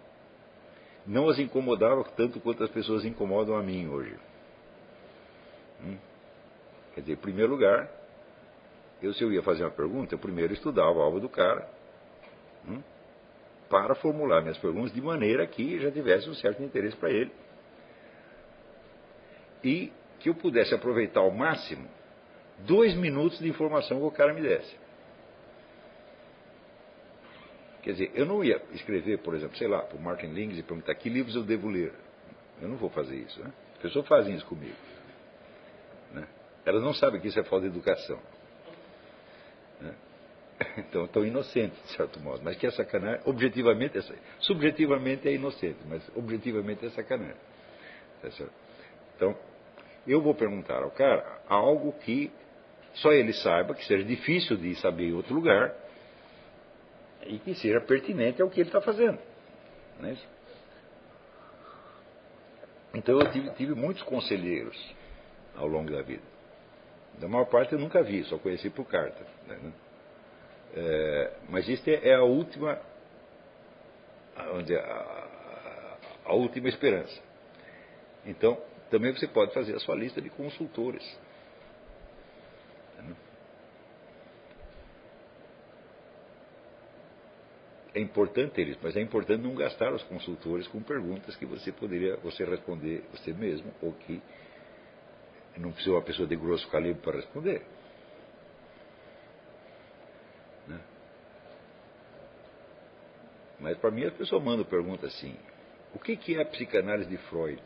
Não 1.07 1.29
as 1.29 1.39
incomodava 1.39 2.05
tanto 2.17 2.41
quanto 2.41 2.65
as 2.65 2.71
pessoas 2.71 3.05
incomodam 3.05 3.57
a 3.57 3.63
mim 3.63 3.89
hoje. 3.89 4.15
Hum? 5.83 5.97
Quer 6.99 7.03
dizer, 7.03 7.13
em 7.13 7.17
primeiro 7.17 7.53
lugar, 7.53 7.89
eu, 9.01 9.15
se 9.15 9.23
eu 9.23 9.33
ia 9.33 9.41
fazer 9.41 9.63
uma 9.63 9.71
pergunta, 9.71 10.13
eu 10.13 10.19
primeiro 10.19 10.53
estudava 10.53 10.99
o 10.99 11.01
alvo 11.01 11.21
do 11.21 11.29
cara 11.29 11.71
hum, 12.67 12.83
para 13.71 13.95
formular 13.95 14.41
minhas 14.41 14.59
perguntas 14.59 14.93
de 14.93 15.01
maneira 15.01 15.47
que 15.47 15.79
já 15.79 15.93
tivesse 15.93 16.29
um 16.29 16.35
certo 16.35 16.61
interesse 16.61 16.97
para 16.97 17.09
ele. 17.09 17.31
E 19.63 19.93
que 20.19 20.29
eu 20.29 20.35
pudesse 20.35 20.75
aproveitar 20.75 21.21
ao 21.21 21.31
máximo 21.31 21.89
dois 22.67 22.97
minutos 22.97 23.39
de 23.39 23.49
informação 23.49 24.01
que 24.01 24.05
o 24.05 24.11
cara 24.11 24.35
me 24.35 24.43
desse. 24.43 24.77
Quer 27.81 27.93
dizer, 27.93 28.11
eu 28.13 28.27
não 28.27 28.43
ia 28.43 28.61
escrever, 28.73 29.19
por 29.19 29.37
exemplo, 29.37 29.57
sei 29.57 29.69
lá, 29.69 29.83
para 29.83 29.97
o 29.97 30.03
Martin 30.03 30.33
Lings 30.33 30.59
e 30.59 30.65
perguntar 30.65 30.97
que 30.97 31.09
livros 31.09 31.37
eu 31.37 31.45
devo 31.45 31.69
ler. 31.69 31.93
Eu 32.61 32.67
não 32.67 32.77
vou 32.77 32.91
fazer 32.91 33.15
isso. 33.15 33.41
Né? 33.41 33.53
As 33.77 33.83
pessoas 33.83 34.09
fazem 34.09 34.35
isso 34.35 34.47
comigo. 34.47 34.88
Elas 36.69 36.83
não 36.83 36.93
sabem 36.93 37.19
que 37.19 37.29
isso 37.29 37.41
é 37.41 37.45
falta 37.45 37.69
de 37.69 37.75
educação. 37.75 38.19
Né? 39.81 39.95
Então, 40.79 41.05
estão 41.05 41.25
inocentes, 41.25 41.81
de 41.85 41.93
certo 41.97 42.21
modo. 42.21 42.43
Mas 42.43 42.57
que 42.57 42.67
é 42.67 42.71
sacanagem, 42.71 43.23
objetivamente, 43.25 43.97
é, 43.97 44.03
subjetivamente 44.41 45.29
é 45.29 45.33
inocente, 45.33 45.79
mas 45.87 46.03
objetivamente 46.15 46.85
é 46.85 46.91
sacanagem. 46.91 47.37
Tá 48.21 48.29
então, 49.17 49.37
eu 50.07 50.21
vou 50.21 50.35
perguntar 50.35 50.83
ao 50.83 50.91
cara 50.91 51.41
algo 51.49 51.93
que 52.01 52.31
só 52.95 53.13
ele 53.13 53.33
saiba, 53.33 53.75
que 53.75 53.85
seja 53.87 54.05
difícil 54.05 54.57
de 54.57 54.75
saber 54.77 55.09
em 55.09 55.13
outro 55.13 55.35
lugar 55.35 55.75
e 57.27 57.39
que 57.39 57.55
seja 57.55 57.81
pertinente 57.81 58.43
ao 58.43 58.51
que 58.51 58.61
ele 58.61 58.69
está 58.69 58.81
fazendo. 58.81 59.19
Não 60.01 60.09
é 60.09 60.13
isso? 60.13 60.29
Então 62.95 63.21
eu 63.21 63.31
tive, 63.31 63.51
tive 63.51 63.75
muitos 63.75 64.03
conselheiros 64.03 64.77
ao 65.55 65.67
longo 65.67 65.91
da 65.91 66.03
vida. 66.03 66.38
Da 67.21 67.29
maior 67.29 67.47
parte 67.47 67.73
eu 67.73 67.79
nunca 67.79 68.03
vi, 68.03 68.25
só 68.25 68.39
conheci 68.39 68.71
por 68.71 68.87
carta. 68.87 69.27
Né? 69.47 69.73
É, 70.75 71.33
mas 71.49 71.69
isso 71.69 71.89
é 71.89 72.15
a 72.15 72.23
última, 72.23 72.79
a, 74.37 74.43
a, 74.43 75.97
a 76.27 76.35
última 76.35 76.69
esperança. 76.69 77.21
Então, 78.25 78.61
também 78.91 79.13
você 79.13 79.27
pode 79.27 79.53
fazer 79.53 79.75
a 79.75 79.81
sua 79.81 79.97
lista 79.97 80.21
de 80.21 80.31
consultores. 80.31 81.03
É 87.95 88.01
importante 88.01 88.61
eles, 88.61 88.79
mas 88.81 88.97
é 88.97 89.01
importante 89.01 89.43
não 89.43 89.57
gastar 89.57 89.93
os 89.93 90.05
consultores 90.05 90.69
com 90.69 90.81
perguntas 90.81 91.35
que 91.35 91.45
você 91.45 91.73
poderia 91.73 92.17
você 92.19 92.45
responder 92.45 93.03
você 93.11 93.33
mesmo 93.33 93.73
ou 93.83 93.93
que 93.93 94.23
não 95.59 95.73
precisa 95.73 95.95
uma 95.95 96.03
pessoa 96.03 96.27
de 96.27 96.37
grosso 96.37 96.69
calibre 96.69 97.03
para 97.03 97.17
responder. 97.17 97.63
Né? 100.67 100.81
Mas 103.61 103.77
para 103.79 103.91
mim 103.91 104.05
as 104.05 104.15
pessoas 104.15 104.43
mandam 104.43 104.65
perguntas 104.65 105.13
assim: 105.15 105.37
o 105.95 105.99
que, 105.99 106.17
que 106.17 106.37
é 106.37 106.43
a 106.43 106.47
psicanálise 106.47 107.11
de 107.11 107.17
Freud? 107.29 107.61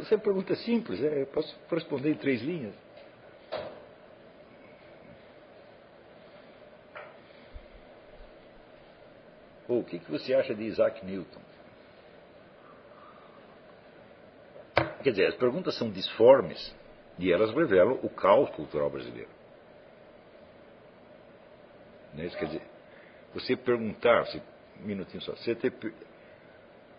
Essa 0.00 0.14
é 0.14 0.16
uma 0.16 0.22
pergunta 0.22 0.54
simples, 0.56 1.02
é, 1.02 1.22
eu 1.22 1.26
posso 1.26 1.58
responder 1.68 2.10
em 2.10 2.14
três 2.14 2.40
linhas. 2.40 2.74
Ou 9.66 9.80
o 9.80 9.84
que, 9.84 9.98
que 9.98 10.10
você 10.10 10.34
acha 10.34 10.54
de 10.54 10.62
Isaac 10.64 11.04
Newton? 11.04 11.40
Quer 15.02 15.10
dizer, 15.10 15.26
as 15.26 15.34
perguntas 15.34 15.76
são 15.76 15.90
disformes 15.90 16.74
e 17.18 17.32
elas 17.32 17.54
revelam 17.54 17.98
o 18.02 18.08
caos 18.08 18.50
cultural 18.50 18.90
brasileiro. 18.90 19.28
Não 22.14 22.22
é 22.22 22.26
isso? 22.26 22.36
Quer 22.36 22.46
dizer, 22.46 22.62
você 23.34 23.56
perguntar, 23.56 24.24
um 24.80 24.86
minutinho 24.86 25.22
só, 25.22 25.32
você 25.32 25.54
ter, 25.54 25.72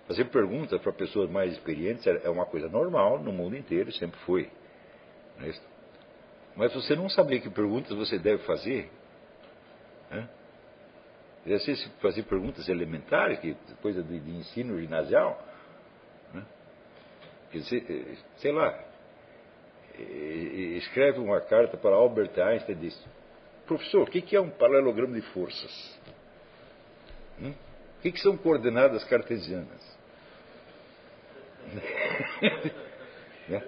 fazer 0.08 0.26
perguntas 0.26 0.82
para 0.82 0.92
pessoas 0.92 1.30
mais 1.30 1.54
experientes 1.54 2.06
é 2.06 2.30
uma 2.30 2.46
coisa 2.46 2.68
normal 2.68 3.20
no 3.20 3.32
mundo 3.32 3.56
inteiro, 3.56 3.92
sempre 3.92 4.20
foi. 4.22 4.50
É 5.42 5.48
isso? 5.48 5.62
Mas 6.56 6.74
você 6.74 6.96
não 6.96 7.10
saber 7.10 7.40
que 7.40 7.50
perguntas 7.50 7.96
você 7.96 8.20
deve 8.20 8.44
fazer, 8.44 8.92
né? 10.12 10.30
Você 11.46 11.76
fazer 12.00 12.24
perguntas 12.24 12.70
elementares, 12.70 13.40
que 13.40 13.56
coisa 13.82 14.02
de, 14.02 14.20
de 14.20 14.32
ensino 14.32 14.80
ginasial, 14.80 15.42
sei, 17.62 18.18
sei 18.38 18.52
lá, 18.52 18.78
escreve 20.78 21.20
uma 21.20 21.40
carta 21.42 21.78
para 21.78 21.96
Albert 21.96 22.32
Einstein 22.40 22.76
e 22.76 22.80
diz: 22.80 23.08
Professor, 23.66 24.04
o 24.04 24.12
que 24.12 24.36
é 24.36 24.42
um 24.42 24.50
paralelogramo 24.50 25.14
de 25.14 25.22
forças? 25.34 26.00
Hum? 27.42 27.54
O 28.00 28.02
que 28.02 28.20
são 28.20 28.36
coordenadas 28.38 29.04
cartesianas? 29.06 29.98
né? 33.48 33.64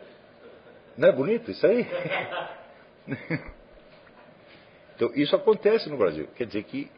Não 0.97 1.09
é 1.09 1.11
bonito 1.11 1.51
isso 1.51 1.65
aí? 1.65 1.88
então, 4.95 5.11
isso 5.15 5.35
acontece 5.35 5.89
no 5.89 5.97
Brasil. 5.97 6.27
Quer 6.35 6.47
dizer 6.47 6.64
que 6.64 6.91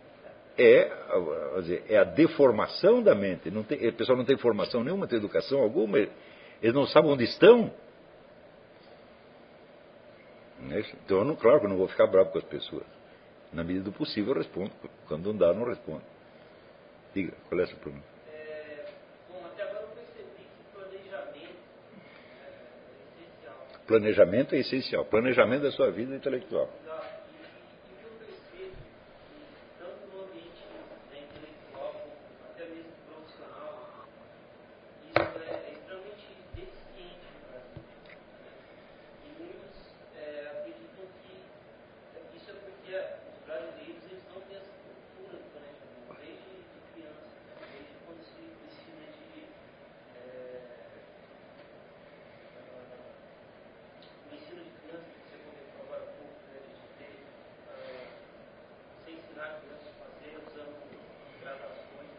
é, 0.58 0.92
dizer, 1.62 1.84
é 1.88 1.98
a 1.98 2.04
deformação 2.04 3.02
da 3.02 3.14
mente. 3.14 3.52
Não 3.52 3.64
tem, 3.64 3.88
o 3.88 3.94
pessoal 3.94 4.18
não 4.18 4.26
tem 4.26 4.38
formação 4.38 4.84
nenhuma, 4.84 5.02
não 5.02 5.08
tem 5.08 5.20
educação 5.20 5.60
alguma, 5.60 6.00
eles 6.62 6.76
não 6.76 6.88
sabem 6.88 7.12
onde 7.12 7.24
estão. 7.24 7.72
É 10.70 10.80
então, 10.80 11.20
eu 11.20 11.26
não, 11.26 11.36
claro 11.36 11.60
que 11.60 11.66
eu 11.66 11.70
não 11.70 11.78
vou 11.78 11.88
ficar 11.88 12.08
bravo 12.08 12.32
com 12.32 12.38
as 12.40 12.44
pessoas. 12.44 12.84
Na 13.54 13.64
medida 13.64 13.86
do 13.86 13.92
possível, 13.92 14.34
eu 14.34 14.40
respondo. 14.40 14.72
Quando 15.08 15.32
não 15.32 15.38
dá, 15.38 15.54
não 15.54 15.66
respondo. 15.66 16.02
Diga, 17.14 17.34
qual 17.48 17.62
é 17.62 17.64
a 17.64 17.68
sua 17.68 17.78
pergunta? 17.80 18.06
É, 18.34 18.86
bom, 19.30 19.46
até 19.46 19.64
agora 19.64 19.84
eu 19.84 19.88
percebi 19.90 20.44
que 20.44 20.64
planejamento 20.74 21.56
é 22.46 22.98
essencial. 23.16 23.56
Planejamento 23.88 24.56
é 24.56 24.58
essencial. 24.60 25.06
Planejamento 25.06 25.62
da 25.64 25.72
sua 25.72 25.92
vida 25.92 26.16
intelectual. 26.16 26.70
Exato. 26.84 27.08
E, 27.32 27.38
e 27.38 27.94
o 27.94 27.98
que 27.98 28.04
eu 28.04 28.12
percebo, 28.20 28.76
que 29.30 29.46
tanto 29.80 30.08
no 30.14 30.24
ambiente 30.26 30.62
né, 31.14 31.20
intelectual 31.24 31.94
como 31.94 32.52
até 32.52 32.66
mesmo 32.66 32.92
profissional, 33.08 33.74
isso 35.08 35.22
é, 35.22 35.70
é 35.70 35.74
extremamente 35.74 36.28
deficiente 36.54 37.26
no 37.32 37.40
Brasil. 37.48 37.82
né? 37.82 38.52
E 39.24 39.30
muitos 39.40 39.78
é, 40.18 40.52
acreditam 40.52 41.06
que 41.24 41.34
isso 42.38 42.52
é 42.52 42.54
porque 42.54 42.94
os 42.94 43.40
brasileiros 43.48 44.04
eles 44.12 44.24
não 44.34 44.42
têm 44.42 44.58
essa 44.58 44.76
cultura 44.84 45.38
do 45.40 45.48
planejamento 45.56 46.12
desde 46.20 46.44
de 46.68 46.80
criança, 46.94 47.32
né? 47.48 47.66
desde 47.72 47.94
quando 48.06 48.22
se 48.28 48.42
precisa 48.62 49.06
de 49.16 49.48
é, 50.18 50.68
o 54.30 54.36
ensino 54.36 54.62
de 54.64 54.72
criança, 54.82 55.08
que 55.08 55.20
você 55.24 55.38
comentou 55.44 55.82
agora 55.88 56.04
há 56.04 56.12
pouco, 56.18 56.36
né, 56.52 56.60
de 56.68 56.84
ter, 56.98 57.16
ah, 57.68 58.12
você 59.04 59.12
ensinar 59.12 59.60
crianças 59.62 59.88
a 59.88 59.96
fazer 60.04 60.34
usando 60.48 60.76
gravações. 61.42 62.12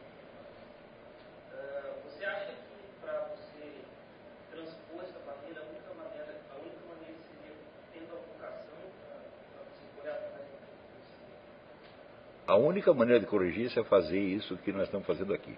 Ah, 1.52 1.92
você 2.05 2.25
acha 2.25 2.52
que 2.52 2.83
para 3.00 3.15
você 3.34 3.84
transpor 4.50 5.05
essa 5.05 5.18
barreira, 5.25 5.60
a 5.60 5.65
única 5.68 5.92
maneira, 5.94 6.33
a 6.50 6.55
única 6.57 6.83
maneira 6.89 7.17
seria 7.28 7.55
tendo 7.92 8.10
a 8.12 8.20
vocação 8.25 8.81
para 9.05 9.62
você 9.68 9.84
correr 9.97 10.12
atrás 10.17 10.44
daquilo 10.49 10.73
que 10.73 10.97
você 10.97 11.28
A 12.49 12.57
única 12.57 12.94
maneira 12.94 13.20
de 13.20 13.27
corrigir 13.27 13.67
isso 13.67 13.78
é 13.78 13.85
fazer 13.85 14.18
isso 14.18 14.57
que 14.65 14.73
nós 14.73 14.85
estamos 14.85 15.07
fazendo 15.07 15.35
aqui. 15.35 15.55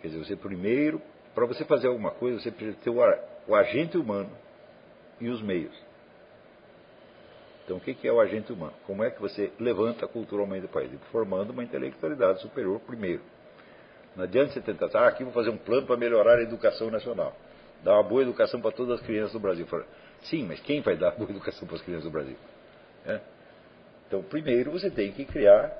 Quer 0.00 0.08
dizer, 0.08 0.24
você 0.24 0.34
primeiro, 0.34 1.00
para 1.34 1.44
você 1.44 1.62
fazer 1.66 1.88
alguma 1.88 2.10
coisa, 2.10 2.40
você 2.40 2.50
precisa 2.50 2.78
ter 2.82 2.88
o, 2.88 2.96
o 3.46 3.54
agente 3.54 3.98
humano 3.98 4.30
e 5.20 5.28
os 5.28 5.42
meios. 5.42 5.78
Então, 7.64 7.76
o 7.76 7.80
que 7.80 8.08
é 8.08 8.10
o 8.10 8.18
agente 8.18 8.50
humano? 8.50 8.72
Como 8.86 9.04
é 9.04 9.10
que 9.10 9.20
você 9.20 9.52
levanta 9.60 10.08
culturalmente 10.08 10.64
o 10.64 10.68
país? 10.70 10.90
Formando 11.12 11.50
uma 11.50 11.62
intelectualidade 11.62 12.40
superior 12.40 12.80
primeiro. 12.80 13.20
Não 14.16 14.24
adianta 14.24 14.54
você 14.54 14.62
tentar, 14.62 14.88
ah, 14.98 15.08
aqui 15.08 15.22
vou 15.22 15.34
fazer 15.34 15.50
um 15.50 15.58
plano 15.58 15.86
para 15.86 15.98
melhorar 15.98 16.38
a 16.38 16.42
educação 16.42 16.90
nacional. 16.90 17.36
Dar 17.82 17.92
uma 17.92 18.02
boa 18.02 18.22
educação 18.22 18.58
para 18.58 18.70
todas 18.70 19.00
as 19.00 19.06
crianças 19.06 19.32
do 19.32 19.40
Brasil. 19.40 19.66
Sim, 20.22 20.46
mas 20.46 20.60
quem 20.60 20.80
vai 20.80 20.96
dar 20.96 21.10
boa 21.10 21.28
educação 21.30 21.68
para 21.68 21.76
as 21.76 21.82
crianças 21.82 22.04
do 22.04 22.10
Brasil? 22.10 22.36
É? 23.04 23.33
Então, 24.06 24.22
primeiro 24.22 24.70
você 24.70 24.90
tem 24.90 25.12
que 25.12 25.24
criar 25.24 25.72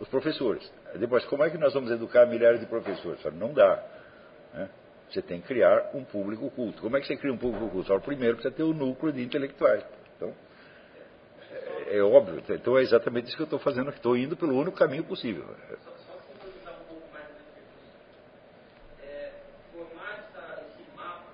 os 0.00 0.08
professores. 0.08 0.70
Depois, 0.98 1.24
como 1.26 1.44
é 1.44 1.50
que 1.50 1.58
nós 1.58 1.72
vamos 1.74 1.90
educar 1.90 2.26
milhares 2.26 2.60
de 2.60 2.66
professores? 2.66 3.22
Não 3.34 3.52
dá. 3.52 3.82
né? 4.54 4.68
Você 5.10 5.20
tem 5.20 5.40
que 5.40 5.46
criar 5.46 5.90
um 5.94 6.04
público 6.04 6.50
culto. 6.50 6.80
Como 6.80 6.96
é 6.96 7.00
que 7.00 7.06
você 7.06 7.16
cria 7.16 7.32
um 7.32 7.36
público 7.38 7.68
culto? 7.68 8.00
Primeiro 8.00 8.36
precisa 8.36 8.54
ter 8.54 8.62
o 8.62 8.72
núcleo 8.72 9.12
de 9.12 9.22
intelectuais. 9.22 9.84
Então, 10.16 10.34
é, 11.86 11.98
é 11.98 12.02
óbvio. 12.02 12.42
Então 12.48 12.78
é 12.78 12.82
exatamente 12.82 13.26
isso 13.28 13.36
que 13.36 13.42
eu 13.42 13.44
estou 13.44 13.58
fazendo 13.58 13.88
aqui. 13.90 13.98
Estou 13.98 14.16
indo 14.16 14.36
pelo 14.36 14.56
único 14.56 14.76
caminho 14.76 15.04
possível. 15.04 15.44
Só, 15.84 15.90
só 15.90 16.18
simplificar 16.32 16.80
um 16.80 16.84
pouco 16.84 17.12
mais 17.12 17.26
a 17.26 17.32
minha 17.32 17.44
pergunta. 17.52 17.82
É, 19.02 19.32
formar 19.72 20.18
essa, 20.18 20.62
esse 20.62 20.96
mapa, 20.96 21.30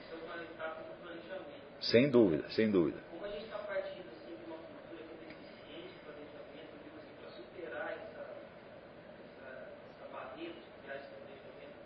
isso 0.00 0.14
é 0.14 0.24
uma 0.24 0.42
etapa 0.44 0.82
do 0.82 1.02
planejamento. 1.02 1.84
Sem 1.84 2.08
dúvida, 2.08 2.44
sem 2.50 2.70
dúvida. 2.70 2.98
Como 3.10 3.24
a 3.24 3.28
gente 3.30 3.44
está 3.44 3.58
partindo 3.58 4.06
assim, 4.14 4.36
de 4.36 4.44
uma 4.46 4.56
cultura 4.58 5.02
que 5.02 5.14
é 5.14 5.18
deficiente 5.26 5.88
de 5.90 5.98
planejamento, 6.06 6.70
eu 6.70 6.80
digo 6.86 6.96
assim, 7.02 7.14
para 7.18 7.30
superar 7.34 7.88
essa, 7.98 8.22
essa, 9.18 9.48
essa 9.90 10.06
barreira 10.12 10.54
de 10.54 10.62
criar 10.78 10.96
esse 11.02 11.10
planejamento, 11.18 11.76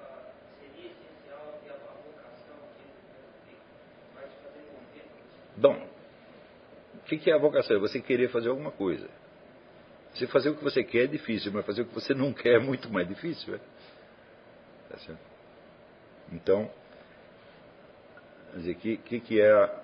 ah, 0.00 0.32
seria 0.60 0.86
essencial 0.96 1.60
ter 1.60 1.70
a, 1.70 1.76
a 1.76 1.94
vocação 2.00 2.56
aqui, 2.72 2.86
né, 2.86 3.20
que 3.44 3.54
vai 4.14 4.24
te 4.24 4.36
fazer 4.40 4.62
mover 4.72 5.04
para 5.04 5.20
você. 5.20 5.50
Bom, 5.56 5.76
o 6.94 6.98
que 7.26 7.30
é 7.32 7.34
a 7.34 7.38
vocação? 7.38 7.76
É 7.76 7.80
você 7.80 8.00
querer 8.00 8.28
fazer 8.28 8.50
alguma 8.50 8.70
coisa. 8.70 9.10
Você 10.14 10.28
fazer 10.28 10.50
o 10.50 10.54
que 10.54 10.62
você 10.62 10.84
quer 10.84 11.04
é 11.04 11.06
difícil, 11.08 11.50
mas 11.50 11.66
fazer 11.66 11.82
o 11.82 11.86
que 11.86 11.92
você 11.92 12.14
não 12.14 12.32
quer 12.32 12.54
é 12.54 12.58
muito 12.60 12.88
mais 12.88 13.08
difícil. 13.08 13.56
É? 13.56 13.58
Tá 14.88 14.98
certo? 14.98 15.18
Então, 16.30 16.70
dizer, 18.54 18.76
que, 18.76 18.96
que, 18.98 19.18
que 19.18 19.40
é 19.40 19.50
a... 19.50 19.82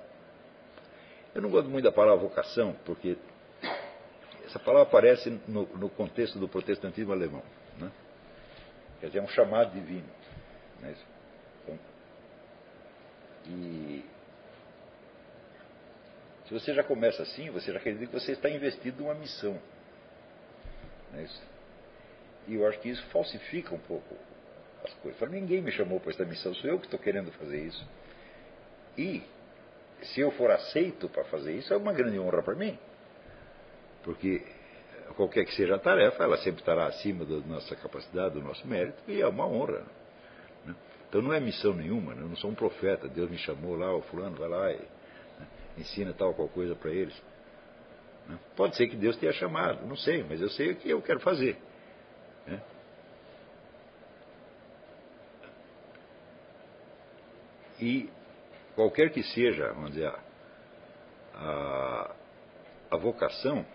Eu 1.35 1.43
não 1.43 1.51
gosto 1.51 1.69
muito 1.69 1.83
da 1.83 1.91
palavra 1.91 2.23
vocação, 2.23 2.77
porque 2.85 3.17
essa 4.47 4.61
palavra 4.61 4.83
aparece 4.83 5.29
no, 5.49 5.67
no 5.77 5.91
contexto 5.91 6.39
do 6.39 6.47
protestantismo 6.47 7.13
alemão. 7.13 7.43
Né? 7.77 7.91
Quer 9.01 9.07
dizer, 9.09 9.19
é 9.19 9.23
um 9.23 9.29
chamado 9.29 9.73
divino. 9.73 10.09
É 10.85 10.93
isso? 10.93 11.07
Então, 11.65 11.79
e 13.49 14.05
se 16.53 16.61
você 16.61 16.75
já 16.75 16.85
começa 16.85 17.23
assim, 17.23 17.51
você 17.51 17.73
já 17.73 17.79
acredita 17.79 18.07
que 18.07 18.13
você 18.13 18.33
está 18.33 18.51
investido 18.51 19.03
numa 19.03 19.15
missão. 19.15 19.59
Não 21.11 21.21
é? 21.21 21.27
E 22.47 22.55
eu 22.55 22.67
acho 22.67 22.79
que 22.81 22.91
isso 22.91 23.03
falsifica 23.07 23.75
um 23.75 23.79
pouco 23.79 24.15
as 24.85 24.93
coisas. 24.95 25.19
Fala, 25.19 25.33
ninguém 25.33 25.63
me 25.63 25.73
chamou 25.73 25.99
para 25.99 26.11
essa 26.11 26.25
missão, 26.25 26.55
sou 26.55 26.69
eu 26.69 26.79
que 26.79 26.87
estou 26.87 26.99
querendo 26.99 27.33
fazer 27.33 27.59
isso. 27.59 27.87
E 28.99 29.23
se 30.03 30.21
eu 30.21 30.31
for 30.33 30.51
aceito 30.51 31.09
para 31.09 31.25
fazer 31.25 31.55
isso, 31.55 31.73
é 31.73 31.77
uma 31.77 31.93
grande 31.93 32.19
honra 32.19 32.43
para 32.43 32.55
mim. 32.55 32.79
Porque 34.03 34.43
qualquer 35.17 35.47
que 35.47 35.55
seja 35.55 35.77
a 35.77 35.79
tarefa, 35.79 36.23
ela 36.23 36.37
sempre 36.39 36.61
estará 36.61 36.87
acima 36.87 37.25
da 37.25 37.37
nossa 37.47 37.75
capacidade, 37.77 38.35
do 38.35 38.43
nosso 38.43 38.67
mérito, 38.67 39.03
e 39.09 39.23
é 39.23 39.27
uma 39.27 39.47
honra. 39.47 39.87
né? 40.67 40.75
Então 41.09 41.23
não 41.23 41.33
é 41.33 41.41
missão 41.41 41.73
nenhuma, 41.73 42.15
né? 42.15 42.23
eu 42.23 42.29
não 42.29 42.37
sou 42.37 42.51
um 42.51 42.55
profeta, 42.55 43.09
Deus 43.09 43.31
me 43.31 43.39
chamou 43.39 43.77
lá, 43.77 43.95
o 43.95 44.03
fulano 44.03 44.37
vai 44.37 44.49
lá 44.49 44.73
e 44.73 44.81
ensina 45.79 46.13
tal 46.13 46.35
qual 46.35 46.49
coisa 46.49 46.75
para 46.75 46.91
eles. 46.91 47.15
né? 48.27 48.39
Pode 48.57 48.77
ser 48.77 48.89
que 48.89 48.97
Deus 48.97 49.17
tenha 49.17 49.33
chamado, 49.33 49.87
não 49.87 49.97
sei, 49.97 50.23
mas 50.23 50.41
eu 50.41 50.51
sei 50.51 50.73
o 50.73 50.77
que 50.77 50.91
eu 50.91 51.03
quero 51.03 51.21
fazer. 51.21 51.57
né? 52.47 52.61
E 57.81 58.09
qualquer 58.75 59.11
que 59.11 59.23
seja, 59.23 59.73
vamos 59.73 59.93
dizer, 59.93 60.07
a, 60.07 60.19
a, 61.35 62.15
a 62.93 62.97
vocação, 62.97 63.67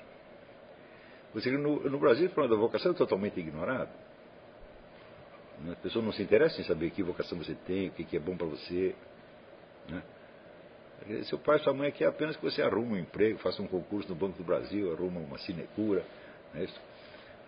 você, 1.34 1.51
no, 1.51 1.90
no 1.90 2.00
Brasil, 2.00 2.30
falando 2.30 2.51
da 2.51 2.58
vocação 2.58 2.93
é 2.93 2.95
totalmente 2.95 3.40
ignorado. 3.40 3.92
Né? 5.59 5.74
As 5.74 5.80
pessoas 5.80 6.06
não 6.06 6.11
se 6.11 6.24
interessam 6.24 6.61
em 6.61 6.64
saber 6.64 6.92
que 6.92 7.03
vocação 7.03 7.38
você 7.38 7.53
tem, 7.66 7.90
o 7.90 7.92
que, 7.92 8.06
que 8.06 8.17
é 8.17 8.19
bom 8.19 8.38
para 8.38 8.48
você. 8.48 8.95
Né? 9.90 10.01
Seu 11.26 11.38
pai 11.38 11.58
e 11.58 11.59
sua 11.59 11.74
mãe 11.74 11.92
quer 11.92 12.08
apenas 12.08 12.35
que 12.35 12.43
você 12.43 12.61
arrume 12.61 12.93
um 12.93 12.98
emprego, 12.98 13.38
faça 13.40 13.61
um 13.61 13.67
concurso 13.67 14.09
no 14.09 14.16
Banco 14.16 14.38
do 14.38 14.43
Brasil, 14.43 14.92
arruma 14.92 15.19
uma 15.19 15.38
sinecura? 15.38 16.03
Isso. 16.56 16.80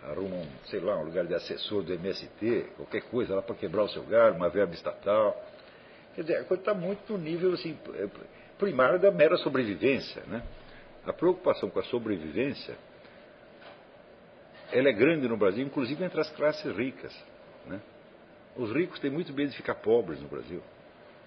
arruma 0.03 0.37
um, 0.37 0.47
sei 0.67 0.79
lá, 0.79 0.97
um 0.97 1.03
lugar 1.03 1.25
de 1.25 1.33
assessor 1.33 1.83
do 1.83 1.93
MST, 1.93 2.73
qualquer 2.77 3.01
coisa 3.03 3.35
lá 3.35 3.41
para 3.41 3.55
quebrar 3.55 3.83
o 3.83 3.89
seu 3.89 4.03
galho, 4.03 4.35
uma 4.35 4.49
verba 4.49 4.73
estatal. 4.73 5.35
Quer 6.15 6.21
dizer, 6.21 6.37
a 6.37 6.43
coisa 6.45 6.61
está 6.61 6.73
muito 6.73 7.13
no 7.13 7.19
nível 7.19 7.53
assim, 7.53 7.77
primário 8.57 8.99
da 8.99 9.11
mera 9.11 9.35
sobrevivência. 9.37 10.23
Né? 10.27 10.43
A 11.05 11.11
preocupação 11.11 11.69
com 11.69 11.79
a 11.79 11.83
sobrevivência 11.83 12.77
ela 14.71 14.89
é 14.89 14.93
grande 14.93 15.27
no 15.27 15.35
Brasil, 15.35 15.65
inclusive 15.65 16.03
entre 16.03 16.21
as 16.21 16.29
classes 16.31 16.75
ricas. 16.75 17.15
Né? 17.65 17.81
Os 18.55 18.71
ricos 18.71 18.99
têm 18.99 19.09
muito 19.09 19.33
medo 19.33 19.49
de 19.49 19.57
ficar 19.57 19.75
pobres 19.75 20.19
no 20.21 20.27
Brasil. 20.27 20.61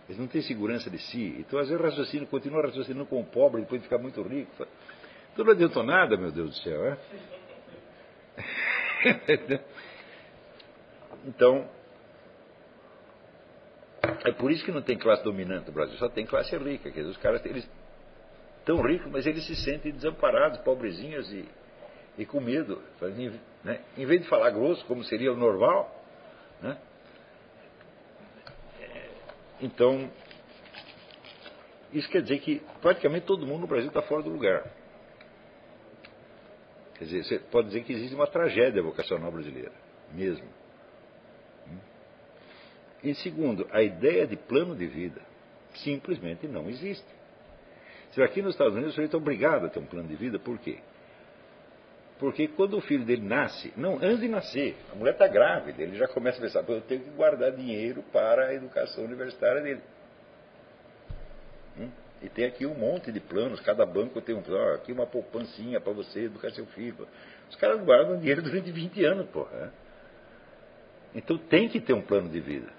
Eles 0.09 0.19
não 0.19 0.27
têm 0.27 0.43
segurança 0.43 0.91
de 0.91 0.99
si. 0.99 1.37
Então, 1.39 1.59
às 1.59 1.69
vezes, 1.69 1.83
raciocínio, 1.83 2.27
continua 2.27 2.63
raciocinando 2.63 3.07
com 3.07 3.21
o 3.21 3.25
pobre, 3.25 3.63
depois 3.63 3.81
de 3.81 3.87
ficar 3.87 3.99
muito 3.99 4.21
rico. 4.23 4.51
Então 5.33 5.45
não 5.45 5.53
adiantou 5.53 5.83
nada, 5.83 6.17
meu 6.17 6.31
Deus 6.31 6.51
do 6.51 6.57
céu. 6.57 6.85
É? 6.85 6.99
então, 11.27 11.69
é 14.25 14.33
por 14.33 14.51
isso 14.51 14.65
que 14.65 14.73
não 14.73 14.83
tem 14.83 14.99
classe 14.99 15.25
dominante 15.25 15.67
no 15.67 15.73
Brasil, 15.73 15.97
só 15.97 16.09
tem 16.09 16.27
classe 16.27 16.57
rica. 16.57 16.91
Quer 16.91 17.01
dizer, 17.01 17.11
os 17.11 17.17
caras 17.17 17.45
eles 17.47 17.69
tão 18.65 18.81
ricos, 18.83 19.11
mas 19.11 19.27
eles 19.27 19.47
se 19.47 19.57
sentem 19.57 19.93
desamparados, 19.93 20.59
pobrezinhos 20.61 21.33
e, 21.33 21.49
e 22.19 22.27
com 22.27 22.41
medo. 22.41 22.81
Né? 23.65 23.81
Em 23.97 24.05
vez 24.05 24.21
de 24.23 24.29
falar 24.29 24.51
grosso, 24.51 24.85
como 24.87 25.03
seria 25.05 25.33
o 25.33 25.37
normal, 25.37 26.05
né? 26.61 26.77
Então 29.63 30.11
Isso 31.93 32.09
quer 32.09 32.23
dizer 32.23 32.41
que 32.41 32.63
praticamente 32.81 33.27
todo 33.27 33.47
mundo 33.47 33.63
no 33.63 33.67
Brasil 33.67 33.89
está 33.89 34.03
fora 34.03 34.23
do 34.23 34.31
lugar. 34.31 34.65
Quer 36.95 37.05
dizer, 37.05 37.25
você 37.25 37.39
pode 37.39 37.69
dizer 37.69 37.85
que 37.85 37.93
existe 37.93 38.15
uma 38.15 38.27
tragédia 38.27 38.83
vocacional 38.83 39.31
brasileira, 39.31 39.73
mesmo. 40.13 40.47
Em 43.05 43.15
segundo, 43.15 43.67
a 43.73 43.83
ideia 43.83 44.27
de 44.27 44.37
plano 44.37 44.75
de 44.75 44.87
vida 44.87 45.21
simplesmente 45.75 46.47
não 46.47 46.71
existe. 46.71 47.07
Se 48.13 48.23
aqui 48.23 48.41
nos 48.41 48.55
Estados 48.55 48.75
Unidos 48.75 48.93
o 48.93 48.95
sujeito 48.95 49.17
é 49.17 49.19
obrigado 49.19 49.67
a 49.67 49.69
ter 49.69 49.81
um 49.81 49.87
plano 49.87 50.09
de 50.09 50.15
vida, 50.17 50.39
por 50.39 50.59
quê? 50.59 50.79
Porque 52.23 52.47
quando 52.47 52.77
o 52.77 52.81
filho 52.81 53.05
dele 53.05 53.27
nasce, 53.27 53.73
não, 53.77 53.97
antes 53.97 54.21
de 54.21 54.29
nascer, 54.29 54.77
a 54.93 54.95
mulher 54.95 55.11
está 55.11 55.27
grávida, 55.27 55.83
ele 55.83 55.97
já 55.97 56.07
começa 56.07 56.39
a 56.39 56.41
pensar, 56.41 56.65
eu 56.69 56.81
tenho 56.83 57.01
que 57.01 57.11
guardar 57.11 57.51
dinheiro 57.51 58.01
para 58.13 58.47
a 58.47 58.55
educação 58.55 59.03
universitária 59.03 59.61
dele. 59.61 59.81
Hum? 61.77 61.91
E 62.23 62.29
tem 62.29 62.45
aqui 62.45 62.65
um 62.65 62.77
monte 62.77 63.11
de 63.11 63.19
planos, 63.19 63.59
cada 63.59 63.85
banco 63.85 64.21
tem 64.21 64.37
um 64.37 64.41
plano, 64.41 64.77
aqui 64.77 64.93
uma 64.93 65.05
poupancinha 65.05 65.81
para 65.81 65.93
você 65.93 66.27
educar 66.27 66.53
seu 66.53 66.65
filho. 66.67 67.09
Os 67.51 67.57
caras 67.57 67.83
guardam 67.85 68.17
dinheiro 68.17 68.41
durante 68.41 68.71
20 68.71 69.05
anos, 69.05 69.29
porra. 69.31 69.59
Né? 69.59 69.71
Então 71.17 71.37
tem 71.37 71.69
que 71.69 71.81
ter 71.81 71.93
um 71.93 72.03
plano 72.03 72.29
de 72.29 72.39
vida. 72.39 72.73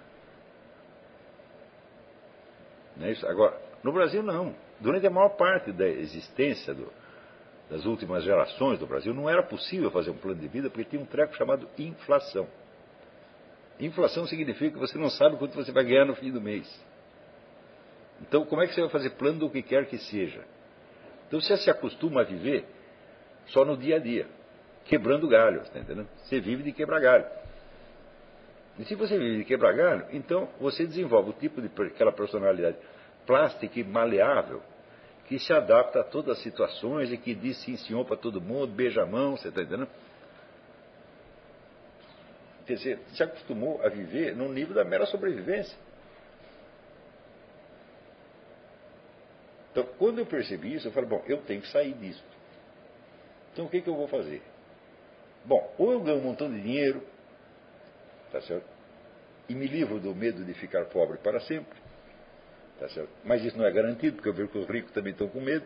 Não 2.96 3.08
é 3.08 3.12
isso? 3.12 3.28
Agora, 3.28 3.62
no 3.84 3.92
Brasil 3.92 4.24
não. 4.24 4.56
Durante 4.80 5.06
a 5.06 5.10
maior 5.10 5.36
parte 5.36 5.74
da 5.74 5.86
existência 5.86 6.74
do, 6.74 6.90
das 7.74 7.86
últimas 7.86 8.24
gerações 8.24 8.78
do 8.78 8.86
Brasil, 8.86 9.16
não 9.16 9.28
era 9.28 9.42
possível 9.42 9.90
fazer 9.90 10.12
um 10.12 10.18
plano 10.18 10.40
de 10.40 10.48
vida 10.48 10.70
porque 10.70 10.92
tinha 10.92 11.02
um 11.02 11.08
treco 11.08 11.36
chamado 11.36 11.68
inflação. 11.76 12.48
Inflação 13.80 14.28
significa 14.28 14.74
que 14.74 14.80
você 14.80 14.96
não 14.96 15.10
sabe 15.10 15.38
quanto 15.38 15.56
você 15.56 15.72
vai 15.72 15.84
ganhar 15.84 16.06
no 16.06 16.14
fim 16.14 16.32
do 16.32 16.40
mês. 16.40 16.70
Então, 18.22 18.46
como 18.46 18.62
é 18.62 18.68
que 18.68 18.76
você 18.76 18.82
vai 18.82 18.92
fazer 18.92 19.10
plano 19.12 19.40
do 19.40 19.50
que 19.50 19.64
quer 19.64 19.88
que 19.88 19.98
seja? 19.98 20.46
Então, 21.28 21.42
você 21.42 21.58
se 21.58 21.68
acostuma 21.72 22.22
a 22.22 22.24
viver 22.24 22.64
só 23.48 23.66
no 23.66 23.76
dia 23.76 23.96
a 23.96 24.00
dia, 24.00 24.28
quebrando 24.86 25.28
galho, 25.28 25.64
está 25.64 25.80
entendendo? 25.80 26.08
Você 26.26 26.40
vive 26.40 26.62
de 26.62 26.74
quebrar 26.74 27.00
galho. 27.00 27.26
E 28.78 28.86
se 28.86 28.94
você 28.94 29.18
vive 29.18 29.38
de 29.38 29.46
quebrar 29.46 29.74
galho, 29.74 30.06
então 30.12 30.48
você 30.60 30.86
desenvolve 30.86 31.32
o 31.32 31.34
tipo 31.34 31.60
de 31.60 31.72
aquela 31.88 32.12
personalidade 32.12 32.78
plástica 33.26 33.80
e 33.80 33.84
maleável 33.84 34.62
que 35.28 35.40
se 35.40 35.54
adapta 35.54 36.02
a 36.02 36.04
todas 36.04 36.38
as 36.38 36.44
situações 36.44 37.12
e 37.12 37.18
que 37.18 37.34
diz 37.34 37.58
sim 37.64 37.78
senhor 37.78 38.06
para 38.06 38.18
todo 38.18 38.42
mundo, 38.42 38.68
beija 38.68 39.04
a 39.04 39.06
mão, 39.06 39.38
você 39.38 39.48
está 39.48 39.62
entendendo? 39.62 39.90
Quer 42.66 42.76
dizer, 42.76 43.00
se 43.14 43.24
acostumou 43.24 43.82
a 43.84 43.90
viver 43.90 44.36
no 44.36 44.48
nível 44.50 44.74
da 44.74 44.84
mera 44.84 45.06
sobrevivência. 45.06 45.78
Então, 49.72 49.84
quando 49.98 50.20
eu 50.20 50.26
percebi 50.26 50.76
isso, 50.76 50.88
eu 50.88 50.92
falei, 50.92 51.10
bom, 51.10 51.24
eu 51.26 51.42
tenho 51.42 51.62
que 51.62 51.68
sair 51.70 51.94
disso. 51.94 52.24
Então, 53.52 53.66
o 53.66 53.70
que, 53.70 53.82
que 53.82 53.90
eu 53.90 53.96
vou 53.96 54.08
fazer? 54.08 54.42
Bom, 55.46 55.74
ou 55.78 55.92
eu 55.92 56.00
ganho 56.00 56.20
um 56.20 56.22
montão 56.22 56.50
de 56.50 56.62
dinheiro, 56.62 57.04
tá 58.32 58.40
certo? 58.42 58.68
E 59.50 59.56
me 59.56 59.68
livro 59.68 60.00
do 60.00 60.16
medo 60.16 60.46
de 60.46 60.54
ficar 60.54 60.86
pobre 60.86 61.18
para 61.18 61.40
sempre, 61.42 61.78
tá? 62.88 63.04
Mas 63.24 63.44
isso 63.44 63.58
não 63.58 63.66
é 63.66 63.72
garantido, 63.72 64.16
porque 64.16 64.30
eu 64.30 64.34
vejo 64.34 64.50
que 64.50 64.58
os 64.58 64.68
ricos 64.68 64.92
também 64.92 65.12
estão 65.12 65.28
com 65.28 65.40
medo. 65.40 65.66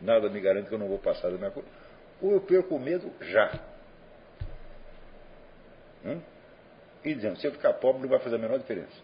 Nada 0.00 0.28
me 0.28 0.40
garante 0.40 0.68
que 0.68 0.74
eu 0.74 0.78
não 0.78 0.88
vou 0.88 0.98
passar 0.98 1.30
da 1.30 1.38
minha 1.38 1.50
coisa. 1.50 1.68
Ou 2.20 2.32
eu 2.32 2.40
perco 2.40 2.76
o 2.76 2.80
medo 2.80 3.10
já. 3.20 3.58
Hum? 6.04 6.20
E 7.04 7.14
dizendo, 7.14 7.38
se 7.38 7.46
eu 7.46 7.52
ficar 7.52 7.74
pobre 7.74 8.02
não 8.02 8.08
vai 8.08 8.18
fazer 8.20 8.36
a 8.36 8.38
menor 8.38 8.58
diferença. 8.58 8.96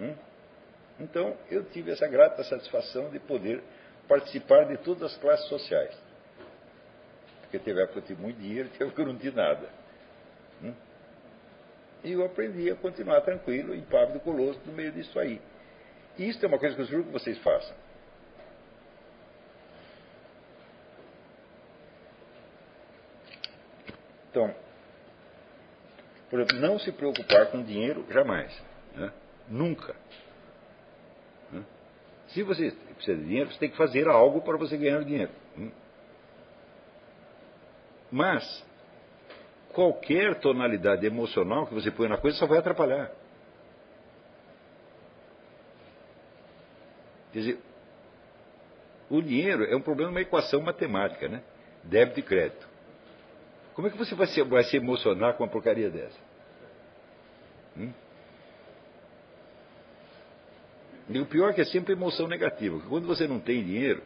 Hum? 0.00 0.14
Então, 1.00 1.36
eu 1.50 1.64
tive 1.64 1.92
essa 1.92 2.06
grata 2.08 2.42
satisfação 2.44 3.10
de 3.10 3.18
poder 3.20 3.62
participar 4.08 4.64
de 4.64 4.76
todas 4.78 5.12
as 5.12 5.18
classes 5.18 5.46
sociais. 5.48 5.96
Porque 7.42 7.58
teve 7.58 7.80
época 7.80 7.94
que 7.94 7.98
eu 7.98 8.16
tive 8.16 8.22
muito 8.22 8.40
dinheiro, 8.40 8.68
teve 8.76 8.90
que 8.90 9.00
eu 9.00 9.06
não 9.06 9.16
tinha 9.16 9.32
nada. 9.32 9.68
E 12.04 12.12
eu 12.12 12.24
aprendi 12.24 12.70
a 12.70 12.76
continuar 12.76 13.20
tranquilo, 13.22 13.74
impávido, 13.74 14.20
colosso, 14.20 14.60
no 14.64 14.72
meio 14.72 14.92
disso 14.92 15.18
aí. 15.18 15.40
Isso 16.18 16.44
é 16.44 16.48
uma 16.48 16.58
coisa 16.58 16.74
que 16.74 16.82
eu 16.82 16.86
juro 16.86 17.04
que 17.04 17.12
vocês 17.12 17.38
façam. 17.38 17.74
Então, 24.30 24.54
por 26.30 26.40
exemplo, 26.40 26.60
não 26.60 26.78
se 26.78 26.92
preocupar 26.92 27.46
com 27.46 27.62
dinheiro 27.62 28.06
jamais. 28.10 28.52
Né? 28.94 29.12
Nunca. 29.48 29.94
Se 32.28 32.42
você 32.42 32.70
precisa 32.94 33.16
de 33.16 33.24
dinheiro, 33.24 33.50
você 33.50 33.58
tem 33.58 33.70
que 33.70 33.76
fazer 33.76 34.06
algo 34.06 34.42
para 34.42 34.56
você 34.58 34.76
ganhar 34.76 35.02
dinheiro. 35.02 35.32
Hum? 35.56 35.70
Mas, 38.10 38.64
qualquer 39.72 40.40
tonalidade 40.40 41.06
emocional 41.06 41.66
que 41.66 41.74
você 41.74 41.90
põe 41.90 42.08
na 42.08 42.18
coisa 42.18 42.36
só 42.36 42.46
vai 42.46 42.58
atrapalhar. 42.58 43.10
Quer 47.32 47.38
dizer, 47.38 47.58
o 49.10 49.22
dinheiro 49.22 49.64
é 49.64 49.76
um 49.76 49.80
problema, 49.80 50.10
uma 50.10 50.20
equação 50.20 50.60
matemática, 50.60 51.28
né? 51.28 51.42
Débito 51.84 52.20
e 52.20 52.22
crédito. 52.22 52.68
Como 53.74 53.86
é 53.86 53.90
que 53.90 53.96
você 53.96 54.14
vai 54.14 54.26
se, 54.26 54.42
vai 54.42 54.64
se 54.64 54.76
emocionar 54.76 55.34
com 55.34 55.44
uma 55.44 55.50
porcaria 55.50 55.88
dessa? 55.88 56.18
Hum? 57.76 57.92
E 61.08 61.18
o 61.20 61.26
pior 61.26 61.50
é 61.50 61.52
que 61.54 61.60
é 61.60 61.64
sempre 61.64 61.92
emoção 61.92 62.26
negativa. 62.26 62.80
Quando 62.88 63.06
você 63.06 63.26
não 63.26 63.40
tem 63.40 63.64
dinheiro, 63.64 64.02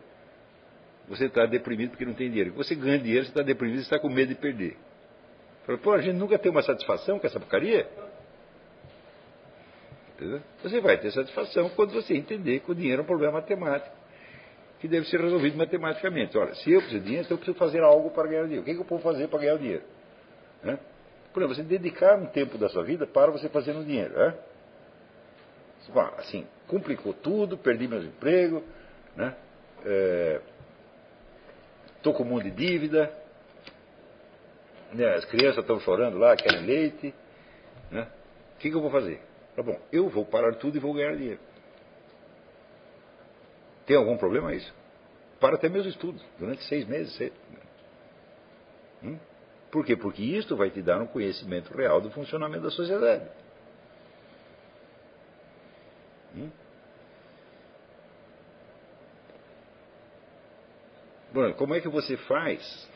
você 1.09 1.25
está 1.25 1.47
deprimido 1.47 1.91
porque 1.91 2.05
não 2.05 2.15
tem 2.15 2.29
dinheiro. 2.29 2.53
Quando 2.53 2.65
você 2.65 2.75
ganha 2.75 2.99
dinheiro, 2.99 3.25
você 3.25 3.31
está 3.31 3.43
deprimido 3.43 3.79
e 3.79 3.83
está 3.83 3.99
com 3.99 4.09
medo 4.09 4.29
de 4.29 4.35
perder. 4.37 4.77
Fala, 5.65 5.79
pô, 5.79 5.93
a 5.93 6.01
gente 6.01 6.17
nunca 6.17 6.39
tem 6.39 6.51
uma 6.51 6.63
satisfação 6.63 7.19
com 7.19 7.27
essa 7.27 7.39
porcaria? 7.39 7.89
Entendeu? 10.15 10.41
Você 10.63 10.81
vai 10.81 10.99
ter 10.99 11.11
satisfação 11.13 11.69
quando 11.71 11.93
você 11.93 12.15
entender 12.15 12.61
que 12.61 12.71
o 12.71 12.75
dinheiro 12.75 13.01
é 13.01 13.05
um 13.05 13.07
problema 13.07 13.35
matemático 13.35 14.03
que 14.81 14.89
deve 14.89 15.07
ser 15.07 15.21
resolvido 15.21 15.57
matematicamente. 15.57 16.37
Olha, 16.37 16.55
se 16.57 16.73
eu 16.73 16.81
preciso 16.81 16.99
de 16.99 17.05
dinheiro, 17.07 17.25
então 17.25 17.37
eu 17.37 17.39
preciso 17.39 17.57
fazer 17.57 17.83
algo 17.85 18.11
para 18.11 18.29
ganhar 18.29 18.43
dinheiro. 18.43 18.63
O 18.63 18.65
que, 18.65 18.73
é 18.73 18.75
que 18.75 18.81
eu 18.81 18.85
posso 18.85 19.05
fazer 19.05 19.29
para 19.29 19.39
ganhar 19.39 19.57
dinheiro? 19.57 19.85
Por 21.33 21.41
exemplo, 21.41 21.55
você 21.55 21.63
dedicar 21.63 22.19
um 22.19 22.27
tempo 22.27 22.59
da 22.59 22.69
sua 22.69 22.83
vida 22.83 23.07
para 23.07 23.31
você 23.31 23.49
fazer 23.49 23.73
um 23.73 23.85
dinheiro. 23.85 24.13
Né? 24.13 24.35
Assim, 26.19 26.47
complicou 26.67 27.13
tudo, 27.13 27.57
perdi 27.57 27.87
meu 27.87 28.03
emprego, 28.03 28.63
né? 29.17 29.37
Estou 31.97 32.13
é, 32.13 32.17
com 32.17 32.25
um 32.25 32.27
monte 32.27 32.51
de 32.51 32.67
dívida, 32.67 33.11
né? 34.95 35.15
as 35.15 35.25
crianças 35.25 35.59
estão 35.59 35.81
chorando 35.81 36.19
lá, 36.19 36.37
querem 36.37 36.65
leite. 36.65 37.15
Né? 37.91 38.09
O 38.57 38.59
que, 38.59 38.71
que 38.71 38.77
eu 38.77 38.81
vou 38.81 38.91
fazer? 38.91 39.21
Tá 39.57 39.63
bom, 39.63 39.79
eu 39.93 40.09
vou 40.09 40.25
parar 40.25 40.55
tudo 40.55 40.77
e 40.77 40.81
vou 40.81 40.95
ganhar 40.95 41.15
dinheiro. 41.17 41.41
Tem 43.87 43.97
algum 43.97 44.17
problema 44.17 44.55
isso? 44.55 44.73
Para 45.41 45.57
até 45.57 45.69
meus 45.69 45.87
estudos, 45.87 46.25
durante 46.39 46.63
seis 46.65 46.87
meses. 46.87 47.15
Seis... 47.17 47.33
Hum? 49.03 49.19
Por 49.71 49.85
quê? 49.85 49.97
Porque 49.97 50.23
isto 50.23 50.57
vai 50.57 50.71
te 50.71 50.81
dar 50.81 51.01
um 51.01 51.07
conhecimento 51.07 51.77
real 51.77 52.01
do 52.01 52.11
funcionamento 52.11 52.63
da 52.63 52.71
sociedade. 52.71 53.29
Hum? 56.37 56.51
Bom, 61.33 61.53
como 61.55 61.75
é 61.75 61.81
que 61.81 61.89
você 61.89 62.17
faz 62.19 62.89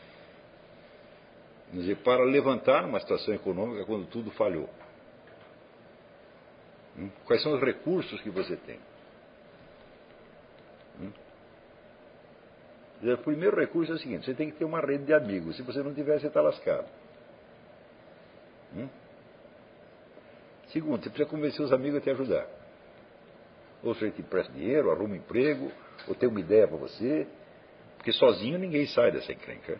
dizer, 1.73 1.97
para 1.97 2.23
levantar 2.23 2.85
uma 2.85 2.99
situação 2.99 3.33
econômica 3.33 3.85
quando 3.85 4.07
tudo 4.07 4.31
falhou? 4.31 4.69
Hum? 6.97 7.09
Quais 7.25 7.41
são 7.43 7.53
os 7.53 7.61
recursos 7.61 8.19
que 8.21 8.29
você 8.29 8.55
tem? 8.55 8.79
Hum? 11.01 11.11
O 13.13 13.17
primeiro 13.17 13.59
recurso 13.59 13.91
é 13.91 13.95
o 13.95 13.99
seguinte: 13.99 14.25
você 14.25 14.33
tem 14.33 14.49
que 14.49 14.57
ter 14.57 14.65
uma 14.65 14.79
rede 14.79 15.05
de 15.05 15.13
amigos. 15.13 15.55
Se 15.55 15.61
você 15.61 15.83
não 15.83 15.93
tiver, 15.93 16.19
você 16.19 16.27
está 16.27 16.41
lascado. 16.41 16.87
Hum? 18.75 18.87
Segundo, 20.69 21.03
você 21.03 21.09
precisa 21.09 21.29
convencer 21.29 21.61
os 21.63 21.71
amigos 21.71 21.99
a 21.99 22.01
te 22.01 22.09
ajudar. 22.09 22.47
Ou 23.83 23.93
você 23.93 24.09
te 24.09 24.21
empresta 24.21 24.51
dinheiro, 24.51 24.91
arruma 24.91 25.13
um 25.13 25.17
emprego, 25.17 25.71
ou 26.07 26.15
tem 26.15 26.27
uma 26.27 26.39
ideia 26.39 26.67
para 26.67 26.77
você. 26.77 27.27
Porque 27.97 28.11
sozinho 28.11 28.57
ninguém 28.57 28.85
sai 28.87 29.11
dessa 29.11 29.31
encrenca. 29.31 29.79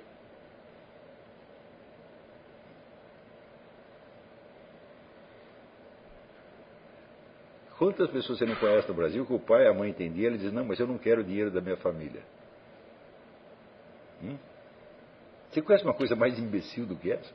Quantas 7.78 8.10
pessoas 8.10 8.40
você 8.40 8.46
não 8.46 8.56
conhece 8.56 8.88
no 8.88 8.96
Brasil 8.96 9.26
que 9.26 9.34
o 9.34 9.40
pai 9.40 9.66
e 9.66 9.68
a 9.68 9.74
mãe 9.74 9.94
têm 9.94 10.12
dinheiro 10.12 10.36
e 10.36 10.38
dizem, 10.40 10.54
não, 10.54 10.66
mas 10.66 10.80
eu 10.80 10.88
não 10.88 10.98
quero 10.98 11.22
o 11.22 11.24
dinheiro 11.24 11.52
da 11.52 11.62
minha 11.62 11.78
família. 11.78 12.24
Hum? 14.24 14.36
Você 15.52 15.62
conhece 15.62 15.84
uma 15.84 15.94
coisa 15.94 16.16
mais 16.16 16.40
imbecil 16.40 16.88
do 16.88 16.96
que 16.96 17.12
essa? 17.12 17.34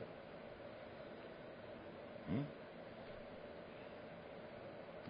Hum? 2.29 2.43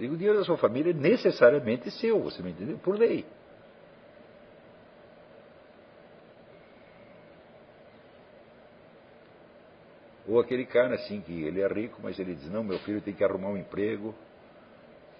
O 0.01 0.17
dinheiro 0.17 0.37
da 0.37 0.45
sua 0.45 0.57
família 0.57 0.91
é 0.91 0.93
necessariamente 0.93 1.89
seu, 1.91 2.21
você 2.21 2.43
me 2.43 2.51
entendeu? 2.51 2.77
Por 2.77 2.97
lei. 2.97 3.25
Ou 10.27 10.39
aquele 10.39 10.65
cara 10.65 10.95
assim, 10.95 11.21
que 11.21 11.43
ele 11.43 11.59
é 11.59 11.67
rico, 11.67 11.99
mas 12.03 12.19
ele 12.19 12.35
diz, 12.35 12.49
não, 12.51 12.63
meu 12.63 12.79
filho 12.79 13.01
tem 13.01 13.13
que 13.13 13.23
arrumar 13.23 13.49
um 13.49 13.57
emprego 13.57 14.13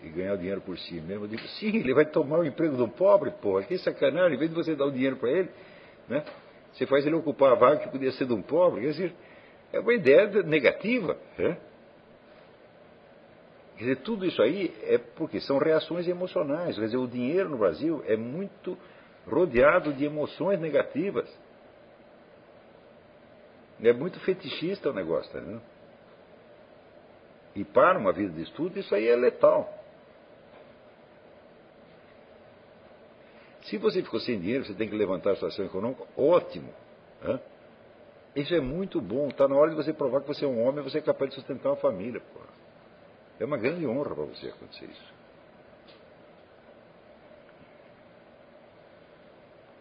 e 0.04 0.10
ganhar 0.10 0.34
o 0.34 0.38
dinheiro 0.38 0.62
por 0.62 0.78
si 0.78 0.96
mesmo. 0.96 1.26
Eu 1.26 1.30
digo, 1.30 1.42
sim, 1.60 1.78
ele 1.78 1.94
vai 1.94 2.06
tomar 2.06 2.40
o 2.40 2.46
emprego 2.46 2.76
do 2.76 2.88
pobre, 2.88 3.32
porra, 3.32 3.64
que 3.64 3.78
sacanagem, 3.78 4.36
em 4.36 4.40
vez 4.40 4.50
de 4.50 4.56
você 4.56 4.76
dar 4.76 4.86
o 4.86 4.92
dinheiro 4.92 5.16
para 5.16 5.30
ele, 5.30 5.50
né? 6.10 6.24
Você 6.74 6.86
faz 6.88 7.06
ele 7.06 7.16
ocupar 7.16 7.52
a 7.52 7.56
vaga 7.56 7.82
que 7.82 7.90
podia 7.90 8.12
ser 8.12 8.26
de 8.26 8.34
um 8.34 8.42
pobre. 8.42 8.82
Quer 8.82 8.88
dizer, 8.88 9.14
é 9.72 9.80
uma 9.80 9.94
ideia 9.94 10.28
negativa. 10.44 11.16
Né? 11.38 11.58
Quer 13.78 13.84
dizer, 13.84 13.96
tudo 13.98 14.26
isso 14.26 14.42
aí 14.42 14.74
é 14.84 14.98
porque 14.98 15.40
são 15.40 15.60
reações 15.60 16.08
emocionais. 16.08 16.76
Quer 16.76 16.86
dizer, 16.86 16.98
o 16.98 17.08
dinheiro 17.08 17.50
no 17.50 17.58
Brasil 17.58 18.04
é 18.08 18.16
muito 18.16 18.78
rodeado 19.28 19.94
de 19.94 20.04
emoções 20.04 20.60
negativas. 20.60 21.30
É 23.82 23.94
muito 23.94 24.20
fetichista 24.22 24.90
o 24.90 24.94
negócio, 24.94 25.32
tá? 25.32 25.62
E 27.56 27.64
para 27.64 28.00
uma 28.00 28.12
vida 28.12 28.32
de 28.32 28.42
estudo, 28.42 28.80
isso 28.80 28.96
aí 28.96 29.08
é 29.08 29.16
letal. 29.16 29.83
Se 33.74 33.80
você 33.80 34.04
ficou 34.04 34.20
sem 34.20 34.40
dinheiro, 34.40 34.64
você 34.64 34.76
tem 34.76 34.88
que 34.88 34.96
levantar 34.96 35.32
a 35.32 35.34
situação 35.34 35.66
econômica, 35.66 36.04
ótimo. 36.16 36.72
Isso 38.36 38.54
é 38.54 38.60
muito 38.60 39.02
bom. 39.02 39.30
Está 39.30 39.48
na 39.48 39.56
hora 39.56 39.72
de 39.72 39.76
você 39.76 39.92
provar 39.92 40.22
que 40.22 40.28
você 40.28 40.46
é 40.46 40.48
um 40.48 40.64
homem 40.64 40.84
você 40.84 41.00
é 41.00 41.02
capaz 41.02 41.32
de 41.32 41.38
sustentar 41.38 41.70
uma 41.70 41.78
família. 41.78 42.22
Porra. 42.22 42.50
É 43.40 43.46
uma 43.46 43.58
grande 43.58 43.88
honra 43.88 44.14
para 44.14 44.26
você 44.26 44.50
acontecer 44.50 44.86
isso. 44.86 45.14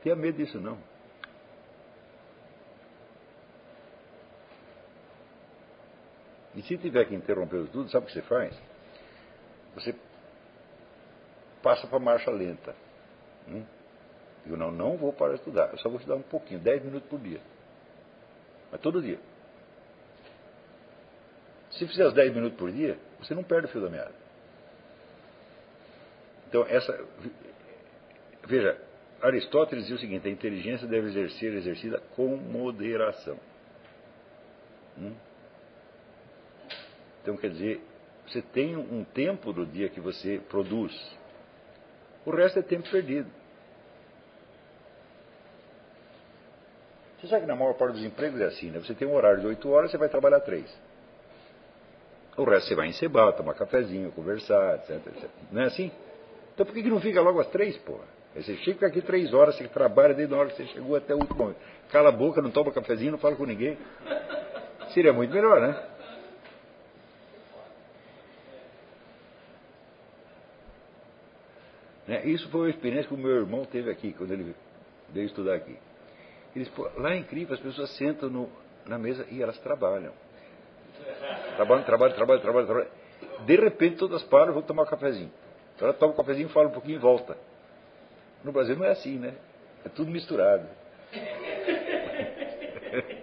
Tenha 0.02 0.16
medo 0.16 0.38
disso 0.38 0.58
não. 0.58 0.78
E 6.54 6.62
se 6.62 6.78
tiver 6.78 7.04
que 7.04 7.14
interromper 7.14 7.68
tudo, 7.68 7.90
sabe 7.90 8.04
o 8.04 8.06
que 8.06 8.14
você 8.14 8.22
faz? 8.22 8.58
Você 9.74 9.94
passa 11.62 11.86
para 11.86 11.98
marcha 11.98 12.30
lenta. 12.30 12.74
Hum? 13.46 13.81
Eu 14.46 14.56
não, 14.56 14.70
não 14.72 14.96
vou 14.96 15.12
parar 15.12 15.34
de 15.34 15.38
estudar, 15.38 15.70
eu 15.72 15.78
só 15.78 15.88
vou 15.88 15.98
estudar 15.98 16.16
um 16.16 16.22
pouquinho, 16.22 16.60
10 16.60 16.84
minutos 16.84 17.08
por 17.08 17.18
dia. 17.18 17.40
Mas 18.70 18.80
todo 18.80 19.00
dia. 19.00 19.18
Se 21.70 21.86
fizer 21.86 22.06
os 22.06 22.14
10 22.14 22.34
minutos 22.34 22.58
por 22.58 22.70
dia, 22.70 22.98
você 23.20 23.34
não 23.34 23.42
perde 23.44 23.66
o 23.66 23.70
fio 23.70 23.80
da 23.80 23.88
meada. 23.88 24.12
Então, 26.48 26.66
essa. 26.68 27.06
Veja, 28.46 28.76
Aristóteles 29.22 29.84
dizia 29.84 29.96
o 29.96 30.00
seguinte: 30.00 30.28
a 30.28 30.30
inteligência 30.30 30.86
deve 30.86 31.30
ser 31.30 31.54
exercida 31.54 32.00
com 32.14 32.36
moderação. 32.36 33.38
Hum? 34.98 35.14
Então, 37.22 37.36
quer 37.36 37.50
dizer, 37.50 37.80
você 38.26 38.42
tem 38.42 38.76
um 38.76 39.04
tempo 39.04 39.52
do 39.52 39.64
dia 39.64 39.88
que 39.88 40.00
você 40.00 40.40
produz, 40.48 40.92
o 42.26 42.30
resto 42.30 42.58
é 42.58 42.62
tempo 42.62 42.90
perdido. 42.90 43.30
Você 47.22 47.28
sabe 47.28 47.42
que 47.42 47.46
na 47.46 47.54
maior 47.54 47.74
parte 47.74 47.94
dos 47.94 48.04
empregos 48.04 48.40
é 48.40 48.46
assim, 48.46 48.68
né? 48.72 48.80
Você 48.80 48.94
tem 48.94 49.06
um 49.06 49.14
horário 49.14 49.40
de 49.40 49.46
8 49.46 49.70
horas, 49.70 49.92
você 49.92 49.96
vai 49.96 50.08
trabalhar 50.08 50.40
3. 50.40 50.64
O 52.36 52.42
resto 52.42 52.68
você 52.68 52.74
vai 52.74 52.88
encebar, 52.88 53.32
tomar 53.34 53.54
cafezinho, 53.54 54.10
conversar, 54.10 54.74
etc, 54.76 55.06
etc. 55.06 55.30
Não 55.52 55.62
é 55.62 55.66
assim? 55.66 55.92
Então 56.52 56.66
por 56.66 56.74
que, 56.74 56.82
que 56.82 56.90
não 56.90 57.00
fica 57.00 57.20
logo 57.20 57.38
às 57.40 57.46
três, 57.48 57.76
porra? 57.78 58.04
Você 58.34 58.56
chega 58.56 58.88
aqui 58.88 59.00
três 59.02 59.32
horas, 59.32 59.54
você 59.54 59.68
trabalha 59.68 60.14
desde 60.14 60.34
a 60.34 60.38
hora 60.38 60.48
que 60.48 60.56
você 60.56 60.66
chegou 60.66 60.96
até 60.96 61.14
o 61.14 61.18
último 61.18 61.38
momento. 61.38 61.58
Cala 61.90 62.08
a 62.08 62.12
boca, 62.12 62.42
não 62.42 62.50
toma 62.50 62.72
cafezinho, 62.72 63.12
não 63.12 63.18
fala 63.18 63.36
com 63.36 63.46
ninguém. 63.46 63.78
Seria 64.92 65.12
muito 65.12 65.32
melhor, 65.32 65.60
né? 65.60 65.82
né? 72.08 72.26
Isso 72.26 72.48
foi 72.48 72.62
uma 72.62 72.70
experiência 72.70 73.06
que 73.06 73.14
o 73.14 73.18
meu 73.18 73.36
irmão 73.36 73.64
teve 73.64 73.90
aqui, 73.90 74.12
quando 74.12 74.32
ele 74.32 74.56
veio 75.10 75.26
estudar 75.26 75.54
aqui. 75.54 75.76
Eles, 76.54 76.70
lá 76.96 77.14
é 77.14 77.16
incrível, 77.16 77.54
as 77.54 77.60
pessoas 77.60 77.90
sentam 77.96 78.28
no, 78.28 78.48
na 78.86 78.98
mesa 78.98 79.26
e 79.30 79.42
elas 79.42 79.58
trabalham. 79.58 80.12
Trabalham, 81.56 81.84
trabalham, 81.84 82.14
trabalham, 82.14 82.42
trabalham, 82.42 82.66
trabalham. 82.66 82.90
De 83.44 83.56
repente 83.56 83.96
todas 83.96 84.22
param 84.24 84.50
e 84.50 84.54
vão 84.54 84.62
tomar 84.62 84.82
um 84.82 84.86
cafezinho. 84.86 85.32
Então 85.74 85.88
ela 85.88 85.96
toma 85.96 86.12
um 86.12 86.16
cafezinho, 86.16 86.50
fala 86.50 86.68
um 86.68 86.72
pouquinho 86.72 86.96
e 86.96 86.98
volta. 86.98 87.36
No 88.44 88.52
Brasil 88.52 88.76
não 88.76 88.84
é 88.84 88.90
assim, 88.90 89.18
né? 89.18 89.34
É 89.84 89.88
tudo 89.88 90.10
misturado. 90.10 90.68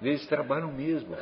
Eles 0.00 0.26
trabalham 0.26 0.72
mesmo. 0.72 1.16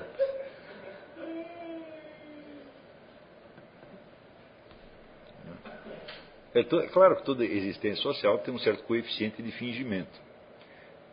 É, 6.57 6.61
é 6.61 6.89
claro 6.89 7.17
que 7.17 7.23
toda 7.23 7.45
existência 7.45 8.03
social 8.03 8.39
tem 8.39 8.55
um 8.55 8.59
certo 8.59 8.83
coeficiente 8.85 9.43
de 9.43 9.53
fingimento. 9.53 10.27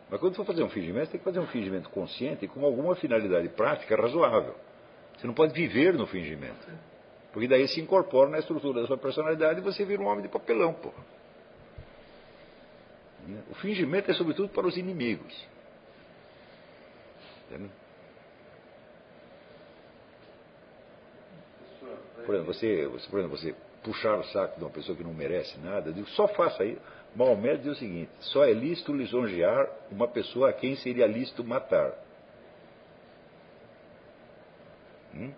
Mas 0.08 0.18
quando 0.18 0.36
for 0.36 0.46
fazer 0.46 0.62
um 0.62 0.70
fingimento, 0.70 1.10
tem 1.10 1.18
que 1.18 1.24
fazer 1.24 1.38
um 1.38 1.46
fingimento 1.48 1.90
consciente 1.90 2.46
e 2.46 2.48
com 2.48 2.64
alguma 2.64 2.96
finalidade 2.96 3.48
prática 3.50 3.94
razoável. 3.94 4.54
Você 5.16 5.26
não 5.26 5.34
pode 5.34 5.52
viver 5.52 5.92
no 5.92 6.06
fingimento. 6.06 6.66
Porque 7.30 7.46
daí 7.46 7.68
se 7.68 7.80
incorpora 7.80 8.30
na 8.30 8.38
estrutura 8.38 8.80
da 8.80 8.86
sua 8.86 8.96
personalidade 8.96 9.60
e 9.60 9.62
você 9.62 9.84
vira 9.84 10.00
um 10.00 10.06
homem 10.06 10.22
de 10.22 10.28
papelão, 10.28 10.72
pô. 10.72 10.90
O 13.50 13.54
fingimento 13.56 14.10
é 14.10 14.14
sobretudo 14.14 14.48
para 14.48 14.66
os 14.66 14.76
inimigos. 14.76 15.34
Entendeu? 17.46 17.70
Por 22.24 22.34
exemplo, 22.34 22.54
você, 22.54 22.86
você, 22.86 23.08
por 23.10 23.18
exemplo, 23.18 23.36
você 23.36 23.54
puxar 23.84 24.18
o 24.18 24.24
saco 24.24 24.58
de 24.58 24.64
uma 24.64 24.70
pessoa 24.70 24.96
que 24.96 25.04
não 25.04 25.12
merece 25.12 25.56
nada, 25.58 25.90
eu 25.90 25.92
digo, 25.92 26.08
só 26.10 26.26
faça 26.28 26.64
isso. 26.64 26.80
Maomé 27.14 27.56
diz 27.56 27.66
o 27.66 27.74
seguinte: 27.76 28.10
só 28.18 28.44
é 28.44 28.52
lícito 28.52 28.92
lisonjear 28.92 29.70
uma 29.90 30.08
pessoa 30.08 30.50
a 30.50 30.52
quem 30.52 30.74
seria 30.76 31.06
lícito 31.06 31.44
matar. 31.44 31.92
Hum? 35.14 35.32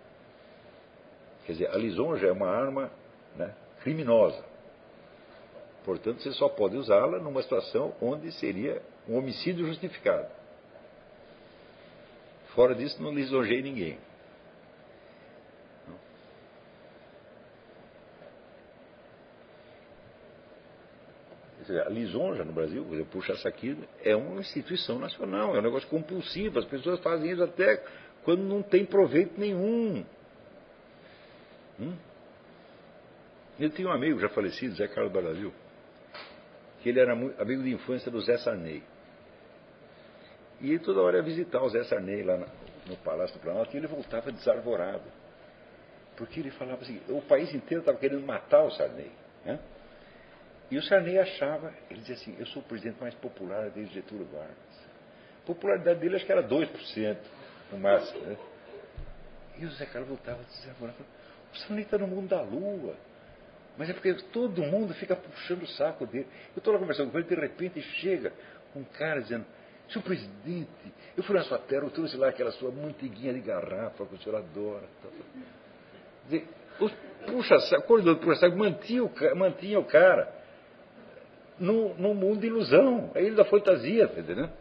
Quer 1.45 1.51
dizer, 1.51 1.69
a 1.69 1.77
lisonja 1.77 2.27
é 2.27 2.31
uma 2.31 2.49
arma 2.49 2.91
né, 3.35 3.53
criminosa. 3.83 4.43
Portanto, 5.85 6.21
você 6.21 6.31
só 6.33 6.49
pode 6.49 6.75
usá-la 6.75 7.19
numa 7.19 7.41
situação 7.41 7.95
onde 8.01 8.31
seria 8.33 8.81
um 9.07 9.17
homicídio 9.17 9.65
justificado. 9.67 10.27
Fora 12.47 12.73
disso, 12.75 13.01
não 13.01 13.13
lisonjei 13.13 13.61
ninguém. 13.61 13.97
A 21.69 21.89
lisonja 21.89 22.43
no 22.43 22.51
Brasil, 22.51 22.85
puxo 23.11 23.31
essa 23.31 23.49
aqui, 23.49 23.77
é 24.03 24.15
uma 24.15 24.39
instituição 24.39 24.99
nacional, 24.99 25.55
é 25.55 25.59
um 25.59 25.63
negócio 25.63 25.87
compulsivo, 25.89 26.59
as 26.59 26.65
pessoas 26.65 26.99
fazem 27.01 27.31
isso 27.31 27.43
até 27.43 27.83
quando 28.23 28.41
não 28.41 28.61
tem 28.61 28.85
proveito 28.85 29.39
nenhum. 29.39 30.05
Hum? 31.79 31.93
Eu 33.59 33.69
tinha 33.69 33.87
um 33.87 33.91
amigo 33.91 34.19
já 34.19 34.29
falecido, 34.29 34.75
Zé 34.75 34.87
Carlos 34.87 35.11
Brasil, 35.11 35.53
que 36.81 36.89
ele 36.89 36.99
era 36.99 37.13
amigo 37.13 37.63
de 37.63 37.71
infância 37.71 38.11
do 38.11 38.21
Zé 38.21 38.37
Sarney. 38.37 38.83
E 40.61 40.69
ele 40.69 40.79
toda 40.79 41.01
hora 41.01 41.17
ia 41.17 41.23
visitar 41.23 41.61
o 41.61 41.69
Zé 41.69 41.83
Sarney 41.83 42.23
lá 42.23 42.37
no 42.87 42.95
Palácio 42.97 43.37
do 43.37 43.41
Planalto 43.41 43.75
e 43.75 43.77
ele 43.77 43.87
voltava 43.87 44.31
desarvorado. 44.31 45.03
Porque 46.15 46.39
ele 46.39 46.51
falava 46.51 46.81
assim, 46.81 46.99
o 47.09 47.21
país 47.21 47.53
inteiro 47.53 47.81
estava 47.81 47.97
querendo 47.97 48.25
matar 48.25 48.63
o 48.63 48.71
Sarney. 48.71 49.11
Né? 49.45 49.59
E 50.69 50.77
o 50.77 50.83
Sarney 50.83 51.17
achava, 51.17 51.73
ele 51.89 52.01
dizia 52.01 52.15
assim, 52.15 52.35
eu 52.37 52.45
sou 52.47 52.61
o 52.61 52.65
presidente 52.65 52.99
mais 52.99 53.13
popular 53.15 53.69
desde 53.69 53.93
Getúlio 53.95 54.25
Vargas. 54.25 54.57
A 55.43 55.47
popularidade 55.47 55.99
dele 55.99 56.17
acho 56.17 56.25
que 56.25 56.31
era 56.31 56.43
2% 56.43 57.17
no 57.71 57.77
máximo. 57.77 58.19
Né? 58.25 58.37
E 59.59 59.65
o 59.65 59.69
Zé 59.71 59.85
Carlos 59.85 60.09
voltava 60.09 60.41
a 60.41 60.43
dizer, 60.43 60.73
o 60.81 61.57
Sarney 61.57 61.83
está 61.83 61.97
no 61.97 62.07
mundo 62.07 62.27
da 62.27 62.41
lua. 62.41 62.95
Mas 63.77 63.89
é 63.89 63.93
porque 63.93 64.13
todo 64.33 64.61
mundo 64.63 64.93
fica 64.95 65.15
puxando 65.15 65.63
o 65.63 65.67
saco 65.67 66.05
dele. 66.05 66.27
Eu 66.53 66.57
estou 66.57 66.73
lá 66.73 66.79
conversando 66.79 67.11
com 67.11 67.17
ele, 67.17 67.27
de 67.27 67.35
repente 67.35 67.81
chega 67.81 68.33
um 68.75 68.83
cara 68.83 69.21
dizendo, 69.21 69.45
senhor 69.87 70.03
presidente, 70.03 70.69
eu 71.15 71.23
fui 71.23 71.35
na 71.35 71.43
sua 71.43 71.59
terra, 71.59 71.83
eu 71.83 71.91
trouxe 71.91 72.17
lá 72.17 72.27
aquela 72.27 72.51
sua 72.51 72.71
manteiguinha 72.71 73.33
de 73.33 73.39
garrafa 73.39 74.05
que 74.05 74.15
o 74.15 74.17
senhor 74.17 74.37
adora. 74.37 74.83
Dizer, 76.25 76.45
puxa 77.25 77.57
saco, 77.59 77.87
coordenador 77.87 78.21
puxa 78.21 78.49
mantinha 78.49 79.09
mantinha 79.33 79.79
o 79.79 79.85
cara 79.85 80.36
num, 81.59 82.13
mundo 82.13 82.41
de 82.41 82.47
ilusão, 82.47 83.11
é 83.15 83.21
ele 83.21 83.35
da 83.35 83.45
fantasia, 83.45 84.07
tá 84.07 84.19
entendendo? 84.19 84.51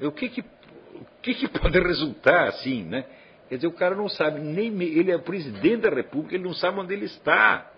O 0.00 0.12
que 0.12 0.28
que, 0.28 0.40
o 0.40 1.06
que 1.22 1.34
que 1.34 1.48
pode 1.58 1.78
resultar 1.78 2.48
assim, 2.48 2.84
né? 2.84 3.04
Quer 3.48 3.56
dizer, 3.56 3.66
o 3.66 3.72
cara 3.72 3.94
não 3.94 4.08
sabe 4.08 4.40
nem. 4.40 4.82
Ele 4.82 5.10
é 5.10 5.18
presidente 5.18 5.82
da 5.82 5.90
República, 5.90 6.34
ele 6.34 6.44
não 6.44 6.54
sabe 6.54 6.78
onde 6.80 6.92
ele 6.92 7.06
está. 7.06 7.72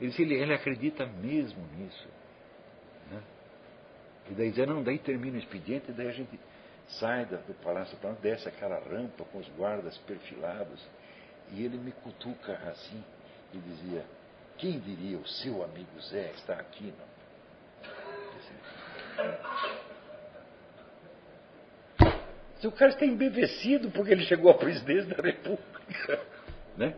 Ele, 0.00 0.12
ele, 0.18 0.34
ele 0.34 0.52
acredita 0.52 1.06
mesmo 1.06 1.64
nisso. 1.76 2.08
Né? 3.08 3.22
E 4.30 4.34
daí 4.34 4.50
diz, 4.50 4.66
não, 4.66 4.82
daí 4.82 4.98
termina 4.98 5.36
o 5.36 5.38
expediente, 5.38 5.90
e 5.90 5.94
daí 5.94 6.08
a 6.08 6.12
gente 6.12 6.38
sai 6.88 7.24
do 7.24 7.38
Palácio 7.62 7.96
desce 8.20 8.48
aquela 8.48 8.80
rampa 8.80 9.24
com 9.24 9.38
os 9.38 9.48
guardas 9.50 9.96
perfilados, 9.98 10.84
e 11.52 11.64
ele 11.64 11.76
me 11.76 11.92
cutuca 11.92 12.52
assim 12.68 13.02
e 13.52 13.58
dizia, 13.58 14.04
quem 14.56 14.78
diria 14.80 15.18
o 15.18 15.26
seu 15.26 15.62
amigo 15.62 16.00
Zé 16.00 16.30
está 16.34 16.54
aqui, 16.54 16.92
não? 16.98 17.12
Se 22.60 22.66
o 22.66 22.72
cara 22.72 22.92
está 22.92 23.04
embevecido 23.04 23.90
porque 23.90 24.12
ele 24.12 24.24
chegou 24.24 24.50
à 24.50 24.54
presidência 24.54 25.14
da 25.14 25.22
República, 25.22 26.24
né? 26.78 26.94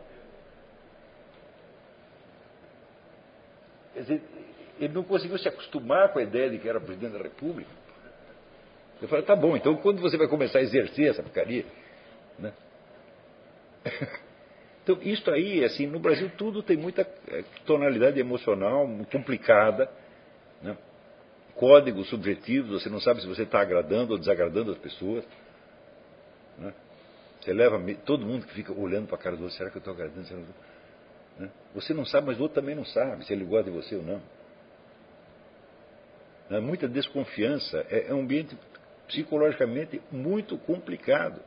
Quer 3.95 4.01
dizer, 4.01 4.23
ele 4.79 4.93
não 4.93 5.03
conseguiu 5.03 5.39
se 5.39 5.49
acostumar 5.49 6.13
com 6.13 6.19
a 6.19 6.23
ideia 6.23 6.51
de 6.51 6.59
que 6.59 6.69
era 6.69 6.81
presidente 6.81 7.13
da 7.13 7.23
República. 7.23 7.71
Eu 9.01 9.09
falei, 9.09 9.25
tá 9.25 9.35
bom, 9.35 9.57
então 9.57 9.77
quando 9.77 10.01
você 10.01 10.17
vai 10.17 10.29
começar 10.29 10.59
a 10.59 10.63
exercer 10.63 11.11
essa 11.11 11.23
porcaria? 11.23 11.65
Né? 12.39 12.53
Então, 14.85 14.99
isso 15.03 15.31
aí, 15.31 15.65
assim, 15.65 15.87
no 15.87 15.99
Brasil 15.99 16.31
tudo 16.37 16.63
tem 16.63 16.77
muita 16.77 17.03
eh, 17.29 17.43
tonalidade 17.65 18.21
emocional 18.21 18.87
complicada, 19.11 19.91
né? 20.63 20.77
códigos 21.55 22.09
subjetivos, 22.11 22.83
você 22.83 22.91
não 22.91 23.01
sabe 23.01 23.23
se 23.23 23.27
você 23.27 23.45
está 23.45 23.61
agradando 23.61 24.13
ou 24.13 24.19
desagradando 24.19 24.73
as 24.73 24.79
pessoas. 24.79 25.25
Né? 26.59 26.75
Você 27.41 27.53
leva 27.55 27.81
todo 28.05 28.27
mundo 28.27 28.47
que 28.47 28.53
fica 28.53 28.73
olhando 28.73 29.07
para 29.07 29.17
a 29.17 29.19
cara 29.19 29.37
do 29.37 29.45
outro, 29.45 29.57
será 29.57 29.71
que 29.71 29.77
eu 29.77 29.81
estou 29.81 29.95
agradando? 29.95 30.27
Será 30.27 30.41
que 30.41 30.47
né? 31.39 31.51
Você 31.75 31.95
não 31.95 32.05
sabe, 32.05 32.27
mas 32.27 32.39
o 32.39 32.43
outro 32.43 32.61
também 32.61 32.75
não 32.75 32.85
sabe 32.85 33.25
se 33.25 33.33
ele 33.33 33.45
gosta 33.45 33.71
de 33.71 33.77
você 33.77 33.97
ou 33.97 34.03
não. 34.03 34.21
Né? 36.51 36.61
Muita 36.61 36.87
desconfiança. 36.87 37.87
É, 37.89 38.09
é 38.09 38.15
um 38.15 38.21
ambiente 38.21 38.57
psicologicamente 39.09 40.01
muito 40.13 40.57
complicado. 40.59 41.41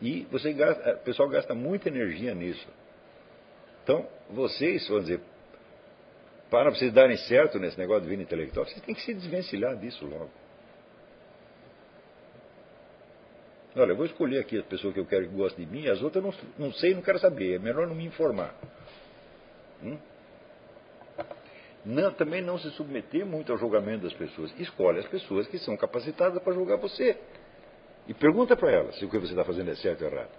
E 0.00 0.26
você 0.30 0.52
gasta, 0.52 0.94
o 0.94 0.98
pessoal 0.98 1.28
gasta 1.28 1.54
muita 1.54 1.88
energia 1.88 2.34
nisso. 2.34 2.66
Então, 3.82 4.06
vocês, 4.30 4.86
vamos 4.88 5.04
dizer, 5.04 5.20
para 6.50 6.70
vocês 6.70 6.92
darem 6.92 7.16
certo 7.16 7.58
nesse 7.58 7.78
negócio 7.78 8.02
de 8.02 8.08
vida 8.08 8.22
intelectual, 8.22 8.66
vocês 8.66 8.80
têm 8.82 8.94
que 8.94 9.02
se 9.02 9.14
desvencilhar 9.14 9.76
disso 9.76 10.06
logo. 10.06 10.30
Olha, 13.76 13.90
eu 13.90 13.96
vou 13.96 14.06
escolher 14.06 14.38
aqui 14.38 14.58
a 14.58 14.62
pessoa 14.62 14.92
que 14.92 15.00
eu 15.00 15.06
quero 15.06 15.28
que 15.28 15.34
goste 15.34 15.60
de 15.60 15.70
mim, 15.70 15.88
as 15.88 16.00
outras 16.00 16.24
eu 16.24 16.30
não, 16.30 16.66
não 16.66 16.72
sei, 16.72 16.94
não 16.94 17.02
quero 17.02 17.18
saber, 17.18 17.56
é 17.56 17.58
melhor 17.58 17.86
não 17.86 17.94
me 17.94 18.06
informar. 18.06 18.54
Hum? 19.82 19.98
Não, 21.84 22.12
também 22.12 22.40
não 22.40 22.58
se 22.58 22.70
submeter 22.70 23.26
muito 23.26 23.52
ao 23.52 23.58
julgamento 23.58 24.04
das 24.04 24.12
pessoas. 24.14 24.52
Escolhe 24.58 25.00
as 25.00 25.06
pessoas 25.06 25.46
que 25.48 25.58
são 25.58 25.76
capacitadas 25.76 26.42
para 26.42 26.54
julgar 26.54 26.78
você. 26.78 27.18
E 28.06 28.12
pergunta 28.12 28.56
para 28.56 28.70
elas 28.70 28.98
se 28.98 29.04
o 29.04 29.10
que 29.10 29.18
você 29.18 29.32
está 29.32 29.44
fazendo 29.44 29.70
é 29.70 29.76
certo 29.76 30.04
ou 30.04 30.10
errado. 30.10 30.30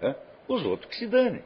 É? 0.00 0.14
Os 0.46 0.64
outros 0.64 0.90
que 0.90 0.96
se 0.96 1.06
danem. 1.06 1.42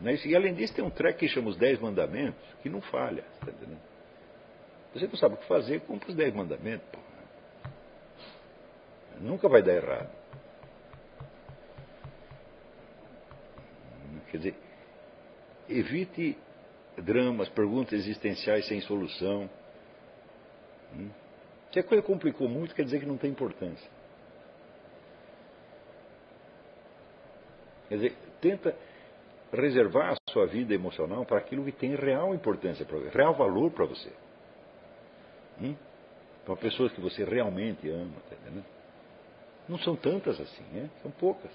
Né? 0.00 0.16
E 0.24 0.36
além 0.36 0.54
disso, 0.54 0.74
tem 0.74 0.84
um 0.84 0.90
treco 0.90 1.18
que 1.18 1.28
chama 1.28 1.48
os 1.48 1.56
Dez 1.56 1.78
Mandamentos, 1.78 2.42
que 2.62 2.68
não 2.68 2.80
falha. 2.82 3.24
Tá? 3.40 3.52
Você 4.94 5.06
não 5.06 5.16
sabe 5.16 5.34
o 5.34 5.38
que 5.38 5.46
fazer, 5.46 5.80
cumpre 5.80 6.10
os 6.10 6.16
Dez 6.16 6.32
Mandamentos. 6.34 6.86
Pô. 6.90 6.98
Nunca 9.20 9.48
vai 9.48 9.62
dar 9.62 9.74
errado. 9.74 10.10
Quer 14.30 14.38
dizer, 14.38 14.54
evite 15.68 16.36
dramas, 17.02 17.48
perguntas 17.48 17.92
existenciais 17.94 18.66
sem 18.66 18.80
solução. 18.82 19.48
Hum? 20.94 21.10
Se 21.72 21.80
a 21.80 21.82
coisa 21.82 22.02
complicou 22.02 22.48
muito, 22.48 22.74
quer 22.74 22.84
dizer 22.84 23.00
que 23.00 23.06
não 23.06 23.16
tem 23.16 23.30
importância. 23.30 23.90
Quer 27.88 27.96
dizer, 27.96 28.16
tenta 28.40 28.76
reservar 29.52 30.12
a 30.12 30.32
sua 30.32 30.46
vida 30.46 30.74
emocional 30.74 31.24
para 31.24 31.38
aquilo 31.38 31.64
que 31.64 31.72
tem 31.72 31.94
real 31.94 32.34
importância 32.34 32.84
para 32.84 32.98
você, 32.98 33.08
real 33.10 33.34
valor 33.34 33.70
para 33.70 33.86
você. 33.86 34.12
Hum? 35.60 35.74
Para 36.44 36.56
pessoas 36.56 36.92
que 36.92 37.00
você 37.00 37.24
realmente 37.24 37.88
ama, 37.88 38.14
tá 38.28 38.36
entendendo? 38.36 38.64
Não 39.68 39.78
são 39.78 39.96
tantas 39.96 40.40
assim, 40.40 40.64
né? 40.72 40.90
são 41.02 41.10
poucas. 41.10 41.50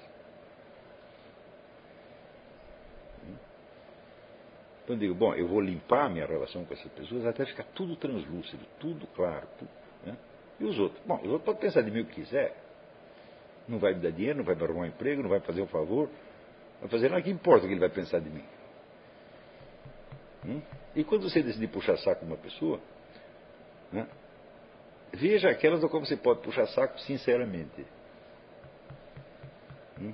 Então 4.90 4.95
eu 4.95 5.00
digo, 5.01 5.14
bom, 5.14 5.35
eu 5.35 5.48
vou 5.48 5.61
limpar 5.61 6.09
minha 6.09 6.26
relação 6.26 6.66
com 6.66 6.74
essas 6.74 6.92
pessoas 6.93 7.24
até 7.24 7.45
ficar 7.45 7.64
tudo 7.76 7.95
translúcido, 7.95 8.66
tudo 8.80 9.06
claro. 9.16 9.48
Tudo, 9.59 9.69
né? 10.03 10.18
E 10.59 10.64
os 10.64 10.80
outros? 10.80 11.00
Bom, 11.06 11.18
os 11.18 11.27
outros 11.27 11.43
podem 11.43 11.61
pensar 11.61 11.84
de 11.84 11.92
mim 11.92 12.01
o 12.01 12.06
que 12.06 12.16
quiser. 12.16 12.56
Não 13.68 13.77
vai 13.77 13.93
me 13.93 14.00
dar 14.00 14.09
dinheiro, 14.09 14.40
não 14.40 14.43
vai 14.43 14.56
me 14.56 14.64
arrumar 14.64 14.82
um 14.82 14.85
emprego, 14.88 15.22
não 15.22 15.30
vai 15.30 15.42
fazer 15.42 15.61
um 15.61 15.68
favor, 15.68 16.09
Vai 16.80 16.90
fazer 16.90 17.09
nada 17.09 17.22
que 17.22 17.30
importa 17.30 17.66
o 17.66 17.68
que 17.68 17.74
ele 17.74 17.80
vai 17.80 17.90
pensar 17.90 18.19
de 18.19 18.30
mim. 18.30 18.43
Hum? 20.45 20.61
E 20.95 21.03
quando 21.03 21.30
você 21.30 21.43
decidir 21.43 21.68
puxar 21.68 21.98
saco 21.98 22.26
uma 22.26 22.38
pessoa, 22.38 22.80
né, 23.92 24.08
veja 25.14 25.50
aquelas 25.50 25.82
do 25.82 25.90
qual 25.90 26.03
você 26.03 26.16
pode 26.16 26.42
puxar 26.42 26.66
saco 26.68 26.98
sinceramente. 27.01 27.85
Hum? 30.00 30.14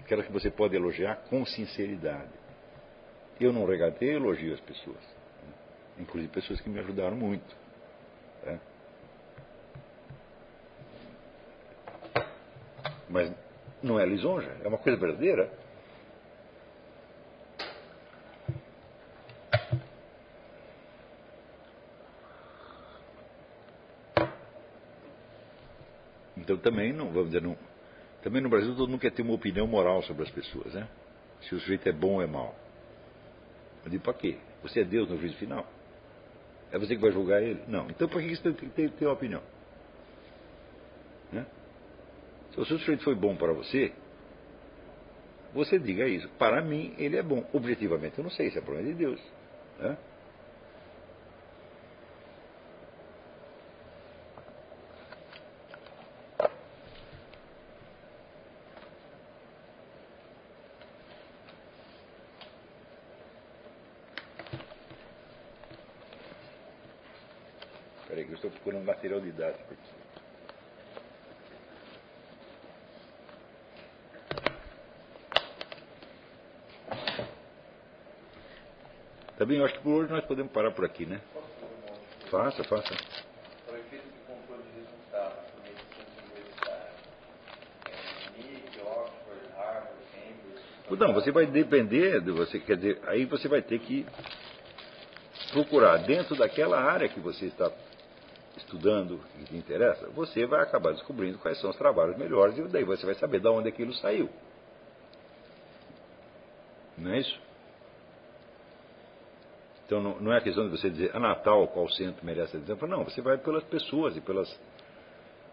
Aquelas 0.00 0.26
que 0.26 0.32
você 0.32 0.50
pode 0.50 0.74
elogiar 0.74 1.16
com 1.28 1.44
sinceridade. 1.44 2.45
Eu 3.40 3.52
não 3.52 3.66
regateio, 3.66 4.16
elogio 4.16 4.54
as 4.54 4.60
pessoas. 4.60 4.96
Né? 4.96 5.54
Inclusive 5.98 6.32
pessoas 6.32 6.60
que 6.60 6.70
me 6.70 6.78
ajudaram 6.80 7.16
muito. 7.16 7.54
Né? 8.44 8.60
Mas 13.08 13.32
não 13.82 14.00
é 14.00 14.06
lisonja, 14.06 14.56
é 14.64 14.68
uma 14.68 14.78
coisa 14.78 14.98
verdadeira. 14.98 15.50
Então 26.36 26.56
também 26.58 26.92
não, 26.92 27.10
vamos 27.10 27.26
dizer, 27.26 27.42
não, 27.42 27.56
também 28.22 28.40
no 28.40 28.48
Brasil 28.48 28.74
todo 28.76 28.88
mundo 28.88 29.00
quer 29.00 29.10
ter 29.10 29.22
uma 29.22 29.34
opinião 29.34 29.66
moral 29.66 30.00
sobre 30.02 30.22
as 30.22 30.30
pessoas, 30.30 30.72
né? 30.74 30.88
Se 31.42 31.54
o 31.54 31.60
sujeito 31.60 31.88
é 31.88 31.92
bom 31.92 32.14
ou 32.14 32.22
é 32.22 32.26
mau. 32.26 32.54
Eu 33.86 33.90
digo, 33.90 34.02
para 34.02 34.14
quê? 34.14 34.36
Você 34.64 34.80
é 34.80 34.84
Deus 34.84 35.08
no 35.08 35.16
juízo 35.16 35.36
final? 35.36 35.64
É 36.72 36.78
você 36.78 36.96
que 36.96 37.00
vai 37.00 37.12
julgar 37.12 37.40
ele? 37.40 37.62
Não. 37.68 37.88
Então 37.88 38.08
por 38.08 38.20
que 38.20 38.34
você 38.34 38.42
tem 38.42 38.52
que 38.52 38.66
ter, 38.70 38.90
ter 38.90 39.06
uma 39.06 39.14
opinião? 39.14 39.40
Né? 41.30 41.46
Se 42.50 42.60
o 42.60 42.66
seu 42.66 42.78
sujeito 42.80 43.04
foi 43.04 43.14
bom 43.14 43.36
para 43.36 43.52
você, 43.52 43.92
você 45.54 45.78
diga 45.78 46.08
isso. 46.08 46.28
Para 46.30 46.60
mim, 46.62 46.96
ele 46.98 47.16
é 47.16 47.22
bom. 47.22 47.48
Objetivamente, 47.52 48.18
eu 48.18 48.24
não 48.24 48.30
sei 48.30 48.50
se 48.50 48.58
é 48.58 48.60
problema 48.60 48.88
de 48.88 48.94
Deus. 48.94 49.20
Né? 49.78 49.96
Material 69.16 69.20
didático 69.20 69.72
aqui. 69.72 69.96
Também 79.38 79.58
eu 79.58 79.64
acho 79.64 79.74
que 79.74 79.80
por 79.80 79.92
hoje 79.92 80.12
nós 80.12 80.24
podemos 80.24 80.50
parar 80.52 80.70
por 80.70 80.84
aqui, 80.84 81.04
né? 81.04 81.20
Faça, 82.30 82.64
faça. 82.64 82.94
Para 83.66 83.78
efeito 83.78 84.04
de 84.04 84.18
controle 84.26 84.62
de 84.62 84.80
resultados, 84.80 85.44
MIT, 88.38 88.80
Oxford, 88.80 89.48
Harvard, 89.56 89.94
Cambridge. 90.88 90.98
Não, 90.98 91.12
você 91.12 91.30
vai 91.30 91.46
depender 91.46 92.22
de 92.22 92.30
você, 92.30 92.58
quer 92.58 92.76
dizer, 92.76 93.00
aí 93.06 93.26
você 93.26 93.46
vai 93.46 93.60
ter 93.60 93.78
que 93.78 94.06
procurar 95.52 95.98
dentro 95.98 96.34
daquela 96.34 96.80
área 96.80 97.08
que 97.08 97.20
você 97.20 97.46
está 97.46 97.70
estudando 98.76 99.20
que 99.38 99.44
te 99.44 99.56
interessa, 99.56 100.08
você 100.10 100.46
vai 100.46 100.62
acabar 100.62 100.92
descobrindo 100.92 101.38
quais 101.38 101.58
são 101.60 101.70
os 101.70 101.76
trabalhos 101.76 102.16
melhores 102.16 102.56
e 102.58 102.62
daí 102.64 102.84
você 102.84 103.04
vai 103.04 103.14
saber 103.14 103.40
de 103.40 103.48
onde 103.48 103.68
aquilo 103.68 103.92
saiu. 103.94 104.28
Não 106.96 107.12
é 107.12 107.18
isso? 107.18 107.40
Então 109.84 110.02
não, 110.02 110.20
não 110.20 110.32
é 110.32 110.38
a 110.38 110.40
questão 110.40 110.64
de 110.64 110.70
você 110.70 110.90
dizer, 110.90 111.14
a 111.14 111.20
Natal, 111.20 111.66
qual 111.68 111.88
centro 111.90 112.24
merece 112.24 112.56
a 112.56 112.60
atenção. 112.60 112.88
Não, 112.88 113.04
você 113.04 113.20
vai 113.20 113.38
pelas 113.38 113.64
pessoas 113.64 114.16
e 114.16 114.20
pelas, 114.20 114.48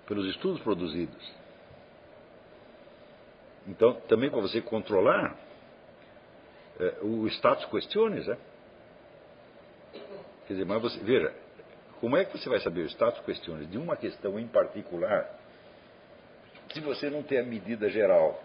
pelos 0.08 0.27
estudos 0.27 0.61
produzidos. 0.61 1.43
Então, 3.68 3.93
também 4.10 4.30
para 4.30 4.42
você 4.42 4.60
controlar 4.60 5.38
é, 6.80 6.98
o 7.02 7.27
status 7.27 7.66
questiones, 7.66 8.27
né? 8.27 8.38
Quer 10.48 10.53
dizer, 10.53 10.66
mas 10.66 10.82
você, 10.82 11.00
veja, 11.00 11.34
como 12.03 12.17
é 12.17 12.25
que 12.25 12.38
você 12.38 12.49
vai 12.49 12.59
saber 12.59 12.82
o 12.82 12.85
status 12.90 13.23
de 13.69 13.77
uma 13.77 13.95
questão 13.95 14.38
em 14.38 14.45
particular 14.45 15.40
se 16.73 16.82
você 16.82 17.09
não 17.09 17.23
tem 17.23 17.40
a 17.40 17.43
medida 17.43 17.90
geral 17.90 18.43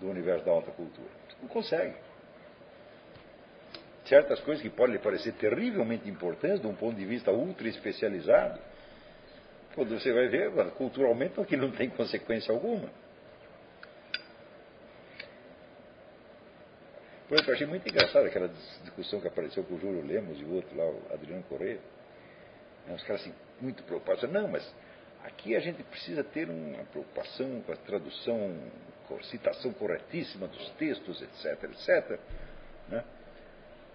do 0.00 0.08
universo 0.08 0.44
da 0.44 0.52
alta 0.52 0.70
cultura? 0.70 1.08
Não 1.42 1.48
consegue. 1.48 1.96
Certas 4.04 4.38
coisas 4.42 4.62
que 4.62 4.70
podem 4.70 4.92
lhe 4.92 5.02
parecer 5.02 5.32
terrivelmente 5.32 6.08
importantes 6.08 6.60
de 6.60 6.68
um 6.68 6.74
ponto 6.76 6.94
de 6.94 7.04
vista 7.04 7.32
ultra 7.32 7.66
especializado, 7.66 8.60
quando 9.74 9.98
você 9.98 10.12
vai 10.12 10.28
ver, 10.28 10.52
culturalmente 10.76 11.40
aquilo 11.40 11.66
não 11.66 11.72
tem 11.72 11.90
consequência 11.90 12.54
alguma. 12.54 12.88
Por 17.28 17.34
exemplo, 17.34 17.50
eu 17.50 17.54
achei 17.56 17.66
muito 17.66 17.86
engraçado 17.86 18.26
aquela 18.26 18.48
discussão 18.82 19.20
que 19.20 19.28
apareceu 19.28 19.62
com 19.62 19.74
o 19.74 19.78
Júlio 19.78 20.02
Lemos 20.02 20.40
e 20.40 20.44
o 20.44 20.54
outro 20.54 20.74
lá, 20.74 20.84
o 20.84 21.02
Adriano 21.12 21.42
Correia. 21.42 21.78
Os 22.88 23.02
caras 23.02 23.20
assim, 23.20 23.34
muito 23.60 23.82
preocupados. 23.82 24.22
Não, 24.30 24.48
mas 24.48 24.66
aqui 25.24 25.54
a 25.54 25.60
gente 25.60 25.82
precisa 25.82 26.24
ter 26.24 26.48
uma 26.48 26.84
preocupação 26.84 27.60
com 27.60 27.72
a 27.72 27.76
tradução, 27.76 28.56
com 29.06 29.16
a 29.16 29.22
citação 29.24 29.74
corretíssima 29.74 30.48
dos 30.48 30.70
textos, 30.70 31.20
etc, 31.20 31.64
etc. 31.64 32.18
Né? 32.88 33.04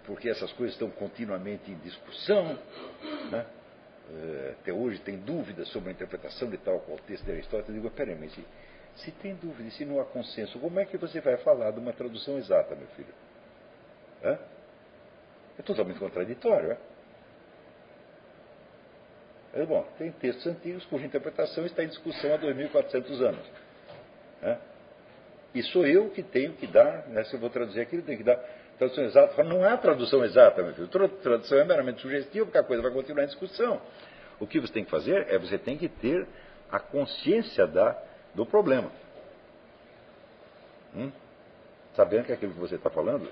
Porque 0.05 0.29
essas 0.29 0.51
coisas 0.53 0.75
estão 0.75 0.91
continuamente 0.91 1.71
em 1.71 1.77
discussão. 1.79 2.59
Né? 3.31 3.45
Eh, 4.11 4.55
até 4.59 4.71
hoje 4.71 4.99
tem 4.99 5.17
dúvidas 5.17 5.69
sobre 5.69 5.89
a 5.89 5.91
interpretação 5.91 6.51
de 6.51 6.57
tal 6.57 6.79
qual 6.81 6.99
texto 6.99 7.25
de 7.25 7.31
Aristóteles. 7.31 7.69
Eu 7.69 7.75
digo, 7.81 7.89
peraí, 7.89 8.15
mas 8.15 8.31
se, 8.31 8.45
se 8.97 9.11
tem 9.11 9.33
dúvida, 9.33 9.71
se 9.71 9.85
não 9.85 9.99
há 9.99 10.05
consenso, 10.05 10.59
como 10.59 10.79
é 10.79 10.85
que 10.85 10.97
você 10.97 11.19
vai 11.19 11.37
falar 11.37 11.71
de 11.71 11.79
uma 11.79 11.93
tradução 11.93 12.37
exata, 12.37 12.75
meu 12.75 12.87
filho? 12.89 13.22
É, 14.23 14.37
é 15.59 15.61
totalmente 15.61 15.99
contraditório. 15.99 16.71
É? 16.71 16.77
É, 19.61 19.65
bom, 19.65 19.85
tem 19.97 20.11
textos 20.13 20.47
antigos 20.47 20.85
cuja 20.85 21.05
interpretação 21.05 21.65
está 21.65 21.83
em 21.83 21.87
discussão 21.87 22.33
há 22.33 22.39
2.400 22.39 23.21
anos. 23.21 23.51
É? 24.41 24.57
E 25.53 25.61
sou 25.63 25.85
eu 25.85 26.09
que 26.09 26.23
tenho 26.23 26.53
que 26.53 26.65
dar, 26.65 27.07
né, 27.07 27.23
se 27.25 27.35
eu 27.35 27.39
vou 27.39 27.49
traduzir 27.49 27.81
aquilo, 27.81 28.01
tenho 28.01 28.17
que 28.17 28.23
dar 28.23 28.37
tradução 28.79 29.03
exata. 29.03 29.43
Não 29.43 29.63
há 29.63 29.77
tradução 29.77 30.25
exata, 30.25 30.63
meu 30.63 30.73
filho. 30.73 30.87
Tradução 30.87 31.59
é 31.59 31.63
meramente 31.63 32.01
sugestiva, 32.01 32.45
porque 32.45 32.57
a 32.57 32.63
coisa 32.63 32.81
vai 32.81 32.91
continuar 32.91 33.23
em 33.23 33.27
discussão. 33.27 33.79
O 34.39 34.47
que 34.47 34.59
você 34.59 34.73
tem 34.73 34.83
que 34.83 34.89
fazer 34.89 35.27
é 35.29 35.37
você 35.37 35.59
tem 35.59 35.77
que 35.77 35.87
ter 35.87 36.27
a 36.71 36.79
consciência 36.79 37.67
da, 37.67 37.95
do 38.33 38.45
problema. 38.47 38.91
Hum? 40.95 41.11
Sabendo 41.95 42.25
que 42.25 42.33
aquilo 42.33 42.53
que 42.53 42.59
você 42.59 42.75
está 42.75 42.89
falando 42.89 43.29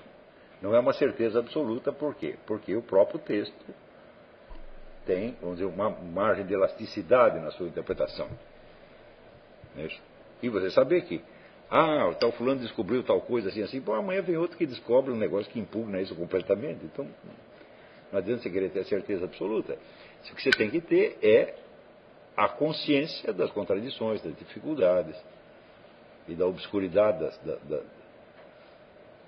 não 0.62 0.74
é 0.74 0.78
uma 0.78 0.92
certeza 0.92 1.40
absoluta, 1.40 1.92
por 1.92 2.14
quê? 2.14 2.36
Porque 2.46 2.74
o 2.76 2.82
próprio 2.82 3.18
texto 3.18 3.74
tem, 5.04 5.36
vamos 5.40 5.56
dizer, 5.56 5.68
uma 5.68 5.90
margem 5.90 6.46
de 6.46 6.54
elasticidade 6.54 7.40
na 7.40 7.50
sua 7.50 7.66
interpretação. 7.66 8.28
E 10.40 10.48
você 10.48 10.70
saber 10.70 11.02
que, 11.02 11.20
ah, 11.68 12.08
o 12.08 12.14
tal 12.14 12.30
fulano 12.32 12.60
descobriu 12.60 13.02
tal 13.02 13.20
coisa 13.20 13.48
assim, 13.48 13.62
assim, 13.62 13.80
bom, 13.80 13.94
amanhã 13.94 14.22
vem 14.22 14.36
outro 14.36 14.56
que 14.56 14.64
descobre 14.64 15.10
um 15.10 15.16
negócio 15.16 15.50
que 15.50 15.58
impugna 15.58 16.00
isso 16.00 16.14
completamente. 16.14 16.84
Então, 16.84 17.08
não 18.12 18.18
adianta 18.18 18.42
você 18.42 18.50
querer 18.50 18.70
ter 18.70 18.84
certeza 18.84 19.24
absoluta. 19.24 19.76
O 20.30 20.34
que 20.36 20.42
você 20.42 20.50
tem 20.50 20.70
que 20.70 20.80
ter 20.80 21.18
é 21.20 21.54
a 22.36 22.48
consciência 22.48 23.32
das 23.32 23.50
contradições, 23.50 24.22
das 24.22 24.36
dificuldades 24.36 25.16
e 26.28 26.34
da 26.34 26.46
obscuridade 26.46 27.18
das, 27.18 27.38
da, 27.38 27.80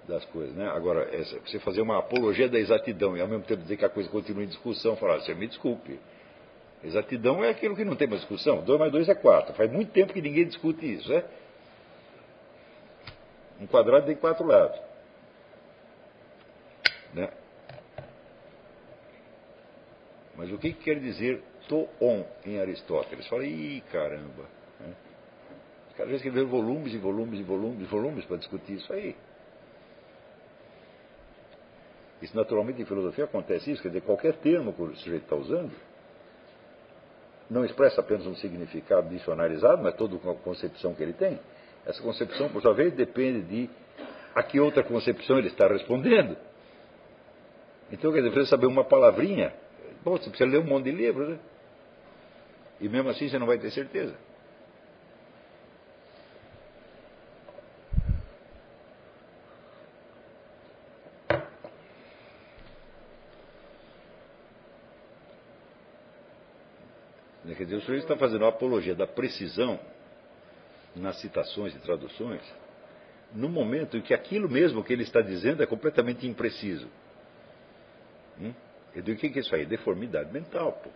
das 0.07 0.25
coisas. 0.27 0.55
Né? 0.55 0.69
Agora, 0.69 1.09
você 1.47 1.59
fazer 1.61 1.81
uma 1.81 1.99
apologia 1.99 2.49
da 2.49 2.59
exatidão 2.59 3.17
e 3.17 3.21
ao 3.21 3.29
mesmo 3.29 3.45
tempo 3.45 3.63
dizer 3.63 3.77
que 3.77 3.85
a 3.85 3.89
coisa 3.89 4.09
continua 4.09 4.45
em 4.45 4.49
discussão, 4.49 4.97
falar, 4.97 5.21
você 5.21 5.35
me 5.35 5.47
desculpe. 5.47 5.99
Exatidão 6.83 7.43
é 7.43 7.51
aquilo 7.51 7.75
que 7.75 7.85
não 7.85 7.97
tem 7.97 8.07
mais 8.07 8.21
discussão. 8.21 8.63
2 8.63 8.79
mais 8.79 8.93
2 8.93 9.09
é 9.09 9.15
4. 9.15 9.55
Faz 9.55 9.73
muito 9.73 9.91
tempo 9.93 10.13
que 10.13 10.21
ninguém 10.21 10.47
discute 10.47 10.95
isso. 10.95 11.09
Né? 11.09 11.25
Um 13.61 13.67
quadrado 13.67 14.07
tem 14.07 14.17
quatro 14.17 14.47
lados. 14.47 14.79
Né? 17.15 17.31
Mas 20.37 20.51
o 20.53 20.59
que, 20.59 20.73
que 20.73 20.85
quer 20.85 20.99
dizer 21.01 21.43
to 21.69 21.89
on 22.01 22.25
em 22.45 22.61
Aristóteles? 22.61 23.27
Fala, 23.29 23.47
ih, 23.47 23.83
caramba. 23.91 24.45
Né? 24.81 24.95
Os 25.89 25.97
caras 25.97 26.13
escreveram 26.15 26.49
volumes 26.49 26.93
e 26.93 26.99
volumes 26.99 27.41
e 27.41 27.43
volumes 27.43 27.81
e 27.81 27.85
volumes 27.85 28.25
para 28.27 28.37
discutir 28.37 28.75
isso 28.75 28.93
aí. 28.93 29.17
Isso 32.25 32.35
naturalmente 32.35 32.81
em 32.81 32.87
filosofia 32.87 33.25
acontece 33.25 33.71
isso, 33.71 33.83
quer 33.83 33.89
dizer, 33.89 34.01
qualquer 34.01 34.33
termo 34.37 34.73
que 34.73 34.83
o 34.83 34.97
sujeito 34.97 35.25
está 35.25 35.37
usando 35.37 35.71
não 37.51 37.63
expressa 37.67 38.01
apenas 38.01 38.27
um 38.27 38.35
significado 38.37 39.11
dicionarizado, 39.11 39.83
mas 39.83 39.95
toda 39.95 40.17
uma 40.17 40.35
concepção 40.37 40.95
que 40.95 41.03
ele 41.03 41.13
tem. 41.13 41.39
Essa 41.85 42.01
concepção, 42.03 42.49
por 42.49 42.63
sua 42.63 42.73
vez, 42.73 42.95
depende 42.95 43.43
de 43.43 43.71
a 44.35 44.43
que 44.43 44.59
outra 44.59 44.83
concepção 44.83 45.39
ele 45.39 45.49
está 45.49 45.69
respondendo. 45.69 46.35
Então, 47.93 48.11
quer 48.11 48.21
dizer, 48.21 48.31
precisa 48.31 48.57
saber 48.57 48.67
uma 48.67 48.85
palavrinha. 48.85 49.53
Bom, 50.03 50.13
você 50.13 50.31
precisa 50.31 50.49
ler 50.49 50.61
um 50.61 50.67
monte 50.67 50.85
de 50.85 50.93
livros, 50.93 51.29
né? 51.29 51.39
E 52.81 52.89
mesmo 52.89 53.11
assim 53.11 53.29
você 53.29 53.39
não 53.39 53.47
vai 53.47 53.59
ter 53.59 53.71
certeza. 53.71 54.17
Quer 67.55 67.65
dizer, 67.65 67.77
o 67.77 67.81
sujeito 67.81 68.05
está 68.05 68.17
fazendo 68.17 68.43
uma 68.43 68.49
apologia 68.49 68.95
da 68.95 69.07
precisão 69.07 69.79
nas 70.95 71.21
citações 71.21 71.75
e 71.75 71.79
traduções, 71.79 72.43
no 73.33 73.49
momento 73.49 73.97
em 73.97 74.01
que 74.01 74.15
aquilo 74.15 74.49
mesmo 74.49 74.83
que 74.85 74.93
ele 74.93 75.03
está 75.03 75.21
dizendo 75.21 75.63
é 75.63 75.67
completamente 75.67 76.27
impreciso. 76.27 76.89
Hum? 78.41 78.53
Eu 78.95 79.03
digo, 79.03 79.19
o 79.19 79.21
que 79.21 79.39
é 79.39 79.41
isso 79.41 79.55
aí? 79.55 79.67
Deformidade 79.67 80.33
mental, 80.33 80.73
pô. 80.73 80.91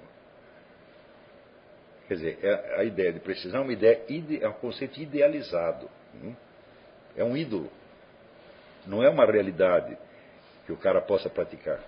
Quer 2.06 2.14
dizer, 2.14 2.38
é, 2.42 2.80
a 2.80 2.84
ideia 2.84 3.12
de 3.12 3.20
precisão 3.20 3.60
é 3.60 3.64
uma 3.64 3.72
ideia, 3.72 4.00
é 4.40 4.48
um 4.48 4.52
conceito 4.54 5.00
idealizado. 5.00 5.90
Hum? 6.14 6.34
É 7.16 7.24
um 7.24 7.36
ídolo. 7.36 7.70
Não 8.86 9.02
é 9.02 9.08
uma 9.10 9.26
realidade 9.26 9.98
que 10.64 10.72
o 10.72 10.76
cara 10.76 11.00
possa 11.00 11.28
praticar. 11.28 11.80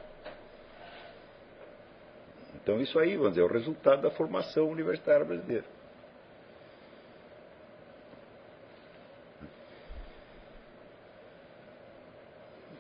Então 2.63 2.81
isso 2.81 2.99
aí, 2.99 3.17
vamos 3.17 3.31
dizer, 3.31 3.43
é 3.43 3.45
o 3.45 3.53
resultado 3.53 4.03
da 4.03 4.11
formação 4.11 4.69
universitária 4.69 5.25
brasileira. 5.25 5.65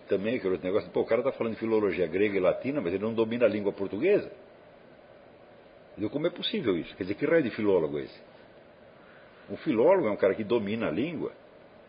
Também 0.09 0.37
aquele 0.37 0.55
outro 0.55 0.67
negócio, 0.67 0.91
pô, 0.91 1.01
o 1.01 1.07
cara 1.07 1.21
está 1.21 1.33
falando 1.33 1.55
de 1.55 1.61
filologia 1.61 2.07
grega 2.07 2.37
e 2.37 2.41
latina, 2.41 2.81
mas 2.81 2.93
ele 2.93 3.05
não 3.05 3.15
domina 3.15 3.47
a 3.47 3.49
língua 3.49 3.73
portuguesa. 3.73 4.31
Como 6.11 6.27
é 6.27 6.31
possível 6.31 6.77
isso? 6.77 6.95
Quer 6.97 7.05
dizer, 7.05 7.15
que 7.15 7.27
raio 7.27 7.43
de 7.43 7.51
filólogo 7.51 7.99
é 7.99 8.03
esse? 8.03 8.21
Um 9.49 9.57
filólogo 9.59 10.09
é 10.09 10.11
um 10.11 10.17
cara 10.17 10.35
que 10.35 10.43
domina 10.43 10.89
a 10.89 10.91
língua, 10.91 11.33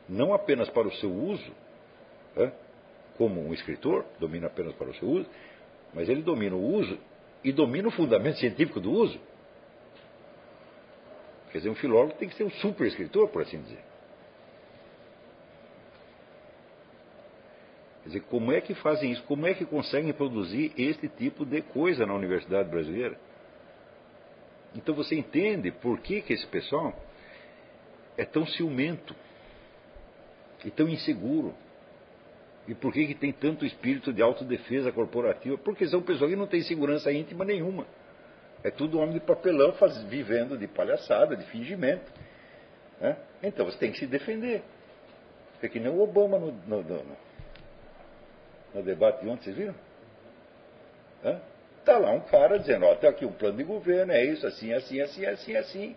não 0.08 0.34
apenas 0.34 0.70
para 0.70 0.88
o 0.88 0.92
seu 0.94 1.12
uso, 1.12 1.52
né? 2.36 2.52
como 3.18 3.42
um 3.42 3.54
escritor, 3.54 4.06
domina 4.20 4.48
apenas 4.48 4.74
para 4.76 4.90
o 4.90 4.94
seu 4.96 5.08
uso, 5.08 5.30
mas 5.94 6.10
ele 6.10 6.22
domina 6.22 6.56
o 6.56 6.64
uso 6.64 6.98
e 7.44 7.52
domina 7.52 7.88
o 7.88 7.92
fundamento 7.92 8.38
científico 8.38 8.80
do 8.80 8.92
uso. 8.92 9.20
Quer 11.52 11.60
dizer, 11.60 11.70
um 11.70 11.76
filólogo 11.76 12.14
tem 12.14 12.30
que 12.30 12.36
ser 12.36 12.44
um 12.44 12.52
super 12.52 12.88
escritor, 12.88 13.28
por 13.30 13.42
assim 13.42 13.62
dizer. 13.62 13.84
Quer 18.04 18.10
dizer, 18.10 18.22
como 18.22 18.52
é 18.52 18.62
que 18.62 18.74
fazem 18.76 19.12
isso? 19.12 19.24
Como 19.24 19.46
é 19.46 19.54
que 19.54 19.66
conseguem 19.66 20.14
produzir 20.14 20.72
este 20.78 21.08
tipo 21.08 21.46
de 21.46 21.62
coisa 21.62 22.06
na 22.06 22.14
universidade 22.14 22.70
brasileira? 22.70 23.20
Então 24.74 24.96
você 24.96 25.16
entende 25.16 25.72
por 25.72 26.00
que, 26.00 26.22
que 26.22 26.34
esse 26.34 26.48
pessoal 26.48 26.98
é 28.18 28.24
tão 28.24 28.46
ciumento 28.46 29.16
e 30.64 30.72
tão 30.72 30.88
inseguro. 30.88 31.54
E 32.72 32.74
por 32.74 32.94
que, 32.94 33.06
que 33.06 33.16
tem 33.16 33.34
tanto 33.34 33.66
espírito 33.66 34.14
de 34.14 34.22
autodefesa 34.22 34.94
corporativa? 34.94 35.58
Porque 35.58 35.86
são 35.90 36.02
pessoas 36.02 36.30
que 36.30 36.38
não 36.38 36.48
têm 36.48 36.62
segurança 36.62 37.12
íntima 37.12 37.44
nenhuma. 37.44 37.86
É 38.64 38.72
tudo 38.72 38.98
homem 38.98 39.16
de 39.16 39.20
papelão 39.20 39.74
faz, 39.74 40.02
vivendo 40.04 40.58
de 40.58 40.70
palhaçada, 40.70 41.36
de 41.36 41.44
fingimento. 41.48 42.10
Né? 43.02 43.18
Então 43.44 43.66
você 43.66 43.78
tem 43.78 43.92
que 43.92 44.00
se 44.00 44.08
defender. 44.08 44.64
É 45.62 45.68
que 45.68 45.82
nem 45.82 45.92
o 45.92 46.00
Obama 46.00 46.40
no, 46.40 46.54
no, 46.66 46.82
no, 46.82 47.18
no 48.74 48.84
debate 48.84 49.22
de 49.22 49.28
ontem, 49.28 49.44
vocês 49.44 49.58
viram? 49.58 49.76
Está 51.78 51.98
lá 51.98 52.12
um 52.12 52.22
cara 52.22 52.58
dizendo, 52.58 52.86
ó, 52.86 52.96
tem 52.96 53.10
aqui 53.10 53.26
um 53.26 53.34
plano 53.34 53.58
de 53.58 53.66
governo, 53.66 54.14
é 54.14 54.24
isso, 54.24 54.48
assim, 54.48 54.72
assim, 54.72 55.02
assim, 55.02 55.26
assim, 55.26 55.56
assim. 55.58 55.96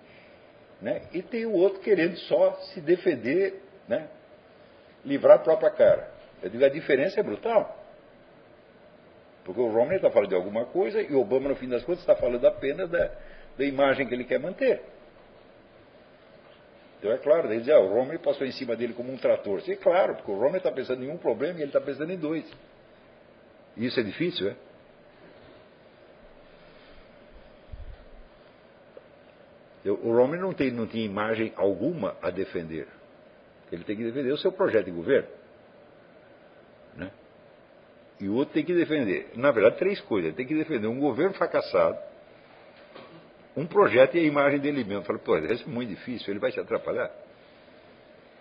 Né? 0.82 1.02
E 1.12 1.22
tem 1.22 1.46
o 1.46 1.52
outro 1.52 1.78
querendo 1.78 2.16
só 2.16 2.52
se 2.72 2.80
defender, 2.80 3.62
né? 3.86 4.08
livrar 5.04 5.36
a 5.36 5.38
própria 5.38 5.70
cara. 5.70 6.13
Eu 6.44 6.50
digo, 6.50 6.62
a 6.62 6.68
diferença 6.68 7.18
é 7.18 7.22
brutal. 7.22 7.82
Porque 9.44 9.58
o 9.58 9.72
Romney 9.72 9.96
está 9.96 10.10
falando 10.10 10.28
de 10.28 10.34
alguma 10.34 10.66
coisa 10.66 11.00
e 11.00 11.14
o 11.14 11.20
Obama, 11.20 11.48
no 11.48 11.56
fim 11.56 11.66
das 11.66 11.82
contas, 11.82 12.00
está 12.00 12.14
falando 12.14 12.46
apenas 12.46 12.90
da, 12.90 13.10
da 13.56 13.64
imagem 13.64 14.06
que 14.06 14.12
ele 14.12 14.24
quer 14.24 14.38
manter. 14.38 14.82
Então 16.98 17.10
é 17.10 17.16
claro, 17.16 17.50
ele 17.50 17.60
diz, 17.60 17.70
ah, 17.70 17.80
o 17.80 17.94
Romney 17.94 18.18
passou 18.18 18.46
em 18.46 18.52
cima 18.52 18.76
dele 18.76 18.92
como 18.92 19.10
um 19.10 19.16
trator. 19.16 19.62
Sim, 19.62 19.72
é 19.72 19.76
claro, 19.76 20.16
porque 20.16 20.30
o 20.30 20.38
Romney 20.38 20.58
está 20.58 20.70
pensando 20.70 21.02
em 21.02 21.10
um 21.10 21.16
problema 21.16 21.58
e 21.58 21.62
ele 21.62 21.70
está 21.70 21.80
pensando 21.80 22.12
em 22.12 22.18
dois. 22.18 22.44
Isso 23.74 23.98
é 23.98 24.02
difícil, 24.02 24.50
é? 24.50 24.56
O 29.90 30.14
Romney 30.14 30.38
não, 30.38 30.52
tem, 30.52 30.70
não 30.70 30.86
tinha 30.86 31.04
imagem 31.06 31.54
alguma 31.56 32.16
a 32.20 32.28
defender. 32.28 32.86
Ele 33.72 33.82
tem 33.84 33.96
que 33.96 34.04
defender 34.04 34.30
o 34.30 34.38
seu 34.38 34.52
projeto 34.52 34.84
de 34.84 34.90
governo. 34.90 35.43
E 38.24 38.28
o 38.30 38.36
outro 38.36 38.54
tem 38.54 38.64
que 38.64 38.72
defender, 38.72 39.32
na 39.34 39.50
verdade, 39.50 39.76
três 39.76 40.00
coisas. 40.00 40.28
Ele 40.28 40.34
tem 40.34 40.46
que 40.46 40.54
defender 40.54 40.86
um 40.86 40.98
governo 40.98 41.34
fracassado, 41.34 41.98
um 43.54 43.66
projeto 43.66 44.14
e 44.14 44.20
a 44.20 44.22
imagem 44.22 44.58
dele 44.60 44.82
mesmo. 44.82 45.04
Fala, 45.04 45.18
pô, 45.18 45.36
isso 45.36 45.68
é 45.68 45.70
muito 45.70 45.90
difícil, 45.90 46.32
ele 46.32 46.38
vai 46.38 46.50
se 46.50 46.58
atrapalhar. 46.58 47.10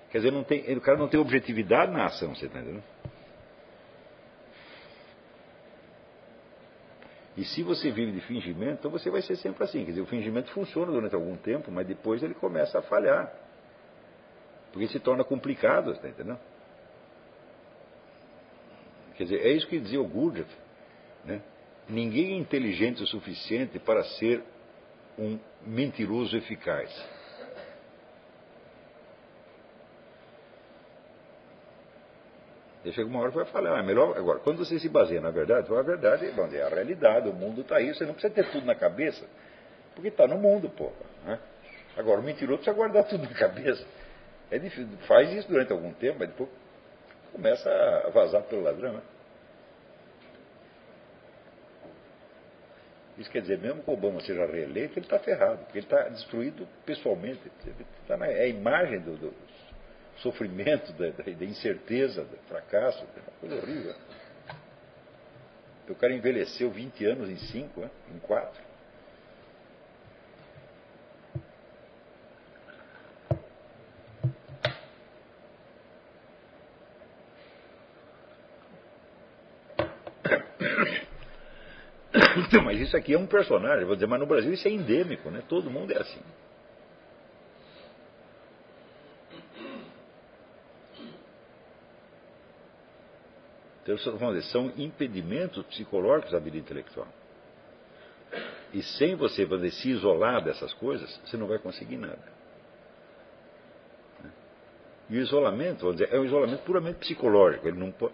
Quer 0.09 0.19
dizer, 0.19 0.31
não 0.31 0.41
tem, 0.41 0.61
o 0.73 0.79
cara 0.79 0.97
não 0.97 1.09
tem 1.09 1.19
objetividade 1.19 1.91
na 1.91 2.05
ação, 2.05 2.33
você 2.33 2.45
está 2.45 2.61
entendendo? 2.61 2.81
E 7.35 7.43
se 7.43 7.61
você 7.61 7.91
vive 7.91 8.13
de 8.13 8.21
fingimento, 8.21 8.75
então 8.79 8.89
você 8.89 9.09
vai 9.09 9.21
ser 9.21 9.35
sempre 9.35 9.65
assim. 9.65 9.83
Quer 9.83 9.91
dizer, 9.91 10.01
o 10.01 10.05
fingimento 10.05 10.49
funciona 10.51 10.93
durante 10.93 11.13
algum 11.13 11.35
tempo, 11.35 11.69
mas 11.69 11.85
depois 11.85 12.23
ele 12.23 12.35
começa 12.35 12.79
a 12.79 12.81
falhar. 12.83 13.29
Porque 14.71 14.87
se 14.87 14.99
torna 15.01 15.25
complicado, 15.25 15.91
está 15.91 16.07
entendendo? 16.07 16.39
Quer 19.15 19.23
dizer, 19.25 19.45
é 19.45 19.51
isso 19.51 19.67
que 19.67 19.79
dizia 19.79 20.01
o 20.01 20.07
Gurdjieff. 20.07 20.49
Né? 21.25 21.41
Ninguém 21.87 22.33
é 22.33 22.37
inteligente 22.37 23.03
o 23.03 23.07
suficiente 23.07 23.77
para 23.79 24.03
ser 24.03 24.43
um 25.17 25.37
mentiroso 25.65 26.35
eficaz. 26.35 26.89
E 32.85 32.91
chega 32.91 33.07
uma 33.07 33.19
hora 33.21 33.29
que 33.29 33.37
vai 33.37 33.45
falar, 33.45 33.79
ah, 33.79 33.83
melhor. 33.83 34.17
Agora, 34.17 34.39
quando 34.39 34.57
você 34.57 34.77
se 34.77 34.89
baseia 34.89 35.21
na 35.21 35.31
verdade, 35.31 35.73
a 35.73 35.81
verdade 35.81 36.29
bom, 36.31 36.47
é 36.51 36.61
a 36.61 36.69
realidade, 36.69 37.29
o 37.29 37.33
mundo 37.33 37.61
está 37.61 37.77
aí, 37.77 37.93
você 37.93 38.05
não 38.05 38.13
precisa 38.13 38.33
ter 38.33 38.49
tudo 38.51 38.65
na 38.65 38.75
cabeça, 38.75 39.25
porque 39.95 40.09
está 40.09 40.27
no 40.27 40.37
mundo, 40.37 40.69
porra. 40.69 40.91
Né? 41.25 41.39
Agora, 41.95 42.19
o 42.19 42.23
mentiroso 42.23 42.57
precisa 42.57 42.75
guardar 42.75 43.05
tudo 43.05 43.23
na 43.23 43.33
cabeça. 43.33 43.85
É 44.51 44.59
difícil, 44.59 44.89
faz 45.07 45.31
isso 45.31 45.47
durante 45.47 45.71
algum 45.71 45.93
tempo, 45.93 46.17
mas 46.19 46.29
depois 46.29 46.49
começa 47.33 47.69
a 48.05 48.09
vazar 48.11 48.43
pelo 48.43 48.61
ladrão. 48.61 48.93
Né? 48.93 49.01
Isso 53.17 53.29
quer 53.29 53.41
dizer, 53.41 53.59
mesmo 53.59 53.83
que 53.83 53.89
o 53.89 53.93
Obama 53.93 54.21
seja 54.21 54.45
reeleito, 54.45 54.97
ele 54.97 55.05
está 55.05 55.19
ferrado, 55.19 55.57
porque 55.65 55.79
ele 55.79 55.85
está 55.85 56.09
destruído 56.09 56.67
pessoalmente. 56.85 57.41
Tá 58.07 58.17
na, 58.17 58.27
é 58.27 58.43
a 58.43 58.47
imagem 58.47 58.99
do, 59.01 59.17
do 59.17 59.33
sofrimento, 60.17 60.93
da, 60.93 61.09
da, 61.09 61.45
incerteza, 61.45 62.23
do 62.23 62.37
fracasso, 62.47 63.03
é 63.03 63.19
uma 63.19 63.39
coisa 63.39 63.55
horrível. 63.55 63.95
O 65.89 65.95
cara 65.95 66.13
envelheceu 66.13 66.71
20 66.71 67.05
anos 67.05 67.29
em 67.29 67.37
5, 67.37 67.81
né? 67.81 67.89
em 68.15 68.19
4. 68.19 68.73
Então, 82.35 82.42
mas 82.61 82.79
isso 82.79 82.95
aqui 82.95 83.13
é 83.13 83.17
um 83.17 83.25
personagem, 83.25 83.85
vou 83.85 83.95
dizer, 83.95 84.07
mas 84.07 84.19
no 84.19 84.25
Brasil 84.25 84.53
isso 84.53 84.67
é 84.67 84.71
endêmico, 84.71 85.29
né? 85.31 85.41
Todo 85.47 85.69
mundo 85.69 85.91
é 85.91 85.97
assim. 85.97 86.21
Então, 93.83 93.97
vamos 94.17 94.35
dizer, 94.35 94.49
são 94.49 94.71
impedimentos 94.77 95.65
psicológicos 95.65 96.31
da 96.31 96.39
vida 96.39 96.57
intelectual. 96.57 97.07
E 98.73 98.81
sem 98.81 99.15
você 99.15 99.45
dizer, 99.45 99.71
se 99.71 99.89
isolar 99.89 100.43
dessas 100.43 100.73
coisas, 100.73 101.19
você 101.25 101.37
não 101.37 101.47
vai 101.47 101.59
conseguir 101.59 101.97
nada. 101.97 102.33
E 105.09 105.17
o 105.17 105.21
isolamento, 105.21 105.81
vamos 105.81 105.97
dizer, 105.97 106.13
é 106.13 106.19
um 106.19 106.25
isolamento 106.25 106.63
puramente 106.63 106.99
psicológico. 106.99 107.67
Ele 107.67 107.77
não 107.77 107.91
pode... 107.91 108.13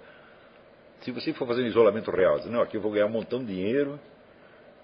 Se 1.01 1.11
você 1.11 1.32
for 1.34 1.48
fazer 1.48 1.61
um 1.61 1.68
isolamento 1.68 2.11
real, 2.11 2.40
não, 2.48 2.61
aqui 2.61 2.76
eu 2.76 2.82
vou 2.82 2.92
ganhar 2.92 3.06
um 3.06 3.11
montão 3.11 3.40
de 3.40 3.45
dinheiro, 3.45 3.98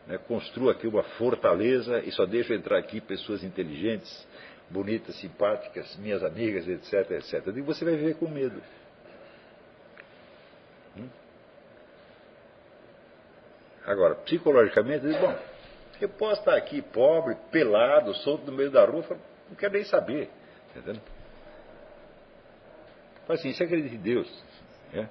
né, 0.08 0.17
construo 0.17 0.69
aqui 0.69 0.88
uma 0.88 1.03
fortaleza 1.03 2.00
e 2.00 2.11
só 2.11 2.25
deixo 2.25 2.53
entrar 2.53 2.77
aqui 2.77 3.01
pessoas 3.01 3.43
inteligentes, 3.43 4.27
bonitas, 4.69 5.16
simpáticas, 5.16 5.95
minhas 5.98 6.24
amigas, 6.24 6.67
etc, 6.67 7.11
etc. 7.11 7.48
E 7.56 7.61
você 7.61 7.85
vai 7.85 7.95
viver 7.95 8.16
com 8.16 8.27
medo. 8.27 8.61
Agora, 13.85 14.16
psicologicamente, 14.16 15.06
diz, 15.06 15.17
bom, 15.19 15.38
eu 16.01 16.09
posso 16.09 16.40
estar 16.40 16.56
aqui 16.56 16.82
pobre, 16.82 17.35
pelado, 17.51 18.14
solto 18.16 18.50
no 18.50 18.58
meio 18.58 18.72
da 18.72 18.84
rua, 18.84 19.06
não 19.48 19.56
quero 19.56 19.74
nem 19.74 19.84
saber. 19.84 20.30
Entendeu? 20.75 21.01
Fala 23.27 23.40
assim, 23.40 23.53
você 23.53 23.64
acredita 23.64 23.95
em 23.95 24.00
Deus? 24.00 24.43
É? 24.93 25.08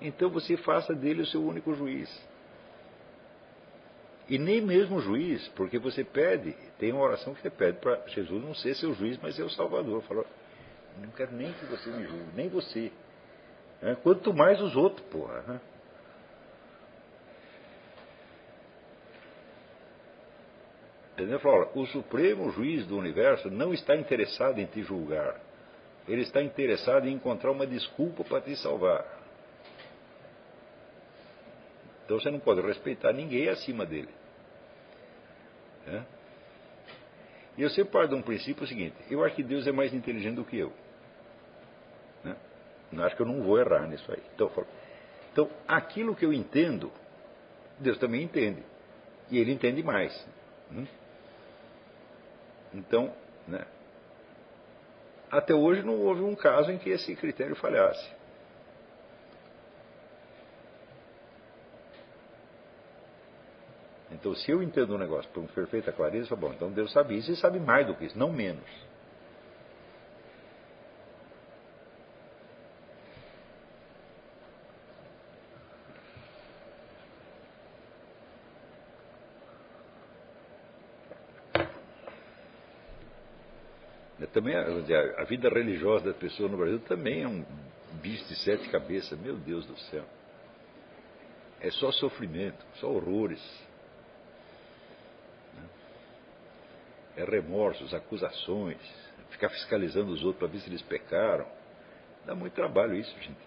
Então 0.00 0.28
você 0.28 0.56
faça 0.56 0.94
dele 0.94 1.22
o 1.22 1.26
seu 1.26 1.44
único 1.44 1.72
juiz. 1.74 2.10
E 4.28 4.38
nem 4.38 4.60
mesmo 4.60 5.00
juiz, 5.00 5.46
porque 5.48 5.78
você 5.78 6.02
pede, 6.02 6.52
tem 6.78 6.92
uma 6.92 7.02
oração 7.02 7.32
que 7.32 7.42
você 7.42 7.50
pede 7.50 7.78
para 7.78 8.02
Jesus 8.08 8.42
não 8.42 8.54
ser 8.54 8.74
seu 8.74 8.92
juiz, 8.92 9.18
mas 9.22 9.36
ser 9.36 9.44
o 9.44 9.50
Salvador. 9.50 10.02
Falou, 10.02 10.26
não 11.00 11.10
quero 11.10 11.32
nem 11.32 11.52
que 11.52 11.66
você 11.66 11.90
me 11.90 12.04
julgue, 12.04 12.34
nem 12.34 12.48
você. 12.48 12.90
É? 13.82 13.94
Quanto 13.94 14.34
mais 14.34 14.60
os 14.60 14.74
outros, 14.74 15.06
porra. 15.08 15.42
Né? 15.42 15.60
Entendeu? 21.12 21.38
Falou, 21.40 21.70
o 21.74 21.86
Supremo 21.86 22.50
Juiz 22.50 22.84
do 22.86 22.98
Universo 22.98 23.50
não 23.50 23.72
está 23.72 23.96
interessado 23.96 24.58
em 24.58 24.66
te 24.66 24.82
julgar. 24.82 25.40
Ele 26.06 26.22
está 26.22 26.42
interessado 26.42 27.08
em 27.08 27.14
encontrar 27.14 27.52
uma 27.52 27.66
desculpa 27.66 28.22
para 28.22 28.40
te 28.40 28.54
salvar. 28.56 29.15
Então 32.06 32.20
você 32.20 32.30
não 32.30 32.38
pode 32.38 32.60
respeitar 32.62 33.12
ninguém 33.12 33.48
acima 33.48 33.84
dele. 33.84 34.08
É? 35.88 36.02
E 37.58 37.62
eu 37.62 37.70
sempre 37.70 37.92
parto 37.92 38.10
de 38.10 38.14
um 38.14 38.22
princípio 38.22 38.64
seguinte: 38.66 38.96
eu 39.10 39.24
acho 39.24 39.34
que 39.34 39.42
Deus 39.42 39.66
é 39.66 39.72
mais 39.72 39.92
inteligente 39.92 40.36
do 40.36 40.44
que 40.44 40.56
eu. 40.56 40.72
Né? 42.22 42.36
Eu 42.92 43.04
acho 43.04 43.16
que 43.16 43.22
eu 43.22 43.26
não 43.26 43.42
vou 43.42 43.58
errar 43.58 43.88
nisso 43.88 44.10
aí. 44.10 44.22
Então, 44.34 44.50
então, 45.32 45.50
aquilo 45.66 46.14
que 46.14 46.24
eu 46.24 46.32
entendo, 46.32 46.92
Deus 47.78 47.98
também 47.98 48.22
entende. 48.22 48.62
E 49.28 49.38
ele 49.38 49.52
entende 49.52 49.82
mais. 49.82 50.26
Hum? 50.72 50.86
Então, 52.72 53.12
né, 53.48 53.66
até 55.30 55.54
hoje 55.54 55.82
não 55.82 56.00
houve 56.00 56.22
um 56.22 56.34
caso 56.36 56.70
em 56.70 56.78
que 56.78 56.88
esse 56.88 57.14
critério 57.16 57.56
falhasse. 57.56 58.15
Então, 64.26 64.34
se 64.34 64.50
eu 64.50 64.60
entendo 64.60 64.92
um 64.92 64.98
negócio 64.98 65.30
com 65.32 65.46
perfeita 65.46 65.92
clareza, 65.92 66.34
bom, 66.34 66.52
então 66.52 66.68
Deus 66.72 66.90
sabe 66.90 67.16
isso 67.16 67.30
e 67.30 67.36
sabe 67.36 67.60
mais 67.60 67.86
do 67.86 67.94
que 67.94 68.06
isso, 68.06 68.18
não 68.18 68.32
menos. 68.32 68.64
também 84.32 84.54
a, 84.54 85.24
vida 85.24 85.48
religiosa 85.48 86.06
das 86.06 86.16
pessoas 86.16 86.50
no 86.50 86.58
Brasil 86.58 86.78
também 86.80 87.22
é 87.22 87.28
um 87.28 87.42
bicho 88.02 88.26
de 88.26 88.34
sete 88.40 88.68
cabeças, 88.68 89.18
meu 89.18 89.36
Deus 89.36 89.64
do 89.64 89.78
céu. 89.78 90.04
É 91.60 91.70
só 91.70 91.90
sofrimento, 91.92 92.62
só 92.74 92.90
horrores. 92.90 93.40
é 97.16 97.24
remorsos, 97.24 97.94
acusações, 97.94 98.78
ficar 99.30 99.48
fiscalizando 99.48 100.12
os 100.12 100.22
outros 100.22 100.38
para 100.38 100.48
ver 100.48 100.60
se 100.60 100.68
eles 100.68 100.82
pecaram. 100.82 101.46
Dá 102.24 102.34
muito 102.34 102.52
trabalho 102.54 102.94
isso, 102.94 103.14
gente. 103.20 103.38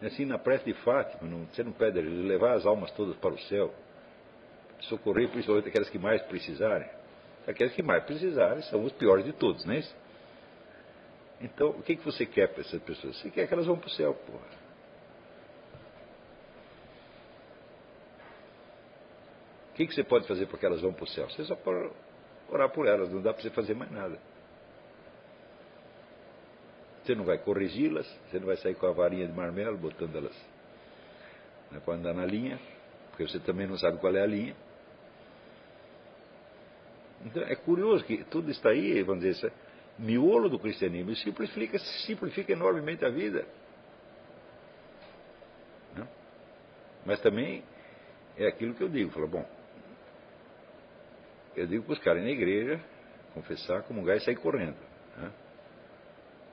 É. 0.00 0.06
Assim, 0.06 0.26
na 0.26 0.38
prece 0.38 0.64
de 0.64 0.74
Fátima, 0.82 1.28
não, 1.28 1.46
você 1.46 1.62
não 1.62 1.72
pede 1.72 2.00
levar 2.00 2.54
as 2.54 2.66
almas 2.66 2.90
todas 2.90 3.16
para 3.16 3.32
o 3.32 3.38
céu, 3.42 3.72
socorrer 4.80 5.30
principalmente 5.30 5.68
aquelas 5.68 5.88
que 5.88 5.98
mais 5.98 6.20
precisarem. 6.22 6.88
Aquelas 7.46 7.72
que 7.74 7.82
mais 7.82 8.04
precisarem 8.04 8.62
são 8.64 8.84
os 8.84 8.92
piores 8.92 9.24
de 9.24 9.32
todos, 9.32 9.64
não 9.64 9.72
é 9.72 9.78
isso? 9.78 9.96
Então, 11.40 11.70
o 11.70 11.82
que, 11.82 11.96
que 11.96 12.04
você 12.04 12.26
quer 12.26 12.48
para 12.48 12.60
essas 12.60 12.82
pessoas? 12.82 13.16
Você 13.18 13.30
quer 13.30 13.46
que 13.46 13.54
elas 13.54 13.66
vão 13.66 13.78
para 13.78 13.86
o 13.86 13.90
céu, 13.90 14.14
porra. 14.14 14.63
O 19.74 19.76
que, 19.76 19.88
que 19.88 19.94
você 19.94 20.04
pode 20.04 20.28
fazer 20.28 20.46
para 20.46 20.56
que 20.56 20.64
elas 20.64 20.80
vão 20.80 20.92
para 20.92 21.02
o 21.02 21.08
céu? 21.08 21.28
Você 21.28 21.42
só 21.42 21.56
pode 21.56 21.90
orar 22.48 22.70
por 22.70 22.86
elas, 22.86 23.10
não 23.10 23.20
dá 23.20 23.32
para 23.34 23.42
você 23.42 23.50
fazer 23.50 23.74
mais 23.74 23.90
nada. 23.90 24.16
Você 27.02 27.16
não 27.16 27.24
vai 27.24 27.38
corrigi-las, 27.38 28.06
você 28.30 28.38
não 28.38 28.46
vai 28.46 28.56
sair 28.58 28.76
com 28.76 28.86
a 28.86 28.92
varinha 28.92 29.26
de 29.26 29.32
marmelo, 29.32 29.76
botando 29.76 30.14
elas 30.14 30.36
né, 31.72 31.80
para 31.84 31.94
andar 31.94 32.14
na 32.14 32.24
linha, 32.24 32.60
porque 33.10 33.26
você 33.26 33.40
também 33.40 33.66
não 33.66 33.76
sabe 33.76 33.98
qual 33.98 34.14
é 34.14 34.22
a 34.22 34.26
linha. 34.26 34.54
Então, 37.24 37.42
é 37.42 37.56
curioso 37.56 38.04
que 38.04 38.22
tudo 38.24 38.52
está 38.52 38.68
aí, 38.68 39.02
vamos 39.02 39.24
dizer, 39.24 39.48
esse 39.48 39.56
miolo 39.98 40.48
do 40.48 40.56
cristianismo 40.56 41.16
simplifica, 41.16 41.80
simplifica 42.06 42.52
enormemente 42.52 43.04
a 43.04 43.08
vida. 43.08 43.44
Né? 45.96 46.06
Mas 47.04 47.20
também 47.20 47.64
é 48.36 48.46
aquilo 48.46 48.72
que 48.74 48.82
eu 48.84 48.88
digo, 48.88 49.10
falo, 49.10 49.26
bom, 49.26 49.63
eu 51.56 51.66
digo 51.66 51.84
para 51.84 51.92
os 51.92 51.98
caras 52.00 52.22
ir 52.22 52.24
na 52.24 52.30
igreja, 52.30 52.80
confessar, 53.32 53.82
comungar 53.82 54.16
e 54.16 54.20
sair 54.20 54.36
correndo. 54.36 54.76
Né? 55.16 55.32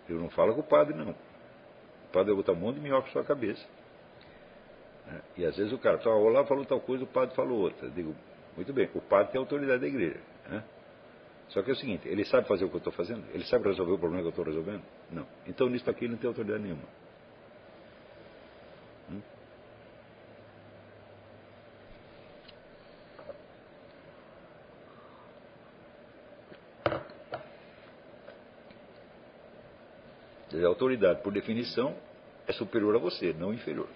Eu 0.10 0.20
não 0.20 0.30
falo 0.30 0.54
com 0.54 0.62
o 0.62 0.64
padre, 0.64 0.96
não. 0.96 1.12
O 1.12 2.12
padre 2.12 2.28
vai 2.28 2.36
botar 2.36 2.52
um 2.54 2.56
monte 2.56 2.76
de 2.76 2.82
minhoca 2.82 3.08
na 3.08 3.14
sua 3.14 3.24
cabeça. 3.24 3.66
Né? 5.08 5.22
E 5.38 5.46
às 5.46 5.56
vezes 5.56 5.72
o 5.72 5.78
cara 5.78 5.98
fala, 6.00 6.30
lá 6.30 6.46
falou 6.46 6.66
tal 6.66 6.80
coisa, 6.82 7.04
o 7.04 7.08
padre 7.08 7.36
falou 7.36 7.60
outra. 7.60 7.88
Eu 7.88 7.92
digo, 7.92 8.16
muito 8.56 8.74
bem, 8.74 8.90
o 8.94 9.02
padre 9.02 9.32
tem 9.32 9.40
autoridade 9.40 9.82
da 9.82 9.88
igreja. 9.88 10.20
Né? 10.50 10.64
Só 11.50 11.62
que 11.62 11.70
é 11.70 11.74
o 11.74 11.76
seguinte, 11.76 12.08
ele 12.08 12.24
sabe 12.26 12.48
fazer 12.48 12.66
o 12.66 12.70
que 12.70 12.76
eu 12.76 12.80
estou 12.80 12.94
fazendo? 12.94 13.24
Ele 13.34 13.44
sabe 13.46 13.68
resolver 13.68 13.94
o 13.94 14.00
problema 14.00 14.24
que 14.24 14.28
eu 14.28 14.30
estou 14.30 14.46
resolvendo? 14.46 14.84
Não. 15.12 15.28
Então 15.46 15.68
nisso 15.68 15.90
aqui 15.90 16.06
ele 16.06 16.14
não 16.14 16.20
tem 16.20 16.28
autoridade 16.28 16.64
nenhuma. 16.64 16.84
A 30.64 30.68
autoridade, 30.68 31.22
por 31.22 31.32
definição, 31.32 31.96
é 32.48 32.54
superior 32.54 32.96
a 32.96 33.00
você, 33.00 33.34
não 33.34 33.54
inferior. 33.54 33.88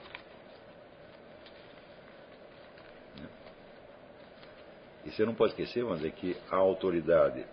E 5.06 5.12
você 5.12 5.26
não 5.26 5.36
pode 5.36 5.52
esquecer, 5.52 5.84
mas 5.84 6.04
é 6.04 6.10
que 6.10 6.36
a 6.50 6.56
autoridade 6.56 7.46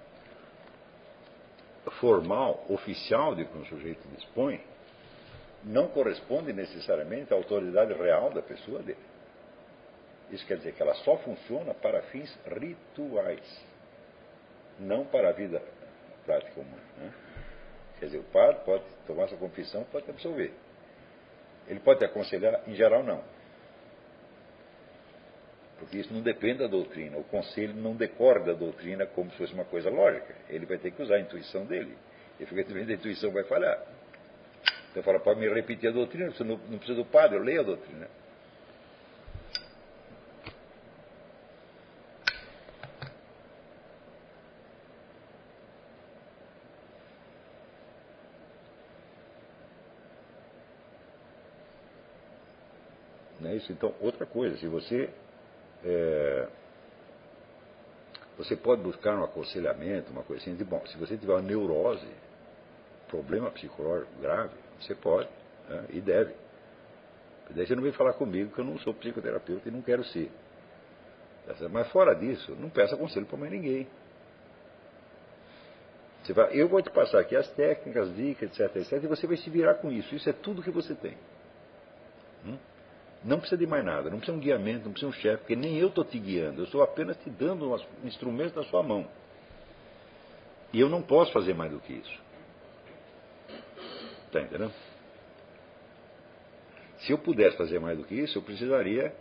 formal, 2.01 2.65
oficial 2.69 3.35
de 3.35 3.45
que 3.45 3.59
um 3.59 3.65
sujeito 3.67 4.07
dispõe, 4.17 4.61
não 5.65 5.89
corresponde 5.89 6.53
necessariamente 6.53 7.33
à 7.33 7.37
autoridade 7.37 7.93
real 7.93 8.31
da 8.31 8.43
pessoa 8.43 8.83
dele. 8.83 8.99
Isso 10.31 10.47
quer 10.47 10.57
dizer 10.57 10.73
que 10.73 10.83
ela 10.83 10.95
só 10.95 11.17
funciona 11.19 11.75
para 11.75 12.03
fins 12.05 12.37
rituais, 12.47 13.65
não 14.79 15.05
para 15.05 15.29
a 15.29 15.33
vida 15.33 15.63
prática 16.25 16.61
humana. 16.61 16.83
Né? 16.97 17.13
Quer 18.03 18.07
dizer, 18.07 18.19
o 18.19 18.25
padre 18.25 18.65
pode 18.65 18.83
tomar 19.07 19.29
sua 19.29 19.39
confissão, 19.39 19.85
pode 19.85 20.11
absolver. 20.11 20.51
Ele 21.69 21.79
pode 21.79 22.05
aconselhar, 22.05 22.61
em 22.67 22.75
geral 22.75 23.05
não. 23.05 23.23
Porque 25.79 25.99
isso 25.99 26.13
não 26.13 26.21
depende 26.21 26.59
da 26.59 26.67
doutrina. 26.67 27.17
O 27.17 27.23
conselho 27.23 27.73
não 27.75 27.95
decorre 27.95 28.41
da 28.41 28.55
doutrina 28.55 29.07
como 29.07 29.31
se 29.31 29.37
fosse 29.37 29.55
uma 29.55 29.65
coisa 29.65 29.89
lógica. 29.89 30.35
Ele 30.49 30.67
vai 30.67 30.79
ter 30.79 30.91
que 30.91 31.01
usar 31.01 31.15
a 31.15 31.21
intuição 31.21 31.65
dele. 31.65 31.97
E 32.41 32.43
efetivamente 32.43 32.91
a 32.91 32.95
intuição 32.97 33.31
vai 33.31 33.45
falhar. 33.45 33.81
Então 34.91 35.01
fala, 35.05 35.21
pode 35.21 35.39
me 35.39 35.49
repetir 35.49 35.89
a 35.89 35.93
doutrina, 35.93 36.33
não, 36.41 36.57
não 36.57 36.79
precisa 36.79 36.97
do 36.97 37.05
padre, 37.05 37.37
eu 37.37 37.43
leio 37.45 37.61
a 37.61 37.65
doutrina. 37.65 38.09
Isso? 53.63 53.73
Então, 53.73 53.95
outra 54.01 54.27
coisa, 54.27 54.57
se 54.59 54.67
você 54.67 55.09
é, 55.85 56.49
você 58.37 58.57
pode 58.57 58.83
buscar 58.83 59.17
um 59.19 59.25
aconselhamento, 59.25 60.11
uma 60.11 60.23
coisa 60.23 60.43
assim, 60.43 60.57
de, 60.57 60.65
bom, 60.65 60.85
se 60.87 60.97
você 60.97 61.17
tiver 61.17 61.33
uma 61.33 61.43
neurose, 61.43 62.07
problema 63.09 63.51
psicológico 63.51 64.11
grave, 64.21 64.55
você 64.81 64.95
pode 64.95 65.29
né, 65.69 65.85
e 65.91 66.01
deve. 66.01 66.35
Daí 67.51 67.67
você 67.67 67.75
não 67.75 67.83
vem 67.83 67.93
falar 67.93 68.15
comigo 68.15 68.53
que 68.53 68.61
eu 68.61 68.65
não 68.65 68.79
sou 68.79 68.95
psicoterapeuta 68.95 69.69
e 69.69 69.73
não 69.73 69.83
quero 69.83 70.03
ser. 70.05 70.31
Mas 71.71 71.89
fora 71.89 72.15
disso, 72.15 72.57
não 72.59 72.71
peça 72.71 72.97
conselho 72.97 73.27
para 73.27 73.37
mais 73.37 73.53
ninguém. 73.53 73.87
Você 76.23 76.33
vai, 76.33 76.57
eu 76.57 76.69
vou 76.69 76.81
te 76.81 76.89
passar 76.89 77.19
aqui 77.19 77.37
as 77.37 77.51
técnicas, 77.51 78.15
dicas, 78.15 78.49
etc, 78.59 78.77
etc, 78.77 78.93
e 79.05 79.07
você 79.09 79.27
vai 79.27 79.37
se 79.37 79.51
virar 79.51 79.75
com 79.75 79.91
isso. 79.91 80.15
Isso 80.15 80.31
é 80.31 80.33
tudo 80.33 80.63
que 80.63 80.71
você 80.71 80.95
tem. 80.95 81.19
Hum? 82.47 82.57
Não 83.25 83.39
precisa 83.39 83.59
de 83.59 83.67
mais 83.67 83.85
nada, 83.85 84.11
não 84.11 84.19
precisa 84.19 84.33
de 84.33 84.39
um 84.39 84.41
guiamento, 84.41 84.85
não 84.85 84.93
precisa 84.93 85.13
de 85.13 85.19
um 85.19 85.21
chefe, 85.21 85.39
porque 85.39 85.57
nem 85.57 85.79
eu 85.79 85.89
estou 85.89 86.05
te 86.05 86.19
guiando, 86.19 86.61
eu 86.61 86.65
estou 86.65 86.83
apenas 86.83 87.17
te 87.19 87.31
dando 87.31 87.73
um 87.73 88.07
instrumento 88.07 88.57
na 88.57 88.65
sua 88.65 88.83
mão. 88.83 89.09
E 90.73 90.81
eu 90.81 90.89
não 90.89 91.03
posso 91.03 91.33
fazer 91.33 91.55
mais 91.55 91.71
do 91.71 91.79
que 91.79 91.93
isso. 91.93 92.23
Está 94.27 94.41
entendendo? 94.41 94.73
Se 97.01 97.13
eu 97.13 97.19
pudesse 97.19 97.57
fazer 97.57 97.79
mais 97.79 97.99
do 97.99 98.05
que 98.05 98.15
isso, 98.15 98.39
eu 98.39 98.43
precisaria 98.43 99.15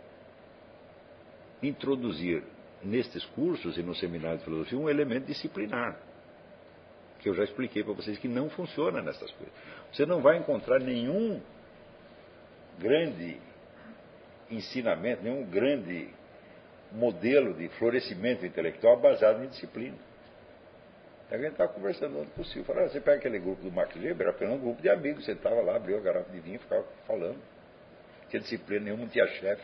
introduzir 1.62 2.42
nestes 2.82 3.24
cursos 3.26 3.76
e 3.76 3.82
no 3.82 3.94
seminário 3.94 4.38
de 4.38 4.44
filosofia 4.44 4.78
um 4.78 4.88
elemento 4.88 5.26
disciplinar. 5.26 5.96
Que 7.20 7.28
eu 7.28 7.34
já 7.34 7.44
expliquei 7.44 7.84
para 7.84 7.92
vocês 7.92 8.18
que 8.18 8.26
não 8.26 8.50
funciona 8.50 9.00
nessas 9.00 9.30
coisas. 9.32 9.54
Você 9.92 10.04
não 10.06 10.20
vai 10.22 10.38
encontrar 10.38 10.80
nenhum 10.80 11.40
grande 12.78 13.36
ensinamento, 14.54 15.22
nenhum 15.22 15.44
grande 15.44 16.08
modelo 16.92 17.54
de 17.54 17.68
florescimento 17.70 18.44
intelectual 18.44 19.00
baseado 19.00 19.42
em 19.42 19.48
disciplina. 19.48 19.96
A 21.30 21.38
gente 21.38 21.52
estava 21.52 21.72
conversando 21.72 22.18
ontem 22.18 22.30
com 22.34 22.42
o 22.42 22.44
Silvio, 22.44 22.64
falou, 22.64 22.84
ah, 22.84 22.88
você 22.88 23.00
pega 23.00 23.16
aquele 23.16 23.38
grupo 23.38 23.62
do 23.62 23.72
Max 23.72 23.96
Weber, 23.96 24.20
era 24.20 24.30
apenas 24.30 24.54
um 24.54 24.58
grupo 24.58 24.82
de 24.82 24.90
amigos, 24.90 25.24
você 25.24 25.32
estava 25.32 25.62
lá, 25.62 25.76
abriu 25.76 25.96
a 25.96 26.00
garrafa 26.00 26.30
de 26.30 26.40
vinho 26.40 26.56
e 26.56 26.58
ficava 26.58 26.84
falando. 27.06 27.38
Tinha 28.28 28.40
disciplina 28.40 28.84
nenhuma, 28.84 29.04
não 29.04 29.10
tinha 29.10 29.26
chefe. 29.26 29.62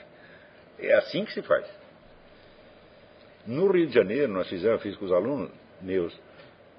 É 0.78 0.94
assim 0.94 1.26
que 1.26 1.33
se 1.33 1.42
faz. 1.42 1.67
No 3.47 3.70
Rio 3.70 3.86
de 3.86 3.94
Janeiro, 3.94 4.33
nós 4.33 4.49
fizemos, 4.49 4.83
fiz 4.83 4.97
com 4.97 5.05
os 5.05 5.12
alunos 5.12 5.50
meus 5.81 6.18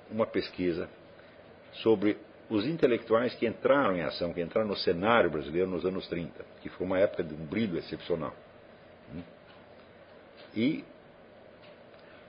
uma 0.10 0.26
pesquisa 0.26 0.90
sobre 1.74 2.18
os 2.50 2.66
intelectuais 2.66 3.34
que 3.36 3.46
entraram 3.46 3.96
em 3.96 4.02
ação, 4.02 4.34
que 4.34 4.42
entraram 4.42 4.68
no 4.68 4.76
cenário 4.76 5.30
brasileiro 5.30 5.70
nos 5.70 5.86
anos 5.86 6.08
30, 6.08 6.44
que 6.62 6.70
foi 6.70 6.86
uma 6.86 6.98
época 6.98 7.24
de 7.24 7.34
um 7.34 7.46
brilho 7.46 7.78
excepcional. 7.78 8.34
E, 10.56 10.84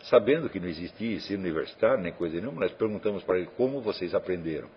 sabendo 0.03 0.51
que 0.51 0.61
não 0.61 0.69
existia 0.69 1.17
ensino 1.17 1.43
universitário, 1.43 2.03
nem 2.03 2.13
coisa 2.13 2.39
nenhuma, 2.39 2.61
nós 2.61 2.73
perguntamos 2.73 3.25
para 3.25 3.39
ele 3.39 3.49
como 3.57 3.81
vocês 3.81 4.15
aprenderam. 4.15 4.69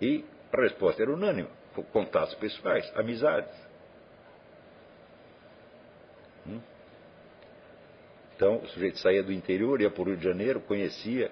E 0.00 0.24
a 0.52 0.60
resposta 0.60 1.02
era 1.02 1.12
unânime: 1.12 1.48
contatos 1.92 2.34
pessoais, 2.34 2.90
amizades. 2.96 3.54
Então, 8.34 8.56
o 8.56 8.66
sujeito 8.68 8.98
saía 8.98 9.22
do 9.22 9.32
interior, 9.32 9.80
ia 9.80 9.90
para 9.90 10.02
o 10.02 10.04
Rio 10.06 10.16
de 10.16 10.24
Janeiro, 10.24 10.60
conhecia 10.60 11.30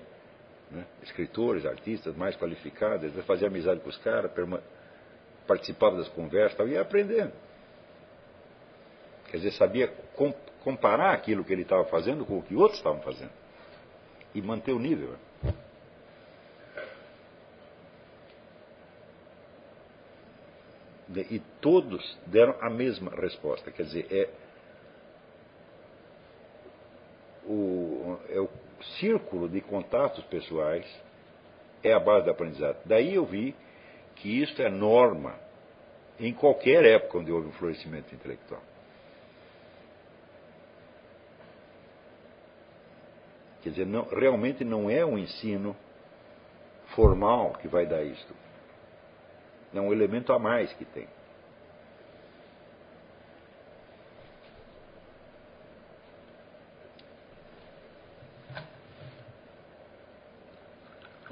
né? 0.71 0.85
escritores, 1.03 1.65
artistas 1.65 2.17
mais 2.17 2.37
qualificados, 2.37 3.05
ele 3.05 3.23
fazia 3.23 3.49
amizade 3.49 3.81
com 3.81 3.89
os 3.89 3.97
caras, 3.99 4.31
participava 5.47 5.97
das 5.97 6.09
conversas 6.09 6.69
e 6.69 6.73
ia 6.73 6.81
aprendendo. 6.81 7.33
Quer 9.31 9.39
dizer, 9.39 9.53
sabia 9.53 9.89
comparar 10.63 11.13
aquilo 11.13 11.45
que 11.45 11.53
ele 11.53 11.63
estava 11.63 11.85
fazendo 11.85 12.25
com 12.25 12.39
o 12.39 12.43
que 12.43 12.55
outros 12.55 12.79
estavam 12.79 13.01
fazendo 13.01 13.31
e 14.35 14.43
manter 14.43 14.73
o 14.73 14.79
nível. 14.79 15.17
E 21.31 21.39
todos 21.61 22.19
deram 22.27 22.55
a 22.61 22.69
mesma 22.69 23.11
resposta. 23.11 23.71
Quer 23.71 23.85
dizer, 23.85 24.07
é 24.11 24.31
o, 27.47 28.19
é 28.29 28.39
o 28.39 28.49
círculo 28.99 29.49
de 29.49 29.61
contatos 29.61 30.23
pessoais 30.25 30.87
é 31.83 31.93
a 31.93 32.01
base 32.01 32.27
da 32.27 32.33
aprendizado. 32.33 32.79
Daí 32.85 33.15
eu 33.15 33.25
vi 33.25 33.55
que 34.17 34.43
isto 34.43 34.61
é 34.61 34.69
norma 34.69 35.35
em 36.19 36.33
qualquer 36.33 36.85
época 36.85 37.19
onde 37.19 37.31
houve 37.31 37.49
um 37.49 37.53
florescimento 37.53 38.15
intelectual. 38.15 38.63
Quer 43.63 43.71
dizer, 43.71 43.87
não, 43.87 44.05
realmente 44.05 44.65
não 44.65 44.89
é 44.89 45.05
um 45.05 45.19
ensino 45.19 45.77
formal 46.95 47.53
que 47.61 47.69
vai 47.69 47.87
dar 47.87 48.03
isto. 48.03 48.35
É 49.75 49.81
um 49.81 49.93
elemento 49.93 50.33
a 50.33 50.39
mais 50.39 50.73
que 50.73 50.85
tem. 50.85 51.07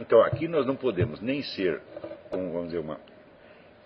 Então, 0.07 0.23
aqui 0.23 0.47
nós 0.47 0.65
não 0.65 0.77
podemos 0.77 1.21
nem 1.21 1.43
ser, 1.43 1.83
vamos 2.31 2.67
dizer, 2.67 2.79
uma 2.79 3.01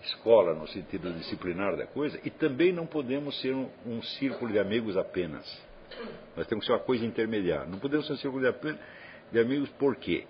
escola 0.03 0.53
no 0.53 0.67
sentido 0.67 1.11
disciplinar 1.13 1.75
da 1.75 1.87
coisa, 1.87 2.19
e 2.23 2.29
também 2.29 2.71
não 2.71 2.85
podemos 2.85 3.39
ser 3.41 3.55
um, 3.55 3.67
um 3.87 4.03
círculo 4.03 4.51
de 4.51 4.59
amigos 4.59 4.95
apenas. 4.95 5.45
Nós 6.37 6.45
temos 6.45 6.63
que 6.63 6.71
ser 6.71 6.77
uma 6.77 6.85
coisa 6.85 7.03
intermediária. 7.03 7.65
Não 7.65 7.79
podemos 7.79 8.05
ser 8.05 8.13
um 8.13 8.17
círculo 8.17 8.43
de, 8.43 8.77
de 9.31 9.39
amigos 9.39 9.69
por 9.71 9.95
quê? 9.95 10.25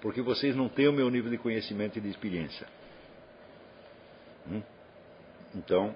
Porque 0.00 0.20
vocês 0.20 0.56
não 0.56 0.68
têm 0.68 0.88
o 0.88 0.92
meu 0.92 1.08
nível 1.10 1.30
de 1.30 1.38
conhecimento 1.38 1.98
e 1.98 2.00
de 2.00 2.08
experiência. 2.08 2.66
Hum? 4.50 4.62
Então, 5.54 5.94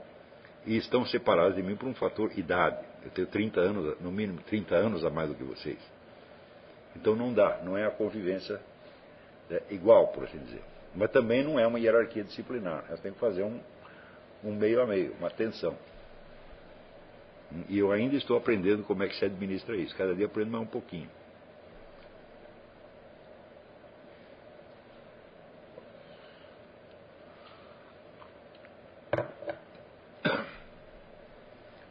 e 0.64 0.76
estão 0.76 1.05
separados 1.06 1.56
de 1.56 1.62
mim 1.62 1.74
por 1.74 1.89
um 1.89 1.94
fator 1.94 2.31
idade. 2.39 2.84
Eu 3.05 3.10
tenho 3.10 3.26
30 3.26 3.60
anos, 3.60 4.00
no 4.00 4.12
mínimo 4.12 4.40
30 4.42 4.76
anos 4.76 5.05
a 5.05 5.10
mais 5.10 5.28
do 5.28 5.34
que 5.34 5.42
vocês. 5.42 5.78
Então 6.94 7.16
não 7.16 7.32
dá, 7.32 7.60
não 7.64 7.76
é 7.76 7.84
a 7.84 7.90
convivência 7.90 8.60
é, 9.52 9.62
igual, 9.70 10.08
por 10.08 10.24
assim 10.24 10.39
dizer. 10.39 10.62
Mas 10.94 11.10
também 11.10 11.42
não 11.42 11.58
é 11.58 11.66
uma 11.66 11.78
hierarquia 11.78 12.24
disciplinar. 12.24 12.84
Nós 12.89 13.00
temos 13.00 13.18
que 13.18 13.24
fazer 13.24 13.42
um, 13.42 13.60
um 14.44 14.55
meio 14.55 14.81
a 14.81 14.86
meio, 14.86 15.12
uma 15.18 15.31
tensão. 15.31 15.76
E 17.68 17.78
eu 17.78 17.92
ainda 17.92 18.16
estou 18.16 18.36
aprendendo 18.36 18.82
como 18.82 19.02
é 19.02 19.08
que 19.08 19.16
se 19.16 19.24
administra 19.24 19.76
isso. 19.76 19.94
Cada 19.97 20.14
dia 20.14 20.26
aprendo 20.26 20.50
mais 20.50 20.64
um 20.64 20.66
pouquinho. 20.66 21.08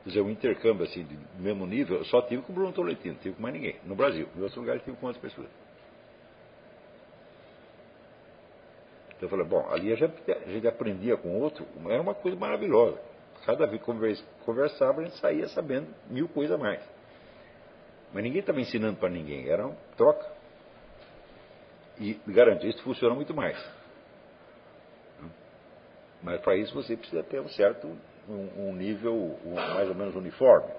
Quer 0.03 0.09
dizer, 0.09 0.21
um 0.21 0.29
intercâmbio 0.31 0.83
assim, 0.85 1.03
de 1.03 1.17
mesmo 1.39 1.65
nível, 1.65 1.99
eu 1.99 2.05
só 2.05 2.21
tive 2.23 2.41
com 2.41 2.51
o 2.51 2.55
Bruno 2.55 2.73
Tolentino, 2.73 3.13
não 3.13 3.21
tive 3.21 3.35
com 3.35 3.41
mais 3.41 3.53
ninguém. 3.53 3.75
No 3.85 3.95
Brasil. 3.95 4.27
Em 4.35 4.39
outros 4.39 4.57
lugares 4.57 4.83
tive 4.83 4.97
com 4.97 5.05
outras 5.05 5.21
pessoas. 5.21 5.47
Então 9.21 9.27
eu 9.27 9.29
falei, 9.29 9.45
bom, 9.45 9.71
ali 9.71 9.93
a 9.93 9.95
gente, 9.95 10.31
a 10.31 10.49
gente 10.49 10.67
aprendia 10.67 11.15
com 11.15 11.39
outro, 11.39 11.63
era 11.85 12.01
uma 12.01 12.15
coisa 12.15 12.35
maravilhosa. 12.35 12.99
Cada 13.45 13.67
vez 13.67 13.79
que 14.19 14.43
conversava, 14.43 15.01
a 15.01 15.03
gente 15.03 15.17
saía 15.17 15.47
sabendo 15.49 15.93
mil 16.09 16.27
coisas 16.27 16.55
a 16.55 16.57
mais. 16.57 16.81
Mas 18.11 18.23
ninguém 18.23 18.39
estava 18.39 18.59
ensinando 18.59 18.97
para 18.97 19.09
ninguém, 19.09 19.47
era 19.47 19.67
uma 19.67 19.75
troca. 19.95 20.25
E 21.99 22.19
garanto, 22.25 22.65
isso 22.65 22.81
funciona 22.81 23.13
muito 23.13 23.31
mais. 23.31 23.55
Mas 26.23 26.41
para 26.41 26.55
isso 26.55 26.73
você 26.73 26.97
precisa 26.97 27.21
ter 27.21 27.39
um 27.41 27.49
certo, 27.49 27.95
um, 28.27 28.69
um 28.69 28.75
nível 28.75 29.37
um, 29.45 29.53
mais 29.53 29.87
ou 29.87 29.93
menos 29.93 30.15
uniforme. 30.15 30.73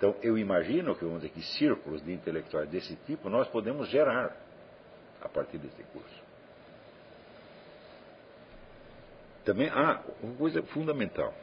Então, 0.00 0.16
eu 0.22 0.38
imagino 0.38 0.96
que, 0.96 1.04
vamos 1.04 1.20
dizer, 1.20 1.34
que 1.34 1.42
círculos 1.58 2.02
de 2.02 2.10
intelectuais 2.10 2.70
desse 2.70 2.96
tipo 3.04 3.28
nós 3.28 3.46
podemos 3.48 3.86
gerar 3.90 4.34
a 5.20 5.28
partir 5.28 5.58
desse 5.58 5.82
curso. 5.92 6.22
Também 9.44 9.68
há 9.68 10.00
uma 10.22 10.34
coisa 10.36 10.62
fundamental. 10.62 11.34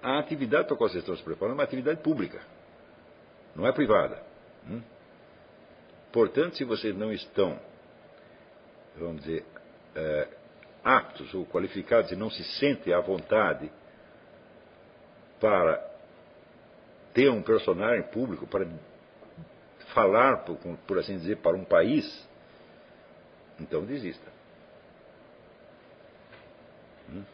A 0.00 0.20
atividade 0.20 0.66
para 0.66 0.74
a 0.74 0.78
qual 0.78 0.88
vocês 0.88 1.02
estão 1.02 1.16
se 1.16 1.22
preparando 1.24 1.54
é 1.54 1.54
uma 1.54 1.64
atividade 1.64 2.00
pública, 2.00 2.40
não 3.56 3.66
é 3.66 3.72
privada. 3.72 4.22
Hum? 4.68 4.82
Portanto, 6.12 6.56
se 6.56 6.62
vocês 6.62 6.96
não 6.96 7.12
estão, 7.12 7.58
vamos 8.96 9.22
dizer, 9.22 9.44
é, 9.96 10.28
aptos 10.84 11.34
ou 11.34 11.44
qualificados 11.44 12.12
e 12.12 12.14
não 12.14 12.30
se 12.30 12.44
sentem 12.60 12.94
à 12.94 13.00
vontade 13.00 13.68
para 15.40 15.89
ter 17.12 17.30
um 17.30 17.42
personagem 17.42 18.02
público 18.10 18.46
para 18.46 18.66
falar, 19.94 20.44
por, 20.44 20.56
por 20.86 20.98
assim 20.98 21.18
dizer, 21.18 21.38
para 21.38 21.56
um 21.56 21.64
país, 21.64 22.28
então 23.58 23.84
desista. 23.84 24.30
Hum? 27.10 27.24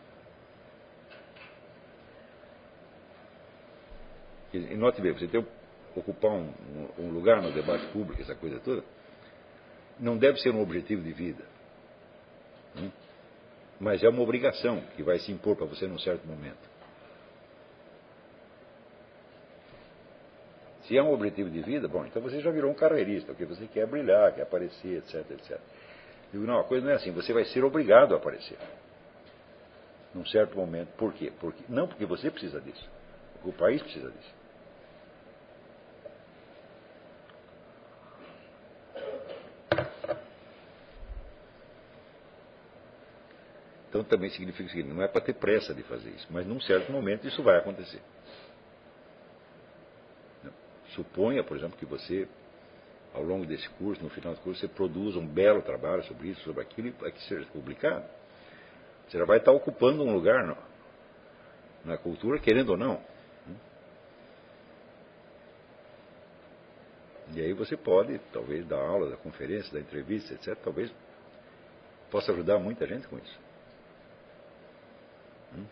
E 4.52 4.76
note 4.76 5.00
bem, 5.00 5.12
você 5.12 5.26
tem 5.26 5.42
que 5.42 5.48
ocupar 5.94 6.32
um, 6.32 6.52
um, 6.98 7.10
lugar 7.10 7.42
no 7.42 7.52
debate 7.52 7.86
público, 7.88 8.22
essa 8.22 8.34
coisa 8.34 8.58
toda, 8.60 8.82
não 9.98 10.16
deve 10.16 10.38
ser 10.40 10.50
um 10.50 10.62
objetivo 10.62 11.02
de 11.02 11.12
vida. 11.12 11.44
Hum? 12.76 12.90
Mas 13.78 14.02
é 14.02 14.08
uma 14.08 14.22
obrigação 14.22 14.80
que 14.96 15.02
vai 15.02 15.18
se 15.18 15.30
impor 15.30 15.56
para 15.56 15.66
você 15.66 15.86
num 15.86 15.98
certo 15.98 16.26
momento. 16.26 16.75
Se 20.86 20.97
é 20.97 21.02
um 21.02 21.12
objetivo 21.12 21.50
de 21.50 21.60
vida, 21.62 21.89
bom, 21.89 22.06
então 22.06 22.23
você 22.23 22.40
já 22.40 22.50
virou 22.50 22.70
um 22.70 22.74
carreirista, 22.74 23.32
porque 23.32 23.44
você 23.44 23.66
quer 23.66 23.86
brilhar, 23.86 24.32
quer 24.34 24.42
aparecer, 24.42 24.98
etc, 24.98 25.31
etc. 25.32 25.58
Digo, 26.32 26.44
não, 26.44 26.60
a 26.60 26.65
coisa 26.65 26.84
não 26.84 26.92
é 26.92 26.97
assim, 26.97 27.10
você 27.10 27.32
vai 27.32 27.44
ser 27.47 27.65
obrigado 27.65 28.15
a 28.15 28.18
aparecer. 28.18 28.56
Num 30.15 30.24
certo 30.26 30.56
momento. 30.56 30.89
Por 30.97 31.12
quê? 31.12 31.32
Porque, 31.40 31.62
não 31.68 31.89
porque 31.89 32.06
você 32.06 32.31
precisa 32.31 32.60
disso, 32.60 32.89
o 33.44 33.52
país 33.52 33.82
precisa 33.82 34.10
disso. 34.10 34.34
Então 43.89 44.05
também 44.05 44.31
significa 44.31 44.68
o 44.68 44.70
seguinte, 44.70 44.92
não 44.92 45.02
é 45.02 45.08
para 45.08 45.20
ter 45.20 45.34
pressa 45.34 45.74
de 45.74 45.82
fazer 45.84 46.10
isso, 46.10 46.26
mas 46.31 46.47
num 46.47 46.60
certo 46.60 46.92
momento 46.92 47.26
isso 47.26 47.42
vai 47.42 47.56
acontecer. 47.56 48.00
Suponha, 50.97 51.44
por 51.44 51.57
exemplo, 51.57 51.76
que 51.76 51.84
você, 51.84 52.26
ao 53.15 53.23
longo 53.23 53.44
desse 53.44 53.68
curso, 53.70 54.02
no 54.02 54.08
final 54.08 54.34
do 54.34 54.41
curso, 54.41 54.60
você 54.60 54.68
produza 54.68 55.18
um 55.18 55.26
belo 55.26 55.60
trabalho 55.60 56.02
sobre 56.05 56.28
isso, 56.28 56.41
sobre 56.41 56.62
aquilo, 56.62 56.89
e 56.89 57.12
que 57.12 57.23
seja 57.25 57.47
publicado. 57.52 58.05
Você 59.07 59.18
já 59.18 59.25
vai 59.26 59.39
estar 59.39 59.52
ocupando 59.52 60.02
um 60.02 60.12
lugar 60.12 60.44
no, 60.47 60.57
na 61.84 61.99
cultura, 61.99 62.41
querendo 62.41 62.70
ou 62.70 62.76
não. 62.78 63.00
E 67.34 67.41
aí 67.41 67.52
você 67.52 67.76
pode, 67.76 68.18
talvez, 68.33 68.66
dar 68.66 68.78
aula, 68.78 69.10
dar 69.10 69.16
conferência, 69.18 69.73
dar 69.73 69.81
entrevista, 69.81 70.33
etc. 70.33 70.57
Talvez 70.62 70.91
possa 72.10 72.33
ajudar 72.33 72.58
muita 72.58 72.86
gente 72.86 73.07
com 73.07 73.18
isso. 73.18 73.39
Hum? 75.55 75.66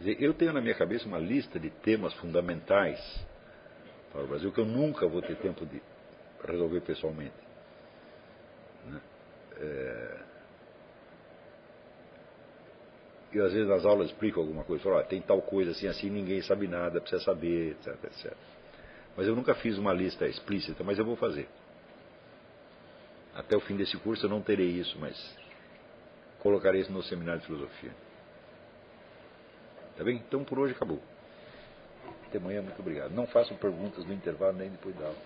Dizer, 0.00 0.20
eu 0.20 0.34
tenho 0.34 0.52
na 0.52 0.60
minha 0.60 0.74
cabeça 0.74 1.06
uma 1.06 1.18
lista 1.18 1.60
de 1.60 1.70
temas 1.70 2.12
fundamentais 2.14 2.98
para 4.12 4.22
o 4.22 4.26
Brasil 4.26 4.52
que 4.52 4.60
eu 4.60 4.66
nunca 4.66 5.08
vou 5.08 5.22
ter 5.22 5.36
tempo 5.36 5.64
de 5.64 5.82
resolver 6.46 6.80
pessoalmente. 6.82 7.34
Né? 8.86 9.00
É... 9.56 10.18
Eu 13.32 13.46
às 13.46 13.52
vezes 13.52 13.66
nas 13.66 13.86
aulas 13.86 14.10
explico 14.10 14.38
alguma 14.38 14.62
coisa, 14.62 14.84
falo, 14.84 14.98
ah, 14.98 15.04
tem 15.04 15.22
tal 15.22 15.40
coisa 15.40 15.70
assim, 15.70 15.86
assim, 15.86 16.10
ninguém 16.10 16.42
sabe 16.42 16.68
nada, 16.68 17.00
precisa 17.00 17.22
saber, 17.24 17.70
etc, 17.70 18.04
etc. 18.04 18.36
Mas 19.16 19.26
eu 19.26 19.34
nunca 19.34 19.54
fiz 19.54 19.78
uma 19.78 19.92
lista 19.92 20.26
explícita, 20.26 20.84
mas 20.84 20.98
eu 20.98 21.04
vou 21.04 21.16
fazer. 21.16 21.48
Até 23.34 23.56
o 23.56 23.60
fim 23.60 23.76
desse 23.76 23.96
curso 23.98 24.26
eu 24.26 24.30
não 24.30 24.42
terei 24.42 24.68
isso, 24.68 24.98
mas 24.98 25.16
colocarei 26.40 26.82
isso 26.82 26.92
no 26.92 27.02
seminário 27.02 27.40
de 27.40 27.46
filosofia. 27.46 27.92
Tá 29.96 30.04
bem? 30.04 30.16
Então 30.16 30.44
por 30.44 30.58
hoje 30.58 30.74
acabou. 30.74 31.02
Até 32.32 32.38
amanhã, 32.38 32.62
muito 32.62 32.80
obrigado. 32.80 33.10
Não 33.12 33.26
façam 33.26 33.54
perguntas 33.58 34.06
no 34.06 34.14
intervalo 34.14 34.56
nem 34.56 34.70
depois 34.70 34.96
da 34.96 35.04
aula. 35.04 35.16